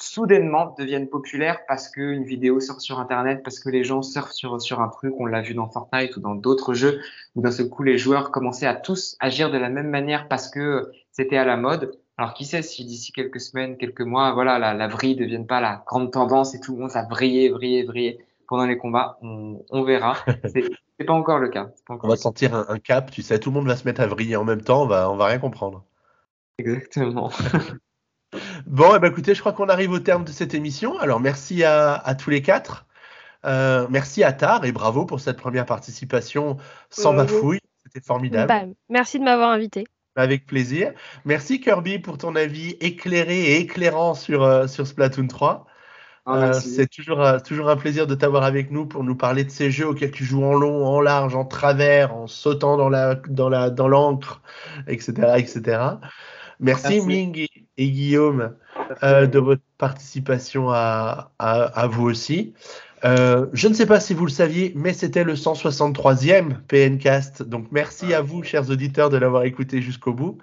soudainement 0.02 0.74
deviennent 0.80 1.10
populaires 1.10 1.60
parce 1.68 1.88
qu'une 1.90 2.24
vidéo 2.24 2.60
sort 2.60 2.82
sur 2.82 3.00
Internet, 3.00 3.44
parce 3.44 3.60
que 3.60 3.70
les 3.70 3.84
gens 3.84 4.02
surfent 4.02 4.32
sur, 4.32 4.60
sur 4.60 4.82
un 4.82 4.88
truc, 4.88 5.14
on 5.20 5.28
l'a 5.28 5.42
vu 5.42 5.54
dans 5.54 5.70
Fortnite 5.70 6.18
ou 6.18 6.22
dans 6.22 6.34
d'autres 6.34 6.74
jeux, 6.74 7.00
où 7.36 7.42
d'un 7.42 7.52
seul 7.52 7.70
coup 7.70 7.84
les 7.84 8.00
joueurs 8.00 8.32
commençaient 8.32 8.66
à 8.66 8.74
tous 8.74 9.16
agir 9.20 9.52
de 9.52 9.60
la 9.60 9.70
même 9.70 9.90
manière 9.90 10.28
parce 10.28 10.50
que 10.50 10.92
c'était 11.12 11.38
à 11.38 11.46
la 11.46 11.56
mode. 11.56 12.00
Alors 12.18 12.34
qui 12.34 12.46
sait 12.46 12.62
si 12.64 12.84
d'ici 12.84 13.12
quelques 13.12 13.40
semaines, 13.40 13.78
quelques 13.78 14.02
mois, 14.02 14.32
voilà, 14.34 14.60
la, 14.60 14.74
la 14.74 14.88
vrille 14.88 15.16
ne 15.16 15.22
devienne 15.22 15.48
pas 15.48 15.62
la 15.62 15.84
grande 15.86 16.12
tendance 16.12 16.56
et 16.56 16.60
tout 16.60 16.74
le 16.74 16.82
monde 16.82 16.92
va 16.92 17.04
vriller, 17.04 17.50
vriller, 17.50 17.84
vriller 17.84 18.26
pendant 18.52 18.66
les 18.66 18.78
combats, 18.78 19.18
on, 19.22 19.64
on 19.70 19.84
verra. 19.84 20.18
C'est 20.54 21.06
pas 21.06 21.14
encore 21.14 21.40
le 21.40 21.48
cas. 21.48 21.70
Pas 21.88 21.94
encore 21.94 22.10
on 22.10 22.10
va 22.10 22.18
sentir 22.18 22.54
un, 22.54 22.66
un, 22.68 22.80
cap, 22.80 23.10
tu 23.10 23.22
sais, 23.22 23.40
tout 23.40 23.50
le 23.50 23.54
monde 23.54 23.68
va 23.68 23.78
se 23.78 23.86
mettre 23.86 24.02
à 24.02 24.08
vriller 24.08 24.36
en 24.36 24.44
même 24.44 24.62
temps, 24.62 24.84
on 24.84 24.88
va, 24.88 25.10
on 25.10 25.16
va 25.16 25.28
rien 25.28 25.40
comprendre. 25.40 25.86
Exactement. 26.58 27.32
Bon, 28.66 28.96
eh 28.96 29.00
ben, 29.00 29.12
écoutez, 29.12 29.36
je 29.36 29.42
crois 29.42 29.52
qu'on 29.52 29.68
arrive 29.68 29.92
au 29.92 30.00
terme 30.00 30.24
de 30.24 30.32
cette 30.32 30.54
émission. 30.54 30.98
Alors, 31.00 31.20
merci 31.20 31.66
à, 31.66 31.96
à 31.96 32.16
tous 32.16 32.30
les 32.30 32.42
quatre. 32.42 32.86
Euh, 33.46 33.88
merci 33.90 34.24
à 34.24 34.32
Tar 34.32 34.64
et 34.64 34.72
bravo 34.72 35.06
pour 35.06 35.20
cette 35.20 35.36
première 35.36 35.66
participation 35.66 36.56
sans 36.90 37.14
bafouille. 37.14 37.60
C'était 37.84 38.00
formidable. 38.00 38.48
Bah, 38.48 38.74
merci 38.88 39.20
de 39.20 39.26
m'avoir 39.26 39.50
invité. 39.50 39.84
Avec 40.16 40.46
plaisir. 40.46 40.94
Merci 41.26 41.60
Kirby 41.60 42.00
pour 42.00 42.18
ton 42.18 42.38
avis 42.38 42.78
éclairé 42.80 43.42
et 43.42 43.60
éclairant 43.60 44.14
sur, 44.14 44.44
euh, 44.44 44.68
sur 44.68 44.88
Splatoon 44.88 45.28
3. 45.28 45.66
Ah, 46.26 46.50
Euh, 46.50 46.54
c'est 46.54 46.88
toujours, 46.88 47.22
euh, 47.22 47.40
toujours 47.40 47.70
un 47.70 47.76
plaisir 47.76 48.06
de 48.06 48.14
t'avoir 48.16 48.44
avec 48.44 48.70
nous 48.72 48.86
pour 48.86 49.04
nous 49.04 49.16
parler 49.16 49.44
de 49.44 49.50
ces 49.50 49.72
jeux 49.72 49.88
auxquels 49.88 50.12
tu 50.12 50.24
joues 50.24 50.44
en 50.44 50.54
long, 50.54 50.86
en 50.86 51.02
large, 51.02 51.36
en 51.36 51.46
travers, 51.46 52.16
en 52.16 52.28
sautant 52.28 52.78
dans 52.78 52.90
la, 52.90 53.16
dans 53.16 53.50
la, 53.50 53.70
dans 53.70 53.88
l'encre, 53.88 54.42
etc., 54.88 55.14
etc. 55.38 55.62
Merci, 56.60 56.84
Merci. 56.84 57.02
Ming 57.02 57.40
et, 57.40 57.50
et 57.78 57.90
Guillaume 57.90 58.56
euh, 59.04 59.26
de 59.26 59.40
votre 59.40 59.64
participation 59.80 60.70
à, 60.70 61.32
à, 61.40 61.64
à 61.64 61.88
vous 61.88 62.04
aussi. 62.04 62.54
Euh, 63.04 63.48
je 63.54 63.68
ne 63.68 63.74
sais 63.74 63.86
pas 63.86 64.00
si 64.00 64.14
vous 64.14 64.26
le 64.26 64.32
saviez, 64.32 64.74
mais 64.76 64.94
c'était 64.94 65.24
le 65.24 65.34
163e 65.34 66.58
PNcast. 66.68 67.42
Donc 67.44 67.68
merci 67.72 68.14
à 68.14 68.22
vous, 68.22 68.44
chers 68.44 68.70
auditeurs, 68.70 69.10
de 69.10 69.18
l'avoir 69.18 69.44
écouté 69.44 69.82
jusqu'au 69.82 70.14
bout. 70.14 70.38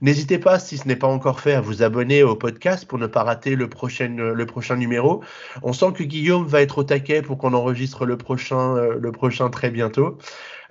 N'hésitez 0.00 0.38
pas, 0.38 0.60
si 0.60 0.78
ce 0.78 0.86
n'est 0.86 0.96
pas 0.96 1.08
encore 1.08 1.40
fait, 1.40 1.54
à 1.54 1.60
vous 1.60 1.82
abonner 1.82 2.22
au 2.22 2.36
podcast 2.36 2.86
pour 2.86 2.98
ne 2.98 3.08
pas 3.08 3.24
rater 3.24 3.56
le 3.56 3.68
prochain, 3.68 4.08
le 4.16 4.46
prochain 4.46 4.76
numéro. 4.76 5.24
On 5.62 5.72
sent 5.72 5.92
que 5.94 6.04
Guillaume 6.04 6.46
va 6.46 6.62
être 6.62 6.78
au 6.78 6.84
taquet 6.84 7.22
pour 7.22 7.38
qu'on 7.38 7.52
enregistre 7.52 8.06
le 8.06 8.16
prochain, 8.16 8.76
euh, 8.76 8.96
le 9.00 9.10
prochain 9.10 9.50
très 9.50 9.70
bientôt. 9.70 10.18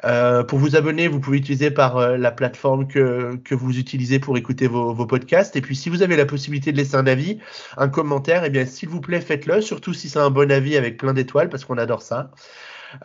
Euh, 0.05 0.43
pour 0.43 0.59
vous 0.59 0.75
abonner, 0.75 1.07
vous 1.07 1.19
pouvez 1.19 1.37
utiliser 1.37 1.71
par 1.71 1.97
euh, 1.97 2.17
la 2.17 2.31
plateforme 2.31 2.87
que, 2.87 3.39
vous 3.51 3.79
utilisez 3.79 4.19
pour 4.19 4.37
écouter 4.37 4.67
vos, 4.67 4.93
vos 4.93 5.05
podcasts. 5.05 5.55
Et 5.55 5.61
puis, 5.61 5.75
si 5.75 5.89
vous 5.89 6.03
avez 6.03 6.15
la 6.15 6.25
possibilité 6.25 6.71
de 6.71 6.77
laisser 6.77 6.95
un 6.95 7.07
avis, 7.07 7.39
un 7.77 7.89
commentaire, 7.89 8.43
eh 8.43 8.49
bien, 8.49 8.65
s'il 8.65 8.89
vous 8.89 9.01
plaît, 9.01 9.21
faites-le. 9.21 9.61
Surtout 9.61 9.93
si 9.93 10.09
c'est 10.09 10.19
un 10.19 10.29
bon 10.29 10.51
avis 10.51 10.77
avec 10.77 10.97
plein 10.97 11.13
d'étoiles, 11.13 11.49
parce 11.49 11.65
qu'on 11.65 11.77
adore 11.77 12.01
ça. 12.01 12.31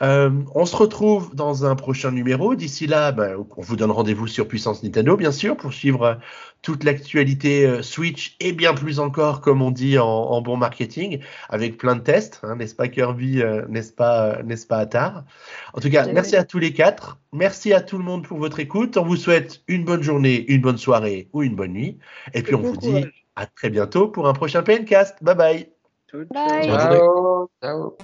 Euh, 0.00 0.30
on 0.54 0.64
se 0.64 0.76
retrouve 0.76 1.34
dans 1.34 1.64
un 1.64 1.76
prochain 1.76 2.10
numéro. 2.10 2.54
D'ici 2.54 2.86
là, 2.86 3.12
ben, 3.12 3.36
on 3.56 3.62
vous 3.62 3.76
donne 3.76 3.90
rendez-vous 3.90 4.26
sur 4.26 4.48
Puissance 4.48 4.82
Nintendo, 4.82 5.16
bien 5.16 5.32
sûr, 5.32 5.56
pour 5.56 5.72
suivre 5.72 6.02
euh, 6.02 6.14
toute 6.62 6.84
l'actualité 6.84 7.66
euh, 7.66 7.82
Switch 7.82 8.36
et 8.40 8.52
bien 8.52 8.72
plus 8.72 9.00
encore, 9.00 9.40
comme 9.40 9.60
on 9.62 9.70
dit 9.70 9.98
en, 9.98 10.06
en 10.06 10.40
bon 10.40 10.56
marketing, 10.56 11.18
avec 11.48 11.76
plein 11.76 11.96
de 11.96 12.00
tests, 12.00 12.40
hein, 12.44 12.56
n'est-ce 12.56 12.74
pas 12.74 12.88
Kirby, 12.88 13.42
euh, 13.42 13.62
n'est-ce 13.68 13.92
pas, 13.92 14.26
euh, 14.26 14.42
n'est-ce 14.44 14.66
pas 14.66 14.78
Attar 14.78 15.24
En 15.74 15.80
tout 15.80 15.90
cas, 15.90 16.06
merci 16.12 16.36
à 16.36 16.44
tous 16.44 16.58
les 16.58 16.72
quatre. 16.72 17.18
Merci 17.32 17.72
à 17.72 17.80
tout 17.80 17.98
le 17.98 18.04
monde 18.04 18.26
pour 18.26 18.38
votre 18.38 18.60
écoute. 18.60 18.96
On 18.96 19.04
vous 19.04 19.16
souhaite 19.16 19.62
une 19.66 19.84
bonne 19.84 20.02
journée, 20.02 20.44
une 20.48 20.60
bonne 20.60 20.78
soirée 20.78 21.28
ou 21.32 21.42
une 21.42 21.56
bonne 21.56 21.72
nuit. 21.72 21.98
Et 22.34 22.42
puis 22.42 22.54
on 22.54 22.60
vous 22.60 22.76
dit 22.76 23.06
à 23.36 23.46
très 23.46 23.70
bientôt 23.70 24.08
pour 24.08 24.28
un 24.28 24.32
prochain 24.32 24.62
PNcast. 24.62 25.22
Bye 25.22 25.34
bye. 25.34 25.68
Bye. 26.30 26.68
Ciao. 27.62 27.96